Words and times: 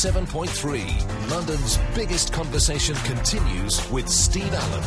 107.3. 0.00 1.30
London's 1.30 1.78
biggest 1.94 2.32
conversation 2.32 2.94
continues 3.04 3.86
with 3.90 4.08
Steve 4.08 4.50
Allen. 4.50 4.84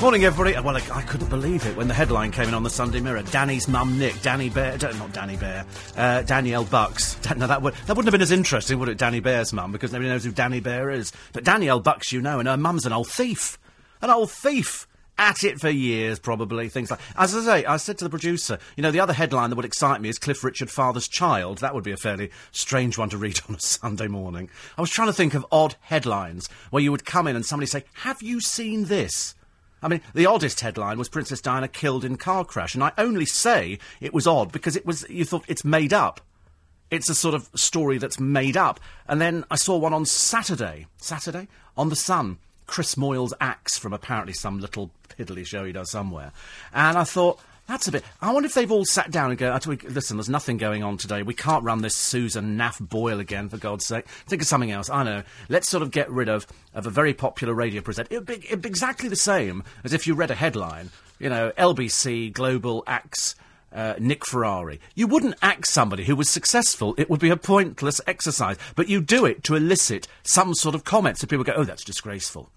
Morning, 0.00 0.24
everybody. 0.24 0.52
Well, 0.64 0.76
I, 0.76 0.98
I 0.98 1.02
couldn't 1.02 1.30
believe 1.30 1.66
it 1.66 1.76
when 1.76 1.88
the 1.88 1.94
headline 1.94 2.30
came 2.30 2.46
in 2.46 2.54
on 2.54 2.62
the 2.62 2.70
Sunday 2.70 3.00
Mirror. 3.00 3.22
Danny's 3.22 3.66
mum, 3.66 3.98
Nick, 3.98 4.22
Danny 4.22 4.48
Bear, 4.48 4.78
not 4.78 5.12
Danny 5.12 5.36
Bear, 5.36 5.66
uh, 5.96 6.22
Danielle 6.22 6.64
Bux. 6.64 7.16
Dan, 7.22 7.38
no, 7.40 7.48
that, 7.48 7.60
would, 7.60 7.74
that 7.74 7.96
wouldn't 7.96 8.06
have 8.06 8.12
been 8.12 8.22
as 8.22 8.30
interesting, 8.30 8.78
would 8.78 8.88
it, 8.88 8.98
Danny 8.98 9.18
Bear's 9.18 9.52
mum, 9.52 9.72
because 9.72 9.92
nobody 9.92 10.08
knows 10.08 10.22
who 10.22 10.30
Danny 10.30 10.60
Bear 10.60 10.90
is. 10.90 11.10
But 11.32 11.42
Danielle 11.42 11.80
Bucks, 11.80 12.12
you 12.12 12.22
know, 12.22 12.38
and 12.38 12.46
her 12.46 12.56
mum's 12.56 12.86
an 12.86 12.92
old 12.92 13.08
thief. 13.08 13.58
An 14.00 14.10
old 14.10 14.30
thief. 14.30 14.86
At 15.18 15.44
it 15.44 15.58
for 15.58 15.70
years, 15.70 16.18
probably. 16.18 16.68
Things 16.68 16.90
like. 16.90 17.00
As 17.16 17.34
I 17.34 17.40
say, 17.40 17.64
I 17.64 17.78
said 17.78 17.96
to 17.98 18.04
the 18.04 18.10
producer, 18.10 18.58
you 18.76 18.82
know, 18.82 18.90
the 18.90 19.00
other 19.00 19.14
headline 19.14 19.48
that 19.48 19.56
would 19.56 19.64
excite 19.64 20.02
me 20.02 20.10
is 20.10 20.18
Cliff 20.18 20.44
Richard, 20.44 20.70
father's 20.70 21.08
child. 21.08 21.58
That 21.58 21.74
would 21.74 21.84
be 21.84 21.92
a 21.92 21.96
fairly 21.96 22.30
strange 22.52 22.98
one 22.98 23.08
to 23.08 23.16
read 23.16 23.40
on 23.48 23.54
a 23.54 23.60
Sunday 23.60 24.08
morning. 24.08 24.50
I 24.76 24.82
was 24.82 24.90
trying 24.90 25.08
to 25.08 25.14
think 25.14 25.32
of 25.32 25.46
odd 25.50 25.76
headlines 25.80 26.48
where 26.70 26.82
you 26.82 26.90
would 26.90 27.06
come 27.06 27.26
in 27.26 27.34
and 27.34 27.46
somebody 27.46 27.66
say, 27.66 27.84
Have 27.94 28.22
you 28.22 28.40
seen 28.40 28.84
this? 28.84 29.34
I 29.82 29.88
mean, 29.88 30.00
the 30.14 30.26
oddest 30.26 30.60
headline 30.60 30.98
was 30.98 31.08
Princess 31.08 31.40
Diana 31.40 31.68
killed 31.68 32.04
in 32.04 32.16
car 32.16 32.44
crash, 32.44 32.74
and 32.74 32.82
I 32.82 32.92
only 32.98 33.26
say 33.26 33.78
it 34.00 34.12
was 34.12 34.26
odd 34.26 34.52
because 34.52 34.76
it 34.76 34.84
was. 34.84 35.08
You 35.08 35.24
thought 35.24 35.44
it's 35.48 35.64
made 35.64 35.92
up. 35.92 36.20
It's 36.90 37.10
a 37.10 37.14
sort 37.14 37.34
of 37.34 37.48
story 37.54 37.98
that's 37.98 38.20
made 38.20 38.56
up. 38.56 38.80
And 39.08 39.20
then 39.20 39.44
I 39.50 39.56
saw 39.56 39.76
one 39.76 39.92
on 39.92 40.04
Saturday. 40.06 40.86
Saturday 40.98 41.48
on 41.76 41.88
the 41.88 41.96
Sun. 41.96 42.38
Chris 42.66 42.94
Moyles 42.94 43.32
axe 43.40 43.78
from 43.78 43.92
apparently 43.92 44.32
some 44.32 44.60
little 44.60 44.90
piddly 45.08 45.46
show 45.46 45.64
he 45.64 45.72
does 45.72 45.90
somewhere, 45.90 46.32
and 46.72 46.98
I 46.98 47.04
thought. 47.04 47.40
That's 47.68 47.88
a 47.88 47.90
bit. 47.90 48.04
I 48.22 48.32
wonder 48.32 48.46
if 48.46 48.54
they've 48.54 48.70
all 48.70 48.84
sat 48.84 49.10
down 49.10 49.30
and 49.30 49.38
go, 49.40 49.52
"I 49.52 49.58
tell 49.58 49.74
listen, 49.88 50.16
there's 50.16 50.28
nothing 50.28 50.56
going 50.56 50.84
on 50.84 50.98
today. 50.98 51.24
We 51.24 51.34
can't 51.34 51.64
run 51.64 51.82
this 51.82 51.96
Susan 51.96 52.56
Naff 52.56 52.78
Boyle 52.78 53.18
again, 53.18 53.48
for 53.48 53.56
God's 53.56 53.84
sake. 53.84 54.06
Think 54.06 54.40
of 54.40 54.46
something 54.46 54.70
else. 54.70 54.88
I 54.88 55.02
know. 55.02 55.24
Let's 55.48 55.68
sort 55.68 55.82
of 55.82 55.90
get 55.90 56.08
rid 56.08 56.28
of, 56.28 56.46
of 56.74 56.86
a 56.86 56.90
very 56.90 57.12
popular 57.12 57.54
radio 57.54 57.82
presenter. 57.82 58.14
It'd 58.14 58.24
be, 58.24 58.34
it'd 58.34 58.62
be 58.62 58.68
exactly 58.68 59.08
the 59.08 59.16
same 59.16 59.64
as 59.82 59.92
if 59.92 60.06
you 60.06 60.14
read 60.14 60.30
a 60.30 60.36
headline, 60.36 60.90
you 61.18 61.28
know, 61.28 61.50
LBC 61.58 62.32
Global 62.32 62.84
axe 62.86 63.34
uh, 63.76 63.94
Nick 63.98 64.24
Ferrari. 64.24 64.80
You 64.94 65.06
wouldn't 65.06 65.36
axe 65.42 65.70
somebody 65.70 66.04
who 66.04 66.16
was 66.16 66.30
successful. 66.30 66.94
It 66.96 67.10
would 67.10 67.20
be 67.20 67.30
a 67.30 67.36
pointless 67.36 68.00
exercise. 68.06 68.56
But 68.74 68.88
you 68.88 69.00
do 69.00 69.24
it 69.26 69.44
to 69.44 69.54
elicit 69.54 70.08
some 70.22 70.54
sort 70.54 70.74
of 70.74 70.84
comment 70.84 71.18
so 71.18 71.26
people 71.26 71.44
go, 71.44 71.52
oh, 71.54 71.64
that's 71.64 71.84
disgraceful. 71.84 72.50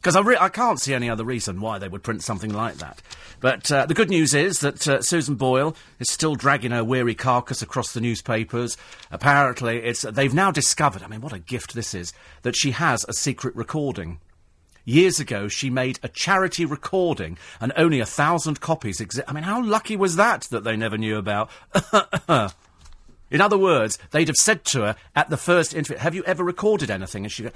Because 0.00 0.14
I, 0.14 0.20
re- 0.20 0.36
I 0.38 0.48
can't 0.48 0.80
see 0.80 0.94
any 0.94 1.10
other 1.10 1.24
reason 1.24 1.60
why 1.60 1.78
they 1.78 1.88
would 1.88 2.04
print 2.04 2.22
something 2.22 2.52
like 2.52 2.76
that. 2.76 3.02
But 3.40 3.70
uh, 3.70 3.86
the 3.86 3.94
good 3.94 4.10
news 4.10 4.32
is 4.32 4.60
that 4.60 4.86
uh, 4.86 5.02
Susan 5.02 5.34
Boyle 5.34 5.74
is 5.98 6.10
still 6.10 6.36
dragging 6.36 6.70
her 6.70 6.84
weary 6.84 7.14
carcass 7.14 7.62
across 7.62 7.92
the 7.92 8.00
newspapers. 8.00 8.76
Apparently, 9.10 9.78
it's 9.78 10.02
they've 10.02 10.34
now 10.34 10.50
discovered. 10.50 11.02
I 11.02 11.08
mean, 11.08 11.20
what 11.20 11.32
a 11.32 11.38
gift 11.38 11.74
this 11.74 11.94
is! 11.94 12.12
That 12.42 12.56
she 12.56 12.72
has 12.72 13.04
a 13.08 13.12
secret 13.12 13.56
recording. 13.56 14.20
Years 14.84 15.20
ago, 15.20 15.48
she 15.48 15.68
made 15.68 15.98
a 16.02 16.08
charity 16.08 16.64
recording, 16.64 17.36
and 17.60 17.72
only 17.76 18.00
a 18.00 18.06
thousand 18.06 18.60
copies 18.60 19.00
exist. 19.00 19.28
I 19.28 19.34
mean, 19.34 19.44
how 19.44 19.62
lucky 19.62 19.96
was 19.96 20.16
that 20.16 20.42
that 20.50 20.64
they 20.64 20.76
never 20.76 20.96
knew 20.96 21.18
about? 21.18 21.50
In 23.30 23.42
other 23.42 23.58
words, 23.58 23.98
they'd 24.12 24.28
have 24.28 24.36
said 24.36 24.64
to 24.66 24.80
her 24.80 24.96
at 25.14 25.28
the 25.28 25.36
first 25.36 25.74
interview, 25.74 25.98
"Have 25.98 26.14
you 26.14 26.24
ever 26.24 26.42
recorded 26.42 26.90
anything?" 26.90 27.24
And 27.24 27.32
she 27.32 27.48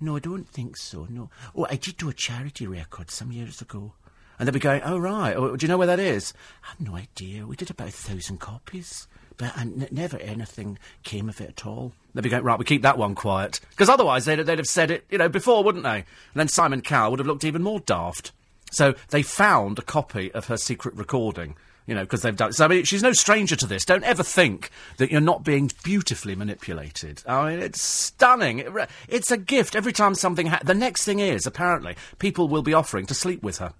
"No, 0.00 0.16
I 0.16 0.20
don't 0.20 0.48
think 0.48 0.76
so. 0.76 1.06
No. 1.10 1.30
Oh, 1.54 1.66
I 1.70 1.76
did 1.76 1.96
do 1.96 2.08
a 2.08 2.14
charity 2.14 2.66
record 2.66 3.10
some 3.10 3.32
years 3.32 3.60
ago." 3.60 3.92
And 4.38 4.46
they'd 4.46 4.52
be 4.52 4.60
going, 4.60 4.82
"Oh 4.82 4.98
right, 4.98 5.36
oh, 5.36 5.54
do 5.56 5.64
you 5.64 5.68
know 5.68 5.76
where 5.78 5.86
that 5.86 6.00
is?" 6.00 6.32
I 6.64 6.68
have 6.68 6.80
no 6.80 6.96
idea. 6.96 7.46
We 7.46 7.56
did 7.56 7.70
about 7.70 7.88
a 7.88 7.92
thousand 7.92 8.38
copies, 8.40 9.06
but 9.36 9.56
n- 9.58 9.88
never 9.90 10.16
anything 10.18 10.78
came 11.02 11.28
of 11.28 11.40
it 11.40 11.50
at 11.50 11.66
all. 11.66 11.92
They'd 12.14 12.22
be 12.22 12.30
going, 12.30 12.42
"Right, 12.42 12.58
we 12.58 12.64
keep 12.64 12.82
that 12.82 12.98
one 12.98 13.14
quiet," 13.14 13.60
because 13.70 13.88
otherwise 13.90 14.24
they'd, 14.24 14.40
they'd 14.40 14.58
have 14.58 14.66
said 14.66 14.90
it, 14.90 15.04
you 15.10 15.18
know, 15.18 15.28
before, 15.28 15.62
wouldn't 15.62 15.84
they? 15.84 15.96
And 15.98 16.06
then 16.34 16.48
Simon 16.48 16.80
Cowell 16.80 17.10
would 17.10 17.20
have 17.20 17.26
looked 17.26 17.44
even 17.44 17.62
more 17.62 17.80
daft. 17.80 18.32
So 18.72 18.94
they 19.10 19.22
found 19.22 19.78
a 19.78 19.82
copy 19.82 20.32
of 20.32 20.46
her 20.46 20.56
secret 20.56 20.94
recording. 20.94 21.56
You 21.90 21.96
know, 21.96 22.02
because 22.02 22.22
they've 22.22 22.36
done. 22.36 22.52
So 22.52 22.64
I 22.64 22.68
mean, 22.68 22.84
she's 22.84 23.02
no 23.02 23.12
stranger 23.12 23.56
to 23.56 23.66
this. 23.66 23.84
Don't 23.84 24.04
ever 24.04 24.22
think 24.22 24.70
that 24.98 25.10
you're 25.10 25.20
not 25.20 25.42
being 25.42 25.72
beautifully 25.82 26.36
manipulated. 26.36 27.20
I 27.26 27.50
mean, 27.50 27.58
it's 27.58 27.82
stunning. 27.82 28.60
It, 28.60 28.88
it's 29.08 29.32
a 29.32 29.36
gift 29.36 29.74
every 29.74 29.92
time 29.92 30.14
something. 30.14 30.46
Ha- 30.46 30.60
the 30.64 30.72
next 30.72 31.04
thing 31.04 31.18
is 31.18 31.46
apparently 31.46 31.96
people 32.20 32.46
will 32.46 32.62
be 32.62 32.74
offering 32.74 33.06
to 33.06 33.14
sleep 33.14 33.42
with 33.42 33.58
her. 33.58 33.72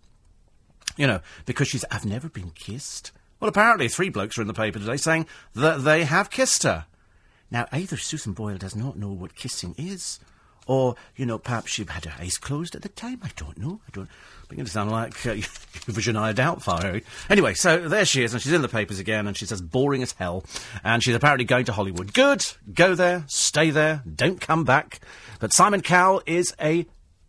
You 0.97 1.07
know, 1.07 1.21
because 1.47 1.69
she's. 1.69 1.85
I've 1.93 2.05
never 2.05 2.29
been 2.29 2.51
kissed. 2.51 3.13
Well, 3.39 3.49
apparently 3.49 3.87
three 3.87 4.09
blokes 4.09 4.37
are 4.37 4.43
in 4.43 4.49
the 4.49 4.55
paper 4.55 4.81
today 4.81 4.97
saying 4.97 5.27
that 5.55 5.85
they 5.85 6.03
have 6.03 6.31
kissed 6.31 6.65
her. 6.65 6.87
Now, 7.49 7.69
either 7.71 7.97
Susan 7.97 8.33
Boyle 8.33 8.59
does 8.59 8.75
not 8.75 8.99
know 8.99 9.13
what 9.13 9.37
kissing 9.37 9.77
is, 9.79 10.19
or, 10.67 10.97
you 11.15 11.27
know, 11.27 11.39
perhaps 11.39 11.71
she 11.71 11.85
had 11.85 12.07
her 12.07 12.21
eyes 12.21 12.39
closed 12.39 12.75
at 12.75 12.83
the 12.83 12.89
time. 12.89 13.21
I 13.23 13.31
don't 13.37 13.57
know. 13.57 13.81
I 13.87 13.91
don't. 13.93 14.09
Beginning 14.51 14.67
to 14.67 14.73
sound 14.73 14.91
like 14.91 15.25
uh, 15.27 15.35
Virginia 15.87 16.35
Doubtfire. 16.35 17.05
Anyway, 17.31 17.55
so 17.55 17.89
there 17.89 18.05
she 18.05 18.25
is, 18.25 18.35
and 18.35 18.43
she's 18.43 18.53
in 18.53 18.63
the 18.63 18.69
papers 18.69 18.99
again, 18.99 19.29
and 19.29 19.37
she's 19.37 19.53
as 19.53 19.61
boring 19.61 20.03
as 20.03 20.11
hell, 20.13 20.45
and 20.83 21.05
she's 21.05 21.15
apparently 21.15 21.45
going 21.45 21.65
to 21.67 21.73
Hollywood. 21.73 22.13
Good. 22.13 22.45
Go 22.75 22.97
there. 22.97 23.23
Stay 23.29 23.71
there. 23.71 24.03
Don't 24.13 24.41
come 24.41 24.65
back. 24.65 24.99
But 25.39 25.53
Simon 25.53 25.83
Cowell 25.83 26.21
is 26.27 26.53
a 26.61 26.85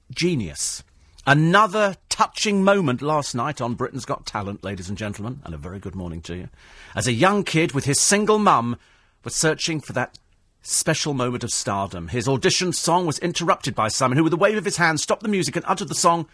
genius. 0.10 0.84
Another 1.28 1.96
touching 2.10 2.64
moment 2.64 3.04
last 3.04 3.36
night 3.36 3.62
on 3.62 3.76
Britain's 3.76 4.06
Got 4.06 4.26
Talent, 4.26 4.64
ladies 4.64 4.90
and 4.90 4.98
gentlemen, 4.98 5.42
and 5.46 5.54
a 5.54 5.60
very 5.60 5.78
good 5.78 5.94
morning 5.94 6.22
to 6.24 6.36
you. 6.36 6.50
As 6.96 7.06
a 7.06 7.14
young 7.14 7.44
kid 7.44 7.74
with 7.74 7.86
his 7.86 8.00
single 8.00 8.40
mum 8.40 8.78
was 9.24 9.36
searching 9.36 9.80
for 9.80 9.94
that 9.94 10.18
special 10.64 11.14
moment 11.14 11.44
of 11.44 11.52
stardom, 11.52 12.08
his 12.08 12.28
audition 12.28 12.74
song 12.74 13.06
was 13.06 13.20
interrupted 13.20 13.76
by 13.76 13.90
Simon, 13.90 14.18
who, 14.18 14.24
with 14.24 14.34
a 14.34 14.38
wave 14.38 14.58
of 14.58 14.66
his 14.66 14.78
hand, 14.78 15.00
stopped 15.00 15.22
the 15.22 15.30
music 15.30 15.56
and 15.56 15.64
uttered 15.68 15.90
the 15.90 15.94
song, 15.94 16.28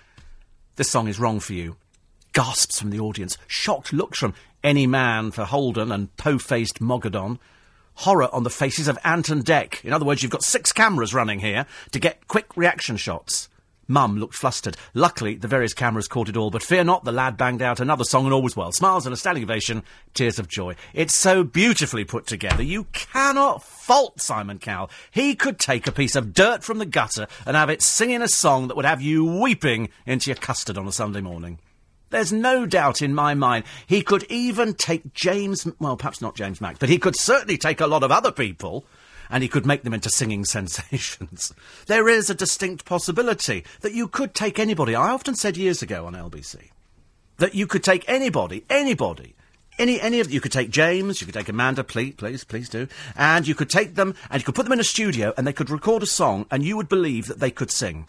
This 0.78 0.92
song 0.92 1.08
is 1.08 1.20
wrong 1.20 1.40
for 1.40 1.54
you. 1.54 1.76
Gasps 2.34 2.80
from 2.80 2.92
the 2.92 3.00
audience, 3.00 3.36
shocked 3.48 3.92
looks 3.92 4.20
from 4.20 4.36
Amanda 4.64 5.46
Holden 5.46 5.92
and 5.92 6.16
po-faced 6.18 6.80
Mogadon. 6.80 7.40
Horror 7.96 8.30
on 8.32 8.44
the 8.44 8.52
faces 8.52 8.88
of 8.88 9.00
Ant 9.04 9.30
and 9.30 9.44
Dec. 9.44 9.84
In 9.84 9.92
other 9.92 10.06
words, 10.06 10.22
you've 10.22 10.32
got 10.32 10.44
six 10.44 10.72
cameras 10.72 11.16
running 11.16 11.40
here 11.40 11.66
to 11.94 12.00
get 12.00 12.28
quick 12.28 12.56
reaction 12.56 12.96
shots. 12.96 13.47
Mum 13.88 14.18
looked 14.18 14.36
flustered. 14.36 14.78
Luckily, 14.94 15.36
the 15.36 15.48
various 15.48 15.74
cameras 15.74 16.08
caught 16.08 16.30
it 16.30 16.38
all, 16.38 16.52
but 16.52 16.64
fear 16.64 16.84
not, 16.84 17.04
the 17.04 17.12
lad 17.12 17.38
banged 17.38 17.62
out 17.62 17.80
another 17.80 18.04
song 18.04 18.26
and 18.26 18.34
all 18.34 18.42
was 18.42 18.56
well. 18.56 18.72
Smiles 18.72 19.06
and 19.06 19.14
a 19.14 19.18
standing 19.18 19.44
ovation, 19.44 19.84
tears 20.14 20.40
of 20.40 20.48
joy. 20.48 20.76
It's 20.94 21.18
so 21.18 21.44
beautifully 21.44 22.04
put 22.04 22.28
together. 22.28 22.64
You 22.64 22.86
cannot 22.94 23.64
fault 23.64 24.22
Simon 24.22 24.60
Cowell. 24.60 24.90
He 25.12 25.36
could 25.36 25.60
take 25.60 25.88
a 25.88 25.92
piece 25.92 26.16
of 26.16 26.34
dirt 26.34 26.64
from 26.64 26.80
the 26.80 26.86
gutter 26.86 27.28
and 27.46 27.56
have 27.56 27.70
it 27.70 27.82
singing 27.82 28.22
a 28.22 28.28
song 28.28 28.68
that 28.68 28.76
would 28.76 28.86
have 28.86 29.02
you 29.02 29.24
weeping 29.24 29.90
into 30.06 30.30
your 30.30 30.36
custard 30.36 30.78
on 30.78 30.88
a 30.88 30.92
Sunday 30.92 31.22
morning. 31.22 31.60
There's 32.10 32.32
no 32.32 32.66
doubt 32.66 33.02
in 33.02 33.14
my 33.14 33.34
mind 33.34 33.66
he 33.86 34.02
could 34.02 34.24
even 34.30 34.74
take 34.74 35.14
James, 35.14 35.68
well, 35.80 35.98
perhaps 35.98 36.22
not 36.22 36.36
James 36.36 36.62
Mack, 36.62 36.80
but 36.80 36.90
he 36.90 36.98
could 36.98 37.18
certainly 37.18 37.58
take 37.58 37.82
a 37.82 37.88
lot 37.88 38.04
of 38.04 38.12
other 38.12 38.32
people 38.32 38.86
and 39.30 39.44
he 39.44 39.50
could 39.50 39.66
make 39.66 39.84
them 39.84 39.94
into 39.94 40.10
singing 40.10 40.46
sensations. 40.58 41.54
there 41.88 42.08
is 42.08 42.30
a 42.30 42.36
distinct 42.36 42.86
possibility 42.86 43.64
that 43.82 43.94
you 43.94 44.08
could 44.08 44.34
take 44.34 44.60
anybody. 44.60 44.96
I 44.96 45.10
often 45.10 45.36
said 45.36 45.58
years 45.58 45.82
ago 45.82 46.06
on 46.06 46.14
LBC 46.14 46.70
that 47.38 47.56
you 47.56 47.68
could 47.68 47.84
take 47.84 48.08
anybody, 48.08 48.66
anybody. 48.70 49.36
Any, 49.80 50.02
any 50.02 50.20
of 50.20 50.32
you 50.32 50.42
could 50.42 50.52
take 50.52 50.72
James, 50.72 51.22
you 51.22 51.28
could 51.28 51.36
take 51.36 51.50
Amanda, 51.50 51.84
please, 51.84 52.16
please, 52.16 52.44
please 52.44 52.68
do, 52.68 52.88
and 53.16 53.48
you 53.48 53.54
could 53.54 53.70
take 53.70 53.94
them 53.94 54.16
and 54.32 54.42
you 54.42 54.46
could 54.46 54.56
put 54.56 54.64
them 54.64 54.74
in 54.74 54.80
a 54.80 54.84
studio 54.84 55.34
and 55.38 55.46
they 55.46 55.54
could 55.54 55.70
record 55.70 56.02
a 56.02 56.08
song 56.08 56.48
and 56.50 56.64
you 56.64 56.76
would 56.76 56.90
believe 56.90 57.28
that 57.28 57.40
they 57.40 57.52
could 57.52 57.70
sing. 57.70 58.08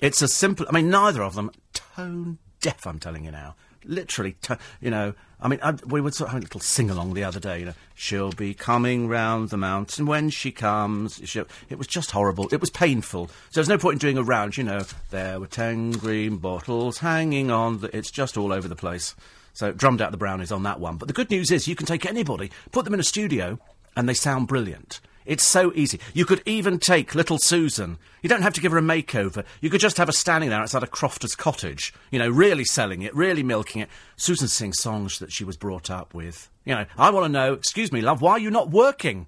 It's 0.00 0.22
as 0.22 0.32
simple. 0.32 0.66
I 0.68 0.72
mean, 0.72 0.88
neither 0.90 1.22
of 1.22 1.34
them 1.34 1.50
tone 1.74 2.38
deaf. 2.60 2.86
I'm 2.86 2.98
telling 2.98 3.24
you 3.24 3.30
now. 3.30 3.56
Literally, 3.84 4.36
to, 4.42 4.58
you 4.80 4.90
know. 4.90 5.14
I 5.44 5.48
mean, 5.48 5.60
I, 5.62 5.72
we 5.86 6.00
were 6.00 6.10
sort 6.10 6.28
of 6.28 6.32
having 6.32 6.44
a 6.44 6.46
little 6.46 6.60
sing 6.60 6.88
along 6.88 7.12
the 7.12 7.22
other 7.22 7.38
day. 7.38 7.60
You 7.60 7.66
know, 7.66 7.74
she'll 7.94 8.32
be 8.32 8.54
coming 8.54 9.08
round 9.08 9.50
the 9.50 9.58
mountain 9.58 10.06
when 10.06 10.30
she 10.30 10.50
comes. 10.50 11.20
She'll, 11.22 11.44
it 11.68 11.76
was 11.76 11.86
just 11.86 12.12
horrible. 12.12 12.48
It 12.50 12.62
was 12.62 12.70
painful. 12.70 13.26
So 13.26 13.32
there's 13.52 13.68
no 13.68 13.76
point 13.76 13.96
in 13.96 13.98
doing 13.98 14.16
a 14.16 14.22
round. 14.22 14.56
You 14.56 14.64
know, 14.64 14.82
there 15.10 15.38
were 15.38 15.46
ten 15.46 15.92
green 15.92 16.38
bottles 16.38 16.98
hanging 16.98 17.50
on. 17.50 17.80
The, 17.80 17.94
it's 17.94 18.10
just 18.10 18.38
all 18.38 18.54
over 18.54 18.66
the 18.66 18.74
place. 18.74 19.14
So 19.52 19.70
drummed 19.70 20.00
out 20.00 20.12
the 20.12 20.16
brownies 20.16 20.50
on 20.50 20.62
that 20.62 20.80
one. 20.80 20.96
But 20.96 21.08
the 21.08 21.14
good 21.14 21.30
news 21.30 21.50
is 21.50 21.68
you 21.68 21.76
can 21.76 21.86
take 21.86 22.06
anybody, 22.06 22.50
put 22.72 22.86
them 22.86 22.94
in 22.94 23.00
a 23.00 23.04
studio, 23.04 23.58
and 23.94 24.08
they 24.08 24.14
sound 24.14 24.48
brilliant. 24.48 24.98
It's 25.26 25.44
so 25.44 25.72
easy. 25.74 26.00
You 26.12 26.26
could 26.26 26.42
even 26.44 26.78
take 26.78 27.14
little 27.14 27.38
Susan. 27.38 27.98
You 28.22 28.28
don't 28.28 28.42
have 28.42 28.52
to 28.54 28.60
give 28.60 28.72
her 28.72 28.78
a 28.78 28.82
makeover. 28.82 29.44
You 29.60 29.70
could 29.70 29.80
just 29.80 29.96
have 29.96 30.08
her 30.08 30.12
standing 30.12 30.50
there 30.50 30.60
outside 30.60 30.82
a 30.82 30.86
crofter's 30.86 31.34
cottage, 31.34 31.94
you 32.10 32.18
know, 32.18 32.28
really 32.28 32.64
selling 32.64 33.02
it, 33.02 33.14
really 33.14 33.42
milking 33.42 33.80
it. 33.80 33.88
Susan 34.16 34.48
sings 34.48 34.80
songs 34.80 35.18
that 35.18 35.32
she 35.32 35.44
was 35.44 35.56
brought 35.56 35.90
up 35.90 36.12
with. 36.12 36.50
You 36.64 36.74
know, 36.74 36.86
I 36.98 37.10
want 37.10 37.24
to 37.24 37.32
know, 37.32 37.54
excuse 37.54 37.90
me, 37.90 38.02
love, 38.02 38.20
why 38.20 38.32
are 38.32 38.38
you 38.38 38.50
not 38.50 38.70
working? 38.70 39.26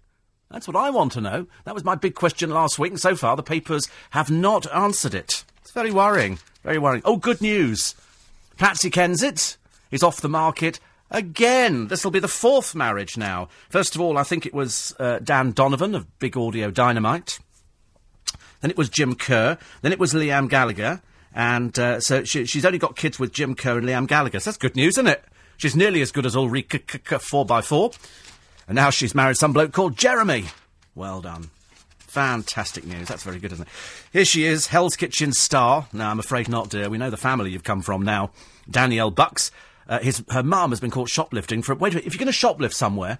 That's 0.51 0.69
what 0.69 0.77
I 0.77 0.91
want 0.91 1.13
to 1.13 1.21
know. 1.21 1.47
That 1.65 1.75
was 1.75 1.85
my 1.85 1.95
big 1.95 2.15
question 2.15 2.51
last 2.51 2.79
week, 2.79 2.93
and 2.93 3.01
so 3.01 3.17
far 3.17 3.35
the 3.35 3.43
papers 3.43 3.89
have 4.11 4.31
not 4.31 4.73
answered 4.73 5.15
it. 5.15 5.45
It's 5.63 5.73
very 5.73 5.91
worrying. 5.91 6.39
Very 6.63 6.79
worrying. 6.79 7.03
Oh, 7.05 7.17
good 7.17 7.41
news. 7.41 7.95
Patsy 8.57 8.91
Kensit 8.91 9.57
is 9.91 10.03
off 10.03 10.21
the 10.21 10.29
market 10.29 10.79
Again, 11.11 11.87
this 11.89 12.05
will 12.05 12.11
be 12.11 12.19
the 12.19 12.29
fourth 12.29 12.75
marriage 12.75 13.17
now. 13.17 13.49
First 13.69 13.95
of 13.95 14.01
all, 14.01 14.19
I 14.19 14.25
think 14.25 14.45
it 14.45 14.55
was 14.55 14.95
uh, 14.99 15.21
Dan 15.21 15.53
Donovan 15.53 15.95
of 15.95 16.19
Big 16.19 16.37
Audio 16.37 16.71
Dynamite. 16.71 17.39
Then 18.61 18.71
it 18.71 18.77
was 18.77 18.89
Jim 18.89 19.15
Kerr. 19.15 19.59
Then 19.83 19.93
it 19.93 19.99
was 19.99 20.13
Liam 20.13 20.49
Gallagher. 20.49 21.01
And 21.33 21.79
uh, 21.79 22.01
so 22.01 22.25
she, 22.25 22.47
she's 22.47 22.65
only 22.65 22.79
got 22.79 22.97
kids 22.97 23.19
with 23.19 23.33
Jim 23.33 23.55
Kerr 23.55 23.79
and 23.79 23.87
Liam 23.87 24.09
Gallagher. 24.09 24.41
So 24.41 24.51
that's 24.51 24.59
good 24.59 24.75
news, 24.75 24.95
isn't 24.95 25.07
it? 25.07 25.25
She's 25.59 25.77
nearly 25.77 26.01
as 26.03 26.11
good 26.11 26.27
as 26.27 26.35
Ulrika 26.35 26.79
4x4. 26.79 27.97
And 28.69 28.75
now 28.75 28.91
she's 28.91 29.15
married 29.15 29.37
some 29.37 29.53
bloke 29.53 29.73
called 29.73 29.97
Jeremy. 29.97 30.47
Well 30.95 31.21
done. 31.21 31.51
Fantastic 31.99 32.87
news. 32.87 33.09
That's 33.09 33.23
very 33.23 33.39
good, 33.39 33.53
isn't 33.53 33.67
it? 33.67 33.73
Here 34.13 34.25
she 34.25 34.45
is, 34.45 34.69
Hell's 34.69 34.97
Kitchen 34.97 35.33
star. 35.33 35.87
No, 35.93 36.07
I'm 36.07 36.19
afraid 36.19 36.49
not, 36.49 36.71
dear. 36.71 36.89
We 36.89 36.99
know 36.99 37.11
the 37.11 37.19
family 37.19 37.51
you've 37.51 37.63
come 37.63 37.83
from 37.83 38.03
now. 38.03 38.31
Danielle 38.69 39.13
Bux. 39.13 39.51
Uh, 39.89 40.01
his, 40.01 40.25
her 40.31 40.43
mum 40.43 40.71
has 40.71 40.81
been 40.81 40.91
caught 40.91 41.09
shoplifting 41.09 41.63
for. 41.63 41.75
Wait 41.75 41.93
a 41.93 41.97
minute, 41.97 42.07
if 42.07 42.15
you're 42.15 42.25
going 42.25 42.33
to 42.33 42.39
shoplift 42.39 42.75
somewhere, 42.75 43.19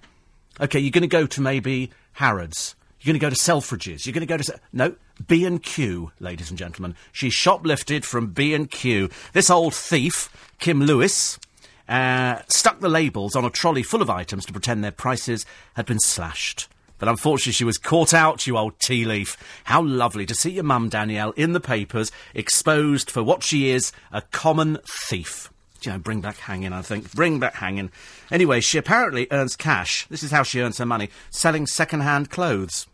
okay, 0.59 0.79
you're 0.79 0.91
going 0.91 1.01
to 1.01 1.07
go 1.07 1.25
to 1.25 1.41
maybe 1.41 1.91
Harrods. 2.13 2.75
You're 2.99 3.13
going 3.13 3.19
to 3.19 3.25
go 3.25 3.29
to 3.29 3.35
Selfridges. 3.35 4.05
You're 4.05 4.13
going 4.13 4.27
to 4.27 4.33
go 4.33 4.37
to 4.37 4.59
no 4.73 4.95
B 5.27 5.45
and 5.45 5.61
Q, 5.61 6.11
ladies 6.19 6.49
and 6.49 6.57
gentlemen. 6.57 6.95
She 7.11 7.29
shoplifted 7.29 8.03
from 8.03 8.27
B 8.27 8.53
and 8.53 8.69
Q. 8.69 9.09
This 9.33 9.49
old 9.49 9.73
thief, 9.73 10.29
Kim 10.59 10.81
Lewis, 10.81 11.39
uh, 11.87 12.41
stuck 12.47 12.79
the 12.79 12.89
labels 12.89 13.35
on 13.35 13.45
a 13.45 13.49
trolley 13.49 13.83
full 13.83 14.01
of 14.01 14.09
items 14.09 14.45
to 14.45 14.51
pretend 14.51 14.83
their 14.83 14.91
prices 14.91 15.45
had 15.75 15.85
been 15.85 15.99
slashed. 15.99 16.67
But 16.97 17.07
unfortunately, 17.07 17.53
she 17.53 17.63
was 17.63 17.77
caught 17.77 18.13
out, 18.13 18.47
you 18.47 18.57
old 18.57 18.79
tea 18.79 19.05
leaf. 19.05 19.37
How 19.65 19.81
lovely 19.81 20.25
to 20.25 20.33
see 20.33 20.51
your 20.51 20.63
mum, 20.63 20.89
Danielle, 20.89 21.31
in 21.31 21.53
the 21.53 21.59
papers, 21.59 22.11
exposed 22.33 23.11
for 23.11 23.23
what 23.23 23.43
she 23.43 23.69
is 23.69 23.91
a 24.11 24.21
common 24.23 24.79
thief. 25.07 25.51
You 25.81 25.93
know, 25.93 25.99
bring 25.99 26.21
back 26.21 26.37
hanging, 26.37 26.73
I 26.73 26.81
think. 26.81 27.13
Bring 27.13 27.39
back 27.39 27.55
hanging. 27.55 27.91
Anyway, 28.31 28.61
she 28.61 28.77
apparently 28.77 29.27
earns 29.31 29.55
cash. 29.55 30.07
This 30.07 30.23
is 30.23 30.31
how 30.31 30.43
she 30.43 30.61
earns 30.61 30.77
her 30.77 30.85
money 30.85 31.09
selling 31.29 31.67
second 31.67 32.01
hand 32.01 32.29
clothes. 32.29 32.87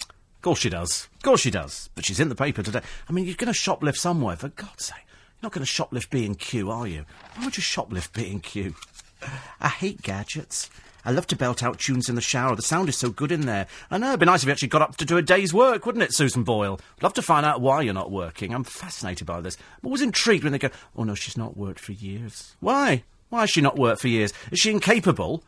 Of 0.00 0.42
course 0.42 0.58
she 0.60 0.70
does. 0.70 1.08
Of 1.16 1.22
course 1.22 1.40
she 1.40 1.50
does. 1.50 1.90
But 1.94 2.04
she's 2.04 2.18
in 2.20 2.28
the 2.28 2.34
paper 2.34 2.62
today. 2.62 2.80
I 3.08 3.12
mean, 3.12 3.26
you're 3.26 3.36
going 3.36 3.52
to 3.52 3.58
shoplift 3.58 3.96
somewhere, 3.96 4.36
for 4.36 4.48
God's 4.48 4.86
sake. 4.86 4.96
You're 5.06 5.44
not 5.44 5.52
going 5.52 5.64
to 5.64 5.72
shoplift 5.72 6.10
B&Q, 6.10 6.70
are 6.70 6.86
you? 6.86 7.04
Why 7.36 7.44
would 7.44 7.56
you 7.56 7.62
shoplift 7.62 8.12
B&Q? 8.12 8.74
I 9.60 9.68
hate 9.68 10.02
gadgets. 10.02 10.68
I 11.04 11.10
love 11.10 11.26
to 11.28 11.36
belt 11.36 11.62
out 11.62 11.78
tunes 11.78 12.08
in 12.08 12.14
the 12.14 12.20
shower. 12.20 12.54
The 12.54 12.62
sound 12.62 12.88
is 12.88 12.96
so 12.96 13.10
good 13.10 13.32
in 13.32 13.42
there. 13.42 13.66
I 13.90 13.98
know, 13.98 14.08
it'd 14.08 14.20
be 14.20 14.26
nice 14.26 14.42
if 14.42 14.46
you 14.46 14.52
actually 14.52 14.68
got 14.68 14.82
up 14.82 14.96
to 14.96 15.04
do 15.04 15.16
a 15.16 15.22
day's 15.22 15.52
work, 15.52 15.84
wouldn't 15.84 16.04
it, 16.04 16.14
Susan 16.14 16.44
Boyle? 16.44 16.80
I'd 16.96 17.02
love 17.02 17.14
to 17.14 17.22
find 17.22 17.44
out 17.44 17.60
why 17.60 17.82
you're 17.82 17.94
not 17.94 18.10
working. 18.10 18.54
I'm 18.54 18.64
fascinated 18.64 19.26
by 19.26 19.40
this. 19.40 19.56
I'm 19.82 19.86
always 19.86 20.02
intrigued 20.02 20.44
when 20.44 20.52
they 20.52 20.58
go, 20.58 20.70
oh 20.96 21.04
no, 21.04 21.14
she's 21.14 21.36
not 21.36 21.56
worked 21.56 21.80
for 21.80 21.92
years. 21.92 22.54
Why? 22.60 23.04
Why 23.30 23.40
has 23.40 23.50
she 23.50 23.60
not 23.60 23.78
worked 23.78 24.00
for 24.00 24.08
years? 24.08 24.32
Is 24.50 24.60
she 24.60 24.70
incapable? 24.70 25.42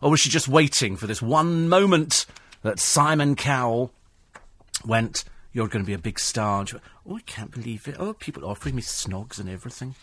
Or 0.00 0.10
was 0.10 0.20
she 0.20 0.28
just 0.30 0.48
waiting 0.48 0.96
for 0.96 1.06
this 1.06 1.22
one 1.22 1.68
moment 1.68 2.26
that 2.62 2.78
Simon 2.78 3.34
Cowell 3.34 3.92
went, 4.84 5.24
you're 5.52 5.68
going 5.68 5.84
to 5.84 5.86
be 5.86 5.94
a 5.94 5.98
big 5.98 6.20
star. 6.20 6.58
Went, 6.58 6.74
oh, 7.08 7.16
I 7.16 7.20
can't 7.20 7.50
believe 7.50 7.88
it. 7.88 7.96
Oh, 7.98 8.12
people 8.12 8.44
offering 8.44 8.76
me 8.76 8.82
snogs 8.82 9.38
and 9.40 9.48
everything. 9.48 9.94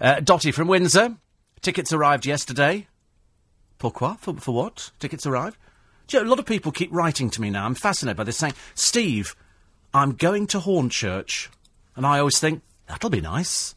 Uh, 0.00 0.20
Dottie 0.20 0.52
from 0.52 0.68
Windsor. 0.68 1.16
Tickets 1.62 1.92
arrived 1.92 2.26
yesterday. 2.26 2.86
Pourquoi? 3.84 4.16
For, 4.18 4.32
for 4.36 4.54
what? 4.54 4.92
Tickets 4.98 5.26
arrived? 5.26 5.58
You 6.10 6.20
know, 6.20 6.26
a 6.26 6.30
lot 6.30 6.38
of 6.38 6.46
people 6.46 6.72
keep 6.72 6.90
writing 6.90 7.28
to 7.28 7.40
me 7.42 7.50
now. 7.50 7.66
I'm 7.66 7.74
fascinated 7.74 8.16
by 8.16 8.24
this, 8.24 8.38
saying, 8.38 8.54
Steve, 8.74 9.36
I'm 9.92 10.12
going 10.12 10.46
to 10.48 10.58
Hornchurch. 10.58 11.48
And 11.94 12.06
I 12.06 12.18
always 12.18 12.38
think, 12.38 12.62
that'll 12.88 13.10
be 13.10 13.20
nice. 13.20 13.74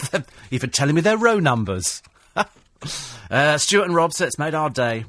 Even 0.50 0.68
telling 0.68 0.94
me 0.94 1.00
their 1.00 1.16
row 1.16 1.38
numbers. 1.38 2.02
uh, 3.30 3.56
Stuart 3.56 3.86
and 3.86 3.94
Rob 3.94 4.12
said 4.12 4.26
it's 4.26 4.38
made 4.38 4.54
our 4.54 4.68
day. 4.68 5.06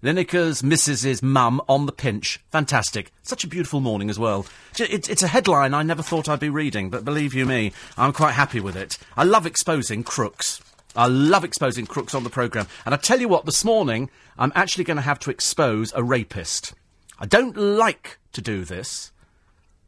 Lineker's 0.00 0.62
Mrs.'s 0.62 1.20
mum 1.20 1.60
on 1.68 1.86
the 1.86 1.92
pinch. 1.92 2.38
Fantastic. 2.52 3.10
Such 3.24 3.42
a 3.42 3.48
beautiful 3.48 3.80
morning 3.80 4.10
as 4.10 4.18
well. 4.18 4.46
It, 4.78 5.08
it's 5.08 5.24
a 5.24 5.28
headline 5.28 5.74
I 5.74 5.82
never 5.82 6.04
thought 6.04 6.28
I'd 6.28 6.38
be 6.38 6.50
reading, 6.50 6.88
but 6.88 7.04
believe 7.04 7.34
you 7.34 7.46
me, 7.46 7.72
I'm 7.96 8.12
quite 8.12 8.34
happy 8.34 8.60
with 8.60 8.76
it. 8.76 8.96
I 9.16 9.24
love 9.24 9.44
exposing 9.44 10.04
crooks. 10.04 10.60
I 10.96 11.06
love 11.06 11.44
exposing 11.44 11.86
crooks 11.86 12.14
on 12.14 12.24
the 12.24 12.30
programme. 12.30 12.66
And 12.84 12.94
I 12.94 12.98
tell 12.98 13.20
you 13.20 13.28
what, 13.28 13.44
this 13.44 13.64
morning, 13.64 14.10
I'm 14.38 14.52
actually 14.54 14.84
going 14.84 14.96
to 14.96 15.02
have 15.02 15.18
to 15.20 15.30
expose 15.30 15.92
a 15.94 16.02
rapist. 16.02 16.74
I 17.18 17.26
don't 17.26 17.56
like 17.56 18.18
to 18.32 18.40
do 18.40 18.64
this. 18.64 19.12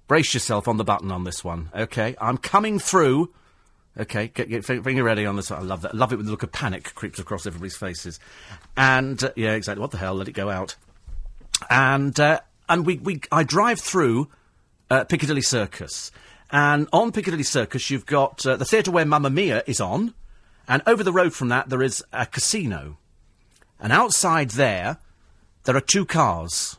Brace 0.09 0.35
yourself 0.35 0.67
on 0.67 0.77
the 0.77 0.85
button 0.85 1.13
on 1.13 1.25
this 1.25 1.45
one, 1.45 1.71
okay? 1.75 2.17
I'm 2.21 2.37
coming 2.37 2.79
through. 2.79 3.33
Okay, 3.99 4.29
get, 4.29 4.49
get 4.49 4.65
finger 4.65 5.03
ready 5.03 5.27
on 5.27 5.37
this. 5.37 5.51
I 5.51 5.61
love 5.61 5.83
that. 5.83 5.95
I 5.95 5.97
love 5.97 6.13
it 6.13 6.17
when 6.17 6.25
the 6.25 6.31
look 6.31 6.43
of 6.43 6.53
panic 6.53 6.95
creeps 6.95 7.19
across 7.19 7.47
everybody's 7.47 7.77
faces. 7.77 8.21
And 8.77 9.23
uh, 9.23 9.33
yeah, 9.37 9.53
exactly. 9.53 9.81
What 9.81 9.91
the 9.91 9.99
hell? 9.99 10.15
Let 10.15 10.29
it 10.29 10.33
go 10.33 10.49
out. 10.49 10.77
And 11.69 12.19
uh, 12.19 12.41
and 12.69 12.87
we, 12.87 12.99
we 12.99 13.21
I 13.31 13.43
drive 13.43 13.81
through 13.81 14.29
uh, 14.91 15.05
Piccadilly 15.05 15.43
Circus, 15.43 16.11
and 16.51 16.89
on 16.93 17.13
Piccadilly 17.13 17.43
Circus 17.43 17.91
you've 17.91 18.07
got 18.07 18.47
uh, 18.47 18.57
the 18.57 18.65
theatre 18.65 18.91
where 18.91 19.05
Mamma 19.05 19.29
Mia 19.29 19.63
is 19.67 19.81
on, 19.81 20.15
and 20.71 20.83
over 20.87 21.03
the 21.03 21.13
road 21.13 21.35
from 21.35 21.49
that, 21.49 21.69
there 21.69 21.83
is 21.83 22.05
a 22.13 22.27
casino. 22.27 22.97
And 23.81 23.93
outside 23.93 24.51
there, 24.51 24.99
there 25.65 25.77
are 25.77 25.81
two 25.81 26.07
cars. 26.07 26.79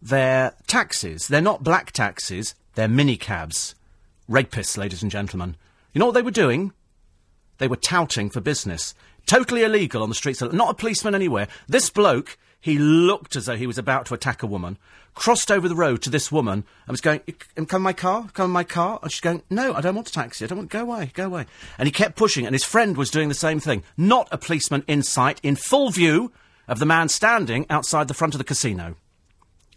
They're 0.00 0.54
taxis. 0.68 1.26
They're 1.26 1.40
not 1.40 1.64
black 1.64 1.90
taxis, 1.90 2.54
they're 2.76 2.86
minicabs. 2.86 3.74
Rapists, 4.30 4.78
ladies 4.78 5.02
and 5.02 5.10
gentlemen. 5.10 5.56
You 5.92 5.98
know 5.98 6.06
what 6.06 6.14
they 6.14 6.22
were 6.22 6.30
doing? 6.30 6.72
They 7.58 7.66
were 7.66 7.74
touting 7.74 8.30
for 8.30 8.40
business. 8.40 8.94
Totally 9.26 9.64
illegal 9.64 10.04
on 10.04 10.08
the 10.08 10.14
streets. 10.14 10.40
Not 10.40 10.70
a 10.70 10.74
policeman 10.74 11.14
anywhere. 11.16 11.48
This 11.66 11.90
bloke, 11.90 12.38
he 12.66 12.78
looked 12.78 13.36
as 13.36 13.46
though 13.46 13.56
he 13.56 13.66
was 13.66 13.78
about 13.78 14.06
to 14.06 14.14
attack 14.14 14.42
a 14.42 14.46
woman 14.46 14.76
crossed 15.14 15.50
over 15.50 15.66
the 15.66 15.74
road 15.74 16.02
to 16.02 16.10
this 16.10 16.30
woman 16.30 16.62
and 16.86 16.92
was 16.92 17.00
going, 17.00 17.20
come 17.66 17.80
in 17.80 17.82
my 17.82 17.92
car, 17.92 18.28
come 18.34 18.44
in 18.46 18.50
my 18.50 18.64
car. 18.64 19.00
And 19.02 19.10
she's 19.10 19.22
going, 19.22 19.42
no, 19.48 19.72
I 19.72 19.80
don't 19.80 19.94
want 19.94 20.08
a 20.08 20.12
taxi. 20.12 20.44
I 20.44 20.48
don't 20.48 20.58
want, 20.58 20.70
go 20.70 20.82
away, 20.82 21.10
go 21.14 21.24
away. 21.24 21.46
And 21.78 21.86
he 21.86 21.90
kept 21.90 22.16
pushing 22.16 22.44
and 22.44 22.54
his 22.54 22.64
friend 22.64 22.96
was 22.96 23.10
doing 23.10 23.28
the 23.28 23.34
same 23.34 23.58
thing. 23.58 23.82
Not 23.96 24.28
a 24.30 24.36
policeman 24.36 24.84
in 24.86 25.02
sight, 25.02 25.40
in 25.42 25.56
full 25.56 25.90
view 25.90 26.32
of 26.68 26.78
the 26.78 26.86
man 26.86 27.08
standing 27.08 27.64
outside 27.70 28.08
the 28.08 28.14
front 28.14 28.34
of 28.34 28.38
the 28.38 28.44
casino. 28.44 28.96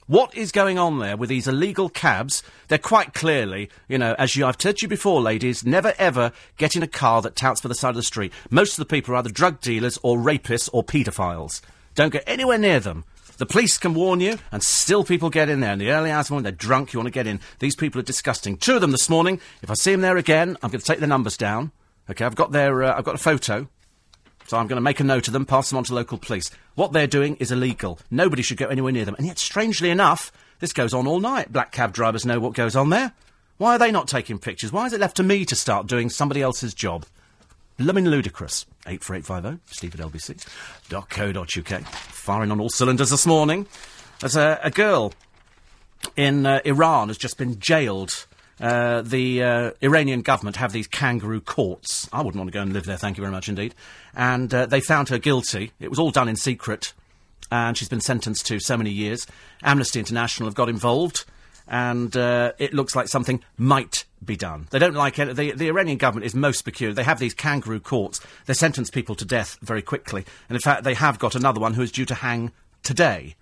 What 0.08 0.36
is 0.36 0.52
going 0.52 0.80
on 0.80 0.98
there 0.98 1.16
with 1.16 1.30
these 1.30 1.48
illegal 1.48 1.88
cabs? 1.88 2.42
They're 2.68 2.80
quite 2.80 3.14
clearly, 3.14 3.70
you 3.88 4.00
know, 4.00 4.16
as 4.18 4.36
you, 4.36 4.46
I've 4.46 4.58
told 4.58 4.82
you 4.82 4.88
before, 4.88 5.22
ladies, 5.22 5.64
never 5.64 5.94
ever 6.00 6.32
get 6.58 6.76
in 6.76 6.82
a 6.82 6.88
car 6.88 7.22
that 7.22 7.36
touts 7.36 7.62
for 7.62 7.68
the 7.68 7.76
side 7.76 7.92
of 7.92 7.96
the 7.96 8.04
street. 8.04 8.34
Most 8.50 8.72
of 8.72 8.78
the 8.78 8.92
people 8.92 9.14
are 9.14 9.18
either 9.18 9.30
drug 9.30 9.62
dealers 9.62 10.00
or 10.02 10.18
rapists 10.18 10.68
or 10.74 10.84
paedophiles. 10.84 11.62
Don't 12.00 12.14
go 12.14 12.22
anywhere 12.26 12.58
near 12.58 12.80
them. 12.80 13.04
The 13.40 13.46
police 13.46 13.78
can 13.78 13.94
warn 13.94 14.22
you, 14.22 14.38
and 14.54 14.64
still 14.64 15.04
people 15.04 15.30
get 15.30 15.50
in 15.50 15.60
there. 15.60 15.74
In 15.74 15.80
the 15.80 15.92
early 15.92 16.12
hours 16.12 16.28
of 16.28 16.30
the 16.30 16.34
morning, 16.36 16.44
they're 16.44 16.52
drunk, 16.54 16.94
you 16.94 17.00
want 17.00 17.08
to 17.08 17.12
get 17.12 17.28
in. 17.28 17.42
These 17.60 17.76
people 17.76 18.00
are 18.00 18.06
disgusting. 18.06 18.56
Two 18.56 18.76
of 18.76 18.80
them 18.80 18.92
this 18.92 19.10
morning. 19.10 19.42
If 19.62 19.70
I 19.70 19.74
see 19.74 19.92
them 19.92 20.00
there 20.00 20.16
again, 20.16 20.56
I'm 20.64 20.70
going 20.70 20.80
to 20.80 20.86
take 20.86 21.00
their 21.00 21.10
numbers 21.10 21.36
down. 21.36 21.74
Okay, 22.10 22.24
I've 22.24 22.38
got 22.38 22.54
their, 22.54 22.86
uh, 22.86 22.98
I've 22.98 23.04
got 23.04 23.16
a 23.16 23.18
photo. 23.18 23.68
So 24.48 24.58
I'm 24.58 24.68
going 24.68 24.78
to 24.78 24.82
make 24.82 25.02
a 25.02 25.04
note 25.04 25.28
of 25.28 25.34
them, 25.34 25.46
pass 25.46 25.72
them 25.72 25.78
on 25.78 25.84
to 25.84 25.94
local 25.94 26.18
police. 26.18 26.50
What 26.76 26.94
they're 26.94 27.06
doing 27.06 27.36
is 27.36 27.52
illegal. 27.52 28.00
Nobody 28.10 28.44
should 28.44 28.56
go 28.56 28.68
anywhere 28.68 28.94
near 28.94 29.04
them. 29.04 29.16
And 29.18 29.28
yet, 29.28 29.38
strangely 29.38 29.90
enough, 29.90 30.32
this 30.60 30.72
goes 30.72 30.94
on 30.94 31.06
all 31.06 31.20
night. 31.20 31.52
Black 31.52 31.74
cab 31.74 31.92
drivers 31.92 32.26
know 32.26 32.40
what 32.40 32.54
goes 32.54 32.78
on 32.78 32.92
there. 32.92 33.12
Why 33.58 33.76
are 33.76 33.80
they 33.80 33.92
not 33.92 34.08
taking 34.08 34.40
pictures? 34.40 34.72
Why 34.72 34.86
is 34.86 34.94
it 34.94 35.02
left 35.02 35.18
to 35.18 35.24
me 35.24 35.44
to 35.44 35.54
start 35.54 35.88
doing 35.88 36.10
somebody 36.10 36.42
else's 36.42 36.74
job? 36.74 37.06
Blooming 37.80 38.10
ludicrous. 38.10 38.66
84850, 38.88 39.74
steve 39.74 39.96
at 39.96 40.02
lbc.co.uk. 40.06 41.82
Firing 41.88 42.52
on 42.52 42.60
all 42.60 42.68
cylinders 42.68 43.10
this 43.10 43.26
morning. 43.26 43.68
There's 44.20 44.36
a, 44.36 44.60
a 44.62 44.70
girl 44.70 45.14
in 46.18 46.46
uh, 46.46 46.60
Iran 46.66 47.08
has 47.08 47.18
just 47.18 47.38
been 47.38 47.58
jailed. 47.58 48.28
Uh, 48.60 49.02
the 49.02 49.42
uh, 49.42 49.72
Iranian 49.82 50.24
government 50.24 50.58
have 50.58 50.74
these 50.74 50.88
kangaroo 50.88 51.40
courts. 51.40 52.10
I 52.12 52.18
wouldn't 52.18 52.36
want 52.36 52.50
to 52.50 52.54
go 52.54 52.62
and 52.62 52.74
live 52.74 52.84
there, 52.84 52.98
thank 52.98 53.16
you 53.16 53.22
very 53.22 53.32
much 53.32 53.48
indeed. 53.48 53.74
And 54.14 54.54
uh, 54.54 54.66
they 54.66 54.82
found 54.82 55.08
her 55.08 55.18
guilty. 55.18 55.72
It 55.80 55.90
was 55.90 56.00
all 56.00 56.12
done 56.12 56.28
in 56.28 56.36
secret. 56.36 56.92
And 57.50 57.78
she's 57.78 57.88
been 57.88 58.02
sentenced 58.02 58.46
to 58.48 58.60
so 58.60 58.76
many 58.76 58.92
years. 58.92 59.26
Amnesty 59.64 60.00
International 60.00 60.50
have 60.50 60.56
got 60.56 60.68
involved 60.68 61.24
and 61.70 62.18
uh, 62.18 62.52
it 62.58 62.74
looks 62.74 62.96
like 62.96 63.08
something 63.08 63.42
might 63.58 64.04
be 64.24 64.36
done. 64.36 64.68
They 64.72 64.80
don't 64.80 64.96
like 64.96 65.18
it. 65.20 65.36
The, 65.36 65.52
the, 65.52 65.68
Iranian 65.68 65.98
government 65.98 66.26
is 66.26 66.36
most 66.36 66.64
peculiar. 66.64 66.94
They 66.94 67.04
have 67.04 67.20
these 67.20 67.34
kangaroo 67.34 67.80
courts. 67.80 68.20
They 68.46 68.54
sentence 68.54 68.90
people 68.90 69.16
to 69.16 69.26
death 69.26 69.58
very 69.62 69.82
quickly. 69.82 70.26
And 70.50 70.56
in 70.56 70.62
fact, 70.62 70.84
they 70.84 70.94
have 70.94 71.20
got 71.20 71.36
another 71.36 71.60
one 71.60 71.74
who 71.74 71.82
is 71.82 71.92
due 71.92 72.06
to 72.06 72.16
hang 72.16 72.52
today. 72.84 73.36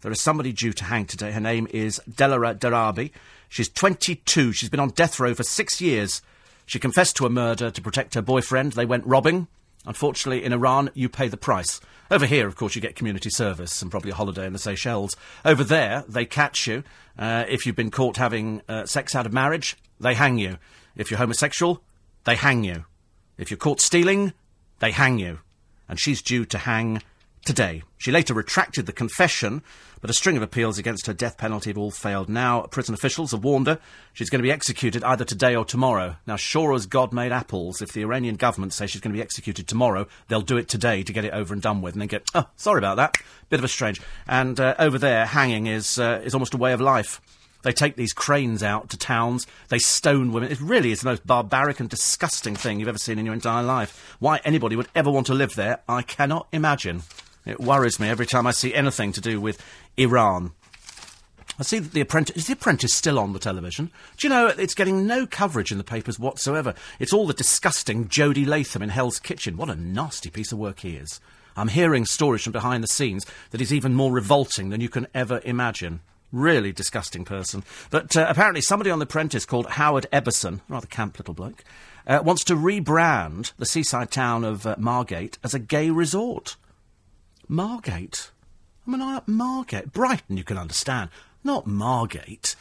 There 0.00 0.12
is 0.12 0.20
somebody 0.20 0.52
due 0.52 0.72
to 0.72 0.84
hang 0.84 1.06
today. 1.06 1.32
Her 1.32 1.40
name 1.40 1.66
is 1.70 2.00
Delara 2.10 2.58
Darabi. 2.58 3.10
She's 3.48 3.68
22. 3.68 4.52
She's 4.52 4.68
been 4.68 4.80
on 4.80 4.90
death 4.90 5.18
row 5.18 5.34
for 5.34 5.44
six 5.44 5.80
years. 5.80 6.20
She 6.66 6.78
confessed 6.78 7.16
to 7.16 7.26
a 7.26 7.30
murder 7.30 7.70
to 7.70 7.82
protect 7.82 8.14
her 8.14 8.22
boyfriend. 8.22 8.72
They 8.72 8.86
went 8.86 9.06
robbing. 9.06 9.48
Unfortunately, 9.86 10.44
in 10.44 10.52
Iran, 10.52 10.90
you 10.94 11.08
pay 11.08 11.28
the 11.28 11.36
price. 11.36 11.80
Over 12.10 12.26
here, 12.26 12.46
of 12.46 12.56
course, 12.56 12.74
you 12.74 12.82
get 12.82 12.96
community 12.96 13.30
service 13.30 13.80
and 13.80 13.90
probably 13.90 14.10
a 14.10 14.14
holiday 14.14 14.46
in 14.46 14.52
the 14.52 14.58
Seychelles. 14.58 15.16
Over 15.44 15.64
there, 15.64 16.04
they 16.08 16.26
catch 16.26 16.66
you. 16.66 16.84
Uh, 17.18 17.44
if 17.48 17.64
you've 17.64 17.76
been 17.76 17.90
caught 17.90 18.16
having 18.16 18.62
uh, 18.68 18.86
sex 18.86 19.14
out 19.14 19.26
of 19.26 19.32
marriage, 19.32 19.76
they 20.00 20.14
hang 20.14 20.38
you. 20.38 20.58
If 20.96 21.10
you're 21.10 21.18
homosexual, 21.18 21.82
they 22.24 22.36
hang 22.36 22.64
you. 22.64 22.84
If 23.36 23.50
you're 23.50 23.58
caught 23.58 23.80
stealing, 23.80 24.32
they 24.80 24.90
hang 24.90 25.18
you. 25.18 25.40
and 25.88 25.98
she's 26.00 26.22
due 26.22 26.44
to 26.46 26.58
hang 26.58 27.02
today. 27.44 27.82
She 27.98 28.10
later 28.10 28.32
retracted 28.32 28.86
the 28.86 28.92
confession, 28.92 29.62
but 30.00 30.08
a 30.08 30.14
string 30.14 30.36
of 30.36 30.42
appeals 30.42 30.78
against 30.78 31.06
her 31.06 31.12
death 31.12 31.36
penalty 31.36 31.70
have 31.70 31.78
all 31.78 31.90
failed. 31.90 32.28
Now, 32.28 32.62
prison 32.62 32.94
officials 32.94 33.32
have 33.32 33.44
warned 33.44 33.66
her 33.66 33.78
she's 34.14 34.30
going 34.30 34.38
to 34.38 34.46
be 34.46 34.52
executed 34.52 35.04
either 35.04 35.24
today 35.24 35.54
or 35.54 35.64
tomorrow. 35.64 36.16
Now, 36.26 36.36
sure 36.36 36.72
as 36.72 36.86
God 36.86 37.12
made 37.12 37.32
apples, 37.32 37.82
if 37.82 37.92
the 37.92 38.02
Iranian 38.02 38.36
government 38.36 38.72
say 38.72 38.86
she's 38.86 39.00
going 39.00 39.12
to 39.12 39.18
be 39.18 39.22
executed 39.22 39.68
tomorrow, 39.68 40.06
they'll 40.28 40.40
do 40.40 40.56
it 40.56 40.68
today 40.68 41.02
to 41.02 41.12
get 41.12 41.24
it 41.24 41.32
over 41.34 41.52
and 41.52 41.62
done 41.62 41.82
with, 41.82 41.94
and 41.94 42.00
then 42.00 42.08
get, 42.08 42.26
oh, 42.34 42.48
sorry 42.56 42.78
about 42.78 42.96
that, 42.96 43.16
bit 43.50 43.60
of 43.60 43.64
a 43.64 43.68
strange. 43.68 44.00
And 44.26 44.58
uh, 44.58 44.74
over 44.78 44.98
there, 44.98 45.26
hanging 45.26 45.66
is 45.66 45.98
uh, 45.98 46.22
is 46.24 46.34
almost 46.34 46.54
a 46.54 46.58
way 46.58 46.72
of 46.72 46.80
life. 46.80 47.20
They 47.64 47.72
take 47.72 47.96
these 47.96 48.12
cranes 48.12 48.62
out 48.62 48.90
to 48.90 48.96
towns. 48.96 49.46
They 49.68 49.78
stone 49.78 50.32
women. 50.32 50.52
It 50.52 50.60
really 50.60 50.92
is 50.92 51.00
the 51.00 51.08
most 51.08 51.26
barbaric 51.26 51.80
and 51.80 51.88
disgusting 51.88 52.54
thing 52.54 52.78
you've 52.78 52.88
ever 52.88 52.98
seen 52.98 53.18
in 53.18 53.24
your 53.24 53.34
entire 53.34 53.64
life. 53.64 54.16
Why 54.20 54.40
anybody 54.44 54.76
would 54.76 54.88
ever 54.94 55.10
want 55.10 55.26
to 55.26 55.34
live 55.34 55.54
there, 55.56 55.80
I 55.88 56.02
cannot 56.02 56.46
imagine. 56.52 57.02
It 57.46 57.60
worries 57.60 57.98
me 57.98 58.08
every 58.08 58.26
time 58.26 58.46
I 58.46 58.52
see 58.52 58.74
anything 58.74 59.12
to 59.12 59.20
do 59.20 59.40
with 59.40 59.60
Iran. 59.96 60.52
I 61.58 61.62
see 61.62 61.78
that 61.78 61.92
the 61.92 62.00
apprentice 62.00 62.36
is 62.36 62.46
the 62.48 62.52
apprentice 62.52 62.92
still 62.92 63.18
on 63.18 63.32
the 63.32 63.38
television. 63.38 63.90
Do 64.16 64.26
you 64.26 64.28
know 64.28 64.48
it's 64.48 64.74
getting 64.74 65.06
no 65.06 65.26
coverage 65.26 65.72
in 65.72 65.78
the 65.78 65.84
papers 65.84 66.18
whatsoever? 66.18 66.74
It's 66.98 67.12
all 67.12 67.26
the 67.26 67.32
disgusting 67.32 68.08
Jody 68.08 68.44
Latham 68.44 68.82
in 68.82 68.88
Hell's 68.90 69.18
Kitchen. 69.18 69.56
What 69.56 69.70
a 69.70 69.74
nasty 69.74 70.30
piece 70.30 70.52
of 70.52 70.58
work 70.58 70.80
he 70.80 70.96
is. 70.96 71.20
I'm 71.56 71.68
hearing 71.68 72.04
stories 72.04 72.42
from 72.42 72.52
behind 72.52 72.82
the 72.82 72.88
scenes 72.88 73.24
that 73.50 73.60
he's 73.60 73.72
even 73.72 73.94
more 73.94 74.12
revolting 74.12 74.70
than 74.70 74.80
you 74.80 74.88
can 74.88 75.06
ever 75.14 75.40
imagine. 75.44 76.00
Really 76.34 76.72
disgusting 76.72 77.24
person. 77.24 77.62
But 77.90 78.16
uh, 78.16 78.26
apparently 78.28 78.60
somebody 78.60 78.90
on 78.90 78.98
The 78.98 79.04
Apprentice 79.04 79.46
called 79.46 79.66
Howard 79.70 80.08
Ebison, 80.12 80.62
rather 80.68 80.88
camp 80.88 81.16
little 81.16 81.32
bloke, 81.32 81.62
uh, 82.08 82.22
wants 82.24 82.42
to 82.44 82.56
rebrand 82.56 83.52
the 83.56 83.64
seaside 83.64 84.10
town 84.10 84.42
of 84.42 84.66
uh, 84.66 84.74
Margate 84.76 85.38
as 85.44 85.54
a 85.54 85.60
gay 85.60 85.90
resort. 85.90 86.56
Margate? 87.46 88.32
I 88.84 88.90
mean, 88.90 89.00
I, 89.00 89.20
Margate. 89.28 89.92
Brighton, 89.92 90.36
you 90.36 90.42
can 90.42 90.58
understand. 90.58 91.10
Not 91.44 91.68
Margate. 91.68 92.56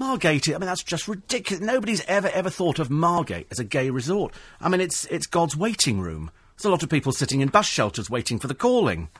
Margate, 0.00 0.48
I 0.48 0.58
mean, 0.58 0.62
that's 0.62 0.82
just 0.82 1.06
ridiculous. 1.06 1.64
Nobody's 1.64 2.04
ever, 2.06 2.28
ever 2.30 2.50
thought 2.50 2.80
of 2.80 2.90
Margate 2.90 3.46
as 3.52 3.60
a 3.60 3.64
gay 3.64 3.88
resort. 3.88 4.34
I 4.60 4.68
mean, 4.68 4.80
it's, 4.80 5.04
it's 5.06 5.28
God's 5.28 5.56
waiting 5.56 6.00
room. 6.00 6.32
There's 6.56 6.64
a 6.64 6.70
lot 6.70 6.82
of 6.82 6.90
people 6.90 7.12
sitting 7.12 7.40
in 7.40 7.50
bus 7.50 7.66
shelters 7.66 8.10
waiting 8.10 8.40
for 8.40 8.48
the 8.48 8.54
calling. 8.54 9.10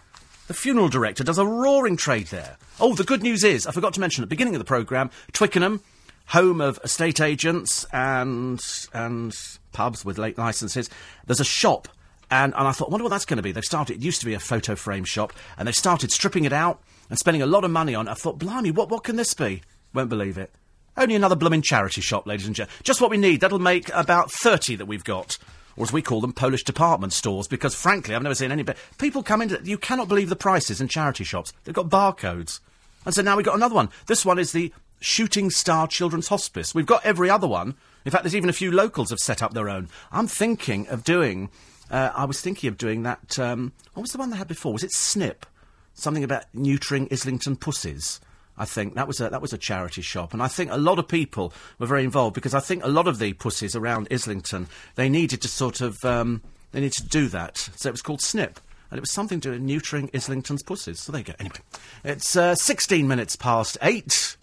The 0.46 0.54
funeral 0.54 0.88
director 0.88 1.24
does 1.24 1.38
a 1.38 1.46
roaring 1.46 1.96
trade 1.96 2.28
there. 2.28 2.56
Oh, 2.78 2.94
the 2.94 3.04
good 3.04 3.22
news 3.22 3.42
is, 3.42 3.66
I 3.66 3.72
forgot 3.72 3.94
to 3.94 4.00
mention 4.00 4.22
at 4.22 4.26
the 4.28 4.34
beginning 4.34 4.54
of 4.54 4.60
the 4.60 4.64
programme, 4.64 5.10
Twickenham, 5.32 5.80
home 6.26 6.60
of 6.60 6.78
estate 6.84 7.20
agents 7.20 7.86
and, 7.92 8.60
and 8.92 9.32
pubs 9.72 10.04
with 10.04 10.18
late 10.18 10.38
licences, 10.38 10.88
there's 11.26 11.40
a 11.40 11.44
shop 11.44 11.88
and, 12.30 12.54
and 12.56 12.66
I 12.66 12.72
thought, 12.72 12.88
I 12.88 12.90
wonder 12.90 13.04
what 13.04 13.10
that's 13.10 13.24
going 13.24 13.36
to 13.36 13.42
be. 13.42 13.52
They've 13.52 13.62
started, 13.62 13.96
it 13.96 14.02
used 14.02 14.20
to 14.20 14.26
be 14.26 14.34
a 14.34 14.40
photo 14.40 14.74
frame 14.74 15.04
shop, 15.04 15.32
and 15.56 15.66
they've 15.68 15.74
started 15.74 16.10
stripping 16.10 16.44
it 16.44 16.52
out 16.52 16.82
and 17.08 17.18
spending 17.18 17.42
a 17.42 17.46
lot 17.46 17.64
of 17.64 17.70
money 17.70 17.94
on 17.94 18.08
it. 18.08 18.10
I 18.10 18.14
thought, 18.14 18.38
blimey, 18.38 18.72
what, 18.72 18.88
what 18.88 19.04
can 19.04 19.16
this 19.16 19.32
be? 19.34 19.62
Won't 19.94 20.08
believe 20.08 20.36
it. 20.36 20.52
Only 20.96 21.14
another 21.14 21.36
blooming 21.36 21.62
charity 21.62 22.00
shop, 22.00 22.26
ladies 22.26 22.46
and 22.46 22.56
gentlemen. 22.56 22.80
Just 22.82 23.00
what 23.00 23.10
we 23.10 23.16
need. 23.16 23.40
That'll 23.40 23.58
make 23.58 23.90
about 23.92 24.32
30 24.32 24.76
that 24.76 24.86
we've 24.86 25.04
got. 25.04 25.38
Or 25.76 25.85
as 25.85 25.92
we 25.92 26.02
call 26.02 26.21
them, 26.21 26.33
Polish 26.33 26.64
department 26.64 27.12
stores, 27.12 27.49
because 27.49 27.75
frankly, 27.75 28.14
I've 28.14 28.23
never 28.23 28.35
seen 28.35 28.52
any. 28.52 28.62
But 28.62 28.76
people 28.99 29.23
come 29.23 29.42
into. 29.42 29.61
You 29.62 29.78
cannot 29.78 30.09
believe 30.09 30.28
the 30.28 30.37
prices 30.37 30.80
in 30.80 30.88
charity 30.88 31.25
shops. 31.25 31.52
They've 31.64 31.75
got 31.75 31.88
barcodes. 31.88 32.61
And 33.04 33.14
so 33.14 33.23
now 33.23 33.37
we've 33.37 33.47
got 33.47 33.56
another 33.56 33.75
one. 33.75 33.90
This 34.06 34.25
one 34.25 34.38
is 34.38 34.52
the 34.52 34.73
Shooting 35.00 35.50
Star 35.50 35.87
Children's 35.87 36.28
Hospice. 36.28 36.75
We've 36.75 36.87
got 36.87 37.04
every 37.04 37.30
other 37.30 37.47
one. 37.47 37.75
In 38.04 38.11
fact, 38.11 38.25
there's 38.25 38.37
even 38.37 38.49
a 38.49 38.54
few 38.54 38.73
locals 38.73 39.11
have 39.11 39.18
set 39.18 39.42
up 39.42 39.52
their 39.52 39.68
own. 39.68 39.88
I'm 40.11 40.26
thinking 40.26 40.88
of 40.88 41.04
doing 41.04 41.50
uh, 41.90 42.11
I 42.14 42.25
was 42.25 42.40
thinking 42.40 42.68
of 42.68 42.78
doing 42.78 43.02
that. 43.04 43.38
Um, 43.38 43.73
what 43.95 44.02
was 44.02 44.12
the 44.12 44.18
one 44.18 44.30
they 44.30 44.37
had 44.37 44.49
before? 44.49 44.73
Was 44.73 44.83
it 44.85 44.92
Snip? 44.92 45.47
Something 45.95 46.25
about 46.25 46.45
neutering 46.54 47.11
Islington 47.12 47.56
pussies. 47.56 48.21
I 48.58 48.64
think 48.64 48.94
that 48.94 49.06
was 49.06 49.20
a 49.20 49.28
that 49.28 49.42
was 49.42 49.52
a 49.52 49.58
charity 49.58 50.02
shop, 50.02 50.32
and 50.32 50.42
I 50.42 50.48
think 50.48 50.70
a 50.70 50.78
lot 50.78 50.98
of 50.98 51.08
people 51.08 51.52
were 51.78 51.86
very 51.86 52.04
involved 52.04 52.34
because 52.34 52.54
I 52.54 52.60
think 52.60 52.84
a 52.84 52.88
lot 52.88 53.06
of 53.06 53.18
the 53.18 53.32
pussies 53.34 53.76
around 53.76 54.08
Islington 54.10 54.68
they 54.94 55.08
needed 55.08 55.42
to 55.42 55.48
sort 55.48 55.80
of 55.80 56.02
um, 56.04 56.42
they 56.72 56.80
needed 56.80 56.94
to 56.94 57.08
do 57.08 57.28
that. 57.28 57.56
So 57.76 57.88
it 57.88 57.92
was 57.92 58.02
called 58.02 58.22
Snip, 58.22 58.60
and 58.90 58.98
it 58.98 59.00
was 59.00 59.10
something 59.10 59.40
to 59.40 59.48
do 59.48 59.52
with 59.52 59.66
neutering 59.66 60.10
Islington's 60.14 60.62
pussies. 60.62 61.00
So 61.00 61.12
there 61.12 61.20
you 61.20 61.26
go. 61.26 61.34
Anyway, 61.38 61.56
it's 62.04 62.36
uh, 62.36 62.54
16 62.54 63.06
minutes 63.06 63.36
past 63.36 63.78
eight. 63.82 64.36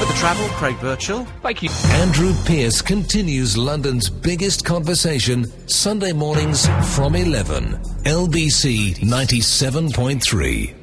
With 0.00 0.08
the 0.08 0.14
travel, 0.14 0.48
Craig 0.56 0.76
Birchall. 0.76 1.26
Thank 1.42 1.62
you. 1.62 1.68
Andrew 1.90 2.32
Pierce 2.46 2.80
continues 2.80 3.58
London's 3.58 4.08
biggest 4.08 4.64
conversation 4.64 5.44
Sunday 5.68 6.12
mornings 6.12 6.66
from 6.96 7.14
11. 7.14 7.74
LBC 8.04 8.96
97.3. 9.00 10.79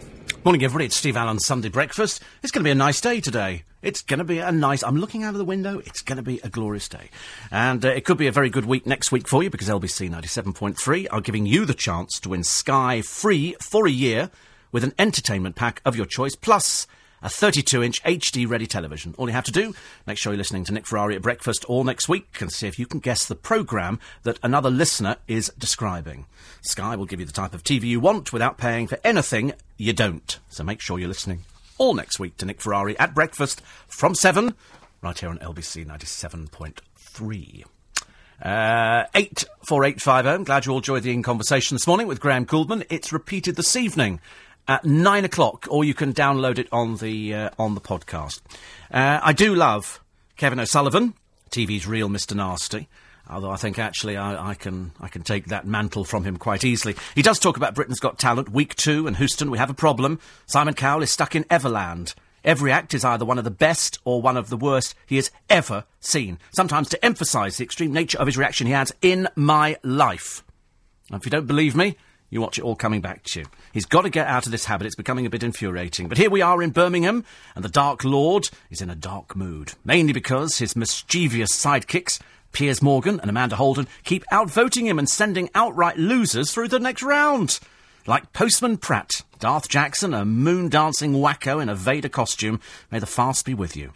Morning, 0.48 0.64
everybody. 0.64 0.86
It's 0.86 0.96
Steve 0.96 1.18
Allen 1.18 1.40
Sunday 1.40 1.68
breakfast. 1.68 2.24
It's 2.42 2.54
going 2.54 2.62
to 2.62 2.68
be 2.70 2.72
a 2.72 2.76
nice 2.76 3.02
day 3.02 3.20
today. 3.20 3.64
It's 3.82 4.02
going 4.02 4.20
to 4.20 4.24
be 4.24 4.40
a 4.40 4.50
nice. 4.50 4.82
I'm 4.82 4.96
looking 4.96 5.26
out 5.26 5.34
of 5.34 5.40
the 5.40 5.44
window. 5.44 5.80
It's 5.80 6.02
going 6.02 6.16
to 6.16 6.24
be 6.24 6.40
a 6.42 6.48
glorious 6.48 6.88
day, 6.88 7.10
and 7.52 7.84
uh, 7.84 7.90
it 7.90 8.06
could 8.06 8.18
be 8.18 8.28
a 8.28 8.32
very 8.32 8.50
good 8.50 8.66
week 8.66 8.86
next 8.86 9.12
week 9.12 9.28
for 9.28 9.44
you 9.44 9.50
because 9.50 9.68
LBC 9.68 10.10
97.3 10.10 11.08
are 11.12 11.20
giving 11.20 11.46
you 11.46 11.66
the 11.66 11.74
chance 11.74 12.18
to 12.22 12.30
win 12.30 12.46
Sky 12.46 13.02
free 13.02 13.58
for 13.60 13.88
a 13.88 13.92
year 13.92 14.32
with 14.72 14.86
an 14.86 14.94
entertainment 14.98 15.58
pack 15.58 15.82
of 15.84 15.98
your 15.98 16.06
choice, 16.06 16.38
plus 16.38 16.88
a 17.22 17.30
32 17.30 17.84
inch 17.84 18.04
HD 18.04 18.48
ready 18.48 18.68
television. 18.68 19.16
All 19.18 19.28
you 19.28 19.34
have 19.34 19.46
to 19.46 19.52
do, 19.52 19.74
make 20.06 20.18
sure 20.18 20.34
you're 20.34 20.38
listening 20.38 20.64
to 20.66 20.74
Nick 20.74 20.86
Ferrari 20.86 21.16
at 21.16 21.22
breakfast 21.22 21.66
all 21.66 21.84
next 21.84 22.08
week 22.08 22.42
and 22.42 22.52
see 22.52 22.68
if 22.68 22.78
you 22.78 22.86
can 22.86 23.00
guess 23.00 23.26
the 23.26 23.36
programme 23.36 24.00
that 24.24 24.40
another 24.44 24.70
listener 24.70 25.18
is 25.28 25.52
describing. 25.58 26.26
Sky 26.62 26.96
will 26.96 27.06
give 27.06 27.20
you 27.20 27.26
the 27.26 27.32
type 27.32 27.54
of 27.54 27.64
TV 27.64 27.84
you 27.84 28.00
want 28.00 28.34
without 28.34 28.58
paying 28.58 28.88
for 28.88 29.00
anything 29.04 29.54
you 29.78 29.94
don't. 29.94 30.40
So 30.50 30.64
make 30.64 30.82
sure 30.82 31.00
you're 31.00 31.08
listening 31.08 31.44
all 31.78 31.94
next 31.94 32.20
week 32.20 32.38
to 32.38 32.46
Nick 32.46 32.62
Ferrari 32.62 32.98
at 33.00 33.14
breakfast 33.14 33.62
from 33.88 34.16
7, 34.16 34.54
right 35.02 35.18
here 35.18 35.30
on 35.30 35.38
LBC 35.40 35.86
97.3. 35.86 37.64
Uh, 38.40 39.06
84850. 39.16 40.44
Glad 40.44 40.66
you 40.66 40.72
all 40.72 40.78
enjoyed 40.78 41.04
the 41.04 41.12
in 41.12 41.24
conversation 41.24 41.76
this 41.76 41.88
morning 41.88 42.06
with 42.06 42.20
Graham 42.20 42.46
Gouldman. 42.46 42.86
It's 42.90 43.12
repeated 43.12 43.56
this 43.56 43.76
evening 43.76 44.20
at 44.68 44.86
nine 44.86 45.26
o'clock, 45.26 45.68
or 45.70 45.84
you 45.84 45.94
can 45.94 46.14
download 46.14 46.58
it 46.58 46.68
on 46.72 46.98
the 46.98 47.34
uh, 47.34 47.50
on 47.58 47.76
the 47.76 47.82
podcast. 47.82 48.42
Uh, 48.92 49.20
I 49.22 49.34
do 49.34 49.56
love 49.56 50.02
Kevin 50.36 50.60
O'Sullivan, 50.60 51.14
TV's 51.50 51.88
real 51.88 52.10
Mr. 52.10 52.36
Nasty. 52.36 52.88
Although 53.30 53.52
I 53.52 53.58
think 53.58 53.78
actually 53.78 54.16
I, 54.16 54.52
I, 54.52 54.54
can 54.54 54.92
I 55.02 55.10
can 55.10 55.22
take 55.22 55.48
that 55.48 55.68
mantle 55.68 56.06
from 56.06 56.24
him 56.24 56.38
quite 56.38 56.64
easily. 56.64 56.96
He 57.14 57.22
does 57.22 57.40
talk 57.40 57.58
about 57.58 57.76
Britain's 57.76 58.00
Got 58.00 58.18
Talent, 58.18 58.50
week 58.50 58.76
two, 58.76 59.06
and 59.06 59.18
Houston. 59.18 59.52
We 59.52 59.58
have 59.58 59.70
a 59.70 59.74
problem. 59.74 60.20
Simon 60.46 60.74
Cowell 60.74 61.04
is 61.04 61.12
stuck 61.12 61.36
in 61.36 61.44
Everland. 61.46 62.16
Every 62.46 62.72
act 62.72 62.94
is 62.94 63.04
either 63.04 63.26
one 63.26 63.38
of 63.38 63.44
the 63.44 63.52
best 63.52 64.00
or 64.06 64.22
one 64.22 64.38
of 64.38 64.50
the 64.50 64.56
worst 64.56 64.96
he 65.06 65.18
has 65.18 65.32
ever 65.50 65.84
seen. 66.00 66.40
Sometimes 66.52 66.88
to 66.90 67.06
emphasise 67.06 67.58
the 67.58 67.66
extreme 67.66 67.92
nature 67.92 68.18
of 68.18 68.28
his 68.28 68.38
reaction, 68.38 68.68
he 68.68 68.74
adds, 68.74 68.94
"In 69.02 69.28
my 69.36 69.76
life." 69.84 70.44
Now, 71.10 71.18
if 71.18 71.26
you 71.26 71.32
don't 71.32 71.48
believe 71.48 71.76
me, 71.76 71.98
you 72.30 72.42
watch 72.42 72.58
it 72.58 72.64
all 72.64 72.76
coming 72.76 73.02
back 73.02 73.24
to 73.24 73.40
you. 73.40 73.46
He's 73.72 73.86
got 73.86 74.02
to 74.02 74.10
get 74.10 74.28
out 74.28 74.46
of 74.46 74.52
this 74.52 74.66
habit. 74.66 74.88
It's 74.88 74.96
becoming 74.96 75.26
a 75.26 75.30
bit 75.30 75.44
infuriating. 75.44 76.10
But 76.10 76.18
here 76.18 76.30
we 76.30 76.42
are 76.42 76.62
in 76.62 76.72
Birmingham, 76.72 77.24
and 77.56 77.64
the 77.64 77.70
Dark 77.70 78.04
Lord 78.04 78.50
is 78.70 78.82
in 78.82 78.90
a 78.90 78.96
dark 78.96 79.36
mood. 79.36 79.74
Mainly 79.86 80.14
because 80.14 80.58
his 80.58 80.76
mischievous 80.76 81.52
sidekicks, 81.52 82.20
Piers 82.52 82.82
Morgan 82.82 83.20
and 83.20 83.30
Amanda 83.30 83.56
Holden, 83.56 83.88
keep 84.04 84.26
outvoting 84.32 84.86
him 84.86 85.00
and 85.00 85.10
sending 85.10 85.50
outright 85.56 85.98
losers 85.98 86.52
through 86.52 86.68
the 86.68 86.80
next 86.80 87.04
round. 87.04 87.60
Like 88.06 88.34
Postman 88.34 88.78
Pratt, 88.78 89.22
Darth 89.40 89.70
Jackson, 89.70 90.14
a 90.14 90.26
moon 90.26 90.70
dancing 90.70 91.14
wacko 91.14 91.62
in 91.62 91.70
a 91.70 91.76
Vader 91.76 92.10
costume, 92.10 92.60
may 92.90 93.00
the 93.00 93.06
fast 93.06 93.46
be 93.46 93.54
with 93.54 93.76
you. 93.76 93.94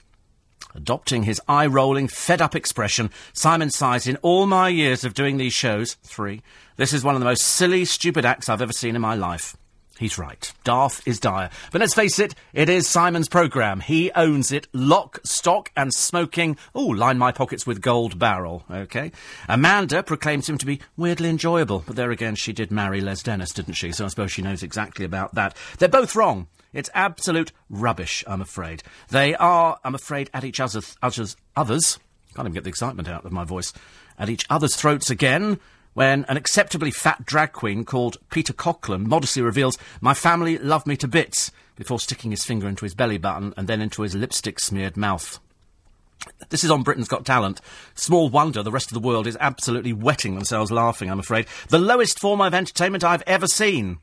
Adopting 0.75 1.23
his 1.23 1.41
eye 1.47 1.65
rolling, 1.65 2.07
fed 2.07 2.41
up 2.41 2.55
expression, 2.55 3.09
Simon 3.33 3.69
sighs 3.69 4.07
in 4.07 4.17
all 4.17 4.45
my 4.45 4.69
years 4.69 5.03
of 5.03 5.13
doing 5.13 5.37
these 5.37 5.53
shows, 5.53 5.95
three, 6.03 6.41
this 6.77 6.93
is 6.93 7.03
one 7.03 7.15
of 7.15 7.21
the 7.21 7.25
most 7.25 7.43
silly, 7.43 7.85
stupid 7.85 8.25
acts 8.25 8.49
I've 8.49 8.61
ever 8.61 8.73
seen 8.73 8.95
in 8.95 9.01
my 9.01 9.15
life. 9.15 9.55
He's 10.01 10.17
right. 10.17 10.51
Darth 10.63 11.07
is 11.07 11.19
dire. 11.19 11.51
But 11.71 11.81
let's 11.81 11.93
face 11.93 12.17
it, 12.17 12.33
it 12.53 12.69
is 12.69 12.87
Simon's 12.87 13.29
programme. 13.29 13.81
He 13.81 14.11
owns 14.13 14.51
it. 14.51 14.67
Lock, 14.73 15.19
stock, 15.23 15.71
and 15.77 15.93
smoking. 15.93 16.57
Oh, 16.73 16.87
line 16.87 17.19
my 17.19 17.31
pockets 17.31 17.67
with 17.67 17.81
gold 17.81 18.17
barrel. 18.17 18.63
Okay. 18.71 19.11
Amanda 19.47 20.01
proclaims 20.01 20.49
him 20.49 20.57
to 20.57 20.65
be 20.65 20.81
weirdly 20.97 21.29
enjoyable. 21.29 21.83
But 21.85 21.97
there 21.97 22.09
again, 22.09 22.33
she 22.33 22.51
did 22.51 22.71
marry 22.71 22.99
Les 22.99 23.21
Dennis, 23.21 23.51
didn't 23.51 23.75
she? 23.75 23.91
So 23.91 24.05
I 24.05 24.07
suppose 24.07 24.31
she 24.31 24.41
knows 24.41 24.63
exactly 24.63 25.05
about 25.05 25.35
that. 25.35 25.55
They're 25.77 25.87
both 25.87 26.15
wrong. 26.15 26.47
It's 26.73 26.89
absolute 26.93 27.51
rubbish, 27.69 28.23
I'm 28.27 28.41
afraid. 28.41 28.83
They 29.09 29.35
are, 29.35 29.79
I'm 29.83 29.95
afraid, 29.95 30.29
at 30.33 30.43
each 30.43 30.59
other's, 30.59 30.95
others, 31.01 31.35
others, 31.55 31.99
can't 32.35 32.45
even 32.45 32.53
get 32.53 32.63
the 32.63 32.69
excitement 32.69 33.09
out 33.09 33.25
of 33.25 33.31
my 33.31 33.43
voice, 33.43 33.73
at 34.17 34.29
each 34.29 34.45
other's 34.49 34.75
throats 34.75 35.09
again 35.09 35.59
when 35.93 36.23
an 36.25 36.37
acceptably 36.37 36.91
fat 36.91 37.25
drag 37.25 37.51
queen 37.51 37.83
called 37.83 38.17
Peter 38.29 38.53
Coughlin 38.53 39.05
modestly 39.05 39.41
reveals, 39.41 39.77
My 39.99 40.13
family 40.13 40.57
love 40.57 40.87
me 40.87 40.95
to 40.97 41.07
bits, 41.07 41.51
before 41.75 41.99
sticking 41.99 42.31
his 42.31 42.45
finger 42.45 42.67
into 42.67 42.85
his 42.85 42.93
belly 42.93 43.17
button 43.17 43.53
and 43.57 43.67
then 43.67 43.81
into 43.81 44.03
his 44.03 44.15
lipstick 44.15 44.59
smeared 44.59 44.95
mouth. 44.95 45.39
This 46.49 46.63
is 46.63 46.69
on 46.69 46.83
Britain's 46.83 47.07
Got 47.07 47.25
Talent. 47.25 47.59
Small 47.95 48.29
wonder 48.29 48.61
the 48.61 48.71
rest 48.71 48.91
of 48.91 48.93
the 48.93 49.05
world 49.05 49.25
is 49.25 49.37
absolutely 49.39 49.91
wetting 49.91 50.35
themselves 50.35 50.71
laughing, 50.71 51.09
I'm 51.09 51.19
afraid. 51.19 51.47
The 51.69 51.79
lowest 51.79 52.19
form 52.19 52.41
of 52.41 52.53
entertainment 52.53 53.03
I've 53.03 53.23
ever 53.25 53.47
seen. 53.47 53.97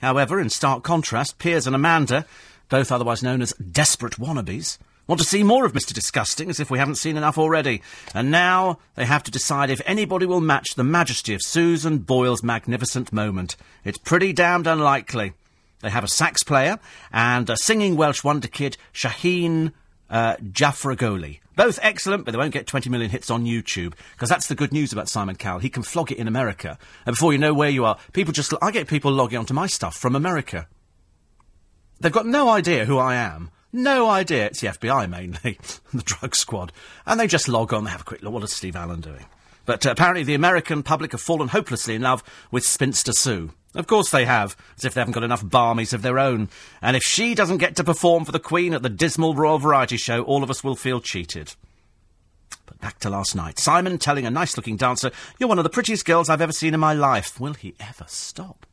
However, 0.00 0.40
in 0.40 0.50
stark 0.50 0.82
contrast, 0.82 1.38
Piers 1.38 1.66
and 1.66 1.76
Amanda, 1.76 2.26
both 2.68 2.90
otherwise 2.92 3.22
known 3.22 3.42
as 3.42 3.52
desperate 3.54 4.14
wannabes, 4.14 4.78
want 5.06 5.20
to 5.20 5.26
see 5.26 5.42
more 5.42 5.66
of 5.66 5.72
Mr. 5.72 5.92
Disgusting, 5.92 6.48
as 6.50 6.60
if 6.60 6.70
we 6.70 6.78
haven't 6.78 6.94
seen 6.94 7.16
enough 7.16 7.36
already. 7.36 7.82
And 8.14 8.30
now 8.30 8.78
they 8.94 9.04
have 9.04 9.24
to 9.24 9.30
decide 9.30 9.68
if 9.68 9.80
anybody 9.84 10.24
will 10.24 10.40
match 10.40 10.74
the 10.74 10.84
majesty 10.84 11.34
of 11.34 11.42
Susan 11.42 11.98
Boyle's 11.98 12.44
magnificent 12.44 13.12
moment. 13.12 13.56
It's 13.84 13.98
pretty 13.98 14.32
damned 14.32 14.68
unlikely. 14.68 15.32
They 15.80 15.90
have 15.90 16.04
a 16.04 16.08
sax 16.08 16.42
player 16.42 16.78
and 17.12 17.50
a 17.50 17.56
singing 17.56 17.96
Welsh 17.96 18.22
wonder 18.22 18.48
kid, 18.48 18.76
Shaheen 18.94 19.72
uh. 20.08 20.36
Both 21.60 21.78
excellent, 21.82 22.24
but 22.24 22.30
they 22.32 22.38
won't 22.38 22.54
get 22.54 22.66
20 22.66 22.88
million 22.88 23.10
hits 23.10 23.30
on 23.30 23.44
YouTube, 23.44 23.92
because 24.12 24.30
that's 24.30 24.46
the 24.46 24.54
good 24.54 24.72
news 24.72 24.94
about 24.94 25.10
Simon 25.10 25.36
Cowell. 25.36 25.58
He 25.58 25.68
can 25.68 25.82
flog 25.82 26.10
it 26.10 26.16
in 26.16 26.26
America, 26.26 26.78
and 27.04 27.14
before 27.14 27.34
you 27.34 27.38
know 27.38 27.52
where 27.52 27.68
you 27.68 27.84
are, 27.84 27.98
people 28.14 28.32
just... 28.32 28.54
I 28.62 28.70
get 28.70 28.88
people 28.88 29.12
logging 29.12 29.38
onto 29.38 29.52
my 29.52 29.66
stuff 29.66 29.94
from 29.94 30.16
America. 30.16 30.68
They've 32.00 32.10
got 32.10 32.24
no 32.24 32.48
idea 32.48 32.86
who 32.86 32.96
I 32.96 33.16
am. 33.16 33.50
No 33.74 34.08
idea. 34.08 34.46
It's 34.46 34.62
the 34.62 34.68
FBI, 34.68 35.10
mainly, 35.10 35.58
the 35.92 36.02
drug 36.02 36.34
squad. 36.34 36.72
And 37.04 37.20
they 37.20 37.26
just 37.26 37.46
log 37.46 37.74
on, 37.74 37.84
they 37.84 37.90
have 37.90 38.00
a 38.00 38.04
quick 38.04 38.22
look. 38.22 38.32
What 38.32 38.42
is 38.42 38.54
Steve 38.54 38.74
Allen 38.74 39.02
doing? 39.02 39.26
But 39.66 39.86
uh, 39.86 39.90
apparently 39.90 40.24
the 40.24 40.34
American 40.34 40.82
public 40.82 41.12
have 41.12 41.20
fallen 41.20 41.48
hopelessly 41.48 41.94
in 41.94 42.02
love 42.02 42.22
with 42.50 42.64
Spinster 42.64 43.12
Sue. 43.12 43.52
Of 43.74 43.86
course 43.86 44.10
they 44.10 44.24
have, 44.24 44.56
as 44.76 44.84
if 44.84 44.94
they 44.94 45.00
haven't 45.00 45.12
got 45.12 45.22
enough 45.22 45.48
barmies 45.48 45.92
of 45.92 46.02
their 46.02 46.18
own. 46.18 46.48
And 46.82 46.96
if 46.96 47.04
she 47.04 47.34
doesn't 47.34 47.58
get 47.58 47.76
to 47.76 47.84
perform 47.84 48.24
for 48.24 48.32
the 48.32 48.40
Queen 48.40 48.74
at 48.74 48.82
the 48.82 48.88
dismal 48.88 49.34
Royal 49.34 49.58
Variety 49.58 49.96
Show, 49.96 50.22
all 50.22 50.42
of 50.42 50.50
us 50.50 50.64
will 50.64 50.74
feel 50.74 51.00
cheated. 51.00 51.54
But 52.66 52.80
back 52.80 52.98
to 53.00 53.10
last 53.10 53.36
night. 53.36 53.60
Simon 53.60 53.98
telling 53.98 54.26
a 54.26 54.30
nice 54.30 54.56
looking 54.56 54.76
dancer, 54.76 55.12
You're 55.38 55.48
one 55.48 55.58
of 55.58 55.64
the 55.64 55.70
prettiest 55.70 56.04
girls 56.04 56.28
I've 56.28 56.40
ever 56.40 56.52
seen 56.52 56.74
in 56.74 56.80
my 56.80 56.94
life. 56.94 57.38
Will 57.38 57.54
he 57.54 57.74
ever 57.78 58.06
stop? 58.08 58.66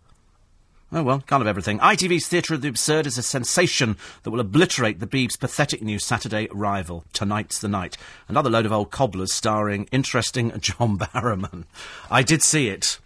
Oh 0.91 1.03
well, 1.03 1.19
kind 1.21 1.41
of 1.41 1.47
everything. 1.47 1.79
ITV's 1.79 2.27
Theatre 2.27 2.53
of 2.53 2.61
the 2.61 2.69
Absurd 2.69 3.07
is 3.07 3.17
a 3.17 3.23
sensation 3.23 3.97
that 4.23 4.31
will 4.31 4.39
obliterate 4.39 5.01
the 5.01 5.07
Beeb's 5.07 5.35
pathetic 5.35 5.81
new 5.81 5.99
Saturday 5.99 6.47
rival. 6.51 7.03
Tonight's 7.11 7.59
the 7.59 7.67
night. 7.67 7.97
Another 8.29 8.49
load 8.49 8.65
of 8.65 8.71
old 8.71 8.89
cobblers 8.89 9.33
starring 9.33 9.89
interesting 9.91 10.53
John 10.59 10.97
Barrowman. 10.97 11.65
I 12.09 12.23
did 12.23 12.41
see 12.41 12.69
it. 12.69 12.99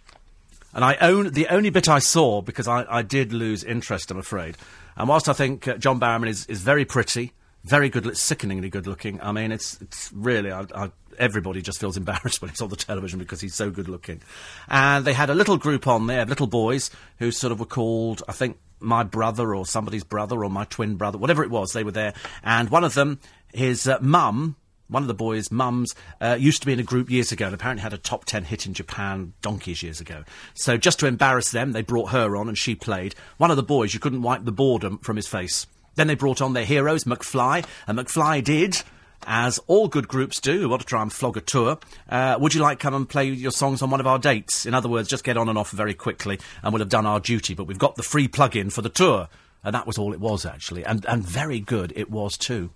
And 0.72 0.84
I 0.84 0.94
own 1.00 1.32
the 1.32 1.48
only 1.48 1.70
bit 1.70 1.88
I 1.88 1.98
saw 1.98 2.40
because 2.40 2.68
I, 2.68 2.86
I 2.88 3.02
did 3.02 3.32
lose 3.32 3.64
interest, 3.64 4.10
I'm 4.10 4.18
afraid. 4.18 4.56
And 4.96 5.08
whilst 5.08 5.28
I 5.28 5.32
think 5.32 5.66
uh, 5.66 5.76
John 5.76 5.98
Barrowman 5.98 6.28
is, 6.28 6.46
is 6.46 6.62
very 6.62 6.84
pretty, 6.84 7.32
very 7.64 7.88
good, 7.88 8.16
sickeningly 8.16 8.70
good 8.70 8.86
looking, 8.86 9.20
I 9.20 9.32
mean, 9.32 9.50
it's 9.50 9.80
it's 9.82 10.10
really 10.12 10.52
I, 10.52 10.66
I, 10.74 10.90
everybody 11.18 11.62
just 11.62 11.80
feels 11.80 11.96
embarrassed 11.96 12.40
when 12.42 12.50
he's 12.50 12.60
on 12.60 12.68
the 12.68 12.76
television 12.76 13.18
because 13.18 13.40
he's 13.40 13.54
so 13.54 13.70
good 13.70 13.88
looking. 13.88 14.20
And 14.68 15.04
they 15.04 15.12
had 15.12 15.30
a 15.30 15.34
little 15.34 15.56
group 15.56 15.86
on 15.86 16.06
there, 16.06 16.24
little 16.24 16.46
boys 16.46 16.90
who 17.18 17.30
sort 17.30 17.52
of 17.52 17.60
were 17.60 17.66
called, 17.66 18.22
I 18.28 18.32
think, 18.32 18.58
my 18.80 19.04
brother 19.04 19.54
or 19.54 19.64
somebody's 19.64 20.04
brother 20.04 20.44
or 20.44 20.50
my 20.50 20.64
twin 20.64 20.96
brother, 20.96 21.18
whatever 21.18 21.44
it 21.44 21.50
was. 21.50 21.72
They 21.72 21.84
were 21.84 21.92
there, 21.92 22.14
and 22.42 22.68
one 22.68 22.84
of 22.84 22.94
them, 22.94 23.20
his 23.52 23.86
uh, 23.86 23.98
mum 24.00 24.56
one 24.92 25.02
of 25.02 25.08
the 25.08 25.14
boys' 25.14 25.50
mums 25.50 25.94
uh, 26.20 26.36
used 26.38 26.60
to 26.60 26.66
be 26.66 26.72
in 26.74 26.78
a 26.78 26.84
group 26.84 27.10
years 27.10 27.32
ago 27.32 27.46
and 27.46 27.54
apparently 27.54 27.82
had 27.82 27.94
a 27.94 27.98
top 27.98 28.26
10 28.26 28.44
hit 28.44 28.66
in 28.66 28.74
Japan 28.74 29.32
donkeys 29.40 29.82
years 29.82 30.00
ago. 30.00 30.22
So 30.52 30.76
just 30.76 30.98
to 31.00 31.06
embarrass 31.06 31.50
them, 31.50 31.72
they 31.72 31.80
brought 31.80 32.10
her 32.10 32.36
on 32.36 32.46
and 32.46 32.58
she 32.58 32.74
played. 32.74 33.14
One 33.38 33.50
of 33.50 33.56
the 33.56 33.62
boys, 33.62 33.94
you 33.94 34.00
couldn't 34.00 34.20
wipe 34.20 34.44
the 34.44 34.52
boredom 34.52 34.98
from 34.98 35.16
his 35.16 35.26
face. 35.26 35.66
Then 35.94 36.06
they 36.06 36.14
brought 36.14 36.42
on 36.42 36.52
their 36.52 36.64
heroes, 36.64 37.04
McFly, 37.04 37.64
and 37.86 37.98
McFly 37.98 38.44
did 38.44 38.82
as 39.26 39.58
all 39.66 39.88
good 39.88 40.08
groups 40.08 40.40
do, 40.40 40.60
who 40.60 40.68
want 40.68 40.82
to 40.82 40.86
try 40.86 41.02
and 41.02 41.12
flog 41.12 41.36
a 41.36 41.40
tour, 41.40 41.78
uh, 42.08 42.36
would 42.40 42.54
you 42.54 42.60
like 42.60 42.78
to 42.78 42.82
come 42.82 42.94
and 42.94 43.08
play 43.08 43.28
your 43.28 43.50
songs 43.50 43.82
on 43.82 43.90
one 43.90 44.00
of 44.00 44.06
our 44.06 44.18
dates? 44.18 44.66
In 44.66 44.74
other 44.74 44.88
words, 44.88 45.08
just 45.08 45.24
get 45.24 45.36
on 45.36 45.48
and 45.48 45.58
off 45.58 45.70
very 45.70 45.94
quickly, 45.94 46.38
and 46.62 46.72
we'll 46.72 46.80
have 46.80 46.88
done 46.88 47.06
our 47.06 47.20
duty. 47.20 47.54
But 47.54 47.64
we've 47.64 47.78
got 47.78 47.96
the 47.96 48.02
free 48.02 48.28
plug-in 48.28 48.70
for 48.70 48.82
the 48.82 48.88
tour, 48.88 49.28
and 49.64 49.74
that 49.74 49.86
was 49.86 49.98
all 49.98 50.12
it 50.12 50.20
was 50.20 50.44
actually, 50.44 50.84
and 50.84 51.04
and 51.06 51.24
very 51.24 51.60
good 51.60 51.92
it 51.96 52.10
was 52.10 52.36
too. 52.36 52.70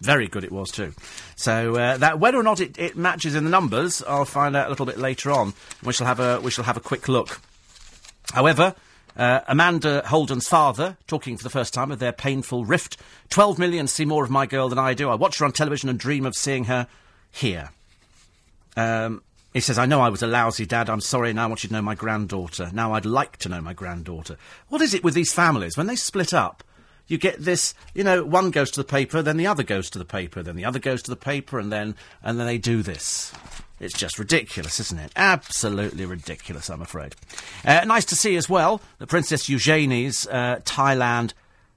Very 0.00 0.28
good 0.28 0.44
it 0.44 0.52
was 0.52 0.70
too. 0.70 0.94
So 1.36 1.76
uh, 1.76 1.98
that 1.98 2.18
whether 2.18 2.38
or 2.38 2.42
not 2.42 2.60
it, 2.60 2.78
it, 2.78 2.96
matches 2.96 3.34
in 3.34 3.44
the 3.44 3.50
numbers, 3.50 4.02
I'll 4.08 4.24
find 4.24 4.56
out 4.56 4.66
a 4.66 4.70
little 4.70 4.86
bit 4.86 4.96
later 4.96 5.30
on. 5.30 5.52
We 5.84 5.92
shall 5.92 6.06
have 6.06 6.20
a 6.20 6.40
we 6.40 6.50
shall 6.50 6.64
have 6.64 6.78
a 6.78 6.80
quick 6.80 7.06
look. 7.06 7.40
However, 8.32 8.74
uh, 9.16 9.40
Amanda 9.48 10.02
Holden's 10.06 10.48
father 10.48 10.96
talking 11.06 11.36
for 11.36 11.42
the 11.42 11.50
first 11.50 11.74
time 11.74 11.90
of 11.90 11.98
their 11.98 12.12
painful 12.12 12.64
rift. 12.64 12.96
Twelve 13.28 13.58
million 13.58 13.86
see 13.86 14.04
more 14.04 14.24
of 14.24 14.30
my 14.30 14.46
girl 14.46 14.68
than 14.68 14.78
I 14.78 14.94
do. 14.94 15.10
I 15.10 15.14
watch 15.14 15.38
her 15.38 15.44
on 15.44 15.52
television 15.52 15.88
and 15.88 15.98
dream 15.98 16.26
of 16.26 16.34
seeing 16.34 16.64
her 16.64 16.86
here. 17.30 17.70
Um, 18.76 19.22
he 19.52 19.60
says, 19.60 19.78
I 19.78 19.86
know 19.86 20.00
I 20.00 20.10
was 20.10 20.22
a 20.22 20.28
lousy 20.28 20.64
dad. 20.64 20.88
I'm 20.88 21.00
sorry. 21.00 21.32
Now 21.32 21.44
I 21.44 21.46
want 21.48 21.64
you 21.64 21.68
to 21.68 21.74
know 21.74 21.82
my 21.82 21.96
granddaughter. 21.96 22.70
Now 22.72 22.92
I'd 22.92 23.04
like 23.04 23.36
to 23.38 23.48
know 23.48 23.60
my 23.60 23.72
granddaughter. 23.72 24.36
What 24.68 24.80
is 24.80 24.94
it 24.94 25.02
with 25.02 25.14
these 25.14 25.32
families? 25.32 25.76
When 25.76 25.88
they 25.88 25.96
split 25.96 26.32
up, 26.32 26.62
you 27.08 27.18
get 27.18 27.40
this, 27.40 27.74
you 27.92 28.04
know, 28.04 28.24
one 28.24 28.52
goes 28.52 28.70
to 28.70 28.80
the 28.80 28.84
paper, 28.84 29.20
then 29.20 29.36
the 29.36 29.48
other 29.48 29.64
goes 29.64 29.90
to 29.90 29.98
the 29.98 30.04
paper, 30.04 30.44
then 30.44 30.54
the 30.54 30.64
other 30.64 30.78
goes 30.78 31.02
to 31.02 31.10
the 31.10 31.16
paper, 31.16 31.58
and 31.58 31.72
then, 31.72 31.96
and 32.22 32.38
then 32.38 32.46
they 32.46 32.58
do 32.58 32.82
this. 32.82 33.32
It's 33.80 33.98
just 33.98 34.18
ridiculous, 34.18 34.78
isn't 34.78 34.98
it? 34.98 35.10
Absolutely 35.16 36.04
ridiculous, 36.04 36.68
I'm 36.68 36.82
afraid. 36.82 37.16
Uh, 37.64 37.82
nice 37.86 38.04
to 38.06 38.14
see 38.14 38.36
as 38.36 38.48
well 38.48 38.82
the 38.98 39.06
Princess 39.06 39.48
Eugenie's 39.48 40.26
uh, 40.26 40.60
Thailand 40.64 41.32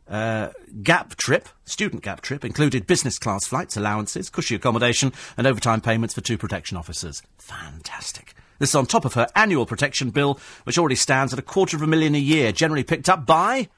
uh, 0.09 0.49
gap 0.83 1.15
trip, 1.15 1.47
student 1.63 2.03
gap 2.03 2.19
trip, 2.19 2.43
included 2.43 2.85
business 2.85 3.17
class 3.17 3.47
flights, 3.47 3.77
allowances, 3.77 4.29
cushy 4.29 4.53
accommodation, 4.53 5.13
and 5.37 5.47
overtime 5.47 5.79
payments 5.79 6.13
for 6.13 6.19
two 6.19 6.37
protection 6.37 6.75
officers. 6.75 7.23
Fantastic. 7.37 8.33
This 8.59 8.69
is 8.69 8.75
on 8.75 8.85
top 8.85 9.05
of 9.05 9.13
her 9.13 9.27
annual 9.35 9.65
protection 9.65 10.09
bill, 10.09 10.39
which 10.65 10.77
already 10.77 10.95
stands 10.95 11.31
at 11.31 11.39
a 11.39 11.43
quarter 11.43 11.77
of 11.77 11.83
a 11.83 11.87
million 11.87 12.15
a 12.15 12.19
year, 12.19 12.51
generally 12.51 12.83
picked 12.83 13.09
up 13.09 13.25
by 13.25 13.69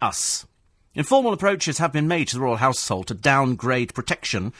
us. 0.00 0.46
Informal 0.94 1.32
approaches 1.32 1.78
have 1.78 1.92
been 1.92 2.08
made 2.08 2.28
to 2.28 2.34
the 2.36 2.42
royal 2.42 2.56
household 2.56 3.06
to 3.06 3.14
downgrade 3.14 3.94
protection 3.94 4.52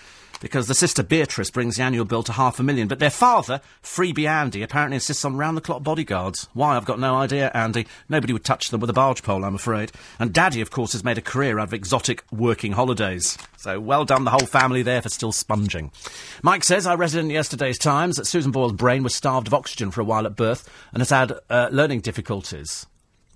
because 0.43 0.67
the 0.67 0.75
sister 0.75 1.05
Beatrice 1.05 1.51
brings 1.51 1.77
the 1.77 1.85
annual 1.85 2.05
bill 2.05 2.25
to 2.25 2.33
half 2.33 2.59
a 2.59 2.65
million, 2.65 2.89
but 2.89 2.99
their 2.99 3.11
father, 3.11 3.61
Freebie 3.81 4.29
Andy, 4.29 4.61
apparently 4.63 4.97
insists 4.97 5.25
on 5.25 5.37
round-the-clock 5.37 5.85
bodyguards. 5.85 6.49
Why, 6.53 6.77
I've 6.77 6.85
got 6.85 6.99
no 6.99 7.15
idea, 7.15 7.53
Andy. 7.55 7.87
Nobody 8.09 8.33
would 8.33 8.45
touch 8.45 8.71
them 8.71 8.81
with 8.81 8.91
a 8.91 8.93
barge 8.93 9.23
pole, 9.23 9.45
I'm 9.45 9.55
afraid. 9.55 9.93
And 10.19 10.33
Daddy, 10.33 10.61
of 10.61 10.73
course, 10.73 10.93
has 10.93 11.05
made 11.05 11.17
a 11.17 11.23
career 11.23 11.61
out 11.61 11.69
of 11.69 11.75
exotic 11.75 12.25
working 12.33 12.73
holidays. 12.73 13.39
So 13.57 13.79
well 13.79 14.05
done, 14.05 14.25
the 14.25 14.31
whole 14.31 14.47
family 14.47 14.83
there, 14.83 15.01
for 15.01 15.09
still 15.09 15.31
sponging. 15.31 15.93
Mike 16.43 16.65
says, 16.65 16.89
I 16.89 16.97
read 16.97 17.15
in 17.15 17.31
yesterday's 17.31 17.79
Times 17.79 18.17
that 18.17 18.27
Susan 18.27 18.51
Boyle's 18.51 18.73
brain 18.73 19.05
was 19.05 19.15
starved 19.15 19.47
of 19.47 19.55
oxygen 19.55 19.93
for 19.93 20.01
a 20.01 20.05
while 20.05 20.27
at 20.27 20.35
birth 20.35 20.69
and 20.93 21.01
has 21.01 21.11
had 21.11 21.39
uh, 21.49 21.69
learning 21.71 22.01
difficulties. 22.01 22.85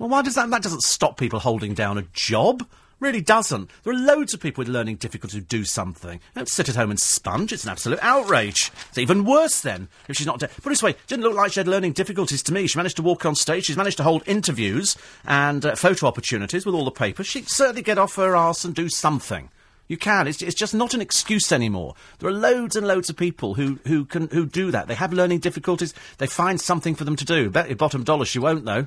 Well, 0.00 0.08
why 0.08 0.22
does 0.22 0.34
that... 0.34 0.50
That 0.50 0.62
doesn't 0.64 0.82
stop 0.82 1.18
people 1.18 1.38
holding 1.38 1.72
down 1.72 1.98
a 1.98 2.06
job. 2.12 2.66
Really 2.98 3.20
doesn't. 3.20 3.68
There 3.82 3.92
are 3.92 3.96
loads 3.96 4.32
of 4.32 4.40
people 4.40 4.62
with 4.62 4.68
learning 4.68 4.96
difficulties 4.96 5.34
who 5.38 5.42
do 5.42 5.64
something. 5.64 6.18
Don't 6.34 6.48
sit 6.48 6.70
at 6.70 6.76
home 6.76 6.88
and 6.90 6.98
sponge. 6.98 7.52
It's 7.52 7.64
an 7.64 7.70
absolute 7.70 7.98
outrage. 8.00 8.72
It's 8.88 8.96
even 8.96 9.26
worse 9.26 9.60
then 9.60 9.88
if 10.08 10.16
she's 10.16 10.26
not. 10.26 10.38
De- 10.40 10.48
Put 10.48 10.66
it 10.66 10.68
this 10.70 10.82
way, 10.82 10.94
didn't 11.06 11.22
look 11.24 11.34
like 11.34 11.52
she 11.52 11.60
had 11.60 11.68
learning 11.68 11.92
difficulties 11.92 12.42
to 12.44 12.54
me. 12.54 12.66
She 12.66 12.78
managed 12.78 12.96
to 12.96 13.02
walk 13.02 13.26
on 13.26 13.34
stage. 13.34 13.66
She's 13.66 13.76
managed 13.76 13.98
to 13.98 14.02
hold 14.02 14.22
interviews 14.26 14.96
and 15.26 15.66
uh, 15.66 15.74
photo 15.74 16.06
opportunities 16.06 16.64
with 16.64 16.74
all 16.74 16.86
the 16.86 16.90
papers. 16.90 17.26
She'd 17.26 17.50
certainly 17.50 17.82
get 17.82 17.98
off 17.98 18.16
her 18.16 18.34
arse 18.34 18.64
and 18.64 18.74
do 18.74 18.88
something. 18.88 19.50
You 19.88 19.98
can. 19.98 20.26
It's, 20.26 20.40
it's 20.40 20.54
just 20.56 20.74
not 20.74 20.94
an 20.94 21.02
excuse 21.02 21.52
anymore. 21.52 21.94
There 22.18 22.30
are 22.30 22.32
loads 22.32 22.76
and 22.76 22.88
loads 22.88 23.10
of 23.10 23.16
people 23.16 23.54
who, 23.54 23.78
who 23.86 24.06
can 24.06 24.28
who 24.28 24.46
do 24.46 24.70
that. 24.70 24.88
They 24.88 24.94
have 24.94 25.12
learning 25.12 25.40
difficulties. 25.40 25.92
They 26.16 26.26
find 26.26 26.58
something 26.58 26.94
for 26.94 27.04
them 27.04 27.16
to 27.16 27.24
do. 27.26 27.50
Bet 27.50 27.68
your 27.68 27.76
bottom 27.76 28.04
dollar 28.04 28.24
she 28.24 28.38
won't 28.38 28.64
though. 28.64 28.86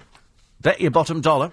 Bet 0.60 0.82
your 0.82 0.92
bottom 0.92 1.22
dollar. 1.22 1.52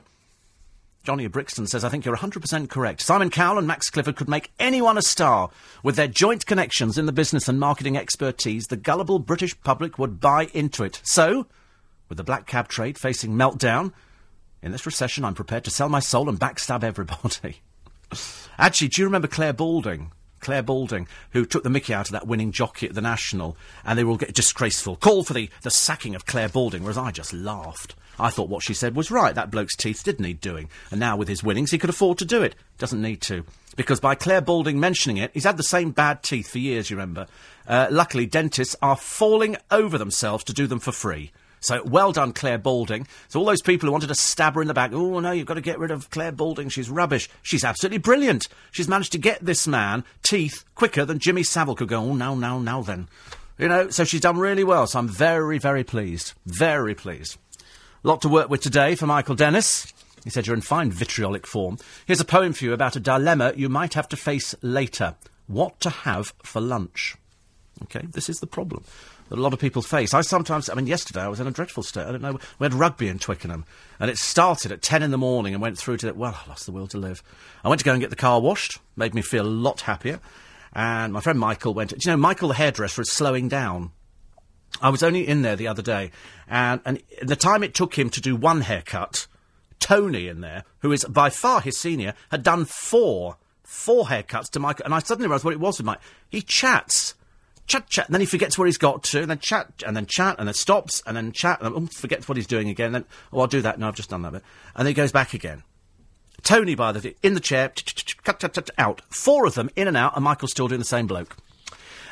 Johnny 1.07 1.29
Brixton 1.29 1.69
says, 1.69 1.85
I 1.85 1.89
think 1.89 2.05
you're 2.05 2.17
100% 2.17 2.69
correct. 2.69 3.01
Simon 3.01 3.31
Cowell 3.31 3.59
and 3.59 3.67
Max 3.69 3.91
Clifford 3.91 4.17
could 4.17 4.29
make 4.29 4.51
anyone 4.59 4.99
a 4.99 5.03
star. 5.03 5.51
With 5.85 5.95
their 5.95 6.09
joint 6.09 6.47
connections 6.47 6.99
in 6.99 7.07
the 7.07 7.13
business 7.13 7.47
and 7.47 7.61
marketing 7.61 7.97
expertise, 7.97 8.67
the 8.67 8.77
gullible 8.77 9.21
British 9.21 9.59
public 9.61 10.01
would 10.01 10.19
buy 10.19 10.49
into 10.53 10.83
it. 10.83 11.01
So, 11.05 11.47
with 12.09 12.19
the 12.19 12.25
black 12.25 12.49
cab 12.49 12.67
trade 12.67 12.99
facing 12.99 13.31
meltdown, 13.35 13.93
in 14.63 14.73
this 14.73 14.85
recession, 14.85 15.25
I'm 15.25 15.35
prepared 15.35 15.63
to 15.67 15.71
sell 15.71 15.89
my 15.89 16.01
soul 16.01 16.29
and 16.29 16.41
backstab 16.41 16.83
everybody. 16.83 17.61
Actually, 18.59 18.89
do 18.89 19.01
you 19.01 19.07
remember 19.07 19.29
Clare 19.29 19.53
Balding? 19.53 20.11
Clare 20.41 20.65
Balding, 20.65 21.07
who 21.31 21.47
took 21.47 21.63
the 21.63 21.71
mickey 21.71 21.95
out 21.95 22.09
of 22.09 22.13
that 22.13 22.27
winning 22.27 22.51
jockey 22.51 22.89
at 22.89 22.95
the 22.95 23.01
National, 23.01 23.57
and 23.85 23.97
they 23.97 24.03
will 24.03 24.17
get 24.17 24.35
disgraceful. 24.35 24.97
Call 24.97 25.23
for 25.23 25.35
the, 25.35 25.51
the 25.63 25.71
sacking 25.71 26.17
of 26.17 26.27
Clare 26.27 26.49
Balding, 26.49 26.83
whereas 26.83 26.99
I 26.99 27.13
just 27.13 27.33
laughed. 27.33 27.95
I 28.19 28.31
thought 28.31 28.49
what 28.49 28.63
she 28.63 28.75
said 28.75 28.97
was 28.97 29.11
right. 29.11 29.35
That 29.35 29.51
bloke's 29.51 29.77
teeth 29.77 30.03
did 30.05 30.21
need 30.21 30.41
doing. 30.41 30.69
And 30.91 31.01
now 31.01 31.17
with 31.17 31.29
his 31.29 31.43
winnings, 31.45 31.71
he 31.71 31.79
could 31.79 31.91
afford 31.91 32.19
to 32.19 32.25
do 32.25 32.43
it. 32.43 32.55
Doesn't 32.79 33.03
need 33.03 33.21
to. 33.23 33.45
Because 33.77 34.01
by 34.01 34.15
Clare 34.15 34.41
Balding 34.41 34.81
mentioning 34.81 35.19
it, 35.19 35.31
he's 35.35 35.45
had 35.45 35.59
the 35.59 35.63
same 35.63 35.91
bad 35.91 36.23
teeth 36.23 36.51
for 36.51 36.59
years, 36.59 36.89
you 36.89 36.97
remember. 36.97 37.27
Uh, 37.69 37.89
luckily, 37.91 38.27
dentists 38.27 38.77
are 38.81 38.97
falling 38.97 39.57
over 39.71 39.99
themselves 39.99 40.45
to 40.45 40.53
do 40.53 40.67
them 40.67 40.79
for 40.79 40.93
free. 40.93 41.31
So 41.61 41.83
well 41.85 42.13
done, 42.13 42.33
Clare 42.33 42.59
Balding. 42.59 43.07
So 43.29 43.41
all 43.41 43.47
those 43.47 43.63
people 43.63 43.87
who 43.87 43.93
wanted 43.93 44.09
to 44.09 44.15
stab 44.15 44.55
her 44.55 44.63
in 44.63 44.69
the 44.69 44.75
back, 44.75 44.93
oh 44.93 45.21
no, 45.21 45.33
you've 45.33 45.47
got 45.47 45.55
to 45.55 45.61
get 45.61 45.79
rid 45.79 45.91
of 45.91 46.11
Clare 46.11 46.33
Balding. 46.33 46.69
She's 46.69 46.89
rubbish. 46.89 47.29
She's 47.43 47.65
absolutely 47.65 47.99
brilliant. 47.99 48.47
She's 48.71 48.89
managed 48.89 49.13
to 49.13 49.19
get 49.19 49.45
this 49.45 49.67
man 49.67 50.05
teeth 50.23 50.65
quicker 50.75 51.05
than 51.05 51.19
Jimmy 51.19 51.43
Savile 51.43 51.75
could 51.75 51.89
go. 51.89 52.01
Oh, 52.01 52.15
now, 52.15 52.35
now, 52.35 52.59
now 52.59 52.83
then. 52.83 53.09
You 53.59 53.69
know, 53.69 53.89
so 53.89 54.05
she's 54.05 54.21
done 54.21 54.39
really 54.39 54.65
well. 54.65 54.87
So 54.87 54.99
I'm 54.99 55.09
very, 55.09 55.59
very 55.59 55.83
pleased. 55.83 56.35
Very 56.45 56.95
pleased. 56.95 57.39
Lot 58.07 58.23
to 58.23 58.29
work 58.29 58.49
with 58.49 58.61
today 58.61 58.95
for 58.95 59.05
Michael 59.05 59.35
Dennis. 59.35 59.93
He 60.23 60.31
said 60.31 60.47
you're 60.47 60.55
in 60.55 60.63
fine 60.63 60.93
vitriolic 60.93 61.45
form. 61.45 61.77
Here's 62.07 62.21
a 62.21 62.25
poem 62.25 62.53
for 62.53 62.63
you 62.63 62.73
about 62.73 62.95
a 62.95 63.01
dilemma 63.01 63.53
you 63.57 63.69
might 63.69 63.95
have 63.95 64.09
to 64.11 64.17
face 64.17 64.55
later. 64.63 65.17
What 65.49 65.81
to 65.81 65.91
have 65.91 66.33
for 66.45 66.61
lunch. 66.61 67.17
Okay, 67.83 68.07
this 68.09 68.29
is 68.29 68.39
the 68.39 68.47
problem 68.47 68.85
that 69.29 69.41
a 69.41 69.43
lot 69.43 69.53
of 69.53 69.59
people 69.59 69.83
face. 69.83 70.15
I 70.15 70.21
sometimes, 70.21 70.71
I 70.71 70.75
mean, 70.75 70.87
yesterday 70.87 71.23
I 71.23 71.27
was 71.27 71.41
in 71.41 71.49
a 71.49 71.51
dreadful 71.51 71.83
state. 71.83 72.07
I 72.07 72.13
don't 72.13 72.23
know. 72.23 72.39
We 72.61 72.65
had 72.67 72.75
rugby 72.75 73.09
in 73.09 73.19
Twickenham, 73.19 73.65
and 73.99 74.09
it 74.09 74.19
started 74.19 74.71
at 74.71 74.83
10 74.83 75.03
in 75.03 75.11
the 75.11 75.19
morning 75.19 75.53
and 75.53 75.61
went 75.61 75.77
through 75.77 75.97
to, 75.97 76.13
well, 76.13 76.39
I 76.45 76.49
lost 76.49 76.65
the 76.67 76.71
will 76.71 76.87
to 76.87 76.99
live. 76.99 77.25
I 77.65 77.69
went 77.69 77.81
to 77.81 77.85
go 77.85 77.91
and 77.91 78.01
get 78.01 78.11
the 78.11 78.15
car 78.15 78.41
washed, 78.41 78.79
made 78.95 79.17
me 79.17 79.21
feel 79.23 79.45
a 79.45 79.49
lot 79.49 79.81
happier. 79.81 80.21
And 80.73 81.13
my 81.13 81.21
friend 81.21 81.41
Michael 81.41 81.75
went, 81.75 81.91
do 81.91 81.97
you 82.01 82.13
know, 82.13 82.17
Michael 82.17 82.51
the 82.51 82.55
hairdresser 82.55 83.03
is 83.03 83.11
slowing 83.11 83.49
down. 83.49 83.91
I 84.81 84.91
was 84.91 85.03
only 85.03 85.27
in 85.27 85.43
there 85.43 85.57
the 85.57 85.69
other 85.69 85.83
day, 85.83 86.11
and, 86.49 86.81
and 86.85 87.03
the 87.23 87.37
time 87.37 87.63
it 87.63 87.75
took 87.75 87.99
him 87.99 88.11
to 88.11 88.21
do 88.21 88.37
one 88.37 88.63
haircut, 88.63 89.27
Tony 89.81 90.29
in 90.29 90.41
there, 90.41 90.65
who 90.81 90.93
is 90.93 91.05
by 91.05 91.31
far 91.31 91.61
his 91.61 91.79
senior, 91.79 92.15
had 92.31 92.43
done 92.43 92.65
four, 92.65 93.37
four 93.63 94.07
haircuts 94.07 94.51
to 94.51 94.61
Michael, 94.61 94.85
and 94.85 94.95
I 94.95 94.99
suddenly 94.99 95.29
realised 95.29 95.45
what 95.45 95.55
it 95.55 95.61
was 95.61 95.79
with 95.79 95.87
Mike. 95.87 96.01
He 96.29 96.43
chats 96.43 97.15
chat, 97.67 97.89
chat, 97.89 98.07
and 98.07 98.15
then 98.15 98.21
he 98.21 98.27
forgets 98.27 98.57
where 98.57 98.67
he's 98.67 98.79
got 98.79 99.03
to, 99.05 99.21
and 99.21 99.31
then 99.31 99.39
chat, 99.39 99.83
and 99.87 99.97
then 99.97 100.07
chat, 100.07 100.37
and 100.39 100.49
then 100.49 100.55
stops, 100.55 101.03
and 101.07 101.17
then 101.17 101.33
chat, 101.33 101.61
and 101.61 101.75
oh, 101.75 101.87
forgets 101.87 102.29
what 102.29 102.37
he's 102.37 102.47
doing 102.47 102.69
again. 102.69 102.93
Then, 102.93 103.05
oh, 103.33 103.41
I'll 103.41 103.47
do 103.47 103.63
that. 103.63 103.79
No, 103.79 103.89
I've 103.89 103.97
just 103.97 104.11
done 104.11 104.23
that 104.23 104.33
bit. 104.33 104.43
And 104.75 104.87
then 104.87 104.91
he 104.91 104.95
goes 104.95 105.13
back 105.13 105.35
again. 105.35 105.63
Tony, 106.43 106.75
by 106.75 106.93
the 106.93 107.01
way, 107.01 107.17
in 107.23 107.35
the 107.35 107.41
chair, 107.41 107.73
out. 108.79 109.03
Four 109.11 109.47
of 109.47 109.55
them 109.55 109.71
in 109.75 109.89
and 109.89 109.97
out, 109.97 110.15
and 110.15 110.25
Michael's 110.25 110.53
still 110.53 110.69
doing 110.69 110.79
the 110.79 110.85
same 110.85 111.07
bloke. 111.07 111.37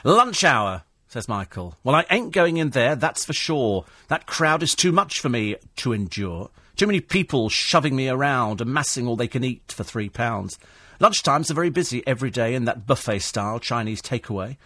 Lunch 0.03 0.45
hour, 0.45 0.83
says 1.15 1.29
Michael. 1.29 1.77
Well, 1.85 1.95
I 1.95 2.05
ain't 2.11 2.33
going 2.33 2.57
in 2.57 2.71
there, 2.71 2.97
that's 2.97 3.25
for 3.25 3.33
sure. 3.33 3.85
That 4.09 4.27
crowd 4.27 4.65
is 4.65 4.75
too 4.75 4.91
much 4.91 5.21
for 5.21 5.29
me 5.29 5.55
to 5.77 5.93
endure. 5.93 6.51
Too 6.75 6.89
many 6.89 6.99
people 6.99 7.49
shoving 7.49 7.95
me 7.95 8.09
around, 8.09 8.61
amassing 8.61 9.07
all 9.07 9.15
they 9.15 9.29
can 9.29 9.45
eat 9.45 9.71
for 9.71 9.85
three 9.85 10.09
pounds. 10.09 10.59
Lunchtimes 11.01 11.53
are 11.53 11.55
very 11.55 11.71
busy 11.71 12.05
every 12.05 12.33
day 12.33 12.53
in 12.53 12.65
that 12.65 12.85
buffet 12.85 13.21
style 13.21 13.61
Chinese 13.61 14.03
takeaway. 14.03 14.57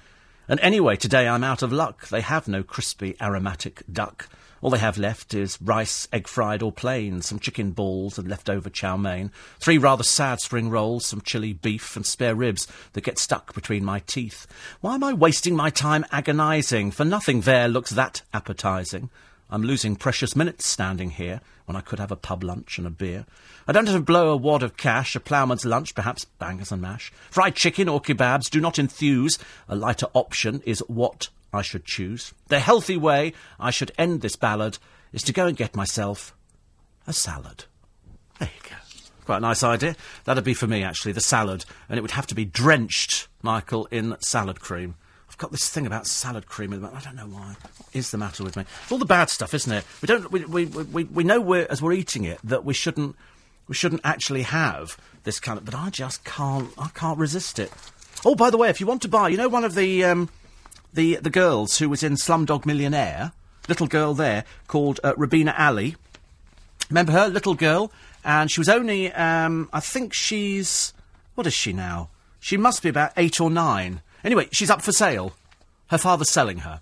And 0.48 0.58
anyway, 0.60 0.96
today 0.96 1.28
I'm 1.28 1.44
out 1.44 1.60
of 1.62 1.70
luck. 1.70 2.08
They 2.08 2.22
have 2.22 2.48
no 2.48 2.62
crispy, 2.62 3.14
aromatic 3.20 3.82
duck. 3.92 4.30
All 4.60 4.70
they 4.70 4.78
have 4.78 4.98
left 4.98 5.34
is 5.34 5.60
rice, 5.62 6.08
egg 6.12 6.26
fried 6.26 6.62
or 6.62 6.72
plain, 6.72 7.22
some 7.22 7.38
chicken 7.38 7.70
balls 7.70 8.18
and 8.18 8.28
leftover 8.28 8.70
chow 8.70 8.96
mein, 8.96 9.30
three 9.60 9.78
rather 9.78 10.02
sad 10.02 10.40
spring 10.40 10.68
rolls, 10.68 11.06
some 11.06 11.20
chili 11.20 11.52
beef 11.52 11.94
and 11.94 12.04
spare 12.04 12.34
ribs 12.34 12.66
that 12.94 13.04
get 13.04 13.18
stuck 13.18 13.54
between 13.54 13.84
my 13.84 14.00
teeth. 14.00 14.46
Why 14.80 14.94
am 14.94 15.04
I 15.04 15.12
wasting 15.12 15.54
my 15.54 15.70
time 15.70 16.04
agonising? 16.10 16.90
For 16.90 17.04
nothing 17.04 17.42
there 17.42 17.68
looks 17.68 17.90
that 17.90 18.22
appetising. 18.34 19.10
I'm 19.50 19.62
losing 19.62 19.96
precious 19.96 20.36
minutes 20.36 20.66
standing 20.66 21.10
here 21.10 21.40
when 21.64 21.76
I 21.76 21.80
could 21.80 21.98
have 21.98 22.10
a 22.10 22.16
pub 22.16 22.42
lunch 22.42 22.78
and 22.78 22.86
a 22.86 22.90
beer. 22.90 23.26
I 23.66 23.72
don't 23.72 23.86
have 23.86 23.96
to 23.96 24.02
blow 24.02 24.30
a 24.30 24.36
wad 24.36 24.62
of 24.62 24.76
cash, 24.76 25.14
a 25.16 25.20
ploughman's 25.20 25.64
lunch, 25.64 25.94
perhaps 25.94 26.24
bangers 26.24 26.72
and 26.72 26.82
mash. 26.82 27.12
Fried 27.30 27.54
chicken 27.54 27.88
or 27.88 28.00
kebabs 28.00 28.50
do 28.50 28.60
not 28.60 28.78
enthuse. 28.78 29.38
A 29.68 29.76
lighter 29.76 30.06
option 30.14 30.62
is 30.66 30.80
what 30.80 31.28
I 31.52 31.62
should 31.62 31.84
choose. 31.84 32.34
The 32.48 32.60
healthy 32.60 32.96
way 32.96 33.32
I 33.58 33.70
should 33.70 33.92
end 33.98 34.20
this 34.20 34.36
ballad 34.36 34.78
is 35.12 35.22
to 35.24 35.32
go 35.32 35.46
and 35.46 35.56
get 35.56 35.76
myself 35.76 36.34
a 37.06 37.12
salad. 37.12 37.64
There 38.38 38.50
you 38.54 38.70
go. 38.70 38.76
Quite 39.24 39.38
a 39.38 39.40
nice 39.40 39.62
idea. 39.62 39.96
That'd 40.24 40.44
be 40.44 40.54
for 40.54 40.66
me, 40.66 40.82
actually, 40.82 41.12
the 41.12 41.20
salad. 41.20 41.64
And 41.88 41.98
it 41.98 42.02
would 42.02 42.12
have 42.12 42.26
to 42.28 42.34
be 42.34 42.44
drenched, 42.44 43.28
Michael, 43.42 43.86
in 43.86 44.16
salad 44.20 44.60
cream 44.60 44.94
I've 45.38 45.42
got 45.42 45.52
this 45.52 45.70
thing 45.70 45.86
about 45.86 46.08
salad 46.08 46.46
cream. 46.46 46.72
I 46.72 47.00
don't 47.00 47.14
know 47.14 47.26
why. 47.26 47.54
What 47.60 47.88
is 47.92 48.10
the 48.10 48.18
matter 48.18 48.42
with 48.42 48.56
me? 48.56 48.64
It's 48.82 48.90
all 48.90 48.98
the 48.98 49.04
bad 49.04 49.30
stuff, 49.30 49.54
isn't 49.54 49.72
it? 49.72 49.84
We 50.02 50.06
don't. 50.06 50.30
We 50.32 50.44
we, 50.44 50.64
we, 50.66 51.04
we 51.04 51.22
know 51.22 51.40
we're, 51.40 51.66
as 51.70 51.80
we're 51.80 51.92
eating 51.92 52.24
it 52.24 52.40
that 52.42 52.64
we 52.64 52.74
shouldn't 52.74 53.14
we 53.68 53.74
shouldn't 53.76 54.00
actually 54.02 54.42
have 54.42 54.96
this 55.22 55.38
kind 55.38 55.58
of. 55.58 55.64
But 55.64 55.76
I 55.76 55.90
just 55.90 56.24
can't. 56.24 56.70
I 56.76 56.88
can't 56.88 57.18
resist 57.18 57.60
it. 57.60 57.72
Oh, 58.24 58.34
by 58.34 58.50
the 58.50 58.56
way, 58.56 58.68
if 58.68 58.80
you 58.80 58.86
want 58.88 59.02
to 59.02 59.08
buy, 59.08 59.28
you 59.28 59.36
know, 59.36 59.48
one 59.48 59.62
of 59.62 59.76
the 59.76 60.02
um, 60.04 60.28
the 60.98 61.14
the 61.22 61.30
girls 61.30 61.78
who 61.78 61.88
was 61.88 62.02
in 62.02 62.14
Slumdog 62.14 62.66
Millionaire, 62.66 63.30
little 63.68 63.86
girl 63.86 64.14
there 64.14 64.44
called 64.66 64.98
uh, 65.04 65.14
Rubina 65.16 65.54
Ali. 65.56 65.94
Remember 66.90 67.12
her, 67.12 67.28
little 67.28 67.54
girl, 67.54 67.92
and 68.24 68.50
she 68.50 68.58
was 68.58 68.68
only. 68.68 69.12
Um, 69.12 69.68
I 69.72 69.78
think 69.78 70.12
she's. 70.12 70.92
What 71.36 71.46
is 71.46 71.54
she 71.54 71.72
now? 71.72 72.08
She 72.40 72.56
must 72.56 72.82
be 72.82 72.88
about 72.88 73.12
eight 73.16 73.40
or 73.40 73.48
nine. 73.48 74.00
Anyway, 74.24 74.48
she's 74.50 74.70
up 74.70 74.82
for 74.82 74.90
sale. 74.90 75.34
Her 75.86 75.98
father's 75.98 76.30
selling 76.30 76.58
her. 76.58 76.80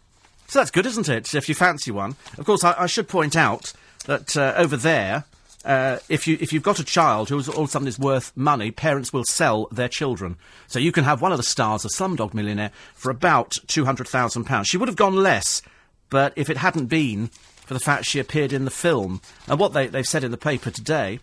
So 0.48 0.60
that's 0.60 0.70
good, 0.70 0.86
isn't 0.86 1.10
it, 1.10 1.34
if 1.34 1.46
you 1.46 1.54
fancy 1.54 1.90
one? 1.90 2.16
Of 2.38 2.46
course, 2.46 2.64
I, 2.64 2.74
I 2.78 2.86
should 2.86 3.08
point 3.08 3.36
out 3.36 3.74
that 4.06 4.34
uh, 4.34 4.54
over 4.56 4.78
there, 4.78 5.24
uh, 5.66 5.98
if, 6.08 6.28
you, 6.28 6.38
if 6.40 6.52
you've 6.52 6.62
got 6.62 6.78
a 6.78 6.84
child 6.84 7.28
who's 7.28 7.48
all 7.48 7.66
sudden 7.66 7.88
is 7.88 7.98
worth 7.98 8.32
money, 8.36 8.70
parents 8.70 9.12
will 9.12 9.24
sell 9.24 9.66
their 9.72 9.88
children. 9.88 10.36
So 10.68 10.78
you 10.78 10.92
can 10.92 11.04
have 11.04 11.20
one 11.20 11.32
of 11.32 11.38
the 11.38 11.42
stars 11.42 11.84
of 11.84 11.90
Slumdog 11.90 12.32
Millionaire 12.34 12.70
for 12.94 13.10
about 13.10 13.50
£200,000. 13.66 14.66
She 14.66 14.76
would 14.76 14.88
have 14.88 14.96
gone 14.96 15.16
less, 15.16 15.62
but 16.08 16.32
if 16.36 16.48
it 16.48 16.58
hadn't 16.58 16.86
been 16.86 17.26
for 17.66 17.74
the 17.74 17.80
fact 17.80 18.04
she 18.04 18.20
appeared 18.20 18.52
in 18.52 18.64
the 18.64 18.70
film, 18.70 19.20
and 19.48 19.58
what 19.58 19.72
they, 19.72 19.88
they've 19.88 20.06
said 20.06 20.22
in 20.22 20.30
the 20.30 20.36
paper 20.36 20.70
today 20.70 21.18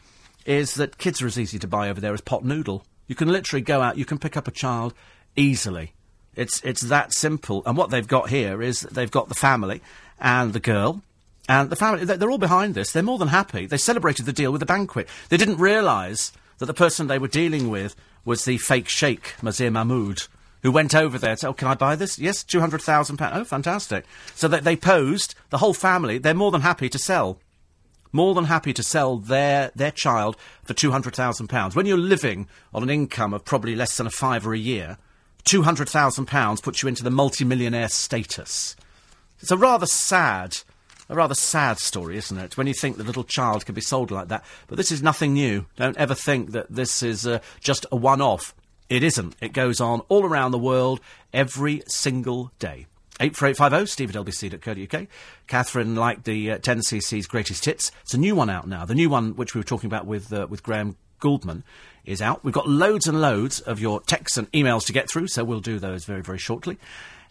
is 0.46 0.76
that 0.76 0.98
kids 0.98 1.22
are 1.22 1.28
as 1.28 1.40
easy 1.40 1.58
to 1.58 1.68
buy 1.68 1.90
over 1.90 2.02
there 2.02 2.14
as 2.14 2.20
pot 2.20 2.44
noodle. 2.44 2.86
You 3.08 3.16
can 3.16 3.30
literally 3.30 3.62
go 3.62 3.82
out, 3.82 3.98
you 3.98 4.06
can 4.06 4.20
pick 4.20 4.36
up 4.36 4.48
a 4.48 4.52
child 4.52 4.94
easily. 5.38 5.94
It's 6.36 6.62
it's 6.64 6.82
that 6.82 7.14
simple. 7.14 7.64
And 7.66 7.78
what 7.78 7.92
they've 7.92 8.08
got 8.08 8.30
here 8.30 8.62
is 8.62 8.82
they've 8.82 9.10
got 9.10 9.30
the 9.30 9.36
family 9.36 9.82
and 10.20 10.52
the 10.52 10.60
girl. 10.60 11.02
And 11.50 11.70
the 11.70 11.76
family, 11.76 12.06
they're 12.06 12.32
all 12.32 12.38
behind 12.38 12.74
this. 12.74 12.92
They're 12.92 13.04
more 13.04 13.18
than 13.18 13.28
happy. 13.28 13.66
They 13.66 13.78
celebrated 13.78 14.26
the 14.26 14.34
deal 14.34 14.52
with 14.52 14.62
a 14.62 14.66
banquet. 14.66 15.10
They 15.30 15.38
didn't 15.38 15.58
realise 15.58 16.32
that 16.60 16.68
the 16.68 16.74
person 16.74 17.08
they 17.08 17.20
were 17.20 17.28
dealing 17.28 17.70
with 17.70 17.96
was 18.24 18.46
the 18.46 18.58
fake 18.58 18.88
sheikh, 18.88 19.34
Mazher 19.42 19.70
Mahmood, 19.70 20.24
who 20.62 20.72
went 20.72 20.96
over 20.96 21.18
there 21.18 21.32
and 21.32 21.40
said, 21.40 21.50
Oh, 21.50 21.54
can 21.54 21.68
I 21.68 21.76
buy 21.76 21.96
this? 21.96 22.18
Yes, 22.18 22.44
£200,000. 22.44 23.32
Oh, 23.34 23.44
fantastic. 23.44 24.06
So 24.34 24.48
they, 24.48 24.62
they 24.62 24.76
posed, 24.78 25.36
the 25.50 25.58
whole 25.58 25.74
family, 25.74 26.18
they're 26.18 26.34
more 26.34 26.52
than 26.52 26.62
happy 26.62 26.88
to 26.90 26.98
sell. 26.98 27.40
More 28.14 28.34
than 28.34 28.46
happy 28.46 28.74
to 28.74 28.84
sell 28.84 29.18
their, 29.18 29.72
their 29.76 29.92
child 29.92 30.38
for 30.64 30.74
£200,000. 30.74 31.76
When 31.76 31.86
you're 31.86 31.98
living 31.98 32.48
on 32.74 32.84
an 32.84 32.90
income 32.90 33.34
of 33.34 33.44
probably 33.44 33.76
less 33.76 33.98
than 33.98 34.08
a 34.08 34.12
fiver 34.12 34.54
a 34.54 34.58
year, 34.58 34.98
£200,000 35.46 36.64
puts 36.64 36.82
you 36.82 36.88
into 36.88 37.04
the 37.04 37.12
multimillionaire 37.12 37.90
status. 37.90 38.78
It's 39.40 39.52
a 39.52 39.58
rather 39.58 39.86
sad, 39.86 40.60
a 41.10 41.16
rather 41.16 41.36
sad 41.36 41.80
story, 41.80 42.18
isn't 42.18 42.38
it? 42.38 42.58
When 42.58 42.68
you 42.68 42.74
think 42.74 42.98
the 42.98 43.04
little 43.04 43.24
child 43.24 43.66
can 43.66 43.76
be 43.76 43.82
sold 43.82 44.12
like 44.12 44.30
that. 44.30 44.44
But 44.68 44.78
this 44.78 44.92
is 44.92 45.04
nothing 45.04 45.34
new. 45.34 45.66
Don't 45.76 45.98
ever 45.98 46.16
think 46.16 46.52
that 46.52 46.68
this 46.70 47.04
is 47.04 47.28
uh, 47.28 47.40
just 47.60 47.86
a 47.92 47.96
one 47.96 48.22
off. 48.22 48.54
It 48.90 49.04
isn't. 49.04 49.36
It 49.42 49.54
goes 49.54 49.82
on 49.82 50.02
all 50.10 50.24
around 50.24 50.52
the 50.52 50.60
world 50.60 51.00
every 51.34 51.84
single 51.88 52.52
day. 52.60 52.88
84850 53.20 53.92
steve 53.92 54.16
at 54.16 54.26
lbc.co.uk. 54.26 55.08
Catherine 55.48 55.96
liked 55.96 56.26
the 56.26 56.52
uh, 56.52 56.58
10cc's 56.58 57.28
greatest 57.28 57.66
hits. 57.66 57.92
It's 58.02 58.14
a 58.14 58.18
new 58.18 58.36
one 58.36 58.50
out 58.50 58.68
now. 58.68 58.86
The 58.86 58.96
new 58.96 59.10
one, 59.10 59.36
which 59.36 59.54
we 59.54 59.60
were 59.60 59.66
talking 59.66 59.88
about 59.88 60.06
with, 60.06 60.34
uh, 60.34 60.48
with 60.50 60.64
Graham 60.64 60.98
Gouldman, 61.20 61.64
is 62.06 62.22
out. 62.22 62.44
We've 62.44 62.54
got 62.54 62.68
loads 62.68 63.08
and 63.08 63.22
loads 63.22 63.60
of 63.62 63.80
your 63.80 64.02
texts 64.02 64.38
and 64.38 64.52
emails 64.52 64.86
to 64.88 64.94
get 64.94 65.10
through, 65.10 65.28
so 65.28 65.44
we'll 65.44 65.60
do 65.60 65.80
those 65.80 66.06
very, 66.06 66.22
very 66.22 66.40
shortly. 66.40 66.78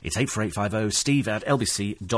It's 0.03 0.17
84850 0.17 0.91
steve 0.91 1.29
at 1.29 1.45
lbc.co.uk. 1.47 2.13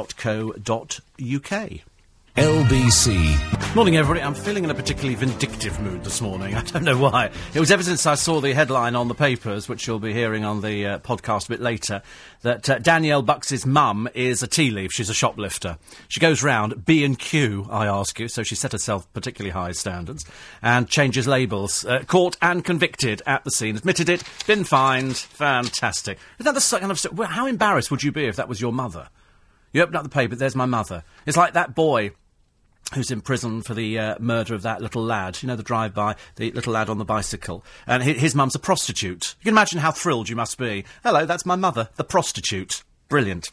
LBC. 2.37 3.77
Morning, 3.77 3.97
everybody. 3.97 4.21
I'm 4.21 4.35
feeling 4.35 4.65
in 4.65 4.71
a 4.71 4.75
particularly 4.75 5.15
vindictive 5.15 5.79
mood 5.79 6.03
this 6.03 6.21
morning. 6.21 6.55
I 6.57 6.63
don't 6.63 6.83
know 6.83 6.99
why. 6.99 7.31
It 7.55 7.61
was 7.61 7.71
ever 7.71 7.85
since 7.85 8.07
I 8.07 8.17
saw 8.17 8.41
the 8.41 8.53
headline 8.53 8.97
on 8.97 9.07
the 9.07 9.15
papers, 9.15 9.69
which 9.69 9.87
you'll 9.87 10.01
be 10.01 10.13
hearing 10.13 10.45
on 10.45 10.61
the 10.61 10.85
uh, 10.85 10.99
podcast 10.99 11.47
a 11.47 11.51
bit 11.51 11.61
later, 11.61 12.03
that 12.43 12.69
uh, 12.69 12.81
Danielle 12.81 13.23
Bux's 13.23 13.65
mum 13.65 14.09
is 14.15 14.43
a 14.43 14.49
tea 14.49 14.73
leaf. 14.73 14.91
She's 14.91 15.09
a 15.09 15.15
shoplifter. 15.15 15.79
She 16.09 16.19
goes 16.19 16.43
round 16.43 16.85
B 16.85 17.05
and 17.05 17.17
Q, 17.17 17.69
I 17.71 17.87
ask 17.87 18.19
you. 18.19 18.27
So 18.27 18.43
she 18.43 18.57
set 18.57 18.73
herself 18.73 19.13
particularly 19.13 19.53
high 19.53 19.71
standards 19.71 20.25
and 20.61 20.89
changes 20.89 21.29
labels. 21.29 21.85
Uh, 21.85 22.03
caught 22.03 22.37
and 22.43 22.65
convicted 22.65 23.23
at 23.27 23.45
the 23.45 23.53
scene. 23.53 23.77
Admitted 23.77 24.09
it. 24.09 24.25
Been 24.49 24.65
fined. 24.65 25.19
Fantastic. 25.19 26.19
Is 26.41 26.47
that 26.47 26.55
the 26.57 26.79
kind 26.81 26.91
of 26.91 27.29
how 27.29 27.47
embarrassed 27.47 27.93
would 27.93 28.03
you 28.03 28.11
be 28.11 28.25
if 28.25 28.35
that 28.37 28.49
was 28.49 28.61
your 28.61 28.73
mother? 28.73 29.09
You 29.73 29.83
open 29.83 29.95
up 29.95 30.03
the 30.03 30.09
paper. 30.09 30.35
There's 30.35 30.57
my 30.57 30.67
mother. 30.67 31.05
It's 31.27 31.37
like 31.37 31.53
that 31.55 31.75
boy 31.75 32.13
who's 32.93 33.11
in 33.11 33.21
prison 33.21 33.63
for 33.63 33.75
the 33.75 33.99
uh, 33.99 34.17
murder 34.19 34.55
of 34.55 34.63
that 34.63 34.83
little 34.83 35.03
lad, 35.03 35.43
you 35.43 35.47
know, 35.47 35.57
the 35.57 35.63
drive-by, 35.63 36.17
the 36.37 36.51
little 36.53 36.73
lad 36.73 36.89
on 36.89 36.99
the 36.99 37.05
bicycle. 37.05 37.65
And 37.87 38.03
his, 38.03 38.21
his 38.21 38.35
mum's 38.35 38.55
a 38.55 38.59
prostitute. 38.59 39.35
You 39.41 39.45
can 39.45 39.55
imagine 39.55 39.81
how 39.81 39.91
thrilled 39.91 40.29
you 40.29 40.37
must 40.37 40.59
be. 40.59 40.85
Hello, 41.03 41.25
that's 41.25 41.47
my 41.47 41.57
mother, 41.57 41.89
the 41.97 42.05
prostitute. 42.05 42.83
Brilliant. 43.09 43.51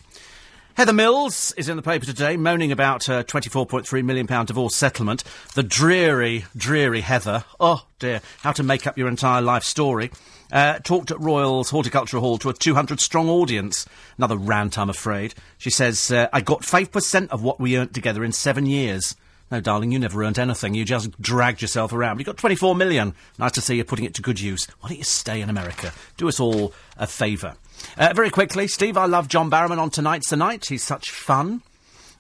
Heather 0.76 0.94
Mills 0.94 1.54
is 1.58 1.67
in 1.67 1.76
the 1.76 1.84
paper 1.84 2.06
today 2.06 2.38
moaning 2.38 2.72
about 2.72 3.04
her 3.06 3.24
£24.3 3.24 4.04
million 4.06 4.26
divorce 4.46 4.76
settlement. 4.76 5.24
The 5.54 5.63
dreary, 5.63 6.46
dreary 6.56 7.02
Heather. 7.02 7.44
Oh 7.60 7.86
dear, 8.00 8.22
how 8.39 8.54
to 8.54 8.63
make 8.63 8.88
up 8.88 8.98
your 8.98 9.10
entire 9.10 9.41
life 9.41 9.63
story. 9.63 10.12
Uh, 10.52 10.80
talked 10.80 11.12
at 11.12 11.20
Royal's 11.20 11.70
Horticultural 11.70 12.22
Hall 12.22 12.38
to 12.40 12.50
a 12.50 12.54
200 12.54 13.00
strong 13.00 13.30
audience. 13.30 13.86
Another 14.18 14.38
rant, 14.38 14.78
I'm 14.78 14.90
afraid. 14.90 15.34
She 15.58 15.70
says, 15.70 16.12
uh, 16.12 16.28
I 16.34 16.42
got 16.42 16.62
5% 16.62 17.30
of 17.30 17.42
what 17.42 17.60
we 17.60 17.78
earned 17.78 17.94
together 17.94 18.24
in 18.24 18.32
seven 18.32 18.66
years. 18.66 19.16
No, 19.52 19.60
darling, 19.60 19.92
you 19.92 20.00
never 20.00 20.24
earned 20.24 20.40
anything. 20.40 20.74
You 20.74 20.86
just 20.86 21.22
dragged 21.22 21.62
yourself 21.62 21.92
around. 21.92 22.20
You 22.20 22.26
got 22.26 22.38
24 22.38 22.74
million. 22.76 23.14
Nice 23.38 23.52
to 23.54 23.62
see 23.62 23.76
you're 23.76 23.84
putting 23.84 24.06
it 24.06 24.14
to 24.14 24.22
good 24.22 24.40
use. 24.40 24.66
Why 24.80 24.90
don't 24.90 24.98
you 24.98 25.04
stay 25.04 25.42
in 25.42 25.50
America? 25.50 25.92
Do 26.16 26.30
us 26.30 26.40
all 26.40 26.74
a 26.98 27.06
favour. 27.06 27.56
Uh, 27.98 28.14
very 28.14 28.30
quickly, 28.30 28.68
Steve, 28.68 28.96
I 28.96 29.08
love 29.08 29.28
John 29.28 29.52
Barrowman 29.52 29.78
on 29.78 29.90
Tonight's 29.90 30.30
the 30.30 30.38
Night. 30.38 30.68
He's 30.68 30.84
such 30.84 31.12
fun. 31.12 31.62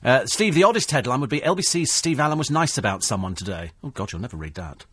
Uh, 0.03 0.25
Steve, 0.25 0.55
the 0.55 0.63
oddest 0.63 0.91
headline 0.91 1.21
would 1.21 1.29
be 1.29 1.39
LBC's 1.39 1.91
Steve 1.91 2.19
Allen 2.19 2.37
was 2.37 2.51
nice 2.51 2.77
about 2.77 3.03
someone 3.03 3.35
today. 3.35 3.71
Oh, 3.83 3.89
God, 3.89 4.11
you'll 4.11 4.21
never 4.21 4.35
read 4.35 4.55
that. 4.55 4.85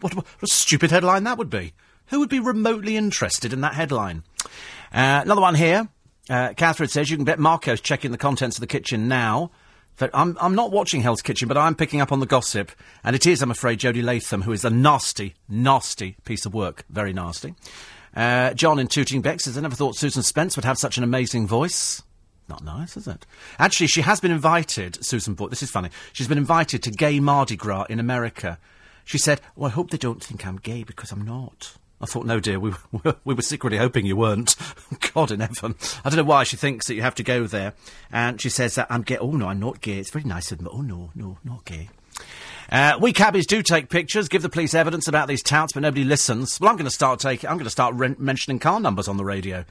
what, 0.00 0.14
what, 0.14 0.24
a 0.42 0.46
stupid 0.46 0.90
headline 0.90 1.24
that 1.24 1.36
would 1.36 1.50
be. 1.50 1.72
Who 2.10 2.20
would 2.20 2.28
be 2.28 2.40
remotely 2.40 2.96
interested 2.96 3.52
in 3.52 3.60
that 3.60 3.74
headline? 3.74 4.22
Uh, 4.92 5.20
another 5.24 5.40
one 5.40 5.54
here. 5.54 5.88
Uh, 6.30 6.52
Catherine 6.54 6.88
says 6.88 7.10
you 7.10 7.16
can 7.16 7.24
bet 7.24 7.38
Marco's 7.38 7.80
checking 7.80 8.10
the 8.10 8.18
contents 8.18 8.56
of 8.56 8.60
the 8.60 8.66
kitchen 8.66 9.08
now. 9.08 9.50
But 9.98 10.10
I'm, 10.14 10.36
I'm 10.40 10.54
not 10.54 10.70
watching 10.70 11.00
Hell's 11.00 11.22
Kitchen, 11.22 11.48
but 11.48 11.56
I'm 11.56 11.74
picking 11.74 12.00
up 12.00 12.12
on 12.12 12.20
the 12.20 12.26
gossip. 12.26 12.70
And 13.02 13.16
it 13.16 13.26
is, 13.26 13.42
I'm 13.42 13.50
afraid, 13.50 13.80
Jody 13.80 14.00
Latham, 14.00 14.42
who 14.42 14.52
is 14.52 14.64
a 14.64 14.70
nasty, 14.70 15.34
nasty 15.48 16.16
piece 16.24 16.46
of 16.46 16.54
work. 16.54 16.84
Very 16.88 17.12
nasty. 17.12 17.54
Uh, 18.14 18.54
John 18.54 18.78
in 18.78 18.86
Tooting 18.86 19.22
Bec 19.22 19.40
says, 19.40 19.58
I 19.58 19.60
never 19.60 19.74
thought 19.74 19.96
Susan 19.96 20.22
Spence 20.22 20.56
would 20.56 20.64
have 20.64 20.78
such 20.78 20.98
an 20.98 21.04
amazing 21.04 21.48
voice. 21.48 22.02
Not 22.48 22.64
nice, 22.64 22.96
is 22.96 23.06
it? 23.06 23.26
Actually, 23.58 23.88
she 23.88 24.00
has 24.00 24.20
been 24.20 24.30
invited, 24.30 25.04
Susan 25.04 25.34
Boyd, 25.34 25.50
this 25.50 25.62
is 25.62 25.70
funny, 25.70 25.90
she's 26.12 26.28
been 26.28 26.38
invited 26.38 26.82
to 26.84 26.90
Gay 26.90 27.20
Mardi 27.20 27.56
Gras 27.56 27.84
in 27.90 28.00
America. 28.00 28.58
She 29.04 29.18
said, 29.18 29.40
Oh, 29.56 29.64
I 29.64 29.68
hope 29.68 29.90
they 29.90 29.98
don't 29.98 30.22
think 30.22 30.46
I'm 30.46 30.56
gay 30.56 30.82
because 30.82 31.12
I'm 31.12 31.24
not. 31.24 31.76
I 32.00 32.06
thought, 32.06 32.26
no, 32.26 32.38
dear, 32.40 32.60
we, 32.60 32.72
we 33.24 33.34
were 33.34 33.42
secretly 33.42 33.78
hoping 33.78 34.06
you 34.06 34.16
weren't. 34.16 34.54
God 35.14 35.30
in 35.30 35.40
heaven. 35.40 35.74
I 36.04 36.10
don't 36.10 36.16
know 36.16 36.24
why 36.24 36.44
she 36.44 36.56
thinks 36.56 36.86
that 36.86 36.94
you 36.94 37.02
have 37.02 37.16
to 37.16 37.22
go 37.22 37.46
there. 37.46 37.74
And 38.12 38.40
she 38.40 38.48
says 38.48 38.76
that 38.76 38.86
I'm 38.90 39.02
gay. 39.02 39.18
Oh, 39.18 39.32
no, 39.32 39.48
I'm 39.48 39.60
not 39.60 39.80
gay. 39.80 39.98
It's 39.98 40.10
very 40.10 40.24
nice 40.24 40.52
of 40.52 40.58
them. 40.58 40.68
Oh, 40.70 40.80
no, 40.80 41.10
no, 41.14 41.38
not 41.44 41.64
gay. 41.64 41.88
Uh, 42.70 42.98
we 43.00 43.12
cabbies 43.12 43.46
do 43.46 43.62
take 43.62 43.88
pictures, 43.88 44.28
give 44.28 44.42
the 44.42 44.48
police 44.48 44.74
evidence 44.74 45.08
about 45.08 45.26
these 45.26 45.42
touts, 45.42 45.72
but 45.72 45.80
nobody 45.80 46.04
listens. 46.04 46.60
Well, 46.60 46.70
I'm 46.70 46.76
going 46.76 46.84
to 46.84 46.90
start 46.90 47.18
taking. 47.18 47.48
I'm 47.48 47.56
going 47.56 47.64
to 47.64 47.70
start 47.70 47.94
re- 47.94 48.14
mentioning 48.18 48.58
car 48.58 48.78
numbers 48.78 49.08
on 49.08 49.16
the 49.16 49.24
radio 49.24 49.64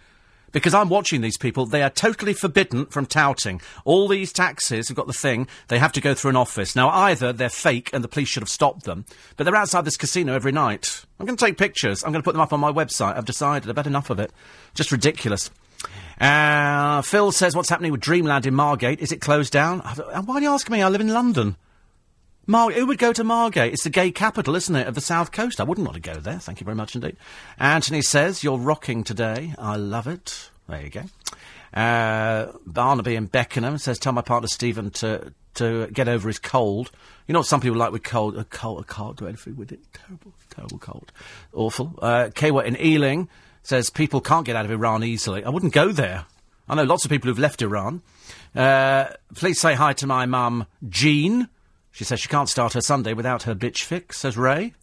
because 0.51 0.73
I'm 0.73 0.89
watching 0.89 1.21
these 1.21 1.37
people. 1.37 1.65
They 1.65 1.83
are 1.83 1.89
totally 1.89 2.33
forbidden 2.33 2.85
from 2.87 3.05
touting. 3.05 3.61
All 3.85 4.07
these 4.07 4.33
taxis 4.33 4.87
have 4.87 4.97
got 4.97 5.07
the 5.07 5.13
thing. 5.13 5.47
They 5.67 5.79
have 5.79 5.91
to 5.93 6.01
go 6.01 6.13
through 6.13 6.31
an 6.31 6.35
office. 6.35 6.75
Now, 6.75 6.89
either 6.89 7.33
they're 7.33 7.49
fake 7.49 7.89
and 7.93 8.03
the 8.03 8.07
police 8.07 8.29
should 8.29 8.43
have 8.43 8.49
stopped 8.49 8.83
them, 8.83 9.05
but 9.35 9.43
they're 9.43 9.55
outside 9.55 9.85
this 9.85 9.97
casino 9.97 10.33
every 10.33 10.51
night. 10.51 11.05
I'm 11.19 11.25
going 11.25 11.37
to 11.37 11.45
take 11.45 11.57
pictures. 11.57 12.03
I'm 12.03 12.11
going 12.11 12.21
to 12.21 12.25
put 12.25 12.33
them 12.33 12.41
up 12.41 12.53
on 12.53 12.59
my 12.59 12.71
website. 12.71 13.17
I've 13.17 13.25
decided. 13.25 13.69
I've 13.69 13.77
had 13.77 13.87
enough 13.87 14.09
of 14.09 14.19
it. 14.19 14.31
Just 14.73 14.91
ridiculous. 14.91 15.49
Uh, 16.19 17.01
Phil 17.03 17.31
says, 17.31 17.55
what's 17.55 17.69
happening 17.69 17.91
with 17.91 18.01
Dreamland 18.01 18.45
in 18.45 18.55
Margate? 18.55 18.99
Is 18.99 19.11
it 19.11 19.21
closed 19.21 19.53
down? 19.53 19.79
Why 19.79 20.35
are 20.35 20.41
you 20.41 20.49
asking 20.49 20.73
me? 20.73 20.81
I 20.81 20.89
live 20.89 21.01
in 21.01 21.13
London. 21.13 21.55
Mar- 22.49 22.71
who 22.71 22.85
would 22.87 22.97
go 22.97 23.11
to 23.11 23.25
Margate? 23.25 23.73
It's 23.73 23.83
the 23.83 23.89
gay 23.89 24.09
capital, 24.09 24.55
isn't 24.55 24.75
it, 24.75 24.87
of 24.87 24.95
the 24.95 25.01
south 25.01 25.33
coast? 25.33 25.59
I 25.59 25.63
wouldn't 25.63 25.85
want 25.85 26.01
to 26.01 26.13
go 26.13 26.17
there. 26.17 26.39
Thank 26.39 26.61
you 26.61 26.65
very 26.65 26.75
much 26.75 26.95
indeed. 26.95 27.17
Anthony 27.59 28.01
says, 28.01 28.41
You're 28.41 28.57
rocking 28.57 29.03
today. 29.03 29.53
I 29.57 29.75
love 29.75 30.07
it. 30.07 30.49
There 30.69 30.81
you 30.81 30.89
go. 30.89 31.03
Uh, 31.73 32.53
Barnaby 32.65 33.15
in 33.15 33.25
Beckenham 33.25 33.77
says, 33.77 33.99
Tell 33.99 34.13
my 34.13 34.21
partner 34.21 34.47
Stephen 34.47 34.91
to, 34.91 35.33
to 35.55 35.87
get 35.87 36.07
over 36.07 36.29
his 36.29 36.39
cold. 36.39 36.89
You 37.27 37.33
know 37.33 37.39
what 37.39 37.47
some 37.47 37.59
people 37.59 37.77
like 37.77 37.91
with 37.91 38.03
cold? 38.03 38.37
A 38.37 38.45
cold, 38.45 38.85
I 38.89 38.93
can't 38.93 39.17
do 39.17 39.27
anything 39.27 39.57
with 39.57 39.73
it. 39.73 39.79
Terrible, 39.93 40.31
terrible 40.49 40.77
cold. 40.77 41.11
Awful. 41.53 41.99
Uh, 42.01 42.29
Kawa 42.33 42.63
in 42.63 42.77
Ealing 42.79 43.27
says, 43.61 43.89
People 43.89 44.21
can't 44.21 44.45
get 44.45 44.55
out 44.55 44.63
of 44.63 44.71
Iran 44.71 45.03
easily. 45.03 45.43
I 45.43 45.49
wouldn't 45.49 45.73
go 45.73 45.91
there. 45.91 46.25
I 46.69 46.75
know 46.75 46.83
lots 46.83 47.03
of 47.03 47.11
people 47.11 47.27
who've 47.29 47.39
left 47.39 47.61
Iran. 47.61 48.01
Uh, 48.55 49.07
please 49.35 49.59
say 49.59 49.73
hi 49.73 49.91
to 49.93 50.07
my 50.07 50.25
mum, 50.25 50.65
Jean 50.87 51.49
she 51.97 52.03
says 52.03 52.19
she 52.19 52.29
can't 52.29 52.47
start 52.47 52.73
her 52.73 52.81
Sunday 52.81 53.13
without 53.13 53.41
her 53.43 53.55
bitch 53.55 53.81
fix, 53.81 54.19
says 54.19 54.37
Ray. 54.37 54.75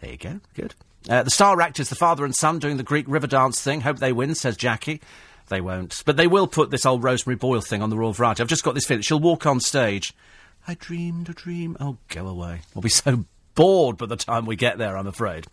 There 0.00 0.10
you 0.10 0.16
go, 0.16 0.40
good. 0.54 0.74
Uh, 1.08 1.22
the 1.22 1.30
star 1.30 1.60
actors, 1.60 1.90
the 1.90 1.94
father 1.94 2.24
and 2.24 2.34
son, 2.34 2.58
doing 2.58 2.76
the 2.76 2.82
Greek 2.82 3.06
river 3.06 3.28
dance 3.28 3.62
thing. 3.62 3.82
Hope 3.82 4.00
they 4.00 4.12
win, 4.12 4.34
says 4.34 4.56
Jackie. 4.56 5.00
They 5.46 5.60
won't. 5.60 6.02
But 6.04 6.16
they 6.16 6.26
will 6.26 6.48
put 6.48 6.72
this 6.72 6.84
old 6.84 7.04
Rosemary 7.04 7.36
Boyle 7.36 7.60
thing 7.60 7.82
on 7.82 7.90
the 7.90 7.96
Royal 7.96 8.12
Variety. 8.12 8.42
I've 8.42 8.48
just 8.48 8.64
got 8.64 8.74
this 8.74 8.84
feeling. 8.84 9.02
She'll 9.02 9.20
walk 9.20 9.46
on 9.46 9.60
stage. 9.60 10.12
I 10.66 10.74
dreamed 10.74 11.28
a 11.28 11.34
dream. 11.34 11.76
Oh, 11.78 11.98
go 12.08 12.26
away. 12.26 12.62
We'll 12.74 12.82
be 12.82 12.88
so 12.88 13.26
bored 13.56 13.96
by 13.96 14.06
the 14.06 14.14
time 14.14 14.46
we 14.46 14.54
get 14.54 14.78
there, 14.78 14.96
I'm 14.96 15.08
afraid. 15.08 15.48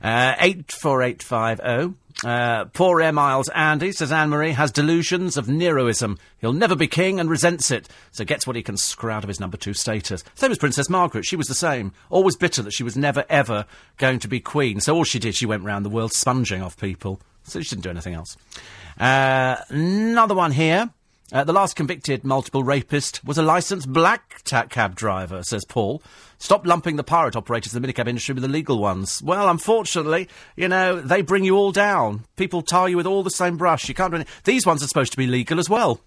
Uh, 0.00 0.36
84850. 0.38 1.96
Uh, 2.24 2.64
poor 2.66 3.02
Air 3.02 3.12
Miles 3.12 3.50
Andy, 3.50 3.92
says 3.92 4.10
Anne 4.10 4.30
Marie, 4.30 4.52
has 4.52 4.72
delusions 4.72 5.36
of 5.36 5.48
Neroism. 5.48 6.18
He'll 6.38 6.54
never 6.54 6.74
be 6.74 6.86
king 6.86 7.20
and 7.20 7.28
resents 7.28 7.70
it, 7.70 7.88
so 8.10 8.24
gets 8.24 8.46
what 8.46 8.56
he 8.56 8.62
can 8.62 8.78
screw 8.78 9.10
out 9.10 9.22
of 9.22 9.28
his 9.28 9.40
number 9.40 9.58
two 9.58 9.74
status. 9.74 10.24
Same 10.34 10.50
as 10.50 10.58
Princess 10.58 10.88
Margaret, 10.88 11.26
she 11.26 11.36
was 11.36 11.46
the 11.46 11.54
same. 11.54 11.92
Always 12.08 12.36
bitter 12.36 12.62
that 12.62 12.72
she 12.72 12.84
was 12.84 12.96
never, 12.96 13.26
ever 13.28 13.66
going 13.98 14.18
to 14.20 14.28
be 14.28 14.40
queen. 14.40 14.80
So 14.80 14.94
all 14.94 15.04
she 15.04 15.18
did, 15.18 15.34
she 15.34 15.44
went 15.44 15.64
round 15.64 15.84
the 15.84 15.90
world 15.90 16.12
sponging 16.12 16.62
off 16.62 16.78
people. 16.78 17.20
So 17.42 17.60
she 17.60 17.70
didn't 17.70 17.84
do 17.84 17.90
anything 17.90 18.14
else. 18.14 18.36
Uh, 18.98 19.56
another 19.68 20.34
one 20.34 20.52
here. 20.52 20.90
Uh, 21.32 21.42
the 21.42 21.52
last 21.52 21.74
convicted 21.74 22.22
multiple 22.24 22.62
rapist 22.62 23.24
was 23.24 23.36
a 23.36 23.42
licensed 23.42 23.92
black 23.92 24.42
ta- 24.44 24.66
cab 24.66 24.94
driver, 24.94 25.42
says 25.42 25.64
Paul. 25.64 26.00
Stop 26.38 26.64
lumping 26.64 26.94
the 26.94 27.02
pirate 27.02 27.34
operators 27.34 27.74
in 27.74 27.82
the 27.82 27.88
minicab 27.88 28.06
industry 28.06 28.32
with 28.32 28.42
the 28.42 28.48
legal 28.48 28.78
ones. 28.78 29.20
Well, 29.22 29.48
unfortunately, 29.48 30.28
you 30.54 30.68
know, 30.68 31.00
they 31.00 31.22
bring 31.22 31.42
you 31.44 31.56
all 31.56 31.72
down. 31.72 32.24
People 32.36 32.62
tar 32.62 32.88
you 32.88 32.96
with 32.96 33.06
all 33.06 33.24
the 33.24 33.30
same 33.30 33.56
brush. 33.56 33.88
You 33.88 33.94
can't 33.94 34.12
do 34.12 34.16
anything. 34.16 34.32
These 34.44 34.66
ones 34.66 34.84
are 34.84 34.86
supposed 34.86 35.12
to 35.12 35.18
be 35.18 35.26
legal 35.26 35.58
as 35.58 35.68
well. 35.68 36.00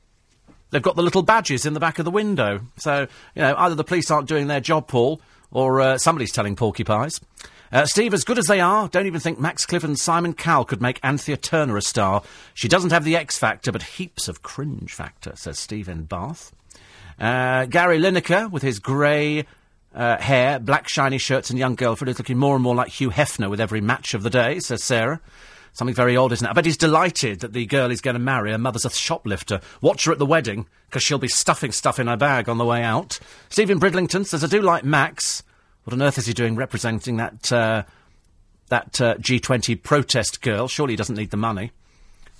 They've 0.72 0.82
got 0.82 0.96
the 0.96 1.04
little 1.04 1.24
badges 1.24 1.66
in 1.66 1.74
the 1.74 1.80
back 1.82 2.00
of 2.00 2.06
the 2.06 2.12
window. 2.12 2.62
So, 2.78 3.08
you 3.36 3.42
know, 3.42 3.56
either 3.58 3.76
the 3.76 3.84
police 3.84 4.10
aren't 4.10 4.30
doing 4.30 4.48
their 4.48 4.62
job, 4.62 4.88
Paul, 4.88 5.20
or 5.52 5.82
uh, 5.82 5.98
somebody's 5.98 6.32
telling 6.32 6.56
porcupines. 6.56 7.20
Uh, 7.72 7.86
Steve, 7.86 8.14
as 8.14 8.24
good 8.24 8.40
as 8.40 8.48
they 8.48 8.60
are, 8.60 8.88
don't 8.88 9.06
even 9.06 9.20
think 9.20 9.40
Max 9.40 9.66
Cliff 9.66 9.84
and 9.84 10.00
Simon 10.00 10.34
Cowell 10.34 10.66
could 10.66 10.82
make 10.82 11.00
Anthea 11.04 11.38
Turner 11.38 11.78
a 11.78 11.82
star. 11.82 12.24
She 12.54 12.68
doesn't 12.68 12.92
have 12.92 13.04
the 13.04 13.16
X 13.16 13.38
factor, 13.38 13.72
but 13.72 13.84
heaps 13.84 14.28
of 14.28 14.42
cringe 14.42 14.94
factor, 14.94 15.34
says 15.36 15.60
Steve 15.60 15.88
in 15.88 16.06
Bath. 16.06 16.52
Uh, 17.20 17.66
Gary 17.66 18.00
Lineker, 18.00 18.50
with 18.50 18.64
his 18.64 18.80
grey 18.80 19.46
uh, 19.94 20.18
hair, 20.18 20.60
black 20.60 20.88
shiny 20.88 21.18
shirts, 21.18 21.50
and 21.50 21.60
young 21.60 21.76
girlfriend, 21.76 22.10
is 22.10 22.18
looking 22.18 22.38
more 22.38 22.56
and 22.56 22.64
more 22.64 22.76
like 22.76 22.90
Hugh 22.90 23.12
Hefner 23.12 23.50
with 23.50 23.62
every 23.62 23.82
match 23.82 24.14
of 24.14 24.24
the 24.24 24.30
day, 24.30 24.60
says 24.60 24.84
Sarah. 24.84 25.22
Something 25.74 25.96
very 25.96 26.18
odd, 26.18 26.32
isn't 26.32 26.46
it? 26.46 26.50
I 26.50 26.54
bet 26.54 26.66
he's 26.66 26.78
delighted 26.78 27.42
that 27.42 27.54
the 27.54 27.68
girl 27.68 27.90
he's 27.90 28.02
going 28.02 28.16
to 28.16 28.20
marry, 28.20 28.52
her 28.52 28.58
mother's 28.58 28.86
a 28.86 28.90
shoplifter. 28.90 29.62
Watch 29.82 30.06
her 30.06 30.12
at 30.12 30.18
the 30.18 30.26
wedding, 30.26 30.66
because 30.88 31.04
she'll 31.04 31.20
be 31.20 31.28
stuffing 31.28 31.72
stuff 31.72 32.00
in 32.00 32.08
her 32.08 32.18
bag 32.18 32.50
on 32.50 32.58
the 32.58 32.66
way 32.66 32.82
out. 32.82 33.20
Stephen 33.50 33.80
Bridlington 33.80 34.26
says, 34.26 34.44
I 34.44 34.48
do 34.48 34.62
like 34.62 34.84
Max. 34.84 35.44
What 35.90 36.00
on 36.00 36.04
earth 36.04 36.20
is 36.20 36.28
he 36.28 36.34
doing 36.34 36.56
representing 36.56 37.18
that, 37.18 37.52
uh, 37.52 37.82
that 38.68 39.02
uh, 39.02 39.16
G20 39.16 39.82
protest 39.82 40.40
girl? 40.44 40.68
Surely 40.68 40.94
he 40.94 40.98
doesn't 40.98 41.16
need 41.16 41.32
the 41.32 41.36
money. 41.38 41.72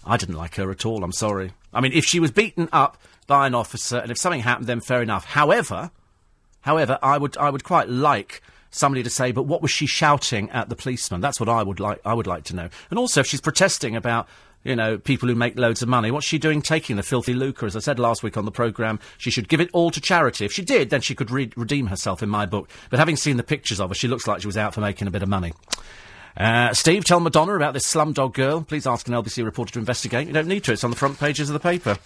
I 0.06 0.18
didn't 0.18 0.36
like 0.36 0.54
her 0.58 0.70
at 0.70 0.86
all, 0.86 1.04
I'm 1.04 1.12
sorry. 1.12 1.54
I 1.74 1.82
mean, 1.82 1.92
if 1.94 2.06
she 2.06 2.20
was 2.20 2.30
beaten 2.30 2.70
up 2.72 3.02
by 3.26 3.48
an 3.48 3.56
officer 3.56 3.98
and 3.98 4.12
if 4.12 4.20
something 4.20 4.42
happened, 4.42 4.68
then 4.68 4.82
fair 4.82 5.02
enough. 5.02 5.26
However, 5.26 5.90
however, 6.62 7.00
I 7.02 7.18
would, 7.18 7.38
I 7.38 7.50
would 7.50 7.64
quite 7.64 7.90
like 7.90 8.44
somebody 8.70 9.02
to 9.02 9.10
say, 9.10 9.32
but 9.32 9.48
what 9.48 9.64
was 9.64 9.72
she 9.72 9.88
shouting 9.88 10.52
at 10.52 10.70
the 10.70 10.76
policeman? 10.76 11.20
That's 11.20 11.40
what 11.40 11.50
I 11.50 11.64
would 11.64 11.80
like, 11.80 12.02
I 12.06 12.14
would 12.14 12.28
like 12.28 12.44
to 12.44 12.56
know. 12.56 12.70
And 12.92 13.00
also, 13.00 13.22
if 13.22 13.26
she's 13.26 13.42
protesting 13.42 13.96
about 13.96 14.30
you 14.64 14.76
know, 14.76 14.98
people 14.98 15.30
who 15.30 15.36
make 15.36 15.58
loads 15.58 15.82
of 15.82 15.90
money. 15.90 16.12
What's 16.12 16.26
she 16.26 16.38
doing 16.38 16.62
taking 16.62 16.96
the 16.98 17.04
filthy 17.04 17.34
lucre? 17.34 17.66
As 17.66 17.76
I 17.76 17.80
said 17.80 18.00
last 18.00 18.24
week 18.24 18.38
on 18.38 18.46
the 18.46 18.52
programme, 18.52 19.00
she 19.18 19.32
should 19.32 19.48
give 19.48 19.62
it 19.62 19.70
all 19.74 19.90
to 19.92 20.02
charity. 20.02 20.46
If 20.46 20.52
she 20.52 20.64
did, 20.64 20.90
then 20.90 21.02
she 21.02 21.16
could 21.16 21.32
re- 21.32 21.52
redeem 21.56 21.88
herself 21.88 22.22
in 22.22 22.30
my 22.30 22.46
book. 22.46 22.70
But 22.90 23.00
having 23.00 23.16
seen 23.16 23.38
the 23.38 23.44
pictures 23.44 23.80
of 23.80 23.90
her, 23.90 23.96
she 23.96 24.08
looks 24.08 24.28
like 24.28 24.42
she 24.42 24.48
was 24.48 24.58
out 24.58 24.74
for 24.74 24.82
making 24.82 25.08
a 25.08 25.12
bit 25.12 25.24
of 25.24 25.30
money. 25.30 25.54
Uh, 26.38 26.74
Steve, 26.74 27.06
tell 27.06 27.20
Madonna 27.20 27.56
about 27.56 27.74
this 27.74 27.92
slumdog 27.92 28.34
girl. 28.34 28.62
Please 28.62 28.86
ask 28.86 29.08
an 29.08 29.14
LBC 29.14 29.44
reporter 29.44 29.74
to 29.74 29.80
investigate. 29.80 30.28
You 30.28 30.34
don't 30.34 30.48
need 30.48 30.64
to, 30.66 30.74
it's 30.74 30.84
on 30.84 30.92
the 30.92 30.98
front 30.98 31.20
pages 31.20 31.50
of 31.50 31.54
the 31.54 31.60
paper. 31.60 31.98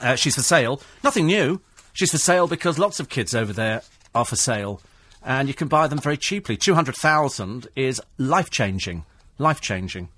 Uh, 0.00 0.14
she's 0.14 0.34
for 0.34 0.42
sale. 0.42 0.80
Nothing 1.02 1.26
new. 1.26 1.60
She's 1.92 2.10
for 2.10 2.18
sale 2.18 2.46
because 2.46 2.78
lots 2.78 3.00
of 3.00 3.08
kids 3.08 3.34
over 3.34 3.52
there 3.52 3.82
are 4.14 4.24
for 4.24 4.36
sale. 4.36 4.80
And 5.22 5.48
you 5.48 5.54
can 5.54 5.68
buy 5.68 5.86
them 5.86 5.98
very 5.98 6.16
cheaply. 6.16 6.56
200,000 6.56 7.68
is 7.76 8.00
life 8.18 8.50
changing. 8.50 9.04
Life 9.38 9.60
changing. 9.60 10.08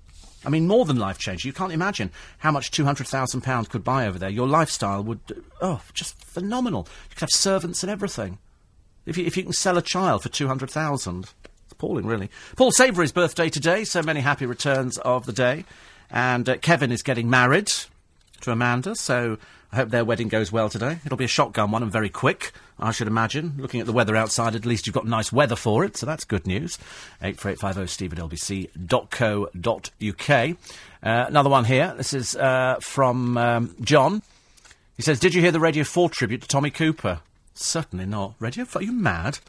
I 0.45 0.49
mean, 0.49 0.67
more 0.67 0.85
than 0.85 0.97
life 0.97 1.17
changing. 1.17 1.49
You 1.49 1.53
can't 1.53 1.71
imagine 1.71 2.11
how 2.39 2.51
much 2.51 2.71
£200,000 2.71 3.69
could 3.69 3.83
buy 3.83 4.07
over 4.07 4.19
there. 4.19 4.29
Your 4.29 4.47
lifestyle 4.47 5.03
would, 5.03 5.19
oh, 5.61 5.81
just 5.93 6.21
phenomenal. 6.23 6.87
You 7.09 7.15
could 7.15 7.21
have 7.21 7.29
servants 7.31 7.83
and 7.83 7.91
everything. 7.91 8.39
If 9.05 9.17
you, 9.17 9.25
if 9.25 9.37
you 9.37 9.43
can 9.43 9.53
sell 9.53 9.77
a 9.77 9.81
child 9.81 10.23
for 10.23 10.29
200000 10.29 11.23
It's 11.23 11.71
appalling, 11.71 12.05
really. 12.05 12.29
Paul 12.55 12.71
Savory's 12.71 13.11
birthday 13.11 13.49
today, 13.49 13.83
so 13.83 14.01
many 14.01 14.21
happy 14.21 14.45
returns 14.45 14.97
of 14.99 15.25
the 15.25 15.33
day. 15.33 15.65
And 16.09 16.47
uh, 16.47 16.57
Kevin 16.57 16.91
is 16.91 17.03
getting 17.03 17.29
married 17.29 17.71
to 18.41 18.51
Amanda, 18.51 18.95
so 18.95 19.37
I 19.73 19.77
hope 19.77 19.89
their 19.89 20.05
wedding 20.05 20.27
goes 20.27 20.51
well 20.51 20.69
today. 20.69 20.99
It'll 21.03 21.17
be 21.17 21.25
a 21.25 21.27
shotgun 21.27 21.71
one 21.71 21.81
and 21.81 21.91
very 21.91 22.09
quick, 22.09 22.51
I 22.77 22.91
should 22.91 23.07
imagine. 23.07 23.55
Looking 23.57 23.79
at 23.79 23.87
the 23.87 23.91
weather 23.91 24.15
outside, 24.15 24.53
at 24.53 24.67
least 24.67 24.85
you've 24.85 24.93
got 24.93 25.07
nice 25.07 25.33
weather 25.33 25.55
for 25.55 25.83
it, 25.83 25.97
so 25.97 26.05
that's 26.05 26.25
good 26.25 26.45
news. 26.45 26.77
84850 27.23 27.87
steve 27.91 28.13
at 28.13 28.19
lbc.co.uk. 28.19 29.49
Uh, 31.01 31.25
another 31.27 31.49
one 31.49 31.65
here. 31.65 31.91
This 31.97 32.13
is 32.13 32.35
uh, 32.35 32.75
from 32.81 33.35
um, 33.35 33.75
John. 33.81 34.21
He 34.95 35.01
says, 35.01 35.19
Did 35.19 35.33
you 35.33 35.41
hear 35.41 35.51
the 35.51 35.59
Radio 35.59 35.83
4 35.83 36.07
tribute 36.11 36.43
to 36.43 36.47
Tommy 36.47 36.69
Cooper? 36.69 37.21
Certainly 37.55 38.05
not. 38.05 38.35
Radio 38.37 38.65
4? 38.65 38.79
Are 38.79 38.85
you 38.85 38.91
mad? 38.91 39.39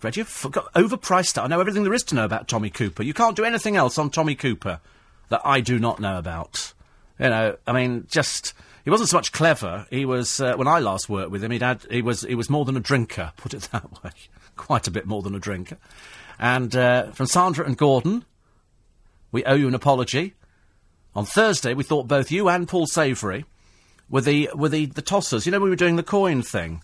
Radio 0.00 0.24
4 0.24 0.50
got 0.50 0.72
overpriced. 0.72 1.42
I 1.42 1.46
know 1.46 1.60
everything 1.60 1.82
there 1.84 1.92
is 1.92 2.04
to 2.04 2.14
know 2.14 2.24
about 2.24 2.48
Tommy 2.48 2.70
Cooper. 2.70 3.02
You 3.02 3.12
can't 3.12 3.36
do 3.36 3.44
anything 3.44 3.76
else 3.76 3.98
on 3.98 4.08
Tommy 4.08 4.34
Cooper 4.34 4.80
that 5.28 5.42
I 5.44 5.60
do 5.60 5.78
not 5.78 6.00
know 6.00 6.16
about. 6.16 6.72
You 7.18 7.28
know, 7.28 7.56
I 7.66 7.72
mean, 7.72 8.06
just 8.08 8.54
he 8.88 8.90
wasn't 8.90 9.10
so 9.10 9.18
much 9.18 9.32
clever. 9.32 9.86
He 9.90 10.06
was 10.06 10.40
uh, 10.40 10.56
when 10.56 10.66
I 10.66 10.78
last 10.78 11.10
worked 11.10 11.30
with 11.30 11.44
him. 11.44 11.50
He'd 11.50 11.60
had 11.60 11.84
he 11.90 12.00
was 12.00 12.22
he 12.22 12.34
was 12.34 12.48
more 12.48 12.64
than 12.64 12.74
a 12.74 12.80
drinker. 12.80 13.34
Put 13.36 13.52
it 13.52 13.68
that 13.70 14.02
way, 14.02 14.12
quite 14.56 14.88
a 14.88 14.90
bit 14.90 15.04
more 15.04 15.20
than 15.20 15.34
a 15.34 15.38
drinker. 15.38 15.76
And 16.38 16.74
uh, 16.74 17.10
from 17.10 17.26
Sandra 17.26 17.66
and 17.66 17.76
Gordon, 17.76 18.24
we 19.30 19.44
owe 19.44 19.56
you 19.56 19.68
an 19.68 19.74
apology. 19.74 20.36
On 21.14 21.26
Thursday, 21.26 21.74
we 21.74 21.84
thought 21.84 22.08
both 22.08 22.30
you 22.30 22.48
and 22.48 22.66
Paul 22.66 22.86
Savoury 22.86 23.44
were 24.08 24.22
the 24.22 24.48
were 24.54 24.70
the, 24.70 24.86
the 24.86 25.02
tossers. 25.02 25.44
You 25.44 25.52
know, 25.52 25.60
we 25.60 25.68
were 25.68 25.76
doing 25.76 25.96
the 25.96 26.02
coin 26.02 26.40
thing. 26.40 26.80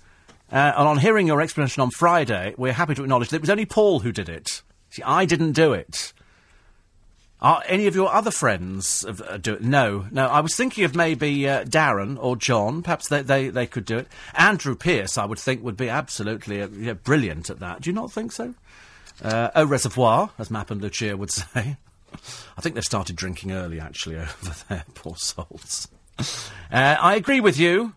Uh, 0.53 0.75
and 0.77 0.87
on 0.87 0.99
hearing 0.99 1.27
your 1.27 1.40
explanation 1.40 1.81
on 1.81 1.90
Friday, 1.90 2.55
we're 2.59 2.75
happy 2.75 2.95
to 2.97 3.03
acknowledge 3.03 3.31
that 3.31 3.37
it 3.37 3.40
was 3.40 3.49
only 3.49 3.64
Paul 3.64 4.01
who 4.01 4.12
did 4.12 4.29
it. 4.29 4.61
See, 4.90 5.03
I 5.05 5.25
didn't 5.25 5.53
do 5.53 5.73
it. 5.73 6.12
Are 7.44 7.62
any 7.66 7.87
of 7.87 7.94
your 7.94 8.11
other 8.11 8.30
friends 8.30 9.04
uh, 9.04 9.37
do 9.37 9.52
it? 9.52 9.61
No, 9.61 10.07
no. 10.11 10.28
I 10.28 10.40
was 10.40 10.57
thinking 10.57 10.85
of 10.85 10.96
maybe 10.96 11.46
uh, 11.46 11.64
Darren 11.64 12.16
or 12.18 12.37
John. 12.37 12.83
Perhaps 12.83 13.11
they, 13.11 13.20
they, 13.20 13.50
they 13.50 13.66
could 13.66 13.85
do 13.85 13.98
it. 13.98 14.09
Andrew 14.33 14.74
Pierce, 14.74 15.18
I 15.18 15.26
would 15.26 15.38
think, 15.38 15.62
would 15.62 15.76
be 15.76 15.90
absolutely 15.90 16.62
uh, 16.62 16.68
yeah, 16.68 16.94
brilliant 16.94 17.50
at 17.50 17.61
that. 17.61 17.83
Do 17.83 17.90
you 17.90 17.94
not 17.94 18.11
think 18.11 18.33
so? 18.33 18.54
Uh, 19.22 19.50
au 19.54 19.66
reservoir, 19.66 20.30
as 20.38 20.50
Mapp 20.50 20.70
and 20.70 20.80
Lucia 20.80 21.18
would 21.18 21.30
say. 21.33 21.76
I 22.57 22.61
think 22.62 22.76
they've 22.76 22.83
started 22.83 23.14
drinking 23.14 23.52
early, 23.52 23.78
actually, 23.78 24.16
over 24.18 24.54
there. 24.70 24.85
Poor 24.94 25.16
souls. 25.16 25.87
Uh, 26.18 26.24
I 26.72 27.14
agree 27.14 27.40
with 27.40 27.59
you 27.59 27.92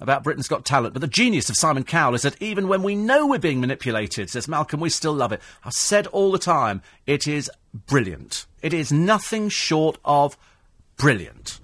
about 0.00 0.22
Britain's 0.22 0.46
Got 0.46 0.64
Talent, 0.64 0.94
but 0.94 1.00
the 1.00 1.08
genius 1.08 1.50
of 1.50 1.56
Simon 1.56 1.82
Cowell 1.82 2.14
is 2.14 2.22
that 2.22 2.40
even 2.40 2.68
when 2.68 2.84
we 2.84 2.94
know 2.94 3.26
we're 3.26 3.40
being 3.40 3.60
manipulated, 3.60 4.30
says 4.30 4.46
Malcolm, 4.46 4.78
we 4.78 4.90
still 4.90 5.12
love 5.12 5.32
it. 5.32 5.40
I've 5.64 5.72
said 5.72 6.06
all 6.08 6.30
the 6.30 6.38
time, 6.38 6.82
it 7.06 7.26
is 7.26 7.50
brilliant. 7.74 8.46
It 8.62 8.72
is 8.72 8.92
nothing 8.92 9.48
short 9.48 9.98
of 10.04 10.36
brilliant. 10.96 11.60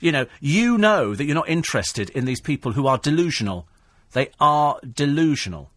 You 0.00 0.12
know, 0.12 0.26
you 0.40 0.78
know 0.78 1.14
that 1.14 1.24
you're 1.24 1.34
not 1.34 1.48
interested 1.48 2.10
in 2.10 2.24
these 2.24 2.40
people 2.40 2.72
who 2.72 2.86
are 2.86 2.98
delusional. 2.98 3.66
They 4.12 4.30
are 4.40 4.78
delusional. 4.80 5.70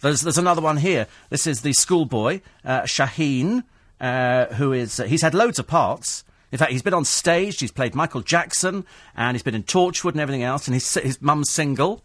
There's, 0.00 0.20
there's 0.22 0.38
another 0.38 0.60
one 0.62 0.78
here. 0.78 1.06
This 1.30 1.46
is 1.46 1.62
the 1.62 1.72
schoolboy, 1.72 2.40
uh, 2.64 2.82
Shaheen, 2.82 3.64
uh, 4.00 4.46
who 4.46 4.72
is, 4.72 5.00
uh, 5.00 5.04
he's 5.04 5.22
had 5.22 5.34
loads 5.34 5.58
of 5.58 5.66
parts. 5.66 6.24
In 6.50 6.58
fact, 6.58 6.72
he's 6.72 6.82
been 6.82 6.94
on 6.94 7.04
stage, 7.04 7.60
he's 7.60 7.72
played 7.72 7.94
Michael 7.94 8.22
Jackson, 8.22 8.86
and 9.16 9.36
he's 9.36 9.42
been 9.42 9.54
in 9.54 9.64
Torchwood 9.64 10.12
and 10.12 10.20
everything 10.20 10.42
else, 10.42 10.66
and 10.66 10.74
his, 10.74 10.94
his 10.94 11.20
mum's 11.20 11.50
single, 11.50 12.02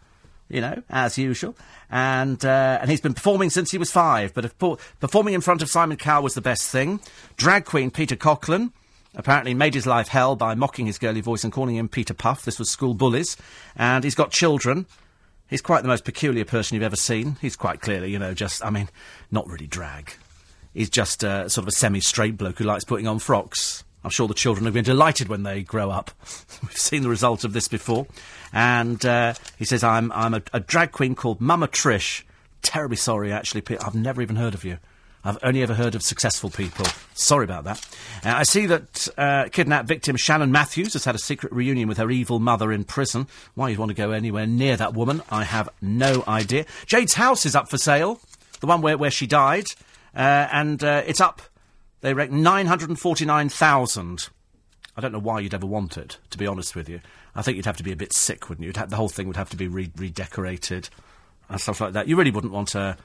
you 0.48 0.60
know, 0.60 0.82
as 0.90 1.18
usual. 1.18 1.56
And, 1.90 2.44
uh, 2.44 2.78
and 2.80 2.90
he's 2.90 3.00
been 3.00 3.14
performing 3.14 3.50
since 3.50 3.70
he 3.70 3.78
was 3.78 3.90
five, 3.90 4.34
but 4.34 4.52
performing 5.00 5.34
in 5.34 5.40
front 5.40 5.62
of 5.62 5.70
Simon 5.70 5.96
Cowell 5.96 6.22
was 6.22 6.34
the 6.34 6.40
best 6.40 6.68
thing. 6.68 7.00
Drag 7.36 7.64
queen 7.64 7.90
Peter 7.90 8.16
Coughlin 8.16 8.72
apparently 9.14 9.54
made 9.54 9.74
his 9.74 9.86
life 9.86 10.08
hell 10.08 10.36
by 10.36 10.54
mocking 10.54 10.86
his 10.86 10.98
girly 10.98 11.20
voice 11.20 11.44
and 11.44 11.52
calling 11.52 11.76
him 11.76 11.88
Peter 11.88 12.14
Puff. 12.14 12.44
This 12.44 12.58
was 12.58 12.70
school 12.70 12.94
bullies. 12.94 13.36
And 13.76 14.04
he's 14.04 14.14
got 14.14 14.32
children. 14.32 14.86
He's 15.48 15.62
quite 15.62 15.82
the 15.82 15.88
most 15.88 16.04
peculiar 16.04 16.44
person 16.44 16.74
you've 16.74 16.82
ever 16.82 16.96
seen. 16.96 17.36
He's 17.40 17.54
quite 17.54 17.80
clearly, 17.80 18.10
you 18.10 18.18
know, 18.18 18.34
just, 18.34 18.64
I 18.64 18.70
mean, 18.70 18.88
not 19.30 19.46
really 19.46 19.66
drag. 19.66 20.14
He's 20.72 20.90
just 20.90 21.22
uh, 21.22 21.48
sort 21.48 21.64
of 21.64 21.68
a 21.68 21.72
semi 21.72 22.00
straight 22.00 22.36
bloke 22.36 22.58
who 22.58 22.64
likes 22.64 22.84
putting 22.84 23.06
on 23.06 23.20
frocks. 23.20 23.83
I'm 24.04 24.10
sure 24.10 24.28
the 24.28 24.34
children 24.34 24.66
have 24.66 24.74
been 24.74 24.84
delighted 24.84 25.28
when 25.28 25.44
they 25.44 25.62
grow 25.62 25.90
up. 25.90 26.10
We've 26.62 26.76
seen 26.76 27.02
the 27.02 27.08
result 27.08 27.42
of 27.44 27.54
this 27.54 27.68
before. 27.68 28.06
And 28.52 29.04
uh, 29.04 29.34
he 29.58 29.64
says, 29.64 29.82
I'm, 29.82 30.12
I'm 30.12 30.34
a, 30.34 30.42
a, 30.52 30.60
drag 30.60 30.92
queen 30.92 31.14
called 31.14 31.40
Mama 31.40 31.68
Trish. 31.68 32.22
Terribly 32.62 32.96
sorry, 32.96 33.32
actually, 33.32 33.62
I've 33.78 33.94
never 33.94 34.20
even 34.20 34.36
heard 34.36 34.54
of 34.54 34.64
you. 34.64 34.78
I've 35.24 35.38
only 35.42 35.62
ever 35.62 35.72
heard 35.72 35.94
of 35.94 36.02
successful 36.02 36.50
people. 36.50 36.84
Sorry 37.14 37.44
about 37.44 37.64
that. 37.64 37.78
Uh, 38.24 38.34
I 38.36 38.42
see 38.42 38.66
that 38.66 39.08
uh, 39.16 39.48
kidnapped 39.50 39.88
victim 39.88 40.16
Shannon 40.16 40.52
Matthews 40.52 40.92
has 40.92 41.06
had 41.06 41.14
a 41.14 41.18
secret 41.18 41.50
reunion 41.52 41.88
with 41.88 41.96
her 41.96 42.10
evil 42.10 42.38
mother 42.38 42.70
in 42.70 42.84
prison. 42.84 43.26
Why 43.54 43.70
you'd 43.70 43.78
want 43.78 43.88
to 43.88 43.94
go 43.94 44.10
anywhere 44.10 44.46
near 44.46 44.76
that 44.76 44.92
woman, 44.92 45.22
I 45.30 45.44
have 45.44 45.70
no 45.80 46.24
idea. 46.28 46.66
Jade's 46.84 47.14
house 47.14 47.46
is 47.46 47.54
up 47.54 47.70
for 47.70 47.78
sale, 47.78 48.20
the 48.60 48.66
one 48.66 48.82
where, 48.82 48.98
where 48.98 49.10
she 49.10 49.26
died, 49.26 49.64
uh, 50.14 50.48
and 50.52 50.84
uh, 50.84 51.02
it's 51.06 51.22
up 51.22 51.40
they 52.04 52.12
reckon 52.12 52.42
949,000. 52.42 54.28
I 54.94 55.00
don't 55.00 55.10
know 55.10 55.18
why 55.18 55.40
you'd 55.40 55.54
ever 55.54 55.64
want 55.64 55.96
it, 55.96 56.18
to 56.28 56.36
be 56.36 56.46
honest 56.46 56.76
with 56.76 56.86
you. 56.86 57.00
I 57.34 57.40
think 57.40 57.56
you'd 57.56 57.64
have 57.64 57.78
to 57.78 57.82
be 57.82 57.92
a 57.92 57.96
bit 57.96 58.12
sick, 58.12 58.50
wouldn't 58.50 58.66
you? 58.66 58.74
Ha- 58.76 58.84
the 58.84 58.96
whole 58.96 59.08
thing 59.08 59.26
would 59.26 59.38
have 59.38 59.48
to 59.48 59.56
be 59.56 59.68
re- 59.68 59.90
redecorated 59.96 60.90
and 61.48 61.58
stuff 61.58 61.80
like 61.80 61.94
that. 61.94 62.06
You 62.06 62.16
really 62.16 62.30
wouldn't 62.30 62.52
want 62.52 62.74
a, 62.74 62.98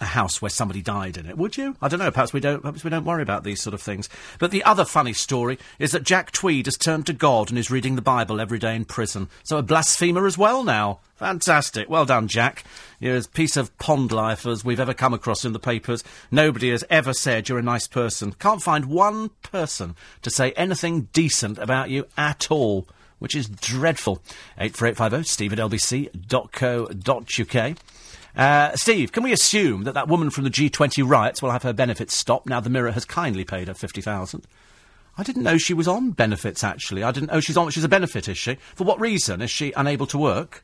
a 0.00 0.06
house 0.06 0.42
where 0.42 0.50
somebody 0.50 0.82
died 0.82 1.16
in 1.16 1.26
it, 1.26 1.38
would 1.38 1.56
you? 1.56 1.76
I 1.80 1.88
don't 1.88 2.00
know. 2.00 2.10
Perhaps 2.10 2.32
we 2.32 2.40
don't. 2.40 2.60
Perhaps 2.62 2.84
we 2.84 2.90
don't 2.90 3.04
worry 3.04 3.22
about 3.22 3.44
these 3.44 3.62
sort 3.62 3.74
of 3.74 3.80
things. 3.80 4.08
But 4.38 4.50
the 4.50 4.64
other 4.64 4.84
funny 4.84 5.12
story 5.12 5.58
is 5.78 5.92
that 5.92 6.02
Jack 6.02 6.32
Tweed 6.32 6.66
has 6.66 6.76
turned 6.76 7.06
to 7.06 7.12
God 7.12 7.50
and 7.50 7.58
is 7.58 7.70
reading 7.70 7.96
the 7.96 8.02
Bible 8.02 8.40
every 8.40 8.58
day 8.58 8.74
in 8.74 8.84
prison. 8.84 9.28
So 9.44 9.58
a 9.58 9.62
blasphemer 9.62 10.26
as 10.26 10.36
well 10.38 10.64
now. 10.64 11.00
Fantastic. 11.16 11.88
Well 11.88 12.04
done, 12.04 12.28
Jack. 12.28 12.64
You're 13.00 13.16
as 13.16 13.26
piece 13.26 13.56
of 13.56 13.76
pond 13.78 14.12
life 14.12 14.46
as 14.46 14.64
we've 14.64 14.80
ever 14.80 14.94
come 14.94 15.14
across 15.14 15.44
in 15.44 15.52
the 15.52 15.58
papers. 15.58 16.04
Nobody 16.30 16.70
has 16.70 16.84
ever 16.90 17.12
said 17.14 17.48
you're 17.48 17.58
a 17.58 17.62
nice 17.62 17.88
person. 17.88 18.32
Can't 18.32 18.62
find 18.62 18.84
one 18.86 19.30
person 19.42 19.96
to 20.22 20.30
say 20.30 20.52
anything 20.52 21.08
decent 21.12 21.58
about 21.58 21.88
you 21.90 22.06
at 22.18 22.50
all, 22.50 22.86
which 23.18 23.34
is 23.34 23.48
dreadful. 23.48 24.22
84850 24.58 25.28
steve 25.28 25.52
at 25.54 25.58
lbc.co.uk. 25.58 26.36
Uh, 28.36 28.76
Steve, 28.76 29.12
can 29.12 29.22
we 29.22 29.32
assume 29.32 29.84
that 29.84 29.94
that 29.94 30.08
woman 30.08 30.28
from 30.28 30.44
the 30.44 30.50
G20 30.50 31.08
riots 31.08 31.40
will 31.40 31.50
have 31.50 31.62
her 31.62 31.72
benefits 31.72 32.14
stopped 32.14 32.46
now 32.46 32.60
the 32.60 32.68
Mirror 32.68 32.92
has 32.92 33.06
kindly 33.06 33.44
paid 33.44 33.68
her 33.68 33.74
50000 33.74 34.46
I 35.18 35.22
didn't 35.22 35.42
know 35.42 35.56
she 35.56 35.72
was 35.72 35.88
on 35.88 36.10
benefits, 36.10 36.62
actually. 36.62 37.02
I 37.02 37.10
didn't 37.10 37.32
know 37.32 37.40
she's 37.40 37.56
on... 37.56 37.70
She's 37.70 37.84
a 37.84 37.88
benefit, 37.88 38.28
is 38.28 38.36
she? 38.36 38.58
For 38.74 38.84
what 38.84 39.00
reason? 39.00 39.40
Is 39.40 39.50
she 39.50 39.72
unable 39.72 40.06
to 40.08 40.18
work? 40.18 40.62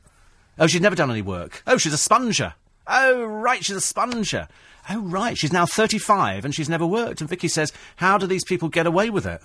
Oh, 0.59 0.67
she's 0.67 0.81
never 0.81 0.95
done 0.95 1.09
any 1.09 1.23
work. 1.23 1.63
Oh, 1.65 1.77
she's 1.77 1.93
a 1.93 1.97
sponger. 1.97 2.53
Oh, 2.85 3.25
right, 3.25 3.65
she's 3.65 3.77
a 3.77 3.81
sponger. 3.81 4.47
Oh, 4.91 4.99
right, 4.99 5.35
she's 5.35 5.51
now 5.51 5.65
35 5.65 6.45
and 6.45 6.53
she's 6.53 6.69
never 6.69 6.85
worked. 6.85 7.21
And 7.21 7.29
Vicky 7.29 7.47
says, 7.47 7.73
how 7.95 8.19
do 8.19 8.27
these 8.27 8.43
people 8.43 8.69
get 8.69 8.85
away 8.85 9.09
with 9.09 9.25
it? 9.25 9.41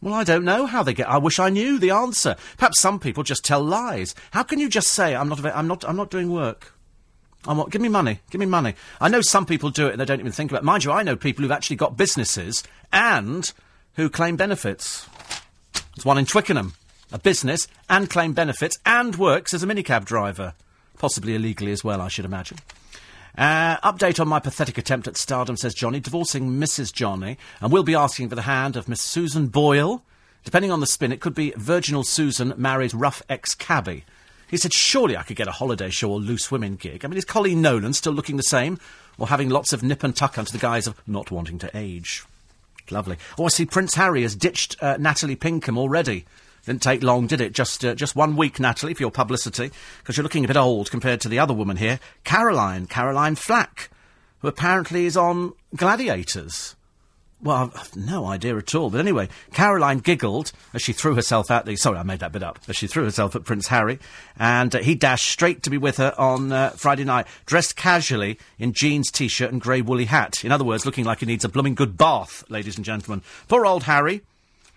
Well, 0.00 0.14
I 0.14 0.24
don't 0.24 0.44
know 0.44 0.66
how 0.66 0.82
they 0.82 0.94
get. 0.94 1.08
I 1.08 1.18
wish 1.18 1.38
I 1.38 1.50
knew 1.50 1.78
the 1.78 1.92
answer. 1.92 2.34
Perhaps 2.56 2.80
some 2.80 2.98
people 2.98 3.22
just 3.22 3.44
tell 3.44 3.62
lies. 3.62 4.16
How 4.32 4.42
can 4.42 4.58
you 4.58 4.68
just 4.68 4.88
say 4.88 5.14
I'm 5.14 5.28
not? 5.28 5.46
I'm 5.46 5.68
not. 5.68 5.84
I'm 5.88 5.94
not 5.94 6.10
doing 6.10 6.32
work. 6.32 6.72
I'm 7.46 7.56
what? 7.56 7.70
Give 7.70 7.80
me 7.80 7.88
money. 7.88 8.20
Give 8.30 8.38
me 8.38 8.46
money. 8.46 8.74
I 9.00 9.08
know 9.08 9.20
some 9.20 9.46
people 9.46 9.70
do 9.70 9.88
it 9.88 9.92
and 9.92 10.00
they 10.00 10.04
don't 10.04 10.20
even 10.20 10.32
think 10.32 10.50
about. 10.50 10.62
it. 10.62 10.64
Mind 10.64 10.84
you, 10.84 10.92
I 10.92 11.02
know 11.02 11.16
people 11.16 11.42
who've 11.42 11.50
actually 11.50 11.76
got 11.76 11.96
businesses 11.96 12.62
and 12.92 13.52
who 13.94 14.08
claim 14.08 14.36
benefits. 14.36 15.08
There's 15.96 16.04
one 16.04 16.18
in 16.18 16.26
Twickenham 16.26 16.74
a 17.12 17.18
business 17.18 17.68
and 17.88 18.08
claim 18.08 18.32
benefits 18.32 18.78
and 18.86 19.16
works 19.16 19.52
as 19.54 19.62
a 19.62 19.66
minicab 19.66 20.04
driver. 20.04 20.54
Possibly 20.98 21.34
illegally 21.34 21.72
as 21.72 21.84
well, 21.84 22.00
I 22.00 22.08
should 22.08 22.24
imagine. 22.24 22.58
Uh, 23.36 23.76
update 23.78 24.20
on 24.20 24.28
my 24.28 24.38
pathetic 24.38 24.78
attempt 24.78 25.08
at 25.08 25.16
stardom, 25.16 25.56
says 25.56 25.74
Johnny, 25.74 26.00
divorcing 26.00 26.50
Mrs. 26.52 26.92
Johnny, 26.92 27.38
and 27.60 27.72
we'll 27.72 27.82
be 27.82 27.94
asking 27.94 28.28
for 28.28 28.34
the 28.34 28.42
hand 28.42 28.76
of 28.76 28.88
Miss 28.88 29.00
Susan 29.00 29.48
Boyle. 29.48 30.02
Depending 30.44 30.70
on 30.70 30.80
the 30.80 30.86
spin, 30.86 31.12
it 31.12 31.20
could 31.20 31.34
be 31.34 31.52
Virginal 31.56 32.02
Susan 32.02 32.52
married 32.56 32.94
rough 32.94 33.22
ex-cabbie. 33.28 34.04
He 34.52 34.58
said, 34.58 34.74
surely 34.74 35.16
I 35.16 35.22
could 35.22 35.38
get 35.38 35.48
a 35.48 35.52
holiday 35.52 35.88
show 35.88 36.12
or 36.12 36.20
loose 36.20 36.50
women 36.50 36.76
gig. 36.76 37.06
I 37.06 37.08
mean, 37.08 37.16
is 37.16 37.24
Coleen 37.24 37.56
Nolan 37.56 37.94
still 37.94 38.12
looking 38.12 38.36
the 38.36 38.42
same? 38.42 38.78
Or 39.18 39.28
having 39.28 39.48
lots 39.48 39.72
of 39.72 39.82
nip 39.82 40.04
and 40.04 40.14
tuck 40.14 40.36
under 40.36 40.52
the 40.52 40.58
guise 40.58 40.86
of 40.86 41.00
not 41.06 41.30
wanting 41.30 41.58
to 41.60 41.70
age? 41.74 42.22
Lovely. 42.90 43.16
Oh, 43.38 43.46
I 43.46 43.48
see 43.48 43.64
Prince 43.64 43.94
Harry 43.94 44.20
has 44.20 44.36
ditched 44.36 44.76
uh, 44.82 44.98
Natalie 44.98 45.36
Pinkham 45.36 45.78
already. 45.78 46.26
Didn't 46.66 46.82
take 46.82 47.02
long, 47.02 47.26
did 47.26 47.40
it? 47.40 47.54
Just 47.54 47.82
uh, 47.82 47.94
just 47.94 48.14
one 48.14 48.36
week, 48.36 48.60
Natalie, 48.60 48.92
for 48.92 49.02
your 49.02 49.10
publicity, 49.10 49.70
because 50.00 50.18
you're 50.18 50.22
looking 50.22 50.44
a 50.44 50.48
bit 50.48 50.56
old 50.58 50.90
compared 50.90 51.22
to 51.22 51.30
the 51.30 51.38
other 51.38 51.54
woman 51.54 51.78
here, 51.78 51.98
Caroline, 52.24 52.86
Caroline 52.86 53.36
Flack, 53.36 53.88
who 54.40 54.48
apparently 54.48 55.06
is 55.06 55.16
on 55.16 55.54
Gladiators. 55.74 56.76
Well, 57.42 57.72
I've 57.74 57.96
no 57.96 58.26
idea 58.26 58.56
at 58.56 58.72
all. 58.72 58.88
But 58.88 59.00
anyway, 59.00 59.28
Caroline 59.52 59.98
giggled 59.98 60.52
as 60.72 60.80
she 60.80 60.92
threw 60.92 61.16
herself 61.16 61.50
at 61.50 61.66
the. 61.66 61.74
Sorry, 61.74 61.98
I 61.98 62.04
made 62.04 62.20
that 62.20 62.30
bit 62.30 62.42
up. 62.44 62.60
As 62.68 62.76
she 62.76 62.86
threw 62.86 63.02
herself 63.02 63.34
at 63.34 63.44
Prince 63.44 63.66
Harry, 63.66 63.98
and 64.38 64.72
uh, 64.74 64.78
he 64.78 64.94
dashed 64.94 65.28
straight 65.28 65.64
to 65.64 65.70
be 65.70 65.78
with 65.78 65.96
her 65.96 66.14
on 66.16 66.52
uh, 66.52 66.70
Friday 66.70 67.02
night, 67.02 67.26
dressed 67.44 67.74
casually 67.74 68.38
in 68.60 68.72
jeans, 68.72 69.10
t-shirt, 69.10 69.50
and 69.50 69.60
grey 69.60 69.82
woolly 69.82 70.04
hat. 70.04 70.44
In 70.44 70.52
other 70.52 70.64
words, 70.64 70.86
looking 70.86 71.04
like 71.04 71.18
he 71.18 71.26
needs 71.26 71.44
a 71.44 71.48
blooming 71.48 71.74
good 71.74 71.96
bath, 71.96 72.44
ladies 72.48 72.76
and 72.76 72.84
gentlemen. 72.84 73.22
Poor 73.48 73.66
old 73.66 73.84
Harry. 73.84 74.22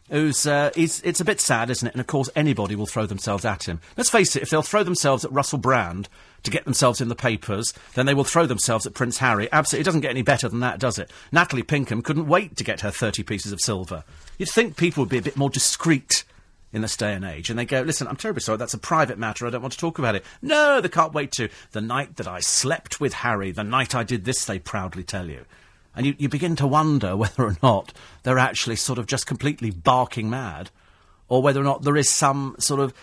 Who's 0.10 0.45
uh, 0.45 0.72
he's, 0.76 1.01
it's 1.01 1.20
a 1.20 1.26
bit 1.26 1.41
sad, 1.41 1.70
isn't 1.70 1.88
it? 1.88 1.93
And 1.93 2.01
of 2.01 2.08
course, 2.08 2.30
anybody 2.36 2.76
will 2.76 2.86
throw 2.86 3.06
themselves 3.06 3.45
at 3.45 3.68
him. 3.68 3.80
Let's 3.97 4.10
face 4.10 4.36
it, 4.36 4.43
if 4.43 4.49
they'll 4.49 4.62
throw 4.62 4.84
themselves 4.84 5.26
at 5.26 5.32
Russell 5.32 5.60
Brand 5.60 6.10
to 6.43 6.51
get 6.51 6.66
themselves 6.66 7.01
in 7.01 7.10
the 7.10 7.16
papers, 7.16 7.74
then 7.95 8.06
they 8.06 8.14
will 8.14 8.24
throw 8.24 8.45
themselves 8.45 8.86
at 8.86 8.93
Prince 8.93 9.18
Harry. 9.18 9.49
Absolutely, 9.51 9.82
it 9.82 9.86
doesn't 9.86 10.01
get 10.01 10.12
any 10.12 10.22
better 10.22 10.47
than 10.47 10.60
that, 10.60 10.80
does 10.80 10.99
it? 10.99 11.10
Natalie 11.32 11.64
Pinkham 11.64 12.01
couldn't 12.01 12.28
wait 12.28 12.56
to 12.58 12.64
get 12.64 12.82
her 12.82 12.91
30 12.91 13.24
pieces 13.24 13.51
of 13.51 13.60
silver. 13.60 14.03
You'd 14.38 14.49
think 14.49 14.78
people 14.78 15.03
would 15.03 15.10
be 15.10 15.18
a 15.18 15.24
bit 15.24 15.38
more 15.38 15.49
discreet 15.49 16.24
in 16.72 16.82
this 16.82 16.97
day 16.97 17.14
and 17.14 17.24
age. 17.24 17.49
And 17.49 17.58
they 17.58 17.66
go, 17.66 17.82
listen, 17.82 18.06
I'm 18.06 18.18
terribly 18.18 18.41
sorry, 18.41 18.58
that's 18.58 18.74
a 18.74 18.78
private 18.78 19.18
matter, 19.18 19.47
I 19.47 19.49
don't 19.49 19.62
want 19.62 19.72
to 19.74 19.80
talk 19.80 19.97
about 19.97 20.16
it. 20.16 20.26
No, 20.41 20.82
they 20.82 20.89
can't 20.89 21.14
wait 21.14 21.32
to. 21.34 21.49
The 21.72 21.82
night 21.82 22.18
that 22.18 22.28
I 22.28 22.41
slept 22.41 22.99
with 22.99 23.14
Harry, 23.14 23.51
the 23.51 23.64
night 23.64 23.95
I 23.95 24.03
did 24.03 24.26
this, 24.26 24.43
they 24.43 24.60
proudly 24.60 25.03
tell 25.03 25.30
you. 25.30 25.45
And 25.95 26.05
you, 26.05 26.15
you 26.17 26.29
begin 26.29 26.55
to 26.57 26.67
wonder 26.67 27.15
whether 27.17 27.43
or 27.43 27.57
not 27.63 27.93
they're 28.23 28.39
actually 28.39 28.75
sort 28.75 28.99
of 28.99 29.07
just 29.07 29.27
completely 29.27 29.71
barking 29.71 30.29
mad, 30.29 30.69
or 31.27 31.41
whether 31.41 31.61
or 31.61 31.63
not 31.63 31.83
there 31.83 31.97
is 31.97 32.09
some 32.09 32.55
sort 32.59 32.79
of 32.79 32.93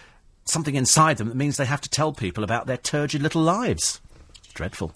something 0.45 0.75
inside 0.75 1.19
them 1.19 1.29
that 1.29 1.37
means 1.37 1.57
they 1.57 1.65
have 1.65 1.81
to 1.81 1.89
tell 1.89 2.13
people 2.13 2.45
about 2.45 2.67
their 2.67 2.77
turgid 2.77 3.23
little 3.23 3.43
lives. 3.43 4.01
Dreadful. 4.55 4.93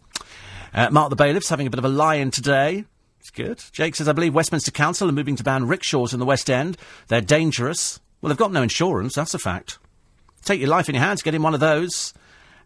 Uh, 0.75 0.91
Mark 0.91 1.11
the 1.11 1.17
Bailiff's 1.17 1.49
having 1.49 1.67
a 1.67 1.71
bit 1.71 1.79
of 1.79 1.85
a 1.85 1.89
lie-in 1.89 2.31
today. 2.31 2.85
It's 3.21 3.31
good. 3.31 3.63
Jake 3.73 3.95
says, 3.95 4.09
I 4.09 4.13
believe 4.13 4.35
Westminster 4.35 4.71
Council 4.71 5.09
are 5.09 5.13
moving 5.13 5.37
to 5.37 5.45
ban 5.45 5.67
rickshaws 5.67 6.13
in 6.13 6.21
the 6.21 6.27
West 6.27 6.51
End. 6.51 6.77
They're 7.09 7.21
dangerous. 7.21 7.99
Well, 8.21 8.29
they've 8.29 8.37
got 8.37 8.53
no 8.53 8.63
insurance, 8.63 9.15
that's 9.15 9.35
a 9.35 9.39
fact. 9.39 9.79
Take 10.45 10.61
your 10.61 10.69
life 10.69 10.89
in 10.89 10.95
your 10.95 11.03
hands, 11.03 11.23
get 11.23 11.35
in 11.35 11.43
one 11.43 11.55
of 11.55 11.61
those. 11.61 12.15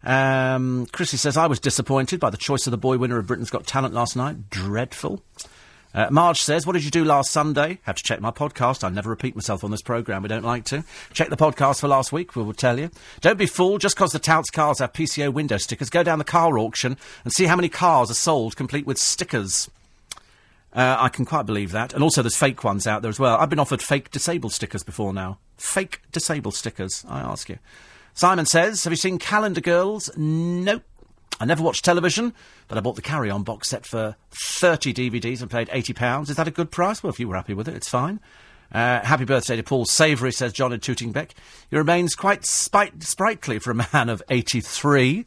Um, 0.03 0.87
Chrissy 0.91 1.17
says, 1.17 1.37
I 1.37 1.47
was 1.47 1.59
disappointed 1.59 2.19
by 2.19 2.29
the 2.29 2.37
choice 2.37 2.65
of 2.67 2.71
the 2.71 2.77
boy 2.77 2.97
winner 2.97 3.19
of 3.19 3.27
Britain's 3.27 3.49
Got 3.49 3.67
Talent 3.67 3.93
last 3.93 4.15
night. 4.15 4.49
Dreadful. 4.49 5.21
Uh, 5.93 6.07
Marge 6.09 6.41
says, 6.41 6.65
What 6.65 6.73
did 6.73 6.85
you 6.85 6.91
do 6.91 7.03
last 7.03 7.31
Sunday? 7.31 7.79
Have 7.83 7.97
to 7.97 8.03
check 8.03 8.21
my 8.21 8.31
podcast. 8.31 8.83
I 8.83 8.89
never 8.89 9.09
repeat 9.09 9.35
myself 9.35 9.63
on 9.63 9.71
this 9.71 9.81
programme. 9.81 10.23
We 10.23 10.29
don't 10.29 10.45
like 10.45 10.63
to. 10.65 10.85
Check 11.11 11.29
the 11.29 11.35
podcast 11.35 11.81
for 11.81 11.87
last 11.89 12.13
week. 12.13 12.35
We 12.35 12.43
will 12.43 12.53
tell 12.53 12.79
you. 12.79 12.89
Don't 13.19 13.37
be 13.37 13.45
fooled 13.45 13.81
just 13.81 13.95
because 13.95 14.13
the 14.13 14.19
touts 14.19 14.49
cars 14.49 14.79
have 14.79 14.93
PCO 14.93 15.33
window 15.33 15.57
stickers. 15.57 15.89
Go 15.89 16.03
down 16.03 16.17
the 16.17 16.23
car 16.23 16.57
auction 16.57 16.97
and 17.23 17.33
see 17.33 17.45
how 17.45 17.57
many 17.57 17.69
cars 17.69 18.09
are 18.09 18.15
sold 18.15 18.55
complete 18.55 18.85
with 18.85 18.97
stickers. 18.97 19.69
Uh, 20.73 20.95
I 20.97 21.09
can 21.09 21.25
quite 21.25 21.45
believe 21.45 21.73
that. 21.73 21.93
And 21.93 22.01
also, 22.01 22.21
there's 22.21 22.37
fake 22.37 22.63
ones 22.63 22.87
out 22.87 23.01
there 23.01 23.09
as 23.09 23.19
well. 23.19 23.37
I've 23.37 23.49
been 23.49 23.59
offered 23.59 23.81
fake 23.81 24.11
disabled 24.11 24.53
stickers 24.53 24.83
before 24.83 25.13
now. 25.13 25.39
Fake 25.57 26.01
disabled 26.13 26.55
stickers, 26.55 27.03
I 27.09 27.19
ask 27.19 27.49
you. 27.49 27.59
Simon 28.13 28.45
says, 28.45 28.83
Have 28.83 28.91
you 28.93 28.97
seen 28.97 29.17
Calendar 29.19 29.61
Girls? 29.61 30.09
Nope. 30.17 30.83
I 31.39 31.45
never 31.45 31.63
watched 31.63 31.83
television, 31.83 32.33
but 32.67 32.77
I 32.77 32.81
bought 32.81 32.95
the 32.95 33.01
Carry 33.01 33.31
On 33.31 33.41
box 33.43 33.69
set 33.69 33.85
for 33.85 34.15
30 34.59 34.93
DVDs 34.93 35.41
and 35.41 35.49
paid 35.49 35.69
£80. 35.69 36.29
Is 36.29 36.35
that 36.35 36.47
a 36.47 36.51
good 36.51 36.69
price? 36.69 37.01
Well, 37.01 37.11
if 37.11 37.19
you 37.19 37.27
were 37.27 37.35
happy 37.35 37.55
with 37.55 37.67
it, 37.67 37.75
it's 37.75 37.89
fine. 37.89 38.19
Uh, 38.71 39.01
happy 39.01 39.25
birthday 39.25 39.55
to 39.55 39.63
Paul 39.63 39.85
Savoury, 39.85 40.31
says 40.31 40.53
John 40.53 40.71
in 40.71 40.79
Tooting 40.79 41.11
Bec. 41.11 41.33
He 41.69 41.77
remains 41.77 42.13
quite 42.13 42.45
spite- 42.45 43.01
sprightly 43.03 43.57
for 43.59 43.71
a 43.71 43.85
man 43.93 44.07
of 44.09 44.21
83. 44.29 45.25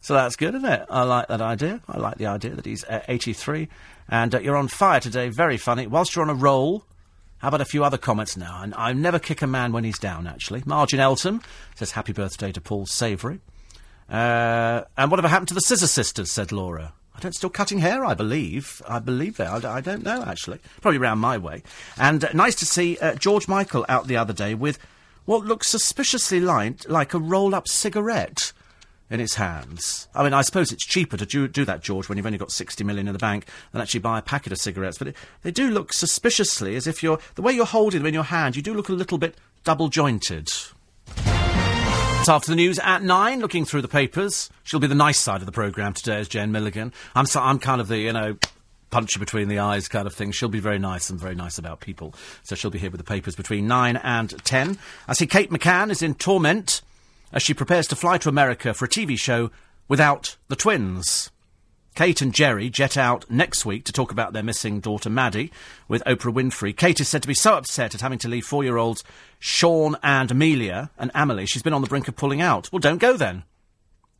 So 0.00 0.14
that's 0.14 0.36
good, 0.36 0.54
isn't 0.54 0.68
it? 0.68 0.86
I 0.90 1.02
like 1.04 1.28
that 1.28 1.40
idea. 1.40 1.80
I 1.86 1.98
like 1.98 2.16
the 2.16 2.26
idea 2.26 2.54
that 2.54 2.64
he's 2.64 2.82
uh, 2.84 3.02
83. 3.06 3.68
And 4.08 4.34
uh, 4.34 4.40
you're 4.40 4.56
on 4.56 4.68
fire 4.68 5.00
today. 5.00 5.28
Very 5.28 5.58
funny. 5.58 5.86
Whilst 5.86 6.16
you're 6.16 6.24
on 6.24 6.30
a 6.30 6.34
roll, 6.34 6.84
how 7.42 7.48
about 7.48 7.60
a 7.60 7.64
few 7.64 7.82
other 7.82 7.98
comments 7.98 8.36
now? 8.36 8.62
And 8.62 8.72
I 8.76 8.92
never 8.92 9.18
kick 9.18 9.42
a 9.42 9.48
man 9.48 9.72
when 9.72 9.82
he's 9.82 9.98
down, 9.98 10.28
actually. 10.28 10.62
Margin 10.64 11.00
Elton 11.00 11.42
says, 11.74 11.90
Happy 11.90 12.12
birthday 12.12 12.52
to 12.52 12.60
Paul 12.60 12.86
Savoury. 12.86 13.40
Uh, 14.08 14.82
and 14.96 15.10
whatever 15.10 15.26
happened 15.26 15.48
to 15.48 15.54
the 15.54 15.60
Scissor 15.60 15.88
Sisters, 15.88 16.30
said 16.30 16.52
Laura. 16.52 16.92
I 17.16 17.18
don't 17.18 17.34
still 17.34 17.50
cutting 17.50 17.80
hair, 17.80 18.04
I 18.04 18.14
believe. 18.14 18.80
I 18.88 19.00
believe 19.00 19.38
they. 19.38 19.44
I, 19.44 19.56
I 19.56 19.80
don't 19.80 20.04
know, 20.04 20.22
actually. 20.22 20.60
Probably 20.82 20.98
round 20.98 21.20
my 21.20 21.36
way. 21.36 21.64
And 21.98 22.24
uh, 22.24 22.28
nice 22.32 22.54
to 22.56 22.64
see 22.64 22.96
uh, 22.98 23.16
George 23.16 23.48
Michael 23.48 23.84
out 23.88 24.06
the 24.06 24.16
other 24.16 24.32
day 24.32 24.54
with 24.54 24.78
what 25.24 25.44
looks 25.44 25.68
suspiciously 25.68 26.38
like, 26.38 26.88
like 26.88 27.12
a 27.12 27.18
roll 27.18 27.56
up 27.56 27.66
cigarette 27.66 28.52
in 29.12 29.20
its 29.20 29.34
hands. 29.34 30.08
I 30.14 30.24
mean, 30.24 30.32
I 30.32 30.40
suppose 30.40 30.72
it's 30.72 30.86
cheaper 30.86 31.18
to 31.18 31.26
do, 31.26 31.46
do, 31.46 31.66
that, 31.66 31.82
George, 31.82 32.08
when 32.08 32.16
you've 32.16 32.24
only 32.24 32.38
got 32.38 32.50
60 32.50 32.82
million 32.82 33.06
in 33.06 33.12
the 33.12 33.18
bank 33.18 33.44
than 33.70 33.82
actually 33.82 34.00
buy 34.00 34.18
a 34.18 34.22
packet 34.22 34.52
of 34.52 34.58
cigarettes. 34.58 34.96
But 34.96 35.08
it, 35.08 35.16
they 35.42 35.50
do 35.50 35.70
look 35.70 35.92
suspiciously 35.92 36.76
as 36.76 36.86
if 36.86 37.02
you're. 37.02 37.18
The 37.34 37.42
way 37.42 37.52
you're 37.52 37.66
holding 37.66 38.00
them 38.00 38.06
in 38.06 38.14
your 38.14 38.24
hand, 38.24 38.56
you 38.56 38.62
do 38.62 38.72
look 38.72 38.88
a 38.88 38.94
little 38.94 39.18
bit 39.18 39.36
double 39.64 39.88
jointed. 39.88 40.50
It's 41.16 42.28
after 42.28 42.50
the 42.50 42.56
news 42.56 42.78
at 42.78 43.02
nine, 43.02 43.40
looking 43.40 43.66
through 43.66 43.82
the 43.82 43.88
papers. 43.88 44.48
She'll 44.62 44.80
be 44.80 44.86
the 44.86 44.94
nice 44.94 45.18
side 45.18 45.40
of 45.40 45.46
the 45.46 45.52
programme 45.52 45.92
today, 45.92 46.18
as 46.18 46.28
Jane 46.28 46.50
Milligan. 46.50 46.94
I'm, 47.14 47.26
so, 47.26 47.42
I'm 47.42 47.58
kind 47.58 47.82
of 47.82 47.88
the, 47.88 47.98
you 47.98 48.14
know, 48.14 48.38
punch 48.90 49.14
you 49.14 49.20
between 49.20 49.48
the 49.48 49.58
eyes 49.58 49.88
kind 49.88 50.06
of 50.06 50.14
thing. 50.14 50.32
She'll 50.32 50.48
be 50.48 50.60
very 50.60 50.78
nice 50.78 51.10
and 51.10 51.20
very 51.20 51.34
nice 51.34 51.58
about 51.58 51.80
people. 51.80 52.14
So 52.44 52.54
she'll 52.54 52.70
be 52.70 52.78
here 52.78 52.90
with 52.90 52.98
the 52.98 53.04
papers 53.04 53.36
between 53.36 53.66
nine 53.66 53.98
and 53.98 54.30
ten. 54.44 54.78
I 55.06 55.12
see 55.12 55.26
Kate 55.26 55.50
McCann 55.50 55.90
is 55.90 56.00
in 56.00 56.14
torment 56.14 56.80
as 57.32 57.42
she 57.42 57.54
prepares 57.54 57.86
to 57.88 57.96
fly 57.96 58.18
to 58.18 58.28
America 58.28 58.74
for 58.74 58.84
a 58.84 58.88
TV 58.88 59.18
show 59.18 59.50
without 59.88 60.36
the 60.48 60.56
twins. 60.56 61.30
Kate 61.94 62.22
and 62.22 62.32
Gerry 62.32 62.70
jet 62.70 62.96
out 62.96 63.30
next 63.30 63.66
week 63.66 63.84
to 63.84 63.92
talk 63.92 64.10
about 64.10 64.32
their 64.32 64.42
missing 64.42 64.80
daughter 64.80 65.10
Maddie 65.10 65.52
with 65.88 66.02
Oprah 66.04 66.32
Winfrey. 66.32 66.74
Kate 66.74 67.00
is 67.00 67.08
said 67.08 67.20
to 67.20 67.28
be 67.28 67.34
so 67.34 67.54
upset 67.54 67.94
at 67.94 68.00
having 68.00 68.18
to 68.20 68.28
leave 68.28 68.46
four 68.46 68.64
year 68.64 68.78
olds 68.78 69.04
Sean 69.38 69.96
and 70.02 70.30
Amelia 70.30 70.90
and 70.98 71.10
Amelie. 71.14 71.44
She's 71.44 71.62
been 71.62 71.74
on 71.74 71.82
the 71.82 71.88
brink 71.88 72.08
of 72.08 72.16
pulling 72.16 72.40
out. 72.40 72.72
Well, 72.72 72.80
don't 72.80 72.98
go 72.98 73.16
then. 73.18 73.44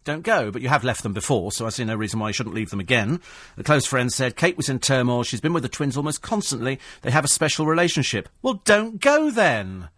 Don't 0.04 0.22
go, 0.22 0.50
but 0.50 0.60
you 0.60 0.68
have 0.68 0.84
left 0.84 1.04
them 1.04 1.12
before, 1.12 1.52
so 1.52 1.64
I 1.64 1.70
see 1.70 1.84
no 1.84 1.94
reason 1.94 2.18
why 2.18 2.28
you 2.28 2.32
shouldn't 2.32 2.56
leave 2.56 2.70
them 2.70 2.80
again. 2.80 3.20
A 3.56 3.62
close 3.62 3.86
friend 3.86 4.12
said 4.12 4.36
Kate 4.36 4.56
was 4.56 4.68
in 4.68 4.80
turmoil. 4.80 5.22
She's 5.22 5.40
been 5.40 5.52
with 5.52 5.62
the 5.62 5.68
twins 5.68 5.96
almost 5.96 6.22
constantly. 6.22 6.80
They 7.02 7.12
have 7.12 7.24
a 7.24 7.28
special 7.28 7.66
relationship. 7.66 8.28
Well, 8.42 8.60
don't 8.64 9.00
go 9.00 9.30
then. 9.30 9.88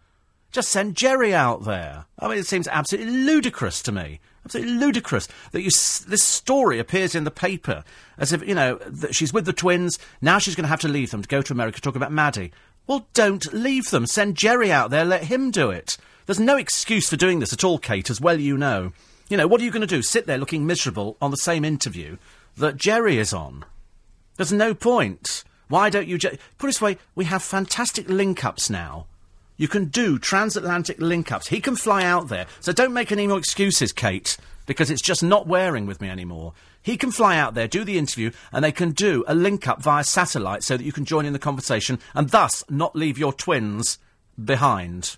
Just 0.55 0.69
send 0.69 0.95
Gerry 0.95 1.33
out 1.35 1.65
there. 1.65 2.05
I 2.17 2.29
mean, 2.29 2.37
it 2.37 2.47
seems 2.47 2.69
absolutely 2.69 3.11
ludicrous 3.11 3.81
to 3.81 3.91
me. 3.91 4.21
Absolutely 4.45 4.75
ludicrous 4.75 5.27
that 5.51 5.59
you 5.59 5.67
s- 5.67 5.99
this 6.07 6.23
story 6.23 6.79
appears 6.79 7.13
in 7.13 7.25
the 7.25 7.29
paper 7.29 7.83
as 8.17 8.31
if, 8.31 8.41
you 8.47 8.55
know, 8.55 8.75
that 8.85 9.13
she's 9.13 9.33
with 9.33 9.43
the 9.45 9.51
twins, 9.51 9.99
now 10.21 10.39
she's 10.39 10.55
going 10.55 10.63
to 10.63 10.69
have 10.69 10.79
to 10.79 10.87
leave 10.87 11.11
them 11.11 11.21
to 11.21 11.27
go 11.27 11.41
to 11.41 11.51
America 11.51 11.75
to 11.75 11.81
talk 11.81 11.97
about 11.97 12.13
Maddie. 12.13 12.53
Well, 12.87 13.05
don't 13.13 13.53
leave 13.53 13.89
them. 13.89 14.07
Send 14.07 14.37
Gerry 14.37 14.71
out 14.71 14.91
there, 14.91 15.03
let 15.03 15.25
him 15.25 15.51
do 15.51 15.71
it. 15.71 15.97
There's 16.25 16.39
no 16.39 16.55
excuse 16.55 17.09
for 17.09 17.17
doing 17.17 17.39
this 17.39 17.51
at 17.51 17.65
all, 17.65 17.77
Kate, 17.77 18.09
as 18.09 18.21
well 18.21 18.39
you 18.39 18.55
know. 18.57 18.93
You 19.27 19.35
know, 19.35 19.47
what 19.47 19.59
are 19.59 19.65
you 19.65 19.71
going 19.71 19.81
to 19.81 19.87
do? 19.87 20.01
Sit 20.01 20.25
there 20.25 20.37
looking 20.37 20.65
miserable 20.65 21.17
on 21.21 21.31
the 21.31 21.37
same 21.37 21.65
interview 21.65 22.15
that 22.55 22.77
Jerry 22.77 23.17
is 23.17 23.33
on? 23.33 23.65
There's 24.37 24.53
no 24.53 24.73
point. 24.73 25.43
Why 25.67 25.89
don't 25.89 26.07
you... 26.07 26.17
Je- 26.17 26.39
Put 26.57 26.67
it 26.67 26.69
this 26.69 26.81
way, 26.81 26.97
we 27.13 27.25
have 27.25 27.43
fantastic 27.43 28.07
link-ups 28.07 28.69
now 28.69 29.07
you 29.57 29.67
can 29.67 29.85
do 29.85 30.19
transatlantic 30.19 30.99
link 30.99 31.31
ups. 31.31 31.47
He 31.47 31.61
can 31.61 31.75
fly 31.75 32.03
out 32.03 32.27
there. 32.27 32.45
So 32.59 32.71
don't 32.71 32.93
make 32.93 33.11
any 33.11 33.27
more 33.27 33.37
excuses, 33.37 33.91
Kate, 33.93 34.37
because 34.65 34.89
it's 34.89 35.01
just 35.01 35.23
not 35.23 35.47
wearing 35.47 35.85
with 35.85 36.01
me 36.01 36.09
anymore. 36.09 36.53
He 36.81 36.97
can 36.97 37.11
fly 37.11 37.37
out 37.37 37.53
there, 37.53 37.67
do 37.67 37.83
the 37.83 37.97
interview, 37.97 38.31
and 38.51 38.63
they 38.63 38.71
can 38.71 38.91
do 38.91 39.23
a 39.27 39.35
link 39.35 39.67
up 39.67 39.81
via 39.81 40.03
satellite 40.03 40.63
so 40.63 40.77
that 40.77 40.83
you 40.83 40.91
can 40.91 41.05
join 41.05 41.25
in 41.25 41.33
the 41.33 41.39
conversation 41.39 41.99
and 42.13 42.29
thus 42.29 42.63
not 42.69 42.95
leave 42.95 43.17
your 43.17 43.33
twins 43.33 43.97
behind. 44.43 45.17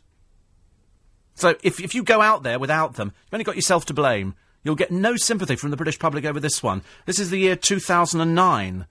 So 1.36 1.56
if, 1.64 1.80
if 1.80 1.94
you 1.94 2.04
go 2.04 2.22
out 2.22 2.44
there 2.44 2.60
without 2.60 2.96
them, 2.96 3.14
you've 3.26 3.34
only 3.34 3.44
got 3.44 3.56
yourself 3.56 3.86
to 3.88 3.94
blame. 3.94 4.36
You'll 4.64 4.76
get 4.76 4.92
no 4.92 5.18
sympathy 5.18 5.56
from 5.56 5.72
the 5.72 5.78
British 5.78 6.00
public 6.00 6.26
over 6.26 6.40
this 6.40 6.64
one. 6.64 6.82
This 7.06 7.20
is 7.20 7.30
the 7.30 7.38
year 7.38 7.56
2009 7.56 8.86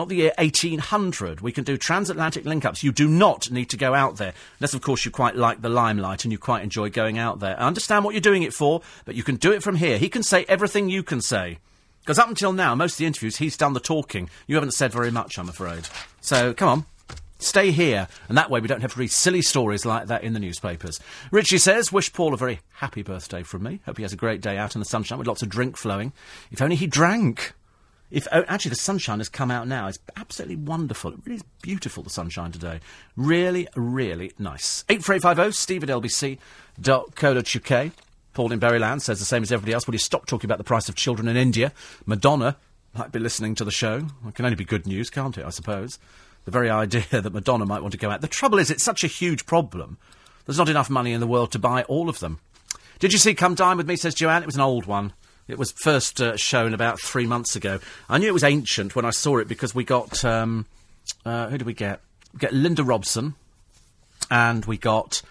not 0.00 0.08
the 0.08 0.16
year 0.16 0.32
1800. 0.38 1.42
We 1.42 1.52
can 1.52 1.62
do 1.62 1.76
transatlantic 1.76 2.46
link 2.46 2.64
ups. 2.64 2.82
You 2.82 2.90
do 2.90 3.06
not 3.06 3.50
need 3.50 3.66
to 3.66 3.76
go 3.76 3.94
out 3.94 4.16
there, 4.16 4.32
unless, 4.58 4.72
of 4.72 4.80
course, 4.80 5.04
you 5.04 5.10
quite 5.10 5.36
like 5.36 5.60
the 5.60 5.68
limelight 5.68 6.24
and 6.24 6.32
you 6.32 6.38
quite 6.38 6.62
enjoy 6.62 6.88
going 6.88 7.18
out 7.18 7.38
there. 7.40 7.54
I 7.60 7.66
understand 7.66 8.06
what 8.06 8.14
you're 8.14 8.22
doing 8.22 8.42
it 8.42 8.54
for, 8.54 8.80
but 9.04 9.14
you 9.14 9.22
can 9.22 9.36
do 9.36 9.52
it 9.52 9.62
from 9.62 9.76
here. 9.76 9.98
He 9.98 10.08
can 10.08 10.22
say 10.22 10.46
everything 10.48 10.88
you 10.88 11.02
can 11.02 11.20
say. 11.20 11.58
Because 12.00 12.18
up 12.18 12.30
until 12.30 12.54
now, 12.54 12.74
most 12.74 12.94
of 12.94 12.98
the 12.98 13.04
interviews, 13.04 13.36
he's 13.36 13.58
done 13.58 13.74
the 13.74 13.80
talking. 13.80 14.30
You 14.46 14.54
haven't 14.54 14.72
said 14.72 14.90
very 14.90 15.10
much, 15.10 15.38
I'm 15.38 15.50
afraid. 15.50 15.86
So, 16.22 16.54
come 16.54 16.68
on. 16.68 16.84
Stay 17.38 17.70
here, 17.70 18.08
and 18.28 18.38
that 18.38 18.50
way 18.50 18.60
we 18.60 18.68
don't 18.68 18.80
have 18.80 18.94
to 18.94 18.98
read 18.98 19.10
silly 19.10 19.42
stories 19.42 19.84
like 19.84 20.06
that 20.06 20.24
in 20.24 20.32
the 20.32 20.40
newspapers. 20.40 20.98
Richie 21.30 21.58
says, 21.58 21.92
Wish 21.92 22.12
Paul 22.12 22.32
a 22.32 22.38
very 22.38 22.60
happy 22.72 23.02
birthday 23.02 23.42
from 23.42 23.64
me. 23.64 23.80
Hope 23.84 23.98
he 23.98 24.02
has 24.02 24.14
a 24.14 24.16
great 24.16 24.40
day 24.40 24.56
out 24.56 24.74
in 24.74 24.78
the 24.78 24.86
sunshine 24.86 25.18
with 25.18 25.26
lots 25.28 25.42
of 25.42 25.50
drink 25.50 25.76
flowing. 25.76 26.12
If 26.50 26.62
only 26.62 26.76
he 26.76 26.86
drank. 26.86 27.52
If 28.10 28.26
oh, 28.32 28.44
actually 28.48 28.70
the 28.70 28.76
sunshine 28.76 29.18
has 29.18 29.28
come 29.28 29.50
out 29.50 29.68
now, 29.68 29.86
it's 29.86 29.98
absolutely 30.16 30.56
wonderful. 30.56 31.12
It 31.12 31.20
really 31.24 31.36
is 31.36 31.44
beautiful. 31.62 32.02
The 32.02 32.10
sunshine 32.10 32.50
today, 32.52 32.80
really, 33.16 33.68
really 33.76 34.32
nice. 34.38 34.84
Eight 34.88 35.04
four 35.04 35.14
eight 35.14 35.22
five 35.22 35.36
zero. 35.36 35.48
Oh, 35.48 35.50
Steve 35.50 35.84
at 35.84 35.88
lbc.co.uk. 35.90 36.40
Paul 38.32 38.52
in 38.52 38.60
Berryland 38.60 39.02
says 39.02 39.18
the 39.18 39.24
same 39.24 39.42
as 39.42 39.52
everybody 39.52 39.72
else. 39.72 39.86
Will 39.86 39.94
you 39.94 39.98
stop 39.98 40.26
talking 40.26 40.48
about 40.48 40.58
the 40.58 40.64
price 40.64 40.88
of 40.88 40.94
children 40.94 41.28
in 41.28 41.36
India? 41.36 41.72
Madonna 42.06 42.56
might 42.94 43.12
be 43.12 43.18
listening 43.18 43.54
to 43.56 43.64
the 43.64 43.70
show. 43.70 44.06
It 44.26 44.34
can 44.34 44.44
only 44.44 44.56
be 44.56 44.64
good 44.64 44.86
news, 44.86 45.10
can't 45.10 45.36
it? 45.38 45.44
I 45.44 45.50
suppose. 45.50 45.98
The 46.44 46.50
very 46.50 46.70
idea 46.70 47.04
that 47.20 47.32
Madonna 47.32 47.66
might 47.66 47.82
want 47.82 47.92
to 47.92 47.98
go 47.98 48.10
out. 48.10 48.20
The 48.20 48.28
trouble 48.28 48.58
is, 48.58 48.70
it's 48.70 48.84
such 48.84 49.04
a 49.04 49.08
huge 49.08 49.46
problem. 49.46 49.98
There's 50.46 50.58
not 50.58 50.68
enough 50.68 50.90
money 50.90 51.12
in 51.12 51.20
the 51.20 51.26
world 51.26 51.52
to 51.52 51.58
buy 51.58 51.82
all 51.84 52.08
of 52.08 52.20
them. 52.20 52.40
Did 52.98 53.12
you 53.12 53.18
see 53.18 53.34
Come 53.34 53.54
Dine 53.54 53.76
with 53.76 53.88
Me? 53.88 53.96
Says 53.96 54.14
Joanne. 54.14 54.42
It 54.42 54.46
was 54.46 54.56
an 54.56 54.60
old 54.60 54.86
one. 54.86 55.12
It 55.50 55.58
was 55.58 55.72
first 55.72 56.20
uh, 56.20 56.36
shown 56.36 56.74
about 56.74 57.00
three 57.00 57.26
months 57.26 57.56
ago. 57.56 57.80
I 58.08 58.18
knew 58.18 58.28
it 58.28 58.32
was 58.32 58.44
ancient 58.44 58.94
when 58.94 59.04
I 59.04 59.10
saw 59.10 59.38
it 59.38 59.48
because 59.48 59.74
we 59.74 59.82
got 59.82 60.24
um, 60.24 60.66
uh, 61.24 61.48
who 61.48 61.58
did 61.58 61.66
we 61.66 61.74
get? 61.74 62.00
We 62.32 62.38
get 62.38 62.52
Linda 62.52 62.84
Robson, 62.84 63.34
and 64.30 64.64
we 64.64 64.78
got 64.78 65.22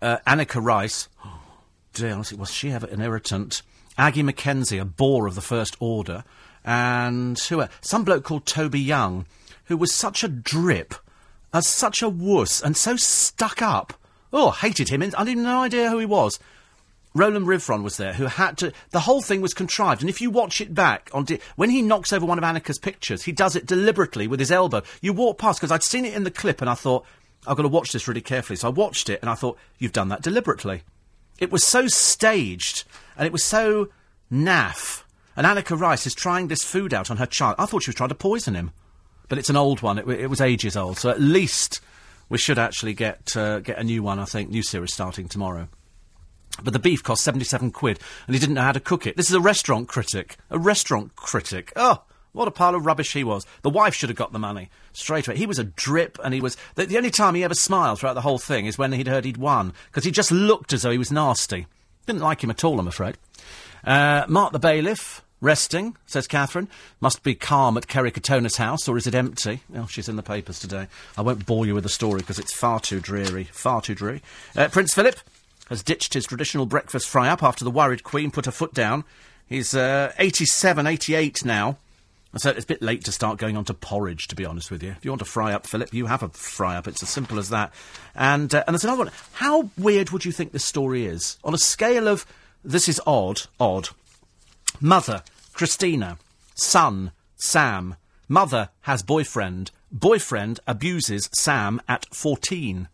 uh, 0.00 0.18
Anneka 0.26 0.64
Rice. 0.64 1.08
Oh, 1.24 1.40
dear, 1.94 2.12
honestly, 2.12 2.38
was 2.38 2.52
she 2.52 2.70
ever 2.70 2.86
an 2.86 3.00
irritant? 3.00 3.62
Aggie 3.98 4.22
Mackenzie, 4.22 4.78
a 4.78 4.84
bore 4.84 5.26
of 5.26 5.34
the 5.34 5.40
First 5.40 5.76
Order, 5.80 6.22
and 6.64 7.36
who? 7.38 7.64
Some 7.80 8.04
bloke 8.04 8.22
called 8.22 8.46
Toby 8.46 8.80
Young, 8.80 9.26
who 9.64 9.76
was 9.76 9.92
such 9.92 10.22
a 10.22 10.28
drip, 10.28 10.94
as 11.52 11.66
such 11.66 12.02
a 12.02 12.08
wuss, 12.08 12.62
and 12.62 12.76
so 12.76 12.96
stuck 12.96 13.60
up. 13.60 13.94
Oh, 14.32 14.50
hated 14.52 14.90
him. 14.90 15.02
I 15.02 15.24
had 15.24 15.38
no 15.38 15.62
idea 15.62 15.90
who 15.90 15.98
he 15.98 16.06
was. 16.06 16.38
Roland 17.16 17.46
Rivron 17.46 17.82
was 17.82 17.96
there, 17.96 18.12
who 18.12 18.26
had 18.26 18.58
to. 18.58 18.72
The 18.90 19.00
whole 19.00 19.22
thing 19.22 19.40
was 19.40 19.54
contrived, 19.54 20.02
and 20.02 20.10
if 20.10 20.20
you 20.20 20.30
watch 20.30 20.60
it 20.60 20.74
back 20.74 21.08
on 21.14 21.24
di- 21.24 21.40
when 21.56 21.70
he 21.70 21.80
knocks 21.80 22.12
over 22.12 22.26
one 22.26 22.38
of 22.38 22.44
Anneka's 22.44 22.78
pictures, 22.78 23.22
he 23.22 23.32
does 23.32 23.56
it 23.56 23.66
deliberately 23.66 24.26
with 24.26 24.38
his 24.38 24.52
elbow. 24.52 24.82
You 25.00 25.12
walk 25.12 25.38
past 25.38 25.58
because 25.58 25.72
I'd 25.72 25.82
seen 25.82 26.04
it 26.04 26.14
in 26.14 26.24
the 26.24 26.30
clip, 26.30 26.60
and 26.60 26.68
I 26.68 26.74
thought 26.74 27.06
I've 27.46 27.56
got 27.56 27.62
to 27.62 27.68
watch 27.68 27.92
this 27.92 28.06
really 28.06 28.20
carefully. 28.20 28.56
So 28.56 28.68
I 28.68 28.70
watched 28.70 29.08
it, 29.08 29.20
and 29.22 29.30
I 29.30 29.34
thought 29.34 29.58
you've 29.78 29.92
done 29.92 30.08
that 30.08 30.22
deliberately. 30.22 30.82
It 31.38 31.50
was 31.50 31.64
so 31.64 31.86
staged, 31.86 32.84
and 33.16 33.26
it 33.26 33.32
was 33.32 33.44
so 33.44 33.88
naff. 34.30 35.02
And 35.36 35.46
Anneka 35.46 35.78
Rice 35.78 36.06
is 36.06 36.14
trying 36.14 36.48
this 36.48 36.64
food 36.64 36.92
out 36.92 37.10
on 37.10 37.16
her 37.16 37.26
child. 37.26 37.56
I 37.58 37.66
thought 37.66 37.82
she 37.82 37.90
was 37.90 37.96
trying 37.96 38.10
to 38.10 38.14
poison 38.14 38.54
him, 38.54 38.72
but 39.28 39.38
it's 39.38 39.50
an 39.50 39.56
old 39.56 39.80
one. 39.80 39.98
It, 39.98 40.08
it 40.08 40.26
was 40.28 40.40
ages 40.40 40.76
old, 40.76 40.98
so 40.98 41.10
at 41.10 41.20
least 41.20 41.80
we 42.28 42.36
should 42.36 42.58
actually 42.58 42.92
get 42.94 43.36
uh, 43.36 43.60
get 43.60 43.78
a 43.78 43.84
new 43.84 44.02
one. 44.02 44.18
I 44.18 44.24
think 44.26 44.50
new 44.50 44.62
series 44.62 44.92
starting 44.92 45.28
tomorrow. 45.28 45.68
But 46.62 46.72
the 46.72 46.78
beef 46.78 47.02
cost 47.02 47.24
77 47.24 47.70
quid, 47.70 47.98
and 48.26 48.34
he 48.34 48.40
didn't 48.40 48.54
know 48.54 48.62
how 48.62 48.72
to 48.72 48.80
cook 48.80 49.06
it. 49.06 49.16
This 49.16 49.28
is 49.28 49.34
a 49.34 49.40
restaurant 49.40 49.88
critic. 49.88 50.36
A 50.50 50.58
restaurant 50.58 51.14
critic. 51.16 51.72
Oh, 51.76 52.02
what 52.32 52.48
a 52.48 52.50
pile 52.50 52.74
of 52.74 52.84
rubbish 52.84 53.12
he 53.12 53.24
was. 53.24 53.46
The 53.62 53.70
wife 53.70 53.94
should 53.94 54.10
have 54.10 54.16
got 54.16 54.32
the 54.32 54.38
money 54.38 54.70
straight 54.92 55.26
away. 55.26 55.36
He 55.36 55.46
was 55.46 55.58
a 55.58 55.64
drip, 55.64 56.18
and 56.22 56.34
he 56.34 56.40
was. 56.40 56.56
The, 56.74 56.86
the 56.86 56.98
only 56.98 57.10
time 57.10 57.34
he 57.34 57.44
ever 57.44 57.54
smiled 57.54 57.98
throughout 57.98 58.14
the 58.14 58.20
whole 58.20 58.38
thing 58.38 58.66
is 58.66 58.78
when 58.78 58.92
he'd 58.92 59.08
heard 59.08 59.24
he'd 59.24 59.36
won, 59.38 59.72
because 59.86 60.04
he 60.04 60.10
just 60.10 60.30
looked 60.30 60.72
as 60.72 60.82
though 60.82 60.90
he 60.90 60.98
was 60.98 61.12
nasty. 61.12 61.66
Didn't 62.06 62.22
like 62.22 62.44
him 62.44 62.50
at 62.50 62.64
all, 62.64 62.78
I'm 62.78 62.88
afraid. 62.88 63.16
Uh, 63.84 64.24
Mark 64.28 64.52
the 64.52 64.58
bailiff. 64.58 65.22
Resting, 65.42 65.96
says 66.06 66.26
Catherine. 66.26 66.66
Must 66.98 67.22
be 67.22 67.34
calm 67.34 67.76
at 67.76 67.86
Kerry 67.86 68.10
house, 68.56 68.88
or 68.88 68.96
is 68.96 69.06
it 69.06 69.14
empty? 69.14 69.60
Oh, 69.74 69.86
she's 69.86 70.08
in 70.08 70.16
the 70.16 70.22
papers 70.22 70.58
today. 70.58 70.88
I 71.16 71.20
won't 71.20 71.44
bore 71.44 71.66
you 71.66 71.74
with 71.74 71.84
the 71.84 71.90
story 71.90 72.20
because 72.20 72.38
it's 72.38 72.54
far 72.54 72.80
too 72.80 73.00
dreary. 73.00 73.44
Far 73.44 73.82
too 73.82 73.94
dreary. 73.94 74.22
Uh, 74.56 74.68
Prince 74.68 74.94
Philip 74.94 75.16
has 75.66 75.82
ditched 75.82 76.14
his 76.14 76.26
traditional 76.26 76.66
breakfast 76.66 77.08
fry 77.08 77.28
up 77.28 77.42
after 77.42 77.64
the 77.64 77.70
worried 77.70 78.02
Queen 78.02 78.30
put 78.30 78.46
her 78.46 78.52
foot 78.52 78.74
down. 78.74 79.04
He's 79.46 79.74
uh, 79.74 80.12
87, 80.18 80.86
88 80.86 81.44
now. 81.44 81.78
So 82.36 82.50
it's 82.50 82.64
a 82.64 82.66
bit 82.66 82.82
late 82.82 83.04
to 83.04 83.12
start 83.12 83.38
going 83.38 83.56
on 83.56 83.64
to 83.64 83.74
porridge, 83.74 84.28
to 84.28 84.36
be 84.36 84.44
honest 84.44 84.70
with 84.70 84.82
you. 84.82 84.90
If 84.90 85.04
you 85.04 85.10
want 85.10 85.20
to 85.20 85.24
fry 85.24 85.54
up, 85.54 85.66
Philip, 85.66 85.94
you 85.94 86.06
have 86.06 86.22
a 86.22 86.28
fry 86.28 86.76
up. 86.76 86.86
It's 86.86 87.02
as 87.02 87.08
simple 87.08 87.38
as 87.38 87.48
that. 87.48 87.72
And, 88.14 88.54
uh, 88.54 88.62
and 88.66 88.74
there's 88.74 88.84
another 88.84 89.04
one. 89.04 89.12
How 89.32 89.70
weird 89.78 90.10
would 90.10 90.24
you 90.24 90.32
think 90.32 90.52
this 90.52 90.64
story 90.64 91.06
is? 91.06 91.38
On 91.44 91.54
a 91.54 91.58
scale 91.58 92.08
of 92.08 92.26
this 92.62 92.88
is 92.88 93.00
odd, 93.06 93.42
odd. 93.58 93.88
Mother, 94.80 95.22
Christina. 95.54 96.18
Son, 96.54 97.12
Sam. 97.36 97.96
Mother 98.28 98.68
has 98.82 99.02
boyfriend. 99.02 99.70
Boyfriend 99.90 100.60
abuses 100.66 101.30
Sam 101.32 101.80
at 101.88 102.06
14 102.14 102.88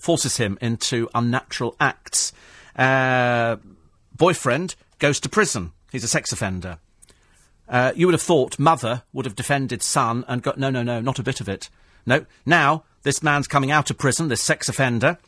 forces 0.00 0.38
him 0.38 0.58
into 0.60 1.08
unnatural 1.14 1.76
acts. 1.78 2.32
Uh, 2.76 3.56
boyfriend 4.16 4.74
goes 4.98 5.20
to 5.20 5.28
prison. 5.28 5.72
He's 5.92 6.04
a 6.04 6.08
sex 6.08 6.32
offender. 6.32 6.78
Uh, 7.68 7.92
you 7.94 8.06
would 8.06 8.14
have 8.14 8.22
thought 8.22 8.58
mother 8.58 9.02
would 9.12 9.24
have 9.26 9.36
defended 9.36 9.82
son 9.82 10.24
and 10.26 10.42
got 10.42 10.58
no, 10.58 10.70
no, 10.70 10.82
no, 10.82 11.00
not 11.00 11.18
a 11.18 11.22
bit 11.22 11.40
of 11.40 11.48
it. 11.48 11.70
No. 12.04 12.26
Now 12.44 12.84
this 13.02 13.22
man's 13.22 13.46
coming 13.46 13.70
out 13.70 13.90
of 13.90 13.98
prison. 13.98 14.28
This 14.28 14.42
sex 14.42 14.68
offender, 14.68 15.18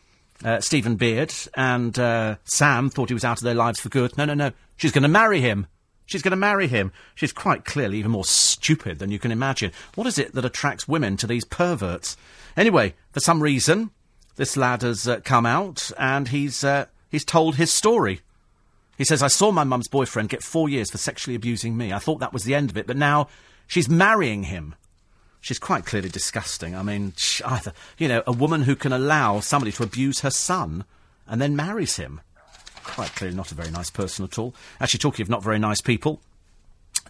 uh, 0.44 0.60
Stephen 0.60 0.96
Beard, 0.96 1.32
and 1.54 1.96
uh, 1.98 2.36
Sam 2.44 2.90
thought 2.90 3.10
he 3.10 3.14
was 3.14 3.24
out 3.24 3.38
of 3.38 3.44
their 3.44 3.54
lives 3.54 3.80
for 3.80 3.88
good. 3.88 4.16
No, 4.18 4.24
no, 4.24 4.34
no. 4.34 4.52
She's 4.76 4.92
going 4.92 5.02
to 5.02 5.08
marry 5.08 5.40
him. 5.40 5.66
She's 6.06 6.22
going 6.22 6.32
to 6.32 6.36
marry 6.36 6.66
him. 6.66 6.92
She's 7.14 7.32
quite 7.32 7.64
clearly 7.64 7.98
even 7.98 8.10
more 8.10 8.24
stupid 8.24 8.98
than 8.98 9.10
you 9.10 9.18
can 9.18 9.30
imagine. 9.30 9.72
What 9.94 10.06
is 10.06 10.18
it 10.18 10.34
that 10.34 10.44
attracts 10.44 10.88
women 10.88 11.16
to 11.18 11.26
these 11.26 11.44
perverts? 11.44 12.16
Anyway, 12.56 12.94
for 13.12 13.20
some 13.20 13.42
reason, 13.42 13.90
this 14.36 14.56
lad 14.56 14.82
has 14.82 15.06
uh, 15.06 15.20
come 15.20 15.46
out 15.46 15.90
and 15.98 16.28
he's 16.28 16.64
uh, 16.64 16.86
he's 17.10 17.24
told 17.24 17.56
his 17.56 17.72
story. 17.72 18.20
He 18.96 19.04
says, 19.04 19.22
"I 19.22 19.28
saw 19.28 19.50
my 19.50 19.64
mum's 19.64 19.88
boyfriend 19.88 20.28
get 20.28 20.42
four 20.42 20.68
years 20.68 20.90
for 20.90 20.98
sexually 20.98 21.34
abusing 21.34 21.76
me. 21.76 21.92
I 21.92 21.98
thought 21.98 22.20
that 22.20 22.32
was 22.32 22.44
the 22.44 22.54
end 22.54 22.70
of 22.70 22.76
it, 22.76 22.86
but 22.86 22.96
now 22.96 23.28
she's 23.66 23.88
marrying 23.88 24.44
him." 24.44 24.74
She's 25.40 25.58
quite 25.58 25.84
clearly 25.84 26.08
disgusting. 26.08 26.76
I 26.76 26.84
mean, 26.84 27.14
either 27.44 27.72
you 27.98 28.06
know, 28.06 28.22
a 28.26 28.32
woman 28.32 28.62
who 28.62 28.76
can 28.76 28.92
allow 28.92 29.40
somebody 29.40 29.72
to 29.72 29.82
abuse 29.82 30.20
her 30.20 30.30
son 30.30 30.84
and 31.26 31.40
then 31.40 31.56
marries 31.56 31.96
him. 31.96 32.20
Quite 32.84 33.14
clearly, 33.14 33.36
not 33.36 33.52
a 33.52 33.56
very 33.56 33.70
nice 33.70 33.90
person 33.90 34.24
at 34.24 34.38
all. 34.38 34.54
Actually, 34.80 34.98
talking 34.98 35.24
of 35.24 35.28
not 35.28 35.42
very 35.42 35.58
nice 35.58 35.80
people, 35.80 36.20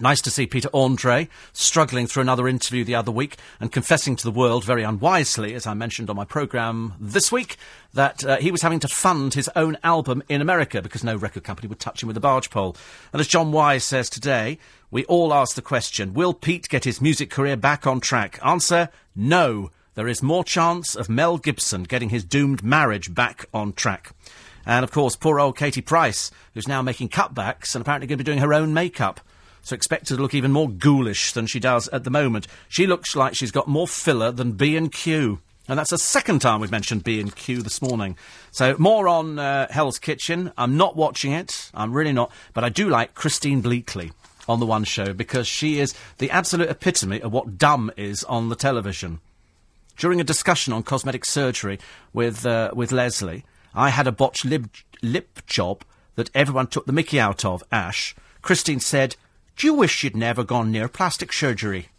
Nice 0.00 0.22
to 0.22 0.30
see 0.30 0.46
Peter 0.46 0.70
Andre 0.72 1.28
struggling 1.52 2.06
through 2.06 2.22
another 2.22 2.48
interview 2.48 2.82
the 2.82 2.94
other 2.94 3.12
week 3.12 3.36
and 3.60 3.70
confessing 3.70 4.16
to 4.16 4.24
the 4.24 4.30
world 4.30 4.64
very 4.64 4.82
unwisely, 4.82 5.54
as 5.54 5.66
I 5.66 5.74
mentioned 5.74 6.08
on 6.08 6.16
my 6.16 6.24
programme 6.24 6.94
this 6.98 7.30
week, 7.30 7.56
that 7.92 8.24
uh, 8.24 8.36
he 8.38 8.50
was 8.50 8.62
having 8.62 8.80
to 8.80 8.88
fund 8.88 9.34
his 9.34 9.50
own 9.54 9.76
album 9.84 10.22
in 10.30 10.40
America 10.40 10.80
because 10.80 11.04
no 11.04 11.14
record 11.14 11.44
company 11.44 11.68
would 11.68 11.78
touch 11.78 12.02
him 12.02 12.06
with 12.06 12.16
a 12.16 12.20
barge 12.20 12.48
pole. 12.48 12.74
And 13.12 13.20
as 13.20 13.28
John 13.28 13.52
Wise 13.52 13.84
says 13.84 14.08
today, 14.08 14.58
we 14.90 15.04
all 15.04 15.32
ask 15.32 15.54
the 15.54 15.62
question 15.62 16.14
Will 16.14 16.32
Pete 16.32 16.70
get 16.70 16.84
his 16.84 17.02
music 17.02 17.30
career 17.30 17.56
back 17.56 17.86
on 17.86 18.00
track? 18.00 18.40
Answer 18.42 18.88
no. 19.14 19.70
There 19.94 20.08
is 20.08 20.22
more 20.22 20.42
chance 20.42 20.96
of 20.96 21.10
Mel 21.10 21.36
Gibson 21.36 21.82
getting 21.82 22.08
his 22.08 22.24
doomed 22.24 22.64
marriage 22.64 23.14
back 23.14 23.44
on 23.52 23.74
track. 23.74 24.14
And 24.64 24.84
of 24.84 24.90
course, 24.90 25.16
poor 25.16 25.38
old 25.38 25.58
Katie 25.58 25.82
Price, 25.82 26.30
who's 26.54 26.66
now 26.66 26.80
making 26.80 27.10
cutbacks 27.10 27.74
and 27.74 27.82
apparently 27.82 28.06
going 28.06 28.16
to 28.16 28.24
be 28.24 28.30
doing 28.30 28.38
her 28.38 28.54
own 28.54 28.72
makeup 28.72 29.20
so 29.62 29.74
expect 29.74 30.08
her 30.08 30.16
to 30.16 30.22
look 30.22 30.34
even 30.34 30.52
more 30.52 30.68
ghoulish 30.68 31.32
than 31.32 31.46
she 31.46 31.60
does 31.60 31.88
at 31.88 32.04
the 32.04 32.10
moment. 32.10 32.46
She 32.68 32.86
looks 32.86 33.16
like 33.16 33.34
she's 33.34 33.50
got 33.50 33.68
more 33.68 33.88
filler 33.88 34.30
than 34.30 34.52
B 34.52 34.76
and 35.68 35.78
that's 35.78 35.90
the 35.90 35.98
second 35.98 36.40
time 36.40 36.60
we've 36.60 36.70
mentioned 36.70 37.04
B 37.04 37.20
and 37.20 37.34
Q 37.34 37.62
this 37.62 37.80
morning. 37.80 38.16
So 38.50 38.74
more 38.78 39.06
on 39.06 39.38
uh, 39.38 39.68
Hell's 39.70 39.98
Kitchen. 39.98 40.52
I'm 40.58 40.76
not 40.76 40.96
watching 40.96 41.32
it. 41.32 41.70
I'm 41.72 41.92
really 41.92 42.12
not. 42.12 42.32
But 42.52 42.64
I 42.64 42.68
do 42.68 42.88
like 42.88 43.14
Christine 43.14 43.62
Bleakley 43.62 44.12
on 44.48 44.58
the 44.58 44.66
One 44.66 44.84
Show 44.84 45.12
because 45.12 45.46
she 45.46 45.78
is 45.78 45.94
the 46.18 46.30
absolute 46.30 46.68
epitome 46.68 47.22
of 47.22 47.32
what 47.32 47.58
dumb 47.58 47.92
is 47.96 48.24
on 48.24 48.48
the 48.48 48.56
television. 48.56 49.20
During 49.96 50.20
a 50.20 50.24
discussion 50.24 50.72
on 50.72 50.82
cosmetic 50.82 51.24
surgery 51.24 51.78
with 52.12 52.44
uh, 52.44 52.72
with 52.74 52.90
Leslie, 52.90 53.44
I 53.74 53.90
had 53.90 54.08
a 54.08 54.12
botched 54.12 54.44
lip, 54.44 54.64
lip 55.00 55.46
job 55.46 55.84
that 56.16 56.30
everyone 56.34 56.66
took 56.66 56.86
the 56.86 56.92
mickey 56.92 57.20
out 57.20 57.44
of. 57.44 57.62
Ash. 57.70 58.16
Christine 58.42 58.80
said, 58.80 59.14
do 59.56 59.66
you 59.66 59.74
wish 59.74 60.02
you'd 60.02 60.16
never 60.16 60.44
gone 60.44 60.70
near 60.70 60.88
plastic 60.88 61.32
surgery? 61.32 61.88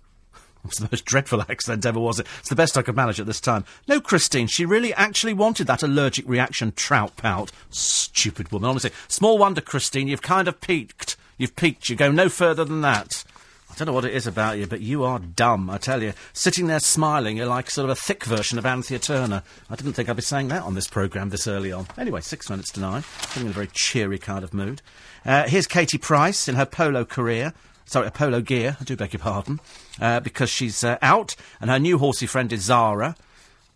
It's 0.65 0.79
the 0.79 0.87
most 0.89 1.03
dreadful 1.03 1.41
accident 1.49 1.85
ever, 1.85 1.99
was 1.99 2.21
it? 2.21 2.27
It's 2.39 2.47
the 2.47 2.55
best 2.55 2.77
I 2.77 2.83
could 2.83 2.95
manage 2.95 3.19
at 3.19 3.25
this 3.25 3.41
time. 3.41 3.65
No, 3.85 3.99
Christine, 3.99 4.47
she 4.47 4.65
really 4.65 4.93
actually 4.93 5.33
wanted 5.33 5.67
that 5.67 5.83
allergic 5.83 6.25
reaction 6.25 6.71
trout 6.71 7.17
pout. 7.17 7.51
Stupid 7.69 8.49
woman, 8.49 8.69
honestly. 8.69 8.91
Small 9.09 9.37
wonder, 9.37 9.59
Christine, 9.59 10.07
you've 10.07 10.21
kind 10.21 10.47
of 10.47 10.61
peaked. 10.61 11.17
You've 11.37 11.57
peaked. 11.57 11.89
You 11.89 11.97
go 11.97 12.11
no 12.11 12.29
further 12.29 12.63
than 12.63 12.79
that. 12.79 13.25
I 13.73 13.75
don't 13.75 13.87
know 13.87 13.93
what 13.93 14.05
it 14.05 14.13
is 14.13 14.27
about 14.27 14.59
you, 14.59 14.67
but 14.67 14.81
you 14.81 15.03
are 15.03 15.17
dumb, 15.17 15.67
I 15.67 15.79
tell 15.79 16.03
you. 16.03 16.13
Sitting 16.31 16.67
there 16.67 16.79
smiling, 16.79 17.37
you're 17.37 17.47
like 17.47 17.71
sort 17.71 17.89
of 17.89 17.89
a 17.89 17.99
thick 17.99 18.23
version 18.23 18.59
of 18.59 18.67
Anthea 18.67 18.99
Turner. 18.99 19.41
I 19.67 19.75
didn't 19.75 19.93
think 19.93 20.07
I'd 20.07 20.15
be 20.15 20.21
saying 20.21 20.49
that 20.49 20.61
on 20.61 20.75
this 20.75 20.87
programme 20.87 21.29
this 21.29 21.47
early 21.47 21.71
on. 21.71 21.87
Anyway, 21.97 22.21
six 22.21 22.51
minutes 22.51 22.71
to 22.73 22.79
nine. 22.79 23.03
I'm 23.35 23.41
in 23.41 23.47
a 23.47 23.51
very 23.51 23.69
cheery 23.73 24.19
kind 24.19 24.43
of 24.43 24.53
mood. 24.53 24.83
Uh, 25.25 25.47
here's 25.47 25.67
Katie 25.67 25.97
Price 25.97 26.47
in 26.47 26.55
her 26.55 26.65
polo 26.65 27.05
career. 27.05 27.53
Sorry, 27.85 28.09
polo 28.11 28.41
gear, 28.41 28.77
I 28.79 28.83
do 28.83 28.95
beg 28.95 29.13
your 29.13 29.19
pardon. 29.19 29.59
Uh, 29.99 30.19
because 30.19 30.49
she's 30.49 30.83
uh, 30.83 30.97
out, 31.01 31.35
and 31.61 31.69
her 31.69 31.79
new 31.79 31.97
horsey 31.97 32.25
friend 32.25 32.51
is 32.51 32.63
Zara. 32.63 33.15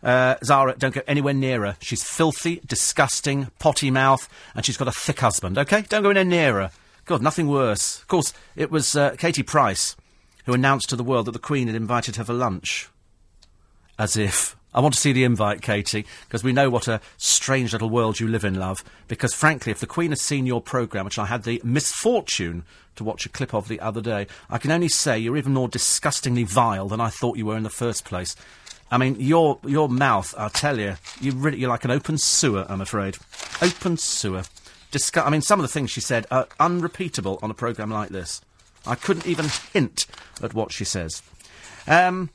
Uh, 0.04 0.36
Zara, 0.44 0.76
don't 0.78 0.94
go 0.94 1.02
anywhere 1.08 1.34
near 1.34 1.66
her. 1.66 1.78
She's 1.82 2.04
filthy, 2.04 2.62
disgusting, 2.66 3.48
potty 3.60 3.92
mouth, 3.92 4.30
and 4.56 4.66
she's 4.66 4.78
got 4.78 4.88
a 4.88 4.92
thick 4.92 5.20
husband, 5.20 5.58
okay? 5.58 5.84
Don't 5.88 6.04
go 6.04 6.10
anywhere 6.10 6.26
near 6.26 6.54
her. 6.56 6.72
God, 7.06 7.22
nothing 7.22 7.48
worse. 7.48 8.00
Of 8.02 8.08
course, 8.08 8.34
it 8.56 8.70
was 8.70 8.96
uh, 8.96 9.12
Katie 9.18 9.44
Price 9.44 9.96
who 10.46 10.54
announced 10.54 10.90
to 10.90 10.96
the 10.96 11.04
world 11.04 11.26
that 11.28 11.32
the 11.32 11.40
Queen 11.40 11.68
had 11.68 11.76
invited 11.76 12.18
her 12.18 12.24
for 12.24 12.34
lunch. 12.34 12.90
As 13.98 14.16
if. 14.18 14.57
I 14.74 14.80
want 14.82 14.94
to 14.94 15.00
see 15.00 15.12
the 15.12 15.24
invite, 15.24 15.62
Katie, 15.62 16.06
because 16.26 16.44
we 16.44 16.54
know 16.54 16.70
what 16.70 16.88
a 16.88 17.02
strange 17.18 17.74
little 17.74 17.90
world 17.90 18.20
you 18.20 18.28
live 18.28 18.44
in, 18.44 18.56
love. 18.56 18.84
Because 19.08 19.34
frankly, 19.34 19.72
if 19.72 19.80
the 19.80 19.88
Queen 19.88 20.12
has 20.12 20.22
seen 20.22 20.46
your 20.46 20.62
programme, 20.62 21.06
which 21.06 21.18
I 21.18 21.26
had 21.26 21.44
the 21.44 21.62
misfortune 21.64 22.64
to 22.96 23.04
watch 23.04 23.26
a 23.26 23.30
clip 23.30 23.54
of 23.54 23.68
the 23.68 23.80
other 23.80 24.02
day, 24.02 24.28
I 24.50 24.58
can 24.58 24.72
only 24.72 24.90
say 24.90 25.18
you're 25.18 25.38
even 25.38 25.54
more 25.54 25.68
disgustingly 25.68 26.44
vile 26.44 26.88
than 26.88 27.02
I 27.02 27.10
thought 27.10 27.38
you 27.38 27.46
were 27.46 27.58
in 27.58 27.64
the 27.64 27.70
first 27.70 28.06
place. 28.06 28.36
I 28.90 28.98
mean, 28.98 29.18
your 29.20 29.60
your 29.66 29.90
mouth, 29.90 30.34
I'll 30.38 30.50
tell 30.50 30.80
you, 30.80 30.96
you 31.20 31.32
really, 31.34 31.60
you're 31.60 31.70
like 31.70 31.86
an 31.86 31.92
open 31.92 32.18
sewer, 32.18 32.66
I'm 32.70 32.82
afraid. 32.82 33.18
Open 33.62 33.98
sewer. 33.98 34.44
Disgu- 34.92 35.26
I 35.26 35.30
mean, 35.30 35.42
some 35.42 35.60
of 35.60 35.64
the 35.64 35.72
things 35.72 35.92
she 35.92 36.02
said 36.02 36.26
are 36.32 36.48
unrepeatable 36.60 37.40
on 37.42 37.52
a 37.52 37.54
programme 37.54 37.92
like 37.92 38.10
this. 38.10 38.42
I 38.86 38.96
couldn't 38.96 39.28
even 39.28 39.48
hint 39.74 40.06
at 40.42 40.54
what 40.54 40.72
she 40.72 40.86
says. 40.86 41.22
Um, 41.86 42.30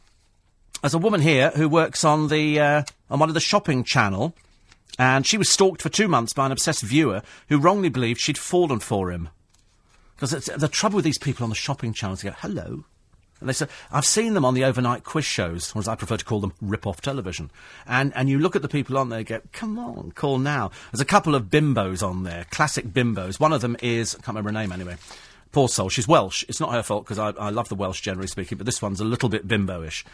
there's 0.82 0.94
a 0.94 0.98
woman 0.98 1.20
here 1.20 1.50
who 1.50 1.68
works 1.68 2.04
on 2.04 2.28
the 2.28 2.60
uh, 2.60 2.82
on 3.08 3.20
one 3.20 3.30
of 3.30 3.34
the 3.34 3.40
shopping 3.40 3.84
channel, 3.84 4.34
and 4.98 5.26
she 5.26 5.38
was 5.38 5.48
stalked 5.48 5.80
for 5.80 5.88
two 5.88 6.08
months 6.08 6.32
by 6.32 6.44
an 6.46 6.52
obsessed 6.52 6.82
viewer 6.82 7.22
who 7.48 7.58
wrongly 7.58 7.88
believed 7.88 8.20
she'd 8.20 8.36
fallen 8.36 8.80
for 8.80 9.10
him. 9.10 9.28
Because 10.16 10.44
the 10.44 10.68
trouble 10.68 10.96
with 10.96 11.04
these 11.04 11.18
people 11.18 11.44
on 11.44 11.50
the 11.50 11.56
shopping 11.56 11.92
channels, 11.92 12.22
they 12.22 12.28
go, 12.28 12.36
hello. 12.38 12.84
And 13.40 13.48
they 13.48 13.52
say, 13.54 13.66
I've 13.90 14.04
seen 14.04 14.34
them 14.34 14.44
on 14.44 14.54
the 14.54 14.62
overnight 14.62 15.02
quiz 15.02 15.24
shows, 15.24 15.74
or 15.74 15.80
as 15.80 15.88
I 15.88 15.96
prefer 15.96 16.16
to 16.16 16.24
call 16.24 16.38
them, 16.38 16.52
rip-off 16.60 17.00
television. 17.00 17.50
And, 17.88 18.12
and 18.14 18.28
you 18.28 18.38
look 18.38 18.54
at 18.54 18.62
the 18.62 18.68
people 18.68 18.96
on 18.96 19.08
there 19.08 19.18
and 19.18 19.26
go, 19.26 19.40
come 19.52 19.80
on, 19.80 20.12
call 20.12 20.38
now. 20.38 20.70
There's 20.92 21.00
a 21.00 21.04
couple 21.04 21.34
of 21.34 21.46
bimbos 21.46 22.06
on 22.06 22.22
there, 22.22 22.46
classic 22.50 22.86
bimbos. 22.86 23.40
One 23.40 23.52
of 23.52 23.60
them 23.60 23.76
is, 23.82 24.14
I 24.14 24.18
can't 24.18 24.36
remember 24.36 24.50
her 24.50 24.62
name 24.62 24.70
anyway. 24.70 24.96
Poor 25.53 25.68
soul, 25.68 25.90
she's 25.90 26.09
Welsh. 26.09 26.44
It's 26.48 26.61
not 26.61 26.72
her 26.72 26.82
fault 26.82 27.05
because 27.05 27.18
I, 27.18 27.30
I 27.38 27.50
love 27.50 27.68
the 27.68 27.74
Welsh 27.74 28.00
generally 28.00 28.26
speaking, 28.26 28.57
but 28.57 28.64
this 28.64 28.80
one's 28.80 29.00
a 29.00 29.05
little 29.05 29.28
bit 29.28 29.46
bimbo-ish. 29.46 30.05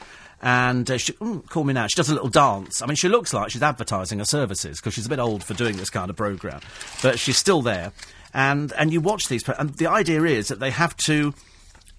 And 0.43 0.91
uh, 0.91 0.99
she, 0.99 1.12
mm, 1.14 1.49
call 1.49 1.62
me 1.62 1.72
now. 1.72 1.86
She 1.86 1.95
does 1.95 2.11
a 2.11 2.14
little 2.14 2.28
dance. 2.28 2.82
I 2.82 2.86
mean, 2.86 2.97
she 2.97 3.09
looks 3.09 3.32
like 3.32 3.51
she's 3.51 3.62
advertising 3.62 4.18
her 4.18 4.24
services 4.24 4.80
because 4.80 4.95
she's 4.95 5.07
a 5.07 5.09
bit 5.09 5.20
old 5.20 5.45
for 5.45 5.55
doing 5.55 5.76
this 5.76 5.91
kind 5.91 6.11
of 6.11 6.16
program, 6.16 6.61
but 7.03 7.18
she's 7.18 7.39
still 7.39 7.62
there. 7.62 7.93
And 8.34 8.72
and 8.72 8.93
you 8.93 9.01
watch 9.01 9.28
these, 9.28 9.49
and 9.49 9.74
the 9.74 9.86
idea 9.86 10.22
is 10.24 10.49
that 10.49 10.61
they 10.61 10.70
have 10.70 10.97
to 10.99 11.32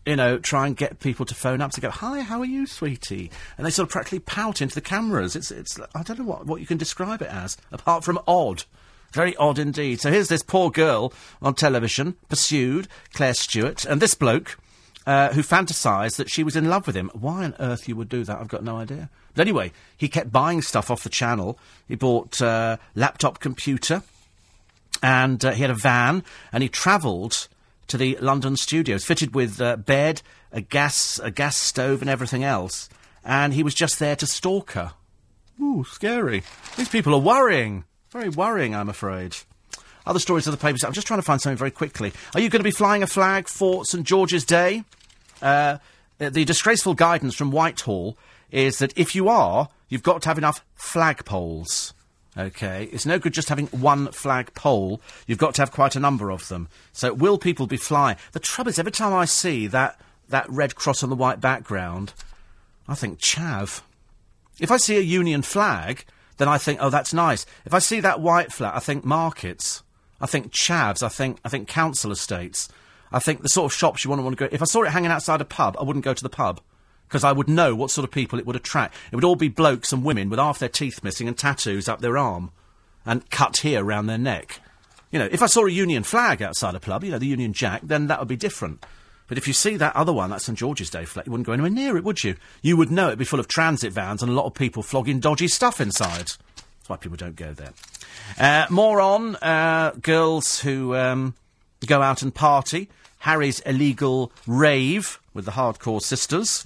you 0.05 0.15
know, 0.15 0.39
try 0.39 0.65
and 0.65 0.75
get 0.75 0.99
people 0.99 1.25
to 1.25 1.35
phone 1.35 1.61
up 1.61 1.71
to 1.71 1.81
go, 1.81 1.89
"Hi, 1.89 2.21
how 2.21 2.39
are 2.39 2.45
you, 2.45 2.65
sweetie?" 2.65 3.29
And 3.57 3.65
they 3.65 3.71
sort 3.71 3.87
of 3.87 3.91
practically 3.91 4.19
pout 4.19 4.61
into 4.61 4.75
the 4.75 4.81
cameras. 4.81 5.35
It's, 5.35 5.51
it's, 5.51 5.79
I 5.93 6.03
don't 6.03 6.19
know 6.19 6.25
what 6.25 6.45
what 6.45 6.61
you 6.61 6.67
can 6.67 6.77
describe 6.77 7.21
it 7.21 7.29
as, 7.29 7.57
apart 7.71 8.03
from 8.03 8.19
odd. 8.27 8.63
Very 9.11 9.35
odd 9.37 9.59
indeed. 9.59 9.99
So 9.99 10.11
here's 10.11 10.27
this 10.27 10.43
poor 10.43 10.69
girl 10.69 11.13
on 11.41 11.55
television, 11.55 12.15
pursued 12.27 12.87
Claire 13.13 13.33
Stewart, 13.33 13.85
and 13.85 14.01
this 14.01 14.13
bloke 14.13 14.57
uh, 15.05 15.33
who 15.33 15.41
fantasised 15.41 16.17
that 16.17 16.29
she 16.29 16.43
was 16.43 16.55
in 16.55 16.69
love 16.69 16.85
with 16.85 16.95
him. 16.95 17.09
Why 17.13 17.43
on 17.45 17.55
earth 17.59 17.87
you 17.87 17.95
would 17.95 18.09
do 18.09 18.23
that, 18.23 18.39
I've 18.39 18.47
got 18.47 18.63
no 18.63 18.77
idea. 18.77 19.09
But 19.33 19.41
anyway, 19.41 19.71
he 19.97 20.07
kept 20.07 20.31
buying 20.31 20.61
stuff 20.61 20.91
off 20.91 21.03
the 21.03 21.09
channel. 21.09 21.57
He 21.87 21.95
bought 21.95 22.41
uh, 22.41 22.77
laptop 22.93 23.39
computer, 23.39 24.03
and 25.01 25.43
uh, 25.43 25.51
he 25.51 25.61
had 25.61 25.71
a 25.71 25.75
van, 25.75 26.23
and 26.51 26.61
he 26.61 26.69
travelled 26.69 27.47
to 27.87 27.97
the 27.97 28.17
London 28.21 28.55
studios, 28.55 29.03
fitted 29.03 29.33
with 29.33 29.59
uh, 29.59 29.77
bed, 29.77 30.21
a 30.51 30.61
gas, 30.61 31.19
a 31.23 31.31
gas 31.31 31.57
stove, 31.57 32.01
and 32.01 32.09
everything 32.09 32.43
else. 32.43 32.87
And 33.25 33.53
he 33.53 33.63
was 33.63 33.73
just 33.73 33.97
there 33.97 34.15
to 34.15 34.27
stalk 34.27 34.71
her. 34.73 34.93
Ooh, 35.59 35.83
scary. 35.89 36.43
These 36.77 36.89
people 36.89 37.13
are 37.13 37.19
worrying. 37.19 37.83
Very 38.11 38.29
worrying, 38.29 38.75
I'm 38.75 38.89
afraid. 38.89 39.35
Other 40.05 40.19
stories 40.19 40.47
of 40.47 40.51
the 40.51 40.57
papers. 40.57 40.83
I'm 40.83 40.93
just 40.93 41.05
trying 41.05 41.19
to 41.19 41.25
find 41.25 41.39
something 41.39 41.57
very 41.57 41.71
quickly. 41.71 42.11
Are 42.33 42.39
you 42.39 42.49
going 42.49 42.61
to 42.61 42.63
be 42.63 42.71
flying 42.71 43.03
a 43.03 43.07
flag 43.07 43.47
for 43.47 43.85
St 43.85 44.03
George's 44.05 44.43
Day? 44.43 44.83
Uh, 45.41 45.77
the 46.17 46.43
disgraceful 46.43 46.95
guidance 46.95 47.35
from 47.35 47.51
Whitehall 47.51 48.17
is 48.51 48.79
that 48.79 48.97
if 48.97 49.13
you 49.13 49.29
are, 49.29 49.69
you've 49.89 50.03
got 50.03 50.23
to 50.23 50.29
have 50.29 50.39
enough 50.39 50.65
flagpoles. 50.77 51.93
Okay, 52.37 52.89
it's 52.91 53.05
no 53.05 53.19
good 53.19 53.33
just 53.33 53.49
having 53.49 53.67
one 53.67 54.11
flagpole. 54.11 55.01
You've 55.27 55.37
got 55.37 55.55
to 55.55 55.61
have 55.61 55.71
quite 55.71 55.95
a 55.95 55.99
number 55.99 56.31
of 56.31 56.47
them. 56.47 56.67
So 56.93 57.13
will 57.13 57.37
people 57.37 57.67
be 57.67 57.77
flying? 57.77 58.17
The 58.31 58.39
trouble 58.39 58.69
is, 58.69 58.79
every 58.79 58.91
time 58.91 59.13
I 59.13 59.25
see 59.25 59.67
that 59.67 59.99
that 60.29 60.49
red 60.49 60.75
cross 60.75 61.03
on 61.03 61.09
the 61.09 61.15
white 61.15 61.41
background, 61.41 62.13
I 62.87 62.95
think 62.95 63.19
chav. 63.19 63.81
If 64.59 64.71
I 64.71 64.77
see 64.77 64.97
a 64.97 65.01
Union 65.01 65.41
flag, 65.41 66.05
then 66.39 66.47
I 66.47 66.57
think, 66.57 66.79
oh, 66.81 66.89
that's 66.89 67.13
nice. 67.13 67.45
If 67.65 67.73
I 67.73 67.79
see 67.79 67.99
that 67.99 68.21
white 68.21 68.51
flag, 68.51 68.73
I 68.73 68.79
think 68.79 69.05
markets. 69.05 69.83
I 70.21 70.25
think 70.25 70.51
chavs. 70.51 71.03
I 71.03 71.09
think 71.09 71.37
I 71.45 71.49
think 71.49 71.67
council 71.67 72.11
estates. 72.11 72.69
I 73.11 73.19
think 73.19 73.41
the 73.41 73.49
sort 73.49 73.71
of 73.71 73.75
shops 73.75 74.03
you 74.03 74.09
want 74.09 74.19
to 74.19 74.23
want 74.23 74.37
to 74.37 74.47
go. 74.47 74.49
If 74.51 74.61
I 74.61 74.65
saw 74.65 74.83
it 74.83 74.89
hanging 74.89 75.11
outside 75.11 75.41
a 75.41 75.45
pub, 75.45 75.75
I 75.79 75.83
wouldn't 75.83 76.05
go 76.05 76.13
to 76.13 76.23
the 76.23 76.29
pub 76.29 76.61
because 77.07 77.23
I 77.23 77.31
would 77.31 77.49
know 77.49 77.75
what 77.75 77.91
sort 77.91 78.05
of 78.05 78.11
people 78.11 78.39
it 78.39 78.45
would 78.45 78.55
attract. 78.55 78.95
It 79.11 79.15
would 79.15 79.25
all 79.25 79.35
be 79.35 79.49
blokes 79.49 79.91
and 79.91 80.03
women 80.03 80.29
with 80.29 80.39
half 80.39 80.59
their 80.59 80.69
teeth 80.69 81.03
missing 81.03 81.27
and 81.27 81.37
tattoos 81.37 81.89
up 81.89 82.01
their 82.01 82.17
arm 82.17 82.51
and 83.05 83.29
cut 83.29 83.57
here 83.57 83.83
round 83.83 84.07
their 84.07 84.17
neck. 84.17 84.61
You 85.11 85.19
know, 85.19 85.27
if 85.31 85.41
I 85.41 85.47
saw 85.47 85.65
a 85.65 85.71
Union 85.71 86.03
flag 86.03 86.41
outside 86.41 86.75
a 86.75 86.79
pub, 86.79 87.03
you 87.03 87.11
know, 87.11 87.17
the 87.17 87.25
Union 87.25 87.51
Jack, 87.51 87.81
then 87.83 88.07
that 88.07 88.19
would 88.19 88.27
be 88.27 88.35
different. 88.35 88.85
But 89.29 89.37
if 89.37 89.47
you 89.47 89.53
see 89.53 89.77
that 89.77 89.95
other 89.95 90.11
one, 90.11 90.31
that 90.31 90.41
St 90.41 90.57
George's 90.57 90.89
Day 90.89 91.05
flag, 91.05 91.27
you 91.27 91.31
wouldn't 91.31 91.45
go 91.45 91.53
anywhere 91.53 91.69
near 91.69 91.95
it, 91.95 92.03
would 92.03 92.23
you? 92.23 92.35
You 92.61 92.75
would 92.75 92.91
know 92.91 93.07
it'd 93.07 93.19
be 93.19 93.25
full 93.25 93.39
of 93.39 93.47
transit 93.47 93.93
vans 93.93 94.21
and 94.21 94.31
a 94.31 94.35
lot 94.35 94.47
of 94.47 94.55
people 94.55 94.83
flogging 94.83 95.19
dodgy 95.19 95.47
stuff 95.47 95.79
inside. 95.79 96.25
That's 96.25 96.89
why 96.89 96.97
people 96.97 97.15
don't 97.15 97.35
go 97.35 97.53
there. 97.53 97.73
Uh, 98.39 98.65
more 98.71 98.99
on 98.99 99.35
uh, 99.37 99.93
girls 100.01 100.59
who 100.61 100.95
um, 100.95 101.35
go 101.85 102.01
out 102.01 102.23
and 102.23 102.33
party. 102.33 102.89
Harry's 103.19 103.59
illegal 103.61 104.31
rave 104.47 105.19
with 105.33 105.45
the 105.45 105.51
hardcore 105.51 106.01
sisters 106.01 106.65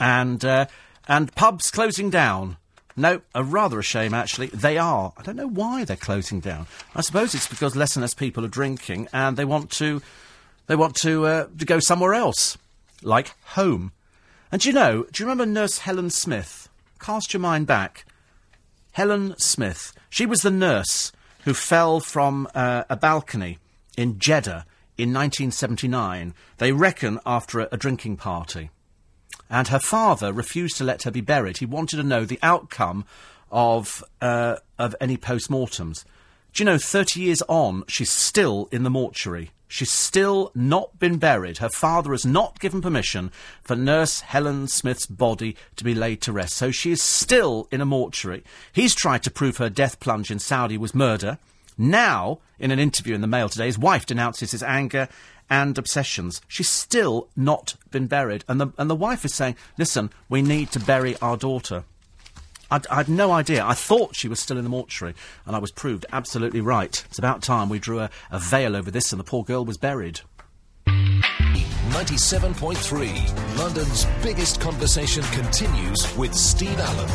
and 0.00 0.44
uh, 0.44 0.66
and 1.06 1.34
pubs 1.34 1.70
closing 1.70 2.10
down. 2.10 2.56
No, 2.96 3.22
a 3.34 3.42
rather 3.42 3.78
a 3.78 3.82
shame 3.82 4.14
actually. 4.14 4.46
They 4.48 4.78
are. 4.78 5.12
I 5.16 5.22
don't 5.22 5.36
know 5.36 5.48
why 5.48 5.84
they're 5.84 5.96
closing 5.96 6.40
down. 6.40 6.66
I 6.94 7.02
suppose 7.02 7.34
it's 7.34 7.48
because 7.48 7.76
less 7.76 7.94
and 7.96 8.02
less 8.02 8.14
people 8.14 8.44
are 8.44 8.48
drinking, 8.48 9.08
and 9.12 9.36
they 9.36 9.44
want 9.44 9.70
to 9.72 10.00
they 10.66 10.76
want 10.76 10.96
to 10.96 11.26
uh, 11.26 11.46
to 11.58 11.64
go 11.64 11.80
somewhere 11.80 12.14
else, 12.14 12.58
like 13.02 13.34
home. 13.48 13.92
And 14.50 14.64
you 14.64 14.72
know? 14.72 15.04
Do 15.10 15.22
you 15.22 15.28
remember 15.28 15.46
Nurse 15.46 15.78
Helen 15.78 16.10
Smith? 16.10 16.68
Cast 17.00 17.32
your 17.32 17.40
mind 17.40 17.66
back. 17.66 18.06
Helen 18.92 19.34
Smith. 19.38 19.92
She 20.08 20.26
was 20.26 20.42
the 20.42 20.50
nurse 20.50 21.12
who 21.44 21.54
fell 21.54 22.00
from 22.00 22.48
uh, 22.54 22.84
a 22.88 22.96
balcony 22.96 23.58
in 23.96 24.18
Jeddah 24.18 24.64
in 24.96 25.12
1979. 25.12 26.34
They 26.58 26.72
reckon 26.72 27.18
after 27.26 27.60
a, 27.60 27.68
a 27.72 27.76
drinking 27.76 28.16
party 28.16 28.70
and 29.50 29.68
her 29.68 29.78
father 29.78 30.32
refused 30.32 30.76
to 30.78 30.84
let 30.84 31.02
her 31.02 31.10
be 31.10 31.20
buried. 31.20 31.58
He 31.58 31.66
wanted 31.66 31.96
to 31.96 32.02
know 32.02 32.24
the 32.24 32.38
outcome 32.42 33.04
of 33.50 34.02
uh, 34.20 34.56
of 34.78 34.96
any 35.00 35.16
post-mortems. 35.16 36.04
Do 36.52 36.62
you 36.62 36.64
know, 36.64 36.78
30 36.78 37.20
years 37.20 37.42
on, 37.48 37.84
she's 37.88 38.10
still 38.10 38.68
in 38.70 38.84
the 38.84 38.90
mortuary. 38.90 39.50
She's 39.74 39.90
still 39.90 40.52
not 40.54 41.00
been 41.00 41.18
buried. 41.18 41.58
Her 41.58 41.68
father 41.68 42.12
has 42.12 42.24
not 42.24 42.60
given 42.60 42.80
permission 42.80 43.32
for 43.60 43.74
Nurse 43.74 44.20
Helen 44.20 44.68
Smith's 44.68 45.04
body 45.04 45.56
to 45.74 45.82
be 45.82 45.96
laid 45.96 46.22
to 46.22 46.32
rest. 46.32 46.54
So 46.54 46.70
she 46.70 46.92
is 46.92 47.02
still 47.02 47.66
in 47.72 47.80
a 47.80 47.84
mortuary. 47.84 48.44
He's 48.72 48.94
tried 48.94 49.24
to 49.24 49.32
prove 49.32 49.56
her 49.56 49.68
death 49.68 49.98
plunge 49.98 50.30
in 50.30 50.38
Saudi 50.38 50.78
was 50.78 50.94
murder. 50.94 51.38
Now, 51.76 52.38
in 52.60 52.70
an 52.70 52.78
interview 52.78 53.16
in 53.16 53.20
the 53.20 53.26
Mail 53.26 53.48
today, 53.48 53.66
his 53.66 53.76
wife 53.76 54.06
denounces 54.06 54.52
his 54.52 54.62
anger 54.62 55.08
and 55.50 55.76
obsessions. 55.76 56.40
She's 56.46 56.70
still 56.70 57.26
not 57.34 57.74
been 57.90 58.06
buried. 58.06 58.44
And 58.46 58.60
the, 58.60 58.68
and 58.78 58.88
the 58.88 58.94
wife 58.94 59.24
is 59.24 59.34
saying, 59.34 59.56
listen, 59.76 60.10
we 60.28 60.40
need 60.40 60.70
to 60.70 60.78
bury 60.78 61.16
our 61.16 61.36
daughter. 61.36 61.82
I'd, 62.74 62.86
I 62.88 62.96
had 62.96 63.08
no 63.08 63.30
idea. 63.30 63.64
I 63.64 63.74
thought 63.74 64.16
she 64.16 64.26
was 64.26 64.40
still 64.40 64.58
in 64.58 64.64
the 64.64 64.70
mortuary, 64.70 65.14
and 65.46 65.54
I 65.54 65.60
was 65.60 65.70
proved 65.70 66.06
absolutely 66.12 66.60
right. 66.60 67.04
It's 67.06 67.20
about 67.20 67.40
time 67.40 67.68
we 67.68 67.78
drew 67.78 68.00
a, 68.00 68.10
a 68.32 68.40
veil 68.40 68.74
over 68.74 68.90
this 68.90 69.12
and 69.12 69.20
the 69.20 69.24
poor 69.24 69.44
girl 69.44 69.64
was 69.64 69.76
buried. 69.76 70.22
97.3, 70.86 73.58
London's 73.58 74.06
biggest 74.22 74.60
conversation 74.60 75.22
continues 75.24 76.16
with 76.16 76.34
Steve 76.34 76.80
Allen. 76.80 77.10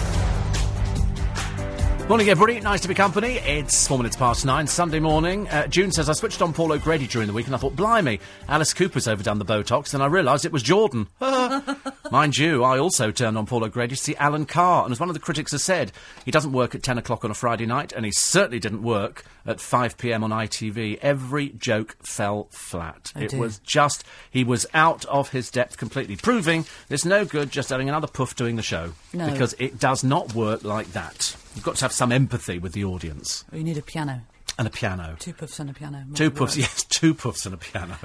Morning, 2.10 2.28
everybody. 2.28 2.60
Nice 2.60 2.82
to 2.82 2.88
be 2.88 2.96
company. 2.96 3.34
It's 3.34 3.88
four 3.88 4.00
minutes 4.00 4.16
past 4.16 4.44
nine, 4.44 4.66
Sunday 4.66 5.00
morning. 5.00 5.48
Uh, 5.48 5.68
June 5.68 5.92
says, 5.92 6.10
I 6.10 6.14
switched 6.14 6.42
on 6.42 6.54
Paul 6.54 6.72
O'Grady 6.72 7.06
during 7.06 7.28
the 7.28 7.34
week 7.36 7.46
and 7.46 7.54
I 7.54 7.60
thought, 7.60 7.76
blimey, 7.76 8.20
Alice 8.48 8.74
Cooper's 8.74 9.08
overdone 9.08 9.38
the 9.38 9.46
Botox. 9.46 9.92
Then 9.92 10.02
I 10.02 10.08
realised 10.08 10.44
it 10.44 10.52
was 10.52 10.64
Jordan. 10.64 11.06
Mind 12.12 12.36
you, 12.36 12.64
I 12.64 12.80
also 12.80 13.12
turned 13.12 13.38
on 13.38 13.46
Paul 13.46 13.64
O'Grady 13.64 13.96
to 13.96 14.02
see 14.02 14.16
Alan 14.16 14.48
Carr. 14.48 14.86
And 14.86 14.92
as 14.92 15.00
one 15.00 15.10
of 15.10 15.14
the 15.14 15.20
critics 15.20 15.52
has 15.52 15.62
said, 15.62 15.92
he 16.26 16.32
doesn't 16.32 16.52
work 16.52 16.74
at 16.74 16.82
10 16.82 16.98
o'clock 16.98 17.24
on 17.24 17.30
a 17.30 17.36
Friday 17.36 17.68
night 17.68 17.94
and 17.94 18.04
he 18.04 18.12
certainly 18.12 18.60
didn't 18.60 18.82
work 18.82 19.24
at 19.46 19.62
5 19.62 19.96
pm 20.00 20.24
on 20.24 20.32
ITV. 20.32 20.98
Every 21.04 21.50
joke 21.50 21.96
fell 22.02 22.48
flat. 22.50 23.14
Oh, 23.16 23.20
it 23.20 23.30
dear. 23.30 23.40
was 23.40 23.60
just, 23.60 24.04
he 24.32 24.44
was 24.44 24.66
out 24.74 25.06
of 25.06 25.30
his 25.30 25.52
depth 25.52 25.78
completely, 25.78 26.16
proving 26.16 26.66
there's 26.88 27.06
no 27.06 27.24
good 27.24 27.52
just 27.52 27.70
having 27.70 27.88
another 27.88 28.08
puff 28.08 28.36
doing 28.36 28.56
the 28.56 28.64
show. 28.64 28.94
No. 29.14 29.30
Because 29.30 29.54
it 29.60 29.80
does 29.80 30.04
not 30.04 30.34
work 30.34 30.64
like 30.64 30.94
that. 30.94 31.36
You've 31.56 31.64
got 31.64 31.76
to 31.78 31.82
have 31.86 31.92
some 31.92 32.12
empathy 32.12 32.60
with 32.60 32.74
the 32.74 32.86
audience. 32.86 33.44
You 33.52 33.64
need 33.64 33.78
a 33.78 33.82
piano. 33.82 34.22
And 34.58 34.68
a 34.68 34.72
piano. 34.72 35.16
Two 35.20 35.34
puffs 35.34 35.60
and 35.60 35.70
a 35.70 35.74
piano. 35.74 36.06
Two 36.14 36.30
puffs, 36.30 36.58
work. 36.58 36.62
yes, 36.68 36.84
two 36.84 37.14
puffs 37.14 37.46
and 37.46 37.56
a 37.56 37.58
piano. 37.58 37.96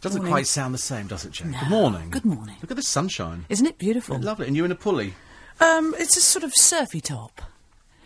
Doesn't 0.00 0.18
Morning. 0.22 0.32
quite 0.32 0.46
sound 0.48 0.74
the 0.74 0.78
same, 0.78 1.06
does 1.06 1.24
it, 1.24 1.30
Jane? 1.32 1.52
No. 1.52 1.60
Good 1.60 1.68
morning. 1.70 2.10
Good 2.10 2.24
morning. 2.24 2.56
Look 2.60 2.70
at 2.72 2.76
the 2.76 2.82
sunshine. 2.82 3.44
Isn't 3.48 3.66
it 3.66 3.78
beautiful? 3.78 4.18
Lovely. 4.18 4.48
And 4.48 4.56
you 4.56 4.64
in 4.64 4.72
a 4.72 4.76
pulley. 4.76 5.14
Um, 5.60 5.94
it's 5.98 6.16
a 6.16 6.20
sort 6.20 6.44
of 6.44 6.52
surfy 6.54 7.00
top. 7.00 7.42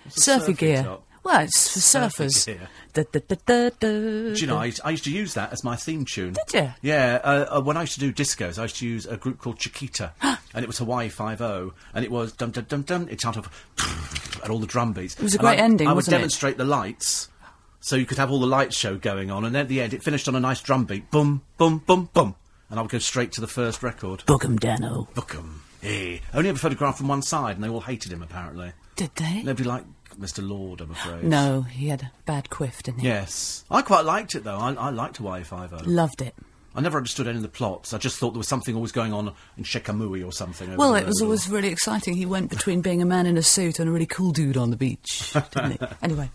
Surfy 0.09 0.21
surfy 0.21 0.53
gear. 0.53 0.83
top? 0.83 1.07
Well, 1.25 1.41
it's 1.41 1.73
for 1.73 1.79
surfers. 1.79 2.47
Da, 2.93 3.05
da, 3.11 3.20
da, 3.47 3.70
Do 3.79 4.35
you 4.37 4.47
know. 4.47 4.57
I, 4.57 4.73
I 4.85 4.91
used 4.91 5.05
to 5.05 5.11
use 5.12 5.35
that 5.35 5.53
as 5.53 5.62
my 5.62 5.77
theme 5.77 6.05
tune. 6.05 6.35
Did 6.49 6.53
you? 6.55 6.73
Yeah, 6.83 7.20
uh, 7.23 7.59
uh, 7.59 7.61
when 7.62 7.77
I 7.77 7.83
used 7.83 7.95
to 7.95 8.01
do 8.01 8.12
discos, 8.12 8.59
I 8.59 8.62
used 8.62 8.77
to 8.77 8.87
use 8.87 9.07
a 9.07 9.16
group 9.16 9.39
called 9.39 9.59
Chiquita, 9.59 10.12
and 10.23 10.62
it 10.62 10.66
was 10.66 10.79
Hawaii 10.79 11.09
Five 11.09 11.41
O, 11.41 11.75
and 11.95 12.05
it 12.05 12.11
was 12.11 12.33
dum 12.33 12.51
dum 12.51 12.66
dum 12.68 12.83
dum. 12.83 13.09
It 13.09 13.20
started 13.20 13.41
off 13.47 14.41
and 14.43 14.51
all 14.51 14.59
the 14.59 14.66
drum 14.66 14.93
beats. 14.93 15.14
It 15.14 15.23
was 15.23 15.35
a 15.35 15.39
great 15.39 15.59
ending, 15.61 15.87
I 15.87 15.93
would 15.93 15.97
wasn't 15.97 16.14
it? 16.14 16.18
demonstrate 16.18 16.57
the 16.59 16.64
lights, 16.64 17.29
so 17.81 17.95
you 17.97 18.05
could 18.07 18.18
have 18.18 18.31
all 18.31 18.41
the 18.41 18.47
light 18.47 18.73
show 18.75 18.97
going 18.97 19.31
on, 19.31 19.45
and 19.45 19.55
then 19.55 19.62
at 19.62 19.68
the 19.68 19.81
end, 19.81 19.95
it 19.95 20.03
finished 20.03 20.27
on 20.29 20.35
a 20.35 20.41
nice 20.41 20.61
drum 20.61 20.85
beat, 20.85 21.11
boom, 21.12 21.43
boom, 21.57 21.79
boom, 21.87 22.11
boom, 22.12 22.35
and 22.68 22.79
I 22.79 22.83
would 22.83 22.91
go 22.91 22.99
straight 22.99 23.31
to 23.33 23.41
the 23.41 23.47
first 23.47 23.83
record. 23.83 24.25
Book 24.27 24.45
'em, 24.45 24.59
Danno. 24.59 25.12
Book 25.14 25.35
'em. 25.37 25.62
Eh, 25.85 26.18
only 26.35 26.49
ever 26.49 26.59
photographed 26.59 26.99
from 26.99 27.09
one 27.09 27.23
side, 27.23 27.55
and 27.57 27.64
they 27.64 27.68
all 27.68 27.81
hated 27.81 28.12
him, 28.12 28.23
apparently. 28.23 28.73
Did 28.97 29.11
they? 29.16 29.43
Nobody 29.43 29.68
liked 29.68 29.87
Mr. 30.23 30.47
Lord, 30.47 30.81
I'm 30.81 30.93
afraid. 30.93 31.25
No, 31.25 31.62
he 31.62 31.89
had 31.89 32.03
a 32.03 32.12
bad 32.25 32.49
quiff, 32.49 32.83
didn't 32.83 33.01
he? 33.01 33.09
Yes. 33.09 33.64
I 33.70 33.83
quite 33.83 34.05
liked 34.05 34.35
it, 34.35 34.45
though. 34.45 34.57
I, 34.57 34.73
I 34.75 34.91
liked 34.91 35.16
Hawaii 35.18 35.43
Five-O. 35.43 35.81
Loved 35.85 36.23
it. 36.23 36.35
I 36.75 36.81
never 36.81 36.97
understood 36.97 37.27
any 37.27 37.37
of 37.37 37.43
the 37.43 37.49
plots. 37.49 37.93
I 37.93 37.99
just 37.99 38.18
thought 38.18 38.31
there 38.31 38.39
was 38.39 38.49
something 38.49 38.75
always 38.75 38.93
going 38.93 39.12
on 39.12 39.33
in 39.59 39.64
Shekamui 39.64 40.27
or 40.27 40.33
something. 40.33 40.75
Well, 40.77 40.95
it 40.95 41.05
was 41.05 41.20
always 41.20 41.49
really 41.49 41.68
exciting. 41.68 42.14
He 42.14 42.25
went 42.25 42.49
between 42.49 42.81
being 42.81 43.03
a 43.03 43.07
man 43.07 43.27
in 43.27 43.37
a 43.37 43.43
suit 43.43 43.79
and 43.79 43.89
a 43.89 43.93
really 43.93 44.07
cool 44.07 44.31
dude 44.31 44.57
on 44.57 44.70
the 44.70 44.77
beach, 44.77 45.35
didn't 45.55 45.73
he? 45.73 45.79
Anyway, 46.01 46.31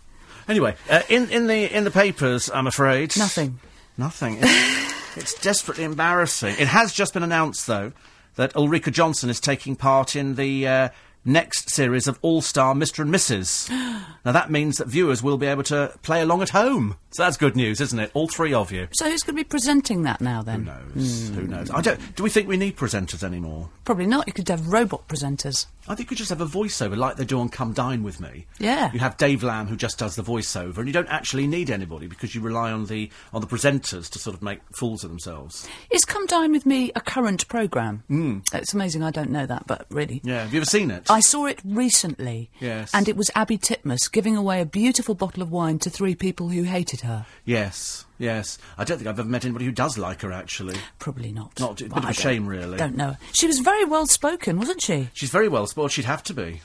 Anyway, 0.48 0.74
uh, 0.88 1.02
in 1.10 1.28
in 1.30 1.46
the 1.46 1.76
in 1.76 1.84
the 1.84 1.90
papers, 1.90 2.50
I'm 2.50 2.66
afraid 2.66 3.16
nothing. 3.18 3.60
Nothing. 3.98 4.38
It's, 4.40 5.16
it's 5.16 5.34
desperately 5.40 5.84
embarrassing. 5.84 6.54
It 6.58 6.68
has 6.68 6.92
just 6.92 7.12
been 7.12 7.22
announced, 7.22 7.66
though, 7.66 7.92
that 8.36 8.56
Ulrika 8.56 8.90
Jonsson 8.90 9.28
is 9.28 9.40
taking 9.40 9.76
part 9.76 10.16
in 10.16 10.36
the 10.36 10.66
uh, 10.66 10.88
next 11.24 11.70
series 11.70 12.06
of 12.08 12.18
All 12.22 12.40
Star 12.40 12.74
Mr. 12.74 13.00
and 13.00 13.14
Mrs. 13.14 13.70
now, 14.24 14.32
that 14.32 14.50
means 14.50 14.78
that 14.78 14.88
viewers 14.88 15.22
will 15.22 15.38
be 15.38 15.46
able 15.46 15.62
to 15.64 15.92
play 16.02 16.20
along 16.22 16.42
at 16.42 16.50
home. 16.50 16.96
So 17.10 17.22
that's 17.22 17.36
good 17.36 17.56
news, 17.56 17.80
isn't 17.80 17.98
it? 17.98 18.10
All 18.14 18.28
three 18.28 18.52
of 18.52 18.70
you. 18.70 18.88
So 18.92 19.08
who's 19.10 19.22
going 19.22 19.36
to 19.36 19.42
be 19.42 19.48
presenting 19.48 20.02
that 20.02 20.20
now 20.20 20.42
then? 20.42 20.66
Who 20.66 21.00
knows? 21.00 21.28
Who 21.30 21.42
knows? 21.46 21.70
I 21.70 21.80
don't. 21.80 22.16
Do 22.16 22.22
we 22.22 22.30
think 22.30 22.48
we 22.48 22.56
need 22.56 22.76
presenters 22.76 23.22
anymore? 23.22 23.70
Probably 23.84 24.06
not. 24.06 24.26
You 24.26 24.32
could 24.32 24.48
have 24.48 24.72
robot 24.72 25.08
presenters. 25.08 25.66
I 25.88 25.94
think 25.94 26.00
you 26.00 26.06
could 26.06 26.18
just 26.18 26.28
have 26.28 26.42
a 26.42 26.46
voiceover 26.46 26.98
like 26.98 27.16
they 27.16 27.24
do 27.24 27.40
on 27.40 27.48
Come 27.48 27.72
Dine 27.72 28.02
With 28.02 28.20
Me. 28.20 28.44
Yeah. 28.58 28.92
You 28.92 28.98
have 28.98 29.16
Dave 29.16 29.42
Lamb 29.42 29.68
who 29.68 29.76
just 29.76 29.98
does 29.98 30.16
the 30.16 30.22
voiceover 30.22 30.76
and 30.78 30.86
you 30.86 30.92
don't 30.92 31.08
actually 31.08 31.46
need 31.46 31.70
anybody 31.70 32.06
because 32.06 32.34
you 32.34 32.42
rely 32.42 32.70
on 32.70 32.84
the 32.86 33.10
on 33.32 33.40
the 33.40 33.46
presenters 33.46 34.10
to 34.10 34.18
sort 34.18 34.36
of 34.36 34.42
make 34.42 34.60
fools 34.76 35.02
of 35.02 35.08
themselves. 35.08 35.66
Is 35.90 36.04
Come 36.04 36.26
Dine 36.26 36.52
With 36.52 36.66
Me 36.66 36.92
a 36.94 37.00
current 37.00 37.48
programme? 37.48 38.02
Mm. 38.10 38.42
It's 38.52 38.74
amazing 38.74 39.02
I 39.02 39.10
don't 39.10 39.30
know 39.30 39.46
that, 39.46 39.66
but 39.66 39.86
really. 39.88 40.20
Yeah. 40.24 40.42
Have 40.42 40.52
you 40.52 40.58
ever 40.58 40.66
seen 40.66 40.90
it? 40.90 41.07
I 41.10 41.20
saw 41.20 41.46
it 41.46 41.60
recently. 41.64 42.50
Yes. 42.60 42.90
And 42.94 43.08
it 43.08 43.16
was 43.16 43.30
Abi 43.34 43.58
Titmuss 43.58 44.10
giving 44.10 44.36
away 44.36 44.60
a 44.60 44.66
beautiful 44.66 45.14
bottle 45.14 45.42
of 45.42 45.50
wine 45.50 45.78
to 45.80 45.90
three 45.90 46.14
people 46.14 46.48
who 46.48 46.64
hated 46.64 47.00
her. 47.02 47.26
Yes. 47.44 48.04
Yes. 48.18 48.58
I 48.76 48.84
don't 48.84 48.98
think 48.98 49.08
I've 49.08 49.18
ever 49.18 49.28
met 49.28 49.44
anybody 49.44 49.64
who 49.64 49.72
does 49.72 49.96
like 49.96 50.22
her 50.22 50.32
actually. 50.32 50.76
Probably 50.98 51.32
not. 51.32 51.58
Not- 51.60 51.80
a 51.80 51.84
bit 51.88 51.96
of 51.96 52.04
a 52.04 52.12
shame, 52.12 52.46
really. 52.46 52.76
Don't 52.78 52.96
know. 52.96 53.12
her. 53.12 53.18
She 53.32 53.46
was 53.46 53.60
very 53.60 53.84
well 53.84 54.06
spoken, 54.06 54.58
wasn't 54.58 54.82
she? 54.82 55.08
She's 55.14 55.30
very 55.30 55.48
well 55.48 55.66
spoken. 55.66 55.90
She'd 55.90 56.04
have 56.04 56.22
to 56.24 56.34
be. 56.34 56.60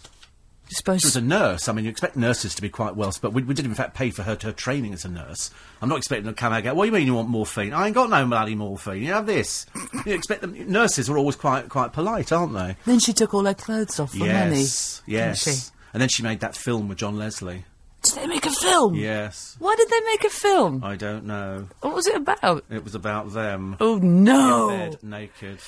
I 0.74 0.76
suppose. 0.76 1.02
She 1.02 1.08
was 1.08 1.16
a 1.16 1.22
nurse. 1.22 1.68
I 1.68 1.74
mean, 1.74 1.86
you 1.86 1.92
expect 1.92 2.16
nurses 2.16 2.56
to 2.56 2.62
be 2.62 2.70
quite 2.70 2.96
well 2.96 3.12
spoken. 3.12 3.36
We, 3.36 3.44
we 3.44 3.54
did, 3.54 3.66
in 3.66 3.76
fact, 3.76 3.94
pay 3.94 4.10
for 4.10 4.24
her, 4.24 4.38
her 4.42 4.52
training 4.52 4.94
as 4.94 5.06
a 5.06 5.10
nurse. 5.10 5.52
I'm 5.82 5.90
not 5.90 6.00
expecting 6.00 6.26
her 6.26 6.32
to 6.32 6.36
come 6.36 6.52
out 6.52 6.58
and 6.58 6.66
go, 6.66 6.74
what 6.74 6.86
do 6.86 6.88
you 6.88 6.94
mean 6.94 7.06
you 7.06 7.14
want 7.14 7.30
morphine? 7.30 7.74
I 7.74 7.86
ain't 7.86 7.96
got 7.96 8.10
no 8.10 8.26
bloody 8.26 8.56
morphine. 8.56 9.04
You 9.04 9.14
have 9.14 9.28
this. 9.28 9.68
you 10.06 10.14
expect 10.14 10.42
them... 10.42 10.56
Nurses 10.72 11.10
are 11.10 11.18
always 11.18 11.36
quite 11.36 11.70
quite 11.70 11.94
polite, 11.94 12.32
aren't 12.32 12.54
they? 12.54 12.76
Then 12.86 13.00
she 13.00 13.14
took 13.14 13.34
all 13.34 13.46
her 13.46 13.54
clothes 13.54 14.00
off 14.00 14.14
for 14.14 14.20
money. 14.20 14.62
yes. 14.62 15.04
Yes. 15.06 15.72
And 15.94 16.02
then 16.02 16.10
she 16.10 16.24
made 16.24 16.40
that 16.40 16.56
film 16.56 16.88
with 16.88 16.98
John 16.98 17.18
Leslie. 17.18 17.66
Did 18.02 18.16
they 18.16 18.28
make 18.28 18.46
a 18.46 18.52
film? 18.52 18.96
Yes. 18.96 19.56
Why 19.60 19.76
did 19.78 19.90
they 19.90 20.02
make 20.02 20.24
a 20.26 20.30
film? 20.30 20.84
I 20.84 20.96
don't 20.96 21.26
know. 21.26 21.68
What 21.82 21.94
was 21.94 22.08
it 22.08 22.16
about? 22.16 22.66
It 22.70 22.84
was 22.84 22.96
about 22.96 23.32
them. 23.32 23.78
Oh 23.80 23.98
no! 23.98 24.70
Bed, 24.70 25.04
naked. 25.04 25.60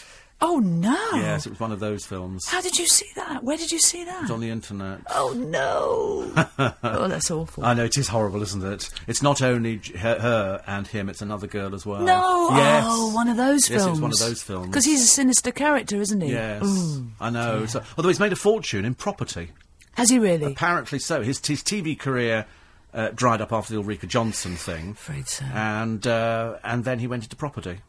Oh 0.42 0.60
no! 0.60 1.12
Yes, 1.14 1.46
it 1.46 1.52
was 1.52 1.60
one 1.60 1.72
of 1.72 1.80
those 1.80 2.06
films. 2.06 2.46
How 2.48 2.62
did 2.62 2.78
you 2.78 2.88
see 2.88 3.08
that? 3.16 3.44
Where 3.44 3.56
did 3.58 3.72
you 3.72 3.80
see 3.80 4.04
that? 4.04 4.24
It's 4.24 4.32
on 4.32 4.42
the 4.42 4.50
internet. 4.50 5.00
Oh 5.10 5.34
no! 5.34 6.48
oh, 6.84 7.08
that's 7.08 7.32
awful. 7.32 7.64
I 7.64 7.74
know, 7.74 7.86
it 7.86 7.98
is 7.98 8.10
horrible, 8.10 8.42
isn't 8.42 8.64
it? 8.64 8.90
It's 9.08 9.22
not 9.22 9.42
only 9.42 9.80
her, 9.98 10.20
her 10.20 10.64
and 10.68 10.86
him, 10.88 11.08
it's 11.08 11.22
another 11.22 11.48
girl 11.48 11.74
as 11.74 11.86
well. 11.86 12.02
no! 12.02 12.50
Yes. 12.52 12.84
Oh, 12.86 13.16
one 13.16 13.30
of 13.30 13.38
those 13.38 13.68
films. 13.68 13.86
Yes, 13.86 13.92
it's 13.94 14.02
one 14.02 14.12
of 14.12 14.20
those 14.20 14.44
films. 14.44 14.68
Because 14.68 14.86
he's 14.86 15.04
a 15.04 15.08
sinister 15.08 15.52
character, 15.52 16.02
isn't 16.02 16.20
he? 16.22 16.32
Yes. 16.32 17.00
I 17.20 17.30
know. 17.30 17.66
So, 17.66 17.82
although 17.98 18.10
he's 18.10 18.20
made 18.20 18.34
a 18.34 18.38
fortune 18.38 18.84
in 18.84 18.94
property. 18.94 19.52
Has 19.94 20.10
he 20.10 20.20
really? 20.20 20.52
Apparently 20.52 21.00
so. 21.00 21.22
His, 21.22 21.46
his 21.46 21.64
TV 21.64 21.98
career 21.98 22.46
uh, 22.94 23.10
dried 23.16 23.40
up 23.40 23.54
after 23.54 23.74
the 23.74 23.80
Ulrika 23.80 24.08
Jonsson 24.08 24.58
thing. 24.58 24.92
Afraid 24.92 25.28
so. 25.30 25.46
And, 25.46 26.06
uh, 26.06 26.58
and 26.64 26.84
then 26.84 27.00
he 27.00 27.08
went 27.08 27.24
into 27.24 27.38
property. 27.38 27.80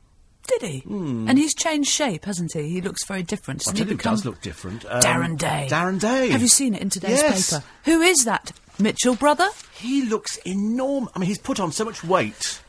Did 0.46 0.62
he? 0.62 0.82
And 0.88 1.38
he's 1.38 1.54
changed 1.54 1.90
shape, 1.90 2.24
hasn't 2.24 2.52
he? 2.52 2.68
He 2.68 2.80
looks 2.80 3.04
very 3.04 3.22
different. 3.22 3.62
I 3.68 3.72
tell 3.72 3.84
he 3.84 3.90
you, 3.90 3.96
become 3.96 4.12
does 4.14 4.24
look 4.24 4.40
different. 4.40 4.84
Um, 4.86 5.00
Darren 5.00 5.36
Day? 5.38 5.68
Darren 5.70 5.98
Day. 6.00 6.28
Have 6.30 6.42
you 6.42 6.48
seen 6.48 6.74
it 6.74 6.82
in 6.82 6.90
today's 6.90 7.20
Yes. 7.20 7.50
paper? 7.50 7.64
Who 7.84 8.00
is 8.00 8.24
that? 8.24 8.52
Mitchell 8.78 9.14
brother? 9.16 9.48
He 9.74 10.04
looks 10.04 10.36
enormous. 10.38 11.10
I 11.14 11.18
mean, 11.18 11.26
he's 11.28 11.38
put 11.38 11.58
on 11.60 11.72
so 11.72 11.84
much 11.84 12.04
weight. 12.04 12.60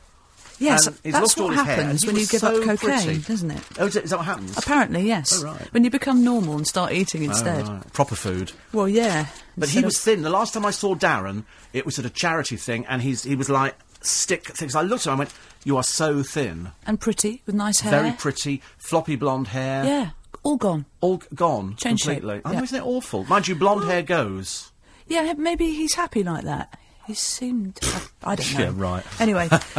Yes, 0.59 0.87
and 0.87 0.97
he's 1.03 1.13
that's 1.13 1.21
lost 1.21 1.39
all 1.39 1.49
what 1.49 1.57
his 1.57 1.65
happens 1.67 2.01
he 2.01 2.07
when 2.07 2.15
you 2.15 2.25
give 2.25 2.39
so 2.39 2.47
up 2.57 2.63
cocaine, 2.63 2.77
pretty. 3.03 3.17
doesn't 3.19 3.51
it? 3.51 3.61
Oh, 3.77 3.85
is, 3.85 3.95
it, 3.95 4.05
is 4.05 4.09
that 4.09 4.17
what 4.17 4.25
happens? 4.25 4.57
Apparently, 4.57 5.05
yes. 5.05 5.43
Oh, 5.43 5.45
right. 5.45 5.71
When 5.71 5.83
you 5.83 5.91
become 5.91 6.23
normal 6.23 6.55
and 6.57 6.65
start 6.65 6.93
eating 6.93 7.21
Oh, 7.21 7.25
instead. 7.29 7.67
right. 7.67 7.93
Proper 7.93 8.15
food. 8.15 8.53
Well, 8.73 8.89
yeah. 8.89 9.27
But 9.55 9.69
he 9.69 9.81
was 9.81 9.99
thin. 9.99 10.23
The 10.23 10.31
last 10.31 10.55
time 10.55 10.65
I 10.65 10.71
saw 10.71 10.95
Darren, 10.95 11.43
it 11.73 11.85
was 11.85 11.99
at 11.99 12.05
a 12.05 12.09
charity 12.09 12.55
thing, 12.57 12.87
and 12.87 13.03
he's 13.03 13.21
he 13.23 13.35
was 13.35 13.51
like 13.51 13.75
stick 14.01 14.47
things. 14.47 14.73
I 14.75 14.81
looked 14.81 15.05
at 15.05 15.11
him 15.13 15.19
and 15.19 15.19
went, 15.19 15.33
"You 15.63 15.77
are 15.77 15.83
so 15.83 16.23
thin, 16.23 16.71
and 16.85 16.99
pretty 16.99 17.41
with 17.45 17.55
nice 17.55 17.79
hair. 17.81 17.91
very 17.91 18.11
pretty, 18.11 18.61
floppy 18.77 19.15
blonde 19.15 19.47
hair, 19.49 19.83
Yeah, 19.85 20.09
all 20.43 20.57
gone. 20.57 20.85
all 21.01 21.17
g- 21.17 21.27
gone 21.35 21.75
Change 21.77 21.99
shape, 22.01 22.19
completely. 22.21 22.41
I 22.45 22.51
yeah. 22.51 22.57
know, 22.59 22.63
isn't 22.63 22.77
it 22.79 22.85
awful? 22.85 23.23
Mind 23.25 23.47
you, 23.47 23.55
blonde 23.55 23.85
hair 23.85 24.01
goes. 24.03 24.71
Yeah, 25.07 25.33
maybe 25.37 25.71
he's 25.73 25.95
happy 25.95 26.23
like 26.23 26.43
that. 26.45 26.77
He 27.05 27.13
seemed. 27.13 27.79
I, 28.23 28.31
I 28.31 28.35
don't 28.35 28.53
know. 28.57 28.59
Yeah, 28.59 28.71
right. 28.75 29.03
Anyway, 29.21 29.47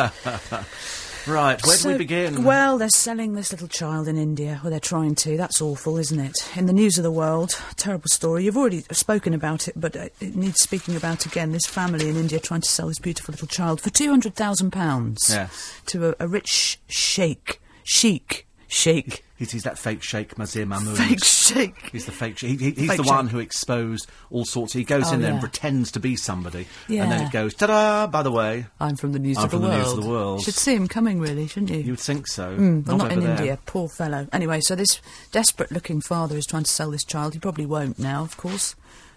Right, 1.29 1.65
where 1.67 1.77
do 1.77 1.89
we 1.89 1.99
begin? 1.99 2.43
Well, 2.45 2.79
they're 2.79 2.89
selling 2.89 3.35
this 3.35 3.53
little 3.53 3.69
child 3.69 4.09
in 4.09 4.17
India. 4.17 4.61
Well, 4.63 4.71
they're 4.71 4.81
trying 4.81 5.15
to. 5.17 5.37
That's 5.37 5.61
awful, 5.61 5.99
isn't 5.99 6.19
it? 6.19 6.37
In 6.57 6.67
the 6.67 6.73
news 6.73 6.97
of 6.99 7.05
the 7.05 7.11
world, 7.11 7.61
terrible 7.77 8.09
story. 8.09 8.45
You've 8.45 8.57
already 8.57 8.85
spoken 8.93 9.35
about 9.35 9.69
it, 9.69 9.75
but 9.77 9.95
uh, 9.97 10.09
it 10.21 10.35
needs 10.35 10.61
speaking 10.61 10.97
about 10.97 11.27
again. 11.27 11.53
This 11.53 11.67
family 11.67 12.09
in 12.09 12.17
India 12.17 12.41
trying 12.41 12.63
to 12.63 12.69
sell 12.69 12.89
this 12.89 12.99
beautiful 12.99 13.33
little 13.33 13.49
child 13.49 13.81
for 13.81 13.91
two 13.91 14.09
hundred 14.11 14.35
thousand 14.35 14.71
pounds 14.71 15.19
Yes. 15.31 15.81
to 15.87 16.09
a, 16.11 16.15
a 16.21 16.27
rich 16.29 16.79
sheikh, 16.89 17.61
sheik, 17.85 18.47
sheik, 18.67 19.25
he's, 19.39 19.51
he's 19.53 19.63
that 19.63 19.79
fake 19.79 20.03
Sheikh 20.03 20.37
Mazher 20.37 20.67
Mahmood. 20.67 20.99
fake 20.99 21.25
sheik. 21.25 21.89
He's 21.93 22.05
the 22.07 22.13
fake. 22.13 22.39
He, 22.39 22.57
he, 22.57 22.71
he's 22.73 22.89
Fake 22.89 22.97
the 22.99 23.03
one 23.05 23.27
Sheikh. 23.27 23.33
who 23.33 23.39
exposed 23.39 24.07
all 24.31 24.45
sorts. 24.45 24.73
He 24.75 24.85
goes 24.85 25.05
Oh, 25.07 25.15
in 25.15 25.21
there 25.23 25.31
and 25.33 25.41
pretends 25.41 25.93
to 25.93 26.01
be 26.01 26.17
somebody, 26.17 26.67
and 26.89 27.11
then 27.11 27.27
it 27.27 27.33
goes 27.33 27.55
ta-da! 27.55 28.07
By 28.07 28.23
the 28.23 28.33
way, 28.33 28.67
I'm 28.81 28.97
from 28.97 29.13
the 29.13 29.19
news 29.19 29.39
I'm 29.39 29.45
of 29.45 29.51
the 29.51 29.57
from 29.57 29.63
the 29.63 29.69
world. 29.69 29.83
news 29.87 29.93
of 29.99 30.03
the 30.05 30.09
world. 30.11 30.43
Should 30.43 30.55
see 30.55 30.75
him 30.75 30.89
coming, 30.89 31.21
really, 31.21 31.47
shouldn't 31.47 31.71
you? 31.71 31.79
you 31.79 31.93
would 31.93 32.01
think 32.01 32.27
so. 32.27 32.57
Mm, 32.57 32.87
well, 32.87 32.97
not, 32.99 33.13
in 33.13 33.21
there. 33.21 33.31
India. 33.37 33.59
Poor 33.67 33.89
fellow. 33.89 34.27
Anyway, 34.33 34.61
so 34.61 34.75
this 34.75 35.01
desperate-looking 35.33 36.01
father 36.01 36.37
is 36.37 36.45
trying 36.47 36.65
to 36.65 36.71
sell 36.71 36.91
this 36.91 37.05
child. 37.05 37.35
He 37.35 37.41
probably 37.41 37.67
won't 37.67 37.99
now, 37.99 38.23
of 38.23 38.37
course. 38.37 38.75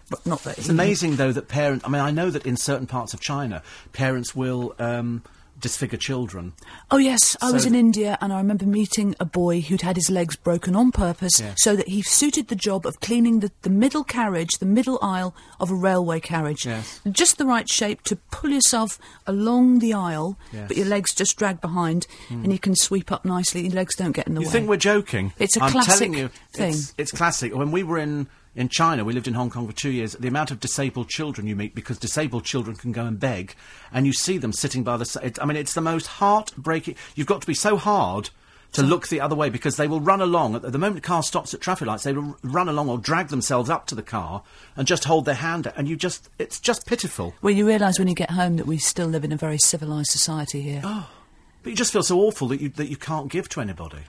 But 0.09 0.25
not 0.25 0.43
that 0.43 0.57
It's 0.57 0.67
amazing, 0.67 1.15
though, 1.15 1.31
that 1.31 1.47
parents. 1.47 1.85
I 1.85 1.89
mean, 1.89 2.01
I 2.01 2.11
know 2.11 2.29
that 2.29 2.45
in 2.45 2.57
certain 2.57 2.85
parts 2.85 3.13
of 3.13 3.21
China, 3.21 3.63
parents 3.93 4.35
will 4.35 4.75
um, 4.77 5.23
disfigure 5.61 5.97
children. 5.97 6.53
Oh 6.89 6.97
yes, 6.97 7.37
I 7.41 7.51
was 7.51 7.65
in 7.65 7.75
India 7.75 8.17
and 8.19 8.33
I 8.33 8.37
remember 8.37 8.65
meeting 8.65 9.15
a 9.19 9.25
boy 9.25 9.61
who'd 9.61 9.81
had 9.81 9.95
his 9.95 10.09
legs 10.09 10.35
broken 10.35 10.75
on 10.75 10.91
purpose 10.91 11.39
Yeah. 11.39 11.53
so 11.57 11.75
that 11.75 11.87
he 11.87 12.01
suited 12.01 12.47
the 12.47 12.55
job 12.55 12.85
of 12.85 12.99
cleaning 12.99 13.39
the, 13.39 13.51
the 13.61 13.69
middle 13.69 14.03
carriage, 14.03 14.57
the 14.57 14.65
middle 14.65 14.99
aisle 15.01 15.33
of 15.59 15.71
a 15.71 15.75
railway 15.75 16.19
carriage. 16.19 16.65
Yes. 16.65 16.99
Just 17.09 17.37
the 17.37 17.45
right 17.45 17.69
shape 17.69 18.01
to 18.03 18.15
pull 18.31 18.49
yourself 18.49 18.99
along 19.27 19.79
the 19.79 19.93
aisle, 19.93 20.37
Yes. 20.51 20.67
But 20.67 20.77
your 20.77 20.87
legs 20.87 21.13
just 21.13 21.37
drag 21.37 21.61
behind 21.61 22.05
hmm. 22.27 22.43
and 22.43 22.51
you 22.51 22.59
can 22.59 22.75
sweep 22.75 23.11
up 23.11 23.23
nicely. 23.23 23.61
Your 23.61 23.73
legs 23.73 23.95
don't 23.95 24.11
get 24.11 24.27
in 24.27 24.33
the 24.33 24.41
You 24.41 24.47
way. 24.47 24.49
You 24.49 24.51
think 24.51 24.69
we're 24.69 24.77
joking? 24.77 25.33
It's 25.39 25.55
a 25.55 25.63
I'm 25.63 25.71
classic 25.71 25.93
telling 25.93 26.13
you, 26.13 26.29
thing. 26.53 26.71
It's, 26.73 26.93
it's 26.97 27.11
classic. 27.11 27.55
When 27.55 27.71
we 27.71 27.83
were 27.83 27.97
in, 27.97 28.27
in 28.55 28.69
China, 28.69 29.05
we 29.05 29.13
lived 29.13 29.27
in 29.27 29.33
Hong 29.33 29.49
Kong 29.49 29.67
for 29.67 29.73
two 29.73 29.91
years, 29.91 30.13
the 30.13 30.27
amount 30.27 30.51
of 30.51 30.59
disabled 30.59 31.09
children 31.09 31.47
you 31.47 31.55
meet, 31.55 31.73
because 31.73 31.97
disabled 31.97 32.43
children 32.43 32.75
can 32.75 32.91
go 32.91 33.05
and 33.05 33.19
beg, 33.19 33.55
and 33.93 34.05
you 34.05 34.13
see 34.13 34.37
them 34.37 34.51
sitting 34.51 34.83
by 34.83 34.97
the 34.97 35.05
side. 35.05 35.39
I 35.39 35.45
mean, 35.45 35.57
it's 35.57 35.73
the 35.73 35.81
most 35.81 36.07
heartbreaking. 36.07 36.95
You've 37.15 37.27
got 37.27 37.41
to 37.41 37.47
be 37.47 37.53
so 37.53 37.77
hard 37.77 38.29
to 38.73 38.81
look 38.81 39.07
the 39.07 39.19
other 39.21 39.35
way 39.35 39.49
because 39.49 39.77
they 39.77 39.87
will 39.87 39.99
run 39.99 40.21
along. 40.21 40.55
At 40.55 40.63
the 40.63 40.77
moment 40.77 40.95
the 40.95 41.07
car 41.07 41.23
stops 41.23 41.53
at 41.53 41.61
traffic 41.61 41.87
lights, 41.87 42.03
they 42.03 42.13
will 42.13 42.37
run 42.43 42.69
along 42.69 42.89
or 42.89 42.97
drag 42.97 43.27
themselves 43.27 43.69
up 43.69 43.85
to 43.87 43.95
the 43.95 44.03
car 44.03 44.43
and 44.75 44.87
just 44.87 45.05
hold 45.05 45.25
their 45.25 45.35
hand 45.35 45.67
out. 45.67 45.73
And 45.77 45.87
you 45.87 45.95
just, 45.95 46.29
it's 46.39 46.59
just 46.59 46.85
pitiful. 46.85 47.33
Well, 47.41 47.53
you 47.53 47.67
realise 47.67 47.99
when 47.99 48.07
you 48.07 48.15
get 48.15 48.31
home 48.31 48.57
that 48.57 48.67
we 48.67 48.77
still 48.77 49.07
live 49.07 49.23
in 49.23 49.31
a 49.31 49.37
very 49.37 49.57
civilised 49.57 50.11
society 50.11 50.61
here. 50.61 50.81
Oh. 50.83 51.09
But 51.63 51.69
you 51.69 51.75
just 51.75 51.93
feel 51.93 52.01
so 52.01 52.19
awful 52.21 52.47
that 52.47 52.59
you, 52.59 52.69
that 52.69 52.87
you 52.87 52.97
can't 52.97 53.31
give 53.31 53.47
to 53.49 53.61
anybody. 53.61 53.99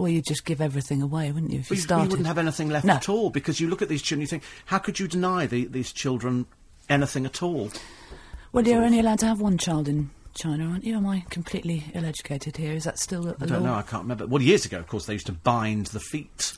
Well, 0.00 0.08
you'd 0.08 0.24
just 0.24 0.44
give 0.44 0.60
everything 0.60 1.02
away, 1.02 1.30
wouldn't 1.30 1.52
you, 1.52 1.60
if 1.60 1.70
you 1.70 1.76
started? 1.76 2.04
you 2.04 2.10
wouldn't 2.10 2.26
have 2.26 2.38
anything 2.38 2.68
left 2.70 2.86
No. 2.86 2.94
at 2.94 3.08
all 3.08 3.30
because 3.30 3.60
you 3.60 3.68
look 3.68 3.82
at 3.82 3.88
these 3.88 4.02
children, 4.02 4.22
you 4.22 4.26
think, 4.26 4.42
how 4.66 4.78
could 4.78 4.98
you 4.98 5.06
deny 5.06 5.46
the, 5.46 5.66
these 5.66 5.92
children 5.92 6.46
anything 6.88 7.26
at 7.26 7.42
all? 7.42 7.70
Well, 8.52 8.66
you're 8.66 8.82
only 8.82 9.00
allowed 9.00 9.18
to 9.20 9.26
have 9.26 9.40
one 9.40 9.58
child 9.58 9.88
in 9.88 10.10
China, 10.34 10.64
aren't 10.66 10.84
you? 10.84 10.96
Am 10.96 11.06
I 11.06 11.24
completely 11.30 11.84
ill-educated 11.94 12.56
here? 12.56 12.72
Is 12.72 12.84
that 12.84 12.98
still 12.98 13.28
a, 13.28 13.32
a 13.32 13.36
I 13.42 13.46
don't 13.46 13.62
law? 13.62 13.66
know. 13.70 13.74
I 13.74 13.82
can't 13.82 14.02
remember. 14.02 14.26
Well, 14.26 14.42
years 14.42 14.64
ago, 14.64 14.78
of 14.78 14.86
course, 14.88 15.06
they 15.06 15.12
used 15.12 15.26
to 15.26 15.32
bind 15.32 15.86
the 15.86 16.00
feet, 16.00 16.54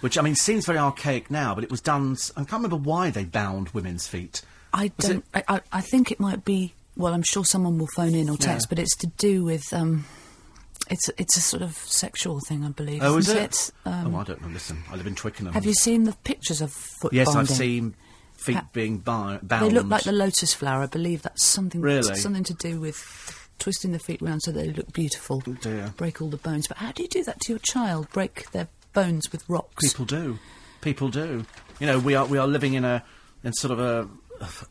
which 0.00 0.16
I 0.18 0.22
mean 0.22 0.34
seems 0.34 0.64
very 0.66 0.78
archaic 0.78 1.30
now, 1.30 1.54
but 1.54 1.62
it 1.64 1.70
was 1.70 1.80
done. 1.80 2.16
I 2.36 2.40
can't 2.40 2.52
remember 2.62 2.76
why 2.76 3.10
they 3.10 3.24
bound 3.24 3.68
women's 3.70 4.06
feet. 4.06 4.42
I 4.72 4.90
Was 4.96 5.06
don't. 5.08 5.24
I, 5.34 5.44
I, 5.48 5.60
I 5.72 5.80
think 5.82 6.10
it 6.10 6.18
might 6.18 6.44
be. 6.44 6.74
Well, 6.96 7.12
I'm 7.14 7.22
sure 7.22 7.44
someone 7.44 7.78
will 7.78 7.88
phone 7.94 8.14
in 8.14 8.28
or 8.30 8.36
text, 8.36 8.66
Yeah. 8.66 8.70
but 8.70 8.78
it's 8.78 8.96
to 8.96 9.06
do 9.18 9.44
with. 9.44 9.64
Um, 9.72 10.06
It's 10.90 11.08
it's 11.16 11.36
a 11.36 11.40
sort 11.40 11.62
of 11.62 11.76
sexual 11.76 12.40
thing, 12.48 12.64
I 12.64 12.70
believe. 12.70 13.00
Oh, 13.02 13.16
is 13.16 13.28
isn't 13.28 13.42
it? 13.42 13.70
Um, 13.84 14.14
oh, 14.14 14.18
I 14.18 14.24
don't 14.24 14.42
know. 14.42 14.48
Listen, 14.48 14.82
I 14.90 14.96
live 14.96 15.06
in 15.06 15.14
Twickenham. 15.14 15.54
have 15.54 15.64
you 15.64 15.74
seen 15.74 16.04
the 16.04 16.12
pictures 16.24 16.60
of 16.60 16.72
foot 16.72 17.12
Yes, 17.12 17.28
I've 17.34 17.48
seen 17.48 17.94
feet 18.36 18.56
Ha- 18.56 18.66
being 18.72 18.98
bound. 18.98 19.40
They 19.42 19.70
look 19.70 19.86
like 19.86 20.02
the 20.04 20.12
lotus 20.12 20.52
flower. 20.52 20.82
I 20.82 20.86
believe 20.86 21.22
that's 21.22 21.44
something 21.44 21.80
Really? 21.80 22.16
something 22.16 22.44
to 22.44 22.54
do 22.54 22.80
with 22.80 23.48
twisting 23.58 23.92
the 23.92 23.98
feet 23.98 24.20
round 24.22 24.42
so 24.42 24.50
they 24.50 24.70
look 24.70 24.92
beautiful. 24.92 25.42
Oh, 25.46 25.52
dear. 25.52 25.92
Break 25.96 26.20
all 26.20 26.28
the 26.30 26.38
bones. 26.38 26.66
But 26.66 26.78
how 26.78 26.92
do 26.92 27.02
you 27.02 27.08
do 27.08 27.22
that 27.24 27.40
to 27.42 27.52
your 27.52 27.58
child? 27.60 28.08
Break 28.10 28.50
their 28.50 28.68
bones 28.92 29.30
with 29.30 29.44
rocks? 29.48 29.92
People 29.92 30.06
do. 30.06 30.38
People 30.80 31.08
do. 31.10 31.44
You 31.78 31.86
know, 31.86 31.98
we 31.98 32.14
are 32.14 32.26
we 32.26 32.38
are 32.38 32.48
living 32.48 32.74
in 32.74 32.84
a 32.84 33.04
in 33.44 33.52
sort 33.52 33.70
of 33.70 33.78
a 33.78 34.08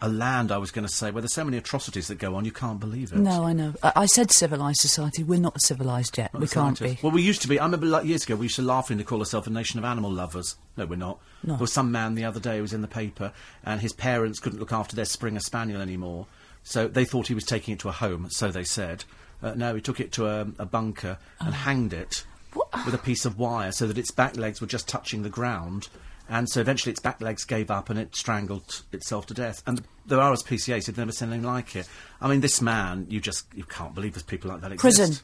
a 0.01 0.09
land. 0.09 0.51
I 0.51 0.57
was 0.57 0.71
going 0.71 0.85
to 0.87 0.91
say 0.93 1.11
where 1.11 1.21
there's 1.21 1.33
so 1.33 1.43
many 1.43 1.57
atrocities 1.57 2.07
that 2.07 2.17
go 2.17 2.35
on. 2.35 2.45
You 2.45 2.51
can't 2.51 2.79
believe 2.79 3.11
it. 3.11 3.19
No, 3.19 3.43
I 3.43 3.53
know. 3.53 3.73
I, 3.83 3.91
I 3.95 4.05
said 4.05 4.31
civilised 4.31 4.79
society. 4.81 5.23
We're 5.23 5.39
not 5.39 5.61
civilised 5.61 6.17
yet. 6.17 6.33
Not 6.33 6.41
we 6.41 6.47
can't 6.47 6.79
be. 6.79 6.97
Well, 7.01 7.11
we 7.11 7.21
used 7.21 7.41
to 7.43 7.47
be. 7.47 7.59
I 7.59 7.65
remember 7.65 7.85
like, 7.85 8.05
years 8.05 8.23
ago 8.23 8.35
we 8.35 8.45
used 8.45 8.55
to 8.55 8.61
laughingly 8.61 9.03
call 9.03 9.19
ourselves 9.19 9.47
a 9.47 9.51
nation 9.51 9.79
of 9.79 9.85
animal 9.85 10.11
lovers. 10.11 10.55
No, 10.77 10.85
we're 10.85 10.95
not. 10.95 11.19
No. 11.43 11.53
There 11.53 11.61
was 11.61 11.73
some 11.73 11.91
man 11.91 12.15
the 12.15 12.25
other 12.25 12.39
day 12.39 12.57
who 12.57 12.61
was 12.63 12.73
in 12.73 12.81
the 12.81 12.87
paper, 12.87 13.31
and 13.63 13.81
his 13.81 13.93
parents 13.93 14.39
couldn't 14.39 14.59
look 14.59 14.73
after 14.73 14.95
their 14.95 15.05
Springer 15.05 15.39
Spaniel 15.39 15.81
anymore, 15.81 16.27
so 16.63 16.87
they 16.87 17.05
thought 17.05 17.27
he 17.27 17.35
was 17.35 17.45
taking 17.45 17.73
it 17.73 17.79
to 17.81 17.89
a 17.89 17.93
home. 17.93 18.27
So 18.29 18.49
they 18.49 18.63
said. 18.63 19.05
Uh, 19.41 19.53
no, 19.55 19.73
he 19.73 19.79
took 19.79 20.01
it 20.01 20.11
to 20.11 20.27
a, 20.27 20.41
a 20.59 20.65
bunker 20.65 21.17
and 21.39 21.53
hanged 21.53 21.93
it 21.93 22.25
What? 22.51 22.67
with 22.85 22.93
a 22.93 22.97
piece 22.97 23.23
of 23.23 23.39
wire 23.39 23.71
so 23.71 23.87
that 23.87 23.97
its 23.97 24.11
back 24.11 24.35
legs 24.35 24.59
were 24.59 24.67
just 24.67 24.85
touching 24.85 25.23
the 25.23 25.29
ground. 25.29 25.87
And 26.29 26.47
so 26.47 26.61
eventually 26.61 26.91
its 26.91 26.99
back 26.99 27.21
legs 27.21 27.43
gave 27.43 27.71
up 27.71 27.89
and 27.89 27.97
it 27.99 28.15
strangled 28.15 28.83
itself 28.91 29.25
to 29.27 29.33
death. 29.33 29.63
And 29.65 29.81
the 30.05 30.17
RSPCA 30.17 30.83
said 30.83 30.97
never 30.97 31.11
seen 31.11 31.29
anything 31.29 31.47
like 31.47 31.75
it. 31.75 31.87
I 32.21 32.27
mean, 32.27 32.41
this 32.41 32.61
man, 32.61 33.07
you 33.09 33.19
just 33.19 33.45
you 33.55 33.63
can't 33.63 33.95
believe 33.95 34.13
there's 34.13 34.23
people 34.23 34.51
like 34.51 34.61
that 34.61 34.71
exist. 34.71 34.97
Prison. 34.97 35.17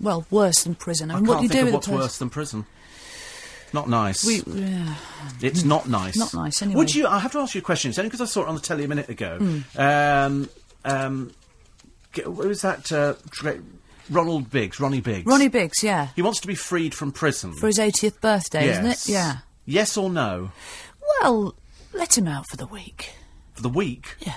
Well, 0.00 0.26
worse 0.30 0.64
than 0.64 0.74
prison. 0.74 1.10
I 1.10 1.14
I 1.14 1.16
mean, 1.16 1.26
can't 1.26 1.28
what 1.28 1.38
do 1.38 1.42
you 1.44 1.48
think 1.48 1.60
do 1.60 1.64
with 1.66 1.74
what's 1.74 1.88
worse 1.88 2.18
than 2.18 2.30
prison. 2.30 2.66
Not 3.72 3.88
nice. 3.88 4.24
We, 4.24 4.42
yeah. 4.46 4.94
it's 5.40 5.64
not 5.64 5.88
nice. 5.88 6.16
Not 6.16 6.34
nice, 6.34 6.62
anyway. 6.62 6.78
Would 6.78 6.94
you? 6.94 7.06
I 7.06 7.18
have 7.18 7.32
to 7.32 7.38
ask 7.38 7.54
you 7.54 7.60
a 7.60 7.64
question. 7.64 7.88
It's 7.90 7.98
only 7.98 8.08
because 8.08 8.20
I 8.20 8.26
saw 8.26 8.42
it 8.42 8.48
on 8.48 8.54
the 8.54 8.60
telly 8.60 8.84
a 8.84 8.88
minute 8.88 9.08
ago. 9.08 9.38
Hmm. 9.38 9.80
Um, 9.80 10.48
um, 10.84 11.32
what 12.24 12.46
was 12.46 12.62
that? 12.62 12.90
Uh, 12.92 13.14
Ronald 14.08 14.50
Biggs, 14.50 14.78
Ronnie 14.78 15.00
Biggs. 15.00 15.26
Ronnie 15.26 15.48
Biggs, 15.48 15.82
yeah, 15.82 16.08
He 16.14 16.22
wants 16.22 16.40
to 16.40 16.46
be 16.46 16.54
freed 16.54 16.94
from 16.94 17.10
prison. 17.10 17.52
for 17.54 17.66
his 17.66 17.78
80th 17.78 18.20
birthday, 18.20 18.68
isn't 18.70 18.86
it? 18.86 19.08
Yeah. 19.08 19.38
Yes 19.66 19.96
or 19.96 20.08
no? 20.08 20.52
Well, 21.20 21.54
let 21.92 22.16
him 22.16 22.28
out 22.28 22.48
for 22.48 22.56
the 22.56 22.66
week. 22.66 23.10
For 23.54 23.62
the 23.62 23.68
week. 23.68 24.16
Yeah, 24.20 24.36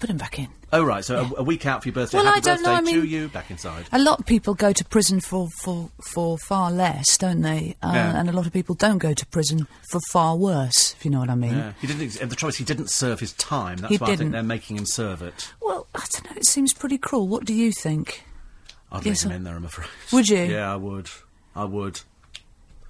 put 0.00 0.08
him 0.10 0.16
back 0.16 0.38
in. 0.38 0.48
Oh 0.74 0.82
right, 0.82 1.04
so 1.04 1.30
a, 1.36 1.40
a 1.40 1.42
week 1.42 1.66
out 1.66 1.82
for 1.82 1.88
your 1.90 1.94
birthday. 1.94 2.16
Well, 2.16 2.24
Happy 2.26 2.38
I 2.38 2.40
don't 2.40 2.56
birthday 2.64 2.70
know, 2.70 2.76
I 2.76 2.78
to 2.80 3.02
mean- 3.02 3.10
you. 3.10 3.28
Back 3.28 3.50
inside. 3.50 3.86
A 3.92 3.98
lot 3.98 4.20
of 4.20 4.24
people 4.26 4.54
go 4.54 4.72
to 4.72 4.84
prison 4.86 5.20
for, 5.20 5.48
for, 5.62 5.90
for 6.12 6.38
far 6.38 6.70
less, 6.72 7.18
don't 7.18 7.42
they? 7.42 7.76
Uh, 7.82 7.90
Yeah. 7.92 8.18
And 8.18 8.30
a 8.30 8.32
lot 8.32 8.46
of 8.46 8.52
people 8.54 8.74
don't 8.74 8.96
go 8.98 9.12
to 9.12 9.26
prison 9.26 9.66
for 9.90 10.00
far 10.10 10.34
worse, 10.36 10.94
if 10.94 11.04
you 11.04 11.10
know 11.10 11.18
what 11.20 11.28
I 11.28 11.34
mean. 11.34 11.54
Yeah. 11.54 11.72
He 11.80 11.86
didn't. 11.86 12.02
Ex- 12.02 12.18
the 12.18 12.34
trouble 12.36 12.48
is, 12.50 12.56
he 12.56 12.64
didn't 12.64 12.88
serve 12.90 13.20
his 13.20 13.34
time. 13.34 13.78
That's 13.78 13.90
He 13.92 13.98
why 13.98 14.06
I 14.06 14.08
think 14.10 14.18
didn't. 14.20 14.32
they're 14.32 14.42
making 14.42 14.78
him 14.78 14.86
serve 14.86 15.20
it. 15.20 15.52
Well, 15.60 15.86
I 15.94 16.06
don't 16.10 16.30
know, 16.30 16.36
it 16.38 16.46
seems 16.46 16.72
pretty 16.72 16.96
cruel. 16.96 17.28
What 17.28 17.44
do 17.44 17.52
you 17.52 17.70
think? 17.72 18.24
I'd 18.90 19.04
Yes, 19.04 19.24
leave 19.24 19.30
him 19.30 19.32
I- 19.32 19.36
in 19.36 19.44
there. 19.44 19.56
I'm 19.56 19.64
afraid. 19.66 19.88
Would 20.12 20.28
you? 20.28 20.38
Yeah, 20.44 20.72
I 20.72 20.76
would. 20.76 21.10
I 21.54 21.64
would. 21.64 22.00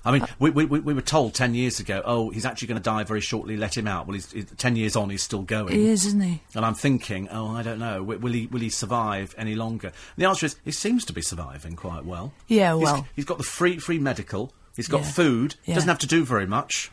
I 0.04 0.10
mean, 0.12 0.26
we, 0.38 0.50
we, 0.50 0.64
we 0.64 0.80
we 0.80 0.94
were 0.94 1.00
told 1.00 1.32
ten 1.34 1.54
years 1.54 1.78
ago, 1.80 2.02
oh, 2.04 2.30
he's 2.30 2.44
actually 2.44 2.68
going 2.68 2.78
to 2.78 2.82
die 2.82 3.04
very 3.04 3.20
shortly. 3.20 3.56
Let 3.56 3.76
him 3.76 3.86
out. 3.86 4.06
Well, 4.06 4.14
he's, 4.14 4.32
he's 4.32 4.46
ten 4.56 4.74
years 4.76 4.96
on, 4.96 5.10
he's 5.10 5.22
still 5.22 5.42
going. 5.42 5.72
He 5.74 5.88
is, 5.88 6.06
isn't 6.06 6.20
he? 6.22 6.42
And 6.54 6.64
I'm 6.64 6.74
thinking, 6.74 7.28
oh, 7.30 7.48
I 7.54 7.62
don't 7.62 7.78
know. 7.78 8.02
Will, 8.02 8.18
will 8.18 8.32
he 8.32 8.46
will 8.48 8.60
he 8.60 8.68
survive 8.70 9.34
any 9.38 9.54
longer? 9.54 9.92
The 10.16 10.24
answer 10.24 10.46
is, 10.46 10.56
he 10.64 10.72
seems 10.72 11.04
to 11.04 11.12
be 11.12 11.22
surviving 11.22 11.76
quite 11.76 12.04
well. 12.04 12.32
Yeah, 12.48 12.74
He's- 12.76 12.82
well. 12.84 13.06
he's 13.14 13.24
got 13.24 13.38
the 13.38 13.44
free 13.44 13.78
free 13.78 13.98
medical. 13.98 14.52
He's 14.74 14.88
got 14.88 15.02
Yeah. 15.02 15.10
food. 15.10 15.54
Yeah. 15.66 15.74
Doesn't 15.74 15.88
have 15.88 15.98
to 16.00 16.06
do 16.06 16.24
very 16.24 16.46
much. 16.46 16.90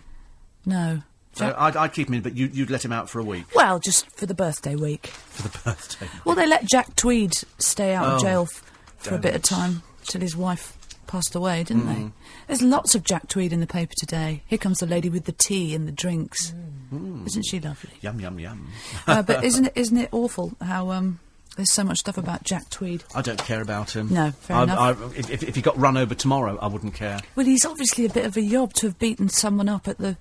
No. 0.66 1.01
So 1.34 1.45
Jack- 1.47 1.55
I'd, 1.57 1.76
I'd 1.78 1.93
keep 1.93 2.07
him 2.10 2.16
in, 2.16 2.22
but 2.22 2.36
you, 2.36 2.47
you'd 2.51 2.70
let 2.70 2.84
him 2.84 2.91
out 2.91 3.10
for 3.10 3.20
a 3.20 3.24
week 3.24 3.45
well, 3.55 3.80
just 3.80 4.10
for 4.12 4.26
the 4.26 4.34
birthday 4.34 4.76
week. 4.76 5.07
for 5.07 5.43
the 5.47 5.57
birthday. 5.64 6.07
Well, 6.26 6.36
they 6.36 6.47
let 6.47 6.66
Jack 6.66 6.95
Tweed 6.95 7.34
stay 7.60 7.93
out 7.93 8.05
of 8.05 8.14
Oh, 8.14 8.20
jail 8.24 8.41
f- 8.43 8.64
for 8.97 9.16
a 9.16 9.20
bit 9.20 9.36
of 9.36 9.41
time 9.43 9.84
till 10.03 10.22
his 10.22 10.36
wife 10.36 10.76
passed 11.10 11.34
away, 11.36 11.64
didn't 11.64 11.84
Mm. 11.88 11.95
they? 11.95 12.12
There's 12.47 12.62
lots 12.62 12.93
of 12.95 13.03
Jack 13.03 13.28
Tweed 13.28 13.51
in 13.51 13.60
the 13.60 13.68
paper 13.68 13.93
today. 13.97 14.43
Here 14.47 14.57
comes 14.60 14.78
the 14.80 14.86
lady 14.86 15.10
with 15.10 15.26
the 15.26 15.32
tea 15.34 15.74
and 15.76 15.88
the 15.88 15.91
drinks. 15.91 16.53
Mm. 16.93 17.26
Isn't 17.28 17.43
she 17.43 17.60
lovely? 17.60 17.89
Yum 18.01 18.20
yum 18.20 18.39
yum. 18.39 18.68
uh, 19.07 19.22
but 19.24 19.43
isn't 19.49 19.66
it 19.66 19.74
isn't 19.76 19.97
it 19.97 20.10
awful 20.12 20.53
how 20.62 20.91
um, 20.91 21.20
there's 21.55 21.74
so 21.74 21.84
much 21.84 21.97
stuff 21.97 22.18
about 22.18 22.43
Jack 22.43 22.70
Tweed? 22.70 23.03
I 23.16 23.22
don't 23.22 23.43
care 23.43 23.62
about 23.62 23.95
him. 23.95 24.14
No, 24.14 24.32
fair 24.32 24.57
I, 24.57 24.64
enough. 24.64 24.80
I, 24.80 24.91
if, 25.20 25.43
if- 25.43 25.55
he 25.55 25.62
got 25.62 25.78
run 25.78 25.97
over 25.97 26.14
tomorrow, 26.16 26.57
I 26.62 26.68
wouldn't 26.68 26.93
care. 26.93 27.20
Well, 27.36 27.45
he's 27.45 27.66
obviously 27.66 28.05
a 28.05 28.10
bit 28.10 28.26
of 28.26 28.38
a 28.38 28.41
yob 28.41 28.74
to 28.76 28.88
have 28.88 28.99
beaten 28.99 29.30
someone 29.30 29.68
up 29.68 29.88
at 29.88 29.97
the 29.97 30.16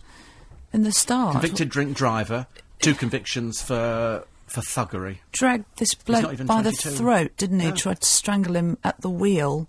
in 0.72 0.82
the 0.82 0.92
start. 0.92 1.32
Convicted 1.32 1.68
drink 1.68 1.96
driver, 1.96 2.46
two 2.80 2.94
convictions 2.94 3.60
for 3.62 4.24
for 4.46 4.62
thuggery. 4.62 5.18
Dragged 5.32 5.66
this 5.76 5.92
bloke 5.94 6.44
by 6.46 6.62
the 6.62 6.72
throat, 6.72 7.32
didn't 7.36 7.60
he? 7.60 7.68
No. 7.68 7.74
Tried 7.76 8.00
to 8.00 8.08
strangle 8.08 8.56
him 8.56 8.78
at 8.82 8.98
the 9.02 9.10
wheel 9.10 9.68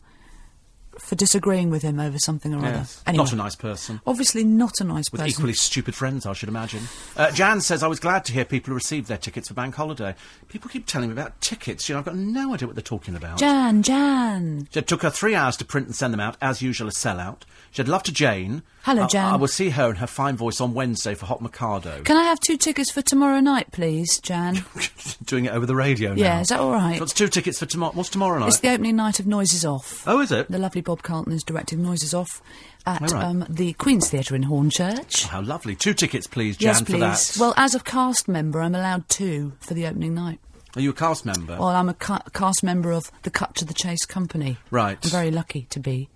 for 1.00 1.16
disagreeing 1.16 1.70
with 1.70 1.82
him 1.82 2.00
over 2.00 2.18
something 2.20 2.54
or 2.54 2.60
other. 2.60 2.70
Yes. 2.70 3.02
Anyway, 3.08 3.24
Not 3.24 3.34
a 3.34 3.36
nice 3.36 3.56
person. 3.56 4.02
obviously 4.06 4.44
not 4.44 4.80
a 4.80 4.84
nice 4.84 5.12
With 5.12 5.20
person. 5.22 5.26
With 5.26 5.34
equally 5.34 5.54
stupid 5.54 5.96
friends, 5.96 6.26
I 6.26 6.34
should 6.34 6.50
imagine. 6.50 6.84
Uh, 7.18 7.32
Jan 7.32 7.62
says, 7.62 7.84
I 7.84 7.88
was 7.88 8.00
glad 8.00 8.26
to 8.26 8.34
hear 8.34 8.46
people 8.46 8.74
received 8.74 9.08
their 9.08 9.18
tickets 9.18 9.48
for 9.48 9.54
bank 9.54 9.76
holiday. 9.76 10.16
People 10.50 10.70
keep 10.70 10.86
telling 10.86 11.10
me 11.10 11.14
about 11.14 11.40
tickets. 11.42 11.88
You 11.90 11.96
know, 11.96 12.00
I've 12.00 12.06
got 12.06 12.16
no 12.16 12.54
idea 12.54 12.68
what 12.68 12.76
they're 12.76 12.84
talking 12.84 13.16
about. 13.16 13.40
Jan, 13.40 13.84
Jan. 13.84 14.68
It 14.74 14.88
took 14.88 15.02
her 15.02 15.10
three 15.10 15.36
hours 15.36 15.58
to 15.58 15.66
print 15.66 15.88
and 15.88 15.96
send 15.96 16.14
them 16.14 16.20
out, 16.20 16.38
as 16.42 16.62
usual, 16.62 16.88
a 16.88 16.92
sellout. 16.92 17.42
She 17.72 17.82
had 17.82 17.88
love 17.88 18.04
to 18.04 18.12
Jane. 18.12 18.64
Hello, 18.84 19.06
Jan. 19.08 19.34
I, 19.34 19.36
will 19.36 19.48
see 19.48 19.70
her 19.72 19.90
and 19.90 19.98
her 19.98 20.08
fine 20.08 20.38
voice 20.38 20.62
on 20.62 20.74
Wednesday 20.74 21.14
for 21.14 21.26
Hot 21.26 21.42
Mikado. 21.42 22.02
Can 22.04 22.16
I 22.18 22.24
have 22.24 22.40
two 22.40 22.58
tickets 22.58 22.92
for 22.92 23.02
tomorrow 23.02 23.40
night, 23.40 23.72
please, 23.72 24.20
Jan? 24.20 24.64
Doing 25.26 25.46
it 25.46 25.54
over 25.54 25.66
the 25.66 25.76
radio 25.76 26.14
now. 26.14 26.22
Yeah, 26.22 26.40
is 26.42 26.48
that 26.48 26.60
all 26.60 26.72
right? 26.72 27.00
What's 27.00 27.14
two 27.14 27.28
tickets 27.28 27.60
for 27.60 27.66
tomorrow? 27.66 27.92
What's 27.94 28.10
tomorrow 28.10 28.40
night? 28.40 28.48
It's 28.48 28.60
the 28.60 28.70
opening 28.70 28.96
night 28.96 29.20
of 29.20 29.28
Noises 29.28 29.66
Off. 29.66 30.08
oh, 30.08 30.22
is 30.22 30.32
it? 30.32 30.50
The 30.50 30.60
lovely 30.60 30.82
Bob 30.82 31.04
Carlton 31.04 31.34
is 31.34 31.44
directing 31.44 31.84
Noises 31.84 32.14
Off 32.14 32.42
at 32.86 33.02
right. 33.02 33.14
um, 33.14 33.46
the 33.50 33.74
Queen's 33.74 34.10
Theatre 34.10 34.36
in 34.36 34.46
Hornchurch. 34.46 35.26
How 35.26 35.42
lovely. 35.42 35.76
Two 35.76 35.94
tickets, 35.94 36.26
please, 36.26 36.56
Jan, 36.58 36.70
yes, 36.70 36.80
for 36.80 36.86
please. 36.86 37.00
that. 37.34 37.38
Well, 37.40 37.54
as 37.58 37.76
a 37.76 37.80
cast 37.82 38.28
member, 38.28 38.62
I'm 38.62 38.76
allowed 38.76 39.10
two 39.10 39.54
for 39.60 39.74
the 39.74 39.86
opening 39.88 40.14
night. 40.16 40.40
Are 40.76 40.82
you 40.82 40.92
a 40.92 40.94
cast 40.94 41.26
member? 41.26 41.58
Well, 41.58 41.68
I'm 41.68 41.90
a 41.90 41.94
ca- 41.96 42.24
cast 42.34 42.64
member 42.64 42.92
of 42.92 43.12
the 43.24 43.32
Cut 43.32 43.56
to 43.56 43.66
the 43.66 43.74
Chase 43.74 44.06
company. 44.06 44.58
Right. 44.72 44.98
I'm 45.04 45.10
very 45.10 45.32
lucky 45.32 45.64
to 45.72 45.80
be, 45.80 46.10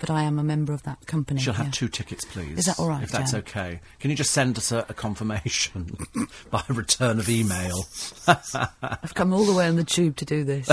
but 0.00 0.10
I 0.10 0.22
am 0.22 0.38
a 0.38 0.42
member 0.42 0.72
of 0.72 0.82
that 0.84 1.06
company. 1.06 1.40
She'll 1.40 1.52
have 1.52 1.66
yeah. 1.66 1.72
two 1.72 1.88
tickets, 1.88 2.24
please. 2.24 2.58
Is 2.58 2.64
that 2.64 2.80
all 2.80 2.88
right, 2.88 3.02
If 3.02 3.10
that's 3.10 3.32
Jan? 3.32 3.40
okay. 3.40 3.80
Can 4.00 4.10
you 4.10 4.16
just 4.16 4.30
send 4.32 4.56
us 4.56 4.72
a, 4.72 4.86
a 4.88 4.94
confirmation 4.94 5.96
by 6.50 6.62
return 6.68 7.18
of 7.18 7.28
email? 7.28 7.84
I've 8.26 9.14
come 9.14 9.32
all 9.34 9.44
the 9.44 9.52
way 9.52 9.68
on 9.68 9.76
the 9.76 9.84
tube 9.84 10.16
to 10.16 10.24
do 10.24 10.42
this. 10.42 10.68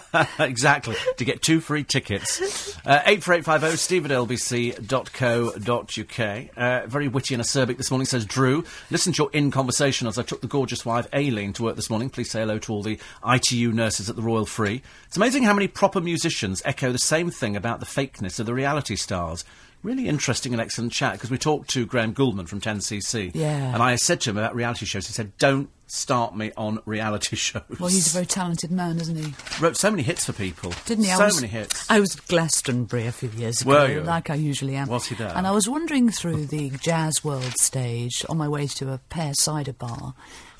exactly. 0.40 0.96
To 1.16 1.24
get 1.24 1.40
two 1.40 1.60
free 1.60 1.84
tickets. 1.84 2.76
Uh, 2.84 3.00
84850 3.06 3.76
steve 3.76 4.04
at 4.04 4.10
lbc.co.uk. 4.10 5.78
Uh, 6.56 6.86
very 6.88 7.06
witty 7.08 7.34
and 7.34 7.42
acerbic 7.42 7.76
this 7.76 7.90
morning, 7.92 8.06
says 8.06 8.26
Drew. 8.26 8.64
Listen 8.90 9.12
to 9.12 9.22
your 9.22 9.30
in 9.32 9.52
conversation 9.52 10.08
as 10.08 10.18
I 10.18 10.22
took 10.22 10.40
the 10.40 10.48
gorgeous 10.48 10.84
wife 10.84 11.06
Aileen 11.14 11.52
to 11.54 11.62
work 11.62 11.76
this 11.76 11.90
morning. 11.90 12.10
Please 12.10 12.30
say 12.30 12.40
hello 12.40 12.58
to 12.58 12.72
all 12.72 12.82
the 12.82 12.98
ITU 13.26 13.70
nurses 13.72 14.10
at 14.10 14.16
the 14.16 14.22
Royal 14.22 14.46
Free. 14.46 14.82
It's 15.06 15.16
amazing 15.16 15.44
how 15.44 15.54
many 15.54 15.68
proper 15.68 16.00
musicians 16.00 16.60
echo 16.64 16.90
the 16.90 16.98
same 16.98 17.30
thing 17.30 17.54
about 17.54 17.78
the 17.78 17.86
fakeness 17.86 18.40
of 18.40 18.46
the 18.46 18.54
reality 18.54 18.63
stars. 18.96 19.44
Really 19.82 20.08
interesting 20.08 20.52
and 20.54 20.62
excellent 20.62 20.92
chat 20.92 21.12
because 21.12 21.30
we 21.30 21.36
talked 21.36 21.68
to 21.70 21.84
Graham 21.84 22.14
Gouldman 22.14 22.46
from 22.48 22.58
10cc. 22.58 23.32
Yeah. 23.34 23.74
And 23.74 23.82
I 23.82 23.96
said 23.96 24.18
to 24.22 24.30
him 24.30 24.38
about 24.38 24.54
reality 24.54 24.86
shows, 24.86 25.06
he 25.06 25.12
said, 25.12 25.36
don't 25.36 25.68
start 25.86 26.34
me 26.34 26.52
on 26.56 26.78
reality 26.86 27.36
shows. 27.36 27.60
well, 27.78 27.90
he's 27.90 28.06
a 28.06 28.10
very 28.14 28.24
talented 28.24 28.70
man, 28.70 28.98
isn't 28.98 29.14
he? 29.14 29.34
Wrote 29.60 29.76
so 29.76 29.90
many 29.90 30.02
hits 30.02 30.24
for 30.24 30.32
people. 30.32 30.72
Didn't 30.86 31.04
he? 31.04 31.10
I 31.12 31.16
So 31.18 31.24
was- 31.26 31.34
many 31.42 31.48
hits. 31.48 31.84
I 31.90 32.00
was 32.00 32.16
at 32.16 32.26
Glastonbury 32.28 33.06
a 33.06 33.12
few 33.12 33.28
years 33.36 33.60
ago, 33.60 33.72
Were 33.72 33.92
you? 33.92 34.00
like 34.00 34.30
I 34.30 34.36
usually 34.36 34.74
am. 34.74 34.88
Was 34.88 35.04
he 35.06 35.16
there? 35.16 35.32
And 35.36 35.46
I 35.46 35.50
was 35.50 35.68
wandering 35.68 36.08
through 36.08 36.46
the 36.46 36.70
Jazz 36.70 37.22
World 37.22 37.52
stage 37.60 38.24
on 38.30 38.38
my 38.38 38.48
way 38.48 38.66
to 38.68 38.90
a 38.90 38.98
pear 39.10 39.32
cider 39.34 39.74
bar. 39.74 40.14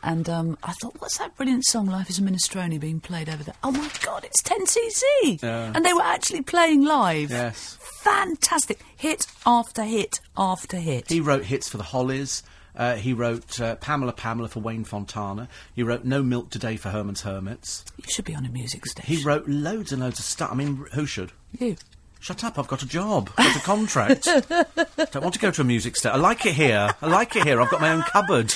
And 0.04 0.28
um, 0.28 0.58
I 0.62 0.72
thought, 0.72 1.00
what's 1.00 1.16
that 1.16 1.34
brilliant 1.34 1.64
song, 1.64 1.86
Life 1.86 2.10
is 2.10 2.18
a 2.18 2.22
Minestrone, 2.22 2.78
being 2.78 3.00
played 3.00 3.30
over 3.30 3.42
there? 3.42 3.54
Oh 3.64 3.70
my 3.70 3.90
God, 4.04 4.22
it's 4.24 4.42
10cc! 4.42 5.42
Yeah. 5.42 5.72
And 5.74 5.84
they 5.84 5.94
were 5.94 6.02
actually 6.02 6.42
playing 6.42 6.84
live. 6.84 7.30
Yes. 7.30 7.78
Fantastic. 8.02 8.80
Hit 8.96 9.26
after 9.46 9.82
hit 9.82 10.20
after 10.36 10.76
hit. 10.76 11.08
He 11.08 11.20
wrote 11.20 11.44
hits 11.44 11.70
for 11.70 11.78
the 11.78 11.84
Hollies. 11.84 12.42
Uh, 12.76 12.96
he 12.96 13.14
wrote 13.14 13.58
uh, 13.60 13.76
Pamela 13.76 14.12
Pamela 14.12 14.48
for 14.48 14.60
Wayne 14.60 14.84
Fontana. 14.84 15.48
He 15.74 15.82
wrote 15.82 16.04
No 16.04 16.22
Milk 16.22 16.50
Today 16.50 16.76
for 16.76 16.90
Herman's 16.90 17.22
Hermits. 17.22 17.84
You 17.96 18.04
should 18.08 18.26
be 18.26 18.34
on 18.34 18.44
a 18.44 18.50
music 18.50 18.84
station. 18.84 19.16
He 19.16 19.24
wrote 19.24 19.48
loads 19.48 19.90
and 19.90 20.02
loads 20.02 20.18
of 20.18 20.26
stuff. 20.26 20.52
I 20.52 20.54
mean, 20.54 20.84
who 20.92 21.06
should? 21.06 21.32
You. 21.58 21.76
Shut 22.24 22.42
up, 22.42 22.58
I've 22.58 22.68
got 22.68 22.82
a 22.82 22.86
job. 22.86 23.28
I've 23.36 23.52
got 23.52 23.56
a 23.56 23.66
contract. 23.66 24.24
Don't 25.12 25.16
want 25.22 25.34
to 25.34 25.40
go 25.40 25.50
to 25.50 25.60
a 25.60 25.64
music 25.64 25.94
store. 25.94 26.12
I 26.12 26.16
like 26.16 26.46
it 26.46 26.54
here. 26.54 26.88
I 27.02 27.06
like 27.06 27.36
it 27.36 27.44
here. 27.44 27.60
I've 27.60 27.68
got 27.68 27.82
my 27.82 27.92
own 27.92 28.00
cupboard. 28.00 28.48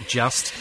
Just 0.08 0.52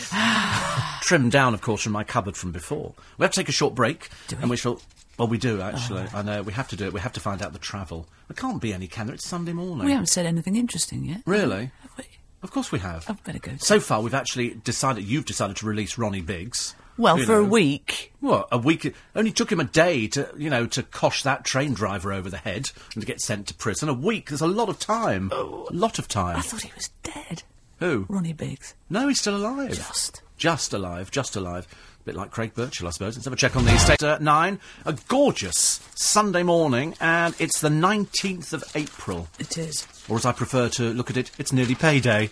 trimmed 1.02 1.32
down, 1.32 1.56
of 1.56 1.62
course, 1.62 1.82
from 1.82 1.94
my 1.94 2.04
cupboard 2.04 2.38
from 2.38 2.52
before. 2.52 2.94
We 3.18 3.24
have 3.24 3.32
to 3.32 3.40
take 3.40 3.50
a 3.50 3.52
short 3.52 3.74
break, 3.74 4.10
and 4.40 4.48
we 4.48 4.58
shall 4.58 4.80
Well, 5.18 5.28
we 5.28 5.40
do 5.40 5.60
actually. 5.60 6.04
Oh. 6.14 6.20
I 6.20 6.22
know 6.22 6.44
we 6.44 6.54
have 6.54 6.68
to 6.68 6.76
do 6.76 6.86
it. 6.86 6.94
We 6.94 7.00
have 7.00 7.14
to 7.14 7.20
find 7.20 7.42
out 7.42 7.54
the 7.54 7.58
travel. 7.58 8.08
There 8.28 8.36
can't 8.36 8.62
be 8.62 8.74
any, 8.74 8.86
can 8.86 9.08
there? 9.08 9.16
It's 9.16 9.28
Sunday 9.28 9.54
morning. 9.54 9.84
We 9.84 9.92
haven't 9.92 10.10
said 10.10 10.28
anything 10.28 10.56
interesting 10.56 11.04
yet. 11.04 11.24
Really? 11.26 11.72
Have 11.82 11.98
we? 11.98 12.04
Of 12.44 12.52
course 12.52 12.72
we 12.72 12.78
have. 12.78 13.10
I've 13.10 13.24
better 13.24 13.40
go. 13.40 13.54
So 13.58 13.80
far, 13.80 14.04
we've 14.04 14.14
actually 14.14 14.52
decided. 14.64 15.04
You've 15.04 15.26
decided 15.26 15.56
to 15.56 15.66
release 15.66 15.98
Ronnie 15.98 16.22
Biggs. 16.22 16.76
Well, 16.98 17.20
you 17.20 17.26
for 17.26 17.38
a 17.38 17.44
week. 17.44 18.14
What 18.20 18.48
a 18.52 18.58
week! 18.58 18.86
It 18.86 18.96
only 19.16 19.32
took 19.32 19.52
him 19.52 19.60
a 19.60 19.66
day 19.66 20.08
to, 20.10 20.30
you 20.38 20.50
know, 20.50 20.66
to 20.68 20.84
cosh 20.84 21.24
that 21.24 21.46
train 21.46 21.74
driver 21.74 22.12
over 22.12 22.30
the 22.30 22.38
head 22.38 22.72
and 22.94 23.02
to 23.02 23.06
get 23.08 23.22
sent 23.22 23.48
to 23.48 23.54
prison. 23.54 23.90
A 23.90 23.94
week. 23.94 24.30
There's 24.30 24.42
a 24.42 24.48
lot 24.48 24.70
of 24.70 24.80
time. 24.80 25.32
a 25.32 25.44
lot 25.72 26.00
of 26.00 26.08
time. 26.08 26.38
I 26.38 26.42
thought 26.42 26.62
he 26.64 26.72
was 26.76 26.90
dead. 27.04 27.44
Who? 27.80 28.06
Ronnie 28.10 28.34
Biggs. 28.34 28.74
No, 28.90 29.08
he's 29.08 29.20
still 29.20 29.36
alive. 29.36 29.74
Just. 29.74 30.22
Just 30.38 30.74
alive. 30.74 31.12
Just 31.12 31.36
alive. 31.36 31.68
A 32.02 32.04
bit 32.06 32.16
like 32.16 32.32
Craig 32.32 32.54
Birchall, 32.54 32.88
I 32.88 32.92
suppose. 32.92 33.16
Let's 33.16 33.26
have 33.26 33.34
a 33.34 33.38
check 33.38 33.56
on 33.56 33.66
the 33.66 33.74
estate. 33.74 34.02
Uh, 34.02 34.18
nine. 34.20 34.60
A 34.86 34.94
gorgeous 35.08 35.80
Sunday 35.96 36.44
morning, 36.44 36.96
and 37.00 37.36
it's 37.40 37.62
the 37.62 37.70
19th 37.70 38.54
of 38.54 38.64
April. 38.76 39.28
It 39.40 39.58
is. 39.58 39.88
Or 40.10 40.16
as 40.16 40.26
I 40.26 40.32
prefer 40.32 40.70
to 40.70 40.94
look 40.94 41.10
at 41.10 41.18
it, 41.18 41.32
it's 41.38 41.54
nearly 41.54 41.76
payday. 41.76 42.30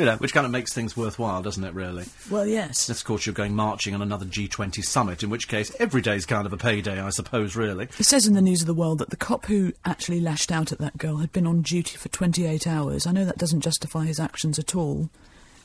You 0.00 0.06
know, 0.06 0.16
which 0.16 0.32
kind 0.32 0.46
of 0.46 0.50
makes 0.50 0.72
things 0.72 0.96
worthwhile, 0.96 1.42
doesn't 1.42 1.62
it, 1.62 1.74
really? 1.74 2.06
Well, 2.30 2.46
yes. 2.46 2.88
Unless, 2.88 3.02
of 3.02 3.04
course, 3.04 3.26
you're 3.26 3.34
going 3.34 3.54
marching 3.54 3.94
on 3.94 4.00
another 4.00 4.24
G20 4.24 4.82
summit, 4.82 5.22
in 5.22 5.28
which 5.28 5.46
case 5.46 5.76
every 5.78 6.00
day's 6.00 6.24
kind 6.24 6.46
of 6.46 6.54
a 6.54 6.56
payday, 6.56 6.98
I 6.98 7.10
suppose, 7.10 7.54
really. 7.54 7.84
It 7.98 8.06
says 8.06 8.26
in 8.26 8.32
the 8.32 8.40
News 8.40 8.62
of 8.62 8.66
the 8.66 8.72
World 8.72 9.00
that 9.00 9.10
the 9.10 9.18
cop 9.18 9.44
who 9.44 9.74
actually 9.84 10.22
lashed 10.22 10.50
out 10.50 10.72
at 10.72 10.78
that 10.78 10.96
girl 10.96 11.18
had 11.18 11.32
been 11.32 11.46
on 11.46 11.60
duty 11.60 11.98
for 11.98 12.08
28 12.08 12.66
hours. 12.66 13.06
I 13.06 13.12
know 13.12 13.26
that 13.26 13.36
doesn't 13.36 13.60
justify 13.60 14.06
his 14.06 14.18
actions 14.18 14.58
at 14.58 14.74
all. 14.74 15.10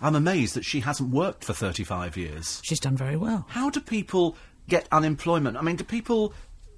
I'm 0.01 0.15
amazed 0.15 0.53
that 0.55 0.65
she 0.65 0.81
hasn't 0.81 1.11
worked 1.11 1.45
for 1.45 1.53
35 1.53 2.17
years. 2.17 2.61
She's 2.65 2.81
done 2.81 2.97
very 2.97 3.15
well. 3.15 3.45
How 3.47 3.69
do 3.69 3.79
people 3.79 4.35
get 4.67 4.85
unemployment? 4.91 5.55
I 5.55 5.61
mean, 5.61 5.77
do 5.77 5.85
people. 5.85 6.33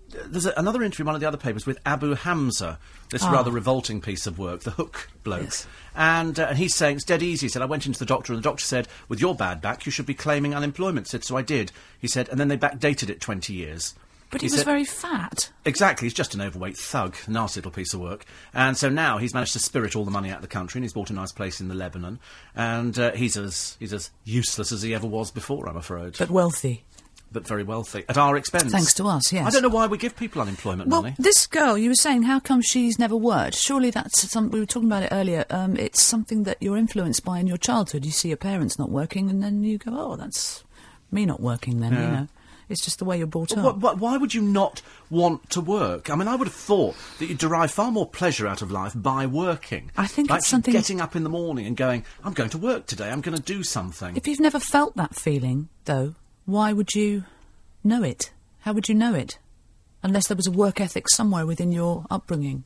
There's 0.09 0.45
a, 0.45 0.53
another 0.57 0.81
interview 0.83 1.03
in 1.03 1.07
one 1.07 1.15
of 1.15 1.21
the 1.21 1.27
other 1.27 1.37
papers 1.37 1.65
with 1.65 1.79
Abu 1.85 2.15
Hamza, 2.15 2.79
this 3.09 3.23
Ah. 3.23 3.31
rather 3.31 3.51
revolting 3.51 3.99
piece 4.01 4.25
of 4.27 4.39
work, 4.39 4.61
the 4.61 4.71
hook 4.71 5.09
bloke. 5.23 5.43
Yes. 5.43 5.67
And, 5.95 6.39
uh, 6.39 6.47
and 6.49 6.57
he's 6.57 6.75
saying, 6.75 6.95
it's 6.97 7.05
dead 7.05 7.21
easy. 7.23 7.45
He 7.47 7.49
said, 7.49 7.61
I 7.61 7.65
went 7.65 7.85
into 7.85 7.99
the 7.99 8.05
doctor, 8.05 8.31
and 8.33 8.39
the 8.41 8.47
doctor 8.47 8.63
said, 8.63 8.87
with 9.09 9.19
your 9.19 9.35
bad 9.35 9.61
back, 9.61 9.85
you 9.85 9.91
should 9.91 10.05
be 10.05 10.13
claiming 10.13 10.53
unemployment. 10.55 11.07
He 11.07 11.11
said, 11.11 11.23
so 11.23 11.35
I 11.37 11.41
did. 11.41 11.71
He 11.99 12.07
said, 12.07 12.29
and 12.29 12.39
then 12.39 12.47
they 12.47 12.57
backdated 12.57 13.09
it 13.09 13.19
20 13.19 13.53
years. 13.53 13.95
But 14.29 14.41
he, 14.41 14.47
He 14.47 14.51
was 14.51 14.59
said- 14.59 14.65
very 14.65 14.83
fat. 14.83 15.51
Exactly, 15.65 16.05
he's 16.05 16.13
just 16.13 16.33
an 16.35 16.41
overweight 16.41 16.77
thug, 16.77 17.15
nasty 17.29 17.59
little 17.59 17.71
piece 17.71 17.93
of 17.93 18.01
work. 18.01 18.25
And 18.53 18.75
so 18.77 18.89
now 18.89 19.17
he's 19.19 19.33
managed 19.33 19.53
to 19.53 19.59
spirit 19.59 19.95
all 19.95 20.03
the 20.05 20.11
money 20.11 20.29
out 20.29 20.37
of 20.37 20.41
the 20.41 20.47
country, 20.49 20.79
and 20.79 20.83
he's 20.83 20.91
bought 20.93 21.09
a 21.09 21.13
nice 21.13 21.31
place 21.31 21.59
in 21.61 21.67
the 21.69 21.75
Lebanon. 21.75 22.19
And 22.55 22.97
uh, 22.99 23.11
he's 23.13 23.37
as 23.37 23.77
he's 23.79 23.93
as 23.93 24.11
useless 24.25 24.71
as 24.73 24.81
he 24.81 24.93
ever 24.93 25.07
was 25.07 25.31
before, 25.31 25.67
I'm 25.69 25.77
afraid, 25.77 26.17
But 26.19 26.29
wealthy. 26.29 26.83
But 27.32 27.47
very 27.47 27.63
wealthy 27.63 28.03
at 28.09 28.17
our 28.17 28.38
expense. 28.38 28.71
Thanks 28.71 28.93
to 28.95 29.05
us, 29.05 29.32
yes. 29.34 29.45
I 29.45 29.49
don't 29.49 29.61
know 29.61 29.75
why 29.75 29.88
we 29.88 29.97
give 29.97 30.15
people 30.15 30.41
unemployment 30.41 30.89
Well, 30.89 31.01
money. 31.03 31.15
this 31.19 31.45
girl, 31.47 31.78
you 31.78 31.89
were 31.89 31.95
saying, 31.95 32.23
how 32.23 32.39
come 32.39 32.61
she's 32.61 32.97
never 32.97 33.15
worked? 33.15 33.55
Surely 33.55 33.89
that's 33.91 34.30
something 34.30 34.51
We 34.51 34.59
were 34.59 34.65
talking 34.65 34.89
about 34.89 35.03
it 35.03 35.09
earlier. 35.11 35.45
Um, 35.49 35.75
it's 35.75 36.01
something 36.01 36.43
that 36.43 36.57
you're 36.61 36.78
influenced 36.78 37.23
by 37.25 37.39
in 37.39 37.47
your 37.47 37.57
childhood. 37.57 38.05
You 38.05 38.11
see 38.11 38.30
your 38.30 38.38
parents 38.38 38.80
not 38.80 38.89
working, 38.89 39.30
and 39.30 39.43
then 39.43 39.63
you 39.63 39.78
go, 39.78 39.91
"Oh, 39.93 40.15
that's 40.15 40.63
me 41.11 41.25
not 41.25 41.39
working." 41.41 41.80
Then 41.80 41.91
you 41.93 41.99
know, 41.99 42.28
it's 42.69 42.84
just 42.84 42.99
the 42.99 43.05
way 43.05 43.17
you're 43.17 43.28
brought 43.28 43.57
up. 43.57 43.75
wh- 43.82 44.01
why 44.01 44.17
would 44.17 44.34
you 44.34 44.41
not 44.41 44.82
want 45.09 45.49
to 45.51 45.61
work? 45.61 46.09
I 46.09 46.15
mean, 46.15 46.28
I 46.28 46.36
would 46.36 46.47
have 46.47 46.55
thought 46.55 46.95
that 47.19 47.28
you 47.28 47.36
derive 47.36 47.71
far 47.71 47.91
more 47.91 48.05
pleasure 48.09 48.47
out 48.47 48.61
of 48.61 48.71
life 48.71 48.93
by 48.95 49.25
working. 49.25 49.91
I 49.97 50.07
think 50.07 50.28
By 50.30 50.38
it's 50.38 50.47
something- 50.47 50.73
Getting 50.73 50.99
up 51.01 51.15
in 51.15 51.23
the 51.23 51.30
morning 51.30 51.65
and 51.65 51.78
going, 51.78 52.03
I'm 52.23 52.34
going 52.34 52.49
to 52.51 52.57
work 52.57 52.86
today. 52.88 53.09
I'm 53.09 53.21
going 53.21 53.38
to 53.38 53.43
do 53.43 53.63
something. 53.63 54.15
If 54.17 54.28
you've 54.28 54.39
never 54.41 54.59
felt 54.59 54.95
that 54.97 55.15
feeling, 55.15 55.69
though, 55.86 56.15
why 56.47 56.71
would 56.73 56.95
you 56.95 57.25
know 57.83 58.01
it? 58.03 58.31
How 58.61 58.73
would 58.73 58.89
you 58.89 58.95
know 58.95 59.13
it? 59.13 59.37
Unless 60.01 60.27
there 60.27 60.37
was 60.37 60.47
a 60.47 60.51
work 60.51 60.79
ethic 60.81 61.07
somewhere 61.09 61.45
within 61.45 61.71
your 61.71 62.05
upbringing. 62.09 62.63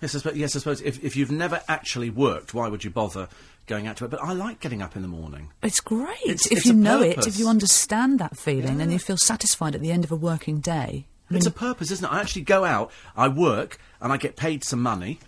Yes, 0.00 0.14
I 0.14 0.18
suppose, 0.18 0.36
yes, 0.36 0.54
I 0.54 0.60
suppose 0.60 0.80
if, 0.82 1.02
if 1.02 1.16
you've 1.16 1.30
never 1.32 1.60
actually 1.68 2.08
worked, 2.10 2.54
why 2.54 2.68
would 2.68 2.84
you 2.84 2.90
bother 2.90 3.28
going 3.66 3.86
out 3.86 3.96
to 3.96 4.04
it? 4.04 4.10
But 4.10 4.22
I 4.22 4.32
like 4.32 4.60
getting 4.60 4.80
up 4.80 4.94
in 4.94 5.02
the 5.02 5.08
morning. 5.08 5.48
It's 5.62 5.80
great 5.80 6.16
It's- 6.24 6.46
if 6.46 6.58
it's 6.58 6.66
you 6.66 6.72
know 6.74 7.02
it, 7.02 7.26
if 7.26 7.38
you 7.38 7.48
understand 7.48 8.18
that 8.20 8.38
feeling, 8.38 8.80
and 8.80 8.92
you 8.92 8.98
feel 8.98 9.16
satisfied 9.16 9.74
at 9.74 9.80
the 9.80 9.90
end 9.90 10.04
of 10.04 10.12
a 10.12 10.16
working 10.16 10.60
day. 10.60 11.06
I 11.30 11.34
It's 11.36 11.46
a 11.46 11.50
purpose, 11.50 11.90
isn't 11.90 12.04
it? 12.04 12.12
I 12.12 12.20
actually 12.20 12.42
go 12.42 12.64
out, 12.64 12.92
I 13.16 13.26
work, 13.28 13.78
and 14.00 14.12
I 14.12 14.16
get 14.18 14.36
paid 14.36 14.62
some 14.62 14.80
money. 14.80 15.18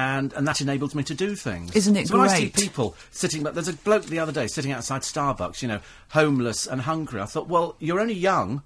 And, 0.00 0.32
and 0.34 0.46
that 0.46 0.60
enables 0.60 0.94
me 0.94 1.02
to 1.02 1.14
do 1.14 1.34
things. 1.34 1.74
Isn't 1.74 1.96
it 1.96 2.06
so 2.06 2.18
when 2.18 2.28
I 2.28 2.34
see 2.36 2.42
great? 2.50 2.54
people 2.54 2.94
sitting, 3.10 3.42
but 3.42 3.54
there's 3.54 3.66
a 3.66 3.72
bloke 3.72 4.04
the 4.04 4.20
other 4.20 4.30
day 4.30 4.46
sitting 4.46 4.70
outside 4.70 5.02
Starbucks, 5.02 5.60
you 5.60 5.66
know, 5.66 5.80
homeless 6.10 6.68
and 6.68 6.82
hungry. 6.82 7.20
I 7.20 7.24
thought, 7.24 7.48
well, 7.48 7.74
you're 7.80 7.98
only 7.98 8.14
young. 8.14 8.62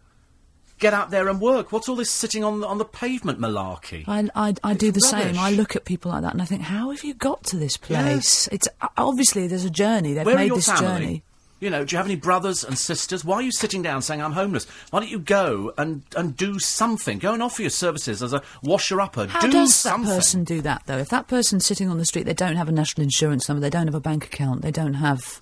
Get 0.78 0.93
out 0.93 1.11
there 1.11 1.28
and 1.28 1.41
work. 1.41 1.72
What's 1.72 1.89
all 1.89 1.97
this 1.97 2.11
sitting 2.11 2.45
on 2.45 2.61
the, 2.61 2.66
on 2.66 2.76
the 2.76 2.85
pavement 2.85 3.39
malarkey? 3.39 4.05
I, 4.07 4.28
I, 4.35 4.55
I 4.62 4.74
do 4.74 4.91
the 4.93 4.99
It's 4.99 5.09
same. 5.09 5.39
I 5.39 5.53
look 5.53 5.74
at 5.74 5.87
people 5.87 6.11
like 6.11 6.20
that 6.20 6.33
and 6.35 6.43
I 6.43 6.45
think, 6.45 6.62
how 6.62 6.91
have 6.91 7.03
you 7.03 7.14
got 7.14 7.45
to 7.45 7.57
this 7.57 7.78
place? 7.78 8.47
It's 8.53 8.68
uh, 8.83 8.89
obviously 8.99 9.47
there's 9.47 9.64
a 9.64 9.70
journey. 9.70 10.12
They've 10.12 10.26
Where 10.26 10.37
made 10.37 10.53
this 10.53 10.66
family? 10.66 10.87
journey. 10.87 11.22
You 11.63 11.71
know, 11.71 11.85
do 11.85 11.95
you 11.95 11.99
have 11.99 12.07
any 12.07 12.17
brothers 12.17 12.65
and 12.65 12.77
sisters? 12.77 13.25
Why 13.25 13.37
are 13.37 13.43
you 13.43 13.53
sitting 13.53 13.83
down 13.83 14.03
saying 14.03 14.21
I'm 14.21 14.33
homeless? 14.33 14.67
Why 14.91 14.99
don't 14.99 15.09
you 15.09 15.21
go 15.21 15.73
and, 15.79 16.03
and 16.17 16.37
do 16.37 16.59
something? 16.59 17.21
Go 17.21 17.35
and 17.35 17.41
offer 17.41 17.63
your 17.63 17.71
services 17.71 18.21
as 18.21 18.33
a 18.33 18.43
washer 18.65 19.01
upper. 19.01 19.29
How 19.29 19.43
do 19.43 19.53
does 19.53 19.73
something. 19.73 20.09
that 20.11 20.17
person 20.17 20.43
do 20.43 20.61
that 20.63 20.83
though? 20.87 20.99
If 20.99 21.11
that 21.11 21.29
person's 21.29 21.65
sitting 21.65 21.89
on 21.89 21.99
the 21.99 22.05
street, 22.05 22.25
they 22.25 22.35
don't 22.35 22.57
have 22.57 22.69
a 22.69 22.73
national 22.73 23.05
insurance 23.05 23.49
number, 23.49 23.61
they 23.61 23.71
don't 23.71 23.87
have 23.87 23.95
a 23.95 24.01
bank 24.01 24.25
account, 24.25 24.63
they 24.63 24.73
don't 24.73 24.95
have 24.95 25.41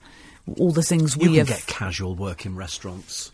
all 0.59 0.73
the 0.73 0.83
things 0.83 1.17
You 1.17 1.23
we 1.31 1.37
can 1.39 1.47
have. 1.47 1.49
get 1.49 1.67
casual 1.67 2.15
work 2.15 2.45
in 2.45 2.55
restaurants. 2.55 3.33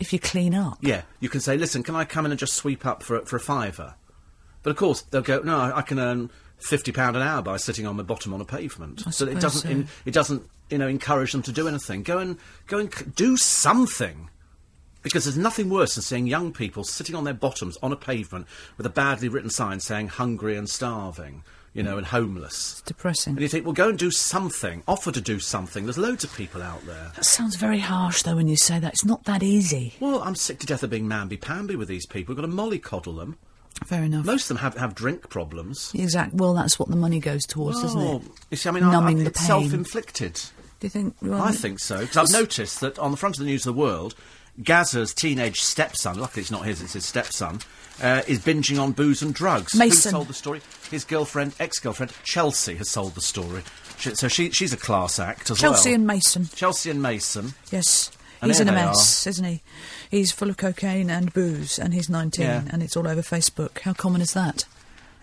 If 0.00 0.10
you 0.14 0.18
clean 0.18 0.54
up, 0.54 0.78
Yeah, 0.80 1.02
you 1.20 1.28
can 1.28 1.42
say, 1.42 1.58
listen, 1.58 1.82
can 1.82 1.94
I 1.94 2.06
come 2.06 2.24
in 2.24 2.32
and 2.32 2.38
just 2.38 2.54
sweep 2.54 2.86
up 2.86 3.02
for, 3.02 3.20
for 3.26 3.36
a 3.36 3.40
fiver? 3.40 3.96
But 4.62 4.70
of 4.70 4.76
course, 4.76 5.02
they'll 5.02 5.20
go, 5.20 5.40
no, 5.40 5.60
I 5.74 5.82
can 5.82 5.98
earn 5.98 6.30
fifty 6.64 6.92
pound 6.92 7.16
an 7.16 7.22
hour 7.22 7.42
by 7.42 7.56
sitting 7.56 7.86
on 7.86 7.96
my 7.96 8.02
bottom 8.02 8.32
on 8.34 8.40
a 8.40 8.44
pavement. 8.44 9.02
I 9.06 9.10
so 9.10 9.26
it 9.26 9.40
doesn't, 9.40 9.62
so. 9.62 9.68
in, 9.68 9.88
it 10.04 10.12
doesn't, 10.14 10.42
you 10.70 10.78
know, 10.78 10.88
encourage 10.88 11.32
them 11.32 11.42
to 11.42 11.52
do 11.52 11.68
anything. 11.68 12.02
Go 12.02 12.18
and 12.18 12.38
go 12.66 12.78
and 12.78 12.92
c- 12.92 13.04
do 13.14 13.36
something. 13.36 14.30
Because 15.02 15.24
there's 15.24 15.36
nothing 15.36 15.68
worse 15.68 15.96
than 15.96 16.02
seeing 16.02 16.26
young 16.26 16.50
people 16.50 16.82
sitting 16.82 17.14
on 17.14 17.24
their 17.24 17.34
bottoms 17.34 17.76
on 17.82 17.92
a 17.92 17.96
pavement 17.96 18.46
with 18.78 18.86
a 18.86 18.90
badly 18.90 19.28
written 19.28 19.50
sign 19.50 19.78
saying 19.78 20.08
hungry 20.08 20.56
and 20.56 20.66
starving, 20.66 21.42
you 21.74 21.82
know, 21.82 21.98
and 21.98 22.06
homeless. 22.06 22.72
it's 22.72 22.80
depressing. 22.80 23.32
And 23.34 23.42
you 23.42 23.48
think, 23.48 23.66
well, 23.66 23.74
go 23.74 23.90
and 23.90 23.98
do 23.98 24.10
something. 24.10 24.82
Offer 24.88 25.12
to 25.12 25.20
do 25.20 25.40
something. 25.40 25.84
There's 25.84 25.98
loads 25.98 26.24
of 26.24 26.32
people 26.34 26.62
out 26.62 26.86
there. 26.86 27.12
That 27.16 27.26
sounds 27.26 27.56
very 27.56 27.80
harsh 27.80 28.22
though 28.22 28.36
when 28.36 28.48
you 28.48 28.56
say 28.56 28.78
that. 28.78 28.94
It's 28.94 29.04
not 29.04 29.24
that 29.24 29.42
easy. 29.42 29.92
Well, 30.00 30.22
I'm 30.22 30.34
sick 30.36 30.58
to 30.60 30.66
death 30.66 30.82
of 30.82 30.88
being 30.88 31.06
mamby-pamby 31.06 31.76
with 31.76 31.88
these 31.88 32.06
people. 32.06 32.34
We've 32.34 32.42
got 32.42 32.50
to 32.50 32.56
mollycoddle 32.56 33.18
them. 33.18 33.36
Fair 33.84 34.04
enough. 34.04 34.24
Most 34.24 34.44
of 34.44 34.48
them 34.48 34.56
have, 34.58 34.76
have 34.76 34.94
drink 34.94 35.28
problems. 35.28 35.90
Exactly. 35.94 36.38
Well, 36.38 36.54
that's 36.54 36.78
what 36.78 36.88
the 36.88 36.96
money 36.96 37.18
goes 37.20 37.44
towards, 37.44 37.82
doesn't 37.82 38.00
Oh, 38.00 38.16
it? 38.16 38.22
You 38.50 38.56
see, 38.56 38.68
I 38.68 38.72
mean, 38.72 38.84
Numbing 38.90 39.20
I, 39.20 39.24
the 39.24 39.30
it's 39.30 39.40
self-inflicted. 39.40 40.34
Do 40.80 40.86
you 40.86 40.90
think? 40.90 41.16
Well, 41.20 41.42
I 41.42 41.52
think 41.52 41.80
so 41.80 42.00
because 42.00 42.16
I've 42.16 42.40
noticed 42.40 42.80
that 42.80 42.98
on 42.98 43.10
the 43.10 43.16
front 43.16 43.36
of 43.36 43.40
the 43.40 43.46
News 43.46 43.66
of 43.66 43.74
the 43.74 43.80
World, 43.80 44.14
Gazza's 44.62 45.12
teenage 45.12 45.60
stepson, 45.60 46.18
luckily 46.18 46.42
it's 46.42 46.50
not 46.50 46.64
his, 46.64 46.80
it's 46.82 46.92
his 46.92 47.04
stepson, 47.04 47.58
uh, 48.02 48.22
is 48.26 48.38
binging 48.38 48.80
on 48.80 48.92
booze 48.92 49.22
and 49.22 49.34
drugs. 49.34 49.74
Mason. 49.74 50.10
Who 50.12 50.18
sold 50.18 50.28
the 50.28 50.34
story? 50.34 50.60
His 50.90 51.04
girlfriend, 51.04 51.54
ex-girlfriend, 51.58 52.12
Chelsea, 52.22 52.76
has 52.76 52.88
sold 52.90 53.14
the 53.14 53.20
story. 53.20 53.62
She, 53.98 54.14
so 54.14 54.28
she, 54.28 54.50
she's 54.50 54.72
a 54.72 54.76
class 54.76 55.18
act 55.18 55.50
as 55.50 55.58
Chelsea 55.58 55.64
well. 55.64 55.72
Chelsea 55.72 55.92
and 55.94 56.06
Mason. 56.06 56.48
Chelsea 56.54 56.90
and 56.90 57.02
Mason. 57.02 57.54
Yes. 57.70 58.10
And 58.42 58.50
He's 58.50 58.60
in 58.60 58.68
a 58.68 58.72
mess, 58.72 59.26
isn't 59.26 59.44
he? 59.44 59.62
He's 60.10 60.32
full 60.32 60.50
of 60.50 60.56
cocaine 60.56 61.10
and 61.10 61.32
booze, 61.32 61.78
and 61.78 61.92
he's 61.94 62.08
19, 62.08 62.44
Yeah. 62.44 62.62
and 62.70 62.82
it's 62.82 62.96
all 62.96 63.06
over 63.08 63.22
Facebook. 63.22 63.80
How 63.80 63.92
common 63.92 64.20
is 64.20 64.32
that? 64.32 64.64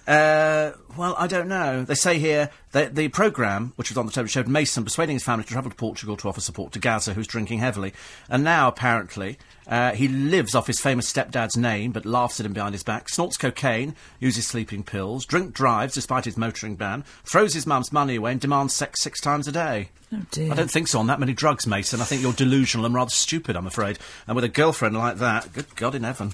Uh, 0.08 0.72
well, 0.98 1.16
I 1.18 1.28
don't 1.28 1.48
know. 1.48 1.84
They 1.84 1.94
say 1.96 2.18
here 2.18 2.50
that 2.72 2.96
the 2.96 3.08
programme, 3.10 3.74
which 3.76 3.90
was 3.92 3.98
on 3.98 4.06
the 4.08 4.12
television, 4.12 4.44
showed 4.44 4.52
Mason 4.52 4.84
persuading 4.84 5.16
his 5.16 5.24
family 5.24 5.44
to 5.46 5.50
travel 5.52 5.70
to 5.70 5.76
Portugal 5.78 6.18
to 6.18 6.28
offer 6.28 6.42
support 6.42 6.74
to 6.74 6.80
Gazza, 6.80 7.14
who's 7.14 7.28
drinking 7.28 7.60
heavily. 7.60 7.94
And 8.28 8.44
now, 8.44 8.68
apparently, 8.68 9.38
uh, 9.72 9.94
he 9.94 10.10
lives 10.10 10.54
off 10.54 10.68
his 10.68 10.82
famous 10.82 11.12
stepdad's 11.12 11.56
name, 11.56 11.94
but 11.94 12.06
laughs 12.06 12.42
at 12.42 12.46
him 12.46 12.52
behind 12.52 12.74
his 12.74 12.84
back, 12.84 13.08
snorts 13.08 13.38
cocaine, 13.38 13.96
uses 14.20 14.46
sleeping 14.46 14.84
pills, 14.84 15.26
drink 15.26 15.54
drives 15.54 15.94
despite 15.94 16.26
his 16.26 16.38
motoring 16.38 16.76
ban, 16.76 17.06
throws 17.24 17.54
his 17.54 17.66
mum's 17.66 17.94
money 17.94 18.18
away, 18.18 18.34
and 18.34 18.42
demands 18.42 18.74
sex 18.74 19.02
six 19.02 19.22
times 19.22 19.48
a 19.48 19.52
day. 19.52 19.90
Oh 20.14 20.26
dear. 20.30 20.52
I 20.52 20.56
don't 20.56 20.70
think 20.70 20.90
so 20.90 21.00
on 21.00 21.08
that 21.08 21.22
many 21.22 21.34
drugs, 21.34 21.66
Mason. 21.66 22.02
I 22.02 22.04
think 22.04 22.22
you're 22.22 22.34
delusional 22.34 22.86
and 22.86 22.94
rather 22.94 23.12
stupid, 23.12 23.56
I'm 23.56 23.66
afraid. 23.66 23.98
And 24.28 24.36
with 24.36 24.44
a 24.44 24.50
girlfriend 24.50 24.98
like 24.98 25.18
that, 25.20 25.54
good 25.54 25.74
God 25.78 25.96
in 25.96 26.04
heaven. 26.04 26.34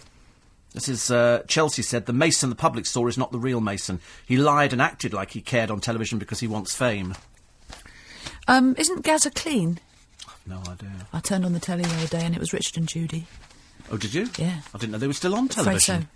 This 0.73 0.89
is, 0.89 1.11
uh, 1.11 1.43
Chelsea 1.47 1.83
said, 1.83 2.07
the 2.07 2.13
Mason 2.13 2.49
the 2.49 2.55
public 2.55 2.87
saw 2.87 3.05
is 3.07 3.19
not 3.19 3.31
the 3.31 3.39
real 3.39 3.61
Mason. 3.61 3.99
He 4.25 4.37
lied 4.37 4.73
and 4.73 4.81
acted 4.81 5.13
like 5.13 5.31
he 5.31 5.41
cared 5.41 5.69
on 5.69 5.79
television 5.79 6.17
because 6.17 6.39
he 6.39 6.47
wants 6.47 6.75
fame. 6.75 7.13
Um, 8.47 8.75
isn't 8.79 9.05
Gazza 9.05 9.29
clean? 9.29 9.79
No 10.47 10.59
idea. 10.69 10.91
I 11.13 11.19
turned 11.19 11.45
on 11.45 11.53
the 11.53 11.59
telly 11.59 11.83
the 11.83 11.93
other 11.95 12.07
day, 12.07 12.23
and 12.23 12.33
it 12.35 12.39
was 12.39 12.53
Richard 12.53 12.77
and 12.77 12.87
Judy. 12.87 13.27
Oh, 13.91 13.97
did 13.97 14.13
you? 14.13 14.29
Yeah. 14.37 14.61
I 14.73 14.77
didn't 14.77 14.91
know 14.91 14.97
they 14.97 15.07
were 15.07 15.13
still 15.13 15.35
on 15.35 15.47
television. 15.47 16.03
so. 16.03 16.07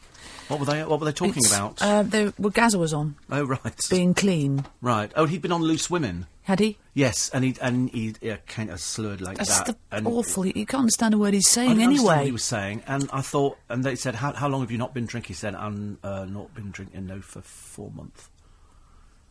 What 0.48 0.60
were 0.60 0.66
they? 0.66 0.84
What 0.84 1.00
were 1.00 1.06
they 1.06 1.14
talking 1.14 1.36
It's, 1.38 1.54
about? 1.54 1.82
Uh, 1.82 2.04
they, 2.04 2.32
well, 2.38 2.50
Gazza 2.50 2.78
was 2.78 2.94
on, 2.94 3.16
oh, 3.30 3.44
right. 3.46 3.80
being 3.90 4.14
clean. 4.14 4.66
right. 4.82 5.10
Oh, 5.16 5.26
he'd 5.26 5.42
been 5.42 5.52
on 5.54 5.62
Loose 5.64 5.90
Women. 5.90 6.28
Had 6.44 6.60
he? 6.60 6.78
Yes, 6.94 7.30
and 7.30 7.46
he 7.46 7.56
and 7.62 7.90
he 7.92 8.16
yeah, 8.20 8.38
kind 8.48 8.70
of 8.70 8.82
slurred 8.82 9.22
like 9.22 9.38
That's 9.38 9.62
that. 9.62 9.78
and 9.92 10.06
awful. 10.08 10.46
You 10.46 10.66
can't 10.66 10.82
understand 10.82 11.14
a 11.14 11.18
word 11.18 11.34
he's 11.34 11.48
I 11.48 11.52
saying 11.52 11.70
didn't 11.70 11.84
understand 11.84 12.06
what 12.06 12.12
anyway. 12.14 12.26
he 12.26 12.32
was 12.34 12.44
saying, 12.44 12.84
and 12.88 13.10
I 13.14 13.22
thought, 13.22 13.58
and 13.70 13.84
they 13.84 13.96
said, 13.96 14.16
"How, 14.16 14.34
how 14.34 14.50
long 14.50 14.60
have 14.62 14.72
you 14.72 14.78
not 14.78 14.94
been 14.94 15.06
drinking?" 15.06 15.30
He 15.30 15.34
said, 15.36 15.56
"I'm 15.56 16.00
uh, 16.04 16.26
not 16.26 16.54
been 16.54 16.72
drinking 16.72 17.06
no 17.06 17.22
for 17.22 17.42
four 17.42 17.92
months." 17.92 18.30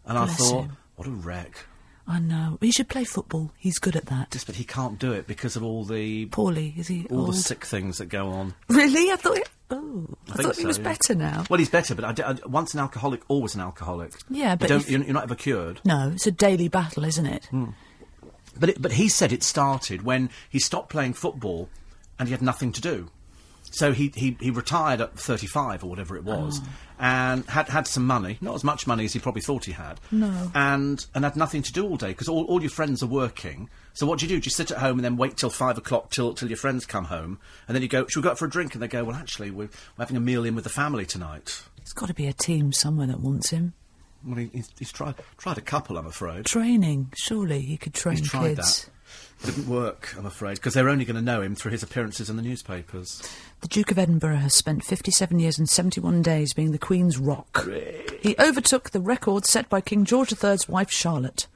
And 0.06 0.16
I 0.16 0.26
thought, 0.26 0.64
him. 0.64 0.76
what 0.96 1.06
a 1.06 1.10
wreck! 1.10 1.66
I 2.10 2.18
know. 2.18 2.58
He 2.60 2.72
should 2.72 2.88
play 2.88 3.04
football. 3.04 3.52
He's 3.56 3.78
good 3.78 3.94
at 3.94 4.06
that. 4.06 4.32
Just, 4.32 4.46
but 4.46 4.56
he 4.56 4.64
can't 4.64 4.98
do 4.98 5.12
it 5.12 5.26
because 5.28 5.54
of 5.54 5.62
all 5.62 5.84
the 5.84 6.26
Poorly, 6.26 6.74
is 6.76 6.88
he 6.88 7.06
all 7.08 7.20
old? 7.20 7.28
the 7.34 7.36
sick 7.38 7.64
things 7.64 7.98
that 7.98 8.06
go 8.06 8.28
on. 8.30 8.54
Really? 8.68 9.12
I 9.12 9.16
thought. 9.16 9.36
He, 9.36 9.44
oh, 9.70 10.06
I, 10.28 10.32
think 10.32 10.46
thought 10.48 10.56
he 10.56 10.66
was 10.66 10.78
yeah. 10.78 10.84
better 10.84 11.14
now. 11.14 11.44
Well, 11.48 11.58
he's 11.58 11.70
better, 11.70 11.94
but 11.94 12.04
I 12.20 12.30
I- 12.30 12.46
once 12.46 12.74
an 12.74 12.80
alcoholic, 12.80 13.22
always 13.28 13.54
an 13.54 13.60
alcoholic. 13.60 14.12
Yeah, 14.28 14.52
You 14.52 14.56
but 14.56 14.70
you're, 14.70 14.80
you're 15.02 15.12
not 15.12 15.22
ever 15.22 15.36
cured. 15.36 15.80
No, 15.84 16.10
it's 16.12 16.26
a 16.26 16.32
daily 16.32 16.66
battle, 16.66 17.04
isn't 17.04 17.26
it? 17.26 17.44
Hmm. 17.46 17.66
But 18.58 18.70
it, 18.70 18.82
but 18.82 18.92
he 18.92 19.08
said 19.08 19.32
it 19.32 19.44
started 19.44 20.02
when 20.02 20.30
he 20.48 20.58
stopped 20.58 20.90
playing 20.90 21.12
football 21.14 21.68
and 22.18 22.28
he 22.28 22.32
had 22.32 22.42
nothing 22.42 22.72
to 22.72 22.80
do. 22.80 23.08
So 23.70 23.92
he, 23.92 24.12
he, 24.16 24.36
he 24.40 24.50
retired 24.50 25.00
at 25.00 25.16
35 25.16 25.84
or 25.84 25.86
whatever 25.90 26.16
it 26.16 26.24
was 26.24 26.60
Oh. 26.60 26.68
And 27.00 27.44
had, 27.46 27.68
had 27.68 27.86
some 27.86 28.06
money, 28.06 28.36
not 28.42 28.54
as 28.54 28.62
much 28.62 28.86
money 28.86 29.06
as 29.06 29.14
he 29.14 29.18
probably 29.18 29.40
thought 29.40 29.64
he 29.64 29.72
had. 29.72 29.98
No. 30.12 30.52
And, 30.54 31.04
and 31.14 31.24
had 31.24 31.34
nothing 31.34 31.62
to 31.62 31.72
do 31.72 31.84
all 31.88 31.96
day 31.96 32.08
because 32.08 32.28
all, 32.28 32.44
all 32.44 32.60
your 32.60 32.70
friends 32.70 33.02
are 33.02 33.06
working. 33.06 33.70
So 33.94 34.06
what 34.06 34.18
do 34.18 34.26
you 34.26 34.28
do? 34.28 34.40
Do 34.40 34.44
you 34.46 34.50
sit 34.50 34.70
at 34.70 34.78
home 34.78 34.98
and 34.98 35.04
then 35.04 35.16
wait 35.16 35.38
till 35.38 35.48
five 35.50 35.78
o'clock 35.78 36.10
till, 36.10 36.34
till 36.34 36.48
your 36.48 36.58
friends 36.58 36.84
come 36.84 37.06
home? 37.06 37.38
And 37.66 37.74
then 37.74 37.82
you 37.82 37.88
go, 37.88 38.06
should 38.06 38.20
we 38.20 38.24
go 38.24 38.30
out 38.30 38.38
for 38.38 38.44
a 38.44 38.50
drink? 38.50 38.74
And 38.74 38.82
they 38.82 38.88
go, 38.88 39.02
well, 39.02 39.16
actually, 39.16 39.50
we're, 39.50 39.70
we're 39.96 40.04
having 40.04 40.16
a 40.18 40.20
meal 40.20 40.44
in 40.44 40.54
with 40.54 40.64
the 40.64 40.70
family 40.70 41.06
tonight. 41.06 41.62
There's 41.78 41.94
got 41.94 42.08
to 42.08 42.14
be 42.14 42.26
a 42.26 42.34
team 42.34 42.70
somewhere 42.72 43.06
that 43.06 43.20
wants 43.20 43.48
him. 43.48 43.72
Well, 44.22 44.36
he, 44.36 44.50
he's, 44.52 44.68
he's 44.78 44.92
tried, 44.92 45.14
tried 45.38 45.56
a 45.56 45.62
couple, 45.62 45.96
I'm 45.96 46.06
afraid. 46.06 46.44
Training. 46.44 47.12
Surely 47.16 47.62
he 47.62 47.78
could 47.78 47.94
train 47.94 48.18
He's 48.18 48.28
tried 48.28 48.56
kids. 48.56 48.84
that. 48.84 48.90
Didn't 49.44 49.68
work, 49.68 50.14
I'm 50.18 50.26
afraid, 50.26 50.56
because 50.56 50.74
they're 50.74 50.88
only 50.88 51.04
going 51.06 51.16
to 51.16 51.22
know 51.22 51.40
him 51.40 51.54
through 51.54 51.70
his 51.72 51.82
appearances 51.82 52.28
in 52.28 52.36
the 52.36 52.42
newspapers. 52.42 53.22
The 53.62 53.68
Duke 53.68 53.90
of 53.90 53.98
Edinburgh 53.98 54.36
has 54.36 54.54
spent 54.54 54.84
57 54.84 55.38
years 55.38 55.58
and 55.58 55.68
71 55.68 56.20
days 56.22 56.52
being 56.52 56.72
the 56.72 56.78
Queen's 56.78 57.16
rock. 57.16 57.66
He 58.20 58.36
overtook 58.38 58.90
the 58.90 59.00
record 59.00 59.46
set 59.46 59.68
by 59.70 59.80
King 59.80 60.04
George 60.04 60.32
III's 60.32 60.68
wife 60.68 60.90
Charlotte. 60.90 61.46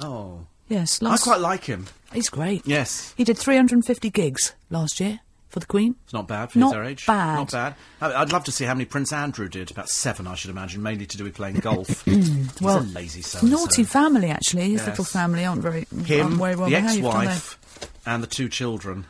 Oh, 0.00 0.46
Yes, 0.68 1.02
I 1.02 1.16
quite 1.16 1.40
like 1.40 1.64
him. 1.64 1.86
He's 2.12 2.28
great. 2.28 2.64
Yes, 2.64 3.12
He 3.16 3.24
did 3.24 3.36
350 3.36 4.08
gigs 4.10 4.54
last 4.70 5.00
year 5.00 5.18
for 5.50 5.60
the 5.60 5.66
Queen. 5.66 5.96
it's 6.04 6.12
not 6.12 6.26
bad 6.28 6.50
for 6.52 6.58
Not 6.58 6.74
his 6.76 6.86
age. 6.92 7.06
bad. 7.06 7.34
Not 7.36 7.50
bad. 7.52 7.74
I'd 8.00 8.32
love 8.32 8.44
to 8.44 8.52
see 8.52 8.64
how 8.64 8.74
many 8.74 8.84
Prince 8.86 9.12
Andrew 9.12 9.48
did. 9.48 9.70
About 9.70 9.88
seven, 9.88 10.26
I 10.26 10.34
should 10.34 10.50
imagine, 10.50 10.82
mainly 10.82 11.06
to 11.06 11.16
do 11.18 11.24
with 11.24 11.34
playing 11.34 11.56
golf. 11.56 12.04
He's 12.04 12.60
Well, 12.60 12.78
a 12.78 12.82
lazy 12.82 13.22
so 13.22 13.46
Naughty 13.46 13.84
family, 13.84 14.30
actually. 14.30 14.70
His 14.70 14.80
Yes. 14.80 14.86
little 14.88 15.04
family 15.04 15.44
aren't 15.44 15.62
very, 15.62 15.86
Him, 16.06 16.26
aren't 16.26 16.36
very 16.38 16.56
well 16.56 16.68
the 16.70 16.76
behaved, 16.76 17.04
ex-wife, 17.04 17.90
and 18.06 18.22
the 18.22 18.26
two 18.26 18.48
children. 18.48 19.04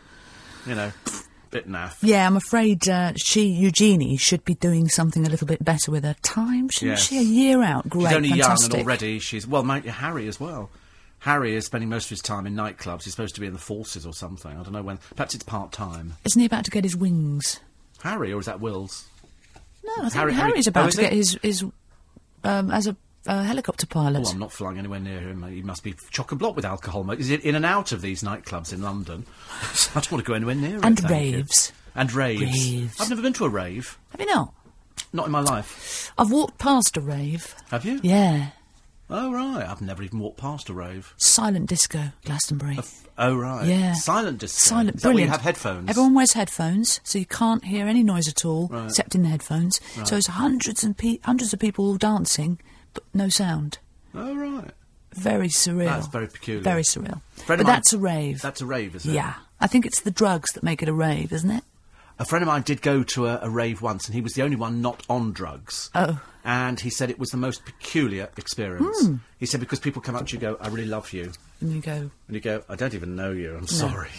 You 0.66 0.74
know, 0.74 0.92
bit 1.50 1.68
naff. 1.68 1.96
Yeah, 2.02 2.26
I'm 2.26 2.36
afraid 2.36 2.88
uh, 2.88 3.12
she, 3.16 3.46
Eugenie, 3.46 4.16
should 4.18 4.44
be 4.44 4.54
doing 4.54 4.88
something 4.88 5.26
a 5.26 5.30
little 5.30 5.46
bit 5.46 5.64
better 5.64 5.90
with 5.90 6.04
her 6.04 6.14
time, 6.22 6.68
shouldn't 6.68 6.98
Yes. 6.98 7.08
she? 7.08 7.18
A 7.18 7.22
year 7.22 7.62
out, 7.62 7.88
great, 7.88 8.08
She's 8.08 8.12
only 8.16 8.28
fantastic. 8.30 8.70
young 8.72 8.78
and 8.80 8.86
already 8.86 9.18
she's 9.18 9.46
well. 9.46 9.62
Mate, 9.62 9.84
Harry 9.86 10.28
as 10.28 10.38
well. 10.38 10.70
Harry 11.20 11.54
is 11.54 11.66
spending 11.66 11.88
most 11.88 12.04
of 12.04 12.10
his 12.10 12.20
time 12.20 12.46
in 12.46 12.54
nightclubs. 12.54 13.04
He's 13.04 13.12
supposed 13.12 13.34
to 13.34 13.40
be 13.40 13.46
in 13.46 13.52
the 13.52 13.58
forces 13.58 14.06
or 14.06 14.12
something. 14.12 14.50
I 14.50 14.62
don't 14.62 14.72
know 14.72 14.82
when. 14.82 14.98
Perhaps 15.16 15.34
it's 15.34 15.44
part 15.44 15.70
time. 15.72 16.14
Isn't 16.24 16.40
he 16.40 16.46
about 16.46 16.64
to 16.64 16.70
get 16.70 16.84
his 16.84 16.96
wings? 16.96 17.60
Harry, 18.02 18.32
or 18.32 18.40
is 18.40 18.46
that 18.46 18.60
Will's? 18.60 19.06
No, 19.84 19.92
I 19.98 20.00
think 20.02 20.14
Harry- 20.14 20.32
Harry- 20.32 20.50
Harry's 20.50 20.68
oh, 20.68 20.70
about 20.70 20.88
is 20.88 20.94
to 20.96 21.00
get 21.02 21.12
his, 21.12 21.38
his 21.42 21.64
um, 22.44 22.70
as 22.70 22.86
a 22.86 22.96
uh, 23.26 23.42
helicopter 23.42 23.86
pilot. 23.86 24.24
Oh, 24.26 24.30
I'm 24.30 24.38
not 24.38 24.52
flying 24.52 24.78
anywhere 24.78 25.00
near 25.00 25.20
him. 25.20 25.42
He 25.42 25.62
must 25.62 25.84
be 25.84 25.94
chock 26.10 26.32
a 26.32 26.36
block 26.36 26.56
with 26.56 26.64
alcohol. 26.64 27.04
He's 27.10 27.30
in 27.30 27.54
and 27.54 27.66
out 27.66 27.92
of 27.92 28.00
these 28.00 28.22
nightclubs 28.22 28.72
in 28.72 28.82
London. 28.82 29.26
I 29.94 30.00
don't 30.00 30.12
want 30.12 30.24
to 30.24 30.28
go 30.28 30.34
anywhere 30.34 30.54
near 30.54 30.78
it. 30.78 30.84
And 30.84 30.98
you. 31.00 31.08
raves. 31.08 31.72
And 31.94 32.12
raves. 32.12 32.42
Raves. 32.42 33.00
I've 33.00 33.10
never 33.10 33.22
been 33.22 33.32
to 33.34 33.44
a 33.44 33.48
rave. 33.48 33.98
Have 34.12 34.20
you 34.20 34.26
not? 34.26 34.54
Not 35.12 35.26
in 35.26 35.32
my 35.32 35.40
life. 35.40 36.12
I've 36.16 36.30
walked 36.30 36.58
past 36.58 36.96
a 36.96 37.00
rave. 37.00 37.54
Have 37.70 37.84
you? 37.84 38.00
Yeah. 38.02 38.50
Oh, 39.10 39.32
right. 39.32 39.66
I've 39.68 39.80
never 39.82 40.02
even 40.02 40.18
walked 40.20 40.38
past 40.38 40.68
a 40.68 40.72
rave. 40.74 41.14
Silent 41.16 41.68
disco, 41.68 42.12
Glastonbury. 42.24 42.78
Oh, 43.18 43.34
right. 43.36 43.66
Yeah. 43.66 43.92
Silent 43.94 44.38
disco. 44.38 44.68
Silent, 44.76 44.96
Is 44.96 45.02
brilliant. 45.02 45.28
you 45.28 45.32
have 45.32 45.40
headphones? 45.42 45.90
Everyone 45.90 46.14
wears 46.14 46.32
headphones, 46.32 47.00
so 47.04 47.18
you 47.18 47.26
can't 47.26 47.64
hear 47.64 47.86
any 47.86 48.02
noise 48.02 48.28
at 48.28 48.44
all, 48.44 48.70
except 48.86 49.14
in 49.14 49.22
the 49.22 49.28
headphones. 49.28 49.80
So 50.04 50.16
it's 50.16 50.28
hundreds 50.28 50.84
and 50.84 50.96
pe- 50.96 51.18
hundreds 51.24 51.52
of 51.52 51.58
people 51.58 51.86
all 51.86 51.96
dancing, 51.96 52.60
but 52.94 53.02
no 53.12 53.28
sound. 53.28 53.78
Oh, 54.14 54.34
right. 54.36 54.70
Very 55.14 55.48
surreal. 55.48 55.86
That's 55.86 56.06
very 56.06 56.28
peculiar. 56.28 56.62
Very 56.62 56.82
surreal. 56.82 57.20
Friend 57.32 57.58
but 57.58 57.66
mine- 57.66 57.76
that's 57.76 57.92
a 57.92 57.98
rave. 57.98 58.40
That's 58.42 58.60
a 58.60 58.66
rave, 58.66 58.94
isn't 58.94 59.10
it? 59.10 59.14
yeah. 59.14 59.34
I 59.60 59.66
think 59.66 59.84
it's 59.84 60.00
the 60.02 60.10
drugs 60.12 60.52
that 60.54 60.62
make 60.62 60.82
it 60.82 60.88
a 60.88 60.92
rave, 60.94 61.32
isn't 61.32 61.50
it? 61.50 61.64
A 62.20 62.24
friend 62.26 62.42
of 62.42 62.48
mine 62.48 62.60
did 62.60 62.82
go 62.82 63.02
to 63.02 63.26
a, 63.26 63.40
a 63.42 63.48
rave 63.48 63.80
once, 63.80 64.04
and 64.06 64.14
he 64.14 64.20
was 64.20 64.34
the 64.34 64.42
only 64.42 64.54
one 64.54 64.82
not 64.82 65.02
on 65.08 65.32
drugs. 65.32 65.88
Oh. 65.94 66.20
And 66.44 66.78
he 66.78 66.90
said 66.90 67.08
it 67.08 67.18
was 67.18 67.30
the 67.30 67.38
most 67.38 67.64
peculiar 67.64 68.28
experience. 68.36 69.06
Hmm. 69.06 69.16
He 69.38 69.46
said 69.46 69.58
because 69.58 69.80
people 69.80 70.02
come 70.02 70.14
up 70.14 70.26
to 70.26 70.36
you 70.36 70.46
and 70.46 70.58
go, 70.58 70.62
"I 70.62 70.68
really 70.68 70.86
love 70.86 71.14
you," 71.14 71.32
And 71.62 71.72
you 71.72 71.80
go, 71.80 71.92
and 71.92 72.10
you 72.28 72.40
go, 72.40 72.62
"I 72.68 72.76
don't 72.76 72.92
even 72.92 73.16
know 73.16 73.32
you. 73.32 73.56
I'm 73.56 73.66
sorry." 73.66 74.10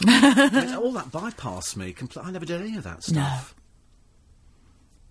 All 0.08 0.92
that 0.92 1.10
bypassed 1.12 1.76
me. 1.76 1.92
Compl- 1.92 2.24
I 2.24 2.30
never 2.30 2.46
did 2.46 2.62
any 2.62 2.76
of 2.76 2.84
that 2.84 3.04
stuff. 3.04 3.54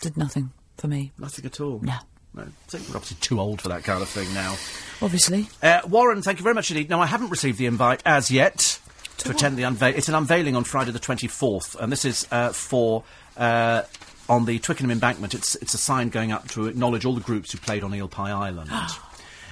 did 0.02 0.18
nothing 0.18 0.52
for 0.78 0.88
me. 0.88 1.12
Nothing 1.20 1.46
at 1.46 1.62
all. 1.62 1.82
No. 1.82 1.98
No. 2.34 2.42
I 2.42 2.46
think 2.68 2.90
we're 2.90 2.96
obviously 2.96 3.18
too 3.22 3.40
old 3.40 3.62
for 3.62 3.70
that 3.70 3.84
kind 3.84 4.02
of 4.02 4.10
thing 4.10 4.34
now. 4.34 4.56
Obviously. 5.02 5.48
Uh, 5.62 5.82
Warren, 5.88 6.24
thank 6.24 6.40
you 6.40 6.44
very 6.44 6.56
much 6.56 6.72
indeed. 6.72 6.90
No, 6.90 7.00
I 7.00 7.06
haven't 7.06 7.30
received 7.30 7.60
the 7.60 7.68
invite 7.68 8.02
as 8.06 8.32
yet 8.32 8.80
to, 9.20 9.32
attend 9.32 9.58
the 9.58 9.64
unveil. 9.64 9.96
It's 9.96 10.10
an 10.10 10.16
unveiling 10.16 10.56
on 10.56 10.64
Friday 10.64 10.92
the 10.92 11.00
24th, 11.00 11.76
and 11.80 11.92
this 11.92 12.06
is 12.06 12.28
uh, 12.32 12.52
for. 12.52 13.04
Uh, 13.36 13.84
on 14.30 14.46
the 14.46 14.58
Twickenham 14.60 14.90
embankment, 14.90 15.34
it's 15.34 15.56
it's 15.56 15.74
a 15.74 15.78
sign 15.78 16.08
going 16.08 16.32
up 16.32 16.48
to 16.50 16.68
acknowledge 16.68 17.04
all 17.04 17.14
the 17.14 17.20
groups 17.20 17.52
who 17.52 17.58
played 17.58 17.84
on 17.84 17.94
Eel 17.94 18.08
Pie 18.08 18.32
Island. 18.32 18.72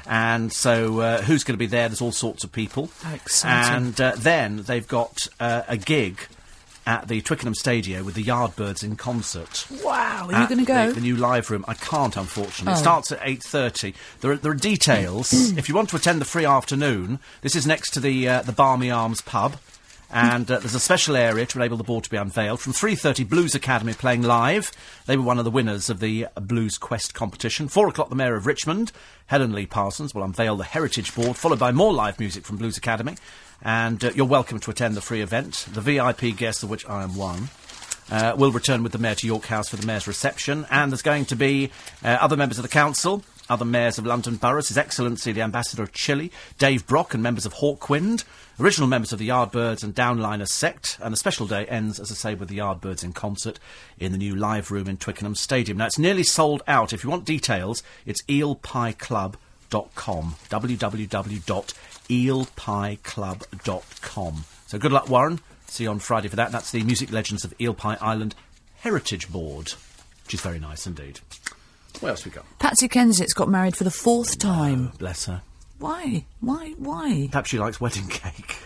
And 0.07 0.51
so, 0.51 0.99
uh, 0.99 1.21
who's 1.21 1.43
going 1.43 1.53
to 1.53 1.59
be 1.59 1.67
there? 1.67 1.87
There's 1.87 2.01
all 2.01 2.11
sorts 2.11 2.43
of 2.43 2.51
people. 2.51 2.89
How 3.01 3.13
exciting. 3.13 3.75
And 3.75 4.01
uh, 4.01 4.13
then 4.17 4.63
they've 4.63 4.87
got 4.87 5.27
uh, 5.39 5.61
a 5.67 5.77
gig 5.77 6.19
at 6.85 7.07
the 7.07 7.21
Twickenham 7.21 7.53
Stadio 7.53 8.03
with 8.03 8.15
the 8.15 8.23
Yardbirds 8.23 8.83
in 8.83 8.95
concert. 8.95 9.67
Wow, 9.83 10.27
are 10.31 10.41
you 10.41 10.47
going 10.47 10.59
to 10.59 10.65
go? 10.65 10.87
The, 10.87 10.93
the 10.95 11.01
new 11.01 11.15
live 11.15 11.49
room. 11.51 11.63
I 11.67 11.73
can't, 11.75 12.17
unfortunately. 12.17 12.73
It 12.73 12.77
Oh. 12.77 12.79
starts 12.81 13.11
at 13.11 13.19
eight 13.21 13.43
thirty. 13.43 13.93
There 14.21 14.31
are, 14.31 14.37
there 14.37 14.51
are 14.51 14.55
details. 14.55 15.31
if 15.57 15.69
you 15.69 15.75
want 15.75 15.89
to 15.89 15.95
attend 15.95 16.19
the 16.21 16.25
free 16.25 16.45
afternoon, 16.45 17.19
this 17.41 17.55
is 17.55 17.67
next 17.67 17.91
to 17.91 17.99
the 17.99 18.27
uh, 18.27 18.41
the 18.41 18.51
Barmy 18.51 18.89
Arms 18.89 19.21
pub. 19.21 19.57
And 20.13 20.51
uh, 20.51 20.59
there's 20.59 20.75
a 20.75 20.79
special 20.81 21.15
area 21.15 21.45
to 21.45 21.57
enable 21.57 21.77
the 21.77 21.85
board 21.85 22.03
to 22.03 22.09
be 22.09 22.17
unveiled. 22.17 22.59
From 22.59 22.73
3.30, 22.73 23.29
Blues 23.29 23.55
Academy 23.55 23.93
playing 23.93 24.23
live. 24.23 24.69
They 25.05 25.15
were 25.15 25.23
one 25.23 25.37
of 25.39 25.45
the 25.45 25.51
winners 25.51 25.89
of 25.89 26.01
the 26.01 26.27
Blues 26.35 26.77
Quest 26.77 27.13
competition. 27.13 27.69
4 27.69 27.87
o'clock, 27.87 28.09
the 28.09 28.15
Mayor 28.15 28.35
of 28.35 28.45
Richmond, 28.45 28.91
Helen 29.27 29.53
Lee 29.53 29.65
Parsons, 29.67 30.13
will 30.13 30.23
unveil 30.23 30.57
the 30.57 30.65
Heritage 30.65 31.15
Board, 31.15 31.37
followed 31.37 31.59
by 31.59 31.71
more 31.71 31.93
live 31.93 32.19
music 32.19 32.43
from 32.43 32.57
Blues 32.57 32.75
Academy. 32.77 33.15
And 33.63 34.03
uh, 34.03 34.11
you're 34.15 34.25
welcome 34.25 34.59
to 34.59 34.71
attend 34.71 34.95
the 34.95 35.01
free 35.01 35.21
event. 35.21 35.67
The 35.71 35.81
VIP 35.81 36.35
guest, 36.35 36.63
of 36.63 36.69
which 36.69 36.87
I 36.87 37.03
am 37.03 37.15
one, 37.15 37.49
uh, 38.09 38.35
will 38.37 38.51
return 38.51 38.83
with 38.83 38.91
the 38.91 38.97
Mayor 38.97 39.15
to 39.15 39.27
York 39.27 39.45
House 39.45 39.69
for 39.69 39.75
the 39.75 39.85
Mayor's 39.85 40.07
reception. 40.07 40.65
And 40.69 40.91
there's 40.91 41.01
going 41.01 41.25
to 41.25 41.35
be 41.35 41.71
uh, 42.03 42.17
other 42.19 42.35
members 42.35 42.57
of 42.57 42.63
the 42.63 42.69
Council, 42.69 43.23
other 43.49 43.65
mayors 43.65 43.97
of 43.97 44.05
London 44.05 44.35
boroughs, 44.37 44.69
His 44.69 44.77
Excellency 44.77 45.31
the 45.31 45.41
Ambassador 45.41 45.83
of 45.83 45.91
Chile, 45.93 46.31
Dave 46.57 46.87
Brock, 46.87 47.13
and 47.13 47.21
members 47.21 47.45
of 47.45 47.55
Hawkwind, 47.55 48.23
original 48.59 48.87
members 48.87 49.13
of 49.13 49.19
the 49.19 49.29
Yardbirds 49.29 49.83
and 49.83 49.93
Downliners 49.93 50.49
Sect. 50.49 50.97
And 51.01 51.13
the 51.13 51.17
special 51.17 51.45
day 51.45 51.65
ends, 51.67 51.99
as 51.99 52.11
I 52.11 52.15
say, 52.15 52.35
with 52.35 52.49
the 52.49 52.57
Yardbirds 52.57 53.03
in 53.03 53.13
concert 53.13 53.59
in 53.99 54.11
the 54.11 54.17
new 54.17 54.35
live 54.35 54.71
room 54.71 54.87
in 54.87 54.97
Twickenham 54.97 55.35
Stadium. 55.35 55.77
Now, 55.77 55.85
it's 55.85 55.99
nearly 55.99 56.23
sold 56.23 56.63
out. 56.67 56.93
If 56.93 57.03
you 57.03 57.09
want 57.09 57.25
details, 57.25 57.83
it's 58.05 58.23
eelpieclub.com. 58.23 59.35
www.eelpieclub.com. 60.49 61.90
So 64.67 64.77
good 64.77 64.91
luck, 64.91 65.09
Warren. 65.09 65.39
See 65.67 65.85
you 65.85 65.89
on 65.89 65.99
Friday 65.99 66.27
for 66.27 66.35
that. 66.35 66.51
That's 66.51 66.71
the 66.71 66.83
Music 66.83 67.11
Legends 67.11 67.45
of 67.45 67.53
Eel 67.59 67.73
Pie 67.73 67.97
Island 68.01 68.35
Heritage 68.77 69.31
Board, 69.31 69.73
which 70.25 70.33
is 70.33 70.41
very 70.41 70.59
nice 70.59 70.85
indeed. 70.85 71.19
What 71.99 72.09
else 72.09 72.25
we 72.25 72.31
got? 72.31 72.45
Patsy 72.59 72.87
Kensit's 72.87 73.33
got 73.33 73.47
married 73.47 73.75
for 73.75 73.83
the 73.83 73.91
fourth 73.91 74.35
oh, 74.35 74.39
time. 74.39 74.91
Bless 74.97 75.25
her. 75.25 75.41
Why? 75.79 76.25
Why? 76.39 76.73
Why? 76.77 77.27
Perhaps 77.31 77.49
she 77.49 77.59
likes 77.59 77.79
wedding 77.79 78.07
cake. 78.07 78.57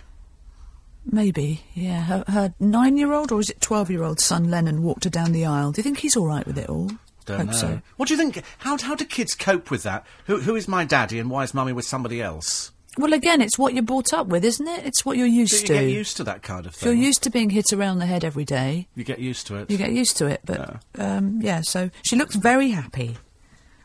Maybe, 1.06 1.62
yeah. 1.74 2.02
Her, 2.02 2.24
her 2.28 2.54
nine-year-old 2.60 3.32
or 3.32 3.40
is 3.40 3.50
it 3.50 3.62
twelve-year-old 3.62 4.20
son 4.20 4.50
Lennon 4.50 4.82
walked 4.82 5.04
her 5.04 5.10
down 5.10 5.32
the 5.32 5.46
aisle. 5.46 5.72
Do 5.72 5.80
you 5.80 5.84
think 5.84 6.00
he's 6.00 6.18
all 6.18 6.26
right 6.26 6.46
with 6.48 6.58
it 6.58 6.70
all? 6.70 6.90
Don't 7.26 7.38
Hope 7.38 7.48
know. 7.48 7.54
so. 7.54 7.82
What 7.98 8.08
do 8.08 8.16
you 8.16 8.20
think? 8.20 8.44
How, 8.60 8.78
how 8.78 8.96
do 8.96 9.06
kids 9.06 9.36
cope 9.36 9.70
with 9.70 9.84
that? 9.84 10.06
Who, 10.26 10.40
who 10.40 10.56
is 10.56 10.68
my 10.68 10.84
daddy 10.86 11.20
and 11.20 11.30
why 11.30 11.44
is 11.44 11.54
mummy 11.54 11.74
with 11.74 11.86
somebody 11.86 12.22
else? 12.22 12.72
Well, 12.98 13.14
again, 13.14 13.42
it's 13.42 13.58
what 13.58 13.74
you're 13.74 13.84
brought 13.84 14.14
up 14.14 14.28
with, 14.28 14.46
isn't 14.46 14.68
it? 14.68 14.86
It's 14.86 15.04
what 15.06 15.18
you're 15.18 15.28
used 15.28 15.66
Do 15.66 15.74
you 15.74 15.80
to. 15.80 15.86
get 15.86 15.92
used 15.92 16.18
to 16.18 16.24
that 16.26 16.42
kind 16.44 16.66
of 16.66 16.74
if 16.76 16.84
you're 16.84 16.94
used 16.94 17.24
to 17.24 17.30
being 17.30 17.50
hit 17.50 17.74
around 17.74 18.00
the 18.00 18.06
head 18.06 18.24
every 18.24 18.46
day, 18.46 18.88
You 18.96 19.04
get 19.04 19.20
used 19.20 19.48
to 19.48 19.56
it. 19.58 19.70
you 19.70 19.78
get 19.78 19.92
used 19.92 20.16
to 20.18 20.28
it. 20.28 20.42
But 20.46 20.82
um, 20.98 21.40
yeah, 21.42 21.62
so 21.62 21.90
she 22.06 22.16
looks 22.16 22.36
very 22.36 22.70
happy. 22.70 23.18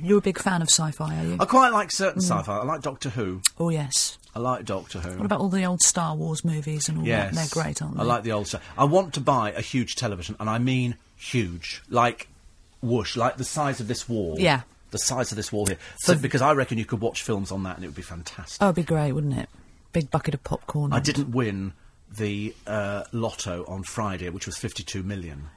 You're 0.00 0.18
a 0.18 0.22
big 0.22 0.38
fan 0.38 0.62
of 0.62 0.68
sci-fi, 0.68 1.16
are 1.16 1.24
you? 1.24 1.36
I 1.40 1.44
quite 1.46 1.72
like 1.72 1.90
certain 1.92 2.20
Mm. 2.22 2.26
sci-fi. 2.26 2.58
I 2.58 2.64
like 2.64 2.80
Doctor 2.82 3.10
Who. 3.10 3.42
oh 3.58 3.68
yes. 3.70 4.18
I 4.34 4.40
like 4.40 4.64
Doctor 4.64 4.98
Who. 5.00 5.16
What 5.16 5.26
about 5.26 5.40
all 5.40 5.48
the 5.48 5.64
old 5.64 5.80
Star 5.80 6.16
Wars 6.16 6.44
movies 6.44 6.88
and 6.88 6.98
all 6.98 7.06
Yes, 7.06 7.34
that? 7.34 7.36
They're 7.50 7.62
great, 7.64 7.80
aren't 7.80 7.94
they? 7.96 8.00
I 8.02 8.04
like 8.04 8.24
the 8.24 8.32
old 8.32 8.48
stuff. 8.48 8.66
I 8.76 8.84
want 8.84 9.14
to 9.14 9.20
buy 9.20 9.52
a 9.52 9.60
huge 9.60 9.94
television, 9.96 10.34
and 10.40 10.50
I 10.50 10.58
mean 10.58 10.96
huge, 11.16 11.82
like 11.88 12.28
whoosh, 12.82 13.16
like 13.16 13.36
the 13.36 13.44
size 13.44 13.80
of 13.80 13.86
this 13.88 14.08
wall. 14.08 14.36
Yeah. 14.38 14.62
the 14.90 14.98
size 14.98 15.32
of 15.32 15.36
this 15.36 15.50
wall 15.52 15.66
here. 15.66 15.78
So, 15.98 16.14
For- 16.14 16.20
because 16.20 16.42
I 16.42 16.52
reckon 16.52 16.78
you 16.78 16.84
could 16.84 17.00
watch 17.00 17.22
films 17.22 17.50
on 17.52 17.62
that, 17.64 17.76
and 17.76 17.84
it 17.84 17.88
would 17.88 17.96
be 17.96 18.02
fantastic. 18.02 18.60
Oh, 18.62 18.66
it'd 18.66 18.76
be 18.76 18.82
great, 18.82 19.12
wouldn't 19.12 19.36
it? 19.38 19.48
Big 19.92 20.10
bucket 20.10 20.34
of 20.34 20.42
popcorn. 20.44 20.92
I 20.92 21.00
didn't 21.00 21.30
win 21.30 21.72
the 22.16 22.54
uh, 22.66 23.04
lotto 23.12 23.64
on 23.66 23.82
Friday, 23.84 24.28
which 24.30 24.46
was 24.46 24.56
52 24.56 25.02
million. 25.02 25.48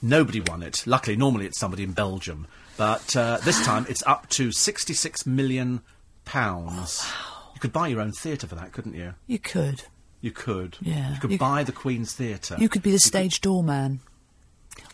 Nobody 0.00 0.40
won 0.40 0.62
it. 0.64 0.84
Luckily, 0.86 1.16
normally 1.16 1.46
it's 1.46 1.58
somebody 1.58 1.84
in 1.84 1.92
Belgium. 1.92 2.46
But 2.76 3.16
uh, 3.16 3.38
this 3.44 3.64
time 3.64 3.86
it's 3.88 4.02
up 4.06 4.28
to 4.30 4.50
66 4.52 5.26
million 5.26 5.80
pounds. 6.24 7.04
You 7.14 7.31
could 7.62 7.72
buy 7.72 7.88
your 7.88 8.00
own 8.00 8.12
theatre 8.12 8.46
for 8.46 8.56
that, 8.56 8.72
couldn't 8.72 8.94
you? 8.94 9.14
You 9.26 9.38
could. 9.38 9.84
You 10.20 10.30
could. 10.32 10.76
Yeah. 10.80 11.14
You 11.14 11.20
could 11.20 11.30
You- 11.32 11.38
buy 11.38 11.64
the 11.64 11.72
Queen's 11.72 12.12
Theatre. 12.12 12.56
You 12.58 12.68
could 12.68 12.82
be 12.82 12.90
the 12.92 12.98
stage 12.98 13.40
doorman. 13.40 14.00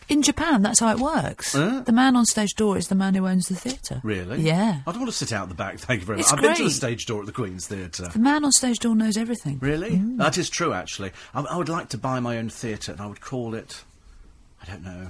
In 0.07 0.21
Japan, 0.23 0.61
that's 0.63 0.79
how 0.79 0.91
it 0.91 0.99
works. 0.99 1.53
Huh? 1.53 1.81
The 1.85 1.91
man 1.91 2.15
on 2.15 2.25
stage 2.25 2.53
door 2.55 2.77
is 2.77 2.87
the 2.87 2.95
man 2.95 3.13
who 3.13 3.27
owns 3.27 3.47
the 3.47 3.55
theatre. 3.55 4.01
Really? 4.03 4.41
Yeah. 4.41 4.81
I 4.87 4.91
don't 4.91 5.01
want 5.01 5.11
to 5.11 5.17
sit 5.17 5.31
out 5.31 5.49
the 5.49 5.55
back, 5.55 5.77
thank 5.79 5.99
you 6.01 6.05
very 6.07 6.17
much. 6.17 6.25
It's 6.25 6.33
I've 6.33 6.41
been 6.41 6.55
to 6.55 6.63
the 6.63 6.69
stage 6.71 7.05
door 7.05 7.19
at 7.21 7.25
the 7.27 7.31
Queen's 7.31 7.67
Theatre. 7.67 8.07
The 8.11 8.17
man 8.19 8.43
on 8.43 8.51
stage 8.51 8.79
door 8.79 8.95
knows 8.95 9.17
everything. 9.17 9.59
Really? 9.61 9.91
Mm. 9.91 10.17
That 10.17 10.37
is 10.37 10.49
true, 10.49 10.73
actually. 10.73 11.11
I, 11.33 11.41
I 11.41 11.57
would 11.57 11.69
like 11.69 11.89
to 11.89 11.97
buy 11.97 12.19
my 12.19 12.37
own 12.39 12.49
theatre, 12.49 12.91
and 12.91 12.99
I 13.01 13.05
would 13.07 13.21
call 13.21 13.53
it. 13.53 13.83
I 14.61 14.65
don't 14.65 14.83
know. 14.83 15.07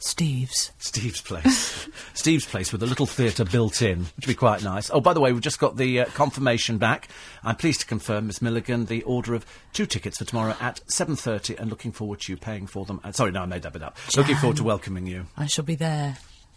Steve's. 0.00 0.72
Steve's 0.78 1.20
Place. 1.20 1.86
Steve's 2.14 2.46
Place 2.46 2.72
with 2.72 2.82
a 2.82 2.86
little 2.86 3.04
theatre 3.04 3.44
built 3.44 3.82
in, 3.82 4.00
which 4.00 4.26
would 4.26 4.32
be 4.32 4.34
quite 4.34 4.64
nice. 4.64 4.90
Oh, 4.90 5.00
by 5.00 5.12
the 5.12 5.20
way, 5.20 5.30
we've 5.30 5.42
just 5.42 5.58
got 5.58 5.76
the 5.76 6.00
uh, 6.00 6.04
confirmation 6.06 6.78
back. 6.78 7.08
I'm 7.44 7.56
pleased 7.56 7.80
to 7.80 7.86
confirm, 7.86 8.26
Miss 8.26 8.40
Milligan, 8.40 8.86
the 8.86 9.02
order 9.02 9.34
of 9.34 9.44
two 9.74 9.84
tickets 9.84 10.16
for 10.16 10.24
tomorrow 10.24 10.56
at 10.58 10.80
7.30 10.86 11.58
and 11.58 11.68
looking 11.68 11.92
forward 11.92 12.20
to 12.20 12.32
you 12.32 12.38
paying 12.38 12.66
for 12.66 12.86
them. 12.86 13.00
Uh, 13.04 13.12
sorry, 13.12 13.30
no, 13.30 13.42
I 13.42 13.46
made 13.46 13.60
that 13.62 13.74
bit 13.74 13.82
up. 13.82 13.98
Looking 14.16 14.36
forward 14.36 14.56
to 14.56 14.64
welcoming 14.64 15.06
you. 15.06 15.26
I 15.36 15.46
shall 15.46 15.64
be 15.64 15.74
there. 15.74 16.16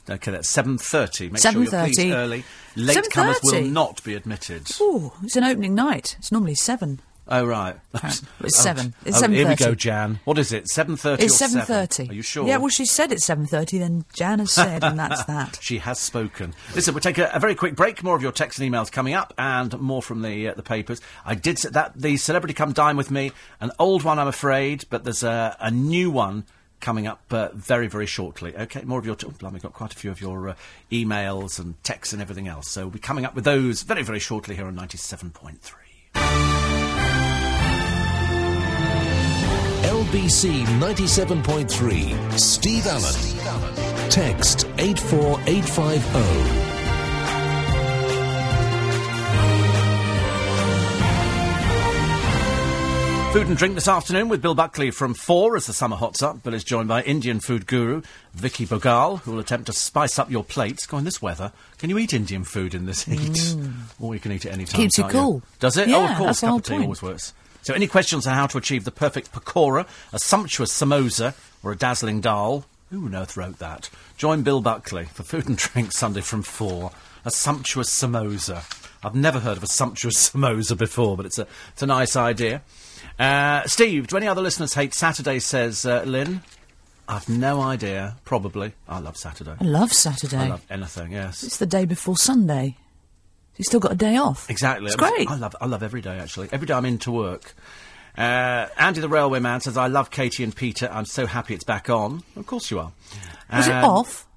Okay, 0.10 0.32
that's 0.32 0.52
7.30. 0.52 1.32
Make 1.32 1.42
sure 1.42 1.52
you're 1.52 1.70
pleased 1.70 2.00
7:30. 2.00 2.14
early. 2.14 2.44
Latecomers 2.76 3.44
will 3.44 3.64
not 3.64 4.02
be 4.06 4.16
admitted. 4.16 4.70
Ooh, 4.80 5.12
it's 5.22 5.36
an 5.36 5.44
opening 5.44 5.76
night. 5.76 6.16
It's 6.18 6.32
normally 6.32 6.56
seven. 6.56 7.02
Oh 7.26 7.46
right, 7.46 7.78
it's 7.94 8.62
seven. 8.62 8.94
It's 9.06 9.16
oh, 9.18 9.22
seven. 9.22 9.36
Here 9.36 9.48
we 9.48 9.56
go, 9.56 9.74
Jan. 9.74 10.20
What 10.26 10.38
is 10.38 10.52
it? 10.52 10.68
Seven 10.68 10.98
thirty. 10.98 11.24
It's 11.24 11.38
seven 11.38 11.62
thirty. 11.62 12.10
Are 12.10 12.14
you 12.14 12.22
sure? 12.22 12.46
Yeah. 12.46 12.58
Well, 12.58 12.68
she 12.68 12.86
said 12.86 13.14
it's 13.14 13.26
seven 13.26 13.46
thirty. 13.46 13.78
Then 13.78 14.04
Jan 14.14 14.40
has 14.40 14.52
said, 14.52 14.84
and 14.84 15.00
that's 15.00 15.24
that. 15.28 15.58
She 15.62 15.78
has 15.78 16.00
spoken. 16.00 16.54
Listen, 16.76 16.94
we'll 16.94 17.02
take 17.02 17.18
a, 17.18 17.32
a, 17.34 17.40
very 17.40 17.56
quick 17.56 17.76
break. 17.76 18.04
More 18.04 18.16
of 18.18 18.22
your 18.22 18.34
texts 18.34 18.60
and 18.60 18.70
emails 18.70 18.92
coming 18.92 19.14
up, 19.14 19.34
and 19.38 19.80
more 19.80 20.02
from 20.02 20.22
the 20.22 20.50
uh, 20.50 20.54
the 20.54 20.64
papers. 20.64 21.00
I 21.26 21.36
did 21.36 21.58
that. 21.58 21.94
The 21.96 22.18
celebrity 22.18 22.54
come 22.54 22.74
dine 22.74 22.98
with 22.98 23.10
me. 23.10 23.32
An 23.62 23.72
old 23.80 24.04
one, 24.04 24.20
I'm 24.20 24.28
afraid, 24.28 24.84
but 24.90 25.06
there's 25.06 25.24
a, 25.24 25.56
a 25.62 25.72
new 25.72 26.12
one 26.12 26.44
coming 26.82 27.08
up 27.08 27.22
uh, 27.32 27.48
very, 27.54 27.88
very 27.88 28.06
shortly. 28.06 28.54
Okay, 28.54 28.82
more 28.82 29.00
of 29.00 29.06
your. 29.06 29.16
T- 29.16 29.28
oh, 29.28 29.32
blimey, 29.32 29.62
got 29.62 29.72
quite 29.72 29.94
a 29.94 29.98
few 29.98 30.12
of 30.12 30.20
your 30.20 30.50
uh, 30.50 30.56
emails 30.92 31.58
and 31.58 31.82
texts 31.86 32.12
and 32.12 32.22
everything 32.22 32.50
else. 32.50 32.70
So 32.70 32.82
we'll 32.82 32.92
be 32.92 33.00
coming 33.00 33.24
up 33.24 33.34
with 33.34 33.46
those 33.46 33.84
very, 33.84 34.04
very 34.04 34.20
shortly 34.20 34.56
here 34.56 34.68
on 34.68 34.76
97.3. 34.76 36.63
LBC 40.04 40.66
97.3. 40.80 42.38
Steve 42.38 42.86
Allen. 42.88 44.10
Text 44.10 44.68
84850. 44.78 46.74
Food 53.34 53.48
and 53.48 53.58
drink 53.58 53.76
this 53.76 53.88
afternoon 53.88 54.28
with 54.30 54.42
Bill 54.44 54.54
Buckley 54.54 54.92
from 54.92 55.14
four 55.14 55.56
as 55.56 55.66
the 55.68 55.74
summer 55.74 55.96
hots 55.96 56.22
up. 56.22 56.44
Bill 56.44 56.54
is 56.54 56.64
joined 56.66 56.90
by 56.90 57.02
Indian 57.02 57.40
food 57.40 57.66
guru 57.66 58.02
Vicky 58.34 58.68
Bhogal, 58.68 59.22
who 59.22 59.32
will 59.32 59.40
attempt 59.40 59.68
to 59.68 59.74
spice 59.74 60.20
up 60.20 60.30
your 60.30 60.44
plates. 60.44 60.86
Go 60.86 60.98
in 60.98 61.06
this 61.06 61.22
weather. 61.22 61.54
Can 61.78 61.90
you 61.90 61.98
eat 61.98 62.14
Indian 62.14 62.44
food 62.44 62.76
in 62.76 62.86
this 62.86 63.06
heat? 63.06 63.32
Mm. 63.32 63.74
Or 64.00 64.14
you 64.14 64.20
can 64.20 64.34
eat 64.34 64.46
it 64.46 64.52
any 64.52 64.66
time. 64.66 64.82
Keeps 64.82 64.98
you 64.98 65.06
can't 65.06 65.14
cool. 65.14 65.42
Does 65.60 65.78
it? 65.78 65.88
oh, 65.90 66.06
of 66.06 66.18
course. 66.18 66.28
that's 66.28 66.42
the 66.42 66.48
Cup 66.48 66.58
of 66.58 66.64
tea 66.64 66.74
point. 66.74 66.84
always 66.84 67.02
works. 67.02 67.34
So, 67.64 67.74
any 67.74 67.88
questions 67.88 68.28
on 68.28 68.34
how 68.36 68.46
to 68.48 68.58
achieve 68.58 68.84
the 68.84 68.92
perfect 68.92 69.32
pakora, 69.32 69.88
a 70.12 70.20
sumptuous 70.20 70.72
samosa, 70.72 71.34
or 71.64 71.72
a 71.72 71.78
dazzling 71.78 72.20
dal? 72.20 72.66
Who 72.92 73.06
on 73.06 73.16
earth 73.16 73.38
wrote 73.38 73.60
that? 73.60 73.90
Join 74.18 74.44
Bill 74.44 74.62
Buckley 74.62 75.06
for 75.06 75.24
Food 75.24 75.48
and 75.48 75.58
Drink 75.58 75.94
Sunday 75.94 76.20
from 76.20 76.44
four. 76.44 76.92
A 77.24 77.32
sumptuous 77.32 77.90
samosa. 77.90 78.64
I've 79.02 79.16
never 79.16 79.40
heard 79.40 79.56
of 79.56 79.64
a 79.64 79.68
sumptuous 79.68 80.30
samosa 80.30 80.78
before, 80.78 81.16
but 81.16 81.26
it's 81.26 81.40
a 81.40 81.48
it's 81.70 81.82
a 81.82 81.86
nice 81.88 82.18
idea. 82.18 82.62
Uh, 83.18 83.64
Steve, 83.66 84.08
do 84.08 84.18
any 84.18 84.28
other 84.28 84.42
listeners 84.42 84.74
hate 84.74 84.94
Saturday? 84.94 85.40
Says 85.40 85.86
uh, 85.86 86.04
Lynn. 86.06 86.42
I've 87.08 87.30
no 87.30 87.62
idea. 87.62 88.18
Probably. 88.26 88.74
I 88.90 89.00
love 89.00 89.16
Saturday. 89.16 89.56
I 89.60 89.64
love 89.64 89.94
Saturday. 89.94 90.38
I 90.38 90.48
love 90.50 90.66
anything. 90.70 91.14
Yes. 91.14 91.44
It's 91.44 91.58
the 91.58 91.66
day 91.66 91.86
before 91.86 92.18
Sunday. 92.18 92.76
You've 93.58 93.66
still 93.66 93.80
got 93.80 93.92
a 93.92 93.96
day 93.96 94.18
off. 94.18 94.50
Exactly. 94.50 94.88
It's 94.88 94.96
great. 94.96 95.30
I 95.30 95.36
love 95.36 95.56
I 95.62 95.66
love 95.68 95.84
every 95.84 96.02
day 96.02 96.18
actually. 96.20 96.50
Every 96.52 96.66
day 96.68 96.74
I'm 96.74 96.86
into 96.86 97.12
work. 97.12 97.54
Uh, 98.18 98.68
Andy 98.78 99.02
the 99.02 99.10
railway 99.10 99.40
man 99.40 99.60
says 99.62 99.78
I 99.78 99.88
love 99.88 100.10
Katie 100.12 100.44
and 100.44 100.56
Peter. 100.56 100.90
I'm 100.92 101.06
so 101.06 101.26
happy 101.26 101.54
it's 101.54 101.64
back 101.64 101.90
on. 101.90 102.24
Of 102.36 102.46
course 102.46 102.70
you 102.72 102.80
are. 102.80 102.92
Was 103.52 103.68
it 103.68 103.74
Um, 103.74 103.86
off? 103.86 104.28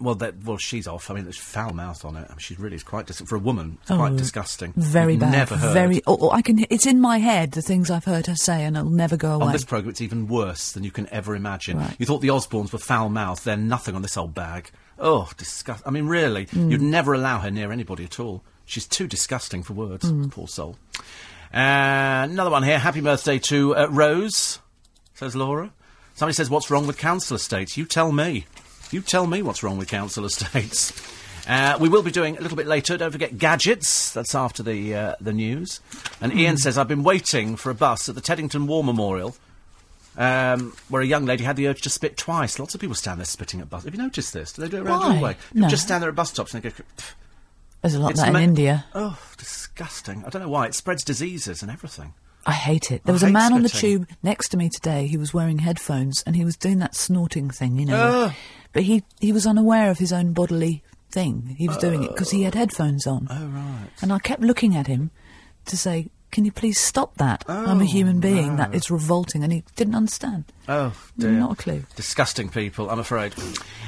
Well, 0.00 0.16
that, 0.16 0.42
well, 0.44 0.56
she's 0.58 0.88
off. 0.88 1.08
I 1.08 1.14
mean, 1.14 1.22
there's 1.22 1.38
foul 1.38 1.72
mouth 1.72 2.04
on 2.04 2.16
it. 2.16 2.26
I 2.28 2.30
mean, 2.32 2.38
she 2.40 2.56
really 2.56 2.74
is 2.74 2.82
quite 2.82 3.06
dis- 3.06 3.20
for 3.20 3.36
a 3.36 3.38
woman. 3.38 3.78
It's 3.82 3.92
quite 3.92 4.16
disgusting. 4.16 4.74
Oh, 4.76 4.80
Very 4.80 5.16
bad. 5.16 5.30
Never 5.30 5.56
heard. 5.56 5.72
Very. 5.72 6.02
Oh, 6.06 6.18
oh, 6.20 6.30
I 6.30 6.42
can. 6.42 6.66
It's 6.68 6.84
in 6.84 7.00
my 7.00 7.18
head 7.18 7.52
the 7.52 7.62
things 7.62 7.90
I've 7.92 8.04
heard 8.04 8.26
her 8.26 8.34
say, 8.34 8.64
and 8.64 8.76
it'll 8.76 8.90
never 8.90 9.16
go 9.16 9.34
away. 9.34 9.46
On 9.46 9.52
this 9.52 9.64
programme, 9.64 9.90
it's 9.90 10.00
even 10.00 10.26
worse 10.26 10.72
than 10.72 10.82
you 10.82 10.90
can 10.90 11.08
ever 11.10 11.36
imagine. 11.36 11.78
Right. 11.78 11.94
You 11.98 12.06
thought 12.06 12.20
the 12.22 12.28
Osbournes 12.28 12.72
were 12.72 12.80
foul 12.80 13.08
mouthed. 13.08 13.44
They're 13.44 13.56
nothing 13.56 13.94
on 13.94 14.02
this 14.02 14.16
old 14.16 14.34
bag. 14.34 14.70
Oh, 14.98 15.30
disgust. 15.36 15.82
I 15.86 15.90
mean, 15.90 16.06
really, 16.06 16.46
Mm. 16.46 16.70
you'd 16.70 16.82
never 16.82 17.14
allow 17.14 17.40
her 17.40 17.50
near 17.50 17.72
anybody 17.72 18.04
at 18.04 18.20
all. 18.20 18.42
She's 18.66 18.86
too 18.86 19.06
disgusting 19.06 19.62
for 19.62 19.72
words. 19.74 20.10
Mm. 20.10 20.30
Poor 20.30 20.48
soul. 20.48 20.76
Uh, 21.52 22.26
another 22.30 22.50
one 22.50 22.62
here. 22.62 22.78
Happy 22.78 23.00
birthday 23.00 23.38
to 23.38 23.76
uh, 23.76 23.86
Rose, 23.90 24.58
says 25.14 25.36
Laura. 25.36 25.72
Somebody 26.14 26.34
says, 26.34 26.48
What's 26.50 26.70
wrong 26.70 26.86
with 26.86 26.96
council 26.98 27.36
estates? 27.36 27.76
You 27.76 27.84
tell 27.84 28.12
me. 28.12 28.46
You 28.90 29.00
tell 29.00 29.26
me 29.26 29.42
what's 29.42 29.62
wrong 29.62 29.78
with 29.78 29.88
council 29.88 30.24
estates. 30.26 30.92
Uh, 31.46 31.76
we 31.78 31.88
will 31.88 32.02
be 32.02 32.10
doing 32.10 32.36
a 32.38 32.40
little 32.40 32.56
bit 32.56 32.66
later. 32.66 32.96
Don't 32.96 33.10
forget 33.12 33.36
gadgets. 33.36 34.12
That's 34.12 34.34
after 34.34 34.62
the 34.62 34.94
uh, 34.94 35.14
the 35.20 35.32
news. 35.32 35.80
And 36.20 36.32
Ian 36.32 36.56
says, 36.56 36.78
I've 36.78 36.88
been 36.88 37.02
waiting 37.02 37.56
for 37.56 37.70
a 37.70 37.74
bus 37.74 38.08
at 38.08 38.14
the 38.14 38.20
Teddington 38.22 38.66
War 38.66 38.82
Memorial 38.82 39.36
um, 40.16 40.74
where 40.88 41.02
a 41.02 41.06
young 41.06 41.24
lady 41.26 41.44
had 41.44 41.56
the 41.56 41.68
urge 41.68 41.82
to 41.82 41.90
spit 41.90 42.16
twice. 42.16 42.58
Lots 42.58 42.74
of 42.74 42.80
people 42.80 42.94
stand 42.94 43.18
there 43.20 43.24
spitting 43.26 43.60
at 43.60 43.70
bus. 43.70 43.84
Have 43.84 43.94
you 43.94 44.00
noticed 44.02 44.32
this? 44.32 44.52
Do 44.52 44.62
they 44.62 44.68
do 44.68 44.78
it 44.78 44.80
around 44.86 45.00
Why? 45.00 45.14
your 45.14 45.22
way? 45.22 45.34
People 45.34 45.60
No. 45.62 45.68
just 45.68 45.84
stand 45.84 46.02
there 46.02 46.10
at 46.10 46.16
bus 46.16 46.30
stops 46.30 46.54
and 46.54 46.62
they 46.62 46.70
go. 46.70 46.76
"Pff." 46.96 47.12
There's 47.82 47.94
a 47.94 47.98
lot 48.00 48.12
of 48.12 48.16
that 48.16 48.28
in 48.28 48.32
ma- 48.32 48.38
India. 48.38 48.86
Oh, 48.94 49.18
disgusting! 49.36 50.24
I 50.24 50.30
don't 50.30 50.40
know 50.42 50.48
why 50.48 50.66
it 50.66 50.74
spreads 50.74 51.04
diseases 51.04 51.62
and 51.62 51.70
everything. 51.70 52.14
I 52.46 52.52
hate 52.52 52.90
it. 52.90 53.02
There 53.04 53.12
I 53.12 53.14
was 53.14 53.22
a 53.22 53.30
man 53.30 53.52
on 53.54 53.62
the 53.62 53.68
tube 53.70 54.06
next 54.22 54.48
to 54.50 54.56
me 54.58 54.68
today. 54.68 55.06
He 55.06 55.16
was 55.16 55.32
wearing 55.32 55.60
headphones 55.60 56.22
and 56.26 56.36
he 56.36 56.44
was 56.44 56.56
doing 56.56 56.78
that 56.80 56.94
snorting 56.94 57.48
thing, 57.50 57.78
you 57.78 57.86
know. 57.86 58.24
Ugh. 58.26 58.32
But 58.72 58.82
he 58.84 59.02
he 59.20 59.32
was 59.32 59.46
unaware 59.46 59.90
of 59.90 59.98
his 59.98 60.12
own 60.12 60.32
bodily 60.34 60.82
thing. 61.10 61.54
He 61.58 61.68
was 61.68 61.76
doing 61.78 62.02
it 62.02 62.08
because 62.10 62.30
he 62.30 62.42
had 62.42 62.54
headphones 62.54 63.06
on. 63.06 63.28
Oh, 63.30 63.46
right. 63.46 63.88
And 64.02 64.12
I 64.12 64.18
kept 64.18 64.42
looking 64.42 64.76
at 64.76 64.86
him 64.88 65.10
to 65.66 65.76
say, 65.76 66.08
"Can 66.34 66.44
you 66.44 66.52
please 66.52 66.78
stop 66.78 67.16
that? 67.16 67.44
I'm 67.48 67.80
a 67.80 67.84
Oh, 67.84 67.86
human 67.86 68.20
being. 68.20 68.56
no. 68.56 68.56
That 68.56 68.74
is 68.74 68.90
revolting." 68.90 69.42
And 69.42 69.52
he 69.52 69.62
didn't 69.76 69.94
understand. 69.94 70.44
Oh, 70.68 70.92
dear. 71.16 71.30
Not 71.30 71.52
a 71.52 71.56
clue. 71.56 71.84
Disgusting 71.96 72.48
people, 72.50 72.90
I'm 72.90 72.98
afraid. 72.98 73.34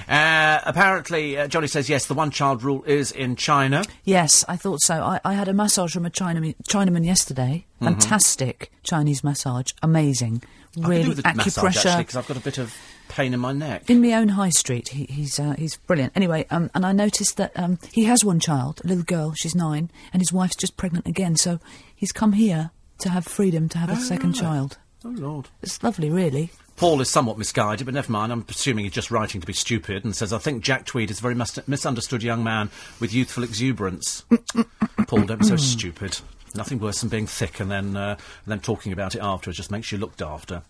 Uh, 0.08 0.60
apparently, 0.64 1.36
uh, 1.38 1.48
Johnny 1.48 1.66
says 1.66 1.88
yes, 1.88 2.06
the 2.06 2.14
one 2.14 2.30
child 2.30 2.62
rule 2.62 2.82
is 2.84 3.10
in 3.12 3.34
China. 3.36 3.82
Yes, 4.04 4.44
I 4.48 4.56
thought 4.56 4.80
so. 4.82 5.02
I, 5.02 5.20
I 5.24 5.34
had 5.34 5.48
a 5.48 5.52
massage 5.52 5.92
from 5.92 6.06
a 6.06 6.10
Chinaman, 6.10 6.54
Chinaman 6.68 7.04
yesterday. 7.04 7.66
Fantastic 7.82 8.70
Chinese 8.82 9.24
massage, 9.24 9.72
amazing. 9.82 10.42
Mm-hmm. 10.76 10.88
Really 10.90 11.02
do 11.04 11.08
with 11.10 11.22
the 11.22 11.34
massage, 11.34 11.64
actually, 11.76 11.90
acupressure. 11.90 11.98
because 11.98 12.16
I've 12.16 12.28
got 12.28 12.36
a 12.36 12.40
bit 12.40 12.58
of 12.58 12.74
pain 13.08 13.32
in 13.32 13.40
my 13.40 13.52
neck. 13.52 13.88
in 13.88 14.02
my 14.02 14.12
own 14.12 14.28
high 14.28 14.50
street. 14.50 14.88
He, 14.88 15.04
he's 15.04 15.40
uh, 15.40 15.54
he's 15.58 15.76
brilliant. 15.76 16.12
Anyway, 16.14 16.46
um, 16.50 16.70
and 16.74 16.84
I 16.84 16.92
noticed 16.92 17.36
that 17.38 17.52
um, 17.56 17.78
he 17.92 18.04
has 18.04 18.24
one 18.24 18.38
child, 18.40 18.80
a 18.84 18.86
little 18.88 19.04
girl. 19.04 19.32
She's 19.34 19.54
nine, 19.54 19.90
and 20.12 20.20
his 20.20 20.32
wife's 20.32 20.56
just 20.56 20.76
pregnant 20.76 21.06
again. 21.06 21.36
So 21.36 21.58
he's 21.96 22.12
come 22.12 22.32
here 22.32 22.70
to 22.98 23.08
have 23.08 23.24
freedom 23.24 23.68
to 23.70 23.78
have 23.78 23.90
a 23.90 23.96
second 23.96 24.30
right. 24.30 24.40
child. 24.40 24.78
Oh, 25.04 25.08
Lord. 25.10 25.48
It's 25.62 25.82
lovely, 25.82 26.10
really. 26.10 26.50
Paul 26.76 27.00
is 27.00 27.10
somewhat 27.10 27.38
misguided, 27.38 27.86
but 27.86 27.94
never 27.94 28.12
mind. 28.12 28.32
I'm 28.32 28.44
assuming 28.48 28.84
he's 28.84 28.92
just 28.92 29.10
writing 29.10 29.40
to 29.40 29.46
be 29.46 29.52
stupid 29.52 30.04
and 30.04 30.14
says, 30.14 30.32
I 30.32 30.38
think 30.38 30.62
Jack 30.62 30.84
Tweed 30.84 31.10
is 31.10 31.18
a 31.18 31.22
very 31.22 31.34
mis- 31.34 31.66
misunderstood 31.66 32.22
young 32.22 32.44
man 32.44 32.70
with 33.00 33.14
youthful 33.14 33.44
exuberance. 33.44 34.24
Paul, 35.06 35.24
don't 35.24 35.40
be 35.40 35.46
so 35.46 35.56
stupid. 35.56 36.18
Nothing 36.56 36.78
worse 36.78 37.00
than 37.00 37.08
being 37.08 37.26
thick 37.26 37.60
and 37.60 37.70
then, 37.70 37.96
uh, 37.96 38.10
and 38.10 38.18
then 38.46 38.60
talking 38.60 38.92
about 38.92 39.14
it 39.14 39.20
afterwards 39.20 39.56
just 39.56 39.70
makes 39.70 39.92
you 39.92 39.98
look 39.98 40.16
dafter. 40.16 40.62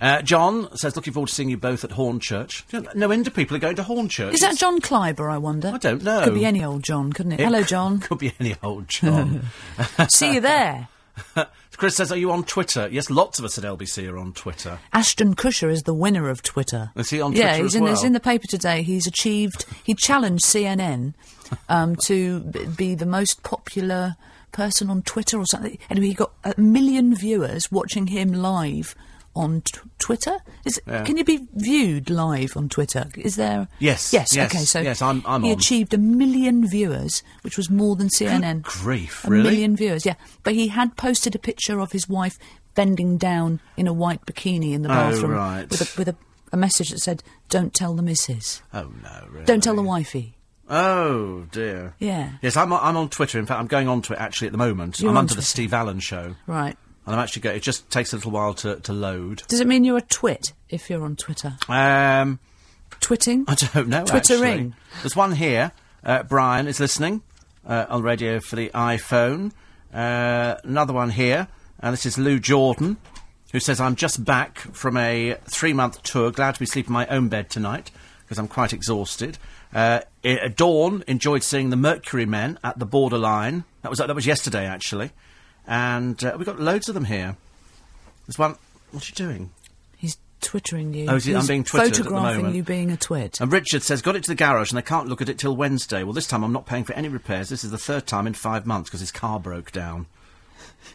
Uh, 0.00 0.22
John 0.22 0.74
says, 0.76 0.96
looking 0.96 1.12
forward 1.12 1.28
to 1.28 1.34
seeing 1.34 1.48
you 1.48 1.56
both 1.56 1.84
at 1.84 1.90
Hornchurch. 1.90 2.94
No 2.94 3.10
end 3.10 3.26
of 3.26 3.34
people 3.34 3.56
are 3.56 3.60
going 3.60 3.76
to 3.76 3.82
Hornchurch. 3.82 4.32
Is 4.32 4.40
that 4.40 4.56
John 4.56 4.80
Kleiber? 4.80 5.30
I 5.30 5.38
wonder. 5.38 5.68
I 5.74 5.78
don't 5.78 6.02
know. 6.02 6.24
Could 6.24 6.34
be 6.34 6.44
any 6.44 6.64
old 6.64 6.82
John, 6.82 7.12
couldn't 7.12 7.32
it? 7.32 7.40
It 7.40 7.44
Hello, 7.44 7.62
John. 7.62 7.98
Could 8.08 8.18
be 8.18 8.32
any 8.38 8.56
old 8.62 8.88
John. 8.88 9.42
See 10.08 10.34
you 10.34 10.40
there. 10.40 10.88
Chris 11.78 11.94
says, 11.94 12.10
are 12.10 12.16
you 12.16 12.32
on 12.32 12.42
Twitter? 12.42 12.88
Yes, 12.90 13.08
lots 13.08 13.38
of 13.38 13.44
us 13.44 13.56
at 13.56 13.62
LBC 13.62 14.10
are 14.10 14.18
on 14.18 14.32
Twitter. 14.32 14.80
Ashton 14.92 15.36
Kutcher 15.36 15.70
is 15.70 15.84
the 15.84 15.94
winner 15.94 16.28
of 16.28 16.42
Twitter. 16.42 16.90
Is 16.96 17.10
he 17.10 17.20
on 17.20 17.32
yeah, 17.32 17.50
Twitter 17.50 17.62
he's 17.62 17.66
as 17.66 17.74
in, 17.76 17.82
well? 17.84 17.92
he's 17.92 18.02
in 18.02 18.12
the 18.14 18.20
paper 18.20 18.46
today. 18.48 18.82
He's 18.82 19.06
achieved. 19.06 19.64
He 19.84 19.94
challenged 19.94 20.44
CNN 20.44 21.14
um, 21.68 21.94
to 22.06 22.40
b- 22.40 22.66
be 22.66 22.94
the 22.96 23.06
most 23.06 23.44
popular 23.44 24.16
person 24.52 24.90
on 24.90 25.02
Twitter 25.02 25.38
or 25.38 25.46
something. 25.46 25.78
Anyway, 25.90 26.08
he 26.08 26.14
got 26.14 26.32
a 26.44 26.54
million 26.60 27.14
viewers 27.14 27.70
watching 27.72 28.08
him 28.08 28.32
live 28.32 28.94
on 29.36 29.60
t- 29.60 29.78
Twitter. 29.98 30.38
Is, 30.64 30.80
Yeah. 30.86 31.04
Can 31.04 31.16
you 31.16 31.24
be 31.24 31.46
viewed 31.54 32.10
live 32.10 32.56
on 32.56 32.68
Twitter? 32.68 33.06
Is 33.16 33.36
there? 33.36 33.68
Yes, 33.78 34.12
Yes. 34.12 34.34
yes, 34.34 34.52
okay. 34.52 34.64
So 34.64 34.80
yes, 34.80 35.00
I'm- 35.00 35.22
I'm 35.26 35.42
he 35.44 35.52
on. 35.52 35.58
achieved 35.58 35.94
a 35.94 35.98
million 35.98 36.66
viewers, 36.68 37.22
which 37.42 37.56
was 37.56 37.70
more 37.70 37.94
than 37.94 38.08
CNN. 38.08 38.62
grief, 38.62 39.24
a 39.24 39.30
really? 39.30 39.50
million 39.50 39.76
viewers. 39.76 40.04
Yeah, 40.04 40.14
but 40.42 40.54
he 40.54 40.68
had 40.68 40.96
posted 40.96 41.34
a 41.36 41.38
picture 41.38 41.78
of 41.78 41.92
his 41.92 42.08
wife 42.08 42.36
bending 42.74 43.16
down 43.16 43.60
in 43.76 43.86
a 43.86 43.92
white 43.92 44.24
bikini 44.26 44.72
in 44.72 44.82
the 44.82 44.88
Oh, 44.90 45.10
bathroom 45.10 45.30
right. 45.32 45.68
with 45.70 45.80
a 45.82 45.98
with 45.98 46.08
a, 46.08 46.16
a 46.52 46.56
message 46.56 46.90
that 46.90 47.00
said, 47.00 47.22
"Don't 47.48 47.74
tell 47.74 47.94
the 47.94 48.02
missus. 48.02 48.62
Oh, 48.72 48.88
no, 49.02 49.26
really? 49.30 49.44
Don't 49.44 49.62
tell 49.62 49.76
the 49.76 49.82
wifey." 49.82 50.36
Oh, 50.68 51.46
dear. 51.50 51.94
Yeah. 51.98 52.32
Yes, 52.42 52.56
I'm, 52.56 52.72
I'm 52.72 52.96
on 52.96 53.08
Twitter. 53.08 53.38
In 53.38 53.46
fact, 53.46 53.58
I'm 53.60 53.66
going 53.66 53.88
on 53.88 54.02
to 54.02 54.12
it 54.12 54.18
actually 54.18 54.48
at 54.48 54.52
the 54.52 54.58
moment. 54.58 55.00
You're 55.00 55.10
I'm 55.10 55.16
on 55.16 55.22
under 55.24 55.34
the 55.34 55.42
Steve 55.42 55.72
Allen 55.72 56.00
show. 56.00 56.34
Right. 56.46 56.76
And 57.06 57.14
I'm 57.14 57.22
actually 57.22 57.42
go 57.42 57.50
It 57.50 57.62
just 57.62 57.88
takes 57.90 58.12
a 58.12 58.16
little 58.16 58.32
while 58.32 58.52
to, 58.54 58.76
to 58.80 58.92
load. 58.92 59.42
Does 59.48 59.60
it 59.60 59.66
mean 59.66 59.84
you're 59.84 59.96
a 59.96 60.02
twit 60.02 60.52
if 60.68 60.90
you're 60.90 61.02
on 61.04 61.16
Twitter? 61.16 61.56
Um, 61.68 62.38
Twitting? 63.00 63.44
I 63.48 63.54
don't 63.54 63.88
know. 63.88 64.04
Twittering. 64.04 64.74
actually. 64.74 65.00
There's 65.02 65.16
one 65.16 65.32
here. 65.32 65.72
Uh, 66.04 66.22
Brian 66.22 66.66
is 66.66 66.80
listening 66.80 67.22
uh, 67.66 67.86
on 67.88 68.02
radio 68.02 68.40
for 68.40 68.56
the 68.56 68.70
iPhone. 68.70 69.52
Uh, 69.92 70.56
another 70.64 70.92
one 70.92 71.10
here, 71.10 71.48
and 71.80 71.92
this 71.92 72.04
is 72.04 72.18
Lou 72.18 72.38
Jordan, 72.38 72.98
who 73.52 73.60
says, 73.60 73.80
"I'm 73.80 73.96
just 73.96 74.24
back 74.24 74.58
from 74.58 74.96
a 74.96 75.36
three-month 75.46 76.02
tour. 76.02 76.30
Glad 76.30 76.54
to 76.54 76.60
be 76.60 76.66
sleeping 76.66 76.90
in 76.90 76.94
my 76.94 77.06
own 77.06 77.28
bed 77.28 77.48
tonight 77.50 77.90
because 78.20 78.38
I'm 78.38 78.48
quite 78.48 78.72
exhausted." 78.72 79.38
Uh, 79.74 80.00
Dawn 80.56 81.04
enjoyed 81.06 81.42
seeing 81.42 81.70
the 81.70 81.76
Mercury 81.76 82.26
Men 82.26 82.58
at 82.64 82.78
the 82.78 82.86
borderline. 82.86 83.64
That 83.82 83.90
was 83.90 83.98
that 83.98 84.14
was 84.14 84.26
yesterday 84.26 84.66
actually, 84.66 85.10
and 85.66 86.22
uh, 86.24 86.34
we've 86.36 86.46
got 86.46 86.58
loads 86.58 86.88
of 86.88 86.94
them 86.94 87.04
here. 87.04 87.36
There's 88.26 88.38
one. 88.38 88.56
What's 88.90 89.06
he 89.08 89.12
doing? 89.14 89.50
He's 89.96 90.16
twittering 90.40 90.94
you. 90.94 91.06
Oh, 91.08 91.16
is 91.16 91.24
he- 91.24 91.34
I'm 91.34 91.46
being 91.46 91.64
twittered 91.64 91.88
at 91.92 91.96
the 91.96 92.04
photographing 92.04 92.36
moment. 92.38 92.54
you 92.56 92.62
being 92.62 92.90
a 92.90 92.96
twit. 92.96 93.40
And 93.40 93.52
Richard 93.52 93.82
says, 93.82 94.00
got 94.00 94.16
it 94.16 94.24
to 94.24 94.30
the 94.30 94.34
garage 94.34 94.70
and 94.70 94.78
they 94.78 94.82
can't 94.82 95.08
look 95.08 95.20
at 95.20 95.28
it 95.28 95.38
till 95.38 95.54
Wednesday. 95.56 96.02
Well, 96.02 96.12
this 96.14 96.26
time 96.26 96.42
I'm 96.42 96.52
not 96.52 96.64
paying 96.66 96.84
for 96.84 96.94
any 96.94 97.08
repairs. 97.08 97.48
This 97.50 97.64
is 97.64 97.70
the 97.70 97.76
third 97.78 98.06
time 98.06 98.26
in 98.26 98.32
five 98.34 98.64
months 98.66 98.88
because 98.88 99.00
his 99.00 99.12
car 99.12 99.38
broke 99.38 99.72
down. 99.72 100.06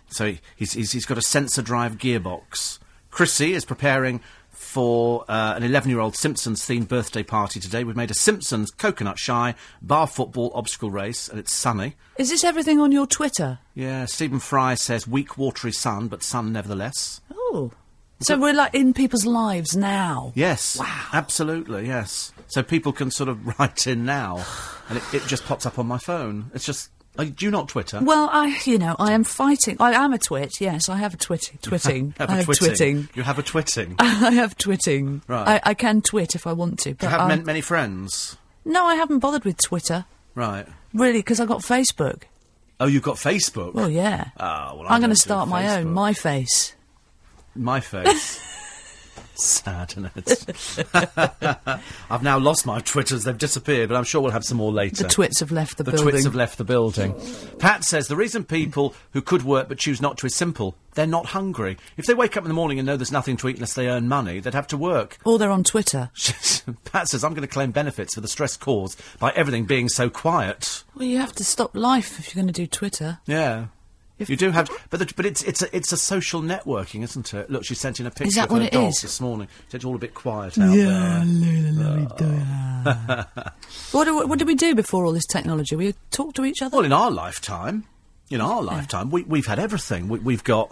So 0.09 0.25
he, 0.27 0.39
he's, 0.55 0.73
he's, 0.73 0.91
he's 0.93 1.05
got 1.05 1.17
a 1.17 1.21
SensoDrive 1.21 1.97
gearbox. 1.97 2.79
Chrissy 3.11 3.53
is 3.53 3.65
preparing 3.65 4.21
for 4.53 5.25
uh, 5.27 5.53
an 5.55 5.63
11 5.63 5.89
year 5.89 5.99
old 5.99 6.15
Simpsons 6.15 6.61
themed 6.61 6.87
birthday 6.87 7.23
party 7.23 7.59
today. 7.59 7.83
We've 7.83 7.95
made 7.95 8.11
a 8.11 8.15
Simpsons 8.15 8.71
coconut 8.71 9.19
shy 9.19 9.55
bar 9.81 10.07
football 10.07 10.51
obstacle 10.53 10.91
race 10.91 11.27
and 11.27 11.39
it's 11.39 11.53
sunny. 11.53 11.95
Is 12.17 12.29
this 12.29 12.43
everything 12.43 12.79
on 12.79 12.91
your 12.91 13.07
Twitter? 13.07 13.59
Yeah, 13.73 14.05
Stephen 14.05 14.39
Fry 14.39 14.75
says, 14.75 15.07
weak, 15.07 15.37
watery 15.37 15.71
sun, 15.71 16.07
but 16.07 16.23
sun 16.23 16.53
nevertheless. 16.53 17.21
Oh. 17.31 17.71
So 18.19 18.37
we're 18.37 18.53
like 18.53 18.73
in 18.73 18.93
people's 18.93 19.25
lives 19.25 19.75
now. 19.75 20.31
Yes. 20.35 20.79
Wow. 20.79 21.07
Absolutely, 21.11 21.87
yes. 21.87 22.31
So 22.47 22.63
people 22.63 22.93
can 22.93 23.11
sort 23.11 23.29
of 23.29 23.45
write 23.59 23.85
in 23.87 24.05
now, 24.05 24.45
and 24.87 24.97
it, 24.97 25.13
it 25.13 25.23
just 25.27 25.43
pops 25.45 25.65
up 25.65 25.77
on 25.77 25.87
my 25.87 25.97
phone. 25.97 26.51
It's 26.53 26.65
just. 26.65 26.89
Uh, 27.17 27.25
do 27.25 27.45
you 27.45 27.51
not 27.51 27.67
Twitter? 27.69 27.99
Well, 28.01 28.27
I, 28.31 28.59
you 28.65 28.77
know, 28.79 28.95
I 28.97 29.11
am 29.13 29.23
fighting. 29.23 29.77
I 29.79 29.91
am 29.93 30.13
a 30.13 30.17
twit. 30.17 30.59
Yes, 30.59 30.89
I 30.89 30.97
have 30.97 31.13
a 31.13 31.17
twit. 31.17 31.51
Twitting. 31.61 32.15
have 32.17 32.29
I 32.29 32.35
have 32.37 32.45
twitting. 32.45 32.67
twitting. 32.67 33.09
You 33.13 33.23
have 33.23 33.37
a 33.37 33.43
twitting. 33.43 33.95
I 33.99 34.31
have 34.31 34.57
twitting. 34.57 35.21
Right. 35.27 35.61
I, 35.63 35.71
I 35.71 35.73
can 35.75 36.01
twit 36.01 36.33
if 36.35 36.47
I 36.47 36.53
want 36.53 36.79
to. 36.79 36.95
But 36.95 37.03
you 37.03 37.09
have 37.09 37.21
um, 37.21 37.27
man- 37.27 37.45
many 37.45 37.61
friends? 37.61 38.37
no, 38.65 38.85
I 38.85 38.95
haven't 38.95 39.19
bothered 39.19 39.45
with 39.45 39.57
Twitter 39.61 40.05
Right. 40.35 40.65
really 40.93 41.19
because 41.19 41.39
I 41.39 41.45
got 41.45 41.61
Facebook. 41.61 42.23
Oh, 42.79 42.87
you've 42.87 43.03
got 43.03 43.17
Facebook. 43.17 43.73
Well, 43.75 43.89
yeah. 43.89 44.29
Ah, 44.37 44.73
well, 44.75 44.87
I'm 44.89 44.99
going 44.99 45.11
to 45.11 45.15
start 45.15 45.47
my 45.47 45.77
own. 45.77 45.91
My 45.93 46.13
face. 46.13 46.73
My 47.55 47.79
face. 47.79 48.41
Sad. 49.35 49.93
I've 52.09 52.23
now 52.23 52.37
lost 52.37 52.65
my 52.65 52.79
Twitters. 52.79 53.23
They've 53.23 53.37
disappeared, 53.37 53.89
but 53.89 53.95
I'm 53.95 54.03
sure 54.03 54.21
we'll 54.21 54.31
have 54.31 54.43
some 54.43 54.57
more 54.57 54.71
later. 54.71 55.03
The 55.03 55.09
twits 55.09 55.39
have 55.39 55.51
left 55.51 55.77
the, 55.77 55.83
The 55.83 55.91
building. 55.91 56.05
The 56.05 56.11
twits 56.11 56.25
have 56.25 56.35
left 56.35 56.57
the 56.57 56.63
building. 56.63 57.15
Pat 57.59 57.83
says 57.83 58.07
the 58.07 58.15
reason 58.15 58.43
people 58.43 58.93
who 59.11 59.21
could 59.21 59.43
work 59.43 59.67
but 59.67 59.77
choose 59.79 60.01
not 60.01 60.17
to 60.19 60.27
is 60.27 60.35
simple. 60.35 60.75
They're 60.95 61.07
not 61.07 61.27
hungry. 61.27 61.77
If 61.97 62.05
they 62.05 62.13
wake 62.13 62.37
up 62.37 62.43
in 62.43 62.49
the 62.49 62.53
morning 62.53 62.77
and 62.77 62.85
know 62.85 62.95
there's 62.97 63.11
nothing 63.11 63.35
to 63.37 63.49
eat 63.49 63.55
unless 63.55 63.73
they 63.73 63.87
earn 63.87 64.07
money, 64.07 64.39
they'd 64.39 64.53
have 64.53 64.67
to 64.67 64.77
work. 64.77 65.17
Or 65.25 65.39
they're 65.39 65.49
on 65.49 65.63
Twitter. 65.63 66.11
Pat 66.85 67.07
says 67.07 67.23
I'm 67.23 67.33
going 67.33 67.41
to 67.41 67.51
claim 67.51 67.71
benefits 67.71 68.13
for 68.13 68.21
the 68.21 68.27
stress 68.27 68.55
caused 68.55 69.01
by 69.19 69.31
everything 69.31 69.65
being 69.65 69.89
so 69.89 70.09
quiet. 70.09 70.83
Well, 70.95 71.05
you 71.07 71.17
have 71.17 71.33
to 71.33 71.43
stop 71.43 71.75
life 71.75 72.19
if 72.19 72.27
you're 72.33 72.43
going 72.43 72.53
to 72.53 72.61
do 72.61 72.67
Twitter. 72.67 73.19
Yeah. 73.25 73.67
If- 74.19 74.29
you 74.29 74.35
do 74.35 74.51
have, 74.51 74.69
but 74.89 74.99
the, 74.99 75.11
but 75.15 75.25
it's 75.25 75.41
it's 75.43 75.61
a, 75.63 75.75
it's 75.75 75.91
a 75.91 75.97
social 75.97 76.41
networking, 76.41 77.03
isn't 77.03 77.33
it? 77.33 77.49
Look, 77.49 77.65
she 77.65 77.73
sent 77.75 77.99
in 77.99 78.05
a 78.05 78.11
picture 78.11 78.35
that 78.35 78.45
of 78.45 78.51
what 78.51 78.61
her 78.61 78.67
it 78.67 78.73
dog 78.73 78.89
is? 78.89 79.01
this 79.01 79.19
morning. 79.19 79.47
It's 79.71 79.83
all 79.83 79.95
a 79.95 79.99
bit 79.99 80.13
quiet 80.13 80.57
out 80.59 80.73
there. 80.75 81.23
Uh, 82.85 83.23
what, 83.91 84.05
do, 84.05 84.27
what 84.27 84.37
did 84.39 84.47
we 84.47 84.55
do 84.55 84.75
before 84.75 85.05
all 85.05 85.13
this 85.13 85.25
technology? 85.25 85.75
We 85.75 85.95
talked 86.11 86.35
to 86.35 86.45
each 86.45 86.61
other? 86.61 86.75
Well, 86.77 86.85
in 86.85 86.93
our 86.93 87.09
lifetime, 87.11 87.85
in 88.29 88.39
our 88.41 88.61
lifetime, 88.61 89.09
we, 89.09 89.23
we've 89.23 89.45
had 89.47 89.59
everything. 89.59 90.07
We, 90.07 90.19
we've 90.19 90.43
got, 90.43 90.71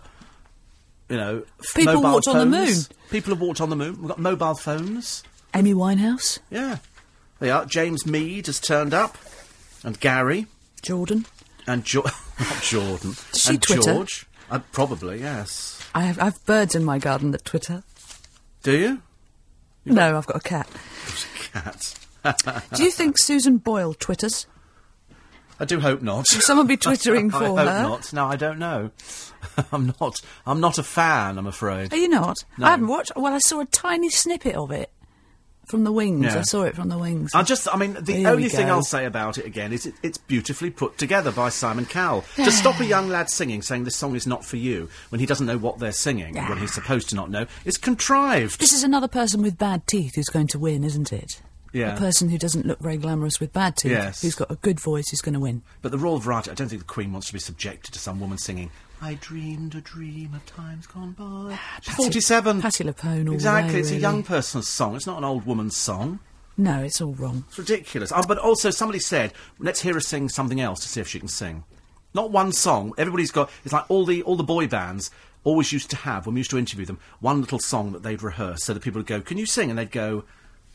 you 1.10 1.18
know, 1.18 1.44
People 1.76 1.96
mobile 1.96 2.12
walked 2.14 2.28
on 2.28 2.38
the 2.38 2.46
moon. 2.46 2.76
People 3.10 3.34
have 3.34 3.42
walked 3.42 3.62
on 3.62 3.70
the 3.70 3.76
moon. 3.76 3.98
We've 4.00 4.08
got 4.10 4.20
mobile 4.20 4.56
phones. 4.56 5.24
Amy 5.54 5.74
Winehouse? 5.74 6.40
Yeah, 6.50 6.78
they 7.40 7.50
are. 7.50 7.66
James 7.66 8.06
Mead 8.06 8.46
has 8.46 8.60
turned 8.60 8.94
up, 8.94 9.18
and 9.84 10.00
Gary, 10.00 10.48
Jordan? 10.82 11.26
and 11.68 11.84
jo- 11.86 12.06
not 12.42 12.62
Jordan, 12.62 13.16
Does 13.32 13.42
she 13.42 13.50
and 13.52 13.62
Twitter? 13.62 13.94
George. 13.94 14.26
Uh, 14.50 14.60
probably 14.72 15.20
yes. 15.22 15.82
I 15.96 16.02
have, 16.02 16.20
I 16.20 16.26
have 16.26 16.46
birds 16.46 16.76
in 16.76 16.84
my 16.84 17.00
garden 17.00 17.32
that 17.32 17.46
Twitter. 17.46 17.84
Do 18.64 18.78
you? 18.78 19.02
No, 19.86 20.18
I've 20.18 20.28
got 20.28 20.38
a 20.38 20.42
cat. 20.42 20.68
A 21.54 21.60
cat. 21.62 22.66
Do 22.76 22.84
you 22.84 22.92
think 22.92 23.18
Susan 23.18 23.58
Boyle 23.58 23.94
twitters? 23.94 24.46
I 25.60 25.66
do 25.66 25.80
hope 25.80 26.02
not. 26.02 26.26
Will 26.34 26.42
someone 26.42 26.68
be 26.68 26.78
twittering 26.78 27.34
I 27.34 27.40
for 27.40 27.46
hope 27.46 27.58
her? 27.60 27.66
not. 27.84 28.14
No, 28.14 28.26
I 28.26 28.36
don't 28.36 28.60
know. 28.60 28.92
I'm 29.72 29.94
not. 30.00 30.20
I'm 30.46 30.60
not 30.60 30.78
a 30.78 30.84
fan. 30.84 31.38
I'm 31.38 31.48
afraid. 31.48 31.94
Are 31.94 31.98
you 31.98 32.10
not? 32.10 32.38
No. 32.58 32.66
I 32.68 32.72
haven't 32.72 32.88
watched. 32.88 33.12
Well, 33.16 33.34
I 33.34 33.40
saw 33.40 33.60
a 33.62 33.66
tiny 33.66 34.10
snippet 34.10 34.56
of 34.56 34.72
it 34.72 34.92
from 35.72 35.84
the 35.84 35.92
wings. 35.92 36.26
Yeah. 36.26 36.40
I 36.40 36.42
saw 36.44 36.64
it 36.64 36.76
from 36.76 36.90
the 36.90 36.98
wings. 36.98 37.34
I 37.34 37.42
just, 37.42 37.68
I 37.74 37.78
mean, 37.78 37.96
the 38.00 38.14
Here 38.14 38.28
only 38.30 38.50
thing. 38.50 38.70
I'll 38.70 38.84
say 38.84 39.06
about 39.06 39.40
it 39.40 39.46
again 39.46 39.74
is 39.74 39.88
it, 39.88 39.96
it's 40.04 40.18
beautifully 40.20 40.70
put 40.70 40.98
together 41.00 41.32
by 41.32 41.50
Simon 41.50 41.86
Cowell. 41.86 42.24
to 42.36 42.52
stop 42.52 42.80
a 42.80 42.86
young 42.86 43.08
lad 43.10 43.30
singing, 43.30 43.62
saying 43.64 43.86
this 43.86 43.96
song 43.96 44.16
is 44.16 44.28
not 44.28 44.46
for 44.46 44.58
you, 44.58 44.90
when 45.10 45.20
he 45.20 45.26
doesn't 45.26 45.48
know 45.48 45.58
what 45.58 45.80
they're 45.80 45.92
singing, 45.92 46.36
when 46.36 46.60
he's 46.60 46.74
supposed 46.74 47.10
to 47.10 47.16
not 47.16 47.32
know, 47.32 47.48
is 47.66 47.78
contrived. 47.78 48.60
This 48.60 48.74
is 48.74 48.84
another 48.84 49.08
person 49.08 49.42
with 49.42 49.58
bad 49.58 49.88
teeth 49.88 50.16
who's 50.16 50.28
going 50.30 50.48
to 50.48 50.60
win, 50.60 50.84
isn't 50.84 51.12
it? 51.12 51.42
Yeah. 51.74 51.96
A 51.96 51.98
person 51.98 52.28
who 52.28 52.38
doesn't 52.38 52.66
look 52.66 52.80
very 52.80 52.98
glamorous 52.98 53.40
with 53.40 53.54
bad 53.54 53.78
teeth, 53.78 53.94
Yes. 53.94 54.22
who's 54.22 54.36
got 54.36 54.52
a 54.52 54.56
good 54.56 54.80
voice, 54.80 55.14
is 55.14 55.22
going 55.22 55.34
to 55.36 55.40
win. 55.40 55.62
But 55.82 55.92
the 55.94 55.98
Royal 55.98 56.18
Variety, 56.20 56.52
I 56.52 56.54
don't 56.54 56.68
think 56.68 56.82
the 56.82 56.88
Queen 56.88 57.14
wants 57.14 57.28
to 57.28 57.34
be 57.34 57.40
subjected 57.40 57.94
to 57.94 58.00
some 58.00 58.20
woman 58.20 58.38
singing, 58.38 58.72
I 59.02 59.16
dreamed 59.16 59.74
a 59.76 59.82
dream 59.82 60.34
of 60.36 60.46
times 60.46 60.86
gone 60.86 61.14
by. 61.14 61.56
Ah, 61.58 61.80
She's 61.82 61.96
47. 61.96 62.62
Patti 62.62 62.84
LuPone 62.84 63.28
all 63.28 63.34
Exactly, 63.34 63.74
way, 63.76 63.80
it's 63.80 63.92
a 63.92 63.98
young 63.98 64.22
person's 64.24 64.68
song, 64.68 64.96
it's 64.96 65.08
not 65.08 65.18
an 65.18 65.24
old 65.24 65.46
woman's 65.46 65.76
song. 65.76 66.20
No, 66.58 66.84
it's 66.84 67.02
all 67.02 67.14
wrong. 67.14 67.46
It's 67.48 67.58
ridiculous. 67.58 68.12
Oh, 68.14 68.22
but 68.28 68.38
also, 68.38 68.70
somebody 68.70 69.00
said, 69.00 69.34
let's 69.58 69.82
hear 69.82 69.96
her 69.96 70.00
sing 70.00 70.30
something 70.30 70.62
else 70.62 70.82
to 70.82 70.88
see 70.88 71.02
if 71.02 71.08
she 71.08 71.18
can 71.18 71.30
sing. 71.30 71.64
Not 72.14 72.30
one 72.30 72.52
song. 72.52 72.94
Everybody's 72.98 73.32
got. 73.32 73.50
It's 73.64 73.74
like 73.74 73.90
all 73.90 74.06
the 74.06 74.22
all 74.24 74.36
the 74.36 74.44
boy 74.44 74.68
bands 74.68 75.10
always 75.44 75.72
used 75.72 75.90
to 75.92 75.96
have 75.96 76.26
when 76.26 76.36
we 76.36 76.42
used 76.42 76.52
to 76.52 76.58
interview 76.60 76.86
them 76.86 77.00
one 77.22 77.40
little 77.42 77.58
song 77.58 77.94
that 77.94 78.04
they'd 78.04 78.22
rehearse, 78.22 78.66
so 78.66 78.74
that 78.74 78.84
people 78.84 79.00
would 79.00 79.08
go, 79.08 79.22
"Can 79.22 79.38
you 79.38 79.46
sing?" 79.46 79.70
And 79.70 79.80
they'd 79.80 79.92
go, 79.92 80.26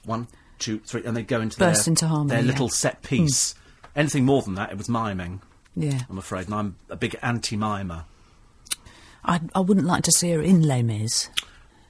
one, 0.04 0.28
two, 0.58 0.78
three, 0.78 1.04
and 1.04 1.14
they'd 1.16 1.28
go 1.28 1.40
into 1.42 1.58
Burst 1.58 1.84
their, 1.84 1.92
into 1.92 2.08
harmony, 2.08 2.30
their 2.30 2.40
yeah. 2.40 2.46
little 2.50 2.70
set 2.70 3.02
piece. 3.02 3.52
Hmm. 3.52 3.58
Anything 4.00 4.24
more 4.24 4.40
than 4.42 4.54
that, 4.54 4.72
it 4.72 4.78
was 4.78 4.88
miming. 4.88 5.42
Yeah. 5.76 6.00
I'm 6.08 6.16
afraid, 6.18 6.46
and 6.46 6.54
I'm 6.54 6.76
a 6.88 6.96
big 6.96 7.16
anti-mimer. 7.22 8.04
I, 9.26 9.40
I 9.54 9.60
wouldn't 9.60 9.86
like 9.86 10.04
to 10.04 10.12
see 10.12 10.30
her 10.30 10.40
in 10.40 10.62
Les 10.62 10.82
Mis. 10.82 11.28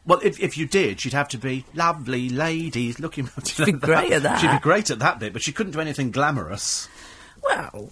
Well, 0.06 0.20
if, 0.22 0.40
if 0.40 0.56
you 0.56 0.66
did, 0.66 1.00
she'd 1.00 1.12
have 1.12 1.28
to 1.30 1.38
be 1.38 1.64
lovely 1.74 2.28
ladies 2.28 2.98
looking. 3.00 3.28
She'd 3.44 3.64
be 3.66 3.72
great 3.72 4.12
at 4.12 4.22
that. 4.22 4.40
She'd 4.40 4.50
be 4.52 4.58
great 4.60 4.88
at 4.90 5.00
that 5.00 5.18
bit, 5.18 5.32
but 5.32 5.42
she 5.42 5.50
couldn't 5.50 5.72
do 5.72 5.80
anything 5.80 6.12
glamorous. 6.12 6.88
Well, 7.42 7.90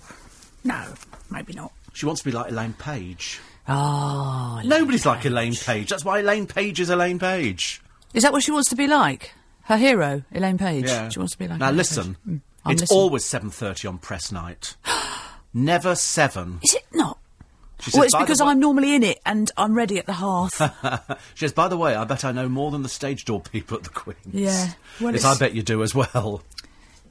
no, 0.62 0.84
maybe 1.28 1.54
not. 1.54 1.72
She 1.92 2.06
wants 2.06 2.22
to 2.22 2.28
be 2.28 2.32
like 2.32 2.52
Elaine 2.52 2.72
Paige. 2.74 3.40
Oh, 3.68 4.60
Nobody's 4.64 5.04
like 5.04 5.24
Elaine 5.24 5.54
Paige. 5.56 5.88
That's 5.90 6.04
why 6.04 6.20
Elaine 6.20 6.46
Paige 6.46 6.78
is 6.80 6.88
Elaine 6.90 7.18
Paige. 7.18 7.82
is 8.12 8.22
that 8.22 8.32
what 8.32 8.42
she 8.44 8.52
wants 8.52 8.68
to 8.70 8.76
be 8.76 8.86
like? 8.86 9.32
Her 9.62 9.76
hero, 9.76 10.22
Elaine 10.32 10.58
Paige. 10.58 10.86
Yeah. 10.86 11.08
She 11.08 11.18
wants 11.18 11.32
to 11.32 11.38
be 11.38 11.48
like. 11.48 11.58
Now 11.58 11.66
Elaine 11.66 11.76
listen, 11.78 12.14
Paige. 12.24 12.34
Mm, 12.34 12.40
it's 12.72 12.80
listening. 12.82 12.98
always 13.00 13.24
seven 13.24 13.50
thirty 13.50 13.88
on 13.88 13.98
press 13.98 14.30
night. 14.30 14.76
Never 15.54 15.94
seven. 15.96 16.60
Is 16.62 16.74
it 16.74 16.84
not? 16.92 17.18
She 17.80 17.90
Well, 17.94 18.04
it's 18.04 18.14
because 18.16 18.40
way-" 18.40 18.48
I'm 18.48 18.60
normally 18.60 18.94
in 18.94 19.02
it 19.02 19.18
and 19.26 19.50
I'm 19.56 19.74
ready 19.74 19.98
at 19.98 20.06
the 20.06 20.12
hearth. 20.14 20.60
She 21.34 21.40
says, 21.46 21.52
by 21.52 21.68
the 21.68 21.76
way, 21.76 21.94
I 21.96 22.04
bet 22.04 22.24
I 22.24 22.32
know 22.32 22.48
more 22.48 22.70
than 22.70 22.82
the 22.82 22.88
stage 22.88 23.24
door 23.24 23.40
people 23.40 23.76
at 23.76 23.82
the 23.84 23.90
Queen's. 23.90 24.18
Yeah. 24.32 24.68
Well, 25.00 25.12
yes, 25.12 25.20
it's- 25.22 25.24
I 25.24 25.38
bet 25.38 25.54
you 25.54 25.62
do 25.62 25.82
as 25.82 25.94
well. 25.94 26.42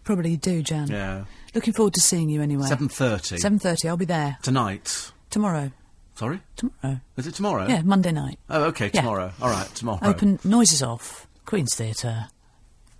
Probably 0.03 0.31
you 0.31 0.37
do, 0.37 0.61
Jan. 0.63 0.87
Yeah. 0.87 1.25
Looking 1.55 1.73
forward 1.73 1.93
to 1.93 2.01
seeing 2.01 2.29
you 2.29 2.41
anyway. 2.41 2.67
7.30. 2.67 3.39
7.30, 3.39 3.87
I'll 3.89 3.97
be 3.97 4.05
there 4.05 4.37
tonight. 4.41 5.11
tomorrow. 5.29 5.71
Sorry, 6.15 6.41
Tomorrow. 6.57 6.99
is 7.17 7.25
it 7.27 7.33
tomorrow? 7.33 7.67
Yeah, 7.67 7.81
Monday 7.81 8.11
night. 8.11 8.37
Oh, 8.49 8.65
okay, 8.65 8.91
Yeah. 8.93 9.01
tomorrow. 9.01 9.31
All 9.41 9.49
right, 9.49 9.67
tomorrow. 9.75 9.99
Open 10.03 10.37
noises 10.43 10.83
off. 10.83 11.27
Queen's 11.45 11.73
Theatre. 11.75 12.27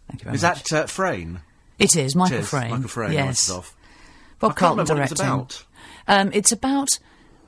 Thank 0.07 0.22
you 0.22 0.26
very 0.26 0.35
Is 0.35 0.41
much. 0.44 0.64
Is 0.64 0.69
that 0.69 0.84
uh, 0.84 0.88
Frayn? 0.88 1.41
It 1.77 1.95
is 1.95 2.15
Michael 2.15 2.38
It 2.38 2.41
is. 2.41 2.49
Frayn. 2.49 2.69
Michael 2.72 2.90
Frayn. 2.90 3.14
Yes. 3.14 3.26
Noises 3.26 3.52
off. 3.52 3.76
Bob 4.40 4.56
Carlton 4.56 4.80
remember 4.85 4.94
what 4.95 4.99
it 5.07 5.11
was 5.11 5.19
directing. 5.19 5.35
about. 5.35 5.65
Um, 6.07 6.31
it's 6.34 6.52
about. 6.52 6.90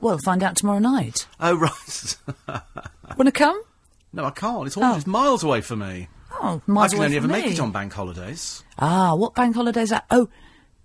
Well, 0.00 0.18
find 0.18 0.42
out 0.42 0.56
tomorrow 0.56 0.78
night. 0.78 1.26
Oh 1.40 1.56
right. 1.56 2.16
Want 3.16 3.26
to 3.26 3.32
come? 3.32 3.60
no, 4.12 4.24
I 4.24 4.30
can't. 4.30 4.66
It's 4.66 4.76
almost 4.76 5.06
miles 5.06 5.42
away 5.44 5.60
from 5.60 5.80
me. 5.80 6.08
Oh, 6.32 6.60
I 6.66 6.70
miles 6.70 6.90
can 6.90 6.98
away 6.98 7.06
only 7.06 7.16
ever 7.16 7.24
from 7.28 7.32
make 7.32 7.46
it 7.46 7.60
on 7.60 7.72
bank 7.72 7.92
holidays. 7.92 8.62
Ah, 8.78 9.14
what 9.14 9.34
bank 9.34 9.54
holidays 9.54 9.90
that? 9.90 10.04
Oh, 10.10 10.28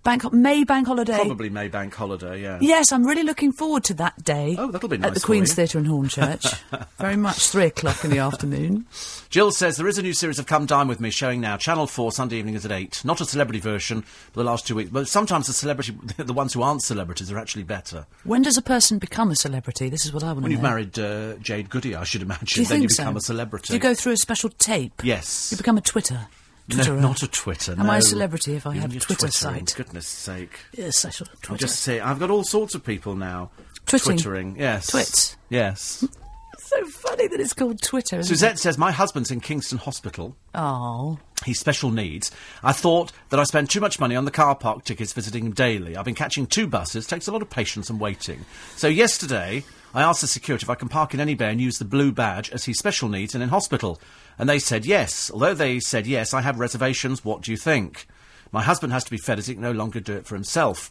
bank 0.02 0.32
May 0.32 0.64
bank 0.64 0.86
holiday. 0.86 1.16
Probably 1.16 1.50
May 1.50 1.68
bank 1.68 1.94
holiday. 1.94 2.42
Yeah. 2.42 2.58
Yes, 2.60 2.92
I'm 2.92 3.04
really 3.06 3.22
looking 3.22 3.52
forward 3.52 3.84
to 3.84 3.94
that 3.94 4.22
day. 4.24 4.56
Oh, 4.58 4.70
that'll 4.70 4.88
be 4.88 4.98
nice 4.98 5.08
At 5.08 5.14
the 5.14 5.20
Queen's. 5.20 5.54
Theatre 5.54 5.78
in 5.78 5.84
Hornchurch. 5.84 6.58
Very 6.98 7.16
much 7.16 7.48
three 7.48 7.66
o'clock 7.66 8.04
in 8.04 8.10
the 8.10 8.18
afternoon. 8.18 8.86
Jill 9.30 9.50
says 9.52 9.76
there 9.76 9.88
is 9.88 9.98
a 9.98 10.02
new 10.02 10.12
series 10.12 10.38
of 10.38 10.46
Come 10.46 10.66
Dine 10.66 10.88
With 10.88 11.00
Me 11.00 11.10
showing 11.10 11.40
now. 11.40 11.56
Channel 11.56 11.86
4, 11.86 12.12
Sunday 12.12 12.36
evening 12.36 12.54
is 12.54 12.64
at 12.64 12.72
8. 12.72 13.04
Not 13.04 13.20
a 13.20 13.24
celebrity 13.24 13.60
version 13.60 14.02
for 14.02 14.40
the 14.40 14.44
last 14.44 14.66
two 14.66 14.74
weeks. 14.74 14.90
But 14.90 15.08
sometimes 15.08 15.46
the 15.46 15.52
celebrity, 15.52 15.96
the 16.16 16.32
ones 16.32 16.52
who 16.52 16.62
aren't 16.62 16.82
celebrities 16.82 17.30
are 17.32 17.38
actually 17.38 17.64
better. 17.64 18.06
When 18.24 18.42
does 18.42 18.56
a 18.56 18.62
person 18.62 18.98
become 18.98 19.30
a 19.30 19.36
celebrity? 19.36 19.88
This 19.88 20.04
is 20.04 20.12
what 20.12 20.22
I 20.22 20.26
want 20.32 20.36
to 20.36 20.40
know. 20.40 20.44
When 20.44 20.52
you've 20.52 20.62
married 20.62 20.98
uh, 20.98 21.34
Jade 21.40 21.70
Goody, 21.70 21.94
I 21.94 22.04
should 22.04 22.22
imagine, 22.22 22.46
Do 22.46 22.60
you 22.60 22.66
then 22.66 22.80
think 22.80 22.82
you 22.84 22.88
so? 22.90 23.02
become 23.04 23.16
a 23.16 23.20
celebrity. 23.20 23.68
Do 23.68 23.74
you 23.74 23.80
go 23.80 23.94
through 23.94 24.12
a 24.12 24.16
special 24.16 24.50
tape? 24.50 25.02
Yes. 25.04 25.50
You 25.52 25.56
become 25.56 25.78
a 25.78 25.82
Twitter. 25.82 26.26
No, 26.68 26.96
not 26.96 27.22
a 27.22 27.28
Twitter. 27.28 27.72
Am 27.72 27.90
I 27.90 27.98
a 27.98 28.02
celebrity 28.02 28.54
if 28.54 28.66
I 28.66 28.70
Even 28.76 28.82
have 28.82 28.96
a 28.96 29.00
Twitter 29.00 29.28
site? 29.28 29.74
Goodness 29.76 30.06
sake. 30.06 30.60
Yes, 30.72 31.04
I'm 31.04 31.10
Twitter. 31.42 31.60
just 31.60 31.80
saying, 31.80 32.02
I've 32.02 32.18
got 32.18 32.30
all 32.30 32.44
sorts 32.44 32.74
of 32.74 32.84
people 32.84 33.14
now. 33.14 33.50
Twitting. 33.86 34.16
Twittering, 34.16 34.56
yes. 34.58 34.86
Twits. 34.88 35.36
Yes. 35.50 36.06
so 36.58 36.84
funny 36.86 37.28
that 37.28 37.40
it's 37.40 37.52
called 37.52 37.80
Twitter. 37.82 38.18
Isn't 38.20 38.28
Suzette 38.28 38.58
says, 38.58 38.78
My 38.78 38.92
husband's 38.92 39.30
in 39.30 39.40
Kingston 39.40 39.78
Hospital. 39.78 40.36
Oh, 40.54 41.18
He's 41.44 41.58
special 41.58 41.90
needs. 41.90 42.30
I 42.62 42.72
thought 42.72 43.10
that 43.30 43.40
I 43.40 43.44
spend 43.44 43.68
too 43.68 43.80
much 43.80 43.98
money 43.98 44.14
on 44.14 44.24
the 44.24 44.30
car 44.30 44.54
park 44.54 44.84
tickets 44.84 45.12
visiting 45.12 45.46
him 45.46 45.52
daily. 45.52 45.96
I've 45.96 46.04
been 46.04 46.14
catching 46.14 46.46
two 46.46 46.68
buses. 46.68 47.06
Takes 47.06 47.26
a 47.26 47.32
lot 47.32 47.42
of 47.42 47.50
patience 47.50 47.90
and 47.90 47.98
waiting. 47.98 48.44
So 48.76 48.86
yesterday, 48.86 49.64
I 49.92 50.02
asked 50.02 50.20
the 50.20 50.28
security 50.28 50.64
if 50.64 50.70
I 50.70 50.76
can 50.76 50.88
park 50.88 51.14
in 51.14 51.20
any 51.20 51.34
bay 51.34 51.50
and 51.50 51.60
use 51.60 51.78
the 51.78 51.84
blue 51.84 52.12
badge 52.12 52.50
as 52.50 52.64
he's 52.64 52.78
special 52.78 53.08
needs 53.08 53.34
and 53.34 53.42
in 53.42 53.48
hospital. 53.48 54.00
And 54.42 54.48
they 54.48 54.58
said 54.58 54.84
yes. 54.84 55.30
Although 55.30 55.54
they 55.54 55.78
said 55.78 56.04
yes, 56.04 56.34
I 56.34 56.40
have 56.40 56.58
reservations. 56.58 57.24
What 57.24 57.42
do 57.42 57.52
you 57.52 57.56
think? 57.56 58.08
My 58.50 58.60
husband 58.60 58.92
has 58.92 59.04
to 59.04 59.10
be 59.12 59.16
fed 59.16 59.38
as 59.38 59.46
he 59.46 59.54
can 59.54 59.62
no 59.62 59.70
longer 59.70 60.00
do 60.00 60.14
it 60.14 60.26
for 60.26 60.34
himself. 60.34 60.90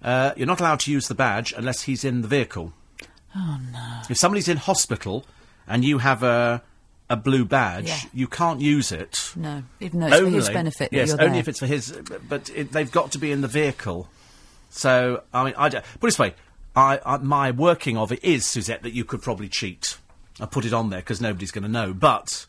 Uh, 0.00 0.30
you're 0.36 0.46
not 0.46 0.60
allowed 0.60 0.78
to 0.80 0.92
use 0.92 1.08
the 1.08 1.14
badge 1.16 1.52
unless 1.56 1.82
he's 1.82 2.04
in 2.04 2.22
the 2.22 2.28
vehicle. 2.28 2.72
oh 3.34 3.58
no. 3.72 4.02
If 4.08 4.16
somebody's 4.18 4.46
in 4.46 4.58
hospital 4.58 5.26
and 5.66 5.84
you 5.84 5.98
have 5.98 6.22
a, 6.22 6.62
a 7.10 7.16
blue 7.16 7.44
badge, 7.44 7.88
Yeah. 7.88 7.98
you 8.14 8.28
can't 8.28 8.60
use 8.60 8.92
it. 8.92 9.32
No, 9.34 9.64
even 9.80 9.98
though 9.98 10.06
it's 10.06 10.18
for 10.20 10.28
his 10.30 10.48
benefit 10.50 10.88
Yes, 10.92 11.10
only 11.10 11.26
there. 11.26 11.38
if 11.40 11.48
it's 11.48 11.58
for 11.58 11.66
his. 11.66 11.90
but- 11.90 12.28
But 12.28 12.50
it, 12.54 12.70
they've 12.70 12.92
got 12.92 13.10
to 13.12 13.18
be 13.18 13.32
in 13.32 13.40
the 13.40 13.48
vehicle. 13.48 14.08
So 14.70 15.24
I 15.34 15.42
mean, 15.42 15.54
I 15.58 15.70
put 15.70 15.78
it 15.78 15.84
this 16.02 16.18
way: 16.20 16.34
I, 16.76 17.00
I, 17.04 17.16
my 17.16 17.50
working 17.50 17.96
of 17.96 18.12
it 18.12 18.22
is 18.22 18.46
Suzette 18.46 18.84
that 18.84 18.92
you 18.92 19.04
could 19.04 19.22
probably 19.22 19.48
cheat. 19.48 19.98
I 20.38 20.46
put 20.46 20.64
it 20.64 20.72
on 20.72 20.90
there 20.90 21.00
because 21.00 21.20
nobody's 21.20 21.50
going 21.50 21.64
to 21.64 21.68
know, 21.68 21.92
but 21.92 22.46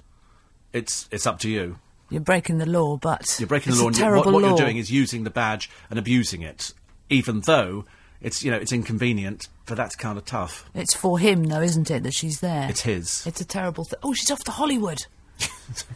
it's 0.78 1.08
it's 1.12 1.26
up 1.28 1.40
to 1.40 1.50
you. 1.50 1.80
You're 2.10 2.22
breaking 2.22 2.58
the 2.60 2.66
law, 2.66 2.96
but 2.98 3.36
You're 3.38 3.48
breaking 3.48 3.74
the 3.74 3.82
law, 3.82 3.88
and 3.88 3.98
you- 3.98 4.06
what, 4.06 4.26
what 4.28 4.42
law. 4.42 4.50
you're 4.50 4.58
doing 4.58 4.78
is 4.78 4.90
using 4.90 5.24
the 5.26 5.30
badge 5.30 5.70
and 5.90 6.00
abusing 6.00 6.42
it, 6.42 6.74
even 7.10 7.42
though 7.42 7.84
it's 8.22 8.44
you 8.44 8.52
know 8.52 8.58
it's 8.58 8.72
inconvenient. 8.72 9.50
But 9.66 9.76
that's 9.76 9.98
kind 9.98 10.18
of 10.18 10.24
tough. 10.24 10.70
It's 10.74 10.94
for 10.94 11.20
him, 11.20 11.44
though, 11.44 11.60
isn't 11.62 11.92
it, 11.92 12.04
that 12.04 12.14
she's 12.14 12.40
there? 12.40 12.70
It's 12.70 12.82
his. 12.82 13.28
It's 13.28 13.42
a 13.42 13.46
terrible 13.46 13.84
thing. 13.84 14.00
Oh, 14.02 14.14
she's 14.14 14.32
off 14.32 14.40
to 14.46 14.52
Hollywood. 14.52 15.00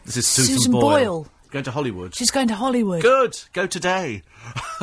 This 0.06 0.18
is 0.18 0.28
Susan, 0.28 0.56
Susan 0.56 0.72
Boyle. 0.74 0.82
Boyle. 1.24 1.28
Going 1.52 1.64
to 1.64 1.72
Hollywood. 1.72 2.14
She's 2.14 2.30
going 2.32 2.50
to 2.50 2.56
Hollywood. 2.56 3.02
Good. 3.02 3.38
Go 3.54 3.66
today. 3.68 4.24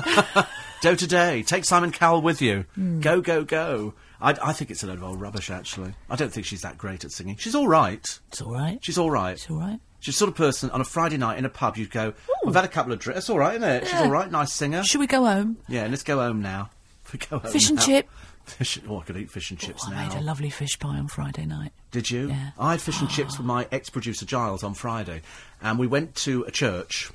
go 0.82 0.94
today. 0.94 1.42
Take 1.42 1.64
Simon 1.66 1.92
Cowell 1.92 2.22
with 2.22 2.40
you. 2.40 2.64
Hmm. 2.74 3.00
Go, 3.00 3.20
go, 3.20 3.44
go. 3.44 3.92
I, 4.20 4.30
I 4.42 4.52
think 4.52 4.70
it's 4.70 4.82
a 4.82 4.86
load 4.86 4.96
of 4.98 5.04
old 5.04 5.20
rubbish, 5.20 5.50
actually. 5.50 5.92
I 6.08 6.16
don't 6.16 6.32
think 6.32 6.46
she's 6.46 6.62
that 6.62 6.78
great 6.78 7.04
at 7.04 7.12
singing. 7.12 7.36
She's 7.36 7.54
all 7.54 7.68
right. 7.68 8.18
It's 8.28 8.40
all 8.42 8.52
right. 8.52 8.78
She's 8.82 8.98
all 8.98 9.10
right. 9.10 9.32
It's 9.32 9.50
all 9.50 9.58
right. 9.58 9.78
She's 10.00 10.14
the 10.14 10.18
sort 10.18 10.28
of 10.30 10.36
person 10.36 10.70
on 10.70 10.80
a 10.80 10.84
Friday 10.84 11.16
night 11.16 11.38
in 11.38 11.44
a 11.44 11.48
pub 11.48 11.76
you'd 11.76 11.90
go, 11.90 12.12
I've 12.46 12.54
had 12.54 12.64
a 12.64 12.68
couple 12.68 12.92
of 12.92 12.98
drinks. 13.00 13.16
That's 13.16 13.30
all 13.30 13.38
right, 13.38 13.56
isn't 13.56 13.68
it? 13.68 13.86
She's 13.88 14.00
all 14.00 14.10
right. 14.10 14.30
Nice 14.30 14.52
singer. 14.52 14.82
Should 14.84 15.00
we 15.00 15.06
go 15.06 15.24
home? 15.24 15.56
yeah, 15.68 15.86
let's 15.88 16.02
go 16.04 16.18
home 16.18 16.40
now. 16.40 16.70
We 17.12 17.18
go 17.30 17.38
home 17.38 17.50
Fish 17.52 17.68
and 17.68 17.78
now. 17.78 17.84
chip. 17.84 18.08
Fish, 18.44 18.78
oh, 18.88 19.00
I 19.00 19.02
could 19.02 19.16
eat 19.18 19.30
fish 19.30 19.50
and 19.50 19.58
chips 19.58 19.82
Oh, 19.86 19.90
I 19.92 19.94
now. 20.06 20.08
made 20.08 20.16
a 20.18 20.22
lovely 20.22 20.48
fish 20.50 20.78
pie 20.78 20.96
on 20.96 21.08
Friday 21.08 21.44
night. 21.44 21.72
Did 21.90 22.10
you? 22.10 22.28
Yeah. 22.28 22.50
I 22.58 22.70
had 22.70 22.80
fish 22.80 22.98
and 23.00 23.10
chips 23.10 23.36
with 23.36 23.46
my 23.46 23.66
ex-producer 23.70 24.24
Giles 24.24 24.62
on 24.62 24.72
Friday, 24.72 25.20
and 25.60 25.78
we 25.78 25.86
went 25.86 26.14
to 26.16 26.44
a 26.44 26.50
church 26.50 27.10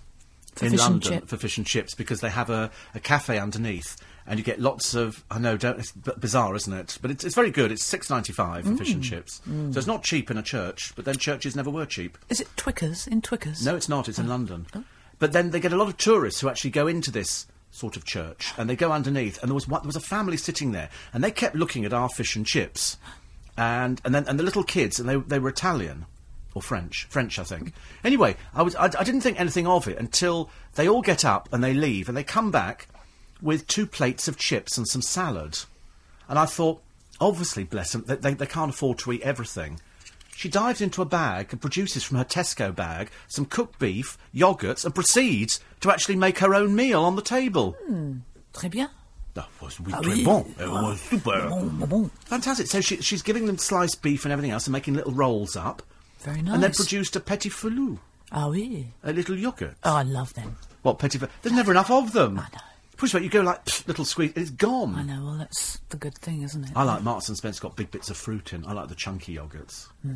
For 0.53 0.65
in 0.67 0.75
London 0.75 1.21
for 1.25 1.37
fish 1.37 1.57
and 1.57 1.65
chips 1.65 1.95
because 1.95 2.19
they 2.21 2.29
have 2.29 2.51
a, 2.51 2.69
a 2.93 2.99
cafe 2.99 3.39
underneath, 3.39 3.97
and 4.27 4.39
you 4.39 4.43
get 4.45 4.59
lots 4.59 4.93
of. 4.95 5.23
I 5.29 5.39
know, 5.39 5.57
don't, 5.57 5.79
it's 5.79 5.91
b- 5.91 6.11
bizarre, 6.19 6.55
isn't 6.55 6.73
it? 6.73 6.97
But 7.01 7.11
it's, 7.11 7.23
it's 7.23 7.35
very 7.35 7.51
good. 7.51 7.71
It's 7.71 7.83
six 7.83 8.09
ninety 8.09 8.33
five 8.33 8.65
for 8.65 8.75
fish 8.75 8.91
Mm. 8.91 8.93
and 8.95 9.03
chips, 9.03 9.41
so 9.45 9.77
it's 9.77 9.87
not 9.87 10.03
cheap 10.03 10.29
in 10.31 10.37
a 10.37 10.43
church. 10.43 10.93
But 10.95 11.05
then 11.05 11.17
churches 11.17 11.55
never 11.55 11.69
were 11.69 11.85
cheap. 11.85 12.17
Is 12.29 12.39
it 12.41 12.47
Twickers? 12.57 13.07
In 13.07 13.21
Twickers? 13.21 13.65
No, 13.65 13.75
it's 13.75 13.89
not. 13.89 14.07
It's 14.09 14.19
in 14.19 14.27
London. 14.27 14.67
But 15.19 15.31
then 15.33 15.51
they 15.51 15.59
get 15.59 15.73
a 15.73 15.77
lot 15.77 15.87
of 15.87 15.97
tourists 15.97 16.41
who 16.41 16.49
actually 16.49 16.71
go 16.71 16.87
into 16.87 17.11
this 17.11 17.45
sort 17.71 17.95
of 17.97 18.05
church, 18.05 18.53
and 18.57 18.69
they 18.69 18.75
go 18.75 18.91
underneath. 18.91 19.41
And 19.41 19.49
there 19.49 19.55
was 19.55 19.67
one, 19.67 19.81
there 19.81 19.87
was 19.87 19.95
a 19.95 19.99
family 20.01 20.37
sitting 20.37 20.71
there, 20.73 20.89
and 21.13 21.23
they 21.23 21.31
kept 21.31 21.55
looking 21.55 21.85
at 21.85 21.93
our 21.93 22.09
fish 22.09 22.35
and 22.35 22.45
chips, 22.45 22.97
and 23.57 24.01
and 24.05 24.13
then 24.13 24.27
and 24.27 24.39
the 24.39 24.43
little 24.43 24.63
kids, 24.63 24.99
and 24.99 25.07
they 25.07 25.15
they 25.17 25.39
were 25.39 25.49
Italian. 25.49 26.05
Or 26.55 26.61
French, 26.61 27.05
French, 27.09 27.39
I 27.39 27.43
think. 27.43 27.73
Anyway, 28.03 28.35
I 28.53 28.61
was 28.61 28.75
I, 28.75 28.83
I 28.85 29.03
didn't 29.03 29.21
think 29.21 29.39
anything 29.39 29.65
of 29.65 29.87
it 29.87 29.97
until 29.97 30.51
they 30.75 30.87
all 30.87 31.01
get 31.01 31.25
up 31.25 31.49
and 31.51 31.63
they 31.63 31.73
leave 31.73 32.07
and 32.07 32.15
they 32.15 32.23
come 32.23 32.51
back 32.51 32.87
with 33.43 33.67
two 33.67 33.85
plates 33.85 34.27
of 34.27 34.37
chips 34.37 34.77
and 34.77 34.87
some 34.87 35.01
salad, 35.01 35.59
and 36.29 36.39
I 36.39 36.45
thought, 36.45 36.81
obviously, 37.19 37.63
bless 37.65 37.91
them, 37.91 38.03
they, 38.07 38.15
they, 38.15 38.33
they 38.33 38.45
can't 38.47 38.71
afford 38.73 38.97
to 38.99 39.11
eat 39.11 39.21
everything. 39.21 39.79
she 40.35 40.49
dives 40.49 40.81
into 40.81 41.01
a 41.01 41.05
bag 41.05 41.49
and 41.51 41.61
produces 41.61 42.03
from 42.03 42.17
her 42.17 42.25
Tesco 42.25 42.73
bag 42.75 43.09
some 43.27 43.45
cooked 43.45 43.77
beef, 43.79 44.17
yogurts, 44.33 44.83
and 44.85 44.95
proceeds 44.95 45.59
to 45.81 45.91
actually 45.91 46.15
make 46.15 46.39
her 46.39 46.55
own 46.55 46.73
meal 46.75 47.03
on 47.03 47.15
the 47.15 47.21
table. 47.21 47.75
Très 48.53 48.69
bien. 48.71 48.89
That 49.35 49.47
was 49.61 49.77
oui, 49.79 49.91
Ah 49.93 50.01
très 50.01 50.13
oui. 50.15 50.23
bon. 50.25 50.55
It 50.59 50.69
was 50.69 51.01
super. 51.01 51.49
Bon, 51.49 51.69
bon, 51.79 51.89
bon. 51.89 52.09
Fantastic. 52.25 52.67
So 52.67 52.81
she, 52.81 52.97
she's 53.01 53.23
giving 53.23 53.47
them 53.47 53.57
sliced 53.57 54.01
beef 54.03 54.25
and 54.25 54.31
everything 54.31 54.51
else 54.51 54.67
and 54.67 54.71
making 54.73 54.93
little 54.93 55.11
rolls 55.13 55.55
up. 55.55 55.81
Very 56.19 56.41
nice. 56.43 56.53
And 56.53 56.63
then 56.63 56.71
produced 56.71 57.15
a 57.15 57.19
petit 57.19 57.49
filou, 57.49 57.97
Ah 58.31 58.47
oui. 58.47 58.87
a 59.03 59.11
little 59.11 59.35
yogurt. 59.37 59.75
Oh, 59.83 59.95
I 59.95 60.03
love 60.03 60.33
them. 60.35 60.55
What 60.83 60.99
petit 60.99 61.17
filou? 61.19 61.29
There's 61.41 61.55
never 61.55 61.71
enough 61.71 61.89
of 61.91 62.13
them. 62.13 62.37
I 62.39 62.43
know. 62.43 62.59
Push 63.03 63.15
you 63.15 63.27
go 63.27 63.41
like 63.41 63.85
little 63.85 64.05
squeeze, 64.05 64.31
and 64.33 64.43
it's 64.43 64.49
gone. 64.49 64.95
I 64.95 65.03
know. 65.03 65.25
Well, 65.25 65.35
that's 65.37 65.81
the 65.89 65.97
good 65.97 66.17
thing, 66.17 66.43
isn't 66.43 66.63
it? 66.63 66.71
I 66.73 66.83
like 66.83 67.03
Marks 67.03 67.27
and 67.27 67.35
Spencer 67.35 67.61
got 67.61 67.75
big 67.75 67.91
bits 67.91 68.09
of 68.09 68.15
fruit 68.15 68.53
in. 68.53 68.65
I 68.65 68.71
like 68.71 68.87
the 68.87 68.95
chunky 68.95 69.35
yogurts. 69.35 69.87
Hmm. 70.03 70.15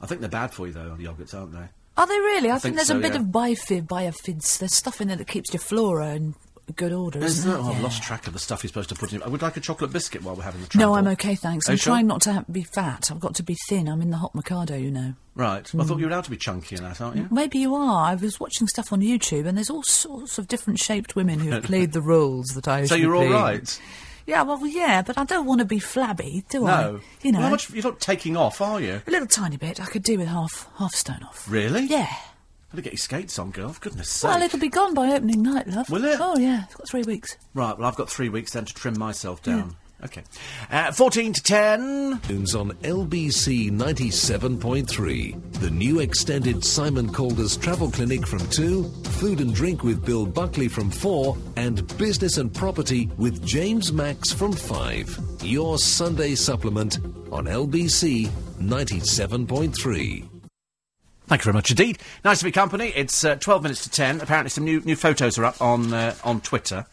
I 0.00 0.06
think 0.06 0.22
they're 0.22 0.30
bad 0.30 0.50
for 0.50 0.66
you 0.66 0.72
though, 0.72 0.96
the 0.96 1.04
yogurts, 1.04 1.34
aren't 1.34 1.52
they? 1.52 1.68
Are 1.98 2.06
they 2.06 2.18
really? 2.18 2.48
I, 2.48 2.52
think, 2.52 2.62
think 2.62 2.76
there's 2.76 2.88
so, 2.88 2.96
a 2.96 3.02
bit 3.02 3.12
yeah. 3.12 3.18
of 3.18 3.26
bifid, 3.26 3.88
biofids. 3.88 4.58
There's 4.58 4.74
stuff 4.74 5.02
in 5.02 5.08
there 5.08 5.18
that 5.18 5.26
keeps 5.26 5.52
your 5.52 5.60
flora 5.60 6.14
in 6.14 6.34
good 6.72 6.92
order, 6.92 7.18
Is 7.20 7.38
isn't 7.40 7.50
it? 7.50 7.54
Oh, 7.54 7.70
I've 7.70 7.76
Yeah. 7.78 7.82
lost 7.82 8.02
track 8.02 8.26
of 8.26 8.32
the 8.32 8.38
stuff 8.38 8.62
you're 8.62 8.68
supposed 8.68 8.88
to 8.90 8.94
put 8.94 9.12
in. 9.12 9.22
I 9.22 9.28
would 9.28 9.42
like 9.42 9.56
a 9.56 9.60
chocolate 9.60 9.92
biscuit 9.92 10.22
while 10.22 10.34
we're 10.36 10.42
having 10.42 10.60
the 10.60 10.66
travel. 10.68 10.88
No, 10.92 10.94
I'm 10.96 11.06
okay, 11.08 11.34
thanks. 11.34 11.68
Are 11.68 11.72
I'm 11.72 11.74
you 11.74 11.78
sure? 11.78 11.92
trying 11.94 12.06
not 12.06 12.20
to 12.22 12.32
ha- 12.32 12.44
be 12.50 12.62
fat. 12.62 13.10
I've 13.10 13.20
got 13.20 13.34
to 13.36 13.42
be 13.42 13.56
thin. 13.68 13.88
I'm 13.88 14.02
in 14.02 14.10
the 14.10 14.16
hot 14.18 14.34
Mikado, 14.34 14.76
you 14.76 14.90
know. 14.90 15.14
Right. 15.34 15.72
Well, 15.72 15.82
I 15.82 15.86
thought 15.86 15.96
mm. 15.96 16.00
you 16.00 16.06
were 16.06 16.12
allowed 16.12 16.24
to 16.24 16.30
be 16.30 16.36
chunky 16.36 16.76
in 16.76 16.82
that, 16.82 17.00
aren't 17.00 17.16
you? 17.16 17.28
Maybe 17.30 17.58
you 17.58 17.74
are. 17.74 18.06
I 18.10 18.14
was 18.14 18.38
watching 18.40 18.66
stuff 18.66 18.92
on 18.92 19.00
YouTube, 19.00 19.46
and 19.46 19.56
there's 19.56 19.70
all 19.70 19.82
sorts 19.84 20.38
of 20.38 20.48
different 20.48 20.78
shaped 20.78 21.14
women 21.16 21.38
who've 21.38 21.62
played 21.64 21.92
the 21.92 22.02
roles 22.02 22.46
that 22.54 22.66
I. 22.68 22.84
So 22.86 22.96
should 22.96 23.02
you're 23.02 23.14
all 23.16 23.26
play. 23.26 23.32
right? 23.32 23.80
Yeah, 24.26 24.42
well, 24.42 24.66
yeah, 24.66 25.00
but 25.00 25.16
I 25.16 25.24
don't 25.24 25.46
want 25.46 25.60
to 25.60 25.64
be 25.64 25.78
flabby, 25.78 26.44
do 26.50 26.66
I? 26.66 26.82
No. 26.82 27.00
You 27.22 27.32
know, 27.32 27.38
Well, 27.38 27.46
how 27.46 27.52
much, 27.52 27.70
you're 27.70 27.82
not 27.82 27.98
taking 27.98 28.36
off, 28.36 28.60
are 28.60 28.78
you? 28.78 29.00
a 29.06 29.10
little 29.10 29.26
tiny 29.26 29.56
bit. 29.56 29.80
I 29.80 29.86
could 29.86 30.02
do 30.02 30.18
with 30.18 30.28
half 30.28 30.68
half 30.76 30.92
stone 30.94 31.22
off. 31.22 31.46
Really? 31.50 31.84
Yeah. 31.86 32.14
Better 32.70 32.82
get 32.82 32.92
your 32.92 32.98
skates 32.98 33.38
on, 33.38 33.50
girl. 33.50 33.70
For 33.72 33.80
goodness 33.80 34.10
sake. 34.10 34.30
Well, 34.30 34.42
it'll 34.42 34.58
be 34.58 34.68
gone 34.68 34.92
by 34.94 35.08
opening 35.12 35.42
night, 35.42 35.66
love. 35.68 35.88
Will 35.88 36.04
it? 36.04 36.18
Oh 36.20 36.38
yeah, 36.38 36.64
it's 36.64 36.74
got 36.74 36.88
three 36.88 37.02
weeks. 37.02 37.36
Right, 37.54 37.76
well, 37.78 37.88
I've 37.88 37.96
got 37.96 38.10
three 38.10 38.28
weeks 38.28 38.52
then 38.52 38.66
to 38.66 38.74
trim 38.74 38.98
myself 38.98 39.42
down. 39.42 39.76
Okay. 40.04 40.22
Uh, 40.70 40.92
14 40.92 41.32
to 41.32 41.42
10. 41.42 42.20
Tunes 42.20 42.54
on 42.54 42.70
LBC 42.82 43.72
97.3. 43.72 45.52
The 45.54 45.70
new 45.70 45.98
extended 45.98 46.64
Simon 46.64 47.12
Calder's 47.12 47.56
Travel 47.56 47.90
Clinic 47.90 48.24
from 48.24 48.46
2, 48.50 48.84
Food 48.84 49.40
and 49.40 49.52
Drink 49.52 49.82
with 49.82 50.04
Bill 50.04 50.24
Buckley 50.24 50.68
from 50.68 50.90
4, 50.90 51.36
and 51.56 51.98
Business 51.98 52.38
and 52.38 52.54
Property 52.54 53.10
with 53.16 53.44
James 53.44 53.92
Max 53.92 54.30
from 54.30 54.52
5. 54.52 55.18
Your 55.42 55.78
Sunday 55.78 56.36
supplement 56.36 56.98
on 57.32 57.46
LBC 57.46 58.28
97.3. 58.60 60.37
Thank 61.28 61.42
you 61.42 61.44
very 61.44 61.54
much 61.54 61.70
indeed. 61.70 61.98
Nice 62.24 62.38
to 62.38 62.46
be 62.46 62.52
company. 62.52 62.88
It's 62.96 63.22
uh, 63.22 63.36
12 63.36 63.62
minutes 63.62 63.82
to 63.84 63.90
10. 63.90 64.22
Apparently, 64.22 64.48
some 64.48 64.64
new 64.64 64.80
new 64.80 64.96
photos 64.96 65.38
are 65.38 65.44
up 65.44 65.60
on 65.60 65.92
uh, 65.92 66.14
on 66.24 66.40
Twitter. 66.40 66.86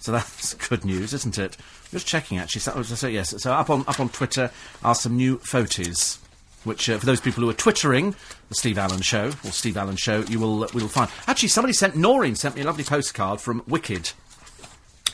So 0.00 0.10
that's 0.10 0.54
good 0.68 0.86
news, 0.86 1.12
isn't 1.12 1.36
it? 1.36 1.58
Just 1.90 2.06
checking, 2.06 2.38
actually. 2.38 2.62
So, 2.62 2.82
so 2.82 3.06
yes, 3.06 3.34
so 3.42 3.52
up 3.52 3.68
on 3.68 3.84
up 3.86 4.00
on 4.00 4.08
Twitter 4.08 4.50
are 4.82 4.94
some 4.94 5.16
new 5.16 5.36
photos, 5.38 6.18
which 6.64 6.88
uh, 6.88 6.96
for 6.96 7.04
those 7.04 7.20
people 7.20 7.42
who 7.42 7.50
are 7.50 7.54
twittering 7.54 8.14
the 8.48 8.54
Steve 8.54 8.78
Allen 8.78 9.02
Show 9.02 9.26
or 9.44 9.50
Steve 9.52 9.76
Allen 9.76 9.96
Show, 9.96 10.20
you 10.22 10.40
will 10.40 10.64
uh, 10.64 10.68
will 10.72 10.88
find. 10.88 11.10
Actually, 11.26 11.48
somebody 11.48 11.74
sent 11.74 11.94
Noreen 11.94 12.36
sent 12.36 12.54
me 12.54 12.62
a 12.62 12.64
lovely 12.64 12.84
postcard 12.84 13.38
from 13.38 13.62
Wicked 13.68 14.12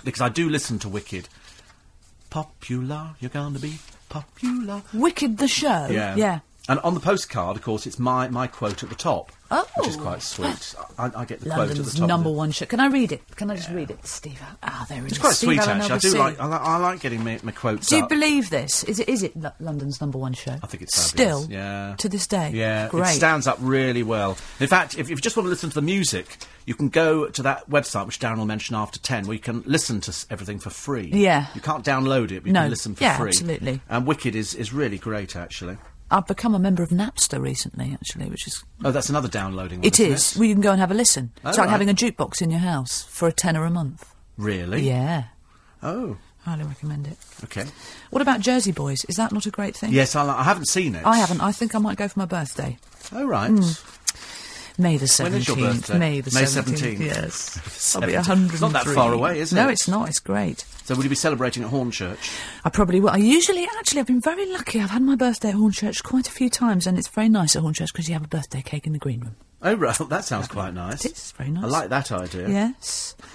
because 0.04 0.20
I 0.20 0.28
do 0.28 0.48
listen 0.48 0.78
to 0.80 0.88
Wicked. 0.88 1.28
Popular, 2.30 3.14
you're 3.18 3.30
going 3.30 3.54
to 3.54 3.60
be 3.60 3.78
popular. 4.08 4.82
Wicked 4.92 5.38
the 5.38 5.48
show. 5.48 5.88
Yeah. 5.90 6.14
Yeah. 6.16 6.40
And 6.66 6.78
on 6.80 6.94
the 6.94 7.00
postcard, 7.00 7.56
of 7.58 7.62
course, 7.62 7.86
it's 7.86 7.98
my, 7.98 8.26
my 8.28 8.46
quote 8.46 8.82
at 8.82 8.88
the 8.88 8.94
top. 8.94 9.30
Oh. 9.50 9.66
Which 9.76 9.88
is 9.88 9.96
quite 9.96 10.22
sweet. 10.22 10.74
I, 10.98 11.10
I 11.14 11.24
get 11.26 11.40
the 11.40 11.50
quote 11.50 11.70
at 11.70 11.76
the 11.76 11.84
top. 11.98 12.08
number 12.08 12.30
one 12.32 12.50
show. 12.52 12.64
Can 12.64 12.80
I 12.80 12.86
read 12.86 13.12
it? 13.12 13.20
Can 13.36 13.50
I 13.50 13.56
just 13.56 13.68
read 13.68 13.90
it, 13.90 14.04
Steve? 14.06 14.40
Ah, 14.62 14.86
there 14.88 14.98
it 15.02 15.04
is. 15.04 15.12
It's 15.12 15.20
quite 15.20 15.34
Steve 15.34 15.48
sweet, 15.48 15.60
Allen 15.60 15.82
actually. 15.82 15.96
I 15.96 15.98
do 16.12 16.18
like, 16.18 16.40
I 16.40 16.46
like, 16.46 16.60
I 16.62 16.76
like 16.78 17.00
getting 17.00 17.22
my, 17.22 17.38
my 17.42 17.52
quotes 17.52 17.88
Do 17.88 17.96
you 17.98 18.04
up. 18.04 18.08
believe 18.08 18.48
this? 18.48 18.82
Is 18.84 18.98
it? 18.98 19.10
Is 19.10 19.22
it 19.22 19.36
Lo- 19.36 19.52
London's 19.60 20.00
number 20.00 20.16
one 20.16 20.32
show? 20.32 20.52
I 20.62 20.66
think 20.66 20.82
it's 20.82 21.10
fabulous. 21.12 21.42
still. 21.44 21.52
yeah. 21.52 21.94
To 21.98 22.08
this 22.08 22.26
day. 22.26 22.50
Yeah, 22.54 22.88
Great. 22.88 23.10
it 23.10 23.16
stands 23.16 23.46
up 23.46 23.58
really 23.60 24.02
well. 24.02 24.38
In 24.58 24.66
fact, 24.66 24.94
if, 24.94 25.00
if 25.00 25.10
you 25.10 25.16
just 25.16 25.36
want 25.36 25.44
to 25.44 25.50
listen 25.50 25.68
to 25.68 25.74
the 25.74 25.82
music, 25.82 26.38
you 26.64 26.74
can 26.74 26.88
go 26.88 27.28
to 27.28 27.42
that 27.42 27.68
website 27.68 28.06
which 28.06 28.18
Darren 28.20 28.38
will 28.38 28.46
mention 28.46 28.74
after 28.74 28.98
10, 28.98 29.26
where 29.26 29.34
you 29.34 29.40
can 29.40 29.62
listen 29.66 30.00
to 30.00 30.26
everything 30.30 30.58
for 30.58 30.70
free. 30.70 31.10
Yeah. 31.12 31.46
You 31.54 31.60
can't 31.60 31.84
download 31.84 32.30
it, 32.32 32.40
but 32.40 32.46
you 32.46 32.52
No. 32.54 32.62
can 32.62 32.70
listen 32.70 32.94
for 32.94 33.04
Yeah, 33.04 33.18
free. 33.18 33.28
absolutely. 33.28 33.82
And 33.90 34.06
Wicked 34.06 34.34
is, 34.34 34.54
is 34.54 34.72
really 34.72 34.96
great, 34.96 35.36
actually. 35.36 35.76
I've 36.10 36.26
become 36.26 36.54
a 36.54 36.58
member 36.58 36.82
of 36.82 36.90
Napster 36.90 37.40
recently, 37.40 37.92
actually, 37.92 38.26
which 38.28 38.46
is 38.46 38.62
Oh, 38.84 38.90
that's 38.90 39.08
another 39.08 39.28
downloading 39.28 39.80
one, 39.80 39.86
it 39.86 39.98
is. 39.98 40.32
it? 40.32 40.38
Well, 40.38 40.46
you 40.48 40.54
can 40.54 40.62
go 40.62 40.70
and 40.72 40.80
have 40.80 40.90
a 40.90 40.94
listen. 40.94 41.32
Oh, 41.44 41.48
it's 41.48 41.58
like 41.58 41.66
right. 41.66 41.70
having 41.72 41.88
a 41.88 41.94
jukebox 41.94 42.40
in 42.42 42.50
your 42.50 42.60
house 42.60 43.02
for 43.04 43.26
a 43.26 43.32
tenner 43.32 43.64
a 43.64 43.70
month. 43.70 44.12
Really? 44.36 44.82
Yeah, 44.82 45.24
Oh, 45.82 46.16
highly 46.44 46.64
recommend 46.64 47.06
it. 47.06 47.16
okay. 47.44 47.64
What 48.10 48.22
about 48.22 48.40
Jersey 48.40 48.72
Boys? 48.72 49.04
Is 49.06 49.16
that 49.16 49.32
not 49.32 49.46
a 49.46 49.50
great 49.50 49.76
thing? 49.76 49.92
Yes, 49.92 50.14
I, 50.14 50.26
I 50.26 50.42
haven't 50.44 50.68
seen 50.68 50.94
it. 50.94 51.04
I 51.06 51.16
haven't. 51.18 51.40
I 51.40 51.52
think 51.52 51.74
I 51.74 51.78
might 51.78 51.96
go 51.98 52.06
for 52.08 52.18
my 52.20 52.26
birthday. 52.26 52.78
Oh, 53.12 53.24
right. 53.26 53.50
Hmm. 53.50 53.62
May 54.82 54.96
the 54.96 55.06
17th. 55.06 55.22
When 55.22 55.34
is 55.34 55.48
your 55.48 55.56
birthday? 55.56 55.98
May 55.98 56.20
the 56.20 56.30
May 56.34 56.42
17th. 56.42 56.96
17th. 56.96 56.98
Yes. 57.00 57.96
I'll 57.96 58.02
be 58.02 58.08
17th. 58.14 58.16
103. 58.16 58.54
It's 58.54 58.60
not 58.60 58.72
that 58.72 58.86
far 58.86 59.12
away, 59.12 59.38
is 59.38 59.52
it? 59.52 59.56
No, 59.56 59.68
it? 59.68 59.72
it's 59.72 59.88
not. 59.88 60.08
It's 60.08 60.18
great. 60.18 60.64
So 60.84 60.94
will 60.94 61.02
you 61.02 61.08
be 61.08 61.16
celebrating 61.16 61.64
at 61.64 61.70
Hornchurch? 61.70 62.38
I 62.62 62.68
probably 62.68 63.00
will. 63.00 63.08
I 63.08 63.16
usually, 63.16 63.66
actually, 63.78 64.00
I've 64.00 64.06
been 64.06 64.20
very 64.20 64.44
lucky. 64.52 64.80
I've 64.80 64.90
had 64.90 65.00
my 65.00 65.16
birthday 65.16 65.48
at 65.48 65.54
Hornchurch 65.54 66.02
quite 66.02 66.28
a 66.28 66.30
few 66.30 66.50
times, 66.50 66.86
and 66.86 66.98
it's 66.98 67.08
very 67.08 67.30
nice 67.30 67.56
at 67.56 67.62
Hornchurch 67.62 67.90
because 67.90 68.06
you 68.06 68.12
have 68.12 68.24
a 68.24 68.28
birthday 68.28 68.60
cake 68.60 68.86
in 68.86 68.92
the 68.92 68.98
green 68.98 69.20
room. 69.20 69.36
Oh, 69.62 69.74
right. 69.76 69.98
That 70.10 70.24
sounds 70.26 70.46
quite 70.46 70.74
nice. 70.74 71.06
It 71.06 71.12
is 71.12 71.32
very 71.32 71.50
nice. 71.50 71.64
I 71.64 71.68
like 71.68 71.88
that 71.88 72.12
idea. 72.12 72.50
Yes. 72.50 73.16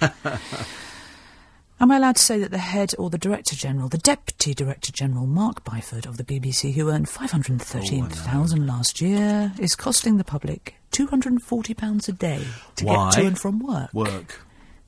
Am 1.80 1.90
I 1.90 1.96
allowed 1.96 2.16
to 2.16 2.22
say 2.22 2.38
that 2.38 2.52
the 2.52 2.58
head 2.58 2.92
or 2.98 3.10
the 3.10 3.18
Director 3.18 3.56
General, 3.56 3.88
the 3.88 3.98
Deputy 3.98 4.54
Director 4.54 4.92
General, 4.92 5.26
Mark 5.26 5.64
Byford 5.64 6.06
of 6.06 6.18
the 6.18 6.24
BBC, 6.24 6.74
who 6.74 6.88
earned 6.88 7.08
513000 7.08 8.64
last 8.64 9.00
year, 9.00 9.52
is 9.58 9.74
costing 9.74 10.18
the 10.18 10.24
public 10.24 10.76
£240 10.92 12.08
a 12.08 12.12
day 12.12 12.44
to 12.76 12.84
Why? 12.84 13.10
get 13.10 13.20
to 13.20 13.26
and 13.26 13.40
from 13.40 13.58
work? 13.58 13.92
Work. 13.92 14.40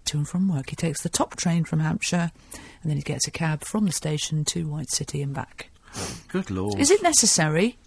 To 0.06 0.18
and 0.18 0.28
from 0.28 0.48
work. 0.48 0.70
He 0.70 0.76
takes 0.76 1.02
the 1.02 1.08
top 1.08 1.36
train 1.36 1.64
from 1.64 1.80
Hampshire 1.80 2.32
and 2.52 2.90
then 2.90 2.96
he 2.96 3.02
gets 3.02 3.26
a 3.26 3.30
cab 3.30 3.64
from 3.64 3.86
the 3.86 3.92
station 3.92 4.44
to 4.46 4.66
White 4.66 4.90
City 4.90 5.22
and 5.22 5.32
back. 5.32 5.70
Good 6.28 6.50
lord. 6.50 6.78
Is 6.80 6.90
it 6.90 7.02
necessary? 7.02 7.78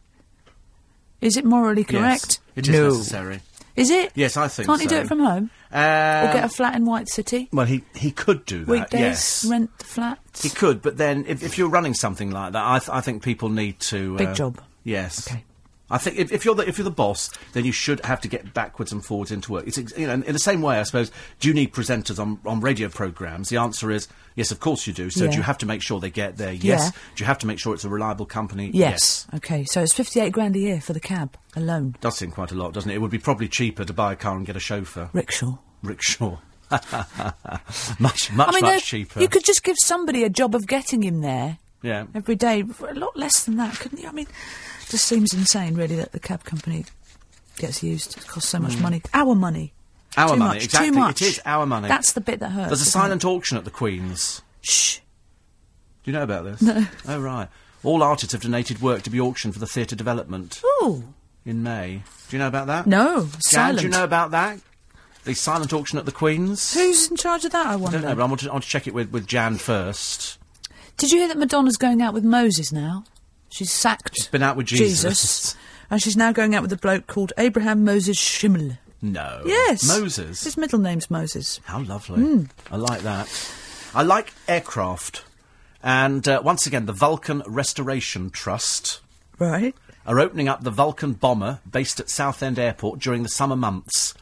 Is 1.22 1.38
it 1.38 1.46
morally 1.46 1.84
correct? 1.84 2.40
Yes, 2.56 2.56
it 2.56 2.68
is 2.68 2.76
no. 2.76 2.90
necessary. 2.90 3.42
Is 3.76 3.90
it? 3.90 4.12
Yes, 4.16 4.38
I 4.38 4.48
think 4.48 4.68
Can't 4.68 4.82
he 4.82 4.88
do 4.88 4.96
it 4.96 5.08
from 5.08 5.20
home? 5.20 5.50
Um, 5.72 6.30
or 6.30 6.34
get 6.34 6.46
a 6.46 6.50
flat 6.50 6.76
in 6.76 6.86
White 6.86 7.10
City? 7.10 7.50
well, 7.52 7.66
he 7.66 7.84
he 7.94 8.12
could 8.12 8.46
do 8.46 8.60
that. 8.60 8.72
Weekdays, 8.72 9.02
yes. 9.02 9.46
rent 9.46 9.78
the 9.78 9.86
flat. 9.86 10.20
He 10.42 10.50
could, 10.50 10.82
but 10.82 10.98
then 10.98 11.26
if, 11.28 11.44
if 11.44 11.58
you're 11.58 11.70
running 11.70 11.94
something 11.94 12.32
like 12.32 12.54
that, 12.54 12.66
I, 12.66 12.80
th- 12.80 12.90
I 12.90 13.02
think 13.02 13.24
people 13.24 13.50
need 13.50 13.80
to. 13.82 14.16
Big 14.18 14.30
uh, 14.30 14.34
job. 14.34 14.62
Yes. 14.84 15.30
Okay. 15.30 15.44
I 15.90 16.00
think 16.00 16.18
if, 16.18 16.32
if 16.32 16.46
you're 16.46 16.56
the 16.56 16.68
if 16.68 16.78
you're 16.80 16.84
the 16.86 16.90
boss, 16.92 17.30
then 17.54 17.64
you 17.64 17.72
should 17.72 18.04
have 18.06 18.20
to 18.22 18.28
get 18.28 18.54
backwards 18.56 18.92
and 18.92 19.06
forwards 19.06 19.32
into 19.32 19.52
work. 19.52 19.68
It's 19.68 19.78
ex- 19.78 19.96
you 19.98 20.08
know 20.08 20.14
in, 20.14 20.34
the 20.34 20.40
same 20.40 20.62
way, 20.64 20.80
I 20.80 20.84
suppose. 20.84 21.12
Do 21.40 21.48
you 21.48 21.54
need 21.54 21.74
presenters 21.74 22.20
on, 22.20 22.40
on 22.46 22.60
radio 22.60 22.90
programs? 22.90 23.50
The 23.50 23.58
answer 23.58 23.92
is 23.92 24.08
yes, 24.36 24.50
of 24.52 24.60
course 24.60 24.88
you 24.88 24.94
do. 24.94 25.12
So 25.12 25.26
Yeah. 25.26 25.32
do 25.32 25.38
you 25.38 25.44
have 25.44 25.60
to 25.60 25.66
make 25.68 25.84
sure 25.84 26.00
they 26.00 26.10
get 26.10 26.38
there? 26.38 26.54
Yes. 26.54 26.86
Yeah. 26.86 26.90
Do 27.16 27.24
you 27.24 27.26
have 27.28 27.38
to 27.40 27.48
make 27.48 27.60
sure 27.60 27.74
it's 27.76 27.84
a 27.86 27.90
reliable 27.90 28.26
company? 28.26 28.72
Yes. 28.74 29.28
Okay, 29.36 29.64
so 29.66 29.82
it's 29.82 29.94
58 29.94 30.32
grand 30.32 30.56
a 30.56 30.60
year 30.60 30.82
for 30.82 30.94
the 30.94 31.00
cab 31.00 31.38
alone. 31.56 31.96
Does 32.02 32.18
seem 32.18 32.32
quite 32.32 32.52
a 32.52 32.56
lot, 32.56 32.74
doesn't 32.74 32.90
it? 32.90 32.96
It 32.96 33.00
would 33.00 33.12
be 33.12 33.20
probably 33.20 33.48
cheaper 33.48 33.86
to 33.86 33.94
buy 33.94 34.14
a 34.14 34.16
car 34.16 34.36
and 34.36 34.46
get 34.46 34.56
a 34.56 34.60
chauffeur. 34.60 35.10
Rickshaw. 35.14 35.58
Rickshaw. 35.84 36.40
much, 36.72 38.32
much, 38.32 38.48
I 38.50 38.52
mean, 38.54 38.62
much 38.62 38.64
uh, 38.64 38.80
cheaper. 38.80 39.22
you 39.22 39.28
could 39.28 39.44
just 39.44 39.64
give 39.64 39.76
somebody 39.80 40.24
a 40.24 40.30
job 40.30 40.56
of 40.56 40.66
getting 40.68 41.04
him 41.04 41.22
there 41.22 41.60
Yeah. 41.84 42.06
every 42.16 42.36
day 42.36 42.64
for 42.64 42.90
a 42.90 42.94
lot 42.96 43.16
less 43.16 43.44
than 43.46 43.58
that, 43.58 43.76
couldn't 43.80 44.00
you? 44.00 44.08
I 44.10 44.12
mean, 44.12 44.28
just 44.90 45.06
seems 45.06 45.34
insane, 45.34 45.76
really, 45.76 45.96
that 45.96 46.12
the 46.12 46.20
cab 46.20 46.44
company 46.44 46.86
gets 47.58 47.84
used. 47.84 48.18
It 48.18 48.28
costs 48.28 48.50
so 48.50 48.60
much 48.60 48.76
hmm. 48.76 48.84
money. 48.84 49.02
Our 49.14 49.36
money. 49.36 49.74
Our 50.18 50.30
too 50.30 50.36
money, 50.38 50.56
much, 50.56 50.64
exactly. 50.66 50.90
Too 50.92 50.98
much. 50.98 51.22
It 51.22 51.28
is 51.28 51.42
our 51.46 51.66
money. 51.66 51.88
That's 51.88 52.14
the 52.14 52.22
bit 52.22 52.40
that 52.40 52.50
hurts. 52.50 52.70
There's 52.70 52.82
a 52.82 52.84
isn't 52.84 53.00
it? 53.00 53.04
silent 53.04 53.26
auction 53.26 53.58
at 53.58 53.66
the 53.66 53.72
Queen's. 53.72 54.42
Shh. 54.62 55.00
Do 56.04 56.12
you 56.12 56.14
know 56.14 56.24
about 56.24 56.46
this? 56.46 56.62
No. 56.62 56.86
Oh, 57.08 57.20
right. 57.20 57.50
All 57.84 58.02
artists 58.02 58.32
have 58.32 58.42
donated 58.42 58.82
work 58.82 59.04
to 59.04 59.10
be 59.10 59.20
auctioned 59.20 59.54
for 59.54 59.60
the 59.60 59.68
theatre 59.68 59.96
development 59.96 60.60
Oh 60.64 61.04
in 61.46 61.64
May. 61.64 62.02
Do 62.30 62.36
you 62.36 62.40
know 62.40 62.48
about 62.48 62.68
that? 62.68 62.88
no, 62.88 63.22
Jan, 63.22 63.42
silent. 63.42 63.80
do 63.80 63.86
you 63.86 63.92
know 63.92 64.04
about 64.04 64.32
that? 64.32 64.60
The 65.24 65.34
silent 65.34 65.74
auction 65.74 65.98
at 65.98 66.06
the 66.06 66.12
Queen's? 66.12 66.74
Who's 66.74 67.10
in 67.10 67.18
charge 67.18 67.46
of 67.46 67.52
that? 67.52 67.66
I 67.66 67.76
wonder? 67.76 67.98
I 67.98 68.02
don't 68.02 68.10
know, 68.10 68.16
but 68.16 68.24
I 68.24 68.28
want 68.28 68.40
to, 68.42 68.50
I 68.50 68.52
want 68.54 68.64
to 68.64 68.70
check 68.70 68.88
it 68.88 68.94
with, 68.94 69.12
with 69.12 69.28
Jan 69.28 69.58
first. 69.58 70.38
Did 70.98 71.12
you 71.12 71.20
hear 71.20 71.28
that 71.28 71.38
Madonna's 71.38 71.78
going 71.78 72.02
out 72.02 72.14
with 72.14 72.24
Moses 72.24 72.72
now? 72.72 73.04
She's 73.56 73.72
sacked. 73.72 74.18
She's 74.18 74.28
been 74.28 74.44
out 74.44 74.58
with 74.58 74.66
Jesus. 74.68 75.02
Jesus. 75.22 75.56
and 75.90 76.02
she's 76.02 76.18
now 76.18 76.34
going 76.34 76.56
out 76.56 76.62
with 76.62 76.74
a 76.74 76.78
bloke 76.78 77.08
called 77.08 77.32
Abraham 77.38 77.86
Moses 77.86 78.18
Schimmel. 78.18 78.78
No. 79.02 79.44
Yes. 79.46 79.88
Moses. 79.88 80.44
His 80.44 80.58
middle 80.58 80.80
name's 80.80 81.10
Moses. 81.10 81.62
How 81.64 81.80
lovely. 81.80 82.22
Hmm. 82.22 82.44
I 82.70 82.76
like 82.76 83.02
that. 83.04 83.50
I 83.94 84.02
like 84.04 84.34
aircraft. 84.50 85.24
And 85.82 86.28
uh, 86.28 86.42
once 86.44 86.68
again, 86.68 86.86
the 86.86 86.92
Vulcan 86.92 87.44
Restoration 87.48 88.30
Trust 88.30 89.00
Right. 89.40 89.74
are 90.06 90.20
opening 90.20 90.50
up 90.50 90.64
the 90.64 90.72
Vulcan 90.72 91.14
bomber 91.14 91.60
based 91.70 92.02
at 92.02 92.10
Southend 92.10 92.60
Airport 92.60 93.00
during 93.00 93.24
the 93.24 93.30
summer 93.30 93.56
months. 93.56 94.14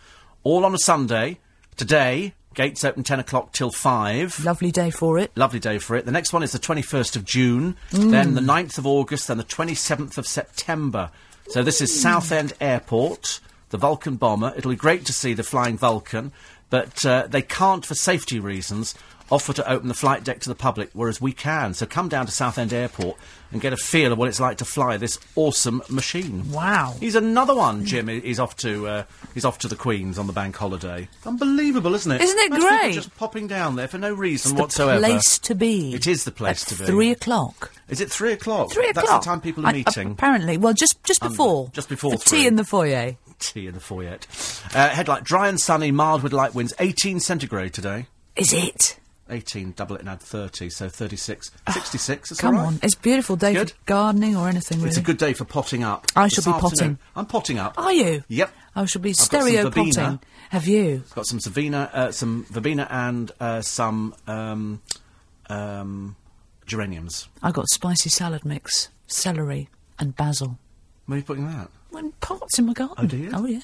All 0.44 0.64
on 0.64 0.76
a 0.76 0.80
Sunday. 0.80 1.40
Today, 1.76 2.36
gates 2.54 2.84
open 2.84 3.04
10 3.04 3.20
o'clock 3.20 3.52
till 3.52 3.72
5. 3.72 4.44
Lovely 4.46 4.72
day 4.72 4.90
for 4.90 5.18
it. 5.20 5.32
Lovely 5.36 5.60
day 5.60 5.78
for 5.78 5.96
it. 5.96 6.06
The 6.06 6.12
next 6.12 6.34
one 6.34 6.44
is 6.44 6.52
the 6.52 6.60
21st 6.60 7.16
of 7.16 7.26
June, 7.26 7.76
then 7.92 8.36
the 8.36 8.42
9th 8.42 8.78
of 8.78 8.86
August, 8.86 9.28
then 9.28 9.38
the 9.38 9.44
27th 9.44 10.18
of 10.18 10.28
September. 10.28 11.12
So 11.50 11.64
this 11.64 11.82
is 11.82 12.00
Southend 12.00 12.54
Airport, 12.62 13.40
the 13.70 13.78
Vulcan 13.78 14.16
bomber. 14.16 14.54
It'll 14.56 14.72
be 14.72 14.78
great 14.78 15.06
to 15.06 15.14
see 15.14 15.34
the 15.34 15.44
flying 15.44 15.78
Vulcan, 15.78 16.32
but 16.70 17.06
uh, 17.06 17.28
they 17.28 17.42
can't, 17.42 17.86
for 17.86 17.96
safety 17.96 18.40
reasons, 18.40 18.96
offer 19.34 19.52
to 19.54 19.70
open 19.72 19.88
the 19.88 19.94
flight 19.94 20.24
deck 20.24 20.40
to 20.42 20.50
the 20.50 20.56
public, 20.56 20.90
whereas 20.94 21.20
we 21.20 21.32
can. 21.34 21.74
So 21.74 21.86
come 21.86 22.08
down 22.08 22.26
to 22.28 22.32
Southend 22.32 22.72
Airport 22.72 23.18
and 23.52 23.60
get 23.62 23.74
a 23.74 23.78
feel 23.78 24.12
of 24.12 24.18
what 24.18 24.28
it's 24.30 24.40
like 24.40 24.58
to 24.60 24.66
fly 24.66 24.98
this 24.98 25.20
awesome 25.36 25.82
machine. 25.90 26.52
Wow. 26.52 26.96
He's 27.00 27.16
another 27.16 27.54
one, 27.56 27.86
Jim. 27.86 28.08
He's 28.08 28.40
off 28.40 28.56
to 28.58 28.88
uh, 28.88 29.04
he's 29.34 29.46
off 29.46 29.58
to 29.60 29.68
the 29.68 29.76
Queen's 29.76 30.18
on 30.18 30.28
the 30.28 30.34
bank 30.34 30.56
holiday. 30.56 31.08
Unbelievable, 31.26 31.94
isn't 31.96 32.12
it? 32.12 32.22
Isn't 32.22 32.40
it 32.40 32.52
Most 32.52 32.62
great? 32.62 32.94
Just 32.94 33.16
popping 33.18 33.48
down 33.48 33.76
there 33.76 33.88
for 33.88 33.98
no 33.98 34.14
reason 34.14 34.52
It's 34.52 34.56
the 34.56 34.62
whatsoever. 34.62 35.00
place 35.06 35.40
to 35.40 35.56
be. 35.56 35.94
It 35.94 36.08
is 36.08 36.24
the 36.24 36.32
place 36.32 36.64
At 36.64 36.70
to 36.78 36.84
be. 36.84 36.86
Three 36.86 37.12
o'clock. 37.12 37.72
Is 37.90 38.02
it 38.02 38.12
three 38.12 38.34
o'clock? 38.34 38.72
Three 38.72 38.90
o'clock. 38.90 39.06
That's 39.08 39.26
the 39.26 39.30
time 39.30 39.42
people 39.42 39.66
are 39.66 39.70
I- 39.70 39.74
meeting. 39.74 40.12
apparently, 40.12 40.58
well, 40.58 40.74
just 40.74 41.04
just 41.04 41.22
before. 41.22 41.70
just 41.74 41.90
before 41.90 42.16
tea 42.18 42.46
in 42.48 42.56
the 42.56 42.64
foyer. 42.64 43.16
Tea 43.40 43.68
in 43.68 43.74
the 43.74 43.80
foyer. 43.80 44.18
Uh, 44.74 44.90
headlight: 44.90 45.24
dry 45.24 45.48
and 45.50 45.60
sunny, 45.60 45.92
mild 45.92 46.24
with 46.24 46.34
light 46.34 46.56
winds. 46.56 46.74
18 46.80 47.20
centigrade 47.20 47.74
today. 47.74 48.06
Is 48.36 48.52
it? 48.54 48.98
18, 49.30 49.72
double 49.72 49.96
it 49.96 50.02
and 50.02 50.10
add 50.10 50.20
30, 50.22 50.70
so 50.70 50.90
36. 50.90 51.52
66, 51.72 52.30
that's 52.30 52.40
Ah, 52.40 52.42
Come 52.42 52.56
all 52.58 52.62
right. 52.64 52.68
on, 52.74 52.80
it's 52.84 52.96
a 52.96 53.00
beautiful 53.00 53.36
day 53.36 53.54
Good. 53.54 53.72
for 53.72 53.78
gardening 53.86 54.36
or 54.36 54.48
anything. 54.50 54.80
Really. 54.80 54.90
It's 54.90 54.98
a 54.98 55.02
good 55.02 55.18
day 55.18 55.34
for 55.34 55.46
potting 55.46 55.84
up. 55.84 56.06
I 56.16 56.28
shall 56.28 56.44
be 56.44 56.50
afternoon- 56.52 56.70
potting. 56.70 57.00
I'm 57.16 57.26
potting 57.26 57.58
up. 57.60 57.78
Are 57.78 57.94
you? 57.94 58.24
Yep. 58.28 58.54
I 58.76 58.86
shall 58.86 59.02
be 59.02 59.14
some 59.14 59.26
stereo 59.26 59.64
verbena. 59.64 59.94
potting. 59.94 60.20
Have 60.50 60.68
you? 60.68 61.04
I've 61.06 61.16
Got 61.16 61.26
some 61.28 61.40
Savina, 61.40 61.90
uh, 61.94 62.12
some 62.12 62.46
verbena 62.50 62.88
and 62.92 63.32
uh, 63.40 63.62
some 63.62 64.14
um, 64.28 64.82
um, 65.50 66.16
geraniums. 66.66 67.28
I 67.42 67.52
got 67.52 67.70
spicy 67.70 68.10
salad 68.10 68.46
mix, 68.46 68.90
celery 69.08 69.70
and 70.00 70.16
basil. 70.16 70.58
Where 71.06 71.16
are 71.16 71.20
you 71.20 71.26
putting 71.26 71.48
that? 71.48 71.70
In 71.98 72.12
pots 72.22 72.58
in 72.60 72.66
my 72.66 72.74
garden. 72.74 72.96
Oh, 72.98 73.06
do 73.08 73.18
you? 73.18 73.30
Oh 73.34 73.46
yeah. 73.46 73.62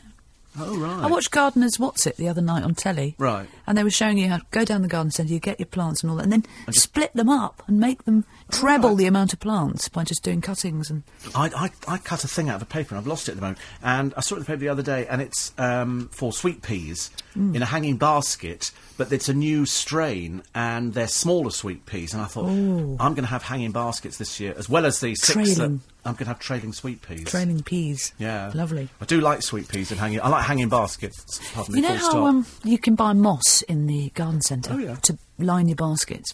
Oh, 0.60 0.78
right. 0.78 1.04
I 1.04 1.08
watched 1.08 1.32
Gardeners 1.32 1.80
What's 1.80 2.06
It 2.06 2.18
the 2.18 2.28
other 2.28 2.42
night 2.42 2.64
on 2.64 2.76
telly. 2.76 3.16
Right. 3.18 3.48
And 3.66 3.78
they 3.78 3.84
were 3.84 3.90
showing 3.90 4.18
you 4.18 4.28
how 4.30 4.38
to 4.38 4.46
go 4.52 4.66
down 4.66 4.82
the 4.82 4.88
garden 4.88 5.12
centre, 5.12 5.34
you 5.34 5.40
get 5.40 5.60
your 5.60 5.68
plants 5.68 6.04
and 6.04 6.12
all 6.12 6.18
that, 6.18 6.24
and 6.24 6.32
then 6.32 6.46
split 6.72 7.14
them 7.14 7.30
up 7.30 7.64
and 7.68 7.80
make 7.80 8.04
them 8.06 8.26
treble 8.52 8.90
right. 8.90 8.98
the 8.98 9.06
amount 9.06 9.34
of 9.34 9.40
plants 9.40 9.90
by 9.90 10.04
just 10.04 10.24
doing 10.24 10.42
cuttings 10.42 10.90
and. 10.90 11.04
I, 11.36 11.50
I, 11.56 11.94
I 11.94 11.98
cut 11.98 12.24
a 12.24 12.28
thing 12.28 12.50
out 12.50 12.56
of 12.58 12.62
a 12.62 12.66
paper 12.66 12.96
and 12.96 13.00
I've 13.00 13.08
lost 13.08 13.28
it 13.28 13.32
at 13.32 13.36
the 13.38 13.42
moment. 13.42 13.60
And 13.84 14.14
I 14.18 14.22
saw 14.22 14.36
it 14.36 14.38
in 14.40 14.44
the 14.44 14.48
paper 14.48 14.60
the 14.60 14.70
other 14.70 14.84
day 14.84 15.06
and 15.08 15.22
it's 15.22 15.54
um, 15.58 16.10
for 16.12 16.34
sweet 16.34 16.62
peas 16.62 17.10
Mm. 17.38 17.56
in 17.56 17.62
a 17.62 17.66
hanging 17.66 17.96
basket, 17.98 18.72
but 18.98 19.12
it's 19.14 19.30
a 19.30 19.36
new 19.36 19.68
strain 19.68 20.42
and 20.56 20.96
they're 20.96 21.08
smaller 21.08 21.52
sweet 21.52 21.86
peas. 21.86 22.12
And 22.12 22.24
I 22.24 22.26
thought, 22.26 22.48
I'm 22.48 22.96
going 22.98 23.18
to 23.18 23.28
have 23.28 23.44
hanging 23.44 23.72
baskets 23.72 24.18
this 24.18 24.40
year 24.40 24.56
as 24.58 24.68
well 24.68 24.84
as 24.84 25.00
the 25.00 25.14
six 25.14 25.34
Trailing. 25.56 25.82
I'm 26.04 26.14
going 26.14 26.26
to 26.26 26.30
have 26.30 26.40
trailing 26.40 26.74
sweet 26.74 27.04
peas. 27.04 27.26
Trailing 27.26 27.62
peas. 27.62 28.14
Yeah. 28.18 28.52
Lovely. 28.56 28.90
I 29.00 29.06
do 29.06 29.22
like 29.22 29.44
sweet 29.44 29.68
peas 29.68 29.92
and 29.92 30.00
hanging. 30.00 30.22
I 30.22 30.28
like 30.30 30.44
hanging 30.44 30.70
baskets. 30.70 31.40
Pardon 31.54 31.76
me, 31.76 31.82
You 31.82 31.88
know 31.88 31.96
how 31.98 32.26
um, 32.26 32.46
you 32.64 32.80
can 32.80 32.96
buy 32.96 33.14
moss 33.14 33.62
in 33.62 33.86
the 33.86 34.10
garden 34.16 34.42
centre 34.42 34.74
Oh, 34.74 34.78
yeah. 34.80 34.96
to 34.96 35.18
line 35.38 35.68
your 35.68 35.76
baskets? 35.76 36.34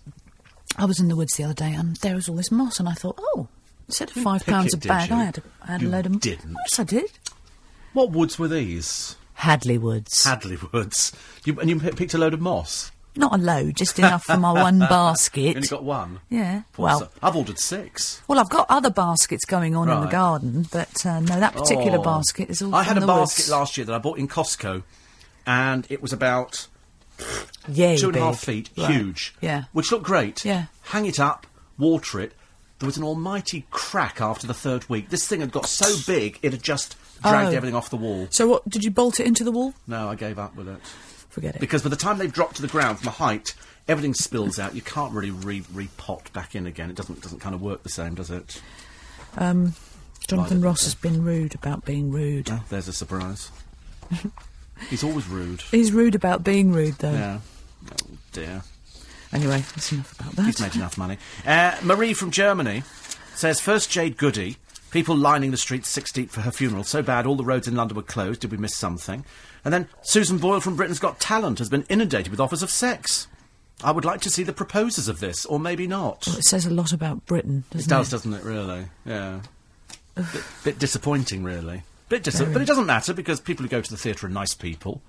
I 0.78 0.86
was 0.86 1.00
in 1.00 1.08
the 1.08 1.16
woods 1.16 1.36
the 1.38 1.44
other 1.44 1.54
day 1.54 1.74
and 1.74 1.96
there 1.98 2.16
was 2.16 2.28
all 2.30 2.36
this 2.36 2.52
moss, 2.52 2.80
and 2.80 2.90
I 2.90 2.94
thought, 2.94 3.18
oh, 3.20 3.48
instead 3.88 4.10
of 4.10 4.16
five 4.24 4.46
pounds 4.46 4.74
it, 4.74 4.84
a 4.86 4.88
bag, 4.88 5.10
you? 5.10 5.16
I 5.16 5.24
had 5.26 5.38
a, 5.38 5.42
I 5.64 5.72
had 5.74 5.82
You 5.82 5.88
a 5.88 5.92
load 5.92 6.06
of. 6.06 6.20
didn't. 6.20 6.56
Yes, 6.70 6.80
I 6.80 6.84
did. 6.84 7.12
What 7.94 8.12
woods 8.12 8.38
were 8.38 8.48
these? 8.50 9.16
Hadley 9.36 9.78
Woods. 9.78 10.24
Hadley 10.24 10.58
woods. 10.72 11.12
You, 11.46 11.60
and 11.60 11.70
you 11.70 11.80
p- 11.80 11.92
picked 11.92 12.14
a 12.14 12.18
load 12.18 12.34
of 12.34 12.42
moss. 12.42 12.92
Not 13.18 13.34
a 13.34 13.38
load, 13.38 13.76
just 13.78 13.98
enough 14.00 14.24
for 14.26 14.36
my 14.38 14.52
one 14.52 14.80
basket. 14.90 15.42
You 15.42 15.54
basket. 15.54 15.58
only 15.58 15.68
got 15.70 15.84
one. 15.86 16.20
Yeah. 16.30 16.64
Poor 16.74 16.84
Well, 16.84 17.00
so- 17.00 17.10
I've 17.24 17.36
ordered 17.38 17.60
six. 17.60 18.22
well, 18.28 18.40
I've 18.40 18.50
got 18.50 18.66
other 18.70 18.90
baskets 18.90 19.46
going 19.46 19.76
on 19.76 19.90
in 19.90 20.02
the 20.02 20.08
garden, 20.08 20.66
but 20.72 21.06
uh, 21.06 21.22
no, 21.22 21.40
that 21.40 21.54
particular 21.54 22.00
Oh. 22.00 22.04
basket 22.04 22.50
is 22.50 22.62
all. 22.62 22.76
I 22.76 22.84
from 22.84 22.88
had 22.96 22.98
a 22.98 23.00
the 23.02 23.08
basket 23.08 23.44
woods. 23.44 23.50
last 23.52 23.78
year 23.78 23.86
that 23.86 23.94
I 23.96 24.00
bought 24.00 24.18
in 24.18 24.28
Costco, 24.28 24.84
and 25.48 25.88
it 25.90 26.02
was 26.02 26.12
about 26.12 26.68
Yay 27.68 27.98
two 27.98 28.08
and 28.10 28.18
a 28.18 28.20
half 28.20 28.40
feet, 28.40 28.70
Right. 28.78 28.92
huge. 28.92 29.34
Yeah. 29.42 29.64
Which 29.74 29.92
looked 29.92 30.04
great. 30.06 30.46
Yeah. 30.46 30.66
Hang 30.84 31.06
it 31.06 31.20
up, 31.20 31.48
water 31.78 32.20
it. 32.20 32.34
There 32.80 32.88
was 32.88 32.98
an 32.98 33.04
almighty 33.04 33.66
crack 33.72 34.20
after 34.22 34.46
the 34.46 34.54
third 34.54 34.88
week. 34.90 35.10
This 35.10 35.26
thing 35.28 35.40
had 35.40 35.52
got 35.52 35.66
so 35.68 35.96
big 36.06 36.38
it 36.42 36.52
had 36.52 36.62
just 36.62 36.96
dragged 37.22 37.54
Oh. 37.54 37.58
everything 37.58 37.76
off 37.76 37.90
the 37.90 37.96
wall. 37.98 38.28
So 38.30 38.48
what? 38.48 38.70
Did 38.70 38.84
you 38.84 38.92
bolt 38.92 39.20
it 39.20 39.26
into 39.26 39.44
the 39.44 39.52
wall? 39.52 39.74
No, 39.88 40.10
I 40.10 40.16
gave 40.16 40.38
up 40.38 40.56
with 40.56 40.68
it. 40.68 40.80
Forget 41.30 41.56
it. 41.56 41.60
Because 41.62 41.82
by 41.84 41.90
the 41.90 41.96
time 41.96 42.18
they've 42.18 42.32
dropped 42.32 42.58
to 42.58 42.62
the 42.62 42.68
ground 42.68 43.00
from 43.00 43.08
a 43.08 43.12
height, 43.12 43.56
everything 43.88 44.14
spills 44.14 44.60
out. 44.60 44.76
You 44.76 44.82
can't 44.82 45.14
really 45.14 45.32
re- 45.32 45.62
repot 45.62 46.32
back 46.34 46.54
in 46.56 46.68
again. 46.68 46.90
It 46.90 46.96
doesn't 46.98 47.22
doesn't 47.22 47.40
kind 47.40 47.56
of 47.56 47.62
work 47.62 47.84
the 47.84 47.90
same, 47.90 48.14
does 48.16 48.30
it? 48.30 48.62
Um, 49.38 49.74
Jonathan 50.28 50.62
Ross 50.62 50.84
has 50.84 50.96
been 50.96 51.24
rude 51.24 51.56
about 51.56 51.86
being 51.86 52.12
rude. 52.12 52.50
Oh, 52.52 52.64
there's 52.70 52.88
a 52.88 52.94
surprise. 52.94 53.52
He's 54.90 55.04
always 55.04 55.28
rude. 55.28 55.62
He's 55.62 55.92
rude 55.92 56.16
about 56.16 56.44
being 56.44 56.72
rude, 56.72 56.96
though. 56.96 57.12
Yeah. 57.12 57.40
Oh 57.92 58.18
dear. 58.32 58.62
Anyway, 59.34 59.64
that's 59.76 59.92
enough 59.92 60.20
about 60.20 60.34
that. 60.36 60.46
He's 60.46 60.62
made 60.62 60.76
enough 60.76 60.98
money. 60.98 61.18
Uh, 61.46 61.76
Marie 61.84 62.14
from 62.14 62.32
Germany 62.32 62.84
says 63.36 63.60
first 63.60 63.90
Jade 63.90 64.18
Goody. 64.18 64.58
People 64.92 65.16
lining 65.18 65.52
the 65.52 65.58
streets 65.58 65.90
six 65.90 66.12
deep 66.14 66.30
for 66.30 66.42
her 66.42 66.52
funeral. 66.52 66.86
So 66.86 67.02
bad, 67.02 67.26
all 67.26 67.36
the 67.36 67.44
roads 67.44 67.68
in 67.68 67.76
London 67.76 67.98
were 67.98 68.04
closed. 68.04 68.40
Did 68.42 68.52
we 68.52 68.58
miss 68.58 68.76
something? 68.78 69.26
And 69.66 69.74
then 69.74 69.90
Susan 70.04 70.38
Boyle 70.38 70.62
from 70.62 70.76
Britain's 70.78 71.00
Got 71.00 71.20
Talent 71.20 71.60
has 71.60 71.68
been 71.68 71.84
inundated 71.90 72.30
with 72.32 72.40
offers 72.40 72.64
of 72.64 72.70
sex. 72.70 73.28
I 73.84 73.92
would 73.92 74.06
like 74.06 74.22
to 74.22 74.30
see 74.30 74.44
the 74.44 74.54
proposers 74.54 75.10
of 75.10 75.20
this, 75.20 75.46
or 75.46 75.60
maybe 75.60 75.86
not. 75.86 76.24
Well, 76.28 76.38
it 76.38 76.46
says 76.46 76.66
a 76.66 76.70
lot 76.70 76.94
about 76.94 77.26
Britain, 77.26 77.66
It 77.72 77.74
doesn't 77.78 77.90
does, 77.90 78.08
it? 78.08 78.12
doesn't 78.12 78.34
it? 78.36 78.44
Really? 78.44 78.86
Yeah. 79.06 79.42
bit, 80.16 80.44
bit 80.64 80.80
disappointing, 80.80 81.44
really. 81.44 81.84
Bit 82.16 82.24
dis- 82.24 82.40
Very. 82.40 82.54
but 82.54 82.62
it 82.62 82.66
doesn't 82.66 82.86
matter 82.86 83.14
because 83.14 83.40
people 83.40 83.64
who 83.64 83.70
go 83.70 83.82
to 83.82 83.90
the 83.92 83.98
theatre 83.98 84.28
are 84.28 84.30
nice 84.30 84.54
people, 84.54 85.02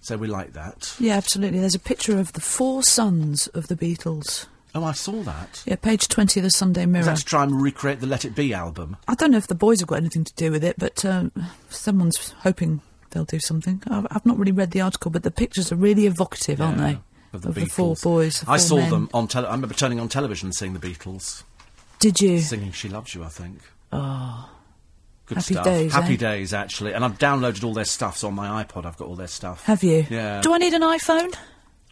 so 0.00 0.16
we 0.16 0.26
like 0.28 0.52
that. 0.54 0.94
Yeah, 0.98 1.16
absolutely. 1.16 1.58
There's 1.60 1.74
a 1.74 1.78
picture 1.80 2.18
of 2.18 2.32
the 2.34 2.40
four 2.40 2.82
sons 2.82 3.46
of 3.48 3.68
the 3.68 3.76
Beatles. 3.76 4.46
Oh, 4.74 4.84
I 4.84 4.92
saw 4.92 5.22
that. 5.24 5.64
Yeah, 5.66 5.74
page 5.76 6.06
20 6.06 6.38
of 6.40 6.44
the 6.44 6.50
Sunday 6.50 6.86
Mirror. 6.86 7.00
Is 7.00 7.06
that 7.06 7.16
to 7.18 7.24
try 7.24 7.42
and 7.42 7.60
recreate 7.60 7.98
the 8.00 8.06
Let 8.06 8.24
It 8.24 8.34
Be 8.36 8.54
album? 8.54 8.96
I 9.08 9.14
don't 9.16 9.32
know 9.32 9.38
if 9.38 9.48
the 9.48 9.54
boys 9.56 9.80
have 9.80 9.88
got 9.88 9.96
anything 9.96 10.22
to 10.24 10.34
do 10.34 10.52
with 10.52 10.62
it, 10.62 10.76
but 10.78 11.04
um, 11.04 11.32
someone's 11.70 12.30
hoping 12.40 12.80
they'll 13.10 13.24
do 13.24 13.40
something. 13.40 13.82
I've, 13.88 14.06
I've 14.12 14.24
not 14.26 14.38
really 14.38 14.52
read 14.52 14.70
the 14.70 14.80
article, 14.80 15.10
but 15.10 15.24
the 15.24 15.30
pictures 15.32 15.72
are 15.72 15.76
really 15.76 16.06
evocative, 16.06 16.60
aren't 16.60 16.78
they? 16.78 16.98
Of 17.32 17.42
the, 17.42 17.50
the 17.52 17.62
Beatles. 17.62 17.72
four 17.72 17.96
boys. 18.00 18.40
the 18.42 18.50
I 18.50 18.58
four 18.58 18.58
saw 18.58 18.76
men. 18.76 18.90
them 18.90 19.10
on. 19.14 19.26
Tele- 19.28 19.48
I 19.48 19.52
remember 19.52 19.74
turning 19.74 19.98
on 19.98 20.08
television 20.08 20.46
and 20.48 20.54
seeing 20.54 20.74
the 20.74 20.80
Beatles 20.80 21.42
Did 21.98 22.20
you? 22.20 22.38
singing 22.40 22.70
"She 22.72 22.88
Loves 22.88 23.12
You." 23.14 23.24
I 23.24 23.28
think. 23.28 23.58
Oh, 23.92 24.48
Good 25.30 25.36
Happy 25.38 25.54
stuff. 25.54 25.64
days, 25.64 25.92
Happy 25.92 26.14
eh? 26.14 26.16
days, 26.16 26.52
actually. 26.52 26.92
And 26.92 27.04
I've 27.04 27.16
downloaded 27.18 27.62
all 27.64 27.72
their 27.72 27.84
stuff. 27.84 28.16
So 28.18 28.26
on 28.28 28.34
my 28.34 28.62
iPod, 28.64 28.84
I've 28.84 28.96
got 28.96 29.06
all 29.08 29.14
their 29.16 29.28
stuff. 29.28 29.64
have 29.64 29.82
you? 29.84 30.04
Yeah. 30.10 30.40
Do 30.42 30.52
I 30.52 30.58
need 30.58 30.74
an 30.74 30.82
iPhone? 30.82 31.32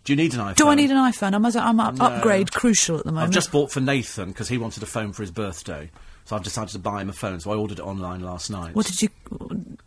Do 0.05 0.13
you 0.13 0.17
need 0.17 0.35
an 0.35 0.41
iPhone? 0.41 0.57
Do 0.57 0.69
I 0.69 0.75
need 0.75 0.91
an 0.91 0.97
iPhone? 0.97 1.35
I'm, 1.35 1.47
I'm 1.47 1.81
up, 1.81 1.95
No. 1.95 2.05
upgrade 2.07 2.51
crucial 2.53 2.99
at 2.99 3.05
the 3.05 3.13
moment. 3.13 3.29
I've 3.29 3.35
just 3.35 3.53
bought 3.53 3.71
for 3.71 3.81
Nathan 3.81 4.31
because 4.31 4.49
he 4.49 4.59
wanted 4.59 4.83
a 4.83 4.87
phone 4.87 5.13
for 5.13 5.23
his 5.23 5.31
birthday. 5.31 5.91
So 6.25 6.37
I've 6.37 6.43
decided 6.43 6.71
to 6.73 6.79
buy 6.79 7.01
him 7.01 7.09
a 7.09 7.13
phone. 7.15 7.41
So 7.41 7.53
I 7.53 7.55
ordered 7.57 7.79
it 7.79 7.83
online 7.83 8.21
last 8.21 8.51
night. 8.51 8.75
What 8.75 8.85
did 8.87 9.01
you? 9.03 9.09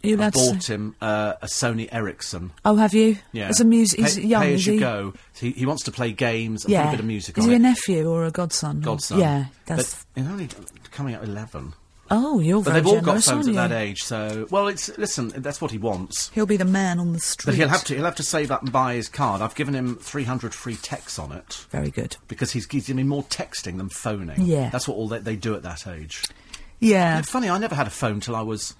You 0.01 0.19
I 0.21 0.29
say- 0.31 0.51
bought 0.53 0.69
him 0.69 0.95
uh, 1.01 1.33
a 1.41 1.45
Sony 1.45 1.87
Ericsson. 1.91 2.51
Oh, 2.65 2.77
have 2.77 2.93
you? 2.95 3.17
Yeah. 3.31 3.49
As 3.49 3.59
a 3.59 3.65
music, 3.65 3.99
he's 3.99 4.15
pay, 4.15 4.21
young, 4.25 4.41
pay 4.43 4.53
is 4.53 4.61
as 4.61 4.67
you 4.67 4.73
he? 4.73 4.79
go. 4.79 5.13
He, 5.39 5.51
he 5.51 5.65
wants 5.67 5.83
to 5.83 5.91
play 5.91 6.11
games 6.13 6.63
and 6.65 6.71
Yeah. 6.71 6.83
put 6.83 6.87
a 6.87 6.91
bit 6.93 6.99
of 7.01 7.05
music 7.05 7.37
is 7.37 7.43
on 7.43 7.49
he 7.49 7.55
it. 7.55 7.59
a 7.59 7.61
nephew 7.61 8.09
or 8.09 8.25
a 8.25 8.31
godson? 8.31 8.79
Godson. 8.81 9.19
Yeah, 9.19 9.45
that's. 9.67 10.05
But 10.15 10.21
he's 10.23 10.31
only 10.31 10.49
coming 10.91 11.13
out 11.15 11.23
eleven. 11.23 11.73
Oh, 12.11 12.39
you're 12.39 12.61
But 12.61 12.71
very 12.71 12.81
they've 12.81 12.87
all 12.93 13.01
got 13.01 13.23
phones 13.23 13.47
at 13.47 13.55
that 13.55 13.71
age. 13.71 14.03
So 14.03 14.45
well, 14.51 14.67
it's 14.67 14.95
listen. 14.97 15.29
That's 15.29 15.59
what 15.61 15.71
he 15.71 15.77
wants. 15.79 16.29
He'll 16.35 16.45
be 16.45 16.57
the 16.57 16.65
man 16.65 16.99
on 16.99 17.13
the 17.13 17.19
street. 17.19 17.45
But 17.47 17.55
he'll 17.55 17.69
have 17.69 17.83
to 17.85 17.95
he'll 17.95 18.05
have 18.05 18.15
to 18.15 18.23
save 18.23 18.51
up 18.51 18.61
and 18.61 18.71
buy 18.71 18.93
his 18.93 19.09
card. 19.09 19.41
I've 19.41 19.55
given 19.55 19.73
him 19.73 19.95
three 19.95 20.25
hundred 20.25 20.53
free 20.53 20.75
texts 20.75 21.17
on 21.17 21.31
it 21.31 21.65
Very 21.71 21.89
good. 21.89 22.17
because 22.27 22.51
he's 22.51 22.65
giving 22.67 22.97
me 22.97 23.03
more 23.03 23.23
texting 23.23 23.77
than 23.77 23.89
phoning. 23.89 24.41
Yeah. 24.41 24.69
that's 24.69 24.87
what 24.87 24.95
all 24.95 25.07
they, 25.07 25.19
they 25.19 25.35
do 25.35 25.55
at 25.55 25.63
that 25.63 25.87
age. 25.87 26.23
Yeah. 26.79 27.19
It's 27.19 27.29
funny. 27.29 27.49
I 27.49 27.57
never 27.57 27.75
had 27.75 27.87
a 27.87 27.91
phone 27.91 28.19
till 28.19 28.35
I 28.35 28.41
was 28.41 28.75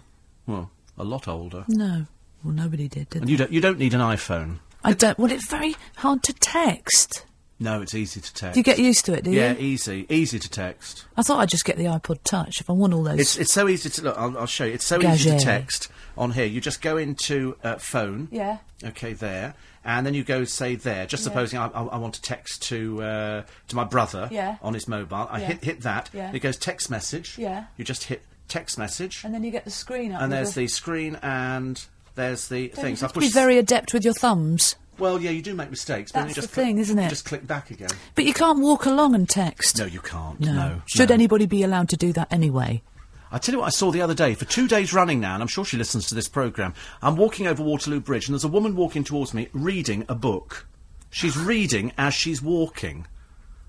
well 0.45 0.69
a 0.97 1.03
lot 1.03 1.27
older. 1.27 1.65
No. 1.67 2.05
Well, 2.43 2.53
nobody 2.53 2.87
did, 2.87 3.09
did 3.09 3.21
And 3.21 3.27
they? 3.27 3.31
you 3.31 3.37
don't 3.37 3.51
you 3.51 3.61
don't 3.61 3.79
need 3.79 3.93
an 3.93 4.01
iPhone. 4.01 4.57
I 4.83 4.93
don't. 4.93 5.17
Well, 5.19 5.31
it's 5.31 5.47
very 5.47 5.75
hard 5.97 6.23
to 6.23 6.33
text. 6.33 7.25
No, 7.61 7.81
it's 7.81 7.93
easy 7.93 8.19
to 8.19 8.33
text. 8.33 8.55
Do 8.55 8.59
you 8.59 8.63
get 8.63 8.79
used 8.79 9.05
to 9.05 9.13
it? 9.13 9.23
Do 9.23 9.31
yeah, 9.31 9.51
you? 9.51 9.57
Yeah, 9.57 9.61
easy, 9.61 10.05
easy 10.09 10.39
to 10.39 10.49
text. 10.49 11.05
I 11.15 11.21
thought 11.21 11.39
I'd 11.39 11.49
just 11.49 11.63
get 11.63 11.77
the 11.77 11.85
iPod 11.85 12.17
Touch 12.23 12.59
if 12.59 12.69
I 12.69 12.73
want 12.73 12.91
all 12.93 13.03
those. 13.03 13.19
It's 13.19 13.37
it's 13.37 13.53
so 13.53 13.67
easy 13.67 13.89
to 13.89 14.01
look. 14.01 14.17
I'll, 14.17 14.35
I'll 14.37 14.45
show 14.47 14.65
you. 14.65 14.73
It's 14.73 14.83
so 14.85 14.99
easy 15.01 15.29
to 15.29 15.39
text 15.39 15.87
on 16.17 16.31
here. 16.31 16.45
You 16.45 16.59
just 16.59 16.81
go 16.81 16.97
into 16.97 17.55
uh, 17.63 17.75
phone. 17.77 18.27
Yeah. 18.31 18.57
Okay, 18.83 19.13
there, 19.13 19.53
and 19.85 20.07
then 20.07 20.15
you 20.15 20.23
go 20.23 20.43
say 20.43 20.73
there. 20.75 21.05
Just 21.05 21.23
supposing 21.23 21.59
I, 21.59 21.67
I, 21.67 21.83
I 21.83 21.97
want 21.97 22.15
to 22.15 22.21
text 22.23 22.63
to 22.63 23.01
uh, 23.03 23.43
to 23.67 23.75
my 23.75 23.83
brother 23.83 24.27
Yeah. 24.31 24.57
on 24.63 24.73
his 24.73 24.87
mobile. 24.87 25.27
I 25.29 25.39
Yeah. 25.41 25.47
hit 25.47 25.63
hit 25.63 25.81
that. 25.81 26.09
Yeah. 26.13 26.31
It 26.33 26.39
goes 26.39 26.57
text 26.57 26.89
message. 26.89 27.37
Yeah. 27.37 27.65
You 27.77 27.85
just 27.85 28.05
hit 28.05 28.23
text 28.47 28.77
message, 28.79 29.21
And 29.23 29.33
then 29.35 29.43
you 29.43 29.51
get 29.51 29.63
the 29.65 29.71
screen 29.71 30.11
up. 30.11 30.21
and 30.23 30.31
there's 30.33 30.55
the 30.55 30.67
screen, 30.67 31.17
and 31.21 31.79
there's 32.15 32.47
the 32.49 32.69
Don't 32.69 32.77
you 32.77 32.83
things. 32.83 33.03
I 33.03 33.05
have 33.05 33.13
to 33.13 33.19
be 33.19 33.29
very 33.29 33.57
adept 33.59 33.93
with 33.93 34.03
your 34.03 34.15
thumbs. 34.15 34.75
Well, 34.99 35.19
yeah, 35.21 35.31
you 35.31 35.41
do 35.41 35.53
make 35.55 35.69
mistakes, 35.69 36.11
but 36.11 36.23
That's 36.23 36.35
just 36.35 36.49
the 36.49 36.53
click- 36.53 36.65
thing, 36.65 36.77
isn't 36.77 36.99
it? 36.99 37.09
Just 37.09 37.25
click 37.25 37.47
back 37.47 37.71
again. 37.71 37.89
But 38.13 38.25
you 38.25 38.33
can't 38.33 38.59
walk 38.59 38.85
along 38.85 39.15
and 39.15 39.27
text. 39.27 39.79
No, 39.79 39.85
you 39.85 39.99
can't. 39.99 40.39
No. 40.39 40.53
No. 40.53 40.81
Should 40.85 41.09
no. 41.09 41.15
anybody 41.15 41.45
be 41.45 41.63
allowed 41.63 41.89
to 41.89 41.97
do 41.97 42.13
that 42.13 42.31
anyway? 42.31 42.83
I 43.31 43.37
tell 43.37 43.53
you 43.53 43.59
what 43.59 43.67
I 43.67 43.69
saw 43.69 43.91
the 43.91 44.01
other 44.01 44.13
day, 44.13 44.35
for 44.35 44.43
two 44.45 44.67
days 44.67 44.93
running 44.93 45.21
now, 45.21 45.33
and 45.33 45.41
I'm 45.41 45.47
sure 45.47 45.63
she 45.63 45.77
listens 45.77 46.07
to 46.07 46.15
this 46.15 46.27
programme. 46.27 46.73
I'm 47.01 47.15
walking 47.15 47.47
over 47.47 47.63
Waterloo 47.63 48.01
Bridge, 48.01 48.27
and 48.27 48.33
there's 48.33 48.43
a 48.43 48.49
woman 48.49 48.75
walking 48.75 49.05
towards 49.05 49.33
me 49.33 49.47
reading 49.53 50.05
a 50.09 50.15
book. 50.15 50.67
She's 51.09 51.37
reading 51.51 51.93
as 51.97 52.13
she's 52.13 52.41
walking. 52.41 53.07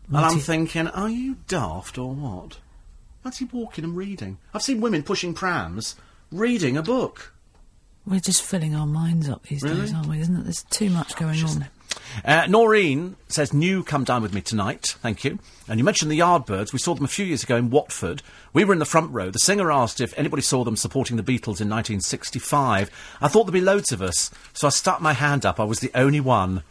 And 0.09 0.16
I'm 0.19 0.40
thinking, 0.40 0.89
are 0.89 1.09
you 1.09 1.36
daft 1.47 1.97
or 1.97 2.12
what? 2.12 2.59
What's 3.23 3.39
he 3.39 3.44
walking 3.47 3.85
and 3.85 3.97
reading? 3.97 4.39
I've 4.53 4.62
seen 4.62 4.81
women 4.81 5.05
pushing 5.05 5.32
prams, 5.32 5.94
reading 6.32 6.77
a 6.77 6.82
book. 6.82 7.31
We're 8.07 8.20
just 8.20 8.43
filling 8.43 8.74
our 8.74 8.87
minds 8.87 9.29
up 9.29 9.45
these 9.45 9.62
Really? 9.62 9.81
days, 9.83 9.95
aren't 9.95 10.09
we? 10.09 10.20
Isn't 10.20 10.37
it? 10.37 10.43
There's 10.45 10.65
too 10.65 10.91
much 10.91 11.15
going 11.16 11.43
on. 11.45 11.66
Uh, 12.24 12.47
Noreen 12.49 13.16
says, 13.29 13.53
new 13.53 13.85
come 13.85 14.03
down 14.05 14.23
with 14.23 14.35
me 14.35 14.41
tonight. 14.41 14.97
Thank 15.03 15.24
you. 15.24 15.39
And 15.69 15.79
you 15.79 15.85
mentioned 15.85 16.11
the 16.11 16.19
Yardbirds. 16.19 16.73
We 16.73 16.79
saw 16.79 16.95
them 16.95 17.05
a 17.05 17.09
few 17.09 17.24
years 17.24 17.45
ago 17.45 17.57
in 17.57 17.70
Watford. 17.70 18.23
We 18.53 18.65
were 18.65 18.73
in 18.73 18.81
the 18.81 18.85
front 18.85 19.12
row. 19.12 19.31
The 19.31 19.39
singer 19.39 19.70
asked 19.70 20.01
if 20.01 20.16
anybody 20.19 20.43
saw 20.43 20.65
them 20.65 20.74
supporting 20.77 21.16
the 21.16 21.23
Beatles 21.23 21.61
in 21.61 21.69
1965. 21.70 22.91
I 23.20 23.29
thought 23.29 23.45
there'd 23.45 23.53
be 23.53 23.61
loads 23.61 23.93
of 23.93 24.03
us, 24.03 24.31
so 24.53 24.66
I 24.66 24.70
stuck 24.70 25.01
my 25.01 25.12
hand 25.12 25.47
up. 25.47 25.61
I 25.61 25.65
was 25.65 25.81
the 25.81 25.91
only 25.95 26.20
one. 26.20 26.62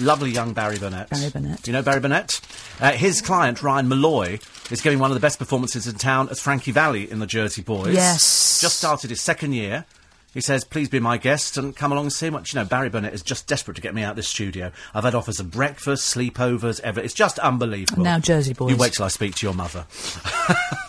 lovely 0.00 0.30
young 0.30 0.52
Barry 0.52 0.78
Burnett. 0.78 1.10
Barry 1.10 1.30
Burnett. 1.30 1.66
You 1.66 1.72
know 1.72 1.82
Barry 1.82 2.00
Burnett? 2.00 2.40
Uh, 2.80 2.92
his 2.92 3.20
client, 3.20 3.62
Ryan 3.62 3.88
Molloy, 3.88 4.38
is 4.70 4.80
giving 4.80 4.98
one 5.00 5.10
of 5.10 5.14
the 5.14 5.20
best 5.20 5.38
performances 5.38 5.86
in 5.88 5.96
town 5.96 6.28
as 6.30 6.40
Frankie 6.40 6.72
Valli 6.72 7.10
in 7.10 7.18
the 7.18 7.26
Jersey 7.26 7.62
Boys. 7.62 7.94
Yes. 7.94 8.60
Just 8.60 8.78
started 8.78 9.10
his 9.10 9.20
second 9.20 9.52
year. 9.52 9.84
He 10.34 10.40
says, 10.40 10.64
please 10.64 10.88
be 10.88 10.98
my 11.00 11.16
guest 11.16 11.56
and 11.56 11.74
come 11.74 11.92
along 11.92 12.06
and 12.06 12.12
see 12.12 12.28
much. 12.28 12.52
You 12.52 12.60
know, 12.60 12.66
Barry 12.66 12.90
Burnett 12.90 13.14
is 13.14 13.22
just 13.22 13.46
desperate 13.46 13.74
to 13.76 13.80
get 13.80 13.94
me 13.94 14.02
out 14.02 14.10
of 14.10 14.16
this 14.16 14.28
studio. 14.28 14.72
I've 14.92 15.04
had 15.04 15.14
offers 15.14 15.38
of 15.40 15.50
breakfast, 15.52 16.14
sleepovers, 16.14 16.80
ever. 16.80 17.00
It's 17.00 17.14
just 17.14 17.38
unbelievable. 17.38 18.02
Now 18.02 18.18
Jersey 18.18 18.52
Boys. 18.52 18.70
You 18.72 18.76
wait 18.76 18.92
till 18.94 19.04
I 19.04 19.08
speak 19.08 19.36
to 19.36 19.46
your 19.46 19.54
mother. 19.54 19.86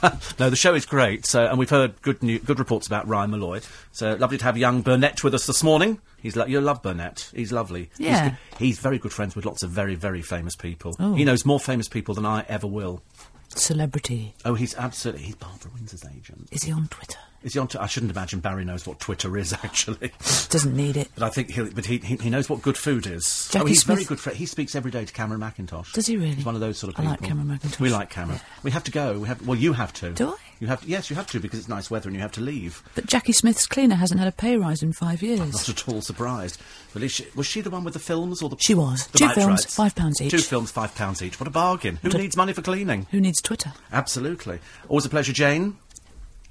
no, 0.39 0.49
the 0.49 0.55
show 0.55 0.73
is 0.73 0.85
great, 0.85 1.25
so, 1.25 1.45
and 1.45 1.57
we've 1.59 1.69
heard 1.69 2.01
good 2.01 2.21
new, 2.23 2.39
good 2.39 2.59
reports 2.59 2.87
about 2.87 3.07
Ryan 3.07 3.31
Molloy. 3.31 3.61
So 3.91 4.15
lovely 4.15 4.37
to 4.39 4.43
have 4.45 4.57
young 4.57 4.81
Burnett 4.81 5.23
with 5.23 5.33
us 5.35 5.45
this 5.45 5.63
morning. 5.63 5.99
He's 6.21 6.35
lo- 6.35 6.45
you 6.45 6.59
love 6.59 6.81
Burnett. 6.81 7.29
He's 7.35 7.51
lovely. 7.51 7.89
He's 7.97 8.07
Yeah. 8.07 8.29
good- 8.29 8.37
He's, 8.57 8.79
very 8.79 8.97
good 8.97 9.13
friends 9.13 9.35
with 9.35 9.45
lots 9.45 9.61
of 9.63 9.69
very, 9.69 9.95
very 9.95 10.21
famous 10.23 10.55
people. 10.55 10.95
Oh. 10.99 11.13
He 11.13 11.23
knows 11.23 11.45
more 11.45 11.59
famous 11.59 11.87
people 11.87 12.15
than 12.15 12.25
I 12.25 12.45
ever 12.49 12.65
will. 12.67 13.03
Celebrity. 13.49 14.33
Oh, 14.43 14.55
he's 14.55 14.75
absolutely. 14.75 15.23
He's 15.23 15.35
Barbara 15.35 15.71
Windsor's 15.73 16.03
agent. 16.05 16.49
Is 16.51 16.63
he 16.63 16.71
on 16.71 16.87
Twitter? 16.87 17.19
Is 17.45 17.53
he 17.53 17.59
on? 17.59 17.67
T- 17.67 17.77
I 17.77 17.85
shouldn't 17.85 18.11
imagine 18.11 18.39
Barry 18.39 18.65
knows 18.65 18.87
what 18.87 18.99
Twitter 18.99 19.37
is 19.37 19.53
actually. 19.63 20.11
Doesn't 20.49 20.75
need 20.75 20.97
it. 20.97 21.09
But 21.13 21.23
I 21.25 21.29
think 21.29 21.51
he'll, 21.51 21.69
but 21.69 21.85
he, 21.85 21.99
he, 21.99 22.15
he 22.15 22.29
knows 22.31 22.49
what 22.49 22.63
good 22.63 22.75
food 22.77 23.05
is. 23.05 23.23
Jacqui 23.51 23.61
oh, 23.61 23.65
he's 23.65 23.83
very 23.83 23.97
Smith- 24.03 24.07
good. 24.09 24.19
Fr- 24.19 24.29
he 24.31 24.47
speaks 24.47 24.73
every 24.75 24.89
day 24.89 25.05
to 25.05 25.13
Cameron 25.13 25.39
Mackintosh. 25.41 25.93
Does 25.93 26.07
he 26.07 26.17
really? 26.17 26.33
He's 26.33 26.45
one 26.45 26.55
of 26.55 26.61
those 26.61 26.79
sort 26.79 26.89
of 26.89 26.95
people. 26.95 27.09
I 27.09 27.11
like 27.11 27.21
Cameron 27.21 27.47
Mackintosh. 27.47 27.79
We 27.79 27.89
like 27.89 28.09
Cameron. 28.09 28.39
We 28.63 28.71
have 28.71 28.83
to 28.85 28.91
go. 28.91 29.19
We 29.19 29.27
have. 29.27 29.45
Well, 29.47 29.57
you 29.57 29.73
have 29.73 29.93
to. 29.93 30.09
Do 30.11 30.29
I? 30.29 30.35
You 30.59 30.67
have. 30.67 30.81
To, 30.81 30.87
yes, 30.87 31.09
you 31.11 31.15
have 31.17 31.27
to 31.27 31.39
because 31.39 31.59
it's 31.59 31.67
nice 31.69 31.91
weather 31.91 32.09
and 32.09 32.15
you 32.15 32.21
have 32.23 32.31
to 32.31 32.41
leave. 32.41 32.81
But 32.95 33.05
Jacqui 33.05 33.35
Smith's 33.35 33.67
cleaner 33.67 33.95
hasn't 33.95 34.19
had 34.19 34.27
a 34.27 34.31
pay 34.31 34.57
rise 34.57 34.81
in 34.81 34.91
five 34.91 35.21
years. 35.21 35.39
Not 35.39 35.69
at 35.69 35.87
all 35.87 36.01
surprised. 36.01 36.59
But 36.93 37.03
is 37.03 37.11
she, 37.11 37.27
was 37.35 37.45
she 37.45 37.61
the 37.61 37.69
one 37.69 37.83
with 37.83 37.93
the 37.93 37.99
films 37.99 38.41
or 38.41 38.49
the? 38.49 38.57
She 38.59 38.73
was. 38.73 39.05
the 39.07 39.19
Two 39.19 39.29
films, 39.29 39.47
rights? 39.61 39.75
five 39.75 39.93
pounds 39.93 40.19
each. 40.19 40.31
Two 40.31 40.39
films, 40.39 40.71
five 40.71 40.95
pounds 40.95 41.21
each. 41.21 41.39
What 41.39 41.45
a 41.47 41.51
bargain! 41.51 41.97
Who 42.01 42.09
needs 42.09 42.35
money 42.35 42.53
for 42.53 42.63
cleaning? 42.63 43.05
Who 43.11 43.21
needs 43.21 43.39
Twitter? 43.39 43.73
Absolutely. 43.91 44.57
Always 44.89 45.05
a 45.05 45.09
pleasure, 45.09 45.33
Jane. 45.33 45.77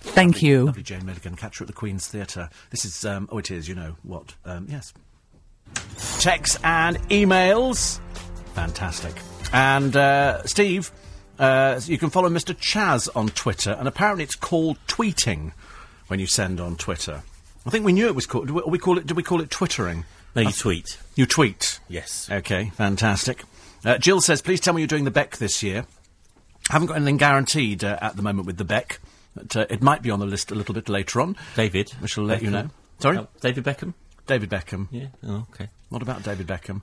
Thank 0.04 0.42
you. 0.42 0.66
Lovely 0.66 0.82
Jane 0.82 1.04
Milligan. 1.04 1.34
Catch 1.36 1.58
her 1.58 1.64
at 1.64 1.66
the 1.66 1.72
Queen's 1.72 2.06
Theatre. 2.06 2.50
This 2.70 2.84
is. 2.84 3.04
Um, 3.04 3.28
oh, 3.32 3.38
it 3.38 3.50
is. 3.50 3.68
You 3.68 3.74
know 3.74 3.96
what? 4.02 4.34
Um, 4.44 4.66
yes. 4.70 4.92
Texts 6.20 6.58
and 6.62 6.96
emails. 7.08 8.00
Fantastic. 8.54 9.14
And 9.52 9.96
uh, 9.96 10.44
Steve, 10.44 10.92
uh, 11.38 11.80
you 11.84 11.98
can 11.98 12.10
follow 12.10 12.28
Mr. 12.28 12.54
Chaz 12.54 13.08
on 13.16 13.28
Twitter, 13.28 13.72
and 13.72 13.88
apparently 13.88 14.24
it's 14.24 14.36
called 14.36 14.78
tweeting 14.86 15.52
when 16.08 16.20
you 16.20 16.26
send 16.26 16.60
on 16.60 16.76
Twitter. 16.76 17.22
I 17.66 17.70
think 17.70 17.84
we 17.84 17.92
knew 17.92 18.06
it 18.06 18.14
was 18.14 18.26
called. 18.26 18.48
Do 18.48 18.54
we, 18.54 18.62
we 18.66 18.78
call 18.78 18.98
it? 18.98 19.06
Do 19.06 19.14
we 19.14 19.22
call 19.22 19.40
it 19.40 19.50
twittering? 19.50 20.04
No, 20.36 20.42
you 20.42 20.52
tweet. 20.52 20.98
You 21.14 21.26
tweet. 21.26 21.80
Yes. 21.88 22.28
Okay, 22.30 22.70
fantastic. 22.74 23.44
Uh, 23.84 23.98
Jill 23.98 24.20
says, 24.20 24.42
please 24.42 24.60
tell 24.60 24.74
me 24.74 24.80
you're 24.80 24.88
doing 24.88 25.04
the 25.04 25.10
Beck 25.10 25.36
this 25.36 25.62
year. 25.62 25.86
Haven't 26.70 26.88
got 26.88 26.96
anything 26.96 27.18
guaranteed 27.18 27.84
uh, 27.84 27.98
at 28.00 28.16
the 28.16 28.22
moment 28.22 28.46
with 28.46 28.56
the 28.56 28.64
Beck, 28.64 28.98
but 29.34 29.56
uh, 29.56 29.66
it 29.70 29.82
might 29.82 30.02
be 30.02 30.10
on 30.10 30.20
the 30.20 30.26
list 30.26 30.50
a 30.50 30.54
little 30.54 30.74
bit 30.74 30.88
later 30.88 31.20
on. 31.20 31.36
David. 31.56 31.92
We 32.00 32.08
shall 32.08 32.24
let 32.24 32.42
you 32.42 32.50
know. 32.50 32.70
Sorry? 32.98 33.18
Oh, 33.18 33.28
David 33.40 33.64
Beckham? 33.64 33.94
David 34.26 34.50
Beckham. 34.50 34.88
Yeah. 34.90 35.08
Oh, 35.26 35.46
okay. 35.52 35.68
What 35.88 36.02
about 36.02 36.22
David 36.22 36.46
Beckham? 36.46 36.82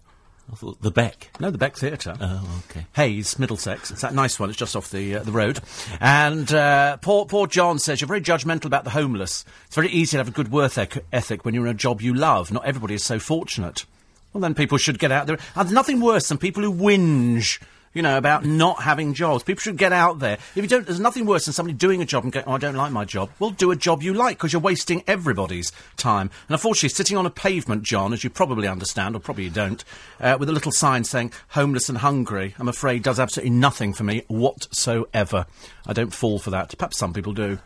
I 0.51 0.55
thought 0.55 0.81
the 0.81 0.91
Beck. 0.91 1.29
No, 1.39 1.49
the 1.49 1.57
Beck 1.57 1.77
Theatre. 1.77 2.15
Oh, 2.19 2.63
okay. 2.69 2.85
Hayes, 2.95 3.39
Middlesex. 3.39 3.89
It's 3.91 4.01
that 4.01 4.13
nice 4.13 4.39
one. 4.39 4.49
It's 4.49 4.59
just 4.59 4.75
off 4.75 4.91
the 4.91 5.15
uh, 5.15 5.23
the 5.23 5.31
road. 5.31 5.61
And 6.01 6.51
uh, 6.51 6.97
poor 6.97 7.25
poor 7.25 7.47
John 7.47 7.79
says 7.79 8.01
you're 8.01 8.07
very 8.07 8.21
judgmental 8.21 8.65
about 8.65 8.83
the 8.83 8.89
homeless. 8.89 9.45
It's 9.67 9.75
very 9.75 9.89
easy 9.89 10.11
to 10.11 10.17
have 10.17 10.27
a 10.27 10.31
good 10.31 10.51
work 10.51 10.77
ethic 11.13 11.45
when 11.45 11.53
you're 11.53 11.67
in 11.67 11.71
a 11.71 11.75
job 11.75 12.01
you 12.01 12.13
love. 12.13 12.51
Not 12.51 12.65
everybody 12.65 12.95
is 12.95 13.03
so 13.03 13.17
fortunate. 13.17 13.85
Well, 14.33 14.41
then 14.41 14.53
people 14.53 14.77
should 14.77 14.99
get 14.99 15.11
out 15.11 15.27
there. 15.27 15.37
And 15.55 15.67
there's 15.67 15.73
nothing 15.73 16.01
worse 16.01 16.27
than 16.27 16.37
people 16.37 16.63
who 16.63 16.73
whinge. 16.73 17.61
You 17.93 18.01
know, 18.01 18.17
about 18.17 18.45
not 18.45 18.83
having 18.83 19.13
jobs. 19.13 19.43
People 19.43 19.61
should 19.61 19.77
get 19.77 19.91
out 19.91 20.19
there. 20.19 20.37
If 20.55 20.57
you 20.57 20.67
don't, 20.67 20.85
there's 20.85 20.99
nothing 20.99 21.25
worse 21.25 21.43
than 21.43 21.53
somebody 21.53 21.77
doing 21.77 22.01
a 22.01 22.05
job 22.05 22.23
and 22.23 22.31
going, 22.31 22.45
oh, 22.47 22.53
I 22.53 22.57
don't 22.57 22.75
like 22.75 22.93
my 22.93 23.03
job. 23.03 23.31
Well, 23.37 23.49
do 23.49 23.71
a 23.71 23.75
job 23.75 24.01
you 24.01 24.13
like, 24.13 24.37
because 24.37 24.53
you're 24.53 24.61
wasting 24.61 25.03
everybody's 25.07 25.73
time. 25.97 26.29
And 26.47 26.55
unfortunately, 26.55 26.89
sitting 26.89 27.17
on 27.17 27.25
a 27.25 27.29
pavement, 27.29 27.83
John, 27.83 28.13
as 28.13 28.23
you 28.23 28.29
probably 28.29 28.67
understand, 28.67 29.15
or 29.15 29.19
probably 29.19 29.43
you 29.43 29.49
don't, 29.49 29.83
uh, 30.21 30.37
with 30.39 30.47
a 30.47 30.53
little 30.53 30.71
sign 30.71 31.03
saying, 31.03 31.33
homeless 31.49 31.89
and 31.89 31.97
hungry, 31.97 32.55
I'm 32.57 32.69
afraid 32.69 33.03
does 33.03 33.19
absolutely 33.19 33.51
nothing 33.51 33.91
for 33.91 34.05
me 34.05 34.23
whatsoever. 34.29 35.45
I 35.85 35.91
don't 35.91 36.13
fall 36.13 36.39
for 36.39 36.51
that. 36.51 36.77
Perhaps 36.77 36.97
some 36.97 37.11
people 37.11 37.33
do. 37.33 37.59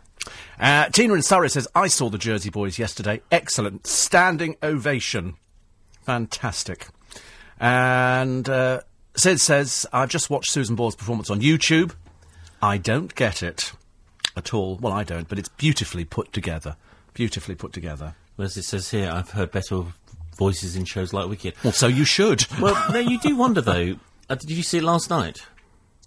Uh, 0.60 0.89
Tina 0.89 1.14
in 1.14 1.22
Surrey 1.22 1.52
says, 1.52 1.68
I 1.76 1.88
saw 1.88 2.10
the 2.10 2.18
Jersey 2.18 2.49
Boys 2.49 2.80
yesterday. 2.80 3.22
Excellent. 3.31 3.85
Standing 3.85 4.56
ovation. 4.64 5.35
Fantastic. 6.02 6.88
And 7.60 8.49
uh, 8.49 8.81
Sid 9.15 9.39
says, 9.39 9.85
I've 9.93 10.09
just 10.09 10.29
watched 10.29 10.51
Susan 10.51 10.75
Boyle's 10.75 10.95
performance 10.95 11.29
on 11.29 11.41
YouTube. 11.41 11.93
I 12.61 12.77
don't 12.77 13.13
get 13.15 13.41
it 13.43 13.71
at 14.35 14.53
all. 14.53 14.77
Well, 14.77 14.93
I 14.93 15.03
don't, 15.03 15.27
but 15.27 15.39
it's 15.39 15.49
beautifully 15.49 16.05
put 16.05 16.33
together. 16.33 16.75
Beautifully 17.13 17.55
put 17.55 17.71
together. 17.73 18.15
Well, 18.37 18.45
as 18.45 18.57
it 18.57 18.63
says 18.63 18.91
here, 18.91 19.09
I've 19.09 19.31
heard 19.31 19.51
better 19.51 19.83
voices 20.37 20.75
in 20.75 20.83
shows 20.85 21.13
like 21.13 21.29
Wicked. 21.29 21.53
Well, 21.63 21.71
so 21.73 21.87
you 21.87 22.03
should. 22.03 22.45
Well, 22.59 22.75
no, 22.91 22.99
you 22.99 23.19
do 23.19 23.35
wonder 23.35 23.61
though. 23.61 23.95
Uh, 24.29 24.35
did 24.35 24.51
you 24.51 24.63
see 24.63 24.79
it 24.79 24.83
last 24.83 25.09
night? 25.09 25.39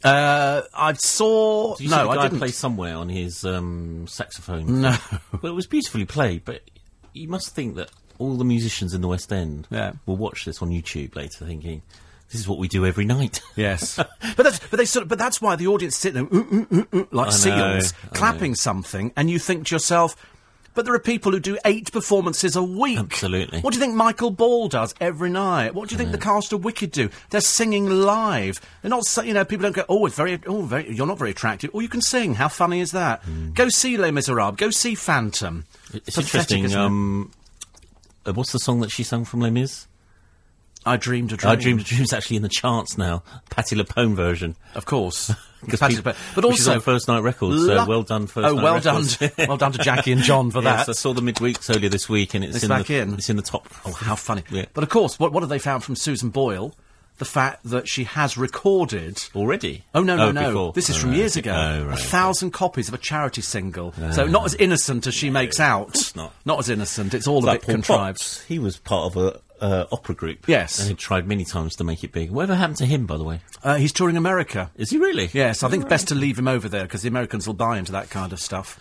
Uh, 0.05 0.62
I 0.74 0.93
saw. 0.93 1.76
Did 1.76 1.85
you 1.85 1.90
no, 1.90 1.97
see 1.97 2.02
the 2.02 2.09
I 2.10 2.22
didn't. 2.24 2.39
play 2.39 2.48
somewhere 2.48 2.94
on 2.97 3.09
his 3.09 3.44
um, 3.44 4.06
saxophone? 4.06 4.82
No. 4.82 4.97
Well, 5.43 5.52
it 5.52 5.55
was 5.55 5.66
beautifully 5.66 6.05
played, 6.05 6.44
but 6.44 6.62
you 7.12 7.28
must 7.28 7.55
think 7.55 7.76
that 7.76 7.90
all 8.18 8.35
the 8.36 8.44
musicians 8.44 8.93
in 8.93 9.01
the 9.01 9.09
West 9.09 9.32
End 9.32 9.66
Yeah. 9.70 9.93
will 10.05 10.16
watch 10.16 10.44
this 10.44 10.60
on 10.60 10.70
YouTube 10.70 11.14
later, 11.16 11.47
thinking, 11.47 11.82
"This 12.30 12.40
is 12.40 12.48
what 12.48 12.59
we 12.59 12.68
do 12.68 12.84
every 12.86 13.05
night." 13.05 13.40
Yes, 13.56 13.96
but 14.36 14.42
that's 14.42 14.59
but 14.59 14.76
they 14.76 14.84
sort 14.84 15.02
of, 15.02 15.09
but 15.09 15.18
that's 15.18 15.40
why 15.40 15.56
the 15.56 15.66
audience 15.66 15.96
sit 15.96 16.14
there 16.14 16.24
"Ooh, 16.24 16.46
ooh, 16.52 16.66
ooh, 16.72 16.88
ooh," 16.94 17.09
like 17.10 17.26
know, 17.26 17.30
seals 17.30 17.92
clapping 18.12 18.55
something, 18.55 19.12
and 19.16 19.30
you 19.30 19.38
think 19.38 19.66
to 19.66 19.74
yourself. 19.74 20.16
But 20.74 20.84
there 20.84 20.94
are 20.94 21.00
people 21.00 21.32
who 21.32 21.40
do 21.40 21.59
eight 21.64 21.90
performances 21.90 22.55
a 22.55 22.62
week. 22.62 23.00
Absolutely. 23.00 23.62
What 23.62 23.72
do 23.72 23.80
you 23.80 23.84
think 23.84 23.96
Michael 23.96 24.30
Ball 24.30 24.68
does 24.68 24.94
every 25.00 25.28
night? 25.28 25.74
What 25.74 25.88
do 25.88 25.94
you 25.94 25.98
think 25.98 26.12
the 26.12 26.18
cast 26.18 26.52
of 26.52 26.62
Wicked 26.62 26.92
do? 26.92 27.10
They're 27.30 27.40
singing 27.40 27.90
live. 27.90 28.60
They're 28.82 28.90
not, 28.90 29.02
you 29.24 29.34
know, 29.34 29.44
people 29.44 29.64
don't 29.64 29.74
go, 29.74 29.84
oh, 29.88 30.06
it's 30.06 30.14
very, 30.14 30.38
oh, 30.46 30.62
very, 30.62 30.94
you're 30.94 31.06
not 31.06 31.18
very 31.18 31.32
attractive. 31.32 31.72
Oh, 31.74 31.80
you 31.80 31.88
can 31.88 32.00
sing. 32.00 32.34
How 32.34 32.46
funny 32.46 32.78
is 32.78 32.92
that? 32.92 33.24
Go 33.55 33.68
see 33.70 33.96
Les 33.96 34.12
Miserables. 34.12 34.56
Go 34.56 34.70
see 34.70 34.94
Phantom. 34.94 35.64
It's 35.92 36.14
Pathetic, 36.14 36.59
interesting. 36.59 36.64
it? 36.66 36.74
Um, 36.74 37.32
uh, 38.24 38.32
what's 38.34 38.52
the 38.52 38.60
song 38.60 38.78
that 38.80 38.92
she 38.92 39.02
sang 39.02 39.24
from 39.24 39.40
Les 39.40 39.50
Mis? 39.50 39.88
I 40.86 40.96
dreamed 40.96 41.32
a 41.32 41.36
dream. 41.36 41.50
I 41.52 41.56
Dreamed 41.56 41.80
a 41.80 41.84
dream 41.84 42.02
is 42.02 42.12
actually 42.12 42.36
in 42.36 42.42
the 42.42 42.48
charts 42.48 42.96
now. 42.96 43.22
Patti 43.50 43.76
LuPone 43.76 44.14
version. 44.14 44.56
Of 44.74 44.84
course. 44.86 45.32
Because 45.60 45.80
Patti 45.80 45.96
people- 45.96 46.12
LuPone. 46.12 46.34
But 46.36 46.44
also, 46.44 46.78
First 46.78 47.09
Night 47.09 47.18
Records, 47.24 47.66
so 47.66 47.84
well 47.84 48.05
done, 48.05 48.28
First 48.28 48.46
Oh, 48.46 48.55
Night 48.55 48.62
well 48.62 48.74
Records. 48.76 49.16
done. 49.16 49.30
well 49.48 49.56
done 49.56 49.72
to 49.72 49.78
Jackie 49.78 50.12
and 50.12 50.22
John 50.22 50.52
for 50.52 50.60
that. 50.62 50.78
Yes, 50.86 50.88
I 50.88 50.92
saw 50.92 51.12
the 51.12 51.20
midweeks 51.20 51.68
earlier 51.74 51.88
this 51.88 52.09
week, 52.09 52.34
and 52.34 52.44
it's, 52.44 52.55
It's 52.55 52.62
in 52.64 52.68
back 52.68 52.86
the, 52.86 52.98
in. 53.00 53.14
It's 53.14 53.28
in 53.28 53.34
the 53.34 53.42
top. 53.42 53.66
Oh, 53.84 53.90
how 53.92 54.14
funny. 54.14 54.44
Yeah. 54.52 54.66
But 54.72 54.84
of 54.84 54.90
course, 54.90 55.18
what, 55.18 55.32
what 55.32 55.42
have 55.42 55.50
they 55.50 55.59
found 55.59 55.82
from 55.82 55.96
Susan 55.96 56.30
Boyle? 56.30 56.74
The 57.16 57.24
fact 57.24 57.64
that 57.64 57.88
she 57.88 58.05
has 58.05 58.38
recorded. 58.38 59.18
already. 59.34 59.84
Oh, 59.96 60.05
no, 60.05 60.14
no, 60.14 60.28
oh, 60.28 60.30
no. 60.30 60.46
before. 60.50 60.72
This 60.74 60.90
is 60.90 60.96
Oh, 60.96 61.00
from 61.00 61.10
right. 61.10 61.18
years 61.18 61.36
ago. 61.36 61.52
Oh, 61.52 61.82
A 61.82 61.86
right. 61.88 61.98
thousand 61.98 62.52
copies 62.52 62.86
of 62.86 62.94
a 62.94 62.98
charity 62.98 63.42
single. 63.42 63.92
Oh, 64.00 64.12
so 64.12 64.26
not 64.26 64.44
as 64.44 64.55
innocent 64.55 65.09
as 65.09 65.14
she 65.14 65.28
makes 65.28 65.59
out. 65.59 65.92
course 65.92 66.14
not. 66.14 66.32
as 66.60 66.68
innocent. 66.70 67.14
It's 67.14 67.26
all 67.26 67.44
a 67.44 67.46
Like 67.46 67.60
bit 67.62 67.66
Paul 67.66 67.74
contrived. 67.74 68.18
Potts, 68.20 68.42
he 68.44 68.60
was 68.60 68.76
part 68.76 69.16
of 69.16 69.16
a 69.16 69.40
uh, 69.60 69.86
opera 69.93 70.14
group. 70.14 70.47
Yes. 70.48 70.78
and 70.80 70.89
he 70.89 70.94
tried 70.94 71.26
many 71.26 71.44
times 71.44 71.76
to 71.76 71.85
make 71.85 72.02
it 72.05 72.12
big. 72.12 72.30
Whatever 72.30 72.55
happened 72.56 72.78
to 72.78 72.86
him, 72.86 73.06
by 73.06 73.16
the 73.16 73.24
way? 73.24 73.40
Uh, 73.62 73.76
he's 73.76 73.93
touring 73.93 74.16
America. 74.16 74.70
Is 74.76 74.90
he 74.90 74.98
really? 74.98 75.30
Yes, 75.32 75.62
I 75.62 75.68
think 75.68 75.85
Oh, 75.85 75.89
best 75.89 76.09
to 76.09 76.14
leave 76.14 76.39
him 76.39 76.48
over 76.48 76.68
there 76.68 76.82
because 76.85 77.02
the 77.02 77.09
Americans 77.09 77.47
will 77.47 77.55
buy 77.55 77.78
into 77.78 77.93
that 77.93 78.10
kind 78.10 78.32
of 78.32 78.40
stuff. 78.40 78.80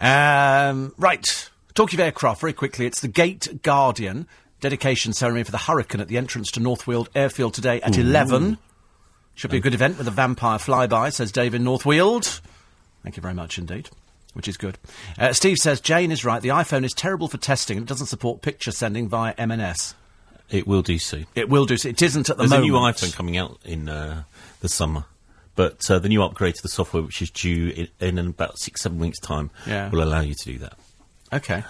Um, 0.00 0.94
right. 0.98 1.50
Talking 1.74 2.00
of 2.00 2.04
aircraft, 2.04 2.40
very 2.40 2.52
quickly, 2.52 2.86
it's 2.86 3.00
the 3.00 3.08
Gate 3.08 3.62
Guardian 3.62 4.26
dedication 4.60 5.12
ceremony 5.12 5.44
for 5.44 5.52
the 5.52 5.58
Hurricane 5.58 6.00
at 6.00 6.08
the 6.08 6.18
entrance 6.18 6.50
to 6.52 6.60
North 6.60 6.86
Weald 6.86 7.08
Airfield 7.14 7.54
today 7.54 7.80
at 7.82 7.96
11. 7.96 8.58
Should 9.34 9.50
be 9.50 9.56
a 9.58 9.60
good 9.60 9.72
event 9.74 9.96
with 9.96 10.06
a 10.08 10.10
vampire 10.10 10.58
flyby, 10.58 11.12
says 11.12 11.32
David 11.32 11.62
Northfield. 11.62 12.40
Thank 13.02 13.16
you 13.16 13.22
very 13.22 13.32
much 13.34 13.56
indeed. 13.58 13.88
Which 14.34 14.46
is 14.46 14.56
good. 14.56 14.78
Uh, 15.18 15.32
Steve 15.32 15.56
says 15.56 15.80
Jane 15.80 16.12
is 16.12 16.24
right. 16.24 16.40
The 16.40 16.50
iPhone 16.50 16.84
is 16.84 16.92
terrible 16.92 17.26
for 17.26 17.36
testing 17.38 17.76
and 17.78 17.84
it 17.86 17.88
doesn't 17.88 18.06
support 18.06 18.42
picture 18.42 18.70
sending 18.70 19.08
via 19.08 19.34
MMS. 19.34 19.94
It 20.50 20.66
will 20.66 20.82
do 20.82 20.98
soon. 20.98 21.26
It 21.34 21.48
will 21.48 21.66
do. 21.66 21.76
so. 21.76 21.88
It 21.88 22.00
isn't 22.00 22.30
at 22.30 22.36
the 22.36 22.44
moment. 22.44 22.50
There's 22.50 22.60
a 22.60 22.64
new 22.64 22.74
iPhone 22.74 23.14
coming 23.16 23.36
out 23.36 23.58
in 23.64 23.88
uh, 23.88 24.22
the 24.60 24.68
summer. 24.68 25.04
But 25.56 25.90
uh, 25.90 25.98
the 25.98 26.08
new 26.08 26.22
upgrade 26.22 26.54
to 26.54 26.62
the 26.62 26.68
software, 26.68 27.02
which 27.02 27.20
is 27.20 27.30
due 27.30 27.68
in, 28.00 28.18
in 28.18 28.18
about 28.28 28.58
six, 28.58 28.82
seven 28.82 28.98
weeks' 28.98 29.18
time, 29.18 29.50
Yeah. 29.66 29.90
will 29.90 30.02
allow 30.02 30.20
you 30.20 30.34
to 30.34 30.44
do 30.44 30.58
that. 30.58 30.74
Okay. 31.32 31.64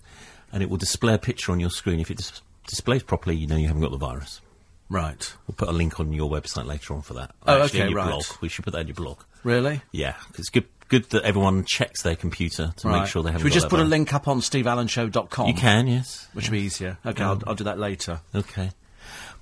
and 0.53 0.63
it 0.63 0.71
will 0.71 0.77
display 0.77 1.15
a 1.15 1.19
picture 1.19 1.51
on 1.53 1.61
your 1.61 1.71
screen. 1.71 2.01
If 2.01 2.11
it 2.11 2.19
dis- 2.19 2.43
displays 2.67 3.03
properly, 3.03 3.37
you 3.37 3.47
know 3.47 3.57
you 3.57 3.67
haven't 3.69 3.83
got 3.83 3.91
the 3.91 3.97
virus. 3.99 4.41
Right. 4.89 5.33
We'll 5.47 5.57
put 5.57 5.69
a 5.69 5.73
link 5.73 5.99
on 5.99 6.13
your 6.13 6.31
website 6.31 6.67
later 6.67 6.95
on 6.95 7.03
for 7.03 7.15
that. 7.15 7.33
Oh, 7.47 7.63
Actually, 7.63 7.81
okay, 7.81 7.89
your 7.91 7.97
right. 7.99 8.09
blog. 8.09 8.25
We 8.41 8.49
should 8.49 8.65
put 8.65 8.73
that 8.75 8.81
in 8.83 8.87
your 8.87 8.95
blog. 8.95 9.19
Really? 9.43 9.81
Yeah, 9.93 10.13
'cause 10.13 10.39
it's 10.41 10.51
good. 10.51 10.67
Good 10.89 11.11
that 11.11 11.25
everyone 11.25 11.65
checks 11.65 12.03
their 12.03 12.15
computer 12.15 12.73
to 12.77 12.87
right. 12.89 13.01
make 13.01 13.09
sure 13.11 13.21
they 13.25 13.31
haven't. 13.33 13.41
Should 13.41 13.45
we 13.47 13.51
got 13.51 13.55
just 13.55 13.65
that 13.65 13.71
put 13.71 13.81
a 13.81 13.83
virus. 13.83 13.91
link 13.91 14.15
up 14.15 14.29
on 14.29 14.41
steveallenshow.com? 14.41 15.49
You 15.49 15.55
can, 15.55 15.89
yes. 15.89 16.29
Which 16.33 16.45
would 16.49 16.53
be 16.53 16.61
easier. 16.63 16.99
Okay, 17.05 17.25
I'll, 17.25 17.43
I'll 17.45 17.57
do 17.57 17.65
that 17.65 17.77
later. 17.81 18.21
Okay. 18.33 18.71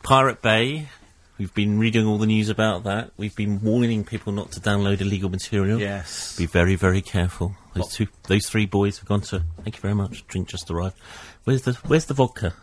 Pirate 0.03 0.41
Bay. 0.41 0.89
We've 1.37 1.53
been 1.53 1.79
reading 1.79 2.07
all 2.07 2.17
the 2.17 2.27
news 2.27 2.49
about 2.49 2.85
that. 2.85 3.11
We've 3.19 3.37
been 3.37 3.61
warning 3.61 4.05
people 4.05 4.33
not 4.33 4.53
to 4.53 4.61
download 4.61 5.03
illegal 5.03 5.29
material. 5.29 5.79
Yes. 5.81 6.35
Be 6.39 6.47
very, 6.47 6.77
very 6.77 7.03
careful. 7.03 7.57
Those 7.75 7.93
two, 7.93 8.07
those 8.29 8.49
three 8.49 8.65
boys 8.67 8.99
have 9.01 9.09
gone 9.09 9.21
to. 9.23 9.43
Thank 9.65 9.77
you 9.77 9.83
very 9.83 9.95
much. 9.95 10.27
Drink 10.29 10.49
just 10.49 10.71
arrived. 10.71 10.97
Where's 11.45 11.63
the 11.63 11.75
Where's 11.87 12.07
the 12.07 12.15
vodka? 12.15 12.55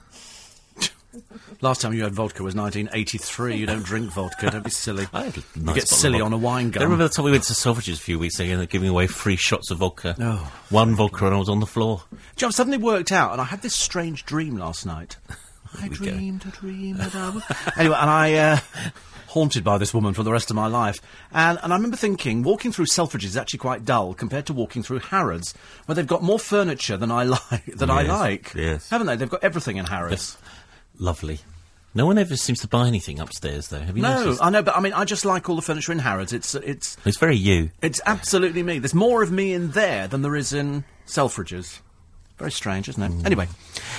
Last 1.62 1.82
time 1.82 1.94
you 1.94 2.04
had 2.04 2.14
vodka 2.14 2.44
was 2.44 2.56
1983. 2.56 3.56
You 3.56 3.66
don't 3.66 3.84
drink 3.84 4.12
vodka. 4.12 4.50
Don't 4.50 4.64
be 4.64 4.70
silly. 4.70 5.08
A 5.14 5.26
you 5.26 5.74
get 5.74 5.88
silly 5.88 6.22
on 6.22 6.34
a 6.34 6.38
wine 6.38 6.72
gun. 6.72 6.82
I 6.82 6.86
remember 6.86 7.08
the 7.08 7.14
time 7.14 7.26
we 7.26 7.32
went 7.32 7.44
to 7.46 7.54
Selfridges 7.54 7.96
a 7.96 7.98
few 7.98 8.18
weeks 8.18 8.40
ago 8.40 8.52
and 8.52 8.60
they're 8.60 8.68
giving 8.68 8.90
away 8.90 9.08
free 9.08 9.36
shots 9.36 9.72
of 9.72 9.80
vodka. 9.80 10.16
Oh. 10.20 10.52
One 10.70 10.96
vodka 10.96 11.26
and 11.26 11.36
I 11.36 11.38
was 11.38 11.50
on 11.50 11.60
the 11.60 11.66
floor. 11.66 12.04
Do 12.12 12.18
you 12.40 12.48
know, 12.48 12.52
suddenly 12.52 12.78
worked 12.78 13.12
out, 13.12 13.32
and 13.32 13.42
I 13.42 13.46
had 13.46 13.62
this 13.62 13.76
strange 13.76 14.26
dream 14.26 14.58
last 14.58 14.86
night. 14.86 15.18
I 15.80 15.88
we 15.88 15.98
go. 15.98 16.12
dreamed 16.12 16.46
a 16.46 16.50
dream 16.50 16.98
that 16.98 17.16
I 17.16 17.30
was... 17.30 17.44
anyway, 17.78 17.96
and 18.00 18.10
I, 18.10 18.34
uh, 18.34 18.60
haunted 19.32 19.64
by 19.64 19.78
this 19.78 19.94
woman 19.94 20.14
for 20.14 20.24
the 20.24 20.32
rest 20.32 20.50
of 20.50 20.56
my 20.56 20.68
life. 20.68 21.00
And, 21.32 21.58
and 21.64 21.72
I 21.72 21.76
remember 21.78 21.96
thinking, 21.96 22.44
walking 22.44 22.72
through 22.74 22.86
Selfridges 22.86 23.26
is 23.26 23.38
actually 23.38 23.60
quite 23.60 23.86
dull 23.86 24.14
compared 24.14 24.46
to 24.48 24.54
walking 24.54 24.84
through 24.84 25.00
Harrods, 25.00 25.54
where 25.86 25.96
they've 25.96 26.06
got 26.06 26.22
more 26.22 26.40
furniture 26.40 26.98
than 26.98 27.12
I 27.12 27.24
like. 27.24 27.66
Than 27.76 27.90
I 27.90 28.04
like. 28.04 28.54
yes. 28.54 28.90
Haven't 28.90 29.08
they? 29.08 29.16
They've 29.16 29.30
got 29.30 29.44
everything 29.44 29.78
in 29.78 29.86
Harrods. 29.86 30.38
Lovely. 31.02 31.40
No 31.94 32.06
one 32.06 32.18
ever 32.18 32.38
seems 32.38 32.62
to 32.62 32.68
buy 32.70 32.88
anything 32.88 33.20
upstairs, 33.20 33.68
though. 33.68 33.80
Have 33.82 33.98
you 33.98 34.04
No, 34.04 34.20
noticed? 34.24 34.42
I 34.42 34.50
know, 34.52 34.62
but 34.62 34.78
I 34.78 34.80
mean, 34.80 34.94
I 34.94 35.04
just 35.04 35.26
like 35.26 35.50
all 35.50 35.58
the 35.58 35.62
furniture 35.62 35.92
in 35.92 36.00
Harrods. 36.00 36.32
It's, 36.32 36.56
it's, 36.56 36.96
It's 37.04 37.18
very 37.18 37.36
you. 37.36 37.72
it's 37.82 38.00
absolutely 38.06 38.64
me. 38.64 38.80
There's 38.80 38.94
more 38.94 39.22
of 39.24 39.32
me 39.32 39.52
in 39.52 39.72
there 39.72 40.08
than 40.08 40.22
there 40.22 40.36
is 40.38 40.54
in 40.54 40.86
Selfridges. 41.06 41.80
Very 42.38 42.52
strange, 42.52 42.88
isn't 42.88 43.02
it? 43.04 43.26
Anyway. 43.26 43.50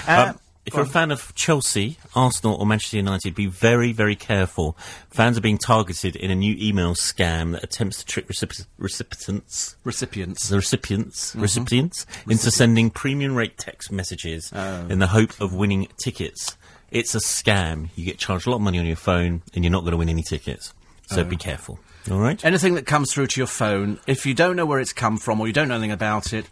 Uh, 0.08 0.28
Um, 0.30 0.38
if 0.64 0.74
you're 0.74 0.84
a 0.84 0.86
fan 0.86 1.10
of 1.10 1.34
Chelsea, 1.34 1.98
Arsenal, 2.14 2.54
or 2.54 2.64
Manchester 2.64 2.96
United, 2.96 3.34
be 3.34 3.46
very, 3.46 3.92
very 3.92 4.14
careful. 4.14 4.76
Fans 5.10 5.36
are 5.36 5.40
being 5.40 5.58
targeted 5.58 6.14
in 6.14 6.30
a 6.30 6.36
new 6.36 6.54
email 6.56 6.94
scam 6.94 7.50
that 7.50 7.64
attempts 7.64 7.98
to 7.98 8.04
trick 8.06 8.28
recip- 8.28 8.64
recipients, 8.78 9.74
recipients. 9.84 10.48
the 10.48 10.56
recipients, 10.56 11.30
Mm-hmm. 11.32 11.42
recipients, 11.42 12.06
into 12.28 12.50
sending 12.52 12.90
premium 12.90 13.34
rate 13.34 13.58
text 13.58 13.90
messages 13.90 14.52
Oh. 14.54 14.86
in 14.88 15.00
the 15.00 15.08
hope 15.08 15.38
of 15.40 15.52
winning 15.52 15.88
tickets. 16.02 16.56
It's 16.92 17.14
a 17.14 17.18
scam. 17.18 17.88
You 17.96 18.04
get 18.04 18.18
charged 18.18 18.46
a 18.46 18.50
lot 18.50 18.56
of 18.56 18.62
money 18.62 18.78
on 18.78 18.86
your 18.86 18.96
phone, 18.96 19.42
and 19.54 19.64
you're 19.64 19.72
not 19.72 19.80
going 19.80 19.92
to 19.92 19.96
win 19.96 20.08
any 20.08 20.22
tickets. 20.22 20.72
So 21.08 21.22
Oh. 21.22 21.24
be 21.24 21.36
careful. 21.36 21.78
All 22.10 22.18
right. 22.18 22.42
Anything 22.44 22.74
that 22.74 22.86
comes 22.86 23.12
through 23.12 23.28
to 23.28 23.40
your 23.40 23.46
phone, 23.46 23.98
if 24.06 24.26
you 24.26 24.34
don't 24.34 24.56
know 24.56 24.66
where 24.66 24.78
it's 24.80 24.92
come 24.92 25.16
from 25.18 25.40
or 25.40 25.46
you 25.46 25.52
don't 25.52 25.68
know 25.68 25.74
anything 25.74 25.92
about 25.92 26.32
it, 26.32 26.46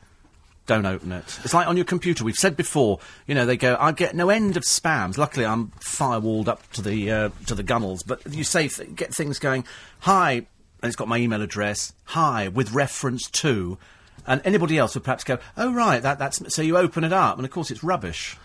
don't 0.67 0.87
open 0.87 1.11
it. 1.13 1.25
It's 1.45 1.53
like 1.55 1.67
on 1.67 1.77
your 1.77 1.85
computer. 1.85 2.23
We've 2.25 2.37
said 2.37 2.57
before, 2.57 3.01
you 3.27 3.35
know, 3.35 3.45
they 3.47 3.57
go, 3.57 3.77
I 3.81 3.91
get 3.93 4.15
no 4.15 4.31
end 4.31 4.57
of 4.57 4.63
spams. 4.63 5.19
Luckily, 5.19 5.45
I'm 5.45 5.69
firewalled 5.81 6.47
up 6.49 6.71
to 6.73 6.83
the 6.83 7.11
uh, 7.11 7.29
to 7.47 7.55
the 7.55 7.63
gunnels. 7.65 8.03
But 8.05 8.21
you 8.33 8.45
say 8.45 8.69
th- 8.69 8.95
get 8.95 9.13
things 9.15 9.39
going. 9.41 9.65
Hi, 10.01 10.33
and 10.33 10.45
it's 10.85 10.97
got 10.97 11.09
my 11.09 11.17
email 11.19 11.43
address. 11.43 11.93
Hi, 12.05 12.49
with 12.49 12.73
reference 12.73 13.29
to, 13.31 13.79
and 14.27 14.41
anybody 14.45 14.79
else 14.79 14.95
would 14.95 15.03
perhaps 15.05 15.25
go, 15.25 15.39
oh 15.57 15.73
right, 15.73 16.01
that 16.03 16.19
that's 16.21 16.55
so 16.55 16.63
you 16.63 16.77
open 16.77 17.03
it 17.03 17.13
up, 17.13 17.37
and 17.37 17.45
of 17.45 17.51
course 17.51 17.71
it's 17.73 17.83
rubbish. 17.83 18.37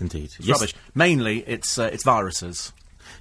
Indeed. 0.00 0.30
It's 0.38 0.48
rubbish. 0.48 0.74
Mainly, 0.94 1.40
it's 1.46 1.78
uh, 1.78 1.90
it's 1.92 2.04
viruses. 2.04 2.72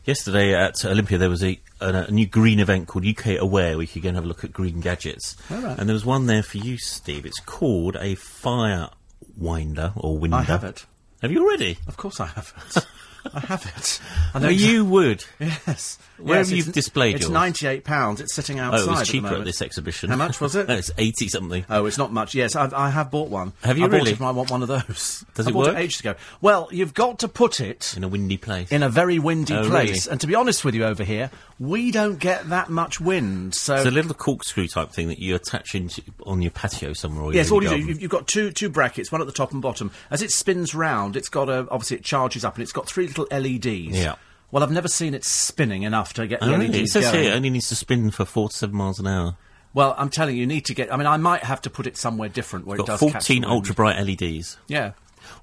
Yesterday 0.05 0.55
at 0.55 0.83
Olympia, 0.85 1.17
there 1.17 1.29
was 1.29 1.43
a, 1.43 1.59
a, 1.79 2.05
a 2.07 2.11
new 2.11 2.25
green 2.25 2.59
event 2.59 2.87
called 2.87 3.05
UK 3.05 3.37
Aware, 3.39 3.73
where 3.75 3.81
you 3.81 3.87
could 3.87 4.01
go 4.01 4.09
and 4.09 4.15
have 4.17 4.23
a 4.25 4.27
look 4.27 4.43
at 4.43 4.51
green 4.51 4.79
gadgets. 4.79 5.35
Right. 5.49 5.77
And 5.77 5.87
there 5.87 5.93
was 5.93 6.05
one 6.05 6.25
there 6.25 6.41
for 6.43 6.57
you, 6.57 6.77
Steve. 6.77 7.25
It's 7.25 7.39
called 7.39 7.95
a 7.99 8.15
fire 8.15 8.89
winder 9.37 9.93
or 9.95 10.17
winder. 10.17 10.37
I 10.37 10.43
have 10.43 10.63
it. 10.63 10.85
Have 11.21 11.31
you 11.31 11.43
already? 11.45 11.77
Of 11.87 11.97
course 11.97 12.19
I 12.19 12.27
have 12.27 12.53
it. 12.75 12.85
I 13.33 13.39
have 13.41 13.71
it. 13.77 13.99
I 14.33 14.39
know 14.39 14.45
No, 14.45 14.49
you 14.51 14.83
would. 14.85 15.23
Yes. 15.39 15.99
Where 16.23 16.37
yes, 16.39 16.49
have 16.49 16.57
you 16.57 16.61
it's- 16.61 16.73
displayed 16.73 17.15
It's 17.15 17.23
yours? 17.23 17.31
ninety-eight 17.31 17.83
pounds. 17.83 18.21
It's 18.21 18.33
sitting 18.33 18.59
Oh, 18.59 18.63
outside. 18.65 18.81
it 18.81 18.89
was 18.91 19.01
at 19.01 19.07
cheaper 19.07 19.27
at, 19.27 19.31
moment. 19.31 19.45
this 19.45 19.61
exhibition. 19.61 20.09
How 20.09 20.15
much 20.15 20.39
was 20.41 20.55
it? 20.55 20.69
It's 20.81 20.91
eighty 20.97 21.27
something. 21.27 21.65
Oh, 21.69 21.85
it's 21.85 21.97
not 21.97 22.11
much. 22.13 22.35
Yes, 22.35 22.55
I've, 22.55 22.73
I 22.73 22.89
have 22.89 23.11
bought 23.11 23.29
one. 23.29 23.53
Have 23.63 23.77
you 23.77 23.85
I 23.85 23.87
bought 23.87 23.95
really? 23.97 24.11
It, 24.11 24.19
and 24.19 24.27
I 24.27 24.31
want 24.31 24.51
one 24.51 24.61
of 24.61 24.67
those. 24.67 25.25
Does 25.35 25.47
I 25.47 25.49
it 25.49 25.53
bought 25.53 25.67
work? 25.67 25.75
It 25.75 25.79
ages 25.81 25.99
ago. 25.99 26.15
Well, 26.41 26.67
you've 26.71 26.93
got 26.93 27.19
to 27.19 27.27
put 27.27 27.59
it 27.59 27.93
in 27.97 28.03
a 28.03 28.07
windy 28.07 28.37
place. 28.37 28.71
in 28.71 28.83
a 28.83 28.89
very 28.89 29.19
windy 29.19 29.53
Oh, 29.53 29.67
place. 29.69 30.05
really? 30.07 30.11
And 30.11 30.21
to 30.21 30.27
be 30.27 30.35
honest 30.35 30.63
with 30.65 30.75
you, 30.75 30.83
over 30.85 31.03
here, 31.03 31.29
we 31.59 31.91
don't 31.91 32.17
get 32.19 32.49
that 32.49 32.69
much 32.69 32.99
wind. 32.99 33.53
So 33.55 33.75
it's 33.75 33.85
a 33.85 33.91
little 33.91 34.13
corkscrew 34.13 34.67
type 34.67 34.91
thing 34.91 35.07
that 35.09 35.19
you 35.19 35.35
attach 35.35 35.75
into 35.75 36.01
on 36.25 36.41
your 36.41 36.51
patio 36.51 36.93
somewhere. 36.93 37.25
Or 37.25 37.33
Yes, 37.33 37.51
all 37.51 37.61
you 37.63 37.69
do, 37.69 37.77
you've, 37.77 38.01
you've 38.01 38.11
got 38.11 38.27
two 38.27 38.51
two 38.51 38.69
brackets, 38.69 39.11
one 39.11 39.21
at 39.21 39.27
the 39.27 39.33
top 39.33 39.51
and 39.51 39.61
bottom. 39.61 39.91
As 40.09 40.21
it 40.21 40.31
spins 40.31 40.73
round, 40.75 41.15
it's 41.15 41.29
got 41.29 41.49
a 41.49 41.67
obviously 41.69 41.97
it 41.97 42.03
charges 42.03 42.43
up, 42.45 42.55
and 42.55 42.63
it's 42.63 42.71
got 42.71 42.87
three 42.87 43.07
little 43.07 43.27
LEDs. 43.31 43.65
Yeah. 43.97 44.15
Well, 44.51 44.63
I've 44.63 44.71
never 44.71 44.87
seen 44.87 45.13
it 45.13 45.23
spinning 45.23 45.83
enough 45.83 46.13
to 46.13 46.27
get 46.27 46.41
the 46.41 46.47
Oh, 46.47 46.51
LEDs 46.51 46.61
really? 46.67 46.83
It 46.83 46.87
says 46.89 47.05
going. 47.05 47.23
here 47.23 47.31
it 47.31 47.35
only 47.35 47.49
needs 47.49 47.69
to 47.69 47.75
spin 47.75 48.11
for 48.11 48.25
four 48.25 48.49
to 48.49 48.55
seven 48.55 48.75
miles 48.75 48.99
an 48.99 49.07
hour. 49.07 49.37
Well, 49.73 49.95
I'm 49.97 50.09
telling 50.09 50.35
you, 50.35 50.41
you 50.41 50.47
need 50.47 50.65
to 50.65 50.73
get. 50.73 50.93
I 50.93 50.97
mean, 50.97 51.07
I 51.07 51.15
might 51.17 51.43
have 51.43 51.61
to 51.61 51.69
put 51.69 51.87
it 51.87 51.95
somewhere 51.95 52.27
different 52.27 52.67
where 52.67 52.75
it 52.75 52.79
Got 52.79 52.87
does 52.87 52.99
catch 52.99 53.11
fourteen 53.11 53.45
ultra 53.45 53.73
bright 53.73 53.97
LEDs. 54.05 54.57
Yeah. 54.67 54.91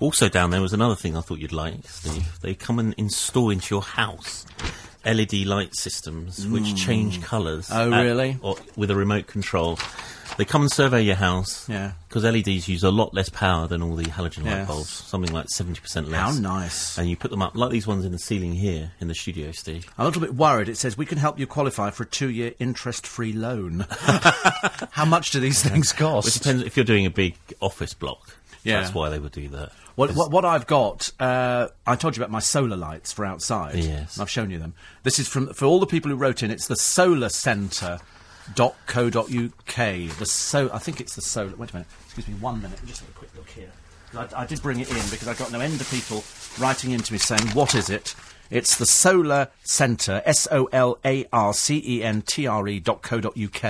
Also 0.00 0.28
down 0.28 0.50
there 0.50 0.60
was 0.60 0.72
another 0.72 0.94
thing 0.94 1.16
I 1.16 1.22
thought 1.22 1.38
you'd 1.38 1.52
like, 1.52 1.88
Steve. 1.88 2.38
They 2.42 2.54
come 2.54 2.78
and 2.78 2.94
install 2.98 3.50
into 3.50 3.74
your 3.74 3.82
house 3.82 4.44
LED 5.04 5.46
light 5.46 5.74
systems 5.74 6.46
which 6.46 6.70
hmm. 6.70 6.76
change 6.76 7.22
colours. 7.22 7.70
Oh, 7.72 7.92
at- 7.92 8.02
really? 8.02 8.38
Or 8.42 8.56
with 8.76 8.90
a 8.90 8.96
remote 8.96 9.26
control. 9.26 9.78
They 10.38 10.44
come 10.46 10.62
and 10.62 10.70
survey 10.72 11.02
your 11.02 11.16
house. 11.16 11.68
Yeah. 11.68 11.92
Because 12.08 12.22
LEDs 12.24 12.68
use 12.68 12.82
a 12.84 12.90
lot 12.90 13.12
less 13.12 13.28
power 13.28 13.66
than 13.66 13.82
all 13.82 13.94
the 13.96 14.04
halogen 14.04 14.44
light 14.44 14.52
Yes. 14.52 14.68
bulbs, 14.68 14.88
something 14.88 15.32
like 15.32 15.48
seventy 15.50 15.80
percent 15.80 16.08
less. 16.08 16.20
How 16.20 16.40
nice. 16.40 16.96
And 16.96 17.10
you 17.10 17.16
put 17.16 17.30
them 17.30 17.42
up 17.42 17.54
like 17.56 17.70
these 17.70 17.86
ones 17.86 18.04
in 18.06 18.12
the 18.12 18.18
ceiling 18.18 18.54
here 18.54 18.92
in 19.00 19.08
the 19.08 19.14
studio, 19.14 19.50
Steve. 19.52 19.86
I'm 19.98 20.04
a 20.04 20.08
little 20.08 20.22
bit 20.22 20.34
worried. 20.34 20.68
It 20.70 20.76
says 20.78 20.96
we 20.96 21.04
can 21.06 21.18
help 21.18 21.38
you 21.38 21.46
qualify 21.46 21.90
for 21.90 22.04
a 22.04 22.06
two-year 22.06 22.54
interest-free 22.58 23.32
loan. 23.34 23.84
How 24.92 25.04
much 25.04 25.30
do 25.32 25.40
these 25.40 25.62
things 25.62 25.92
It 25.92 25.96
cost? 25.96 26.38
depends 26.40 26.62
if 26.62 26.76
you're 26.76 26.84
doing 26.84 27.04
a 27.06 27.10
big 27.10 27.34
office 27.60 27.92
block. 27.94 28.36
Yeah. 28.64 28.80
That's 28.80 28.94
why 28.94 29.08
they 29.08 29.18
would 29.18 29.32
do 29.32 29.48
that. 29.48 29.72
What, 29.96 30.14
what, 30.14 30.30
what 30.30 30.44
I've 30.44 30.66
got, 30.68 31.10
uh, 31.18 31.68
I 31.86 31.96
told 31.96 32.16
you 32.16 32.22
about 32.22 32.30
my 32.30 32.38
solar 32.38 32.76
lights 32.76 33.12
for 33.12 33.24
outside. 33.24 33.74
Yes. 33.74 34.20
I've 34.20 34.30
shown 34.30 34.50
you 34.50 34.58
them. 34.60 34.74
This 35.02 35.18
is 35.18 35.26
from 35.26 35.52
for 35.52 35.64
all 35.64 35.80
the 35.80 35.86
people 35.86 36.10
who 36.10 36.16
wrote 36.16 36.42
in. 36.44 36.52
It's 36.52 36.68
the 36.68 36.76
Solar 36.76 37.28
Centre. 37.28 37.98
Dot 38.54 38.76
co. 38.86 39.10
Dot 39.10 39.32
uk. 39.34 39.76
The 39.76 40.26
so 40.26 40.70
I 40.72 40.78
think 40.78 41.00
it's 41.00 41.14
the 41.14 41.22
solar. 41.22 41.54
Wait 41.56 41.70
a 41.70 41.74
minute. 41.74 41.88
Excuse 42.06 42.28
me. 42.28 42.34
One 42.34 42.60
minute. 42.62 42.78
Just 42.86 43.00
have 43.00 43.08
a 43.08 43.12
quick 43.12 43.30
look 43.36 43.48
here. 43.50 43.70
I, 44.16 44.42
I 44.42 44.46
did 44.46 44.62
bring 44.62 44.80
it 44.80 44.88
in 44.88 45.10
because 45.10 45.28
I 45.28 45.34
got 45.34 45.52
no 45.52 45.60
end 45.60 45.80
of 45.80 45.90
people 45.90 46.24
writing 46.58 46.92
in 46.92 47.00
to 47.00 47.12
me 47.12 47.18
saying, 47.18 47.48
"What 47.48 47.74
is 47.74 47.90
it?" 47.90 48.14
It's 48.50 48.76
the 48.76 48.86
Solar 48.86 49.48
Centre. 49.62 50.22
S 50.24 50.48
O 50.50 50.68
L 50.72 50.98
A 51.04 51.26
R 51.32 51.52
C 51.52 51.82
E 51.86 52.02
N 52.02 52.22
T 52.22 52.46
R 52.46 52.66
E. 52.68 52.80
Dot 52.80 53.02
co. 53.02 53.20
Dot 53.20 53.36
uk. 53.38 53.64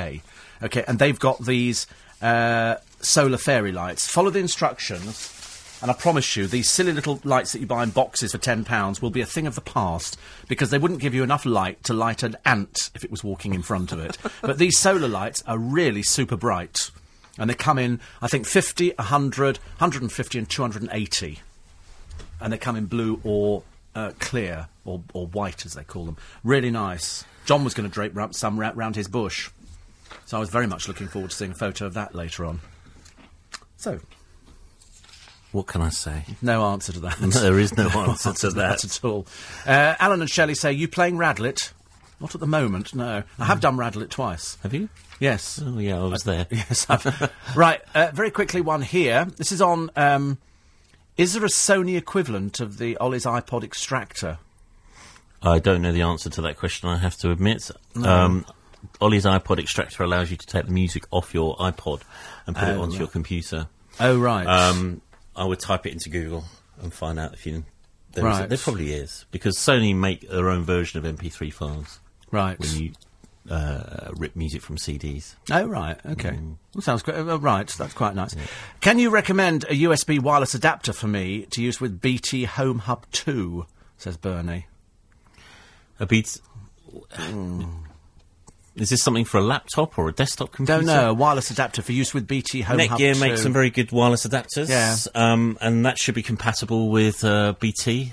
Okay, 0.63 0.85
and 0.87 0.99
they've 0.99 1.19
got 1.19 1.45
these 1.45 1.87
uh, 2.23 2.77
solar 3.01 3.39
fairy 3.39 3.73
lights. 3.73 4.07
Follow 4.09 4.31
the 4.31 4.39
instructions. 4.39 5.35
And 5.81 5.91
I 5.91 5.95
promise 5.95 6.37
you, 6.37 6.47
these 6.47 6.69
silly 6.69 6.93
little 6.93 7.21
lights 7.23 7.53
that 7.53 7.61
you 7.61 7.67
buy 7.67 7.85
in 7.85 7.91
boxes 7.91 8.33
for 8.33 8.39
£10 8.39 9.01
will 9.01 9.11
be 9.11 9.21
a 9.21 9.27
thing 9.27 9.47
of 9.47 9.55
the 9.55 9.61
past 9.61 10.19
because 10.49 10.71
they 10.71 10.79
wouldn't 10.79 11.01
give 11.01 11.15
you 11.15 11.23
enough 11.23 11.47
light 11.47 11.85
to 11.85 11.93
light 11.93 12.25
an 12.25 12.37
ant 12.45 12.91
if 12.97 13.05
it 13.05 13.11
was 13.11 13.23
walking 13.23 13.55
in 13.55 13.63
front 13.63 13.93
of 13.93 14.01
it. 14.01 14.19
but 14.43 14.59
these 14.59 14.79
solar 14.79 15.07
lights 15.07 15.43
are 15.47 15.59
really 15.59 16.03
super 16.03 16.37
bright. 16.37 16.91
And 17.39 17.49
they 17.49 17.55
come 17.55 17.79
in, 17.79 18.01
I 18.21 18.27
think, 18.27 18.47
50, 18.47 18.95
100, 18.97 19.59
150, 19.59 20.39
and 20.39 20.51
280. 20.51 21.39
And 22.41 22.53
they 22.53 22.59
come 22.59 22.75
in 22.75 22.87
blue 22.87 23.21
or 23.23 23.63
uh, 23.95 24.13
clear, 24.19 24.69
or, 24.85 25.03
or 25.13 25.29
white 25.29 25.65
as 25.65 25.75
they 25.75 25.85
call 25.85 26.05
them. 26.05 26.17
Really 26.43 26.71
nice. 26.71 27.25
John 27.45 27.63
was 27.63 27.75
going 27.75 27.89
to 27.89 27.93
drape 27.93 28.17
ra- 28.17 28.31
some 28.33 28.59
ra- 28.59 28.73
round 28.75 28.97
his 28.97 29.07
bush. 29.07 29.51
So 30.27 30.37
I 30.37 30.41
was 30.41 30.51
very 30.51 30.67
much 30.67 30.89
looking 30.89 31.07
forward 31.07 31.31
to 31.31 31.37
seeing 31.37 31.53
a 31.53 31.55
photo 31.55 31.87
of 31.87 31.95
that 31.95 32.15
later 32.15 32.45
on. 32.45 32.61
So, 33.77 34.01
What 35.53 35.67
can 35.67 35.81
I 35.81 35.89
say? 35.89 36.25
no 36.43 36.65
answer 36.67 36.93
to 36.93 37.01
that. 37.01 37.17
there 37.21 37.59
is 37.59 37.77
no 37.77 37.89
answer 37.95 38.33
to 38.35 38.51
that. 38.51 38.85
at 38.85 39.05
all. 39.05 39.27
Uh, 39.67 39.95
Alan 39.99 40.21
and 40.21 40.29
Shelley 40.31 40.55
say, 40.55 40.73
you 40.73 40.89
playing 40.89 41.17
Radlett? 41.17 41.73
Not 42.21 42.35
at 42.35 42.41
the 42.41 42.47
moment, 42.47 42.95
no. 42.95 43.23
I 43.39 43.45
have 43.45 43.61
done 43.61 43.77
Radlett 43.77 44.11
twice. 44.11 44.59
Have 44.63 44.75
you? 44.75 44.89
Yes. 45.21 45.63
Oh 45.65 45.79
yeah, 45.79 46.01
I 46.01 46.05
was 46.05 46.25
there. 46.25 46.47
Yes, 46.51 46.87
I've- 46.91 47.29
right, 47.57 47.81
uh, 47.95 48.11
very 48.13 48.31
quickly 48.31 48.61
one 48.61 48.83
here. 48.83 49.25
This 49.37 49.53
is 49.53 49.63
on, 49.63 49.91
um, 49.97 50.39
is 51.17 51.33
there 51.35 51.45
a 51.45 51.49
Sony 51.49 51.97
equivalent 51.97 52.61
of 52.61 52.79
the 52.79 52.97
Ollie's 52.99 53.25
iPod 53.25 53.63
extractor? 53.65 54.39
I 55.43 55.61
don't 55.61 55.81
know 55.83 55.93
the 55.93 56.03
answer 56.03 56.29
to 56.31 56.43
that 56.43 56.57
question. 56.57 56.89
I 56.89 56.99
have 56.99 57.17
to 57.19 57.31
admit. 57.31 57.71
Um, 58.03 58.45
Ollie's 59.01 59.25
iPod 59.25 59.59
extractor 59.61 60.03
allows 60.03 60.31
you 60.33 60.37
to 60.37 60.47
take 60.47 60.67
the 60.67 60.73
music 60.73 61.05
off 61.13 61.33
your 61.33 61.57
iPod 61.57 62.03
and 62.47 62.57
put 62.57 62.69
it 62.69 62.77
Oh, 62.77 62.83
onto 62.83 62.99
your 62.99 63.07
computer. 63.07 63.69
Oh, 64.01 64.19
right. 64.19 64.45
Um, 64.47 65.01
I 65.39 65.45
would 65.45 65.61
type 65.61 65.87
it 65.87 65.93
into 65.93 66.11
Google 66.11 66.45
and 66.83 66.93
find 66.93 67.19
out 67.19 67.33
if 67.33 67.47
you. 67.47 67.65
There, 68.13 68.27
is- 68.27 68.39
Right. 68.39 68.49
there 68.49 68.59
probably 68.59 68.93
is 68.93 69.27
because 69.31 69.57
Sony 69.57 69.95
make 69.95 70.29
their 70.29 70.49
own 70.49 70.65
version 70.65 70.99
of 71.05 71.17
MP3 71.17 71.53
files 71.53 72.01
right. 72.31 72.59
when 72.59 72.71
you 72.75 72.93
uh, 73.51 74.11
rip 74.17 74.35
music 74.35 74.63
from 74.63 74.77
CDs. 74.77 75.35
Oh, 75.51 75.67
right, 75.67 75.99
okay. 76.07 76.31
Mm. 76.31 76.57
Well, 76.75 76.83
sounds 76.83 77.03
great. 77.03 77.19
Uh, 77.19 77.39
right, 77.39 77.67
that's 77.69 77.95
quite 77.95 78.15
nice. 78.15 78.35
Can 78.81 78.99
you 78.99 79.11
recommend 79.11 79.65
a 79.65 79.75
USB 79.83 80.21
wireless 80.21 80.55
adapter 80.55 80.93
for 80.93 81.07
me 81.07 81.43
to 81.51 81.63
use 81.63 81.81
with 81.81 82.01
BT 82.01 82.45
Home 82.45 82.81
Hub 82.81 83.07
2? 83.13 83.67
Says 83.99 84.17
Bernie. 84.17 84.67
A 86.01 86.07
beat. 86.07 86.41
Is 88.81 88.91
this 88.91 89.03
something 89.03 89.25
for 89.25 89.39
a 89.39 89.43
laptop 89.43 89.99
or 89.99 90.09
a 90.09 90.13
desktop 90.13 90.53
computer? 90.53 90.79
Don't 90.79 90.87
know. 90.87 91.11
A 91.11 91.15
wireless 91.15 91.51
adapter 91.51 91.83
for 91.83 91.93
use 91.93 92.15
with 92.15 92.27
BT 92.27 92.61
Home 92.63 92.79
Hub 92.79 92.99
Netgear 92.99 93.19
makes 93.21 93.43
some 93.43 93.53
very 93.53 93.71
good 93.71 93.91
wireless 93.93 94.27
adapters. 94.27 94.69
Yeah. 94.69 94.97
Um, 95.15 95.59
and 95.61 95.85
that 95.87 95.99
should 95.99 96.15
be 96.15 96.23
compatible 96.23 96.89
with 96.91 97.25
uh, 97.25 97.55
BT. 97.59 98.13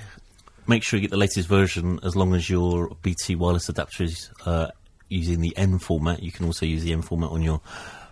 Make 0.67 0.83
sure 0.83 0.97
you 0.97 1.01
get 1.01 1.11
the 1.11 1.17
latest 1.17 1.47
version 1.47 1.99
as 2.03 2.15
long 2.15 2.33
as 2.33 2.49
your 2.49 2.95
BT 3.03 3.35
wireless 3.35 3.69
adapter 3.69 4.03
is 4.03 4.29
uh, 4.45 4.67
using 5.09 5.41
the 5.41 5.55
N 5.55 5.77
format. 5.79 6.23
You 6.23 6.31
can 6.31 6.45
also 6.45 6.65
use 6.65 6.83
the 6.83 6.91
N 6.93 7.01
format 7.03 7.29
on 7.29 7.41
your 7.43 7.61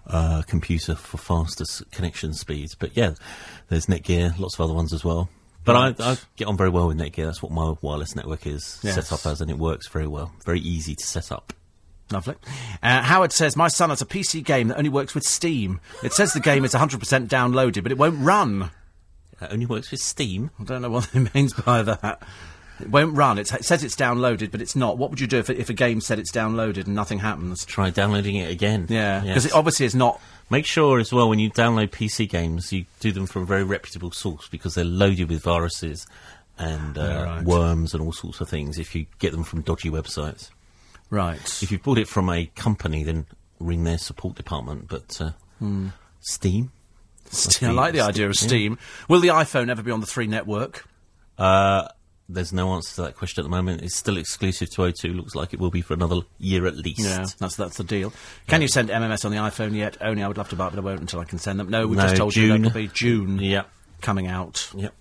uh, 0.06 0.44
computer 0.48 0.94
for 0.96 1.18
faster 1.18 1.66
connection 1.92 2.34
speeds. 2.34 2.76
But 2.76 2.96
yeah, 2.96 3.14
there's 3.70 3.88
Netgear, 3.88 4.38
lots 4.38 4.56
of 4.56 4.62
other 4.62 4.74
ones 4.74 4.94
as 4.94 5.04
well. 5.04 5.30
But 5.66 5.74
Right. 5.76 6.00
I, 6.02 6.12
I 6.12 6.18
get 6.36 6.48
on 6.48 6.58
very 6.58 6.70
well 6.70 6.88
with 6.88 6.98
Netgear. 6.98 7.26
That's 7.26 7.42
what 7.42 7.52
my 7.52 7.74
wireless 7.82 8.16
network 8.16 8.46
is 8.46 8.80
Yes. 8.84 8.96
set 8.96 9.12
up 9.14 9.26
as, 9.26 9.42
and 9.42 9.50
it 9.50 9.58
works 9.58 9.88
very 9.88 10.08
well. 10.08 10.32
Very 10.46 10.60
easy 10.60 10.94
to 10.94 11.04
set 11.06 11.32
up. 11.32 11.54
Lovely. 12.12 12.36
Uh, 12.82 13.02
Howard 13.02 13.32
says, 13.32 13.56
My 13.56 13.68
son 13.68 13.90
has 13.90 14.02
a 14.02 14.06
PC 14.06 14.44
game 14.44 14.68
that 14.68 14.78
only 14.78 14.90
works 14.90 15.16
with 15.16 15.24
Steam. 15.24 15.80
It 16.04 16.14
says 16.14 16.34
the 16.34 16.40
game 16.40 16.64
is 16.66 16.74
100% 16.74 17.28
downloaded, 17.28 17.84
but 17.84 17.92
it 17.92 17.98
won't 17.98 18.20
run. 18.24 18.70
It 19.42 19.50
only 19.52 19.66
works 19.66 19.90
with 19.92 20.00
Steam. 20.02 20.52
I 20.60 20.64
don't 20.64 20.82
know 20.82 20.90
what 20.90 21.10
it 21.16 21.34
means 21.36 21.54
by 21.54 21.82
that. 21.82 22.22
It 22.80 22.90
won't 22.90 23.16
run. 23.16 23.38
It's, 23.38 23.54
it 23.54 23.66
says 23.66 23.84
it's 23.84 23.96
downloaded, 23.96 24.52
but 24.52 24.62
it's 24.62 24.76
not. 24.76 24.98
What 24.98 25.10
would 25.10 25.20
you 25.20 25.28
do 25.28 25.38
if, 25.40 25.50
if 25.50 25.70
a 25.70 25.74
game 25.74 26.02
said 26.02 26.20
it's 26.20 26.32
downloaded 26.32 26.86
and 26.86 26.96
nothing 26.96 27.20
happens? 27.20 27.66
Try 27.66 27.90
downloading 27.90 28.36
it 28.36 28.52
again. 28.52 28.88
Yeah, 28.90 29.22
because 29.22 29.46
Yes. 29.46 29.54
it 29.54 29.58
obviously 29.58 29.86
is 29.86 29.96
not. 29.96 30.20
Make 30.50 30.66
sure 30.66 31.00
as 31.00 31.14
well 31.14 31.30
when 31.30 31.40
you 31.40 31.50
download 31.50 31.90
PC 31.92 32.30
games, 32.30 32.72
you 32.74 32.86
do 33.00 33.12
them 33.12 33.26
from 33.26 33.44
a 33.44 33.46
very 33.46 33.64
reputable 33.64 34.12
source 34.12 34.48
because 34.50 34.76
they're 34.76 34.84
loaded 34.84 35.30
with 35.30 35.42
viruses 35.42 36.06
and 36.58 36.98
uh, 36.98 37.24
right. 37.26 37.44
worms 37.44 37.94
and 37.94 38.04
all 38.04 38.12
sorts 38.12 38.42
of 38.42 38.50
things. 38.50 38.78
If 38.78 38.94
you 38.94 39.06
get 39.20 39.32
them 39.32 39.44
from 39.44 39.62
dodgy 39.62 39.90
websites, 39.90 40.50
Right. 41.14 41.40
if 41.62 41.72
you've 41.72 41.84
bought 41.84 41.98
it 42.00 42.08
from 42.08 42.30
a 42.30 42.48
company, 42.56 43.04
then 43.04 43.26
ring 43.60 43.84
their 43.84 43.98
support 44.00 44.36
department. 44.36 44.88
But 44.88 45.22
uh, 45.22 45.32
Hmm. 45.60 45.90
Steam, 46.22 46.72
I 47.62 47.72
like 47.72 47.94
the 47.94 48.02
idea 48.02 48.28
of 48.28 48.36
Steam. 48.36 48.78
Will 49.08 49.20
the 49.20 49.28
iPhone 49.30 49.70
ever 49.70 49.84
be 49.84 49.92
on 49.92 50.00
the 50.02 50.06
3 50.08 50.28
network? 50.28 50.86
uh, 51.38 51.88
there's 52.30 52.54
no 52.54 52.74
answer 52.74 52.96
to 52.96 53.02
that 53.04 53.18
question 53.18 53.42
at 53.42 53.44
the 53.44 53.50
moment. 53.50 53.82
It's 53.82 53.98
still 53.98 54.16
exclusive 54.18 54.70
to 54.72 54.82
O2. 54.84 55.14
Looks 55.16 55.36
like 55.36 55.54
it 55.54 55.60
will 55.60 55.70
be 55.70 55.82
for 55.82 55.94
another 55.94 56.22
year 56.40 56.66
at 56.66 56.78
least. 56.78 57.02
Yeah, 57.02 57.26
that's 57.38 57.56
that's 57.58 57.76
the 57.78 57.84
deal. 57.84 58.14
Can 58.48 58.62
you 58.62 58.70
send 58.70 58.90
MMS 58.90 59.26
on 59.26 59.32
the 59.32 59.38
iPhone 59.38 59.76
yet? 59.76 59.98
Only 60.02 60.24
I 60.24 60.28
would 60.30 60.38
love 60.38 60.48
to 60.50 60.56
buy 60.56 60.68
it, 60.68 60.70
but 60.72 60.80
I 60.80 60.82
won't 60.82 61.02
until 61.02 61.20
I 61.20 61.26
can 61.26 61.38
send 61.38 61.60
them. 61.60 61.70
No, 61.70 61.86
we 61.86 61.98
No, 61.98 62.04
just 62.04 62.16
told 62.16 62.34
you 62.36 62.48
June. 62.48 62.62
that'll 62.64 62.76
be 62.82 62.88
June 62.88 63.40
Yep. 63.40 63.70
coming 64.02 64.28
out. 64.28 64.70
Yep. 64.74 64.94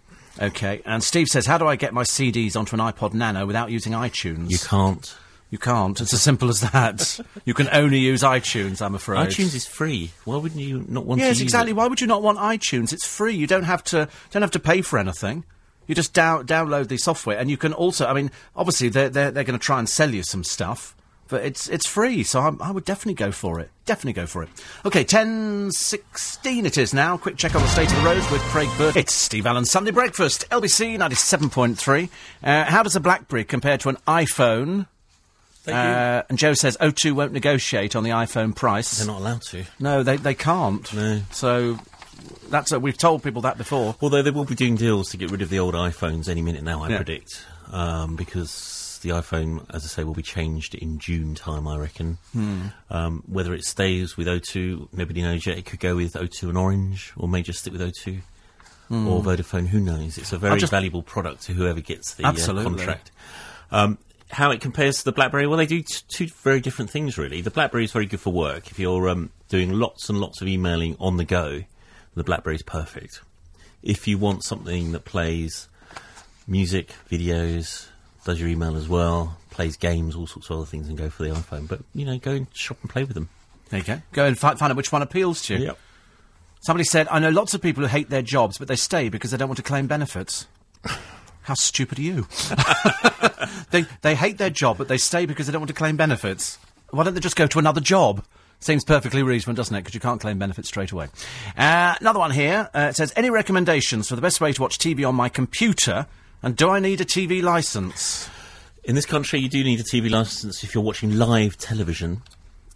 Okay, 0.43 0.83
and 0.85 1.03
Steve 1.03 1.29
says, 1.29 1.47
how 1.47 1.59
do 1.59 1.67
I 1.69 1.77
get 1.77 1.95
my 1.95 2.03
CDs 2.03 2.57
onto 2.57 2.75
an 2.75 2.81
iPod 2.81 3.15
Nano 3.15 3.47
without 3.47 3.71
using 3.71 3.93
iTunes? 3.93 4.51
You 4.51 4.59
can't. 4.59 5.15
You 5.53 5.59
can't. 5.59 6.01
It's 6.01 6.15
as 6.15 6.23
simple 6.23 6.49
as 6.49 6.61
that. 6.63 7.21
you 7.45 7.53
can 7.53 7.69
only 7.73 7.99
use 7.99 8.23
iTunes, 8.23 8.81
I'm 8.81 8.95
afraid. 8.95 9.29
iTunes 9.29 9.55
is 9.55 9.67
free. 9.67 10.11
Why 10.25 10.37
wouldn't 10.39 10.59
you 10.63 10.83
not 10.89 11.05
want 11.05 11.21
to 11.21 11.27
Yes, 11.27 11.43
exactly. 11.43 11.73
it? 11.73 11.75
Why 11.75 11.87
would 11.89 12.01
you 12.01 12.07
not 12.07 12.23
want 12.23 12.39
iTunes? 12.39 12.91
It's 12.91 13.07
free. 13.07 13.35
You 13.35 13.47
don't 13.47 13.65
have 13.65 13.85
to 13.85 14.09
don't 14.31 14.41
have 14.41 14.51
to 14.53 14.59
pay 14.59 14.81
for 14.81 14.99
anything. 14.99 15.45
You 15.87 15.95
just 15.95 16.15
down, 16.15 16.47
download 16.47 16.89
the 16.89 16.97
software, 16.97 17.37
and 17.39 17.51
you 17.51 17.59
can 17.59 17.75
also. 17.75 18.07
I 18.07 18.15
mean, 18.15 18.31
obviously 18.57 18.89
they're 18.89 19.11
they're, 19.11 19.31
they're 19.31 19.45
going 19.45 19.59
to 19.59 19.63
try 19.65 19.79
and 19.79 19.87
sell 19.87 20.09
you 20.15 20.23
some 20.23 20.43
stuff, 20.43 20.97
but 21.29 21.45
it's 21.45 21.69
it's 21.69 21.87
free, 21.87 22.23
so 22.23 22.41
I, 22.41 22.53
I 22.69 22.71
would 22.71 22.87
definitely 22.87 23.15
go 23.23 23.31
for 23.31 23.61
it. 23.61 23.69
Definitely 23.85 24.15
go 24.15 24.27
for 24.27 24.43
it. 24.45 24.49
Okay, 24.87 25.05
ten 25.05 25.71
sixteen 25.73 26.65
it 26.65 26.79
is 26.79 26.95
now. 26.95 27.19
Quick 27.19 27.37
check 27.37 27.55
on 27.55 27.61
the 27.61 27.69
state 27.69 27.91
of 27.91 27.97
the 27.99 28.05
roads 28.05 28.31
with 28.31 28.41
Craig 28.45 28.71
Bird. 28.79 28.97
It's 28.97 29.13
Steve 29.13 29.45
Allen 29.45 29.67
Sunday 29.67 29.91
Breakfast, 29.91 30.49
LBC 30.51 30.97
ninety 30.97 31.17
seven 31.17 31.51
point 31.51 31.77
three. 31.77 32.09
Uh, 32.43 32.65
how 32.65 32.83
does 32.83 32.97
a 32.97 33.01
BlackBerry 33.01 33.45
compare 33.45 33.77
to 33.77 33.91
an 33.91 33.99
iPhone? 34.09 34.87
Uh, 35.69 36.23
and 36.29 36.39
Joe 36.39 36.55
says 36.55 36.77
O2 36.79 37.13
won't 37.13 37.33
negotiate 37.33 37.95
on 37.95 38.03
the 38.05 38.11
iPhone 38.11 38.55
price. 38.55 38.99
They're 38.99 39.07
not 39.07 39.21
allowed 39.21 39.43
to. 39.51 39.65
No, 39.79 40.03
they 40.03 40.17
they 40.17 40.35
can't. 40.35 40.93
No. 40.93 41.21
So 41.31 41.79
that's 42.49 42.73
a, 42.73 42.81
we've 42.81 42.99
told 42.99 43.23
people 43.23 43.43
that 43.43 43.59
before. 43.59 43.95
Although 44.01 44.23
they 44.23 44.31
will 44.31 44.45
be 44.45 44.55
doing 44.55 44.77
deals 44.77 45.11
to 45.11 45.17
get 45.17 45.31
rid 45.31 45.43
of 45.43 45.49
the 45.51 45.59
old 45.59 45.75
iPhones 45.75 46.29
any 46.29 46.43
minute 46.43 46.63
now, 46.65 46.83
I 46.83 46.89
Yeah. 46.91 46.97
predict, 46.97 47.45
um, 47.71 48.17
because 48.17 48.99
the 49.03 49.11
iPhone, 49.11 49.65
as 49.75 49.85
I 49.85 49.89
say, 49.89 50.05
will 50.05 50.15
be 50.15 50.23
changed 50.23 50.75
in 50.75 50.99
June 50.99 51.35
time, 51.35 51.67
I 51.67 51.77
reckon. 51.77 52.19
Hmm. 52.33 52.67
Um, 52.91 53.23
whether 53.27 53.53
it 53.55 53.65
stays 53.65 54.17
with 54.17 54.27
O2, 54.29 54.89
nobody 54.93 55.23
knows 55.23 55.47
yet. 55.47 55.59
It 55.59 55.65
could 55.65 55.81
go 55.81 55.97
with 55.97 56.13
O2 56.15 56.49
and 56.49 56.59
Orange, 56.59 57.13
or 57.17 57.29
may 57.29 57.43
just 57.43 57.61
stick 57.61 57.73
with 57.73 57.83
O2 57.83 58.21
or 58.91 59.23
Vodafone. 59.23 59.69
Who 59.69 59.81
knows? 59.81 60.19
It's 60.19 60.33
a 60.33 60.39
very 60.39 60.61
just- 60.61 60.71
valuable 60.71 61.03
product 61.03 61.43
to 61.45 61.55
whoever 61.55 61.81
gets 61.81 62.15
the 62.15 62.25
uh, 62.25 62.29
Absolutely. 62.29 62.65
contract. 62.65 63.11
Um, 63.71 63.97
how 64.33 64.51
it 64.51 64.61
compares 64.61 64.99
to 64.99 65.05
the 65.05 65.13
BlackBerry? 65.13 65.47
Well, 65.47 65.59
they 65.59 65.67
do 65.67 65.83
t- 65.83 66.03
two 66.09 66.27
very 66.43 66.61
different 66.61 66.91
things, 66.91 67.19
really. 67.19 67.43
The 67.43 67.51
BlackBerry 67.51 67.85
is 67.85 67.93
very 67.93 68.07
good 68.07 68.21
for 68.21 68.33
work. 68.33 68.71
If 68.71 68.79
you're 68.79 69.09
um, 69.09 69.31
doing 69.49 69.73
lots 69.73 70.09
and 70.09 70.19
lots 70.19 70.41
of 70.41 70.49
emailing 70.49 70.97
on 70.99 71.19
the 71.19 71.25
go, 71.25 71.65
the 72.15 72.25
BlackBerry 72.25 72.57
is 72.57 72.63
perfect. 72.63 73.21
If 73.83 74.09
you 74.09 74.19
want 74.19 74.43
something 74.45 74.93
that 74.93 75.05
plays 75.05 75.69
music, 76.47 76.95
videos, 77.11 77.89
does 78.25 78.41
your 78.41 78.49
email 78.49 78.77
as 78.77 78.89
well, 78.89 79.37
plays 79.51 79.77
games, 79.77 80.15
all 80.17 80.27
sorts 80.27 80.49
of 80.51 80.57
other 80.57 80.67
things, 80.67 80.89
and 80.89 80.97
go 80.97 81.11
for 81.11 81.25
the 81.25 81.31
iPhone. 81.31 81.69
But 81.69 81.81
you 81.95 82.05
know, 82.07 82.19
go 82.19 82.33
and 82.33 82.47
shop 82.55 82.79
and 82.81 82.91
play 82.91 83.05
with 83.05 83.15
them. 83.15 83.29
There 83.69 83.81
you 83.81 83.87
go. 83.87 84.03
Go 84.13 84.25
and 84.27 84.39
fi- 84.39 84.55
find 84.55 84.71
out 84.71 84.77
which 84.77 84.93
one 84.93 85.03
appeals 85.03 85.43
to 85.47 85.57
you. 85.59 85.75
Somebody 86.61 86.85
said, 86.85 87.09
I 87.11 87.19
know 87.19 87.31
lots 87.31 87.55
of 87.55 87.61
people 87.61 87.83
who 87.83 87.89
hate 87.89 88.09
their 88.09 88.23
jobs, 88.23 88.57
but 88.57 88.69
they 88.69 88.77
stay 88.77 89.09
because 89.09 89.33
they 89.33 89.37
don't 89.37 89.49
want 89.49 89.57
to 89.57 89.65
claim 89.65 89.89
benefits. 89.89 90.47
How 91.43 91.55
stupid 91.55 91.99
are 91.99 92.03
you? 92.03 92.27
they, 93.71 93.85
they 94.03 94.15
hate 94.15 94.39
their 94.39 94.51
job, 94.51 94.79
but 94.79 94.89
they 94.89 94.99
stay 94.99 95.27
because 95.27 95.47
they 95.47 95.53
don't 95.53 95.61
want 95.61 95.69
to 95.69 95.75
claim 95.75 95.97
benefits. 95.97 96.59
Why 96.91 97.05
don't 97.05 97.15
they 97.15 97.21
just 97.21 97.37
go 97.37 97.47
to 97.47 97.59
another 97.59 97.81
job? 97.81 98.25
Seems 98.61 98.85
perfectly 98.85 99.23
reasonable, 99.25 99.57
doesn't 99.57 99.75
it? 99.75 99.81
Because 99.81 99.95
you 99.95 100.01
can't 100.01 100.21
claim 100.21 100.39
benefits 100.39 100.69
straight 100.69 100.93
away. 100.93 101.09
Uh, 101.57 101.95
another 102.01 102.21
one 102.21 102.31
here. 102.31 102.71
Uh, 102.73 102.87
it 102.91 102.97
says, 102.97 103.13
any 103.17 103.29
recommendations 103.29 104.09
for 104.09 104.15
the 104.15 104.23
best 104.23 104.41
way 104.41 104.53
to 104.53 104.63
watch 104.63 104.79
TV 104.79 105.07
on 105.09 105.17
my 105.17 105.29
computer? 105.29 106.07
And 106.43 106.57
do 106.57 106.69
I 106.71 106.79
need 106.79 107.01
a 107.01 107.05
TV 107.05 107.43
license? 107.43 108.29
In 108.85 108.95
this 108.95 109.07
country, 109.07 109.41
you 109.41 109.49
do 109.49 109.65
need 109.65 109.81
a 109.81 109.85
TV 109.85 110.11
license 110.11 110.63
if 110.63 110.75
you're 110.75 110.85
watching 110.85 111.17
live 111.19 111.57
television. 111.59 112.23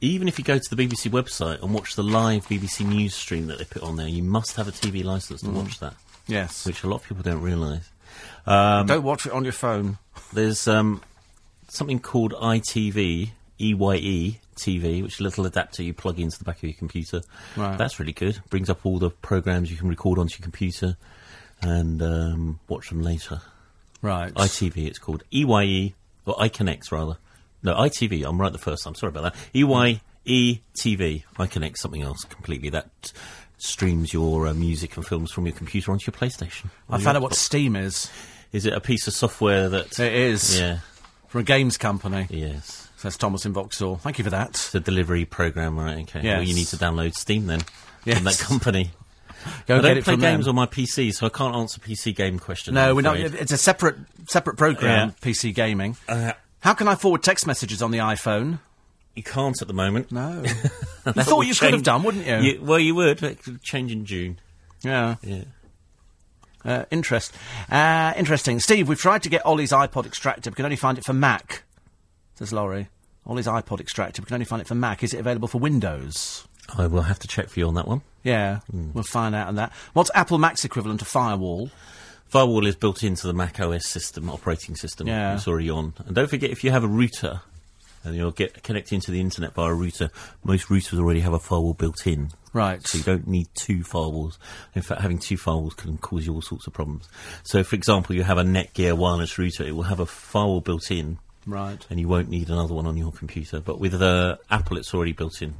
Even 0.00 0.28
if 0.28 0.38
you 0.38 0.44
go 0.44 0.58
to 0.58 0.74
the 0.74 0.76
BBC 0.76 1.10
website 1.10 1.62
and 1.62 1.72
watch 1.72 1.94
the 1.94 2.02
live 2.02 2.46
BBC 2.46 2.86
news 2.86 3.14
stream 3.14 3.46
that 3.46 3.58
they 3.58 3.64
put 3.64 3.82
on 3.82 3.96
there, 3.96 4.08
you 4.08 4.22
must 4.22 4.56
have 4.56 4.68
a 4.68 4.72
TV 4.72 5.04
license 5.04 5.40
to 5.42 5.50
watch 5.50 5.78
that, 5.80 5.94
Yes. 6.26 6.66
which 6.66 6.82
a 6.82 6.88
lot 6.88 6.96
of 6.96 7.08
people 7.08 7.22
don't 7.22 7.40
realise. 7.40 7.88
Um, 8.46 8.86
don't 8.86 9.02
watch 9.02 9.26
it 9.26 9.32
on 9.32 9.44
your 9.44 9.52
phone. 9.52 9.98
There's 10.32 10.68
um, 10.68 11.02
something 11.68 11.98
called 11.98 12.32
ITV, 12.32 13.30
EYE 13.58 14.40
TV, 14.56 15.02
which 15.02 15.14
is 15.14 15.20
a 15.20 15.22
little 15.22 15.46
adapter 15.46 15.82
you 15.82 15.92
plug 15.92 16.18
into 16.18 16.38
the 16.38 16.44
back 16.44 16.58
of 16.58 16.64
your 16.64 16.72
computer. 16.74 17.22
Right. 17.56 17.76
That's 17.76 17.98
really 17.98 18.12
good. 18.12 18.40
Brings 18.50 18.70
up 18.70 18.84
all 18.84 18.98
the 18.98 19.10
programs 19.10 19.70
you 19.70 19.76
can 19.76 19.88
record 19.88 20.18
onto 20.18 20.38
your 20.38 20.42
computer 20.44 20.96
and 21.62 22.02
um, 22.02 22.60
watch 22.68 22.88
them 22.88 23.02
later. 23.02 23.40
Right. 24.02 24.32
ITV, 24.34 24.86
it's 24.86 24.98
called 24.98 25.24
EYE, 25.32 25.94
or 26.24 26.34
iConnect 26.36 26.92
rather. 26.92 27.16
No, 27.62 27.74
ITV. 27.74 28.24
I'm 28.24 28.40
right 28.40 28.52
the 28.52 28.58
first 28.58 28.84
time. 28.84 28.94
Sorry 28.94 29.10
about 29.10 29.34
that. 29.34 29.34
EYE 29.54 30.00
TV. 30.26 31.24
iConnect, 31.38 31.76
something 31.76 32.02
else 32.02 32.24
completely. 32.24 32.70
That 32.70 33.12
streams 33.58 34.12
your 34.12 34.46
uh, 34.46 34.54
music 34.54 34.96
and 34.96 35.06
films 35.06 35.32
from 35.32 35.46
your 35.46 35.54
computer 35.54 35.90
onto 35.90 36.10
your 36.10 36.18
PlayStation. 36.18 36.68
I 36.90 36.98
found 36.98 37.16
out 37.16 37.22
what 37.22 37.34
Steam 37.34 37.74
is. 37.74 38.10
Is 38.52 38.66
it 38.66 38.72
a 38.72 38.80
piece 38.80 39.06
of 39.06 39.14
software 39.14 39.68
that? 39.68 39.98
It 39.98 40.12
is. 40.12 40.58
Yeah. 40.58 40.78
From 41.28 41.40
a 41.42 41.44
games 41.44 41.76
company. 41.76 42.26
Yes. 42.30 42.88
Says 42.96 43.16
Thomas 43.16 43.44
in 43.44 43.52
Vauxhall. 43.52 43.96
Thank 43.96 44.18
you 44.18 44.24
for 44.24 44.30
that. 44.30 44.50
It's 44.50 44.74
a 44.74 44.80
delivery 44.80 45.24
program, 45.24 45.78
right? 45.78 45.98
Okay. 46.02 46.22
Well, 46.22 46.42
you 46.42 46.54
need 46.54 46.66
to 46.68 46.76
download 46.76 47.14
Steam 47.14 47.46
then 47.46 47.60
Yes. 48.04 48.16
from 48.16 48.24
that 48.24 48.38
company. 48.38 48.90
Go 49.66 49.76
I 49.76 49.78
get 49.78 49.82
don't 49.82 49.98
it 49.98 50.04
play 50.04 50.12
from 50.14 50.20
games 50.20 50.46
them. 50.46 50.58
on 50.58 50.62
my 50.62 50.66
PC, 50.66 51.12
so 51.14 51.26
I 51.26 51.28
can't 51.28 51.54
answer 51.54 51.78
PC 51.80 52.14
game 52.16 52.38
questions. 52.38 52.74
No, 52.74 52.94
we're 52.94 53.02
not. 53.02 53.18
It's 53.18 53.52
a 53.52 53.58
separate 53.58 53.96
separate 54.28 54.56
program. 54.56 55.08
Yeah. 55.10 55.14
PC 55.30 55.54
gaming. 55.54 55.96
Uh, 56.08 56.32
How 56.60 56.74
can 56.74 56.88
I 56.88 56.94
forward 56.94 57.22
text 57.22 57.46
messages 57.46 57.82
on 57.82 57.90
the 57.90 57.98
iPhone? 57.98 58.58
you 59.14 59.22
can't 59.22 59.60
at 59.62 59.66
the 59.68 59.72
moment. 59.74 60.12
No. 60.12 60.42
you 61.06 61.22
thought 61.22 61.46
you 61.46 61.54
could 61.54 61.72
have 61.72 61.82
done, 61.82 62.02
wouldn't 62.02 62.26
you? 62.26 62.36
You- 62.36 62.62
well, 62.62 62.78
you 62.78 62.94
would. 62.94 63.20
But 63.20 63.30
it 63.32 63.42
could 63.42 63.62
change 63.62 63.90
in 63.92 64.04
June. 64.04 64.38
Yeah. 64.82 65.16
Yeah. 65.22 65.44
Uh, 66.66 66.84
interest. 66.90 67.32
Uh, 67.70 68.12
interesting. 68.16 68.58
Steve, 68.60 68.88
we've 68.88 68.98
tried 68.98 69.22
to 69.22 69.28
get 69.28 69.46
Ollie's 69.46 69.70
iPod 69.70 70.04
extractor. 70.04 70.50
We 70.50 70.54
can 70.56 70.64
only 70.64 70.76
find 70.76 70.98
it 70.98 71.04
for 71.04 71.12
Mac. 71.12 71.62
Says 72.34 72.52
Laurie. 72.52 72.88
Ollie's 73.24 73.46
iPod 73.46 73.80
extractor. 73.80 74.20
We 74.20 74.26
can 74.26 74.34
only 74.34 74.44
find 74.44 74.60
it 74.60 74.68
for 74.68 74.74
Mac. 74.74 75.02
Is 75.02 75.14
it 75.14 75.20
available 75.20 75.48
for 75.48 75.58
Windows? 75.58 76.46
I 76.76 76.86
will 76.86 77.02
have 77.02 77.18
to 77.20 77.28
check 77.28 77.48
for 77.48 77.60
you 77.60 77.68
on 77.68 77.74
that 77.74 77.86
one. 77.86 78.02
Yeah. 78.24 78.60
We'll 78.72 79.04
find 79.04 79.34
out 79.34 79.46
on 79.48 79.54
that. 79.54 79.72
What's 79.92 80.10
Apple 80.14 80.38
Mac's 80.38 80.64
equivalent 80.64 81.00
to 81.00 81.06
Firewall? 81.06 81.70
Firewall 82.26 82.66
is 82.66 82.74
built 82.74 83.04
into 83.04 83.26
the 83.28 83.32
Mac 83.32 83.60
OS 83.60 83.86
system, 83.86 84.28
operating 84.28 84.74
system. 84.74 85.06
Yeah. 85.06 85.34
It's 85.36 85.46
already 85.46 85.70
on. 85.70 85.94
And 86.06 86.14
don't 86.14 86.28
forget, 86.28 86.50
if 86.50 86.64
you 86.64 86.72
have 86.72 86.82
a 86.82 86.88
router 86.88 87.42
and 88.06 88.16
you're 88.16 88.32
get 88.32 88.62
connecting 88.62 89.00
to 89.00 89.10
the 89.10 89.20
internet 89.20 89.54
via 89.54 89.70
a 89.70 89.74
router, 89.74 90.10
most 90.44 90.68
routers 90.68 90.98
already 90.98 91.20
have 91.20 91.32
a 91.32 91.38
firewall 91.38 91.74
built 91.74 92.06
in. 92.06 92.30
Right. 92.52 92.86
So 92.86 92.96
you 92.98 93.04
don't 93.04 93.26
need 93.26 93.48
two 93.54 93.80
firewalls. 93.80 94.38
In 94.74 94.80
fact, 94.82 95.02
having 95.02 95.18
two 95.18 95.36
firewalls 95.36 95.76
can 95.76 95.98
cause 95.98 96.24
you 96.26 96.32
all 96.34 96.40
sorts 96.42 96.66
of 96.66 96.72
problems. 96.72 97.08
So, 97.42 97.62
for 97.62 97.76
example, 97.76 98.16
you 98.16 98.22
have 98.22 98.38
a 98.38 98.44
Netgear 98.44 98.96
wireless 98.96 99.38
router, 99.38 99.64
it 99.64 99.74
will 99.76 99.82
have 99.82 100.00
a 100.00 100.06
firewall 100.06 100.62
built 100.62 100.90
in, 100.90 101.18
Right. 101.46 101.84
and 101.90 102.00
you 102.00 102.08
won't 102.08 102.28
need 102.30 102.48
another 102.48 102.72
one 102.74 102.86
on 102.86 102.96
your 102.96 103.12
computer. 103.12 103.60
But 103.60 103.78
with 103.78 103.94
uh, 104.00 104.36
Apple, 104.50 104.78
it's 104.78 104.94
already 104.94 105.12
built 105.12 105.42
in. 105.42 105.54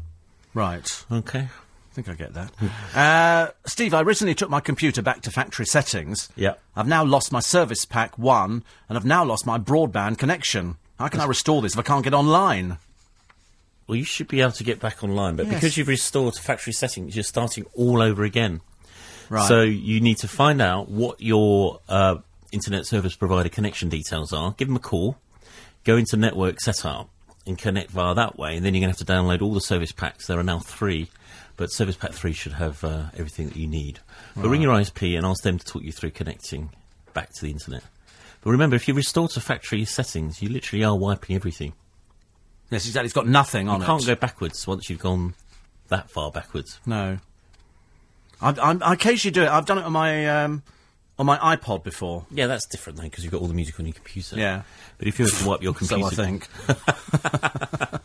Right. 0.55 1.05
Okay. 1.13 1.41
I 1.49 1.95
think 1.95 2.09
I 2.09 2.15
get 2.15 2.35
that. 2.35 2.51
uh, 2.95 3.53
Steve, 3.67 3.93
I 3.95 4.01
recently 4.01 4.35
took 4.35 4.51
my 4.51 4.61
computer 4.61 5.01
back 5.03 5.21
to 5.23 5.31
factory 5.31 5.67
settings. 5.67 6.29
Yeah. 6.37 6.55
I've 6.75 6.89
now 6.89 7.05
lost 7.05 7.31
my 7.33 7.41
service 7.41 7.85
pack 7.85 8.19
one, 8.19 8.65
and 8.89 8.97
I've 8.99 9.05
now 9.05 9.25
lost 9.25 9.45
my 9.47 9.59
broadband 9.59 10.19
connection. 10.19 10.77
How 10.99 11.09
can 11.09 11.21
I 11.21 11.27
restore 11.27 11.63
this 11.63 11.75
if 11.75 11.79
I 11.79 11.83
can't 11.83 12.05
get 12.05 12.15
online? 12.15 12.79
Well, 13.87 13.97
you 13.97 14.05
should 14.05 14.29
be 14.29 14.41
able 14.41 14.53
to 14.53 14.65
get 14.65 14.81
back 14.81 15.05
online, 15.05 15.37
but 15.37 15.47
Yes. 15.47 15.55
because 15.55 15.77
you've 15.77 15.89
restored 15.89 16.35
to 16.35 16.43
factory 16.43 16.73
settings, 16.73 17.15
you're 17.15 17.23
starting 17.23 17.67
all 17.75 18.03
over 18.03 18.25
again. 18.25 18.61
Right. 19.29 19.47
So 19.47 19.63
you 19.63 20.01
need 20.01 20.19
to 20.19 20.29
find 20.29 20.61
out 20.61 20.89
what 20.89 21.21
your 21.21 21.81
uh, 21.89 22.17
internet 22.53 22.87
service 22.87 23.15
provider 23.15 23.49
connection 23.49 23.89
details 23.89 24.33
are. 24.33 24.53
Give 24.57 24.69
them 24.69 24.77
a 24.77 24.81
call. 24.81 25.19
Go 25.85 25.97
into 25.97 26.17
network 26.17 26.61
setup 26.61 27.09
and 27.47 27.57
connect 27.59 27.91
via 27.91 28.15
that 28.15 28.37
way. 28.39 28.57
And 28.57 28.65
then 28.67 28.75
you're 28.75 28.81
going 28.81 28.93
to 28.93 28.99
have 28.99 29.07
to 29.07 29.13
download 29.13 29.43
all 29.43 29.55
the 29.55 29.61
service 29.61 29.93
packs. 29.93 30.27
There 30.27 30.39
are 30.39 30.43
now 30.43 30.59
three, 30.59 31.09
but 31.57 31.71
service 31.71 31.97
pack 31.97 32.13
three 32.13 32.33
should 32.33 32.55
have 32.55 32.83
uh, 32.83 33.05
everything 33.15 33.49
that 33.49 33.57
you 33.57 33.69
need. 33.69 34.01
But 34.37 34.49
ring 34.49 34.63
your 34.63 34.75
ISP 34.75 35.17
and 35.17 35.25
ask 35.25 35.43
them 35.45 35.59
to 35.59 35.65
talk 35.65 35.83
you 35.83 35.93
through 35.93 36.11
connecting 36.11 36.71
back 37.15 37.33
to 37.35 37.43
the 37.45 37.51
internet. 37.53 37.85
But 38.47 38.53
remember, 38.53 38.77
if 38.77 38.87
you 38.87 38.95
restore 38.95 39.27
to 39.31 39.41
factory 39.41 39.85
settings, 39.85 40.41
you 40.41 40.49
literally 40.49 40.85
are 40.85 40.97
wiping 40.97 41.35
everything. 41.35 41.73
yes, 42.71 42.87
exactly. 42.87 43.07
It's 43.07 43.13
got 43.13 43.27
nothing 43.27 43.69
on 43.69 43.81
it. 43.81 43.81
You 43.81 43.87
can't 43.87 44.07
go 44.07 44.15
backwards 44.15 44.65
once 44.69 44.89
you've 44.89 45.01
gone 45.01 45.35
that 45.89 46.09
far 46.11 46.31
backwards. 46.31 46.79
No. 46.87 47.19
I, 48.41 48.51
I, 48.51 48.79
I 48.83 48.93
occasionally 48.93 49.33
do 49.33 49.43
it. 49.43 49.49
I've 49.49 49.67
done 49.67 49.79
it 49.79 49.85
on 49.85 49.91
my 49.91 50.45
um, 50.45 50.63
on 51.19 51.27
my 51.27 51.39
iPod 51.57 51.83
before. 51.85 52.27
Yeah, 52.31 52.47
that's 52.47 52.67
different 52.67 52.99
then 52.99 53.09
because 53.09 53.25
you've 53.25 53.33
got 53.33 53.41
all 53.41 53.49
the 53.49 53.55
music 53.55 53.79
on 53.81 53.87
your 53.87 53.95
computer. 53.95 54.39
Yeah. 54.39 54.63
But 54.99 55.09
if 55.09 55.19
you 55.19 55.25
were 55.27 55.31
to 55.31 55.49
wipe 55.49 55.63
your 55.63 55.75
So 55.81 55.97
computer, 55.97 56.23
I 56.23 56.25
think. 56.25 56.49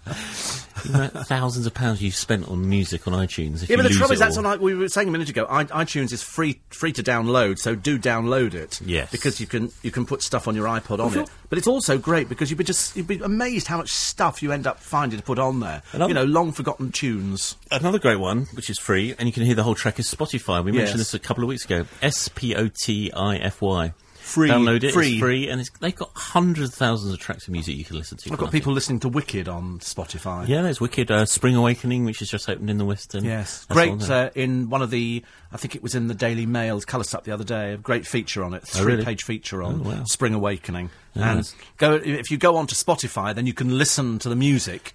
you 0.86 0.92
know, 0.94 1.08
thousands 1.08 1.66
of 1.68 1.74
pounds 1.74 2.02
you've 2.02 2.16
spent 2.16 2.48
on 2.48 2.68
music 2.68 3.08
on 3.08 3.14
iTunes. 3.14 3.64
If 3.64 3.70
Yeah, 3.70 3.76
but 3.76 3.84
the 3.84 3.90
trouble 3.90 4.14
is 4.14 4.20
that's 4.20 4.38
all- 4.38 4.48
on. 4.48 4.54
I- 4.54 4.58
We 4.62 4.74
were 4.74 4.90
saying 4.90 5.08
a 5.08 5.12
minute 5.12 5.30
ago. 5.30 5.46
I, 5.50 5.66
iTunes 5.66 6.12
is 6.12 6.24
free 6.24 6.60
free 6.70 6.92
to 6.94 7.04
download, 7.04 7.60
so 7.60 7.76
do 7.76 8.00
download 8.00 8.54
it. 8.54 8.82
Yes. 8.84 9.12
because 9.12 9.40
you 9.40 9.48
can 9.48 9.72
you 9.84 9.92
can 9.92 10.06
put 10.06 10.22
stuff 10.24 10.48
on 10.48 10.56
your 10.56 10.66
iPod 10.68 11.00
on 11.00 11.18
it. 11.20 11.30
But 11.50 11.58
it's 11.58 11.68
also 11.68 11.98
great 11.98 12.30
because 12.30 12.50
you'd 12.50 12.58
be 12.58 12.64
just 12.64 12.96
you'd 12.96 13.08
be 13.08 13.20
amazed 13.20 13.68
how 13.68 13.78
much 13.78 13.92
stuff 13.92 14.42
you 14.42 14.52
end 14.52 14.66
up 14.68 14.80
finding 14.80 15.20
to 15.20 15.26
put 15.26 15.38
on 15.38 15.60
there. 15.60 15.84
Another- 15.94 16.10
You 16.10 16.14
know, 16.16 16.24
long 16.24 16.52
forgotten 16.52 16.92
tunes. 16.92 17.56
Another 17.70 18.00
great 18.00 18.20
one, 18.20 18.46
which 18.54 18.70
is 18.70 18.80
free, 18.80 19.14
and 19.20 19.28
you 19.28 19.34
can 19.34 19.44
hear 19.44 19.56
the 19.56 19.64
whole 19.64 19.76
track, 19.76 20.00
is 20.00 20.08
Spotify. 20.14 20.64
We 20.64 20.72
mentioned 20.72 21.00
Yes. 21.00 21.12
this 21.12 21.14
a 21.14 21.20
couple 21.20 21.44
of 21.44 21.48
weeks 21.50 21.66
ago. 21.66 21.86
S 22.02 22.30
P 22.34 22.56
O 22.56 22.70
T 22.70 23.01
I 23.14 23.38
F 23.38 23.62
Y. 23.62 23.94
Free- 24.20 24.50
Download 24.50 24.84
it. 24.84 24.94
free. 24.94 25.14
It's 25.14 25.20
free, 25.20 25.50
and 25.50 25.60
it's, 25.60 25.72
they've 25.80 25.96
got 25.96 26.12
hundreds 26.16 26.70
of 26.70 26.76
thousands 26.76 27.12
of 27.12 27.20
tracks 27.20 27.48
of 27.48 27.52
music 27.52 27.76
you 27.76 27.84
can 27.84 27.98
listen 27.98 28.18
to. 28.20 28.32
I've 28.32 28.38
got 28.38 28.52
people 28.52 28.72
listening 28.72 29.00
to 29.02 29.10
Wicked 29.10 29.50
on 29.50 29.80
Spotify. 29.80 30.48
Yeah, 30.48 30.62
there's 30.62 30.80
Wicked 30.80 31.10
uh, 31.10 31.26
Spring 31.26 31.56
Awakening, 31.56 32.06
which 32.06 32.20
has 32.20 32.30
just 32.30 32.48
opened 32.48 32.70
in 32.70 32.78
the 32.78 32.86
West 32.86 33.14
End. 33.16 33.26
Yes, 33.26 33.66
That's 33.66 33.74
great. 33.74 34.00
there. 34.00 34.28
Uh, 34.28 34.30
in 34.36 34.70
one 34.70 34.84
of 34.84 34.92
the, 34.92 35.26
I 35.52 35.58
think 35.58 35.76
it 35.76 35.82
was 35.84 35.96
in 35.96 36.08
the 36.08 36.14
Daily 36.14 36.46
Mail's 36.46 36.86
colour 36.86 37.04
stuff 37.04 37.24
the 37.24 37.32
other 37.34 37.44
day. 37.44 37.74
A 37.74 37.78
great 37.78 38.06
feature 38.06 38.44
on 38.44 38.54
it, 38.54 38.64
Oh, 38.76 38.84
really? 38.86 38.98
three-page 38.98 39.24
feature 39.24 39.64
on 39.64 39.82
Oh, 39.86 39.90
wow. 39.90 40.04
Spring 40.06 40.36
Awakening. 40.36 40.92
Yeah. 41.16 41.38
And 41.38 41.54
go 41.78 41.96
if 41.96 42.30
you 42.30 42.38
go 42.38 42.56
on 42.58 42.68
to 42.68 42.76
Spotify, 42.76 43.34
then 43.34 43.48
you 43.48 43.54
can 43.54 43.76
listen 43.78 44.20
to 44.20 44.30
the 44.30 44.36
music, 44.36 44.94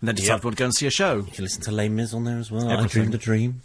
and 0.00 0.08
then 0.08 0.16
decide 0.16 0.28
Yep. 0.32 0.38
if 0.38 0.42
you 0.44 0.48
want 0.48 0.56
to 0.56 0.60
go 0.60 0.64
and 0.66 0.74
see 0.74 0.86
a 0.86 0.90
show. 0.90 1.16
You 1.18 1.32
can 1.32 1.44
listen 1.44 1.62
to 1.62 1.70
Les 1.70 1.88
Mis 1.88 2.12
on 2.12 2.24
there 2.24 2.38
as 2.38 2.50
well. 2.50 2.68
I 2.68 2.86
dreamed 2.88 3.14
a 3.14 3.18
dream. 3.18 3.62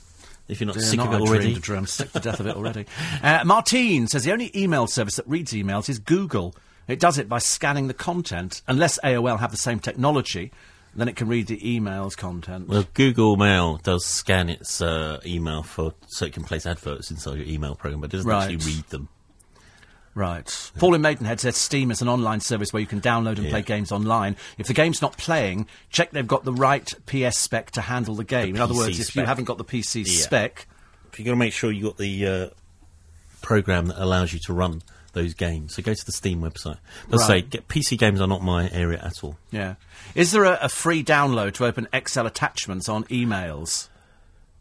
If 0.50 0.60
you're 0.60 0.66
not 0.68 0.76
sick 0.82 0.98
not 0.98 1.08
of 1.08 1.14
it 1.14 1.18
I 1.18 1.20
already. 1.20 1.44
dreamed 1.46 1.58
a 1.58 1.62
dream. 1.62 1.80
I'm 1.80 1.86
sick 1.88 2.12
to 2.14 2.20
death 2.20 2.40
of 2.40 2.48
it 2.48 2.56
already. 2.56 2.86
Uh, 3.24 3.44
Martine 3.46 4.08
says 4.08 4.24
the 4.24 4.32
only 4.32 4.52
email 4.56 4.88
service 4.88 5.16
that 5.18 5.28
reads 5.28 5.54
emails 5.54 5.88
is 5.90 6.00
Google. 6.00 6.56
It 6.88 7.00
does 7.00 7.18
it 7.20 7.30
by 7.30 7.38
scanning 7.40 7.88
the 7.88 7.94
content. 7.94 8.62
Unless 8.68 9.00
AOL 9.04 9.40
have 9.40 9.52
the 9.52 9.58
same 9.58 9.80
technology, 9.80 10.52
then 10.96 11.08
it 11.08 11.16
can 11.16 11.28
read 11.28 11.46
the 11.48 11.76
email's 11.76 12.16
content. 12.16 12.68
Well, 12.68 12.86
Google 12.96 13.38
Mail 13.38 13.78
does 13.78 14.06
scan 14.06 14.50
its 14.50 14.82
uh, 14.82 15.20
email 15.26 15.62
for 15.62 15.94
so 16.08 16.26
it 16.26 16.34
can 16.34 16.44
place 16.44 16.66
adverts 16.66 17.12
inside 17.12 17.38
your 17.38 17.48
email 17.48 17.76
program, 17.76 18.02
but 18.02 18.12
it 18.12 18.18
doesn't 18.18 18.30
Right. 18.30 18.52
actually 18.56 18.74
read 18.74 18.86
them. 18.90 19.08
Right. 20.16 20.72
Paul 20.78 20.96
in 20.96 21.02
Maidenhead 21.02 21.40
says 21.40 21.56
Steam 21.56 21.92
is 21.92 22.02
an 22.02 22.10
online 22.10 22.40
service 22.42 22.74
where 22.74 22.82
you 22.82 22.88
can 22.88 23.00
download 23.00 23.38
and 23.38 23.48
play 23.50 23.62
games 23.62 23.92
online. 23.92 24.36
If 24.58 24.68
the 24.68 24.74
game's 24.74 25.02
not 25.02 25.18
playing, 25.18 25.68
check 25.92 26.12
they've 26.12 26.28
got 26.28 26.44
the 26.44 26.52
right 26.54 26.92
PS 27.06 27.38
spec 27.38 27.72
to 27.72 27.82
handle 27.82 28.16
the 28.16 28.24
game. 28.24 28.56
In 28.56 28.62
other 28.62 28.74
words, 28.74 29.00
if 29.00 29.16
you 29.16 29.24
haven't 29.24 29.46
got 29.46 29.58
the 29.58 29.64
PC 29.66 30.04
Yeah. 30.06 30.22
spec, 30.24 30.68
You've 31.18 31.26
got 31.26 31.32
to 31.32 31.38
make 31.38 31.54
sure 31.54 31.72
you've 31.72 31.84
got 31.86 31.98
the 31.98 32.26
uh, 32.28 32.50
program 33.42 33.88
that 33.88 34.02
allows 34.02 34.32
you 34.34 34.40
to 34.46 34.54
run 34.54 34.82
those 35.14 35.34
games. 35.34 35.76
So 35.76 35.82
go 35.82 35.94
to 35.94 36.06
the 36.06 36.12
Steam 36.12 36.42
website. 36.42 36.78
Let's 37.10 37.26
say 37.28 37.42
get, 37.42 37.68
PC 37.68 37.98
games 37.98 38.22
are 38.22 38.28
not 38.28 38.42
my 38.44 38.70
area 38.72 39.00
at 39.04 39.24
all. 39.24 39.38
yeah. 39.52 39.76
Is 40.16 40.32
there 40.32 40.44
a, 40.46 40.58
a 40.62 40.70
free 40.70 41.04
download 41.04 41.54
to 41.56 41.66
open 41.66 41.88
Excel 41.94 42.26
attachments 42.26 42.88
on 42.90 43.04
emails? 43.06 43.90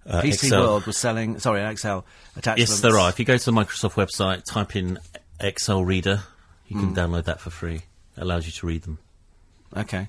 Uh, 0.07 0.21
PC 0.23 0.33
Excel. 0.35 0.63
World 0.63 0.87
was 0.87 0.97
selling, 0.97 1.39
sorry, 1.39 1.63
Excel 1.63 2.05
attachments. 2.37 2.71
Yes, 2.73 2.81
there 2.81 2.99
are. 2.99 3.09
If 3.11 3.19
you 3.19 3.25
go 3.25 3.37
to 3.37 3.45
the 3.45 3.53
Microsoft 3.53 3.93
website, 3.95 4.43
type 4.45 4.75
in 4.75 4.99
Excel 5.41 5.85
Reader, 5.85 6.23
you 6.67 6.79
can 6.79 6.95
download 6.95 7.25
that 7.25 7.41
for 7.41 7.51
free. 7.51 7.77
It 8.17 8.23
allows 8.23 8.47
you 8.47 8.53
to 8.53 8.67
read 8.67 8.83
them. 8.83 8.99
Okay. 9.77 10.09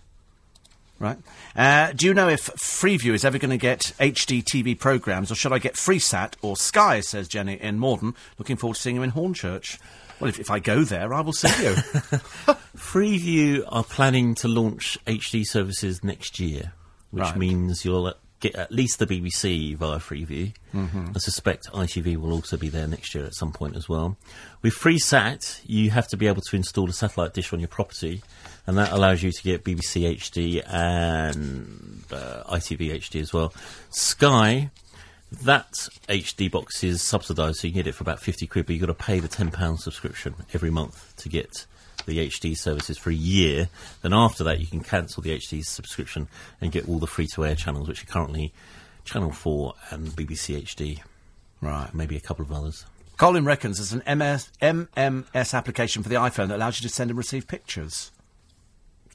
Right. 1.00 1.18
Uh, 1.56 1.94
do 1.94 2.08
you 2.08 2.14
know 2.14 2.28
if 2.28 2.48
Freeview 2.58 3.14
is 3.14 3.24
ever 3.24 3.38
going 3.38 3.52
to 3.52 3.58
get 3.58 3.94
HD 4.00 4.44
TV 4.44 4.78
programmes, 4.78 5.32
or 5.32 5.36
should 5.36 5.54
I 5.54 5.60
get 5.60 5.76
FreeSat 5.76 6.34
or 6.42 6.58
Sky, 6.58 7.00
says 7.00 7.28
Jenny 7.30 7.54
in 7.54 7.80
Morden. 7.80 8.16
Looking 8.38 8.58
forward 8.58 8.76
to 8.76 8.82
seeing 8.82 8.98
you 8.98 9.04
in 9.04 9.14
Hornchurch. 9.14 9.80
Well, 10.20 10.28
if, 10.30 10.40
if 10.40 10.52
I 10.52 10.60
go 10.60 10.84
there, 10.84 11.14
I 11.14 11.22
will 11.22 11.32
see 11.32 11.48
you. 11.64 11.74
Freeview 12.76 13.64
are 13.70 13.84
planning 13.86 14.36
to 14.36 14.48
launch 14.50 14.98
HD 15.06 15.46
services 15.46 16.04
next 16.04 16.40
year, 16.40 16.74
which 17.12 17.24
Right. 17.24 17.38
means 17.38 17.86
you'll 17.86 18.14
get 18.40 18.56
at 18.56 18.72
least 18.72 19.00
the 19.00 19.06
BBC 19.06 19.76
via 19.76 19.98
Freeview. 19.98 20.54
Mm-hmm. 20.74 21.12
I 21.16 21.20
suspect 21.20 21.68
ITV 21.72 22.18
will 22.18 22.32
also 22.32 22.58
be 22.58 22.70
there 22.70 22.88
next 22.88 23.14
year 23.14 23.26
at 23.26 23.36
some 23.36 23.52
point 23.52 23.76
as 23.76 23.90
well. 23.90 24.18
With 24.62 24.74
FreeSat, 24.74 25.62
you 25.66 25.92
have 25.92 26.08
to 26.10 26.18
be 26.18 26.28
able 26.28 26.42
to 26.42 26.56
install 26.56 26.90
a 26.90 26.94
satellite 26.94 27.34
dish 27.34 27.52
on 27.54 27.60
your 27.60 27.68
property, 27.68 28.22
and 28.66 28.78
that 28.78 28.92
allows 28.92 29.24
you 29.24 29.32
to 29.32 29.44
get 29.44 29.64
BBC 29.64 30.16
HD 30.16 30.64
and 30.68 32.04
uh, 32.12 32.44
ITV 32.54 32.96
HD 32.96 33.22
as 33.22 33.34
well. 33.34 33.54
Sky. 33.90 34.72
That 35.44 35.74
HD 36.08 36.50
box 36.50 36.84
is 36.84 37.04
subsidised, 37.04 37.60
so 37.60 37.68
you 37.68 37.74
can 37.74 37.84
get 37.84 37.88
it 37.88 37.94
for 37.94 38.04
about 38.04 38.20
50 38.20 38.48
quid, 38.48 38.66
but 38.66 38.74
you've 38.74 38.82
got 38.82 38.88
to 38.88 38.96
pay 38.96 39.20
the 39.20 39.28
£10 39.28 39.78
subscription 39.78 40.34
every 40.56 40.72
month 40.72 41.16
to 41.18 41.30
get 41.30 41.68
the 42.06 42.28
HD 42.28 42.58
services 42.58 42.98
for 42.98 43.10
a 43.10 43.14
year. 43.14 43.70
Then 44.02 44.14
after 44.14 44.44
that, 44.44 44.60
you 44.60 44.68
can 44.68 44.82
cancel 44.82 45.24
the 45.24 45.38
HD 45.38 45.64
subscription 45.64 46.28
and 46.62 46.72
get 46.72 46.88
all 46.88 47.00
the 47.00 47.08
free 47.08 47.28
to 47.34 47.46
air 47.46 47.56
channels, 47.56 47.88
which 47.88 48.04
are 48.04 48.08
currently 48.08 48.54
Channel 49.06 49.32
4 49.32 49.74
and 49.92 50.08
BBC 50.10 50.62
HD, 50.64 51.00
right. 51.62 51.94
maybe 51.94 52.16
a 52.16 52.20
couple 52.20 52.46
of 52.46 52.52
others. 52.52 52.86
Colin 53.18 53.44
reckons 53.44 53.78
there's 53.78 53.92
an 53.92 54.18
MS, 54.18 54.50
MMS 54.62 55.54
application 55.54 56.04
for 56.04 56.10
the 56.10 56.16
iPhone 56.16 56.48
that 56.48 56.56
allows 56.56 56.82
you 56.82 56.88
to 56.88 56.94
send 56.94 57.10
and 57.10 57.18
receive 57.18 57.48
pictures. 57.48 58.12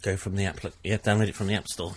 Go 0.03 0.17
from 0.17 0.37
the 0.37 0.45
app, 0.45 0.61
yeah, 0.83 0.99
download 0.99 1.29
it 1.29 1.35
from 1.35 1.47
the 1.47 1.55
App 1.55 1.69
Store. 1.69 1.95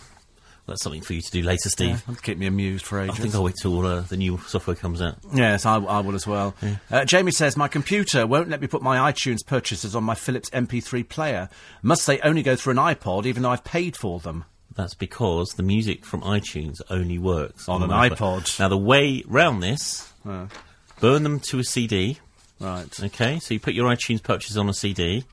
That's 0.67 0.83
something 0.83 1.01
for 1.01 1.13
you 1.13 1.21
to 1.21 1.31
do 1.31 1.43
later, 1.43 1.69
Steve. 1.69 2.03
That'll 2.05 2.21
keep 2.21 2.37
me 2.37 2.45
amused 2.45 2.85
for 2.85 2.99
ages. 2.99 3.17
I 3.17 3.21
think 3.21 3.33
I'll 3.35 3.43
wait 3.43 3.55
till 3.61 3.85
uh, 3.85 4.01
the 4.01 4.17
new 4.17 4.37
software 4.47 4.75
comes 4.75 5.01
out. 5.01 5.15
Yes, 5.33 5.65
I, 5.65 5.77
I 5.77 6.01
will 6.01 6.13
as 6.15 6.27
well. 6.27 6.55
Uh, 6.91 7.05
Jamie 7.05 7.31
says, 7.31 7.55
My 7.55 7.69
computer 7.69 8.27
won't 8.27 8.49
let 8.49 8.59
me 8.59 8.67
put 8.67 8.81
my 8.81 9.09
iTunes 9.11 9.45
purchases 9.45 9.95
on 9.95 10.03
my 10.03 10.13
Philips 10.13 10.49
MP3 10.49 11.07
player. 11.07 11.47
Must 11.81 12.05
they 12.05 12.19
only 12.19 12.43
go 12.43 12.57
through 12.57 12.71
an 12.71 12.77
iPod 12.77 13.25
even 13.25 13.43
though 13.43 13.51
I've 13.51 13.63
paid 13.63 13.95
for 13.95 14.19
them? 14.19 14.43
That's 14.75 14.93
because 14.93 15.51
the 15.55 15.63
music 15.63 16.03
from 16.05 16.21
iTunes 16.21 16.81
only 16.89 17.17
works 17.17 17.67
On 17.69 17.81
an 17.81 17.89
iPod. 17.89 18.17
iPod. 18.17 18.59
Now, 18.59 18.67
the 18.67 18.77
way 18.77 19.23
round 19.25 19.63
this, 19.63 20.11
burn 20.23 21.23
them 21.23 21.39
to 21.49 21.59
a 21.59 21.63
CD. 21.63 22.19
Right. 22.59 23.03
Okay, 23.03 23.39
so 23.39 23.53
you 23.53 23.59
put 23.59 23.73
your 23.73 23.89
iTunes 23.89 24.21
purchases 24.21 24.57
on 24.57 24.67
a 24.67 24.73
CD, 24.73 25.23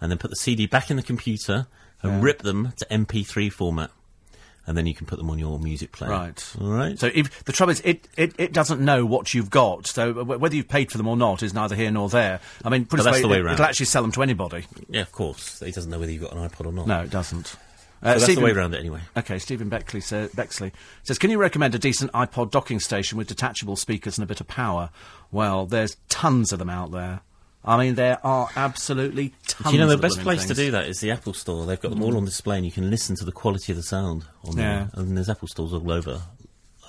and 0.00 0.10
then 0.10 0.18
put 0.18 0.30
the 0.30 0.36
CD 0.36 0.66
back 0.66 0.90
in 0.90 0.96
the 0.96 1.02
computer 1.02 1.66
and 2.02 2.22
rip 2.22 2.42
them 2.42 2.72
to 2.78 2.86
MP3 2.86 3.50
format, 3.52 3.90
and 4.66 4.76
then 4.76 4.86
you 4.86 4.94
can 4.94 5.06
put 5.06 5.18
them 5.18 5.28
on 5.30 5.38
your 5.38 5.58
music 5.58 5.92
player. 5.92 6.10
Right. 6.10 6.54
All 6.60 6.70
right. 6.70 6.98
So 6.98 7.10
if, 7.12 7.44
the 7.44 7.52
trouble 7.52 7.72
is, 7.72 7.80
it, 7.80 8.06
it, 8.16 8.34
it 8.38 8.52
doesn't 8.52 8.80
know 8.80 9.04
what 9.04 9.34
you've 9.34 9.50
got. 9.50 9.86
So 9.86 10.12
w- 10.12 10.38
whether 10.38 10.54
you've 10.54 10.68
paid 10.68 10.90
for 10.92 10.98
them 10.98 11.08
or 11.08 11.16
not 11.16 11.42
is 11.42 11.52
neither 11.54 11.74
here 11.74 11.90
nor 11.90 12.08
there. 12.08 12.40
I 12.64 12.68
mean, 12.68 12.84
put 12.86 13.00
it 13.00 13.02
that's 13.02 13.16
this 13.16 13.22
the 13.22 13.28
way 13.28 13.38
it, 13.38 13.42
round. 13.42 13.54
It'll 13.54 13.66
actually 13.66 13.86
sell 13.86 14.02
them 14.02 14.12
to 14.12 14.22
anybody. 14.22 14.64
yeah, 14.88 15.00
of 15.02 15.12
course. 15.12 15.60
He 15.60 15.70
doesn't 15.72 15.90
know 15.90 15.98
whether 15.98 16.12
you've 16.12 16.22
got 16.22 16.32
an 16.32 16.48
iPod 16.48 16.66
or 16.66 16.72
not. 16.72 16.86
No, 16.86 17.00
it 17.02 17.10
doesn't. 17.10 17.46
So 17.48 17.58
Uh, 18.02 18.12
that's 18.14 18.24
Stephen- 18.24 18.42
the 18.42 18.46
way 18.46 18.52
around 18.52 18.74
it 18.74 18.78
anyway. 18.80 19.00
Okay, 19.16 19.38
Stephen 19.38 19.68
Beckley, 19.68 20.00
sa- 20.00 20.26
Bexley 20.34 20.72
says, 21.04 21.18
"Can 21.18 21.30
you 21.30 21.38
recommend 21.38 21.72
a 21.74 21.78
decent 21.78 22.10
iPod 22.12 22.50
docking 22.50 22.80
station 22.80 23.16
with 23.16 23.28
detachable 23.28 23.76
speakers 23.76 24.18
and 24.18 24.24
a 24.24 24.26
bit 24.26 24.40
of 24.40 24.48
power?" 24.48 24.90
Well, 25.30 25.66
there's 25.66 25.96
tons 26.08 26.52
of 26.52 26.58
them 26.58 26.68
out 26.70 26.90
there. 26.90 27.20
I 27.64 27.76
mean, 27.78 27.94
there 27.94 28.18
are 28.26 28.48
absolutely 28.56 29.34
tons. 29.46 29.70
Do 29.70 29.72
you 29.76 29.78
know 29.80 29.88
the 29.88 29.96
best 29.96 30.18
place 30.20 30.42
to 30.46 30.54
things. 30.54 30.58
Mm. 30.58 30.64
do 30.64 30.70
that 30.72 30.88
is 30.88 30.98
the 31.00 31.10
Apple 31.12 31.32
Store. 31.32 31.64
They've 31.64 31.80
got 31.80 31.90
them 31.90 32.02
all 32.02 32.16
on 32.16 32.24
display, 32.24 32.56
and 32.56 32.66
you 32.66 32.72
can 32.72 32.90
listen 32.90 33.14
to 33.16 33.24
the 33.24 33.30
quality 33.32 33.70
of 33.72 33.76
the 33.76 33.84
sound 33.84 34.24
on 34.44 34.56
Yeah. 34.56 34.62
there. 34.62 34.90
And 34.94 35.16
there's 35.16 35.28
Apple 35.28 35.46
stores 35.48 35.72
all 35.72 35.90
over 35.92 36.22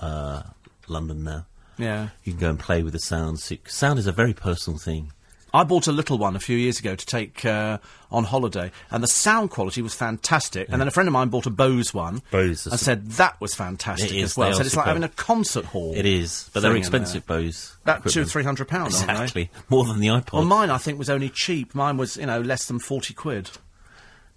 uh, 0.01 0.43
London 0.87 1.23
now. 1.23 1.45
Yeah, 1.77 2.09
You 2.23 2.33
can 2.33 2.39
go 2.39 2.49
and 2.49 2.59
play 2.59 2.83
with 2.83 2.93
the 2.93 2.99
sound. 2.99 3.39
So- 3.39 3.55
Sound 3.67 3.97
is 3.99 4.05
a 4.07 4.11
very 4.11 4.33
personal 4.33 4.77
thing. 4.79 5.11
I 5.53 5.63
bought 5.63 5.85
a 5.87 5.91
little 5.91 6.17
one 6.17 6.35
a 6.35 6.39
few 6.39 6.57
years 6.57 6.79
ago 6.79 6.95
to 6.95 7.05
take 7.05 7.45
uh, 7.45 7.77
on 8.11 8.23
holiday, 8.23 8.71
and 8.89 9.03
the 9.03 9.07
sound 9.07 9.51
quality 9.51 9.81
was 9.83 9.93
fantastic. 9.93 10.67
And 10.69 10.81
then 10.81 10.87
a 10.87 10.91
friend 10.91 11.07
of 11.07 11.13
mine 11.13 11.29
bought 11.29 11.45
a 11.45 11.51
Bose 11.51 11.93
one, 11.93 12.23
Bose 12.31 12.65
and 12.65 12.79
said 12.79 13.05
that 13.11 13.39
was 13.39 13.53
fantastic 13.53 14.11
It 14.11 14.17
is, 14.17 14.23
as 14.31 14.37
well. 14.37 14.49
they 14.49 14.53
Said 14.55 14.63
are 14.63 14.65
it's 14.67 14.75
like 14.75 14.85
having 14.87 15.03
a 15.03 15.09
concert 15.09 15.65
hall. 15.65 15.93
It 15.95 16.05
is, 16.07 16.49
but 16.53 16.61
they're 16.61 16.75
expensive, 16.75 17.25
Bose. 17.27 17.75
About 17.83 17.97
two, 18.03 18.09
equipment. 18.09 18.31
three 18.31 18.43
hundred 18.43 18.67
pounds, 18.67 18.95
aren't 18.95 19.07
they? 19.07 19.13
Exactly, 19.13 19.51
more 19.69 19.85
than 19.85 19.99
the 19.99 20.07
iPod. 20.07 20.33
Well, 20.33 20.45
mine 20.45 20.71
I 20.71 20.77
think 20.79 20.97
was 20.97 21.09
only 21.09 21.29
cheap. 21.29 21.75
Mine 21.75 21.97
was, 21.97 22.17
you 22.17 22.25
know, 22.25 22.41
less 22.41 22.65
than 22.65 22.79
forty 22.79 23.13
quid. 23.13 23.51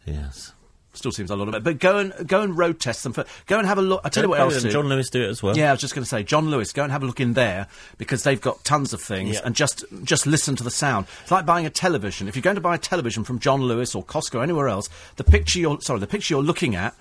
yes. 0.04 0.52
Still 0.96 1.12
seems 1.12 1.30
a 1.30 1.36
lot 1.36 1.48
of 1.48 1.54
it. 1.54 1.62
But 1.62 1.78
go 1.78 1.98
and 1.98 2.12
go 2.26 2.42
and 2.42 2.56
road 2.56 2.80
test 2.80 3.02
them. 3.04 3.12
For, 3.12 3.24
go 3.46 3.58
and 3.58 3.66
have 3.66 3.78
a 3.78 3.82
look. 3.82 4.00
I 4.04 4.08
tell 4.08 4.24
you 4.24 4.30
what 4.30 4.40
else. 4.40 4.62
John 4.62 4.88
Lewis 4.88 5.10
do 5.10 5.22
it 5.22 5.28
as 5.28 5.42
well. 5.42 5.56
Yeah, 5.56 5.68
I 5.68 5.72
was 5.72 5.80
just 5.80 5.94
going 5.94 6.02
to 6.04 6.08
say, 6.08 6.22
John 6.22 6.48
Lewis. 6.50 6.72
Go 6.72 6.82
and 6.82 6.92
have 6.92 7.02
a 7.02 7.06
look 7.06 7.20
in 7.20 7.34
there 7.34 7.66
because 7.98 8.22
they've 8.22 8.40
got 8.40 8.64
tons 8.64 8.92
of 8.92 9.00
things, 9.00 9.34
Yeah. 9.36 9.40
and 9.44 9.54
just 9.54 9.84
just 10.04 10.26
listen 10.26 10.56
to 10.56 10.64
the 10.64 10.70
sound. 10.70 11.06
It's 11.22 11.30
like 11.30 11.46
buying 11.46 11.66
a 11.66 11.70
television. 11.70 12.28
If 12.28 12.36
you're 12.36 12.42
going 12.42 12.56
to 12.56 12.60
buy 12.62 12.74
a 12.74 12.78
television 12.78 13.24
from 13.24 13.38
John 13.38 13.62
Lewis 13.62 13.94
or 13.94 14.04
Costco 14.04 14.36
or 14.36 14.42
anywhere 14.42 14.68
else, 14.68 14.88
the 15.16 15.24
picture 15.24 15.58
you're 15.58 15.80
sorry, 15.80 16.00
the 16.00 16.06
picture 16.06 16.34
you're 16.34 16.42
looking 16.42 16.74
at 16.76 16.94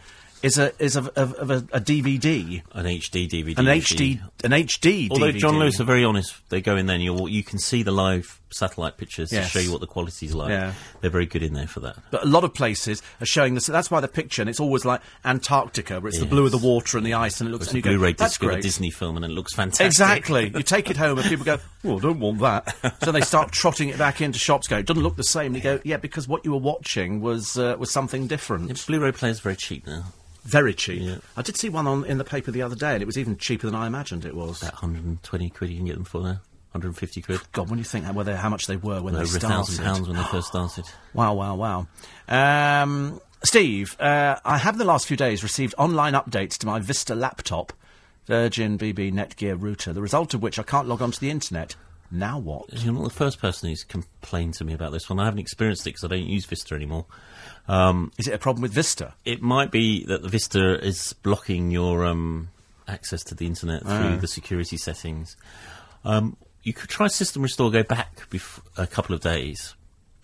is 0.44 0.58
a 0.58 0.72
is 0.84 0.96
of, 0.96 1.08
of, 1.16 1.34
of 1.36 1.50
a, 1.50 1.56
a 1.72 1.80
DVD, 1.82 2.62
An 2.74 2.86
HD 2.86 3.28
DVD. 3.30 3.58
an. 3.58 3.66
HD, 3.66 4.22
an 4.44 4.52
HD. 4.52 5.10
Although 5.10 5.32
DVD. 5.32 5.38
John 5.40 5.58
Lewis 5.58 5.80
are 5.80 5.86
very 5.86 6.04
honest, 6.04 6.36
they 6.50 6.62
go 6.62 6.76
in 6.76 6.86
there 6.86 6.96
and 6.96 7.04
you 7.04 7.28
you 7.28 7.44
can 7.44 7.58
see 7.58 7.82
the 7.84 7.92
live 7.92 8.40
satellite 8.56 8.98
pictures 8.98 9.32
Yes. 9.32 9.46
to 9.52 9.52
show 9.52 9.60
you 9.64 9.72
what 9.72 9.82
the 9.82 9.88
quality's 9.88 10.34
like. 10.34 10.50
Yeah. 10.50 10.74
They're 11.02 11.10
very 11.10 11.26
good 11.26 11.44
in 11.44 11.54
there 11.54 11.68
for 11.68 11.80
that. 11.82 11.98
But 12.12 12.24
a 12.24 12.28
lot 12.28 12.44
of 12.44 12.54
places 12.54 13.02
are 13.22 13.26
showing 13.26 13.54
this. 13.56 13.66
That's 13.68 13.92
why 13.92 14.00
the 14.00 14.08
picture, 14.08 14.42
and 14.42 14.50
it's 14.50 14.60
always 14.60 14.86
like 14.86 15.02
Antarctica, 15.24 16.00
where 16.00 16.10
it's 16.10 16.20
the 16.20 16.26
blue 16.26 16.46
of 16.46 16.52
the 16.52 16.58
water 16.58 16.98
and 16.98 17.06
the 17.06 17.14
ice, 17.14 17.40
and 17.42 17.50
it 17.50 17.52
looks. 17.52 17.66
It's 17.66 17.74
And 17.74 17.76
a 17.76 17.80
you 17.80 17.84
go, 17.84 17.98
Blu-ray 17.98 18.14
That's 18.14 18.34
disc 18.34 18.44
of 18.44 18.50
a. 18.52 18.62
Disney 18.62 18.90
film 18.92 19.16
and 19.18 19.26
it 19.26 19.30
looks 19.32 19.54
fantastic. 19.54 19.86
Exactly. 19.88 20.52
You 20.56 20.64
take 20.64 20.90
it 20.90 20.98
home 20.98 21.18
and 21.20 21.28
people 21.28 21.46
go, 21.46 21.58
"Oh, 21.84 21.98
I 21.98 22.02
don't 22.02 22.20
want 22.20 22.40
that." 22.40 22.96
so 23.04 23.12
they 23.12 23.22
start 23.22 23.52
trotting 23.52 23.90
it 23.90 23.98
back 23.98 24.22
into 24.22 24.40
shops. 24.40 24.68
Go, 24.68 24.78
it 24.78 24.86
doesn't 24.86 25.04
look 25.04 25.16
the 25.18 25.24
same. 25.24 25.48
And 25.48 25.56
you 25.58 25.62
go, 25.62 25.80
"Yeah, 25.84 25.98
because 25.98 26.28
what 26.28 26.46
you 26.46 26.52
were 26.52 26.58
watching 26.58 27.22
was 27.22 27.58
uh, 27.58 27.76
was 27.78 27.92
something 27.92 28.28
different." 28.28 28.86
Blu-ray 28.88 29.12
players 29.12 29.40
are 29.40 29.44
very 29.44 29.56
cheap 29.56 29.86
now. 29.86 30.06
Very 30.44 30.74
cheap. 30.76 31.02
Yeah. 31.02 31.18
I 31.36 31.42
did 31.42 31.58
see 31.58 31.70
one 31.70 31.88
on 31.88 32.06
in 32.06 32.20
the 32.20 32.24
paper 32.24 32.52
the 32.52 32.62
other 32.62 32.76
day, 32.76 32.94
and 32.94 33.02
it 33.02 33.06
was 33.08 33.18
even 33.18 33.36
cheaper 33.38 33.66
than 33.66 33.76
I 33.76 33.88
imagined 33.88 34.26
it 34.26 34.36
was. 34.36 34.62
About 34.62 34.74
120 34.76 35.50
quid 35.50 35.72
you 35.72 35.78
can 35.78 35.86
get 35.88 35.96
them 35.96 36.04
for 36.06 36.22
now. 36.22 36.40
150 36.76 37.22
quid. 37.22 37.42
God, 37.54 37.70
when 37.70 37.80
you 37.80 37.86
think 37.86 38.06
how, 38.06 38.12
they- 38.24 38.36
how 38.36 38.50
much 38.50 38.68
they 38.68 38.76
were 38.76 39.02
when 39.02 39.16
Over 39.16 39.26
they 39.26 39.38
a 39.38 39.40
thousand 39.50 39.76
started. 39.76 39.94
pounds 39.94 40.08
when 40.08 40.18
they 40.18 40.24
first 40.26 40.48
started. 40.54 40.86
Wow, 41.14 41.34
wow, 41.34 41.56
wow. 41.56 41.88
Um, 42.28 43.20
Steve, 43.44 43.96
uh, 44.00 44.36
I 44.44 44.58
have 44.58 44.76
in 44.76 44.80
the 44.80 44.86
last 44.86 45.08
few 45.08 45.18
days 45.18 45.42
received 45.44 45.74
online 45.78 46.14
updates 46.14 46.58
to 46.60 46.66
my 46.68 46.80
Vista 46.80 47.16
laptop, 47.16 47.72
Virgin 48.28 48.78
BB 48.78 49.14
Netgear 49.14 49.56
router, 49.62 49.94
the 49.94 50.02
result 50.02 50.34
of 50.34 50.42
which 50.42 50.60
I 50.60 50.64
can't 50.64 50.88
log 50.88 51.02
onto 51.02 51.20
the 51.20 51.30
internet. 51.30 51.76
Now 52.12 52.38
what? 52.40 52.66
You're 52.84 52.94
not 52.94 53.04
the 53.04 53.10
first 53.10 53.40
person 53.40 53.70
who's 53.70 53.84
complained 53.84 54.54
to 54.56 54.64
me 54.66 54.74
about 54.74 54.92
this 54.92 55.10
one. 55.10 55.20
I 55.20 55.26
haven't 55.26 55.40
experienced 55.40 55.84
it 55.84 55.92
because 55.92 56.04
I 56.04 56.08
don't 56.08 56.26
use 56.28 56.46
Vista 56.46 56.76
anymore. 56.76 57.06
Um, 57.68 58.12
Is 58.18 58.28
it 58.28 58.34
a 58.34 58.38
problem 58.38 58.62
with 58.62 58.74
Vista? 58.74 59.14
it 59.26 59.42
might 59.42 59.72
be 59.72 60.06
that 60.06 60.22
the 60.22 60.30
Vista 60.30 60.80
is 60.86 61.14
blocking 61.24 61.72
your 61.72 62.06
um, 62.06 62.50
access 62.88 63.24
to 63.26 63.36
the 63.36 63.46
internet 63.48 63.82
through 63.84 64.18
the 64.18 64.28
security 64.28 64.78
settings. 64.78 65.36
Um, 66.04 66.38
you 66.66 66.74
could 66.74 66.90
try 66.90 67.08
System 67.08 67.42
Restore, 67.44 67.72
go 67.72 67.84
back 67.84 68.30
bef- 68.30 68.60
a 68.76 68.86
couple 68.88 69.16
of 69.16 69.22
days. 69.22 69.76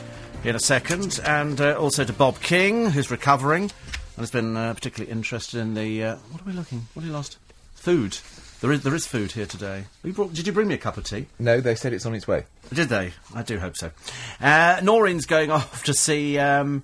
in 0.45 0.55
a 0.55 0.59
second, 0.59 1.19
and 1.25 1.59
uh, 1.59 1.77
also 1.77 2.05
to 2.05 2.13
Bob 2.13 2.39
King, 2.39 2.91
who's 2.91 3.11
recovering 3.11 3.63
and 3.63 3.73
has 4.17 4.31
been 4.31 4.55
uh, 4.55 4.73
particularly 4.73 5.11
interested 5.11 5.59
in 5.59 5.73
the. 5.73 6.03
Uh, 6.03 6.15
what 6.31 6.41
are 6.41 6.45
we 6.45 6.53
looking? 6.53 6.87
What 6.93 7.01
have 7.01 7.09
you 7.09 7.13
lost? 7.13 7.39
Food. 7.75 8.19
There 8.61 8.71
is 8.71 8.83
there 8.83 8.93
is 8.93 9.07
food 9.07 9.31
here 9.31 9.47
today. 9.47 9.85
You 10.03 10.13
brought, 10.13 10.33
did 10.33 10.45
you 10.45 10.53
bring 10.53 10.67
me 10.67 10.75
a 10.75 10.77
cup 10.77 10.95
of 10.97 11.03
tea? 11.03 11.25
No, 11.39 11.59
they 11.61 11.73
said 11.73 11.93
it's 11.93 12.05
on 12.05 12.13
its 12.13 12.27
way. 12.27 12.45
Did 12.71 12.89
they? 12.89 13.13
I 13.33 13.41
do 13.41 13.57
hope 13.57 13.75
so. 13.75 13.91
Uh, 14.39 14.79
Noreen's 14.83 15.25
going 15.25 15.49
off 15.57 15.83
to 15.85 15.93
see. 15.95 16.37
Um, 16.37 16.83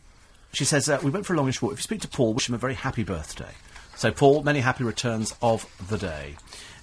she 0.54 0.66
says 0.66 0.90
uh, 0.90 1.00
we 1.04 1.12
went 1.12 1.28
for 1.28 1.34
a 1.36 1.38
longish 1.38 1.62
walk. 1.62 1.74
If 1.74 1.80
you 1.80 1.84
speak 1.84 2.02
to 2.02 2.08
Paul, 2.08 2.34
wish 2.34 2.50
him 2.50 2.56
a 2.56 2.58
very 2.58 2.74
happy 2.74 3.04
birthday. 3.04 3.52
So, 3.96 4.12
Paul, 4.12 4.44
many 4.44 4.60
happy 4.60 4.84
returns 4.84 5.36
of 5.42 5.66
the 5.88 5.98
day. 5.98 6.36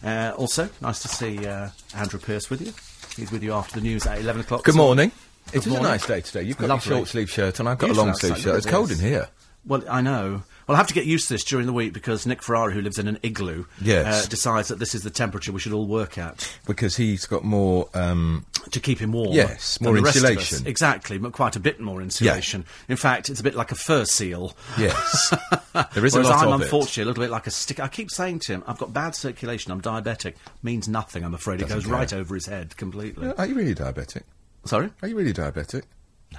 Uh, 0.02 0.32
also, 0.36 0.68
nice 0.80 1.00
to 1.02 1.08
see 1.08 1.44
uh, 1.44 1.70
Andrew 1.96 2.20
Pierce 2.20 2.48
with 2.50 2.60
you. 2.60 2.72
He's 3.16 3.32
with 3.32 3.42
you 3.42 3.52
after 3.52 3.76
the 3.76 3.80
news 3.80 4.06
at 4.06 4.20
eleven 4.20 4.42
o'clock. 4.42 4.62
Good 4.64 4.74
morning. 4.76 5.10
It 5.52 5.66
is 5.66 5.72
a 5.72 5.82
nice 5.82 6.06
day 6.06 6.20
today. 6.20 6.42
You've 6.42 6.56
got 6.56 6.68
Lovely. 6.68 6.90
your 6.90 6.98
short 6.98 7.08
sleeve 7.08 7.30
shirt 7.30 7.60
and 7.60 7.68
I've 7.68 7.78
got 7.78 7.86
Beautiful 7.86 8.04
a 8.04 8.06
long 8.06 8.14
sleeve 8.14 8.32
outside, 8.32 8.44
shirt. 8.44 8.56
It's 8.58 8.66
cold 8.66 8.90
in 8.90 8.98
here. 8.98 9.28
Well, 9.66 9.82
I 9.90 10.00
know. 10.00 10.42
Well, 10.66 10.76
I 10.76 10.78
have 10.78 10.86
to 10.86 10.94
get 10.94 11.04
used 11.04 11.28
to 11.28 11.34
this 11.34 11.44
during 11.44 11.66
the 11.66 11.72
week 11.72 11.92
because 11.92 12.26
Nick 12.26 12.42
Ferrari, 12.42 12.72
who 12.74 12.80
lives 12.80 12.98
in 12.98 13.06
an 13.08 13.18
igloo, 13.22 13.64
Yes. 13.82 14.24
uh, 14.24 14.28
decides 14.28 14.68
that 14.68 14.78
this 14.78 14.94
is 14.94 15.02
the 15.02 15.10
temperature 15.10 15.52
we 15.52 15.60
should 15.60 15.72
all 15.72 15.86
work 15.86 16.16
at 16.18 16.56
Because 16.66 16.96
he's 16.96 17.26
got 17.26 17.44
more. 17.44 17.88
Um, 17.94 18.46
to 18.70 18.80
keep 18.80 18.98
him 18.98 19.12
warm. 19.12 19.32
Yes, 19.34 19.78
more 19.82 19.92
the 19.94 20.00
rest 20.00 20.16
of 20.16 20.24
us. 20.24 20.30
insulation. 20.30 20.66
Exactly, 20.66 21.18
but 21.18 21.32
quite 21.32 21.54
a 21.54 21.60
bit 21.60 21.80
more 21.80 22.00
insulation. 22.00 22.64
In 22.88 22.96
fact, 22.96 23.28
it's 23.28 23.40
a 23.40 23.42
bit 23.42 23.54
like 23.54 23.70
a 23.72 23.74
fur 23.74 24.06
seal. 24.06 24.56
yes. 24.78 25.34
there 25.92 26.04
is 26.06 26.14
Whereas 26.14 26.28
a 26.28 26.30
lot 26.30 26.46
I'm 26.46 26.52
of 26.54 26.60
it. 26.62 26.64
unfortunately 26.64 27.02
a 27.02 27.06
little 27.06 27.22
bit 27.24 27.30
like 27.30 27.46
a 27.46 27.50
stick. 27.50 27.78
I 27.78 27.88
keep 27.88 28.10
saying 28.10 28.38
to 28.40 28.52
him, 28.54 28.64
I've 28.66 28.78
got 28.78 28.94
bad 28.94 29.14
circulation, 29.14 29.70
I'm 29.70 29.82
diabetic. 29.82 30.34
Means 30.62 30.88
nothing, 30.88 31.24
I'm 31.24 31.34
afraid. 31.34 31.56
it 31.60 31.64
Doesn't 31.64 31.76
goes 31.80 31.84
care. 31.84 31.92
right 31.94 32.12
over 32.14 32.34
his 32.34 32.46
head 32.46 32.74
completely. 32.78 33.30
Are 33.36 33.44
you 33.46 33.54
really 33.54 33.74
diabetic? 33.74 34.22
Sorry? 34.64 34.90
Are 35.02 35.08
you 35.08 35.16
really 35.16 35.34
diabetic? 35.34 35.82
No. 36.32 36.38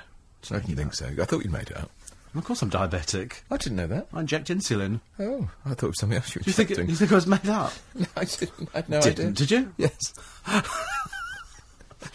I 0.50 0.60
didn't 0.62 0.76
think 0.78 0.94
so. 0.96 1.06
I 1.06 1.26
thought 1.26 1.46
you 1.46 1.52
made 1.52 1.70
it 1.70 1.78
up. 1.78 1.92
Of 2.36 2.44
course 2.44 2.62
I'm 2.62 2.70
diabetic. 2.70 3.42
I 3.50 3.58
didn't 3.58 3.78
know 3.78 3.88
that. 3.88 4.08
I 4.14 4.20
inject 4.20 4.50
insulin. 4.50 5.00
Oh, 5.20 5.50
I 5.66 5.70
thought 5.70 5.84
it 5.84 5.88
was 5.88 6.00
something 6.00 6.18
else 6.18 6.36
you 6.36 6.40
were 6.40 6.44
Do 6.44 6.50
you 6.50 6.54
think, 6.54 6.72
it, 6.72 6.90
you 6.90 6.96
think 6.96 7.12
I 7.12 7.16
was 7.16 7.28
made 7.28 7.48
up? 7.48 7.72
No, 7.96 8.06
I 8.18 8.26
didn't. 8.26 8.70
I 8.74 8.78
had 8.78 8.90
no 8.90 9.02
Didn't, 9.02 9.20
idea. 9.20 9.32
did 9.32 9.52
you? 9.52 9.74
Yes. 9.78 10.14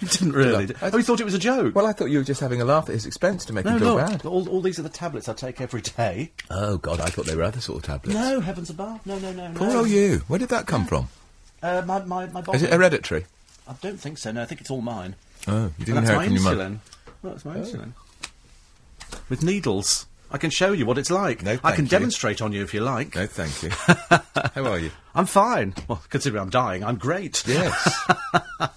You 0.00 0.08
didn't 0.08 0.32
really. 0.32 0.66
Did 0.66 0.76
I? 0.82 0.90
oh, 0.90 0.96
you 0.96 1.02
thought 1.02 1.20
it 1.20 1.24
was 1.24 1.34
a 1.34 1.38
joke? 1.38 1.74
Well, 1.74 1.86
I 1.86 1.92
thought 1.92 2.06
you 2.06 2.18
were 2.18 2.24
just 2.24 2.40
having 2.40 2.60
a 2.62 2.64
laugh 2.64 2.88
at 2.88 2.92
his 2.94 3.06
expense 3.06 3.44
to 3.46 3.52
make 3.52 3.64
no, 3.66 3.72
him 3.72 3.78
feel 3.80 3.94
look. 3.96 4.06
bad. 4.06 4.24
All, 4.24 4.48
all 4.48 4.60
these 4.62 4.78
are 4.78 4.82
the 4.82 4.88
tablets 4.88 5.28
I 5.28 5.34
take 5.34 5.60
every 5.60 5.82
day. 5.82 6.30
Oh, 6.50 6.78
God, 6.78 7.00
I 7.00 7.06
thought 7.06 7.26
they 7.26 7.36
were 7.36 7.42
other 7.42 7.60
sort 7.60 7.78
of 7.78 7.84
tablets. 7.84 8.14
No, 8.14 8.40
heavens 8.40 8.70
above. 8.70 9.04
No, 9.04 9.18
no, 9.18 9.32
no. 9.32 9.50
Poor 9.54 9.68
no. 9.68 9.78
old 9.80 9.88
you. 9.90 10.18
Where 10.28 10.38
did 10.38 10.48
that 10.50 10.66
come 10.66 10.86
from? 10.86 11.08
Uh, 11.62 11.82
my, 11.84 12.02
my, 12.04 12.26
my 12.26 12.40
body. 12.40 12.56
Is 12.56 12.62
it 12.62 12.72
hereditary? 12.72 13.26
I 13.68 13.74
don't 13.82 14.00
think 14.00 14.16
so. 14.16 14.32
No, 14.32 14.42
I 14.42 14.46
think 14.46 14.60
it's 14.60 14.70
all 14.70 14.80
mine. 14.80 15.16
Oh, 15.46 15.70
you 15.78 15.84
didn't 15.84 16.04
that's 16.04 16.08
hear 16.08 16.16
my 16.16 16.24
it 16.24 16.26
from 16.28 16.36
your 16.36 16.44
insulin. 16.54 16.78
Well, 17.22 17.32
that's 17.32 17.44
my 17.44 17.56
insulin. 17.56 17.92
With 19.28 19.42
needles. 19.42 20.06
I 20.32 20.38
can 20.38 20.50
show 20.50 20.72
you 20.72 20.86
what 20.86 20.96
it's 20.98 21.10
like. 21.10 21.42
No, 21.42 21.58
I 21.64 21.72
can 21.74 21.86
you. 21.86 21.90
demonstrate 21.90 22.40
on 22.40 22.52
you 22.52 22.62
if 22.62 22.72
you 22.72 22.80
like. 22.80 23.14
No, 23.16 23.26
thank 23.26 23.62
you. 23.62 23.70
How 24.54 24.64
are 24.70 24.78
you? 24.78 24.90
I'm 25.14 25.26
fine. 25.26 25.74
Well, 25.88 26.02
considering 26.08 26.40
I'm 26.42 26.50
dying, 26.50 26.84
I'm 26.84 26.96
great. 26.96 27.42
Yes. 27.46 27.98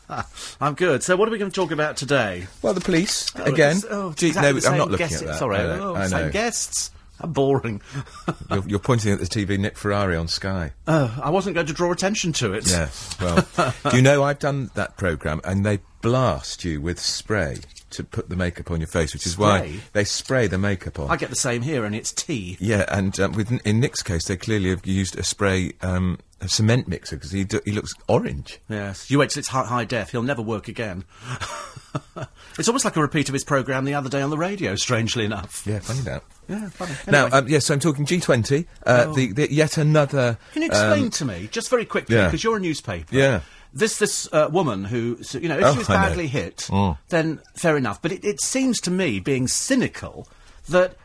I'm 0.61 0.73
good. 0.73 1.03
So, 1.03 1.15
what 1.15 1.27
are 1.27 1.31
we 1.31 1.37
going 1.37 1.51
to 1.51 1.55
talk 1.55 1.71
about 1.71 1.97
today? 1.97 2.47
well, 2.61 2.73
the 2.73 2.81
police 2.81 3.31
Oh, 3.37 3.43
again. 3.43 3.77
oh, 3.89 4.13
Gee, 4.13 4.27
exactly 4.27 4.61
no, 4.61 4.69
I'm 4.69 4.77
not 4.77 4.91
looking 4.91 5.05
at 5.05 5.11
that. 5.21 5.35
Sorry, 5.37 5.57
I 5.57 5.63
know. 5.77 5.91
oh, 5.91 5.95
I 5.95 6.07
same 6.07 6.19
know. 6.27 6.31
guests. 6.31 6.91
How 7.19 7.27
boring. 7.27 7.79
You're, 8.49 8.67
you're 8.69 8.79
pointing 8.79 9.13
at 9.13 9.19
the 9.19 9.27
TV, 9.27 9.59
Nick 9.59 9.77
Ferrari 9.77 10.15
on 10.15 10.27
Sky. 10.27 10.71
Oh, 10.87 11.15
I 11.23 11.29
wasn't 11.29 11.53
going 11.53 11.67
to 11.67 11.73
draw 11.73 11.91
attention 11.91 12.33
to 12.33 12.53
it. 12.53 12.67
Yes. 12.67 13.15
Well, 13.21 13.45
do 13.91 13.95
you 13.95 14.01
know 14.01 14.23
I've 14.23 14.39
done 14.39 14.71
that 14.73 14.97
program 14.97 15.39
and 15.43 15.63
they 15.63 15.79
blast 16.01 16.65
you 16.65 16.81
with 16.81 16.99
spray 16.99 17.59
to 17.93 18.03
put 18.03 18.29
the 18.29 18.35
makeup 18.35 18.69
on 18.71 18.79
your 18.79 18.87
face, 18.87 19.13
which 19.13 19.25
is 19.25 19.37
why 19.37 19.79
they 19.93 20.03
spray 20.03 20.47
the 20.47 20.57
makeup 20.57 20.99
on. 20.99 21.09
I 21.09 21.15
get 21.15 21.29
the 21.29 21.35
same 21.35 21.61
here, 21.61 21.85
and 21.85 21.95
it's 21.95 22.11
tea. 22.11 22.57
yeah, 22.59 22.85
and 22.89 23.17
um, 23.19 23.33
with 23.33 23.51
in 23.65 23.79
Nick's 23.79 24.01
case, 24.03 24.25
they 24.25 24.37
clearly 24.37 24.69
have 24.69 24.85
used 24.85 25.17
a 25.17 25.23
spray, 25.23 25.73
um, 25.81 26.19
a 26.41 26.49
cement 26.49 26.87
mixer 26.87 27.15
because 27.15 27.31
he 27.31 27.43
do, 27.43 27.61
he 27.65 27.71
looks 27.71 27.93
orange. 28.07 28.59
Yes. 28.69 29.09
You 29.09 29.19
wait 29.19 29.29
till 29.29 29.39
it's 29.39 29.47
high, 29.49 29.65
high 29.65 29.85
def. 29.85 30.11
He'll 30.11 30.23
never 30.23 30.41
work 30.41 30.67
again. 30.67 31.05
it's 32.57 32.67
almost 32.67 32.85
like 32.85 32.95
a 32.95 33.01
repeat 33.01 33.29
of 33.29 33.33
his 33.33 33.43
programme 33.43 33.85
the 33.85 33.93
other 33.93 34.09
day 34.09 34.21
on 34.21 34.29
the 34.29 34.37
radio, 34.37 34.75
strangely 34.75 35.25
enough. 35.25 35.65
Yeah, 35.65 35.79
funny 35.79 36.01
that. 36.01 36.23
Yeah, 36.49 36.69
funny. 36.69 36.93
Now, 37.07 37.29
um, 37.31 37.47
yes, 37.47 37.65
so 37.65 37.73
I'm 37.73 37.79
talking 37.79 38.05
G20. 38.05 38.65
Uh, 38.85 39.05
Oh. 39.07 39.13
the, 39.13 39.31
the 39.31 39.53
yet 39.53 39.77
another. 39.77 40.37
can 40.51 40.61
you 40.61 40.67
explain 40.67 41.05
um, 41.05 41.09
to 41.11 41.25
me, 41.25 41.47
just 41.51 41.69
very 41.69 41.85
quickly, 41.85 42.15
yeah. 42.15 42.25
because 42.25 42.43
you're 42.43 42.57
a 42.57 42.59
newspaper. 42.59 43.15
Yeah. 43.15 43.41
This 43.73 43.97
this 43.97 44.31
uh, 44.31 44.49
woman 44.51 44.83
who, 44.85 45.17
you 45.33 45.49
know, 45.49 45.57
if 45.57 45.65
Oh, 45.65 45.71
she 45.73 45.77
was 45.79 45.89
I 45.89 45.93
know. 45.95 46.07
badly 46.09 46.27
hit, 46.27 46.57
Mm. 46.69 46.97
then 47.09 47.39
fair 47.55 47.75
enough. 47.75 48.01
But 48.01 48.11
it, 48.11 48.23
it 48.23 48.39
seems 48.41 48.79
to 48.81 48.91
me, 48.91 49.19
being 49.19 49.47
cynical, 49.47 50.27
that 50.69 50.95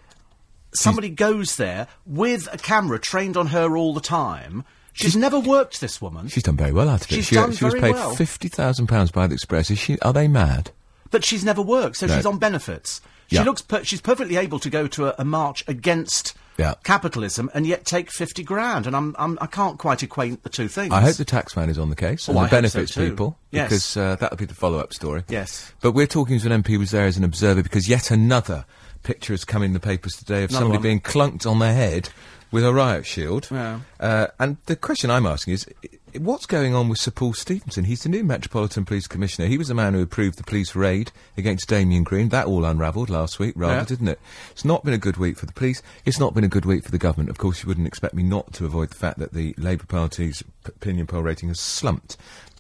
somebody 0.75 1.09
goes 1.09 1.57
there 1.57 1.87
with 2.07 2.49
a 2.53 2.59
camera 2.59 2.99
trained 2.99 3.37
on 3.37 3.49
her 3.49 3.77
all 3.77 3.95
the 3.95 4.01
time. 4.01 4.65
She's, 4.93 5.15
never 5.17 5.39
worked 5.39 5.81
this 5.81 6.03
woman, 6.03 6.27
She's 6.27 6.43
done 6.43 6.57
very 6.57 6.73
well 6.73 6.89
out 6.89 7.05
of 7.05 7.11
it. 7.13 7.15
She's 7.15 7.27
she 7.27 7.37
done 7.37 7.53
she 7.53 7.65
was 7.65 7.73
very 7.75 7.81
paid 7.83 7.95
well. 7.95 8.17
fifty 8.17 8.49
thousand 8.49 8.89
pounds 8.89 9.13
by 9.13 9.29
the 9.29 9.35
Express. 9.35 9.71
Is 9.71 9.79
she? 9.79 9.99
Are 10.01 10.13
they 10.13 10.27
mad? 10.29 10.73
but 11.11 11.25
she's 11.25 11.43
never 11.45 11.63
worked, 11.63 11.97
so 11.97 12.07
No. 12.07 12.17
she's 12.17 12.27
on 12.27 12.37
benefits. 12.39 13.01
She 13.29 13.37
Yeah. 13.37 13.45
looks. 13.45 13.63
Per- 13.63 13.85
she's 13.85 14.01
perfectly 14.03 14.37
able 14.37 14.59
to 14.59 14.69
go 14.69 14.87
to 14.89 15.07
a, 15.07 15.15
a 15.19 15.25
march 15.25 15.65
against 15.69 16.35
Yeah. 16.59 16.75
capitalism 16.83 17.49
and 17.55 17.67
yet 17.67 17.85
take 17.85 18.11
fifty 18.11 18.43
grand. 18.43 18.87
And 18.89 18.97
I'm, 18.97 19.15
I'm 19.19 19.39
I 19.41 19.47
can't 19.47 19.79
quite 19.79 20.03
equate 20.03 20.43
the 20.43 20.49
two 20.49 20.67
things. 20.69 20.93
I 20.93 21.01
hope 21.01 21.15
the 21.17 21.25
tax 21.25 21.57
man 21.57 21.71
is 21.71 21.79
on 21.79 21.89
the 21.89 21.97
case 21.97 22.29
Oh, 22.29 22.33
and 22.33 22.41
I 22.41 22.43
the 22.43 22.49
hope 22.49 22.51
so 22.51 22.57
benefits 22.79 22.97
people 22.97 23.39
Yes. 23.53 23.69
because 23.69 23.97
uh, 23.97 24.17
that 24.17 24.31
would 24.33 24.39
be 24.41 24.45
the 24.45 24.55
follow-up 24.55 24.93
story. 24.93 25.23
Yes. 25.29 25.73
But 25.81 25.93
we're 25.93 26.07
talking 26.09 26.39
to 26.41 26.53
an 26.53 26.63
MP 26.63 26.69
who 26.73 26.81
was 26.81 26.91
there 26.91 27.07
as 27.07 27.17
an 27.17 27.23
observer 27.25 27.63
because 27.63 27.89
yet 27.89 28.11
another 28.11 28.65
picture 29.05 29.33
has 29.33 29.45
come 29.45 29.63
in 29.63 29.73
the 29.73 29.81
papers 29.81 30.15
today 30.17 30.43
of 30.43 30.51
Another 30.51 30.65
somebody 30.65 30.79
one. 30.79 30.83
being 30.83 31.01
clunked 31.01 31.47
on 31.49 31.61
the 31.61 31.73
head 31.73 32.11
with 32.51 32.65
a 32.65 32.73
riot 32.75 33.07
shield. 33.07 33.47
Yeah. 33.51 33.81
Uh, 34.01 34.27
and 34.41 34.57
the 34.67 34.75
question 34.75 35.11
I'm 35.11 35.27
asking 35.27 35.55
is, 35.55 35.67
what's 36.17 36.47
going 36.47 36.75
on 36.75 36.89
with 36.89 36.99
Sir 36.99 37.11
Paul 37.11 37.33
Stephenson? 37.35 37.85
He's 37.85 38.03
the 38.03 38.09
new 38.09 38.25
Metropolitan 38.25 38.85
Police 38.85 39.07
Commissioner. 39.07 39.49
He 39.49 39.59
was 39.59 39.69
the 39.69 39.75
man 39.75 39.95
who 39.95 40.03
approved 40.03 40.39
the 40.39 40.43
police 40.43 40.75
raid 40.75 41.13
against 41.37 41.69
Damian 41.69 42.03
Green. 42.05 42.29
That 42.31 42.47
all 42.47 42.65
unravelled 42.65 43.11
last 43.11 43.39
week, 43.39 43.55
rather, 43.57 43.75
Yeah. 43.77 43.85
didn't 43.85 44.09
it? 44.09 44.21
It's 44.51 44.65
not 44.65 44.85
been 44.85 44.95
a 44.95 44.99
good 44.99 45.17
week 45.17 45.37
for 45.39 45.47
the 45.47 45.53
police. 45.53 45.83
It's 46.05 46.19
not 46.19 46.35
been 46.35 46.45
a 46.45 46.49
good 46.49 46.65
week 46.65 46.85
for 46.85 46.91
the 46.91 46.99
government. 46.99 47.31
Of 47.31 47.39
course, 47.39 47.63
you 47.63 47.69
wouldn't 47.69 47.87
expect 47.87 48.15
me 48.15 48.23
not 48.23 48.53
to 48.55 48.65
avoid 48.65 48.91
the 48.91 48.97
fact 48.97 49.19
that 49.19 49.33
the 49.33 49.55
Labour 49.59 49.85
Party's 49.87 50.43
opinion 50.65 51.07
poll 51.07 51.23
rating 51.23 51.49
has 51.49 51.61
slumped. 51.61 52.17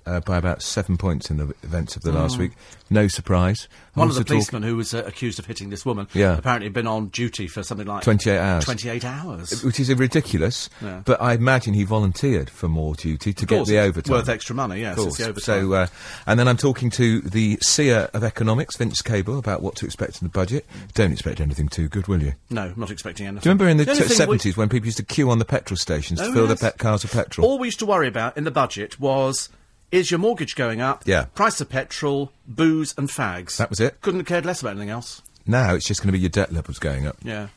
Uh, 0.09 0.21
by 0.21 0.39
about 0.39 0.63
seven 0.63 0.97
points 0.97 1.31
in 1.31 1.37
the 1.37 1.55
events 1.63 1.95
of 1.95 2.01
the 2.03 2.11
last 2.11 2.39
week. 2.39 2.53
No 2.89 3.09
surprise. 3.09 3.69
Hmm. 3.93 4.01
One 4.01 4.09
of 4.09 4.15
the 4.15 4.21
talk- 4.21 4.29
policemen 4.29 4.63
who 4.63 4.75
was 4.77 4.95
uh, 4.95 5.03
accused 5.05 5.39
of 5.39 5.45
hitting 5.45 5.69
this 5.69 5.85
woman 5.85 6.09
Yeah. 6.15 6.39
apparently 6.39 6.65
had 6.67 6.73
been 6.73 6.87
on 6.87 7.09
duty 7.09 7.47
for 7.47 7.63
something 7.63 7.87
like 7.87 8.05
28 8.05 8.39
hours. 8.39 8.65
28 8.65 9.05
hours. 9.05 9.63
which 9.63 9.79
is 9.79 9.93
ridiculous, 9.93 10.71
Yeah. 10.81 11.03
but 11.05 11.21
I 11.21 11.35
imagine 11.35 11.75
he 11.75 11.85
volunteered 11.85 12.49
for 12.49 12.69
more 12.69 12.95
duty 12.95 13.35
to 13.35 13.45
get 13.45 13.67
the 13.67 13.79
overtime. 13.81 14.13
Worth 14.15 14.31
extra 14.31 14.55
money, 14.57 14.81
yes. 14.81 14.99
It's 14.99 15.19
the 15.19 15.25
overtime. 15.29 15.43
So, 15.69 15.73
uh, 15.75 15.87
and 16.27 16.41
then 16.41 16.49
I'm 16.49 16.57
talking 16.57 16.89
to 16.91 17.21
the 17.21 17.59
seer 17.61 18.09
of 18.15 18.25
economics, 18.25 18.79
Vince 18.79 19.03
Cable, 19.03 19.39
about 19.39 19.61
what 19.61 19.77
to 19.77 19.85
expect 19.85 20.23
in 20.23 20.27
the 20.27 20.33
budget. 20.33 20.65
Don't 20.95 21.13
expect 21.13 21.39
anything 21.39 21.69
too 21.69 21.89
good, 21.89 22.09
will 22.09 22.23
you? 22.23 22.33
no, 22.49 22.73
not 22.77 22.91
expecting 22.91 23.27
anything. 23.27 23.43
Do 23.43 23.49
you 23.51 23.53
remember 23.53 23.69
in 23.69 23.77
the, 23.77 23.91
only 23.91 24.03
t- 24.03 24.09
thing 24.09 24.27
we- 24.29 24.39
70s 24.39 24.57
when 24.57 24.71
people 24.71 24.87
used 24.87 24.97
to 24.99 25.05
queue 25.05 25.31
on 25.31 25.39
the 25.39 25.45
petrol 25.45 25.77
stations 25.77 26.19
to 26.21 26.27
Oh, 26.29 26.33
fill 26.33 26.49
yes. 26.49 26.61
their 26.61 26.71
pet 26.71 26.79
cars 26.79 27.03
with 27.03 27.13
petrol? 27.13 27.47
All 27.47 27.59
we 27.59 27.67
used 27.69 27.81
to 27.81 27.87
worry 27.87 28.09
about 28.09 28.39
in 28.39 28.45
the 28.45 28.51
budget 28.51 28.99
was 28.99 29.51
is 29.91 30.11
your 30.11 30.19
mortgage 30.19 30.55
going 30.55 30.81
up? 30.81 31.03
Yeah. 31.07 31.25
Price 31.35 31.61
of 31.61 31.69
petrol, 31.69 32.33
booze, 32.47 32.95
and 32.97 33.09
fags. 33.09 33.57
That 33.57 33.71
was 33.71 33.81
it. 33.81 34.01
Couldn't 34.01 34.21
have 34.21 34.27
cared 34.27 34.47
less 34.47 34.61
about 34.61 34.73
anything 34.73 34.91
else. 34.91 35.23
Now 35.47 35.75
it's 35.75 35.87
just 35.87 36.01
going 36.01 36.09
to 36.09 36.13
be 36.13 36.21
your 36.21 36.29
debt 36.29 36.53
levels 36.53 36.79
going 36.79 37.07
up. 37.07 37.17
Yeah. 37.23 37.49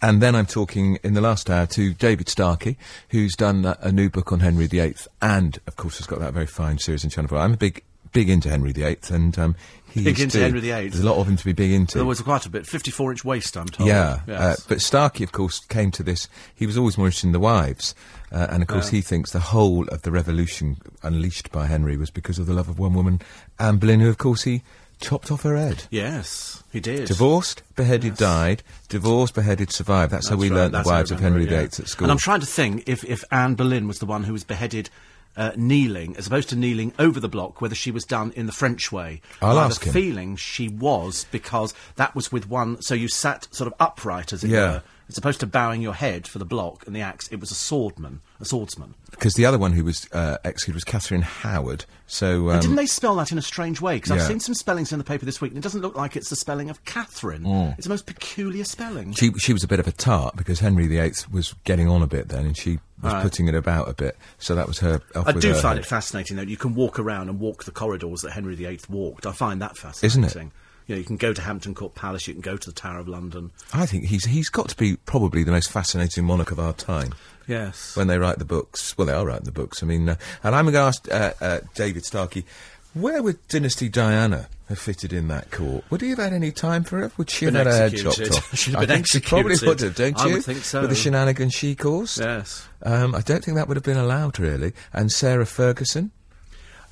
And 0.00 0.20
then 0.20 0.34
I'm 0.34 0.46
talking 0.46 0.98
in 1.04 1.14
the 1.14 1.20
last 1.20 1.48
hour 1.48 1.66
to 1.66 1.94
David 1.94 2.28
Starkey, 2.28 2.76
who's 3.10 3.36
done 3.36 3.64
uh, 3.64 3.76
a 3.80 3.92
new 3.92 4.10
book 4.10 4.32
on 4.32 4.40
Henry 4.40 4.66
VIII, 4.66 4.96
and 5.20 5.60
of 5.68 5.76
course 5.76 5.98
has 5.98 6.06
got 6.06 6.18
that 6.18 6.32
very 6.32 6.46
fine 6.46 6.78
series 6.78 7.04
in 7.04 7.10
Channel 7.10 7.28
4. 7.28 7.38
I'm 7.38 7.54
a 7.54 7.56
big, 7.56 7.84
big 8.12 8.28
into 8.28 8.48
Henry 8.48 8.72
VIII, 8.72 8.98
and 9.10 9.38
um, 9.38 9.56
he 9.92 10.04
Big 10.04 10.18
into 10.20 10.38
to- 10.38 10.42
Henry 10.44 10.60
VIII. 10.60 10.88
There's 10.88 11.00
a 11.00 11.06
lot 11.06 11.18
of 11.18 11.28
him 11.28 11.36
to 11.36 11.44
be 11.44 11.52
big 11.52 11.70
into. 11.72 11.98
There 11.98 12.04
was 12.04 12.20
quite 12.20 12.46
a 12.46 12.50
bit. 12.50 12.66
54 12.66 13.12
inch 13.12 13.24
waist, 13.24 13.56
I'm 13.56 13.66
told. 13.66 13.88
Yeah, 13.88 14.20
Yes. 14.26 14.40
uh, 14.40 14.56
but 14.68 14.80
Starkey, 14.80 15.22
of 15.24 15.32
course, 15.32 15.60
came 15.66 15.90
to 15.92 16.02
this. 16.02 16.28
He 16.54 16.66
was 16.66 16.76
always 16.78 16.96
more 16.96 17.06
interested 17.06 17.26
in 17.28 17.32
the 17.32 17.40
wives, 17.40 17.94
uh, 18.30 18.46
and 18.50 18.62
of 18.62 18.68
course, 18.68 18.88
he 18.88 19.00
thinks 19.00 19.30
the 19.32 19.40
whole 19.40 19.86
of 19.88 20.02
the 20.02 20.10
revolution 20.10 20.76
unleashed 21.02 21.52
by 21.52 21.66
Henry 21.66 21.96
was 21.96 22.10
because 22.10 22.38
of 22.38 22.46
the 22.46 22.54
love 22.54 22.68
of 22.68 22.78
one 22.78 22.94
woman, 22.94 23.20
Anne 23.58 23.76
Boleyn, 23.76 24.00
who, 24.00 24.08
of 24.08 24.18
course, 24.18 24.42
he 24.42 24.62
chopped 25.00 25.32
off 25.32 25.42
her 25.42 25.56
head. 25.56 25.84
yes, 25.90 26.62
he 26.72 26.78
did. 26.78 27.08
Divorced, 27.08 27.62
beheaded, 27.74 28.16
died. 28.16 28.62
Divorced, 28.88 29.34
beheaded, 29.34 29.72
survived. 29.72 30.12
That's, 30.12 30.28
how 30.28 30.36
we 30.36 30.48
That's 30.48 30.52
right, 30.52 30.56
learnt 30.60 30.72
the 30.72 30.78
that's 30.78 30.88
wives 30.88 31.10
of 31.10 31.18
Henry 31.20 31.44
VIII 31.44 31.54
yeah. 31.54 31.62
at 31.62 31.74
school. 31.74 32.04
And 32.04 32.12
I'm 32.12 32.18
trying 32.18 32.38
to 32.40 32.46
think 32.46 32.84
if, 32.88 33.02
if 33.04 33.24
Anne 33.32 33.54
Boleyn 33.54 33.88
was 33.88 33.98
the 33.98 34.06
one 34.06 34.22
who 34.24 34.32
was 34.32 34.44
beheaded 34.44 34.90
uh, 35.36 35.52
kneeling, 35.56 36.16
as 36.16 36.26
opposed 36.26 36.48
to 36.50 36.56
kneeling 36.56 36.92
over 36.98 37.18
the 37.20 37.28
block, 37.28 37.60
whether 37.60 37.74
she 37.74 37.90
was 37.90 38.04
done 38.04 38.32
in 38.36 38.46
the 38.46 38.52
French 38.52 38.92
way. 38.92 39.20
I'll 39.40 39.58
I 39.58 39.64
ask 39.64 39.82
a 39.82 39.86
him. 39.86 39.92
feeling 39.92 40.36
she 40.36 40.68
was, 40.68 41.26
because 41.30 41.74
that 41.96 42.14
was 42.14 42.30
with 42.30 42.48
one, 42.48 42.80
so 42.82 42.94
you 42.94 43.08
sat 43.08 43.48
sort 43.50 43.66
of 43.66 43.74
upright, 43.80 44.32
as 44.32 44.44
it 44.44 44.50
Yeah. 44.50 44.60
were. 44.72 44.82
As 45.08 45.18
opposed 45.18 45.40
to 45.40 45.46
bowing 45.46 45.82
your 45.82 45.92
head 45.92 46.26
for 46.26 46.38
the 46.38 46.44
block 46.46 46.86
and 46.86 46.96
the 46.96 47.00
axe, 47.02 47.28
it 47.30 47.36
was 47.38 47.50
a 47.50 47.54
swordman, 47.54 48.20
a 48.40 48.46
swordsman. 48.46 48.94
Because 49.10 49.34
the 49.34 49.44
other 49.44 49.58
one 49.58 49.72
who 49.72 49.84
was 49.84 50.08
uh, 50.12 50.38
executed 50.42 50.74
was 50.76 50.84
Catherine 50.84 51.20
Howard. 51.20 51.84
So 52.06 52.48
um, 52.50 52.60
Didn't 52.60 52.76
they 52.76 52.86
spell 52.86 53.16
that 53.16 53.30
in 53.30 53.36
a 53.36 53.42
strange 53.42 53.78
way? 53.82 53.96
Because 53.96 54.12
I've 54.12 54.22
seen 54.22 54.40
some 54.40 54.54
spellings 54.54 54.90
in 54.90 54.96
the 54.98 55.04
paper 55.04 55.26
this 55.26 55.38
week, 55.40 55.50
and 55.50 55.58
it 55.58 55.62
doesn't 55.62 55.82
look 55.82 55.96
like 55.96 56.16
it's 56.16 56.30
the 56.30 56.36
spelling 56.36 56.70
of 56.70 56.82
Catherine. 56.86 57.42
Mm. 57.42 57.74
It's 57.76 57.86
the 57.86 57.90
most 57.92 58.06
peculiar 58.06 58.64
spelling. 58.64 59.12
she 59.12 59.32
she 59.38 59.52
was 59.52 59.62
a 59.64 59.68
bit 59.68 59.80
of 59.80 59.86
a 59.86 59.92
tart 59.92 60.34
because 60.36 60.60
Henry 60.60 60.86
VIII 60.86 61.12
was 61.30 61.54
getting 61.64 61.88
on 61.88 62.00
a 62.00 62.06
bit 62.06 62.28
then, 62.28 62.46
and 62.46 62.56
she 62.56 62.78
was 63.02 63.12
Right. 63.12 63.22
putting 63.22 63.48
it 63.48 63.54
about 63.54 63.88
a 63.88 63.94
bit. 63.94 64.16
So 64.38 64.54
that 64.54 64.66
was 64.68 64.78
her. 64.78 65.00
I 65.14 65.32
do 65.32 65.48
her 65.48 65.54
find 65.54 65.76
head. 65.78 65.84
it 65.84 65.86
fascinating 65.88 66.36
that 66.36 66.48
you 66.48 66.56
can 66.56 66.74
walk 66.74 66.98
around 66.98 67.28
and 67.28 67.40
walk 67.40 67.64
the 67.64 67.70
corridors 67.72 68.20
that 68.22 68.32
Henry 68.32 68.54
VIII 68.54 68.80
walked. 68.88 69.26
I 69.26 69.32
find 69.32 69.60
that 69.62 69.76
fascinating. 69.76 70.24
Isn't 70.24 70.42
it? 70.42 70.52
You 70.88 70.94
know, 70.96 70.98
you 70.98 71.04
can 71.04 71.16
go 71.16 71.32
to 71.32 71.40
Hampton 71.40 71.74
Court 71.74 71.94
Palace, 71.94 72.26
you 72.26 72.34
can 72.34 72.40
go 72.42 72.56
to 72.56 72.68
the 72.70 72.74
Tower 72.74 72.98
of 72.98 73.06
London. 73.08 73.52
I 73.72 73.86
think 73.86 74.06
he's 74.06 74.24
he's 74.24 74.48
got 74.48 74.68
to 74.70 74.76
be 74.76 74.96
probably 74.96 75.44
the 75.44 75.52
most 75.52 75.70
fascinating 75.70 76.24
monarch 76.24 76.50
of 76.50 76.58
our 76.58 76.72
time. 76.72 77.14
Yes. 77.48 77.96
when 77.96 78.06
they 78.06 78.18
write 78.18 78.38
the 78.38 78.44
books. 78.44 78.96
Well, 78.96 79.06
they 79.08 79.12
are 79.12 79.26
writing 79.26 79.44
the 79.44 79.52
books. 79.52 79.82
I 79.82 79.86
mean, 79.86 80.08
uh, 80.08 80.14
and 80.44 80.54
I'm 80.54 80.64
going 80.66 80.74
to 80.74 80.78
ask 80.80 81.10
uh, 81.12 81.32
uh, 81.40 81.60
David 81.74 82.04
Starkey, 82.04 82.44
where 82.94 83.22
would 83.22 83.46
Dynasty 83.48 83.88
Diana 83.88 84.48
have 84.68 84.78
fitted 84.78 85.12
in 85.12 85.28
that 85.28 85.50
court? 85.50 85.84
Would 85.90 86.00
he 86.02 86.10
have 86.10 86.18
had 86.18 86.32
any 86.32 86.50
time 86.52 86.84
for 86.84 86.98
her? 86.98 87.12
Would 87.16 87.30
she 87.30 87.46
have 87.46 87.54
Been 87.54 87.66
had 87.66 87.72
her 87.72 87.72
head 87.78 87.92
executed. 87.94 88.32
chopped 88.32 88.36
off? 88.52 88.64
Have 88.66 88.76
I 88.76 88.86
think 88.86 89.06
she 89.06 89.20
probably 89.20 89.56
would 89.62 89.80
have, 89.80 89.94
don't 89.94 90.18
you? 90.18 90.24
I 90.24 90.32
would 90.32 90.44
think 90.44 90.58
so. 90.64 90.80
With 90.82 90.90
the 90.90 90.96
shenanigans 90.96 91.52
she 91.54 91.74
caused. 91.74 92.20
yes. 92.20 92.66
Um, 92.82 93.14
I 93.14 93.20
don't 93.20 93.44
think 93.44 93.56
that 93.56 93.68
would 93.68 93.76
have 93.76 93.84
been 93.84 93.96
allowed, 93.98 94.38
really. 94.38 94.72
And 94.92 95.10
Sarah 95.12 95.46
Ferguson. 95.46 96.10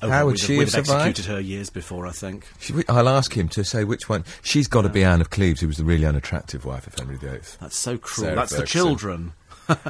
Oh, 0.03 0.09
How 0.09 0.25
would 0.25 0.39
she 0.39 0.55
have, 0.57 0.73
have 0.73 0.85
survived? 0.87 1.09
executed 1.09 1.25
her 1.31 1.39
years 1.39 1.69
before, 1.69 2.07
I 2.07 2.11
think. 2.11 2.47
She, 2.59 2.73
I'll 2.89 3.07
ask 3.07 3.37
him 3.37 3.47
to 3.49 3.63
say 3.63 3.83
which 3.83 4.09
one. 4.09 4.25
She's 4.41 4.67
got 4.67 4.81
to 4.81 4.89
be 4.89 5.03
Anne 5.03 5.21
of 5.21 5.29
Cleves, 5.29 5.61
who 5.61 5.67
was 5.67 5.77
the 5.77 5.83
really 5.83 6.07
unattractive 6.07 6.65
wife 6.65 6.87
of 6.87 6.95
Henry 6.95 7.17
VIII. 7.17 7.41
That's 7.59 7.77
so 7.77 7.99
cruel. 7.99 8.25
Sarah 8.25 8.35
That's 8.35 8.55
the 8.55 8.65
children. 8.65 9.33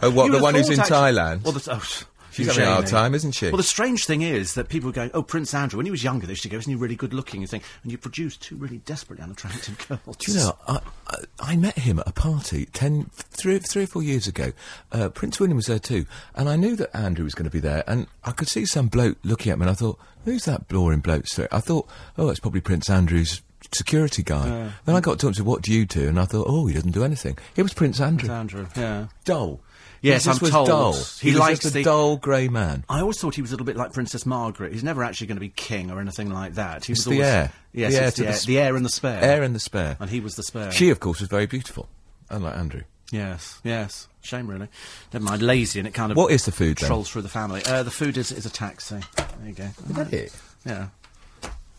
Oh, 0.04 0.12
what, 0.12 0.26
You 0.26 0.34
the 0.34 0.44
one 0.44 0.54
who's 0.54 0.70
in 0.70 0.80
actually- 0.80 0.96
Thailand? 0.96 1.44
Well, 1.44 1.54
the, 1.54 1.72
oh, 1.72 2.04
She's 2.32 2.48
having 2.48 2.64
a 2.64 2.72
hard 2.74 2.88
time, 2.88 3.14
isn't 3.14 3.34
she? 3.34 3.48
Well, 3.48 3.58
the 3.58 3.64
strange 3.64 4.06
thing 4.06 4.22
is 4.22 4.54
that 4.54 4.70
people 4.70 4.90
are 4.90 4.94
going, 4.94 5.12
oh, 5.14 5.22
Prince 5.24 5.54
Andrew, 5.54 5.78
when 5.78 5.86
he 5.86 5.92
was 5.92 6.04
younger, 6.04 6.26
they 6.26 6.32
used 6.32 6.44
to 6.44 6.50
go, 6.50 6.58
isn't 6.58 6.72
he 6.72 6.76
really 6.76 6.96
good 6.96 7.14
looking? 7.14 7.42
You 7.42 7.48
think, 7.48 7.64
and 7.84 7.92
you 7.92 7.98
produced 7.98 8.42
two 8.42 8.56
really 8.56 8.78
desperately 8.80 9.24
unattractive 9.24 9.88
girls. 10.06 10.18
Do 10.18 10.32
you 10.32 10.38
know, 10.38 10.58
I, 10.68 10.80
I, 11.08 11.18
I 11.40 11.56
met 11.58 11.78
him 11.80 12.00
at 12.00 12.08
a 12.08 12.14
party 12.14 12.66
ten, 12.66 13.10
three, 13.16 13.60
three 13.60 13.84
or 13.84 13.88
four 13.88 14.04
years 14.04 14.28
ago. 14.28 14.54
Uh, 14.92 15.10
Prince 15.10 15.40
William 15.40 15.58
was 15.58 15.66
there 15.66 15.80
too, 15.80 16.06
and 16.36 16.48
I 16.48 16.56
knew 16.56 16.76
that 16.78 16.96
Andrew 16.96 17.24
was 17.24 17.36
going 17.36 17.46
to 17.46 17.52
be 17.52 17.60
there, 17.60 17.84
and 17.88 18.08
I 18.24 18.32
could 18.32 18.48
see 18.48 18.66
some 18.66 18.88
bloke 18.88 19.18
looking 19.24 19.52
at 19.52 19.60
me, 19.60 19.64
and 19.64 19.72
I 19.72 19.74
thought, 19.76 20.00
who's 20.26 20.46
that 20.46 20.68
boring 20.68 21.00
bloke? 21.00 21.28
So 21.28 21.48
I 21.52 21.60
thought, 21.60 21.88
oh, 22.18 22.30
it's 22.30 22.40
probably 22.40 22.62
Prince 22.62 22.90
Andrew's 22.90 23.42
security 23.72 24.24
guy. 24.24 24.72
Then 24.86 24.96
I 24.96 25.00
got 25.02 25.20
to 25.20 25.28
him 25.28 25.30
and 25.30 25.36
said, 25.38 25.46
what 25.46 25.62
do 25.62 25.72
you 25.72 25.86
do? 25.86 26.08
And 26.08 26.20
I 26.20 26.26
thought, 26.26 26.46
oh, 26.50 26.66
he 26.66 26.74
doesn't 26.74 26.92
do 26.92 27.04
anything. 27.04 27.38
It 27.56 27.64
was 27.64 27.74
Prince 27.74 28.00
Andrew. 28.02 28.28
Prince 28.28 28.54
Andrew, 28.54 28.68
yeah. 28.76 29.08
Dull. 29.24 29.60
Yes, 30.02 30.26
he 30.26 30.32
I'm 30.32 30.38
told. 30.40 30.68
dull. 30.68 30.94
He 30.94 31.30
was 31.32 31.40
likes 31.40 31.60
the- 31.70 31.84
dull 31.84 32.18
grey 32.18 32.48
man. 32.48 32.84
I 32.90 33.02
always 33.02 33.20
thought 33.20 33.36
he 33.36 33.42
was 33.42 33.52
a 33.52 33.54
little 33.54 33.66
bit 33.66 33.76
like 33.78 33.94
Princess 33.94 34.26
Margaret. 34.26 34.74
He's 34.74 34.84
never 34.84 35.04
actually 35.04 35.28
going 35.28 35.36
to 35.38 35.42
be 35.42 35.50
king 35.50 35.92
or 35.92 36.00
anything 36.02 36.32
like 36.32 36.56
that. 36.56 36.86
He 36.86 36.94
It's 36.94 37.06
was 37.06 37.06
the 37.06 37.12
always, 37.22 37.28
heir. 37.28 37.52
Yes, 37.74 37.92
The 37.94 38.00
heir 38.02 38.12
the, 38.12 38.22
the 38.22 38.28
heir, 38.28 38.34
sp- 38.34 38.48
the 38.48 38.60
heir 38.60 38.76
and 38.76 38.86
the 38.86 38.90
spare. 38.90 39.24
Air 39.24 39.44
and 39.44 39.54
the 39.56 39.60
spare. 39.60 39.98
And 40.00 40.10
he 40.10 40.20
was 40.20 40.36
the 40.36 40.44
spare. 40.44 40.72
She, 40.72 40.90
of 40.90 41.00
course, 41.00 41.20
was 41.20 41.30
very 41.30 41.46
beautiful, 41.46 41.88
unlike 42.30 42.58
Andrew. 42.58 42.82
Yes, 43.12 43.60
yes. 43.64 44.08
Shame, 44.24 44.48
really. 44.48 44.70
Never 45.14 45.26
mind, 45.26 45.42
lazy, 45.42 45.80
and 45.80 45.88
it 45.88 45.94
kind 45.94 46.12
of. 46.12 46.18
What 46.18 46.32
is 46.32 46.46
the 46.46 46.52
food, 46.52 46.78
then? 46.78 46.88
Trolls 46.88 47.10
through 47.10 47.24
the 47.24 47.30
family. 47.30 47.62
Uh, 47.66 47.84
the 47.84 47.92
food 47.92 48.18
is, 48.18 48.32
is 48.32 48.46
a 48.46 48.50
taxi. 48.52 49.00
There 49.18 49.28
you 49.46 49.54
go. 49.54 49.64
Is 49.66 49.96
that 49.96 50.14
it? 50.14 50.36
Yeah. 50.66 50.88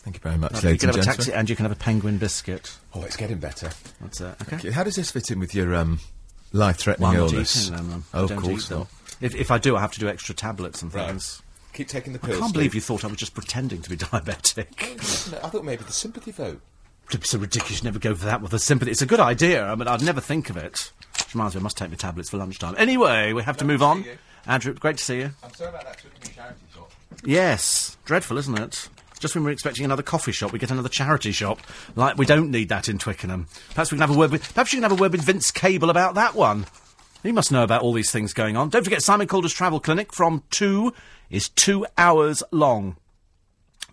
Thank 0.01 0.17
you 0.17 0.21
very 0.21 0.37
much, 0.37 0.63
you 0.65 0.77
can 0.77 0.89
have 0.89 0.99
a 0.99 1.03
taxi 1.03 1.33
and 1.33 1.49
you 1.49 1.55
can 1.55 1.65
have 1.65 1.71
a 1.73 1.77
penguin 1.77 2.19
biscuit. 2.19 2.77
Oh, 2.93 3.03
it's 3.03 3.17
getting 3.17 3.39
better. 3.39 3.71
That's 4.01 4.21
it. 4.21 4.35
Okay. 4.43 4.57
Okay, 4.57 4.71
How 4.73 4.83
does 4.83 4.97
this 4.97 5.13
fit 5.13 5.31
in 5.31 5.39
with 5.39 5.55
your 5.55 5.75
um, 5.77 6.01
life-threatening 6.53 7.11
Well, 7.13 7.27
illness? 7.33 7.71
Oh, 7.71 7.77
them. 7.77 8.05
oh, 8.15 8.25
of 8.25 8.37
course 8.37 8.71
not. 8.71 8.89
If, 9.21 9.35
if 9.35 9.51
I 9.51 9.59
do, 9.59 9.77
I 9.77 9.81
have 9.81 9.93
to 9.93 10.01
do 10.01 10.09
extra 10.09 10.35
tablets 10.35 10.83
and 10.83 10.93
Right. 10.93 11.09
things. 11.09 11.43
Keep 11.73 11.89
taking 11.89 12.13
the 12.13 12.19
pills. 12.19 12.37
I 12.37 12.41
can't 12.41 12.53
believe 12.53 12.75
you 12.75 12.81
thought 12.81 13.05
I 13.05 13.09
was 13.09 13.17
just 13.17 13.35
pretending 13.35 13.81
to 13.83 13.89
be 13.91 13.97
diabetic. 13.99 15.33
Oh, 15.35 15.47
I 15.47 15.49
thought 15.49 15.65
maybe 15.65 15.85
the 15.85 15.93
sympathy 15.93 16.31
vote. 16.33 16.61
It's 17.11 17.31
so 17.31 17.39
ridiculous. 17.39 17.83
Never 17.83 17.99
go 17.99 18.15
for 18.15 18.25
that 18.27 18.41
with 18.43 18.53
a 18.53 18.59
sympathy. 18.59 18.91
It's 18.91 19.03
a 19.03 19.07
good 19.07 19.21
idea. 19.21 19.65
I 19.67 19.75
mean, 19.75 19.89
I'd 19.89 20.03
never 20.03 20.21
think 20.21 20.51
of 20.51 20.57
it. 20.57 20.93
Which 21.19 21.35
reminds 21.35 21.55
me, 21.55 21.61
I 21.61 21.63
must 21.63 21.77
take 21.77 21.91
my 21.91 21.97
tablets 21.97 22.31
for 22.31 22.37
lunchtime. 22.39 22.75
Anyway, 22.79 23.33
we 23.33 23.43
have 23.43 23.57
to 23.59 23.65
move 23.65 23.83
on. 23.83 24.05
you. 24.05 24.19
Andrew, 24.47 24.75
great 24.75 24.99
to 24.99 25.05
see 25.05 25.19
you. 25.19 25.31
I'm 25.43 25.53
sorry 25.55 25.71
about 25.71 25.85
that 25.85 25.99
charity 26.35 26.65
shop. 26.75 26.91
Yes, 27.25 27.97
dreadful, 28.05 28.39
isn't 28.39 28.59
it? 28.59 28.89
Just 29.23 29.37
when 29.37 29.45
we're 29.45 29.51
expecting 29.51 29.85
another 29.85 30.03
coffee 30.03 30.33
shop, 30.33 30.53
we 30.53 30.59
get 30.59 30.73
another 30.73 30.89
charity 30.89 31.31
shop. 31.31 31.61
Like 31.95 32.19
we 32.19 32.27
don't 32.27 32.51
need 32.51 32.71
that 32.71 32.89
in 32.89 32.99
Twickenham. 32.99 33.47
Perhaps 33.69 33.93
we 33.93 33.97
can 33.97 34.09
have 34.09 34.17
a 34.17 34.19
word 34.19 34.33
with. 34.33 34.53
Perhaps 34.53 34.73
you 34.73 34.79
can 34.81 34.91
have 34.91 34.99
a 34.99 35.01
word 35.01 35.13
with 35.13 35.23
Vince 35.23 35.53
Cable 35.53 35.91
about 35.91 36.17
that 36.17 36.35
one. 36.35 36.67
He 37.23 37.31
must 37.31 37.53
know 37.53 37.63
about 37.63 37.83
all 37.83 37.93
these 37.93 38.11
things 38.11 38.33
going 38.33 38.57
on. 38.57 38.69
Don't 38.69 38.83
forget 38.83 39.01
Simon 39.01 39.29
Calder's 39.29 39.53
travel 39.53 39.79
clinic 39.79 40.13
from 40.13 40.43
two 40.51 40.93
is 41.31 41.49
two 41.51 41.87
hours 41.97 42.43
long. 42.51 42.97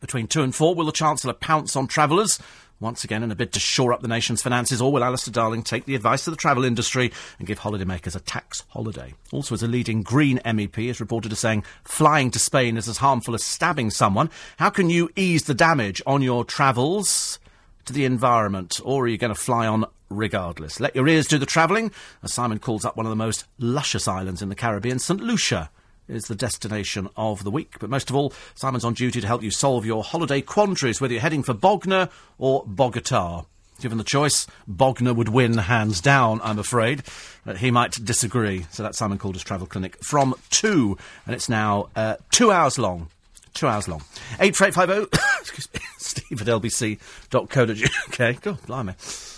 Between 0.02 0.26
two 0.26 0.42
and 0.42 0.56
four, 0.56 0.74
will 0.74 0.88
the 0.88 0.92
Chancellor 0.92 1.34
pounce 1.34 1.76
on 1.76 1.86
travellers? 1.86 2.40
Once 2.80 3.04
again, 3.04 3.24
in 3.24 3.32
a 3.32 3.36
bid 3.36 3.52
to 3.52 3.60
shore 3.60 3.92
up 3.92 4.02
the 4.02 4.08
nation's 4.08 4.42
finances, 4.42 4.82
or 4.82 4.92
will 4.92 5.04
Alistair 5.04 5.34
Darling 5.34 5.64
take 5.64 5.86
the 5.86 5.96
advice 5.96 6.26
of 6.26 6.32
the 6.32 6.38
travel 6.38 6.64
industry 6.64 7.12
and 7.38 7.48
give 7.48 7.60
holidaymakers 7.60 8.16
a 8.16 8.22
tax 8.22 8.64
holiday? 8.70 9.14
Also, 9.34 9.54
as 9.54 9.64
a 9.64 9.68
leading 9.68 10.02
Green 10.02 10.40
MEP 10.46 10.90
is 10.90 11.02
reported 11.02 11.32
as 11.32 11.40
saying 11.40 11.64
flying 11.84 12.32
to 12.32 12.40
Spain 12.40 12.78
is 12.78 12.88
as 12.88 12.98
harmful 12.98 13.36
as 13.36 13.44
stabbing 13.44 13.90
someone, 13.90 14.30
how 14.58 14.70
can 14.70 14.90
you 14.90 15.10
ease 15.18 15.44
the 15.44 15.54
damage 15.54 16.02
on 16.08 16.22
your 16.22 16.46
travels 16.46 17.38
to 17.84 17.92
the 17.92 18.06
environment? 18.06 18.80
Or 18.84 19.04
are 19.04 19.08
you 19.08 19.18
going 19.18 19.34
to 19.34 19.40
fly 19.40 19.68
on 19.68 19.86
regardless. 20.10 20.80
Let 20.80 20.96
your 20.96 21.08
ears 21.08 21.28
do 21.28 21.38
the 21.38 21.46
travelling, 21.46 21.92
as 22.24 22.34
Simon 22.34 22.60
calls 22.60 22.84
up 22.84 22.98
one 22.98 23.06
of 23.06 23.12
the 23.12 23.16
most 23.16 23.46
luscious 23.60 24.08
islands 24.08 24.42
in 24.42 24.50
the 24.50 24.56
Caribbean, 24.56 25.00
St. 25.00 25.22
Lucia 25.22 25.70
is 26.10 26.24
the 26.24 26.36
destination 26.36 27.10
of 27.16 27.44
the 27.44 27.52
week. 27.52 27.76
But 27.80 27.90
most 27.90 28.10
of 28.10 28.16
all, 28.16 28.34
Simon's 28.56 28.84
on 28.84 28.94
duty 28.94 29.22
to 29.22 29.28
help 29.28 29.44
you 29.44 29.52
solve 29.52 29.86
your 29.86 30.04
holiday 30.04 30.42
quandaries, 30.42 31.00
whether 31.00 31.14
you're 31.14 31.22
heading 31.22 31.44
for 31.44 31.54
Bognor 31.54 32.10
or 32.38 32.64
Bogota. 32.66 33.44
Given 33.80 33.98
the 33.98 34.04
choice, 34.04 34.46
Bognor 34.68 35.14
would 35.14 35.30
win 35.30 35.58
hands 35.58 36.02
down, 36.02 36.42
I'm 36.44 36.60
afraid. 36.60 37.04
But 37.46 37.58
he 37.58 37.72
might 37.72 38.04
disagree. 38.04 38.66
So 38.72 38.84
that's 38.84 38.98
Simon 38.98 39.18
Calder's 39.18 39.44
Travel 39.44 39.68
Clinic 39.68 39.98
from 40.04 40.36
2, 40.50 40.98
and 41.26 41.36
it's 41.36 41.48
now 41.48 41.90
uh, 41.96 42.18
two 42.32 42.52
hours 42.52 42.78
long. 42.78 43.08
Two 43.54 43.68
hours 43.68 43.88
long. 43.88 44.02
84850, 44.40 45.18
excuse 45.40 45.70
me, 45.74 45.80
steve 45.98 46.42
at 46.42 46.48
lbc.co.uk. 46.48 48.42
God, 48.42 48.62
blimey. 48.68 48.94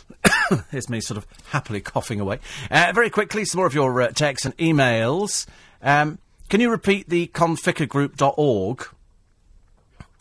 Here's 0.72 0.90
me 0.90 1.02
sort 1.02 1.18
of 1.18 1.28
happily 1.50 1.82
coughing 1.82 2.20
away. 2.20 2.40
Uh, 2.70 2.92
very 2.94 3.10
quickly, 3.10 3.46
some 3.46 3.60
more 3.60 3.68
of 3.68 3.74
your 3.74 4.02
uh, 4.02 4.08
texts 4.10 4.46
and 4.46 4.58
emails. 4.58 5.46
Um, 5.82 6.18
can 6.52 6.60
you 6.60 6.70
repeat 6.70 7.08
the 7.08 7.28
conficagroup.org? 7.28 8.88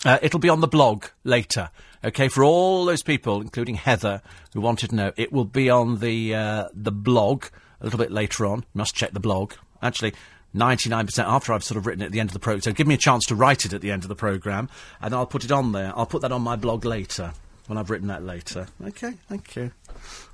Uh, 0.05 0.19
it'll 0.23 0.39
be 0.39 0.48
on 0.48 0.61
the 0.61 0.69
blog 0.69 1.07
later. 1.24 1.70
Okay, 2.05 2.28
for 2.28 2.44
all 2.44 2.85
those 2.85 3.02
people, 3.02 3.40
including 3.40 3.74
Heather, 3.74 4.23
who 4.55 4.61
wanted 4.61 4.90
to 4.90 4.97
know, 4.97 5.12
it 5.16 5.32
will 5.32 5.44
be 5.44 5.69
on 5.69 5.98
the 5.98 6.32
uh, 6.36 6.69
the 6.73 6.93
blog 6.93 7.47
a 7.81 7.85
little 7.85 7.98
bit 7.98 8.12
later 8.12 8.47
on. 8.47 8.65
Must 8.74 8.94
check 8.94 9.11
the 9.11 9.19
blog. 9.19 9.55
Actually, 9.82 10.15
99% 10.55 11.19
after 11.24 11.52
I've 11.52 11.65
sort 11.65 11.78
of 11.78 11.86
written 11.86 12.02
it 12.02 12.07
at 12.07 12.12
the 12.12 12.20
end 12.20 12.28
of 12.28 12.35
the 12.35 12.39
program. 12.39 12.62
So 12.62 12.73
give 12.73 12.86
me 12.86 12.94
a 12.94 12.98
chance 12.98 13.24
to 13.27 13.35
write 13.35 13.65
it 13.65 13.73
at 13.73 13.81
the 13.81 13.90
end 13.90 14.05
of 14.05 14.09
the 14.09 14.15
programme, 14.15 14.69
and 15.02 15.12
I'll 15.12 15.27
put 15.27 15.44
it 15.44 15.51
on 15.51 15.73
there. 15.73 15.93
I'll 15.97 16.07
put 16.07 16.23
that 16.23 16.31
on 16.31 16.43
my 16.43 16.55
blog 16.55 16.85
later, 16.85 17.32
when 17.66 17.77
I've 17.77 17.90
written 17.90 18.07
that 18.07 18.23
later. 18.23 18.69
Okay, 18.86 19.15
thank 19.28 19.57
you. 19.57 19.73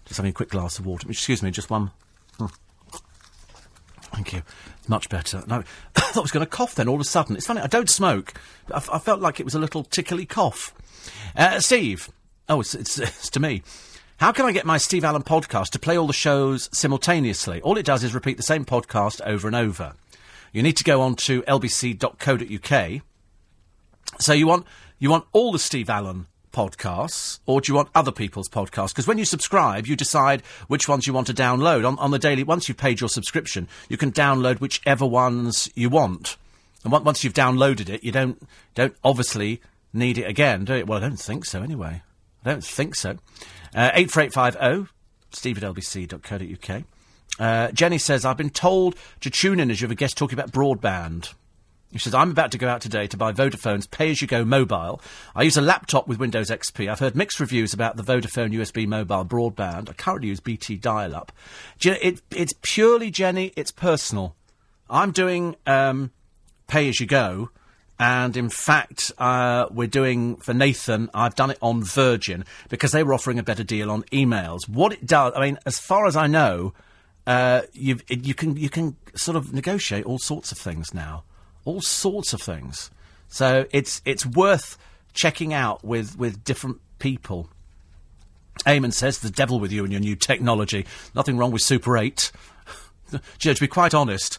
Just 0.05 0.19
having 0.19 0.29
a 0.29 0.35
quick 0.35 0.51
glass 0.51 0.79
of 0.79 0.85
water. 0.85 1.09
Excuse 1.09 1.43
me, 1.43 1.51
just 1.51 1.71
one. 1.71 1.91
Hmm. 2.37 2.49
Thank 4.13 4.35
you. 4.35 4.43
Much 4.89 5.09
better. 5.09 5.43
No, 5.47 5.57
I 5.97 6.01
thought 6.01 6.17
I 6.17 6.21
was 6.21 6.31
going 6.31 6.45
to 6.45 6.51
cough 6.51 6.75
then 6.75 6.89
all 6.89 6.95
of 6.97 7.01
a 7.01 7.05
sudden. 7.05 7.37
It's 7.37 7.47
funny, 7.47 7.61
I 7.61 7.67
don't 7.67 7.91
smoke. 7.91 8.35
I 8.73 8.99
felt 8.99 9.21
like 9.21 9.41
it 9.41 9.45
was 9.45 9.55
a 9.55 9.59
little 9.59 9.85
tickly 9.85 10.27
cough. 10.27 10.75
Uh, 11.37 11.61
Steve. 11.61 12.11
Oh, 12.49 12.61
it's, 12.61 12.75
it's, 12.75 12.99
it's 12.99 13.31
to 13.31 13.41
me. 13.41 13.63
How 14.19 14.33
can 14.33 14.47
I 14.47 14.53
get 14.53 14.65
my 14.65 14.79
Steve 14.79 15.05
Allen 15.05 15.23
podcast 15.23 15.71
to 15.71 15.79
play 15.79 15.99
all 15.99 16.07
the 16.07 16.13
shows 16.15 16.71
simultaneously? 16.73 17.61
All 17.61 17.77
it 17.77 17.85
does 17.85 18.03
is 18.03 18.15
repeat 18.15 18.39
the 18.39 18.43
same 18.43 18.65
podcast 18.65 19.21
over 19.27 19.47
and 19.47 19.55
over. 19.55 19.93
You 20.53 20.63
need 20.63 20.79
to 20.79 20.85
go 20.85 21.03
on 21.03 21.17
to 21.17 21.43
lbc.co.uk. 21.43 23.03
So 24.19 24.33
you 24.33 24.47
want 24.47 24.67
you 24.99 25.11
want 25.11 25.27
all 25.33 25.53
the 25.53 25.59
Steve 25.59 25.91
Allen 25.91 26.29
podcasts, 26.57 27.39
or 27.45 27.61
do 27.61 27.71
you 27.71 27.77
want 27.77 27.91
other 27.95 28.11
people's 28.11 28.49
podcasts? 28.49 28.89
Because 28.89 29.07
when 29.07 29.19
you 29.19 29.27
subscribe, 29.27 29.87
you 29.87 29.95
decide 29.95 30.41
which 30.69 30.89
ones 30.89 31.07
you 31.07 31.13
want 31.13 31.27
to 31.27 31.35
download 31.35 31.87
on, 31.87 31.99
on 31.99 32.13
the 32.13 32.19
daily. 32.19 32.43
Once 32.43 32.67
you've 32.67 32.79
paid 32.79 32.99
your 32.99 33.11
subscription, 33.11 33.69
you 33.91 33.99
can 33.99 34.11
download 34.11 34.59
whichever 34.59 35.05
ones 35.05 35.69
you 35.75 35.91
want. 35.91 36.39
And 36.83 36.91
once 36.91 37.23
you've 37.23 37.35
downloaded 37.35 37.91
it, 37.91 38.03
you 38.03 38.11
don't 38.11 38.43
don't 38.75 38.97
obviously 39.05 39.61
need 39.93 40.17
it 40.17 40.23
again, 40.23 40.65
do 40.65 40.77
you? 40.77 40.87
Well, 40.87 40.99
I 40.99 41.03
don't 41.03 41.21
think 41.21 41.45
so 41.45 41.63
anyway. 41.63 42.03
I 42.45 42.51
don't 42.51 42.65
think 42.65 42.95
so. 42.95 43.19
Uh, 43.75 43.91
84850, 43.93 44.93
steve 45.33 45.63
at 45.63 45.75
lbc.co.uk. 45.75 46.85
Uh, 47.39 47.71
Jenny 47.73 47.99
says, 47.99 48.25
I've 48.25 48.39
been 48.39 48.49
told 48.49 48.97
to 49.21 49.29
tune 49.29 49.61
in 49.61 49.71
as 49.71 49.81
you 49.81 49.85
have 49.85 49.93
a 49.93 49.97
guest 49.97 50.17
talking 50.17 50.39
about 50.39 50.53
broadband. 50.53 51.35
She 51.93 52.01
says, 52.01 52.15
I'm 52.15 52.31
about 52.31 52.53
to 52.53 52.59
go 52.59 52.69
out 52.69 52.81
today 52.81 53.07
to 53.07 53.17
buy 53.17 53.33
Vodafone's 53.33 53.87
pay-as-you-go 53.87 54.45
mobile. 54.45 55.01
I 55.35 55.45
use 55.45 55.57
a 55.57 55.63
laptop 55.63 56.09
with 56.09 56.19
Windows 56.19 56.51
XP. 56.51 56.91
I've 56.91 56.99
heard 56.99 57.17
mixed 57.17 57.41
reviews 57.41 57.73
about 57.73 57.97
the 57.97 58.03
Vodafone 58.03 58.53
USB 58.53 58.87
mobile 58.87 59.25
broadband. 59.25 59.89
I 59.89 59.93
currently 59.93 60.29
use 60.29 60.41
BT 60.41 60.77
dial-up. 60.77 61.33
You 61.81 61.93
know, 61.93 61.99
it, 62.03 62.23
it's 62.31 62.55
purely, 62.61 63.11
Jenny, 63.11 63.53
it's 63.57 63.71
personal. 63.71 64.35
I'm 64.91 65.11
doing 65.13 65.57
um, 65.67 66.11
pay-as-you-go, 66.67 67.51
and 67.99 68.37
in 68.37 68.51
fact, 68.51 69.13
uh, 69.19 69.67
we're 69.71 69.87
doing 69.87 70.37
for 70.37 70.53
Nathan. 70.53 71.09
I've 71.15 71.35
done 71.35 71.51
it 71.51 71.59
on 71.63 71.83
Virgin 71.83 72.45
because 72.69 72.93
they 72.93 73.03
were 73.03 73.15
offering 73.15 73.39
a 73.39 73.43
better 73.43 73.65
deal 73.65 73.91
on 73.91 74.03
emails. 74.05 74.69
What 74.69 74.93
it 74.93 75.07
does, 75.07 75.33
I 75.35 75.41
mean, 75.41 75.59
as 75.65 75.79
far 75.79 76.07
as 76.07 76.15
I 76.15 76.27
know, 76.27 76.75
uh, 77.27 77.63
you 77.73 77.99
you 78.09 78.35
can 78.35 78.57
you 78.57 78.69
can 78.69 78.97
sort 79.15 79.37
of 79.37 79.53
negotiate 79.53 80.05
all 80.05 80.19
sorts 80.19 80.53
of 80.53 80.59
things 80.59 80.93
now, 80.93 81.25
all 81.67 81.83
sorts 81.83 82.33
of 82.33 82.41
things. 82.41 82.91
So 83.29 83.67
it's 83.73 84.01
it's 84.07 84.25
worth 84.25 84.79
checking 85.13 85.53
out 85.53 85.85
with 85.85 86.17
with 86.17 86.43
different 86.45 86.81
people. 86.99 87.51
Eamon 88.65 88.95
says, 88.95 89.19
"The 89.19 89.31
devil 89.31 89.61
with 89.61 89.71
you 89.71 89.85
and 89.85 89.93
your 89.93 90.01
new 90.01 90.17
technology. 90.17 90.87
Nothing 91.15 91.37
wrong 91.37 91.51
with 91.51 91.61
Super 91.61 91.99
8. 91.99 92.33
Do 93.11 93.21
you 93.43 93.55
to 93.55 93.61
be 93.61 93.69
quite 93.69 93.93
honest, 93.93 94.39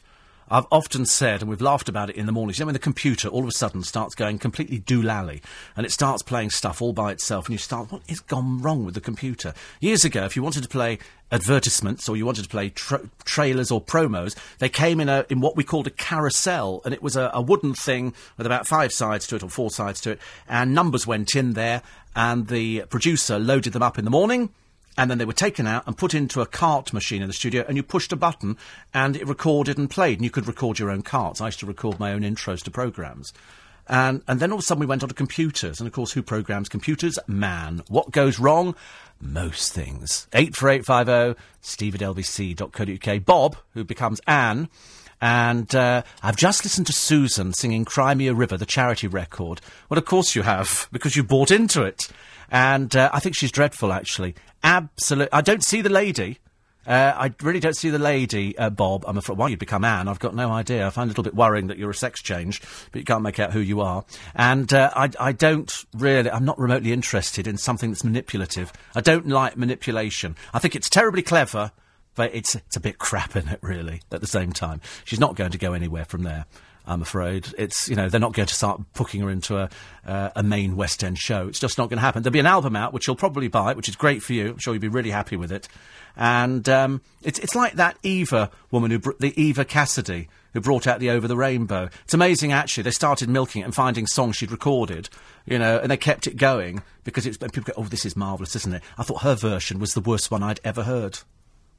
I've 0.50 0.66
often 0.72 1.06
said, 1.06 1.42
and 1.42 1.50
we've 1.50 1.62
laughed 1.62 1.90
about 1.90 2.10
it 2.10 2.16
in 2.16 2.26
the 2.26 2.32
mornings, 2.32 2.58
you 2.58 2.64
know, 2.64 2.68
when 2.68 2.74
the 2.74 2.80
computer 2.80 3.28
all 3.28 3.44
of 3.44 3.50
a 3.50 3.52
sudden 3.52 3.84
starts 3.84 4.16
going 4.16 4.40
completely 4.40 4.80
doolally 4.80 5.42
and 5.76 5.86
it 5.86 5.92
starts 5.92 6.24
playing 6.24 6.52
stuff 6.52 6.82
all 6.82 6.94
by 6.94 7.12
itself, 7.12 7.48
and 7.48 7.54
you 7.54 7.58
start, 7.58 7.92
what 7.92 8.02
has 8.08 8.22
gone 8.22 8.62
wrong 8.62 8.86
with 8.86 8.96
the 8.96 9.02
computer? 9.02 9.54
Years 9.82 10.06
ago, 10.06 10.24
if 10.24 10.38
you 10.38 10.44
wanted 10.44 10.64
to 10.64 10.70
play 10.70 11.00
advertisements 11.34 12.08
or 12.08 12.16
you 12.16 12.26
wanted 12.26 12.44
to 12.44 12.50
play 12.50 12.70
tra- 12.70 13.10
trailers 13.26 13.72
or 13.72 13.82
promos, 13.82 14.38
they 14.60 14.70
came 14.70 15.02
in 15.02 15.10
a 15.10 15.26
in 15.30 15.42
what 15.42 15.58
we 15.58 15.64
called 15.66 15.88
a 15.88 15.92
carousel, 15.92 16.82
and 16.86 16.94
it 16.94 17.04
was 17.04 17.18
a, 17.18 17.30
a 17.34 17.42
wooden 17.42 17.74
thing 17.74 18.14
with 18.38 18.46
about 18.46 18.66
five 18.66 18.94
sides 18.94 19.28
to 19.28 19.36
it 19.36 19.44
or 19.44 19.50
four 19.50 19.70
sides 19.70 20.00
to 20.00 20.12
it, 20.12 20.20
and 20.48 20.74
numbers 20.74 21.06
went 21.06 21.36
in 21.36 21.54
there, 21.54 21.82
and 22.16 22.48
the 22.48 22.84
producer 22.90 23.38
loaded 23.38 23.74
them 23.74 23.84
up 23.84 24.00
in 24.00 24.06
the 24.06 24.12
morning 24.12 24.50
and 24.98 25.10
then 25.10 25.18
they 25.18 25.26
were 25.26 25.34
taken 25.34 25.68
out 25.68 25.86
and 25.86 25.98
put 25.98 26.14
into 26.14 26.42
a 26.42 26.46
cart 26.46 26.92
machine 26.92 27.22
in 27.22 27.28
the 27.28 27.34
studio, 27.34 27.64
and 27.68 27.78
you 27.78 27.84
pushed 27.84 28.12
a 28.12 28.16
button, 28.16 28.58
and 28.94 29.16
it 29.16 29.28
recorded 29.28 29.78
and 29.78 29.90
played, 29.90 30.18
and 30.18 30.24
you 30.24 30.32
could 30.32 30.48
record 30.48 30.80
your 30.80 30.90
own 30.90 31.04
carts. 31.04 31.40
I 31.40 31.46
used 31.46 31.60
to 31.60 31.66
record 31.66 32.00
my 32.00 32.12
own 32.12 32.22
intros 32.22 32.64
to 32.64 32.72
programs. 32.72 33.34
And, 33.90 34.22
and 34.28 34.40
then 34.40 34.52
all 34.52 34.58
of 34.58 34.64
a 34.64 34.66
sudden 34.66 34.82
we 34.82 34.86
went 34.86 35.04
on 35.04 35.10
to 35.10 35.16
computers, 35.16 35.80
and 35.80 35.88
of 35.88 35.94
course, 35.94 36.12
who 36.12 36.22
programs 36.22 36.68
computers? 36.68 37.18
Man. 37.28 37.84
What 37.88 38.12
goes 38.12 38.40
wrong? 38.40 38.76
Most 39.22 39.74
things. 39.74 40.28
84850, 40.34 41.42
steve 41.62 41.96
at 41.96 42.02
lbc.co.uk. 42.02 43.26
Bob, 43.26 43.56
who 43.74 43.84
becomes 43.84 44.20
Anne, 44.28 44.68
and 45.22 45.74
uh, 45.74 46.04
I've 46.22 46.36
just 46.36 46.64
listened 46.64 46.88
to 46.88 46.94
Susan 46.94 47.54
singing 47.54 47.86
Cry 47.86 48.14
Me 48.14 48.28
a 48.28 48.34
River, 48.34 48.58
the 48.58 48.66
charity 48.66 49.08
record. 49.08 49.62
Well, 49.90 49.98
of 49.98 50.06
course 50.06 50.36
you 50.36 50.44
have, 50.44 50.88
because 50.92 51.16
you 51.16 51.24
bought 51.24 51.50
into 51.50 51.82
it. 51.84 52.10
And 52.50 52.96
uh, 52.96 53.10
I 53.14 53.20
think 53.20 53.36
she's 53.36 53.52
dreadful, 53.52 53.92
actually. 53.92 54.36
Absolutely. 54.64 55.34
I 55.34 55.42
don't 55.42 55.64
see 55.64 55.82
the 55.82 55.90
lady. 55.90 56.40
Uh, 56.88 57.14
I 57.18 57.34
really 57.44 57.60
don't 57.60 57.76
see 57.76 57.90
the 57.90 58.00
lady, 58.00 58.58
uh, 58.58 58.70
Bob. 58.70 59.04
I'm 59.06 59.18
afraid. 59.18 59.38
Why 59.38 59.50
you'd 59.50 59.60
become 59.60 59.84
Anne, 59.84 60.08
I've 60.08 60.20
got 60.20 60.34
no 60.34 60.52
idea. 60.52 60.88
I 60.88 60.90
find 60.90 61.10
it 61.10 61.10
a 61.10 61.12
little 61.12 61.26
bit 61.26 61.36
worrying 61.36 61.68
that 61.68 61.78
you're 61.78 61.90
a 61.90 61.96
sex 61.96 62.22
change, 62.22 62.62
but 62.92 63.00
you 63.00 63.04
can't 63.04 63.24
make 63.24 63.40
out 63.40 63.52
who 63.52 63.60
you 63.60 63.82
are. 63.82 64.06
And 64.36 64.72
uh, 64.74 64.92
I, 64.96 65.10
I 65.20 65.32
don't 65.34 65.86
really, 65.94 66.32
I'm 66.32 66.46
not 66.46 66.58
remotely 66.58 66.94
interested 66.94 67.46
in 67.46 67.58
something 67.58 67.92
that's 67.92 68.06
manipulative. 68.06 68.72
I 68.96 69.02
don't 69.02 69.28
like 69.28 69.58
manipulation. 69.58 70.38
I 70.54 70.60
think 70.60 70.78
it's 70.78 70.90
terribly 70.90 71.24
clever, 71.24 71.74
but 72.16 72.34
it's 72.34 72.56
it's 72.56 72.78
a 72.78 72.82
bit 72.82 73.00
crap 73.00 73.36
in 73.38 73.50
it, 73.50 73.60
really. 73.62 74.02
At 74.10 74.22
the 74.22 74.28
same 74.28 74.54
time, 74.54 74.80
she's 75.04 75.20
not 75.20 75.36
going 75.36 75.52
to 75.52 75.58
go 75.58 75.74
anywhere 75.74 76.06
from 76.06 76.24
there. 76.24 76.46
I'm 76.88 77.02
afraid 77.02 77.54
it's 77.58 77.90
you 77.90 77.96
know 77.96 78.10
they're 78.10 78.20
not 78.20 78.34
going 78.34 78.48
to 78.48 78.56
start 78.56 78.82
booking 78.94 79.22
her 79.22 79.30
into 79.30 79.58
a 79.58 79.70
uh, 80.06 80.30
a 80.36 80.44
main 80.44 80.76
West 80.76 81.04
End 81.04 81.18
show. 81.18 81.48
It's 81.48 81.60
just 81.60 81.78
not 81.78 81.90
going 81.90 81.98
to 81.98 82.02
happen. 82.02 82.24
There'll 82.24 82.34
be 82.34 82.40
an 82.40 82.46
album 82.46 82.76
out 82.76 82.94
which 82.94 83.08
you'll 83.08 83.16
probably 83.16 83.50
buy, 83.50 83.74
which 83.74 83.90
is 83.90 83.96
great 83.96 84.24
for 84.24 84.34
you. 84.34 84.52
I'm 84.52 84.58
sure 84.58 84.74
you'll 84.74 84.82
be 84.82 84.88
really 84.88 85.12
happy 85.12 85.36
with 85.36 85.52
it. 85.52 85.68
And 86.16 86.68
um, 86.70 87.02
it's 87.22 87.40
it's 87.40 87.56
like 87.56 87.74
that 87.74 87.98
Eva 88.04 88.50
woman 88.72 88.92
who 88.92 89.00
br- 89.00 89.12
the 89.20 89.40
Eva 89.40 89.66
Cassidy 89.66 90.30
who 90.54 90.62
brought 90.62 90.88
out 90.88 91.00
the 91.00 91.10
Over 91.12 91.28
the 91.28 91.38
Rainbow. 91.38 91.90
It's 92.04 92.14
amazing 92.14 92.52
actually. 92.52 92.84
They 92.84 92.92
started 92.92 93.30
milking 93.30 93.62
it 93.62 93.66
and 93.66 93.76
finding 93.76 94.08
songs 94.08 94.38
she'd 94.38 94.52
recorded, 94.52 95.10
you 95.46 95.60
know, 95.60 95.78
and 95.78 95.92
they 95.92 95.98
kept 95.98 96.26
it 96.26 96.38
going 96.38 96.82
because 97.04 97.28
it's 97.28 97.38
people 97.38 97.62
go, 97.62 97.74
oh, 97.78 97.84
this 97.84 98.06
is 98.06 98.16
marvellous, 98.16 98.56
isn't 98.56 98.74
it? 98.74 98.84
I 98.98 99.04
thought 99.04 99.22
her 99.22 99.36
version 99.36 99.78
was 99.78 99.94
the 99.94 100.02
worst 100.02 100.32
one 100.32 100.42
I'd 100.42 100.60
ever 100.64 100.84
heard. 100.84 101.20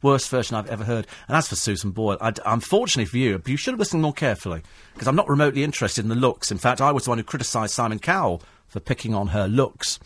Worst 0.02 0.28
version 0.28 0.56
I've 0.56 0.70
ever 0.70 0.84
heard. 0.84 1.06
And 1.26 1.36
as 1.36 1.48
for 1.48 1.56
Susan 1.56 1.90
Boyle, 1.90 2.18
I'd, 2.20 2.40
unfortunately 2.46 3.06
for 3.06 3.18
you, 3.18 3.42
you 3.46 3.56
should 3.56 3.72
have 3.72 3.80
listened 3.80 4.02
more 4.02 4.12
carefully 4.12 4.62
because 4.94 5.08
I'm 5.08 5.16
not 5.16 5.28
remotely 5.28 5.64
interested 5.64 6.04
in 6.04 6.08
the 6.08 6.14
looks. 6.14 6.50
In 6.50 6.58
fact, 6.58 6.80
I 6.80 6.92
was 6.92 7.04
the 7.04 7.10
one 7.10 7.18
who 7.18 7.24
criticised 7.24 7.74
Simon 7.74 7.98
Cowell 7.98 8.42
for 8.68 8.80
picking 8.80 9.14
on 9.14 9.28
her 9.28 9.48
looks. 9.48 9.98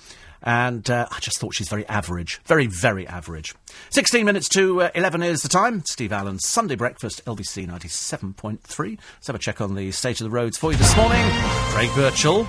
And 0.44 0.88
uh, 0.90 1.06
I 1.10 1.20
just 1.20 1.38
thought 1.38 1.54
she's 1.54 1.68
very 1.68 1.86
average. 1.86 2.40
Very, 2.44 2.66
very 2.66 3.06
average. 3.06 3.54
16 3.90 4.24
minutes 4.26 4.48
to 4.50 4.82
uh, 4.82 4.90
11 4.94 5.22
is 5.22 5.42
the 5.42 5.48
time. 5.48 5.84
Steve 5.86 6.12
Allen's 6.12 6.46
Sunday 6.46 6.74
Breakfast, 6.74 7.24
LBC 7.26 7.68
97.3. 7.68 8.98
Let's 8.98 9.26
have 9.28 9.36
a 9.36 9.38
check 9.38 9.60
on 9.60 9.76
the 9.76 9.92
state 9.92 10.20
of 10.20 10.24
the 10.24 10.30
roads 10.30 10.58
for 10.58 10.72
you 10.72 10.78
this 10.78 10.96
morning. 10.96 11.24
Craig 11.70 11.90
Birchall. 11.90 12.46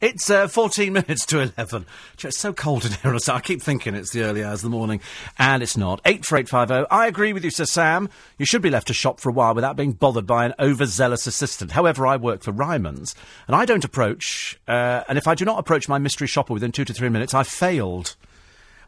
It's 0.00 0.30
uh, 0.30 0.48
14 0.48 0.92
minutes 0.92 1.26
to 1.26 1.40
11. 1.56 1.86
It's 2.22 2.38
so 2.38 2.52
cold 2.52 2.84
in 2.84 2.92
here. 2.92 3.18
Sun- 3.18 3.36
I 3.36 3.40
keep 3.40 3.62
thinking 3.62 3.94
it's 3.94 4.12
the 4.12 4.22
early 4.22 4.42
hours 4.42 4.60
of 4.64 4.70
the 4.70 4.76
morning, 4.76 5.00
and 5.38 5.62
it's 5.62 5.76
not. 5.76 6.00
84850. 6.04 6.90
I 6.90 7.06
agree 7.06 7.32
with 7.32 7.44
you, 7.44 7.50
Sir 7.50 7.64
Sam. 7.64 8.08
You 8.38 8.46
should 8.46 8.62
be 8.62 8.70
left 8.70 8.86
to 8.88 8.94
shop 8.94 9.20
for 9.20 9.28
a 9.28 9.32
while 9.32 9.54
without 9.54 9.76
being 9.76 9.92
bothered 9.92 10.26
by 10.26 10.44
an 10.46 10.54
overzealous 10.58 11.26
assistant. 11.26 11.72
However, 11.72 12.06
I 12.06 12.16
work 12.16 12.42
for 12.42 12.52
Ryman's, 12.52 13.14
and 13.46 13.54
I 13.56 13.64
don't 13.64 13.84
approach, 13.84 14.58
uh, 14.68 15.02
and 15.08 15.18
if 15.18 15.26
I 15.26 15.34
do 15.34 15.44
not 15.44 15.58
approach 15.58 15.88
my 15.88 15.98
mystery 15.98 16.26
shopper 16.26 16.52
within 16.52 16.72
two 16.72 16.84
to 16.84 16.94
three 16.94 17.08
minutes, 17.08 17.34
I've 17.34 17.48
failed. 17.48 18.16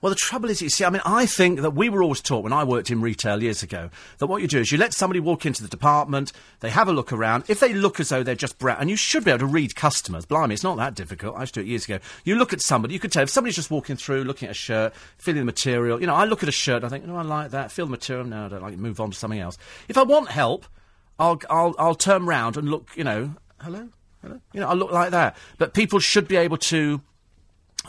Well, 0.00 0.10
the 0.10 0.16
trouble 0.16 0.50
is, 0.50 0.62
you 0.62 0.70
see, 0.70 0.84
I 0.84 0.90
mean, 0.90 1.02
I 1.04 1.26
think 1.26 1.60
that 1.60 1.70
we 1.70 1.88
were 1.88 2.02
always 2.02 2.20
taught 2.20 2.44
when 2.44 2.52
I 2.52 2.64
worked 2.64 2.90
in 2.90 3.00
retail 3.00 3.42
years 3.42 3.62
ago 3.62 3.90
that 4.18 4.26
what 4.26 4.42
you 4.42 4.48
do 4.48 4.60
is 4.60 4.70
you 4.70 4.78
let 4.78 4.92
somebody 4.92 5.20
walk 5.20 5.44
into 5.44 5.62
the 5.62 5.68
department, 5.68 6.32
they 6.60 6.70
have 6.70 6.88
a 6.88 6.92
look 6.92 7.12
around. 7.12 7.44
If 7.48 7.60
they 7.60 7.72
look 7.72 7.98
as 8.00 8.08
though 8.08 8.22
they're 8.22 8.34
just 8.34 8.58
brat, 8.58 8.78
and 8.80 8.88
you 8.88 8.96
should 8.96 9.24
be 9.24 9.30
able 9.30 9.40
to 9.40 9.46
read 9.46 9.74
customers. 9.74 10.24
Blimey, 10.24 10.54
it's 10.54 10.62
not 10.62 10.76
that 10.76 10.94
difficult. 10.94 11.36
I 11.36 11.40
used 11.40 11.54
to 11.54 11.60
do 11.60 11.66
it 11.66 11.70
years 11.70 11.84
ago. 11.84 11.98
You 12.24 12.36
look 12.36 12.52
at 12.52 12.60
somebody, 12.60 12.94
you 12.94 13.00
could 13.00 13.12
tell 13.12 13.22
if 13.22 13.30
somebody's 13.30 13.56
just 13.56 13.70
walking 13.70 13.96
through, 13.96 14.24
looking 14.24 14.48
at 14.48 14.52
a 14.52 14.54
shirt, 14.54 14.94
feeling 15.18 15.40
the 15.40 15.46
material. 15.46 16.00
You 16.00 16.06
know, 16.06 16.14
I 16.14 16.24
look 16.24 16.42
at 16.42 16.48
a 16.48 16.52
shirt, 16.52 16.82
and 16.82 16.86
I 16.86 16.88
think, 16.88 17.04
oh, 17.08 17.16
I 17.16 17.22
like 17.22 17.50
that. 17.50 17.72
Feel 17.72 17.86
the 17.86 17.90
material. 17.90 18.24
No, 18.24 18.46
I 18.46 18.48
don't 18.48 18.62
like 18.62 18.74
it. 18.74 18.78
Move 18.78 19.00
on 19.00 19.10
to 19.10 19.16
something 19.18 19.40
else. 19.40 19.58
If 19.88 19.98
I 19.98 20.02
want 20.02 20.28
help, 20.28 20.66
I'll 21.18 21.40
I'll 21.50 21.74
I'll 21.78 21.94
turn 21.94 22.26
round 22.26 22.56
and 22.56 22.70
look. 22.70 22.88
You 22.94 23.04
know, 23.04 23.34
hello, 23.60 23.88
hello. 24.22 24.40
You 24.52 24.60
know, 24.60 24.68
I'll 24.68 24.76
look 24.76 24.92
like 24.92 25.10
that. 25.10 25.36
But 25.58 25.74
people 25.74 25.98
should 25.98 26.28
be 26.28 26.36
able 26.36 26.58
to 26.58 27.00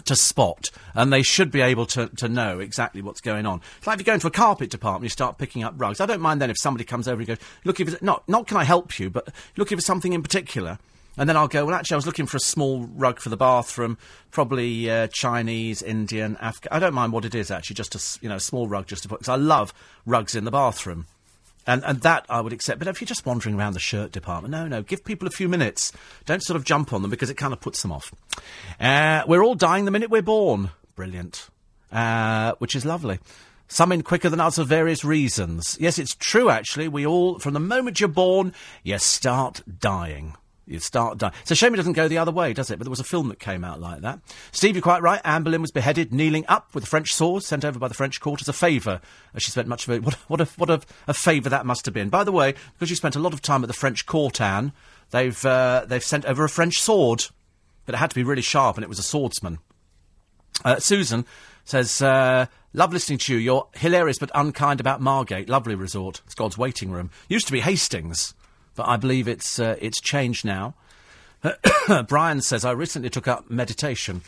to 0.06 0.16
spot, 0.16 0.70
and 0.94 1.12
they 1.12 1.22
should 1.22 1.52
be 1.52 1.62
able 1.62 1.86
to, 1.88 2.08
to 2.18 2.30
know 2.30 2.60
exactly 2.60 3.02
what's 3.02 3.22
going 3.22 3.46
on. 3.46 3.62
It's 3.78 3.88
like 3.88 3.96
if 3.96 4.02
you 4.02 4.06
go 4.06 4.14
into 4.14 4.28
a 4.28 4.32
carpet 4.32 4.70
department, 4.70 5.04
you 5.04 5.10
start 5.10 5.38
picking 5.38 5.64
up 5.64 5.74
rugs. 5.78 6.00
I 6.00 6.06
don't 6.06 6.22
mind 6.22 6.42
then 6.42 6.50
if 6.50 6.58
somebody 6.58 6.84
comes 6.84 7.08
over 7.08 7.20
and 7.20 7.28
goes, 7.28 7.38
looking 7.64 7.88
for 7.88 8.04
not 8.04 8.28
not 8.28 8.48
can 8.48 8.58
I 8.58 8.64
help 8.64 9.00
you, 9.00 9.10
but 9.10 9.34
looking 9.58 9.78
for 9.78 9.84
something 9.84 10.14
in 10.14 10.24
particular. 10.24 10.80
And 11.18 11.28
then 11.28 11.36
I'll 11.36 11.50
go, 11.50 11.66
well, 11.66 11.76
actually, 11.76 11.96
I 11.96 11.98
was 11.98 12.06
looking 12.06 12.28
for 12.28 12.38
a 12.38 12.40
small 12.40 12.84
rug 12.96 13.20
for 13.20 13.28
the 13.28 13.36
bathroom, 13.36 13.98
probably 14.32 14.90
uh, 14.90 15.08
Chinese, 15.08 15.82
Indian, 15.82 16.38
Afghan. 16.40 16.70
I 16.72 16.80
don't 16.80 16.94
mind 16.94 17.12
what 17.12 17.26
it 17.26 17.36
is, 17.36 17.52
actually, 17.52 17.74
just 17.74 17.94
a, 17.94 18.20
you 18.22 18.30
know, 18.30 18.38
small 18.38 18.70
rug 18.70 18.88
just 18.88 19.04
to 19.04 19.10
put, 19.10 19.20
because 19.20 19.30
I 19.30 19.36
love 19.36 19.74
rugs 20.06 20.34
in 20.34 20.46
the 20.46 20.52
bathroom. 20.52 21.08
And, 21.70 21.84
and 21.86 22.02
that 22.02 22.26
I 22.30 22.42
would 22.42 22.52
accept. 22.52 22.80
But 22.80 22.88
if 22.88 23.00
you're 23.00 23.06
just 23.06 23.28
wandering 23.28 23.56
around 23.56 23.74
the 23.74 23.80
shirt 23.80 24.12
department, 24.12 24.52
no, 24.52 24.68
no, 24.68 24.82
give 24.82 25.06
people 25.06 25.28
a 25.28 25.32
few 25.32 25.48
minutes. 25.48 25.92
Don't 26.26 26.42
sort 26.42 26.58
of 26.58 26.64
jump 26.64 26.92
on 26.94 27.04
them 27.04 27.12
because 27.12 27.30
it 27.30 27.36
kind 27.36 27.54
of 27.54 27.62
puts 27.62 27.84
them 27.84 27.92
off. 27.92 28.12
Uh, 28.80 29.24
we're 29.28 29.44
all 29.44 29.54
dying 29.54 29.86
the 29.86 29.92
minute 29.92 30.10
we're 30.10 30.24
born. 30.24 30.72
Brilliant. 30.96 31.48
Uh, 31.92 32.54
which 32.58 32.76
is 32.76 32.88
lovely. 32.88 33.20
Some 33.68 33.92
in 33.92 34.02
quicker 34.02 34.30
than 34.30 34.40
others 34.40 34.56
for 34.56 34.64
various 34.64 35.06
reasons. 35.06 35.78
Yes, 35.80 36.00
it's 36.00 36.16
true, 36.16 36.50
actually. 36.50 36.88
We 36.88 37.06
all, 37.06 37.38
from 37.38 37.54
the 37.54 37.60
moment 37.60 38.00
you're 38.00 38.10
born, 38.10 38.52
you 38.82 38.98
start 38.98 39.62
dying. 39.80 40.36
You 40.70 40.80
start 40.80 41.18
dying. 41.18 41.34
It's 41.42 41.52
a 41.52 41.56
shame 41.56 41.74
it 41.74 41.78
doesn't 41.78 41.94
go 41.94 42.08
the 42.08 42.20
other 42.20 42.32
way, 42.32 42.54
does 42.54 42.70
it? 42.70 42.78
But 42.78 42.86
there 42.86 42.92
was 42.92 43.00
a 43.00 43.06
film 43.06 43.30
that 43.30 43.40
came 43.40 43.64
out 43.64 43.82
like 43.82 44.02
that. 44.02 44.20
Steve, 44.52 44.76
you're 44.76 44.84
quite 44.84 45.02
right. 45.02 45.20
Anne 45.24 45.44
Boleyn 45.44 45.62
was 45.62 45.72
beheaded, 45.72 46.14
kneeling 46.14 46.46
up 46.48 46.74
with 46.76 46.84
a 46.84 46.88
French 46.88 47.14
sword 47.14 47.44
sent 47.44 47.66
over 47.66 47.80
by 47.80 47.88
the 47.88 47.94
French 47.94 48.20
court 48.20 48.42
as 48.42 48.48
a 48.48 48.54
favour. 48.54 49.02
As 49.34 49.44
she 49.44 49.52
spent 49.52 49.68
much 49.68 49.88
of 49.88 49.94
it. 49.94 50.04
What, 50.04 50.14
what, 50.28 50.42
a, 50.42 50.46
what 50.58 50.70
a, 50.70 50.82
a 51.08 51.14
favour 51.14 51.50
that 51.50 51.66
must 51.66 51.86
have 51.86 51.94
been. 51.94 52.10
By 52.10 52.24
the 52.24 52.32
way, 52.32 52.54
because 52.74 52.90
you 52.90 52.96
spent 52.96 53.16
a 53.16 53.20
lot 53.20 53.34
of 53.34 53.42
time 53.42 53.64
at 53.64 53.68
the 53.68 53.74
French 53.74 54.06
court, 54.06 54.40
Anne, 54.40 54.72
they've, 55.12 55.44
uh, 55.46 55.86
they've 55.88 56.04
sent 56.04 56.26
over 56.26 56.44
a 56.44 56.50
French 56.50 56.82
sword. 56.82 57.26
But 57.86 57.96
it 57.96 57.98
had 57.98 58.12
to 58.12 58.16
be 58.16 58.24
really 58.24 58.44
sharp, 58.44 58.78
and 58.78 58.84
it 58.84 58.90
was 58.90 59.00
a 59.00 59.04
swordsman. 59.04 59.60
Uh, 60.64 60.78
Susan 60.80 61.26
says, 61.66 62.02
uh, 62.02 62.46
Love 62.74 62.94
listening 62.94 63.18
to 63.18 63.34
you. 63.34 63.40
You're 63.40 63.68
hilarious 63.76 64.20
but 64.20 64.30
unkind 64.36 64.80
about 64.80 65.02
Margate. 65.02 65.50
Lovely 65.50 65.74
resort. 65.74 66.22
It's 66.26 66.36
God's 66.36 66.58
waiting 66.58 66.92
room. 66.92 67.10
Used 67.28 67.48
to 67.48 67.52
be 67.52 67.62
Hastings, 67.62 68.36
but 68.80 68.88
I 68.88 68.96
believe 68.96 69.28
it's, 69.28 69.60
uh, 69.60 69.76
it's 69.82 70.00
changed 70.00 70.46
now. 70.46 70.74
Brian 72.08 72.40
says, 72.40 72.64
I 72.64 72.72
recently 72.72 73.10
took 73.10 73.28
up 73.28 73.50
meditation. 73.50 74.22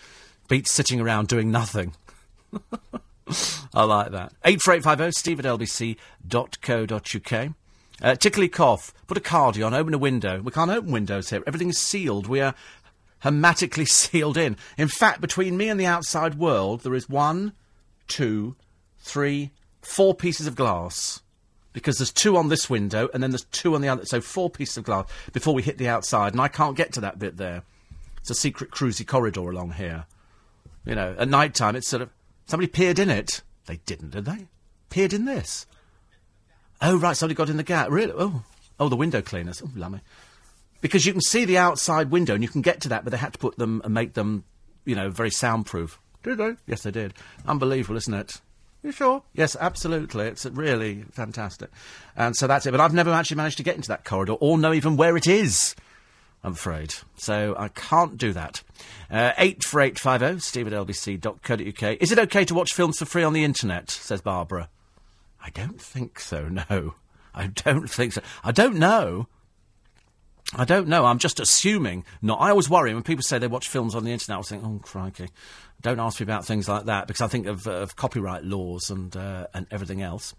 Beats 0.49 0.73
sitting 0.73 0.99
around 0.99 1.29
doing 1.29 1.51
nothing. 1.51 1.93
I 3.73 3.85
like 3.85 4.11
that. 4.11 4.33
84850 4.43 5.17
steve 5.17 5.39
at 5.39 5.45
lbc.co.uk. 5.45 7.49
Uh, 8.01 8.15
tickly 8.15 8.49
cough. 8.49 8.93
Put 9.07 9.17
a 9.17 9.21
cardi 9.21 9.63
on, 9.63 9.73
open 9.73 9.93
a 9.93 9.97
window. 9.97 10.41
We 10.41 10.51
can't 10.51 10.69
open 10.69 10.91
windows 10.91 11.29
here. 11.29 11.41
Everything's 11.47 11.77
sealed. 11.77 12.27
We 12.27 12.41
are 12.41 12.53
hermetically 13.19 13.85
sealed 13.85 14.35
in. 14.35 14.57
In 14.77 14.89
fact, 14.89 15.21
between 15.21 15.55
me 15.55 15.69
and 15.69 15.79
the 15.79 15.85
outside 15.85 16.35
world, 16.35 16.81
there 16.81 16.95
is 16.95 17.07
one, 17.07 17.53
two, 18.09 18.57
three, 18.99 19.51
four 19.81 20.13
pieces 20.13 20.45
of 20.45 20.57
glass. 20.57 21.21
Because 21.73 21.97
there's 21.97 22.11
two 22.11 22.35
on 22.35 22.49
this 22.49 22.69
window, 22.69 23.09
and 23.13 23.23
then 23.23 23.31
there's 23.31 23.45
two 23.45 23.75
on 23.75 23.81
the 23.81 23.87
other. 23.87 24.05
So 24.05 24.19
four 24.19 24.49
pieces 24.49 24.77
of 24.77 24.83
glass 24.83 25.07
before 25.31 25.53
we 25.53 25.61
hit 25.61 25.77
the 25.77 25.87
outside, 25.87 26.33
and 26.33 26.41
I 26.41 26.47
can't 26.47 26.75
get 26.75 26.93
to 26.93 27.01
that 27.01 27.19
bit 27.19 27.37
there. 27.37 27.63
It's 28.17 28.29
a 28.29 28.35
secret 28.35 28.71
cruisy 28.71 29.07
corridor 29.07 29.49
along 29.49 29.73
here. 29.73 30.05
You 30.85 30.95
know, 30.95 31.15
at 31.17 31.29
night 31.29 31.53
time, 31.53 31.75
it's 31.75 31.87
sort 31.87 32.01
of. 32.01 32.09
Somebody 32.45 32.67
peered 32.67 32.99
in 32.99 33.09
it. 33.09 33.41
They 33.67 33.77
didn't, 33.85 34.11
did 34.11 34.25
they? 34.25 34.47
Peered 34.89 35.13
in 35.13 35.25
this. 35.25 35.65
Oh, 36.81 36.97
right, 36.97 37.15
somebody 37.15 37.35
got 37.35 37.49
in 37.49 37.57
the 37.57 37.63
gap. 37.63 37.89
Really? 37.89 38.13
Oh, 38.15 38.43
oh, 38.79 38.89
the 38.89 38.95
window 38.95 39.21
cleaners. 39.21 39.61
Oh, 39.63 39.69
lummy. 39.75 40.01
Because 40.81 41.05
you 41.05 41.13
can 41.13 41.21
see 41.21 41.45
the 41.45 41.59
outside 41.59 42.09
window 42.09 42.33
and 42.33 42.43
you 42.43 42.49
can 42.49 42.61
get 42.61 42.81
to 42.81 42.89
that, 42.89 43.03
but 43.03 43.11
they 43.11 43.17
had 43.17 43.33
to 43.33 43.39
put 43.39 43.57
them 43.57 43.81
and 43.85 43.93
make 43.93 44.13
them, 44.13 44.43
you 44.83 44.95
know, 44.95 45.09
very 45.09 45.29
soundproof. 45.29 45.99
Did 46.23 46.39
they? 46.39 46.55
Yes, 46.65 46.83
they 46.83 46.91
did. 46.91 47.13
Unbelievable, 47.47 47.97
isn't 47.97 48.13
it? 48.13 48.41
You 48.83 48.91
sure? 48.91 49.21
Yes, 49.33 49.55
absolutely. 49.59 50.25
It's 50.25 50.45
really 50.45 51.03
fantastic. 51.11 51.69
And 52.15 52.35
so 52.35 52.47
that's 52.47 52.65
it. 52.65 52.71
But 52.71 52.79
I've 52.79 52.93
never 52.93 53.11
actually 53.11 53.37
managed 53.37 53.57
to 53.57 53.63
get 53.63 53.75
into 53.75 53.89
that 53.89 54.05
corridor 54.05 54.33
or 54.33 54.57
know 54.57 54.73
even 54.73 54.97
where 54.97 55.15
it 55.15 55.27
is. 55.27 55.75
I'm 56.43 56.53
afraid. 56.53 56.95
So 57.17 57.55
I 57.57 57.67
can't 57.67 58.17
do 58.17 58.33
that. 58.33 58.63
Uh, 59.11 59.33
84850, 59.37 60.39
steve 60.39 60.67
at 60.67 60.73
lbc.co.uk. 60.73 61.97
Is 62.01 62.11
it 62.11 62.19
okay 62.19 62.45
to 62.45 62.55
watch 62.55 62.73
films 62.73 62.97
for 62.97 63.05
free 63.05 63.23
on 63.23 63.33
the 63.33 63.43
internet? 63.43 63.91
Says 63.91 64.21
Barbara. 64.21 64.69
I 65.43 65.51
don't 65.51 65.79
think 65.79 66.19
so, 66.19 66.47
no. 66.71 66.95
I 67.33 67.47
don't 67.47 67.89
think 67.89 68.13
so. 68.13 68.21
I 68.43 68.51
don't 68.51 68.75
know. 68.75 69.27
I 70.53 70.65
don't 70.65 70.87
know. 70.87 71.05
I'm 71.05 71.19
just 71.19 71.39
assuming. 71.39 72.03
No, 72.21 72.35
I 72.35 72.49
always 72.49 72.69
worry 72.69 72.93
when 72.93 73.03
people 73.03 73.23
say 73.23 73.37
they 73.37 73.47
watch 73.47 73.69
films 73.69 73.95
on 73.95 74.03
the 74.03 74.11
internet. 74.11 74.35
I 74.35 74.37
was 74.39 74.49
thinking, 74.49 74.67
oh 74.67 74.79
crikey, 74.79 75.29
don't 75.81 75.99
ask 75.99 76.19
me 76.19 76.23
about 76.23 76.45
things 76.45 76.69
like 76.69 76.85
that 76.85 77.07
because 77.07 77.21
I 77.21 77.27
think 77.27 77.47
of, 77.47 77.67
of 77.67 77.95
copyright 77.95 78.43
laws 78.43 78.89
and 78.89 79.15
uh, 79.15 79.47
and 79.53 79.67
everything 79.71 80.01
else. 80.01 80.35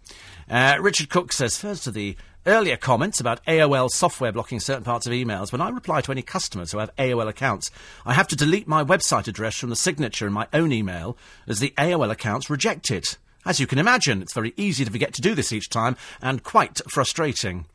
Uh, 0.49 0.77
Richard 0.81 1.11
Cook 1.11 1.33
says 1.33 1.57
first 1.57 1.85
to 1.85 1.91
the 1.91 2.17
earlier 2.47 2.77
comments 2.77 3.21
about 3.21 3.45
AOL 3.47 3.89
software 3.91 4.33
blocking 4.33 4.61
certain 4.61 4.85
parts 4.85 5.07
of 5.07 5.13
emails. 5.13 5.53
When 5.53 5.61
I 5.61 5.69
reply 5.69 6.01
to 6.03 6.13
any 6.13 6.23
customers 6.23 6.73
who 6.73 6.79
have 6.79 6.95
AOL 6.97 7.29
accounts, 7.29 7.71
I 8.05 8.15
have 8.15 8.29
to 8.29 8.37
delete 8.37 8.67
my 8.67 8.83
website 8.83 9.29
address 9.29 9.59
from 9.59 9.71
the 9.71 9.77
signature 9.77 10.27
in 10.27 10.33
my 10.33 10.49
own 10.53 10.73
email 10.73 11.17
as 11.47 11.61
the 11.61 11.73
AOL 11.79 12.11
accounts 12.11 12.51
reject 12.51 12.91
it. 12.91 13.17
As 13.45 13.59
you 13.59 13.67
can 13.67 13.79
imagine, 13.79 14.23
it's 14.23 14.35
very 14.35 14.55
easy 14.57 14.85
to 14.85 14.91
forget 14.91 15.15
to 15.15 15.23
do 15.23 15.35
this 15.35 15.53
each 15.53 15.69
time 15.69 15.97
and 16.21 16.43
quite 16.43 16.81
frustrating. 16.89 17.67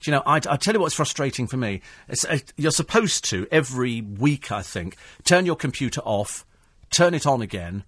Do 0.00 0.10
you 0.10 0.16
know, 0.16 0.22
I, 0.24 0.36
I 0.36 0.56
tell 0.56 0.74
you 0.74 0.80
what's 0.80 0.94
frustrating 0.94 1.46
for 1.46 1.56
me. 1.56 1.82
Uh, 2.08 2.38
you're 2.56 2.70
supposed 2.70 3.24
to, 3.26 3.46
every 3.50 4.00
week, 4.00 4.50
I 4.50 4.62
think, 4.62 4.96
turn 5.24 5.46
your 5.46 5.56
computer 5.56 6.00
off, 6.04 6.46
turn 6.90 7.14
it 7.14 7.26
on 7.26 7.42
again, 7.42 7.84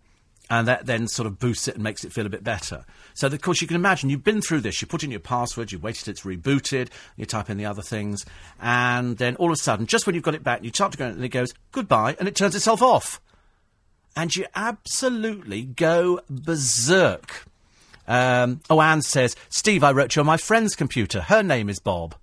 and 0.51 0.69
that 0.69 0.87
then 0.87 1.09
sort 1.09 1.27
of 1.27 1.39
boosts 1.39 1.69
it 1.69 1.77
and 1.77 1.85
makes 1.85 2.05
it 2.05 2.13
feel 2.13 2.27
a 2.27 2.31
bit 2.31 2.45
better. 2.45 2.85
So, 3.15 3.27
of 3.27 3.41
course, 3.41 3.61
you 3.61 3.67
can 3.67 3.77
imagine 3.77 4.11
you've 4.11 4.25
been 4.25 4.43
through 4.43 4.61
this. 4.61 4.81
You 4.83 4.89
put 4.89 5.03
in 5.03 5.11
your 5.11 5.21
password, 5.21 5.73
you 5.73 5.79
waited 5.79 6.09
it's 6.09 6.23
rebooted, 6.23 6.89
you 7.17 7.25
type 7.25 7.49
in 7.49 7.57
the 7.57 7.67
other 7.67 7.83
things, 7.83 8.25
and 8.61 9.17
then 9.17 9.37
all 9.37 9.49
of 9.49 9.55
a 9.55 9.57
sudden, 9.57 9.87
just 9.87 10.07
when 10.07 10.15
you've 10.15 10.25
got 10.25 10.35
it 10.35 10.45
back, 10.45 10.63
you 10.63 10.71
start 10.71 10.93
to 10.93 10.99
go, 10.99 11.07
and 11.07 11.25
it 11.25 11.29
goes, 11.29 11.55
goodbye, 11.71 12.17
and 12.19 12.29
it 12.29 12.37
turns 12.37 12.55
itself 12.55 12.83
off. 12.83 13.21
And 14.15 14.35
you 14.37 14.45
absolutely 14.55 15.63
go 15.63 16.21
berserk. 16.29 17.47
Um, 18.07 18.61
oh, 18.69 18.81
Anne 18.81 19.01
says, 19.03 19.37
Steve, 19.49 19.83
I 19.83 19.93
wrote 19.93 20.17
you 20.17 20.21
on 20.21 20.27
my 20.27 20.37
friend's 20.37 20.75
computer. 20.75 21.23
Her 21.23 21.43
name 21.43 21.71
is 21.71 21.79
Bob. 21.79 22.15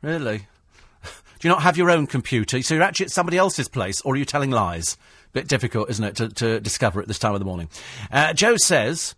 Really? 0.00 0.38
Do 1.02 1.48
you 1.48 1.50
not 1.50 1.62
have 1.62 1.76
your 1.76 1.90
own 1.90 2.06
computer? 2.06 2.62
So 2.62 2.74
you're 2.74 2.84
actually 2.84 3.06
at 3.06 3.12
somebody 3.12 3.36
else's 3.36 3.68
place, 3.68 4.00
or 4.02 4.14
are 4.14 4.16
you 4.16 4.24
telling 4.24 4.50
lies? 4.50 4.96
Bit 5.36 5.48
difficult, 5.48 5.90
isn't 5.90 6.02
it, 6.02 6.16
to, 6.16 6.28
to 6.30 6.60
discover 6.60 6.98
at 7.02 7.08
this 7.08 7.18
time 7.18 7.34
of 7.34 7.40
the 7.40 7.44
morning? 7.44 7.68
Uh, 8.10 8.32
Joe 8.32 8.56
says, 8.56 9.14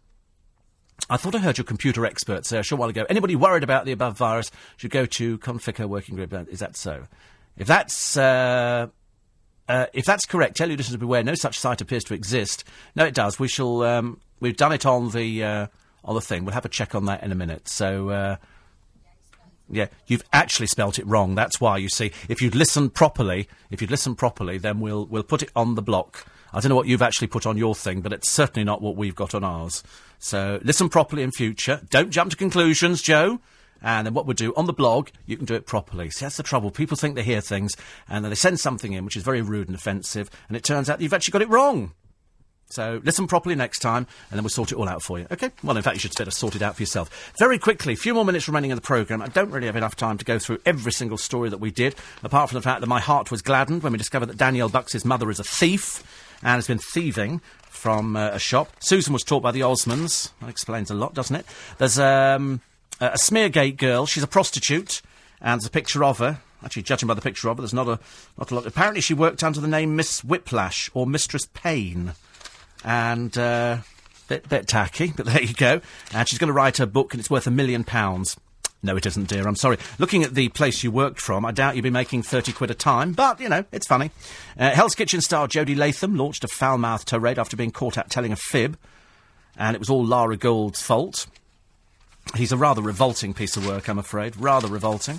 I 1.08 1.16
thought 1.16 1.36
I 1.36 1.38
heard 1.38 1.58
your 1.58 1.64
computer 1.64 2.04
expert 2.04 2.44
say 2.44 2.58
a 2.58 2.64
short 2.64 2.80
while 2.80 2.88
ago. 2.88 3.06
Anybody 3.08 3.36
worried 3.36 3.62
about 3.62 3.84
the 3.84 3.92
above 3.92 4.18
virus 4.18 4.50
should 4.78 4.90
go 4.90 5.06
to 5.06 5.38
Conficker 5.38 5.88
Working 5.88 6.16
Group. 6.16 6.34
Uh, 6.34 6.42
Is 6.50 6.58
that 6.58 6.76
so? 6.76 7.04
If 7.56 7.68
that's 7.68 8.16
uh, 8.16 8.88
uh, 9.68 9.86
if 9.92 10.06
that's 10.06 10.26
correct, 10.26 10.56
tell 10.56 10.66
your 10.66 10.76
listeners 10.76 10.96
to 10.96 10.98
beware. 10.98 11.22
No 11.22 11.36
such 11.36 11.56
site 11.56 11.80
appears 11.80 12.02
to 12.02 12.14
exist. 12.14 12.64
No, 12.96 13.04
it 13.04 13.14
does. 13.14 13.38
We 13.38 13.46
shall. 13.46 13.82
Um, 13.82 14.20
we've 14.40 14.56
done 14.56 14.72
it 14.72 14.84
on 14.84 15.10
the 15.10 15.44
uh, 15.44 15.66
on 16.04 16.16
the 16.16 16.20
thing. 16.20 16.44
We'll 16.44 16.54
have 16.54 16.64
a 16.64 16.68
check 16.68 16.96
on 16.96 17.04
that 17.04 17.22
in 17.22 17.30
a 17.30 17.36
minute. 17.36 17.68
So. 17.68 18.38
Yeah, 19.70 19.88
you've 20.06 20.24
actually 20.32 20.66
spelt 20.66 20.98
it 20.98 21.06
wrong. 21.06 21.34
That's 21.34 21.60
why 21.60 21.76
you 21.76 21.88
see. 21.88 22.12
If 22.28 22.40
you'd 22.40 22.54
listened 22.54 22.94
properly, 22.94 23.48
if 23.70 23.80
you'd 23.80 23.90
listened 23.90 24.18
properly, 24.18 24.58
then 24.58 24.80
we'll 24.80 25.06
we'll 25.06 25.22
put 25.22 25.42
it 25.42 25.50
on 25.54 25.74
the 25.74 25.82
block. 25.82 26.26
I 26.52 26.60
don't 26.60 26.70
know 26.70 26.76
what 26.76 26.86
you've 26.86 27.02
actually 27.02 27.26
put 27.26 27.46
on 27.46 27.58
your 27.58 27.74
thing, 27.74 28.00
but 28.00 28.12
it's 28.12 28.30
certainly 28.30 28.64
not 28.64 28.80
what 28.80 28.96
we've 28.96 29.14
got 29.14 29.34
on 29.34 29.44
ours. 29.44 29.82
So 30.18 30.60
listen 30.62 30.88
properly 30.88 31.22
in 31.22 31.30
future. 31.30 31.82
Don't 31.90 32.10
jump 32.10 32.30
to 32.30 32.36
conclusions, 32.36 33.02
Joe. 33.02 33.40
And 33.80 34.06
then 34.06 34.14
what 34.14 34.26
we'll 34.26 34.34
do 34.34 34.52
on 34.56 34.66
the 34.66 34.72
blog, 34.72 35.10
you 35.26 35.36
can 35.36 35.46
do 35.46 35.54
it 35.54 35.66
properly. 35.66 36.10
See, 36.10 36.24
that's 36.24 36.36
the 36.36 36.42
trouble. 36.42 36.70
People 36.70 36.96
think 36.96 37.14
they 37.14 37.22
hear 37.22 37.40
things, 37.40 37.76
and 38.08 38.24
then 38.24 38.30
they 38.30 38.36
send 38.36 38.58
something 38.58 38.92
in 38.92 39.04
which 39.04 39.16
is 39.16 39.22
very 39.22 39.40
rude 39.40 39.68
and 39.68 39.76
offensive, 39.76 40.30
and 40.48 40.56
it 40.56 40.64
turns 40.64 40.90
out 40.90 41.00
you've 41.00 41.12
actually 41.12 41.32
got 41.32 41.42
it 41.42 41.48
wrong. 41.48 41.92
So 42.70 43.00
listen 43.02 43.26
properly 43.26 43.54
next 43.54 43.78
time, 43.78 44.06
and 44.30 44.36
then 44.36 44.42
we'll 44.42 44.50
sort 44.50 44.72
it 44.72 44.76
all 44.76 44.88
out 44.88 45.02
for 45.02 45.18
you. 45.18 45.26
Okay? 45.30 45.50
Well, 45.62 45.76
in 45.76 45.82
fact, 45.82 45.96
you 45.96 46.00
should 46.00 46.14
better 46.14 46.30
sort 46.30 46.54
it 46.54 46.62
out 46.62 46.76
for 46.76 46.82
yourself. 46.82 47.32
Very 47.38 47.58
quickly, 47.58 47.94
a 47.94 47.96
few 47.96 48.12
more 48.12 48.24
minutes 48.24 48.46
remaining 48.46 48.70
in 48.70 48.76
the 48.76 48.82
programme. 48.82 49.22
I 49.22 49.28
don't 49.28 49.50
really 49.50 49.66
have 49.66 49.76
enough 49.76 49.96
time 49.96 50.18
to 50.18 50.24
go 50.24 50.38
through 50.38 50.58
every 50.66 50.92
single 50.92 51.16
story 51.16 51.48
that 51.48 51.58
we 51.58 51.70
did, 51.70 51.94
apart 52.22 52.50
from 52.50 52.56
the 52.56 52.62
fact 52.62 52.80
that 52.80 52.86
my 52.86 53.00
heart 53.00 53.30
was 53.30 53.40
gladdened 53.40 53.82
when 53.82 53.92
we 53.92 53.98
discovered 53.98 54.26
that 54.26 54.36
Danielle 54.36 54.68
Bux's 54.68 55.04
mother 55.04 55.30
is 55.30 55.40
a 55.40 55.44
thief 55.44 56.02
and 56.42 56.56
has 56.56 56.66
been 56.66 56.78
thieving 56.78 57.40
from 57.70 58.16
uh, 58.16 58.30
a 58.32 58.38
shop. 58.38 58.70
Susan 58.80 59.12
was 59.12 59.22
taught 59.22 59.42
by 59.42 59.50
the 59.50 59.60
Osmonds. 59.60 60.30
That 60.40 60.50
explains 60.50 60.90
a 60.90 60.94
lot, 60.94 61.14
doesn't 61.14 61.36
it? 61.36 61.46
There's 61.78 61.98
um, 61.98 62.60
a 63.00 63.10
Smeargate 63.10 63.76
girl. 63.76 64.06
She's 64.06 64.22
a 64.22 64.28
prostitute, 64.28 65.00
and 65.40 65.60
there's 65.60 65.68
a 65.68 65.70
picture 65.70 66.04
of 66.04 66.18
her. 66.18 66.40
Actually, 66.62 66.82
judging 66.82 67.06
by 67.06 67.14
the 67.14 67.22
picture 67.22 67.48
of 67.48 67.56
her, 67.56 67.62
there's 67.62 67.72
not 67.72 67.88
a 67.88 68.00
not 68.36 68.50
a 68.50 68.54
lot. 68.54 68.66
Apparently, 68.66 69.00
she 69.00 69.14
worked 69.14 69.44
under 69.44 69.60
the 69.60 69.68
name 69.68 69.96
Miss 69.96 70.24
Whiplash 70.24 70.90
or 70.92 71.06
Mistress 71.06 71.46
Payne, 71.54 72.14
and 72.84 73.36
uh, 73.36 73.78
bit 74.28 74.48
bit 74.48 74.68
tacky, 74.68 75.12
but 75.16 75.26
there 75.26 75.42
you 75.42 75.54
go. 75.54 75.80
And 76.12 76.28
she's 76.28 76.38
going 76.38 76.48
to 76.48 76.54
write 76.54 76.78
her 76.78 76.86
book, 76.86 77.14
and 77.14 77.20
it's 77.20 77.30
worth 77.30 77.46
a 77.46 77.50
million 77.50 77.84
pounds. 77.84 78.36
No, 78.80 78.96
it 78.96 79.06
isn't, 79.06 79.28
dear. 79.28 79.46
I'm 79.46 79.56
sorry. 79.56 79.76
Looking 79.98 80.22
at 80.22 80.34
the 80.34 80.50
place 80.50 80.84
you 80.84 80.92
worked 80.92 81.20
from, 81.20 81.44
I 81.44 81.50
doubt 81.50 81.74
you'd 81.74 81.82
be 81.82 81.90
making 81.90 82.22
30 82.22 82.52
quid 82.52 82.70
a 82.70 82.74
time, 82.74 83.12
but, 83.12 83.40
you 83.40 83.48
know, 83.48 83.64
it's 83.72 83.88
funny. 83.88 84.12
Uh, 84.56 84.70
Hell's 84.70 84.94
Kitchen 84.94 85.20
star 85.20 85.48
Jody 85.48 85.74
Latham 85.74 86.16
launched 86.16 86.44
a 86.44 86.48
foul 86.48 86.78
mouthed 86.78 87.08
tirade 87.08 87.40
after 87.40 87.56
being 87.56 87.72
caught 87.72 87.98
out 87.98 88.08
telling 88.08 88.30
a 88.30 88.36
fib, 88.36 88.78
and 89.56 89.74
it 89.74 89.80
was 89.80 89.90
all 89.90 90.04
Lara 90.04 90.36
Gould's 90.36 90.80
fault. 90.80 91.26
He's 92.36 92.52
a 92.52 92.56
rather 92.56 92.80
revolting 92.80 93.34
piece 93.34 93.56
of 93.56 93.66
work, 93.66 93.88
I'm 93.88 93.98
afraid. 93.98 94.36
Rather 94.36 94.68
revolting. 94.68 95.18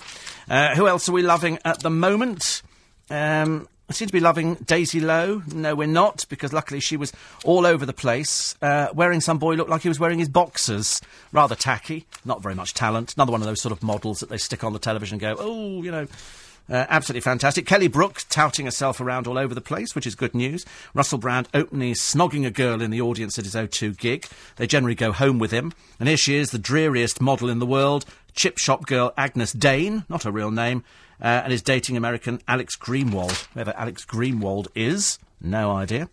Uh, 0.49 0.75
who 0.75 0.87
else 0.87 1.09
are 1.09 1.11
we 1.11 1.21
loving 1.21 1.59
at 1.65 1.81
the 1.81 1.89
moment? 1.89 2.61
Um, 3.09 3.67
I 3.89 3.93
seem 3.93 4.07
to 4.07 4.13
be 4.13 4.19
loving 4.19 4.53
Daisy 4.53 4.99
Lowe. 4.99 5.41
No, 5.51 5.73
we're 5.73 5.87
not, 5.87 6.25
because 6.29 6.53
luckily 6.53 6.79
she 6.79 6.95
was 6.95 7.11
all 7.43 7.65
over 7.65 7.87
the 7.87 7.93
place, 7.93 8.53
uh, 8.61 8.89
wearing 8.93 9.19
some 9.19 9.39
boy 9.39 9.55
looked 9.55 9.71
like 9.71 9.81
he 9.81 9.89
was 9.89 9.99
wearing 9.99 10.19
his 10.19 10.29
boxers. 10.29 11.01
Rather 11.31 11.55
tacky, 11.55 12.05
not 12.23 12.43
very 12.43 12.53
much 12.53 12.75
talent. 12.75 13.15
Another 13.15 13.31
one 13.31 13.41
of 13.41 13.47
those 13.47 13.61
sort 13.61 13.71
of 13.71 13.81
models 13.81 14.19
that 14.19 14.29
they 14.29 14.37
stick 14.37 14.63
on 14.63 14.73
the 14.73 14.79
television 14.79 15.15
and 15.15 15.21
go, 15.21 15.35
oh, 15.39 15.81
you 15.81 15.89
know. 15.89 16.07
Uh, 16.69 16.85
absolutely 16.89 17.21
fantastic. 17.21 17.65
Kelly 17.65 17.87
Brook 17.87 18.21
touting 18.29 18.65
herself 18.65 19.01
around 19.01 19.25
all 19.25 19.39
over 19.39 19.55
the 19.55 19.61
place, 19.61 19.95
which 19.95 20.05
is 20.05 20.13
good 20.13 20.35
news. 20.35 20.67
Russell 20.93 21.17
Brand 21.17 21.49
openly 21.55 21.93
snogging 21.93 22.45
a 22.45 22.51
girl 22.51 22.83
in 22.83 22.91
the 22.91 23.01
audience 23.01 23.39
at 23.39 23.45
his 23.45 23.55
O2 23.55 23.97
gig. 23.97 24.27
They 24.57 24.67
generally 24.67 24.93
go 24.93 25.11
home 25.11 25.39
with 25.39 25.49
him. 25.49 25.73
And 25.99 26.07
here 26.07 26.17
she 26.17 26.35
is, 26.35 26.51
the 26.51 26.59
dreariest 26.59 27.21
model 27.21 27.49
in 27.49 27.57
the 27.57 27.65
world, 27.65 28.05
chip 28.35 28.59
shop 28.59 28.85
girl 28.85 29.13
Agyness 29.17 29.55
Deyn, 29.55 30.07
not 30.09 30.23
her 30.23 30.31
real 30.31 30.51
name, 30.51 30.83
uh, 31.21 31.41
and 31.43 31.53
is 31.53 31.61
dating 31.61 31.97
American 31.97 32.41
Alex 32.47 32.75
Greenwald. 32.75 33.47
Whoever 33.53 33.73
Alex 33.75 34.05
Greenwald 34.05 34.67
is, 34.75 35.19
no 35.41 35.71
idea. 35.71 36.09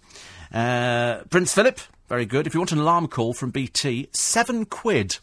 Uh, 0.52 1.22
Prince 1.30 1.54
Philip, 1.54 1.80
very 2.08 2.26
good. 2.26 2.46
If 2.46 2.54
you 2.54 2.60
want 2.60 2.72
an 2.72 2.78
alarm 2.78 3.08
call 3.08 3.34
from 3.34 3.50
BT, 3.50 4.08
seven 4.12 4.64
quid. 4.64 5.18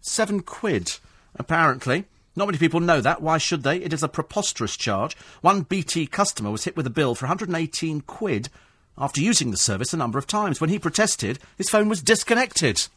Seven 0.00 0.40
quid, 0.40 0.98
apparently. 1.36 2.04
Not 2.34 2.46
many 2.46 2.58
people 2.58 2.80
know 2.80 3.00
that. 3.00 3.20
Why 3.20 3.38
should 3.38 3.62
they? 3.62 3.76
It 3.76 3.92
is 3.92 4.02
a 4.02 4.08
preposterous 4.08 4.76
charge. 4.76 5.16
One 5.42 5.62
BT 5.62 6.06
customer 6.06 6.50
was 6.50 6.64
hit 6.64 6.76
with 6.76 6.86
a 6.86 6.90
bill 6.90 7.14
for 7.14 7.26
118 7.26 8.00
quid 8.02 8.48
after 8.96 9.20
using 9.20 9.50
the 9.50 9.56
service 9.56 9.92
a 9.92 9.98
number 9.98 10.18
of 10.18 10.26
times. 10.26 10.60
When 10.60 10.70
he 10.70 10.78
protested, 10.78 11.38
his 11.58 11.68
phone 11.68 11.88
was 11.88 12.02
disconnected. 12.02 12.88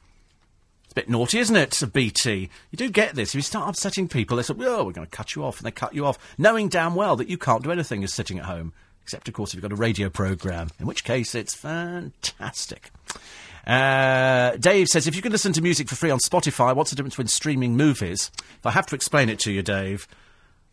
Bit 0.95 1.09
naughty, 1.09 1.39
isn't 1.39 1.55
it, 1.57 1.83
BT? 1.91 2.49
You 2.71 2.77
do 2.77 2.89
get 2.89 3.15
this. 3.15 3.31
If 3.31 3.35
you 3.35 3.41
start 3.41 3.67
upsetting 3.67 4.07
people, 4.07 4.37
they 4.37 4.43
say, 4.43 4.53
oh, 4.57 4.85
we're 4.85 4.93
going 4.93 5.05
to 5.05 5.07
cut 5.07 5.35
you 5.35 5.43
off, 5.43 5.57
and 5.57 5.65
they 5.67 5.71
cut 5.71 5.93
you 5.93 6.05
off, 6.05 6.17
knowing 6.37 6.69
damn 6.69 6.95
well 6.95 7.17
that 7.17 7.27
you 7.27 7.37
can't 7.37 7.63
do 7.63 7.71
anything 7.71 8.01
as 8.05 8.13
sitting 8.13 8.39
at 8.39 8.45
home. 8.45 8.71
Except, 9.03 9.27
of 9.27 9.33
course, 9.33 9.49
if 9.51 9.55
you've 9.55 9.61
got 9.61 9.73
a 9.73 9.75
radio 9.75 10.09
programme, 10.09 10.69
in 10.79 10.87
which 10.87 11.03
case 11.03 11.35
it's 11.35 11.53
fantastic. 11.53 12.91
Uh, 13.67 14.55
Dave 14.55 14.87
says, 14.87 15.05
if 15.05 15.17
you 15.17 15.21
can 15.21 15.33
listen 15.33 15.51
to 15.53 15.61
music 15.61 15.89
for 15.89 15.95
free 15.95 16.11
on 16.11 16.19
Spotify, 16.19 16.73
what's 16.73 16.91
the 16.91 16.95
difference 16.95 17.15
between 17.15 17.27
streaming 17.27 17.75
movies? 17.75 18.31
If 18.57 18.65
I 18.65 18.71
have 18.71 18.85
to 18.87 18.95
explain 18.95 19.27
it 19.27 19.39
to 19.39 19.51
you, 19.51 19.61
Dave, 19.61 20.07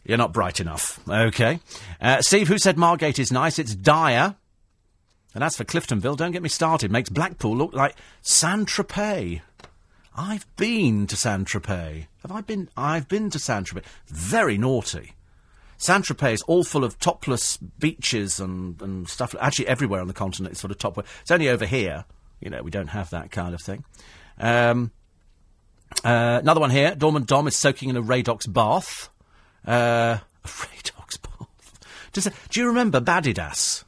you're 0.04 0.18
not 0.18 0.32
bright 0.32 0.60
enough. 0.60 1.00
Okay. 1.08 1.58
Uh, 2.00 2.22
Steve, 2.22 2.46
who 2.46 2.58
said 2.58 2.78
Margate 2.78 3.18
is 3.18 3.32
nice? 3.32 3.58
It's 3.58 3.74
dire. 3.74 4.36
And 5.34 5.42
as 5.42 5.56
for 5.56 5.64
Cliftonville, 5.64 6.16
don't 6.16 6.32
get 6.32 6.42
me 6.42 6.48
started. 6.48 6.92
Makes 6.92 7.08
Blackpool 7.10 7.56
look 7.56 7.72
like 7.72 7.96
Saint 8.20 8.68
Tropez. 8.68 9.40
I've 10.16 10.46
been 10.56 11.06
to 11.06 11.16
Saint 11.16 11.48
Tropez. 11.48 12.06
Have 12.22 12.32
I 12.32 12.40
been? 12.42 12.68
I've 12.76 13.08
been 13.08 13.30
to 13.30 13.38
Saint 13.38 13.66
Tropez. 13.66 13.84
Very 14.06 14.58
naughty. 14.58 15.12
Saint 15.78 16.04
Tropez 16.04 16.34
is 16.34 16.42
all 16.42 16.64
full 16.64 16.84
of 16.84 16.98
topless 16.98 17.56
beaches 17.56 18.38
and, 18.38 18.80
and 18.82 19.08
stuff. 19.08 19.34
Actually, 19.40 19.68
everywhere 19.68 20.00
on 20.00 20.08
the 20.08 20.14
continent 20.14 20.52
is 20.52 20.60
sort 20.60 20.70
of 20.70 20.78
top. 20.78 20.98
It's 21.22 21.30
only 21.30 21.48
over 21.48 21.66
here. 21.66 22.04
You 22.40 22.50
know, 22.50 22.62
we 22.62 22.70
don't 22.70 22.88
have 22.88 23.10
that 23.10 23.30
kind 23.30 23.54
of 23.54 23.62
thing. 23.62 23.84
Um, 24.38 24.92
uh, 26.04 26.40
another 26.42 26.60
one 26.60 26.70
here. 26.70 26.94
Dorman 26.94 27.24
Dom 27.24 27.46
is 27.46 27.56
soaking 27.56 27.88
in 27.88 27.96
a 27.96 28.02
Radox 28.02 28.52
bath. 28.52 29.08
Uh, 29.66 30.18
a 30.44 30.48
Radox 30.48 31.20
bath. 31.22 31.80
Does 32.12 32.28
do 32.50 32.60
you 32.60 32.66
remember 32.66 33.00
Badedas? 33.00 33.84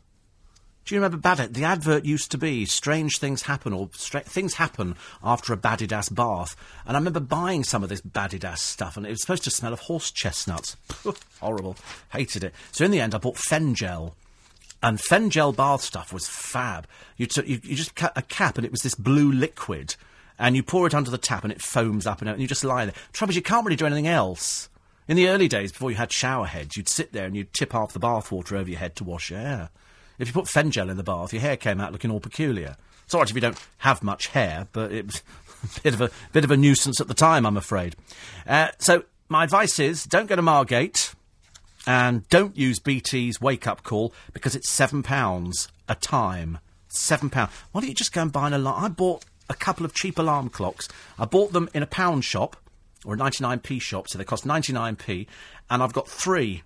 Do 0.85 0.95
you 0.95 1.01
remember 1.01 1.17
Badedas? 1.17 1.55
The 1.55 1.65
advert 1.65 2.05
used 2.05 2.31
to 2.33 2.39
be 2.39 2.67
"Strange 2.67 3.19
things 3.19 3.43
happen" 3.43 3.73
or 3.73 3.89
stra- 3.95 4.21
"Things 4.21 4.55
happen 4.55 4.97
after 5.23 5.53
a 5.53 5.57
Badedas 5.57 6.15
bath." 6.15 6.57
And 6.87 6.97
I 6.97 7.01
remember 7.01 7.21
buying 7.21 7.65
some 7.65 7.83
of 7.83 7.89
this 7.89 8.03
Badedas 8.03 8.59
stuff, 8.59 8.97
and 8.97 9.07
it 9.07 9.11
was 9.11 9.23
supposed 9.23 9.45
to 9.45 9.51
smell 9.51 9.73
of 9.73 9.81
horse 9.81 10.11
chestnuts. 10.11 10.77
Horrible. 11.41 11.77
Hated 12.13 12.45
it. 12.45 12.55
So 12.73 12.85
in 12.85 12.91
the 12.91 13.01
end, 13.01 13.15
I 13.15 13.19
bought 13.19 13.37
Fenjal. 13.37 14.13
And 14.83 14.99
Fenjal 14.99 15.57
bath 15.57 15.81
stuff 15.81 16.13
was 16.13 16.29
fab. 16.29 16.87
You, 17.17 17.27
you, 17.47 17.59
you 17.63 17.75
just 17.75 17.95
cut 17.95 18.13
a 18.17 18.23
cap, 18.23 18.59
and 18.59 18.67
it 18.67 18.71
was 18.71 18.83
this 18.83 18.95
blue 18.95 19.33
liquid, 19.33 19.97
and 20.39 20.55
you 20.55 20.63
pour 20.63 20.87
it 20.87 20.95
under 20.95 21.11
the 21.11 21.17
tap, 21.17 21.45
and 21.45 21.53
it 21.53 21.63
foams 21.63 22.07
up, 22.07 22.21
and, 22.21 22.29
and 22.29 22.43
you 22.43 22.47
just 22.47 22.65
lie 22.65 22.85
there. 22.85 22.95
Trouble 23.15 23.31
is, 23.31 23.37
you 23.37 23.43
can't 23.43 23.65
really 23.65 23.77
do 23.77 23.87
anything 23.87 24.07
else. 24.07 24.69
In 25.09 25.17
the 25.17 25.29
early 25.29 25.49
days, 25.49 25.73
before 25.73 25.91
you 25.91 25.97
had 25.97 26.13
shower 26.13 26.45
heads, 26.45 26.77
you'd 26.77 26.91
sit 26.91 27.13
there 27.13 27.25
and 27.25 27.35
you'd 27.35 27.55
tip 27.55 27.73
half 27.73 27.95
the 27.95 27.99
bath 27.99 28.31
water 28.31 28.57
over 28.57 28.69
your 28.69 28.79
head 28.79 28.97
to 28.97 29.05
wash 29.05 29.31
your 29.31 29.41
hair. 29.41 29.71
If 30.19 30.29
you 30.29 30.35
put 30.35 30.47
Fenjal 30.47 30.91
in 30.91 30.97
the 30.97 31.03
bath, 31.03 31.33
your 31.33 31.43
hair 31.43 31.57
came 31.57 31.81
out 31.81 31.93
looking 31.93 32.11
all 32.11 32.21
peculiar. 32.21 32.77
It's 33.05 33.15
all 33.15 33.21
right 33.21 33.29
if 33.29 33.35
you 33.35 33.41
don't 33.41 33.59
have 33.79 34.03
much 34.03 34.29
hair, 34.29 34.69
but 34.73 34.93
it 34.93 35.07
was 35.07 35.23
a 35.77 35.81
bit 35.81 35.95
of 35.95 36.01
a 36.01 36.11
bit 36.33 36.45
of 36.45 36.51
a 36.51 36.57
nuisance 36.57 37.01
at 37.01 37.09
the 37.09 37.15
time, 37.15 37.47
I'm 37.47 37.57
afraid. 37.57 37.97
Uh, 38.47 38.69
so 38.79 39.05
my 39.29 39.45
advice 39.45 39.79
is, 39.79 40.05
don't 40.05 40.27
go 40.27 40.37
to 40.37 40.43
Margate. 40.43 41.15
And 41.87 42.27
don't 42.31 42.57
use 42.57 42.79
BT's 42.79 43.43
wake 43.43 43.67
up 43.67 43.83
call 43.83 44.15
because 44.33 44.57
it's 44.57 44.75
£7 44.75 45.69
a 45.89 45.95
time. 45.95 46.59
£7. 46.97 47.35
Why 47.35 47.81
don't 47.81 47.89
you 47.89 47.95
just 47.95 48.13
go 48.13 48.23
and 48.23 48.33
buy 48.33 48.47
an 48.47 48.55
alarm? 48.55 48.85
I 48.85 48.89
bought 48.89 49.25
a 49.51 49.55
couple 49.55 49.85
of 49.85 49.93
cheap 49.93 50.19
alarm 50.19 50.49
clocks. 50.49 50.89
I 51.19 51.27
bought 51.27 51.53
them 51.53 51.69
in 51.75 51.83
a 51.83 51.87
pound 51.87 52.25
shop 52.25 52.57
or 53.05 53.15
a 53.15 53.17
99p 53.19 53.81
shop, 53.83 54.09
so 54.09 54.17
they 54.17 54.25
cost 54.25 54.47
99p. 54.47 55.27
And 55.69 55.83
I've 55.83 55.93
got 55.93 56.09
three. 56.09 56.63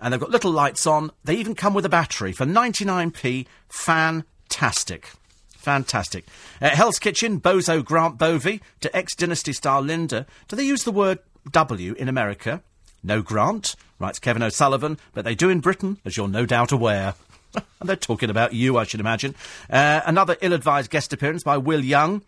And 0.00 0.12
they've 0.12 0.20
got 0.20 0.30
little 0.30 0.52
lights 0.52 0.86
on. 0.86 1.10
They 1.24 1.34
even 1.36 1.54
come 1.54 1.74
with 1.74 1.84
a 1.84 1.88
battery 1.88 2.32
for 2.32 2.46
99p. 2.46 3.46
Fantastic. 3.68 5.10
Fantastic. 5.56 6.24
Uh, 6.62 6.70
Hell's 6.70 6.98
Kitchen, 6.98 7.40
Bozo 7.40 7.84
Grant 7.84 8.16
Bovey 8.16 8.62
to 8.80 8.96
ex 8.96 9.14
Dynasty 9.14 9.52
star 9.52 9.82
Linda. 9.82 10.24
Do 10.46 10.56
they 10.56 10.64
use 10.64 10.84
the 10.84 10.92
word 10.92 11.18
W 11.50 11.94
in 11.94 12.08
America? 12.08 12.62
No 13.02 13.22
Grant, 13.22 13.74
writes 13.98 14.18
Kevin 14.18 14.42
O'Sullivan, 14.42 14.98
but 15.14 15.24
they 15.24 15.34
do 15.34 15.48
in 15.50 15.60
Britain, 15.60 15.98
as 16.04 16.16
you're 16.16 16.28
no 16.28 16.46
doubt 16.46 16.72
aware. 16.72 17.14
and 17.54 17.64
they're 17.88 17.96
talking 17.96 18.30
about 18.30 18.52
you, 18.52 18.76
I 18.78 18.84
should 18.84 19.00
imagine. 19.00 19.34
Uh, 19.68 20.00
another 20.06 20.36
ill-advised 20.40 20.90
guest 20.90 21.12
appearance 21.12 21.42
by 21.42 21.56
Will 21.58 21.84
Young. 21.84 22.22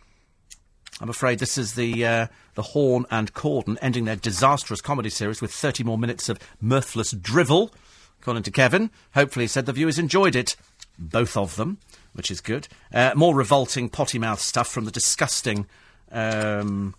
I'm 1.01 1.09
afraid 1.09 1.39
this 1.39 1.57
is 1.57 1.75
the 1.75 2.07
uh, 2.07 2.27
the 2.55 2.63
Horne 2.63 3.07
and 3.11 3.33
Corden 3.33 3.79
ending 3.81 4.05
their 4.05 4.17
disastrous 4.17 4.81
comedy 4.81 5.11
series 5.11 5.41
with 5.41 5.53
30 5.53 5.85
more 5.85 5.99
minutes 5.99 6.29
of 6.29 6.39
mirthless 6.61 7.13
drivel. 7.13 7.73
According 8.21 8.43
to 8.45 8.51
Kevin, 8.51 8.91
hopefully 9.15 9.45
he 9.45 9.49
said 9.49 9.65
the 9.65 9.73
viewers 9.73 9.99
enjoyed 9.99 10.37
it, 10.37 10.55
both 10.99 11.37
of 11.37 11.57
them, 11.57 11.79
which 12.13 12.31
is 12.31 12.43
good. 12.43 12.69
Uh, 12.93 13.13
more 13.17 13.35
revolting 13.35 13.89
potty 13.89 14.19
mouth 14.19 14.41
stuff 14.41 14.69
from 14.69 14.85
the 14.85 14.91
disgusting 14.91 15.67
um, 16.13 16.95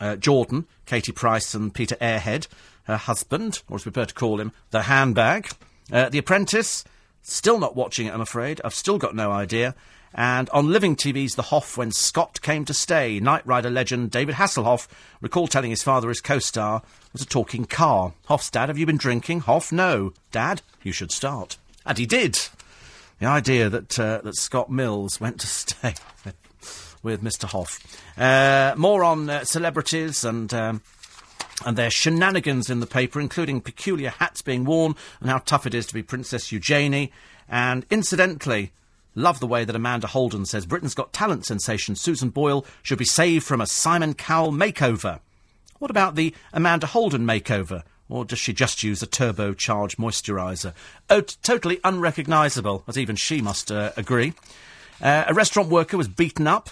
uh, 0.00 0.16
Jordan, 0.16 0.66
Katie 0.84 1.12
Price, 1.12 1.54
and 1.54 1.72
Peter 1.72 1.94
Airhead 1.96 2.48
her 2.84 2.96
husband, 2.96 3.62
or 3.68 3.76
as 3.76 3.84
we 3.84 3.90
prefer 3.90 4.06
to 4.06 4.14
call 4.14 4.40
him, 4.40 4.52
the 4.70 4.82
handbag. 4.82 5.48
Uh, 5.92 6.08
the 6.08 6.18
Apprentice, 6.18 6.84
still 7.22 7.58
not 7.58 7.76
watching 7.76 8.06
it, 8.06 8.14
I'm 8.14 8.20
afraid. 8.20 8.60
I've 8.64 8.74
still 8.74 8.98
got 8.98 9.14
no 9.14 9.32
idea. 9.32 9.74
And 10.14 10.48
on 10.50 10.70
Living 10.70 10.94
TV's 10.94 11.34
The 11.34 11.42
Hoff 11.42 11.76
When 11.76 11.90
Scott 11.90 12.40
Came 12.40 12.64
to 12.66 12.74
Stay, 12.74 13.18
Knight 13.18 13.44
Rider 13.44 13.68
legend 13.68 14.12
David 14.12 14.36
Hasselhoff 14.36 14.86
recalled 15.20 15.50
telling 15.50 15.70
his 15.70 15.82
father 15.82 16.08
his 16.08 16.20
co-star 16.20 16.82
was 17.12 17.22
a 17.22 17.26
talking 17.26 17.64
car. 17.64 18.12
Hoff's 18.26 18.50
dad, 18.50 18.68
have 18.68 18.78
you 18.78 18.86
been 18.86 18.96
drinking? 18.96 19.40
Hoff, 19.40 19.72
no. 19.72 20.12
Dad, 20.30 20.62
you 20.84 20.92
should 20.92 21.10
start. 21.10 21.56
And 21.84 21.98
he 21.98 22.06
did. 22.06 22.38
The 23.18 23.26
idea 23.26 23.68
that, 23.68 23.98
uh, 23.98 24.20
that 24.22 24.36
Scott 24.36 24.70
Mills 24.70 25.20
went 25.20 25.40
to 25.40 25.46
stay 25.48 25.94
with 27.02 27.22
Mr. 27.22 27.44
Hoff. 27.44 27.80
Uh, 28.16 28.74
more 28.76 29.02
on 29.02 29.28
uh, 29.28 29.44
celebrities 29.44 30.24
and... 30.24 30.52
Um, 30.54 30.82
and 31.64 31.78
their 31.78 31.90
shenanigans 31.90 32.68
in 32.68 32.80
the 32.80 32.86
paper, 32.86 33.20
including 33.20 33.60
peculiar 33.60 34.10
hats 34.10 34.42
being 34.42 34.64
worn 34.64 34.96
and 35.20 35.30
how 35.30 35.38
tough 35.38 35.66
it 35.66 35.72
is 35.72 35.86
to 35.86 35.94
be 35.94 36.02
Princess 36.02 36.50
Eugenie. 36.50 37.12
And 37.48 37.86
incidentally, 37.90 38.72
love 39.14 39.40
the 39.40 39.46
way 39.46 39.64
that 39.64 39.76
Amanda 39.76 40.06
Holden 40.06 40.46
says 40.46 40.66
Britain's 40.66 40.94
Got 40.94 41.12
Talent 41.12 41.44
sensation 41.44 41.96
Susan 41.96 42.30
Boyle 42.30 42.64
should 42.82 42.98
be 42.98 43.04
saved 43.04 43.44
from 43.44 43.60
a 43.60 43.66
Simon 43.66 44.14
Cowell 44.14 44.52
makeover. 44.52 45.20
What 45.78 45.90
about 45.90 46.14
the 46.14 46.34
Amanda 46.52 46.86
Holden 46.86 47.24
makeover? 47.26 47.82
Or 48.08 48.24
does 48.24 48.38
she 48.38 48.52
just 48.52 48.82
use 48.82 49.02
a 49.02 49.06
turbocharged 49.06 49.96
moisturiser? 49.96 50.74
Oh, 51.08 51.22
t- 51.22 51.36
totally 51.42 51.80
unrecognisable, 51.84 52.84
as 52.86 52.98
even 52.98 53.16
she 53.16 53.40
must 53.40 53.72
uh, 53.72 53.92
agree. 53.96 54.34
Uh, 55.00 55.24
a 55.26 55.34
restaurant 55.34 55.70
worker 55.70 55.96
was 55.96 56.08
beaten 56.08 56.46
up 56.46 56.70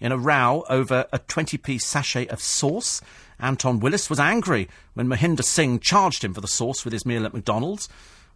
in 0.00 0.12
a 0.12 0.18
row 0.18 0.64
over 0.68 1.06
a 1.12 1.18
20p 1.18 1.80
sachet 1.80 2.26
of 2.28 2.40
sauce. 2.40 3.00
Anton 3.38 3.80
Willis 3.80 4.10
was 4.10 4.18
angry 4.18 4.68
when 4.94 5.06
Mahinder 5.06 5.44
Singh 5.44 5.78
charged 5.80 6.24
him 6.24 6.34
for 6.34 6.40
the 6.40 6.48
sauce 6.48 6.84
with 6.84 6.92
his 6.92 7.06
meal 7.06 7.26
at 7.26 7.34
McDonald's. 7.34 7.88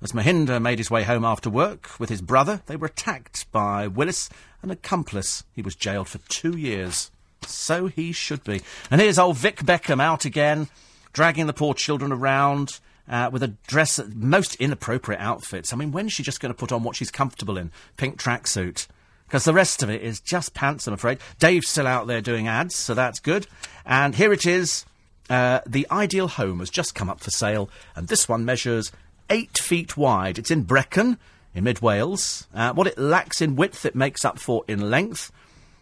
As 0.02 0.12
Mahinder 0.12 0.60
made 0.60 0.78
his 0.78 0.90
way 0.90 1.02
home 1.02 1.24
after 1.24 1.48
work 1.48 1.98
with 1.98 2.10
his 2.10 2.20
brother, 2.20 2.62
they 2.66 2.76
were 2.76 2.89
attacked 2.89 3.50
by 3.52 3.86
Willis, 3.86 4.28
an 4.62 4.70
accomplice. 4.70 5.44
He 5.55 5.62
was 5.62 5.74
jailed 5.74 6.08
for 6.08 6.18
two 6.28 6.56
years. 6.56 7.10
So 7.42 7.86
he 7.86 8.12
should 8.12 8.44
be. 8.44 8.62
And 8.90 9.00
here's 9.00 9.18
old 9.18 9.36
Vic 9.36 9.58
Beckham 9.58 10.02
out 10.02 10.24
again, 10.24 10.68
dragging 11.12 11.47
the 11.47 11.52
poor 11.52 11.74
children 11.74 12.12
around. 12.12 12.81
Uh, 13.06 13.28
with 13.31 13.42
a 13.42 13.48
dress, 13.66 14.00
most 14.14 14.55
inappropriate 14.55 15.20
outfits. 15.20 15.74
I 15.74 15.76
mean, 15.76 15.92
when's 15.92 16.14
she 16.14 16.23
just 16.23 16.40
going 16.40 16.55
to 16.55 16.58
put 16.58 16.73
on 16.73 16.82
what 16.82 16.97
she's 16.97 17.10
comfortable 17.10 17.58
in? 17.58 17.70
Pink 17.98 18.18
tracksuit. 18.18 18.86
Because 19.26 19.44
the 19.44 19.52
rest 19.52 19.82
of 19.82 19.90
it 19.90 20.00
is 20.00 20.20
just 20.20 20.55
pants, 20.55 20.86
I'm 20.86 20.94
afraid. 20.94 21.18
Dave's 21.39 21.68
still 21.68 21.86
out 21.86 22.06
there 22.06 22.23
doing 22.23 22.48
ads, 22.48 22.74
so 22.74 22.94
that's 22.94 23.20
good. 23.20 23.47
And 23.84 24.14
here 24.14 24.32
it 24.32 24.47
is. 24.47 24.86
Uh, 25.28 25.60
the 25.66 25.86
ideal 25.90 26.28
home 26.28 26.60
has 26.60 26.70
just 26.70 26.94
come 26.94 27.10
up 27.10 27.20
for 27.20 27.31
sale, 27.31 27.68
and 27.97 28.08
this 28.08 28.28
one 28.28 28.44
measures 28.44 28.92
eight 29.31 29.59
feet 29.59 29.97
wide. 29.97 30.39
It's 30.39 30.51
in 30.51 30.62
Brecon, 30.62 31.19
in 31.55 31.65
mid 31.65 31.81
Wales. 31.81 32.47
Uh, 32.55 32.73
what 32.73 32.86
it 32.86 32.99
lacks 32.99 33.41
in 33.41 33.57
width, 33.57 33.85
it 33.85 33.94
makes 33.94 34.25
up 34.25 34.39
for 34.39 34.65
in 34.69 34.91
length. 34.91 35.31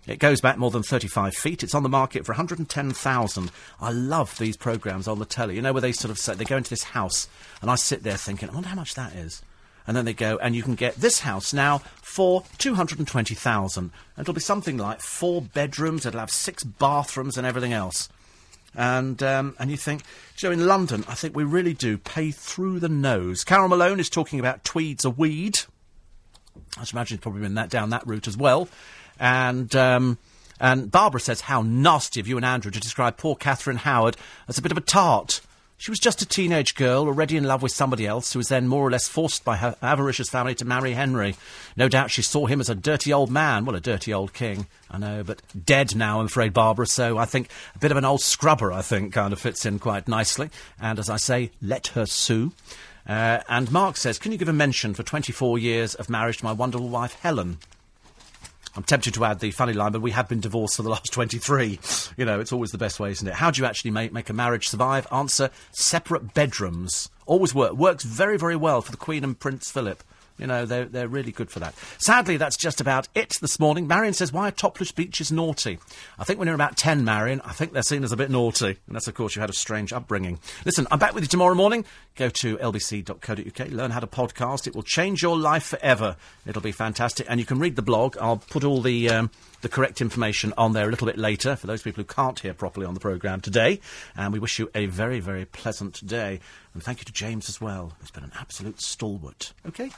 It 0.06 0.18
goes 0.18 0.40
back 0.40 0.58
more 0.58 0.70
than 0.70 0.82
35 0.82 1.34
feet. 1.34 1.62
It's 1.62 1.74
on 1.74 1.84
the 1.84 1.88
market 1.88 2.26
for 2.26 2.32
110,000. 2.32 3.50
I 3.80 3.92
love 3.92 4.36
these 4.38 4.56
programmes 4.56 5.06
on 5.06 5.20
the 5.20 5.24
telly. 5.24 5.54
You 5.54 5.62
know, 5.62 5.72
where 5.72 5.80
they 5.80 5.92
sort 5.92 6.10
of 6.10 6.18
say, 6.18 6.34
they 6.34 6.44
go 6.44 6.56
into 6.56 6.70
this 6.70 6.82
house, 6.82 7.28
and 7.60 7.70
I 7.70 7.76
sit 7.76 8.02
there 8.02 8.16
thinking, 8.16 8.50
I 8.50 8.52
wonder 8.52 8.68
how 8.68 8.74
much 8.74 8.94
that 8.94 9.14
is. 9.14 9.42
And 9.86 9.96
then 9.96 10.04
they 10.04 10.12
go, 10.12 10.38
and 10.42 10.56
you 10.56 10.62
can 10.62 10.74
get 10.74 10.96
this 10.96 11.20
house 11.20 11.52
now 11.52 11.78
for 12.02 12.42
220,000. 12.58 13.90
It'll 14.18 14.34
be 14.34 14.40
something 14.40 14.76
like 14.76 15.00
four 15.00 15.42
bedrooms, 15.42 16.04
it'll 16.04 16.20
have 16.20 16.30
six 16.30 16.64
bathrooms 16.64 17.36
and 17.36 17.46
everything 17.46 17.72
else. 17.72 18.08
And 18.74 19.22
um, 19.22 19.54
and 19.58 19.70
you 19.70 19.76
think, 19.76 20.02
you 20.38 20.48
know, 20.48 20.52
in 20.52 20.66
London, 20.66 21.04
I 21.06 21.14
think 21.14 21.36
we 21.36 21.44
really 21.44 21.74
do 21.74 21.98
pay 21.98 22.30
through 22.30 22.80
the 22.80 22.88
nose. 22.88 23.44
Carole 23.44 23.68
Malone 23.68 24.00
is 24.00 24.08
talking 24.08 24.40
about 24.40 24.64
tweeds 24.64 25.04
a 25.04 25.10
weed. 25.10 25.60
I 26.78 26.84
should 26.84 26.94
imagine 26.94 27.16
he's 27.16 27.22
probably 27.22 27.42
been 27.42 27.54
that 27.54 27.70
down 27.70 27.90
that 27.90 28.06
route 28.06 28.28
as 28.28 28.36
well. 28.36 28.68
And 29.20 29.74
um, 29.76 30.18
and 30.58 30.90
Barbara 30.90 31.20
says 31.20 31.42
how 31.42 31.62
nasty 31.62 32.20
of 32.20 32.28
you 32.28 32.36
and 32.36 32.46
Andrew 32.46 32.70
to 32.70 32.80
describe 32.80 33.18
poor 33.18 33.36
Catherine 33.36 33.78
Howard 33.78 34.16
as 34.48 34.58
a 34.58 34.62
bit 34.62 34.72
of 34.72 34.78
a 34.78 34.82
tart. 34.82 35.40
She 35.82 35.90
was 35.90 35.98
just 35.98 36.22
a 36.22 36.26
teenage 36.26 36.76
girl, 36.76 37.06
already 37.06 37.36
in 37.36 37.42
love 37.42 37.60
with 37.60 37.72
somebody 37.72 38.06
else, 38.06 38.32
who 38.32 38.38
was 38.38 38.46
then 38.46 38.68
more 38.68 38.86
or 38.86 38.90
less 38.92 39.08
forced 39.08 39.44
by 39.44 39.56
her 39.56 39.74
avaricious 39.82 40.28
family 40.28 40.54
to 40.54 40.64
marry 40.64 40.92
Henry. 40.92 41.34
No 41.76 41.88
doubt 41.88 42.12
she 42.12 42.22
saw 42.22 42.46
him 42.46 42.60
as 42.60 42.70
a 42.70 42.76
dirty 42.76 43.12
old 43.12 43.32
man. 43.32 43.64
Well, 43.64 43.74
a 43.74 43.80
dirty 43.80 44.14
old 44.14 44.32
king, 44.32 44.68
I 44.88 44.98
know, 44.98 45.24
but 45.24 45.42
dead 45.64 45.96
now, 45.96 46.20
I'm 46.20 46.26
afraid, 46.26 46.52
Barbara, 46.52 46.86
so 46.86 47.18
I 47.18 47.24
think 47.24 47.48
a 47.74 47.80
bit 47.80 47.90
of 47.90 47.96
an 47.96 48.04
old 48.04 48.20
scrubber, 48.20 48.72
I 48.72 48.80
think, 48.80 49.12
kind 49.12 49.32
of 49.32 49.40
fits 49.40 49.66
in 49.66 49.80
quite 49.80 50.06
nicely. 50.06 50.50
And 50.80 51.00
as 51.00 51.10
I 51.10 51.16
say, 51.16 51.50
let 51.60 51.88
her 51.88 52.06
sue. 52.06 52.52
Uh, 53.04 53.40
and 53.48 53.72
Mark 53.72 53.96
says, 53.96 54.20
Can 54.20 54.30
you 54.30 54.38
give 54.38 54.48
a 54.48 54.52
mention 54.52 54.94
for 54.94 55.02
24 55.02 55.58
years 55.58 55.96
of 55.96 56.08
marriage 56.08 56.38
to 56.38 56.44
my 56.44 56.52
wonderful 56.52 56.90
wife, 56.90 57.14
Helen? 57.14 57.58
I'm 58.74 58.82
tempted 58.82 59.14
to 59.14 59.24
add 59.24 59.40
the 59.40 59.50
funny 59.50 59.74
line, 59.74 59.92
but 59.92 60.00
we 60.00 60.12
have 60.12 60.28
been 60.28 60.40
divorced 60.40 60.76
for 60.76 60.82
the 60.82 60.88
last 60.88 61.12
23. 61.12 61.78
You 62.16 62.24
know, 62.24 62.40
it's 62.40 62.52
always 62.52 62.70
the 62.70 62.78
best 62.78 62.98
way, 62.98 63.10
isn't 63.10 63.26
it? 63.26 63.34
How 63.34 63.50
do 63.50 63.60
you 63.60 63.66
actually 63.66 63.90
make, 63.90 64.12
make 64.12 64.30
a 64.30 64.32
marriage 64.32 64.68
survive? 64.68 65.06
Answer 65.12 65.50
separate 65.72 66.34
bedrooms. 66.34 67.10
Always 67.26 67.54
work. 67.54 67.74
Works 67.74 68.04
very, 68.04 68.38
very 68.38 68.56
well 68.56 68.80
for 68.82 68.90
the 68.90 68.96
Queen 68.96 69.24
and 69.24 69.38
Prince 69.38 69.70
Philip. 69.70 70.02
You 70.42 70.48
know, 70.48 70.66
they're, 70.66 70.86
they're 70.86 71.06
really 71.06 71.30
good 71.30 71.52
for 71.52 71.60
that. 71.60 71.72
Sadly, 71.98 72.36
that's 72.36 72.56
just 72.56 72.80
about 72.80 73.06
it 73.14 73.36
this 73.40 73.60
morning. 73.60 73.86
Marion 73.86 74.12
says, 74.12 74.32
why 74.32 74.50
topless 74.50 74.90
beaches 74.90 75.30
naughty? 75.30 75.78
I 76.18 76.24
think 76.24 76.40
when 76.40 76.48
you're 76.48 76.56
about 76.56 76.76
10, 76.76 77.04
Marion, 77.04 77.40
I 77.44 77.52
think 77.52 77.72
they're 77.72 77.82
seen 77.84 78.02
as 78.02 78.10
a 78.10 78.16
bit 78.16 78.28
naughty. 78.28 78.76
And 78.86 78.96
that's, 78.96 79.06
of 79.06 79.14
course, 79.14 79.36
you 79.36 79.40
had 79.40 79.50
a 79.50 79.54
strange 79.54 79.92
upbringing. 79.92 80.40
Listen, 80.64 80.88
I'm 80.90 80.98
back 80.98 81.14
with 81.14 81.22
you 81.22 81.28
tomorrow 81.28 81.54
morning. 81.54 81.84
Go 82.16 82.28
to 82.28 82.56
lbc.co.uk, 82.56 83.68
learn 83.70 83.92
how 83.92 84.00
to 84.00 84.08
podcast. 84.08 84.66
It 84.66 84.74
will 84.74 84.82
change 84.82 85.22
your 85.22 85.38
life 85.38 85.62
forever. 85.62 86.16
It'll 86.44 86.60
be 86.60 86.72
fantastic. 86.72 87.24
And 87.30 87.38
you 87.38 87.46
can 87.46 87.60
read 87.60 87.76
the 87.76 87.82
blog. 87.82 88.16
I'll 88.20 88.38
put 88.38 88.64
all 88.64 88.80
the... 88.80 89.10
Um, 89.10 89.30
the 89.62 89.68
correct 89.68 90.00
information 90.00 90.52
on 90.58 90.72
there 90.72 90.88
a 90.88 90.90
little 90.90 91.06
bit 91.06 91.16
later 91.16 91.54
for 91.54 91.68
those 91.68 91.82
people 91.82 92.02
who 92.02 92.06
can't 92.06 92.40
hear 92.40 92.52
properly 92.52 92.84
on 92.84 92.94
the 92.94 93.00
programme 93.00 93.40
today. 93.40 93.78
And 94.16 94.32
we 94.32 94.40
wish 94.40 94.58
you 94.58 94.68
a 94.74 94.86
very, 94.86 95.20
very 95.20 95.44
pleasant 95.44 96.04
day. 96.04 96.40
And 96.74 96.82
thank 96.82 96.98
you 96.98 97.04
to 97.04 97.12
James 97.12 97.48
as 97.48 97.60
well, 97.60 97.92
who's 98.00 98.10
been 98.10 98.24
an 98.24 98.32
absolute 98.38 98.80
stalwart. 98.80 99.52
Okay? 99.66 99.90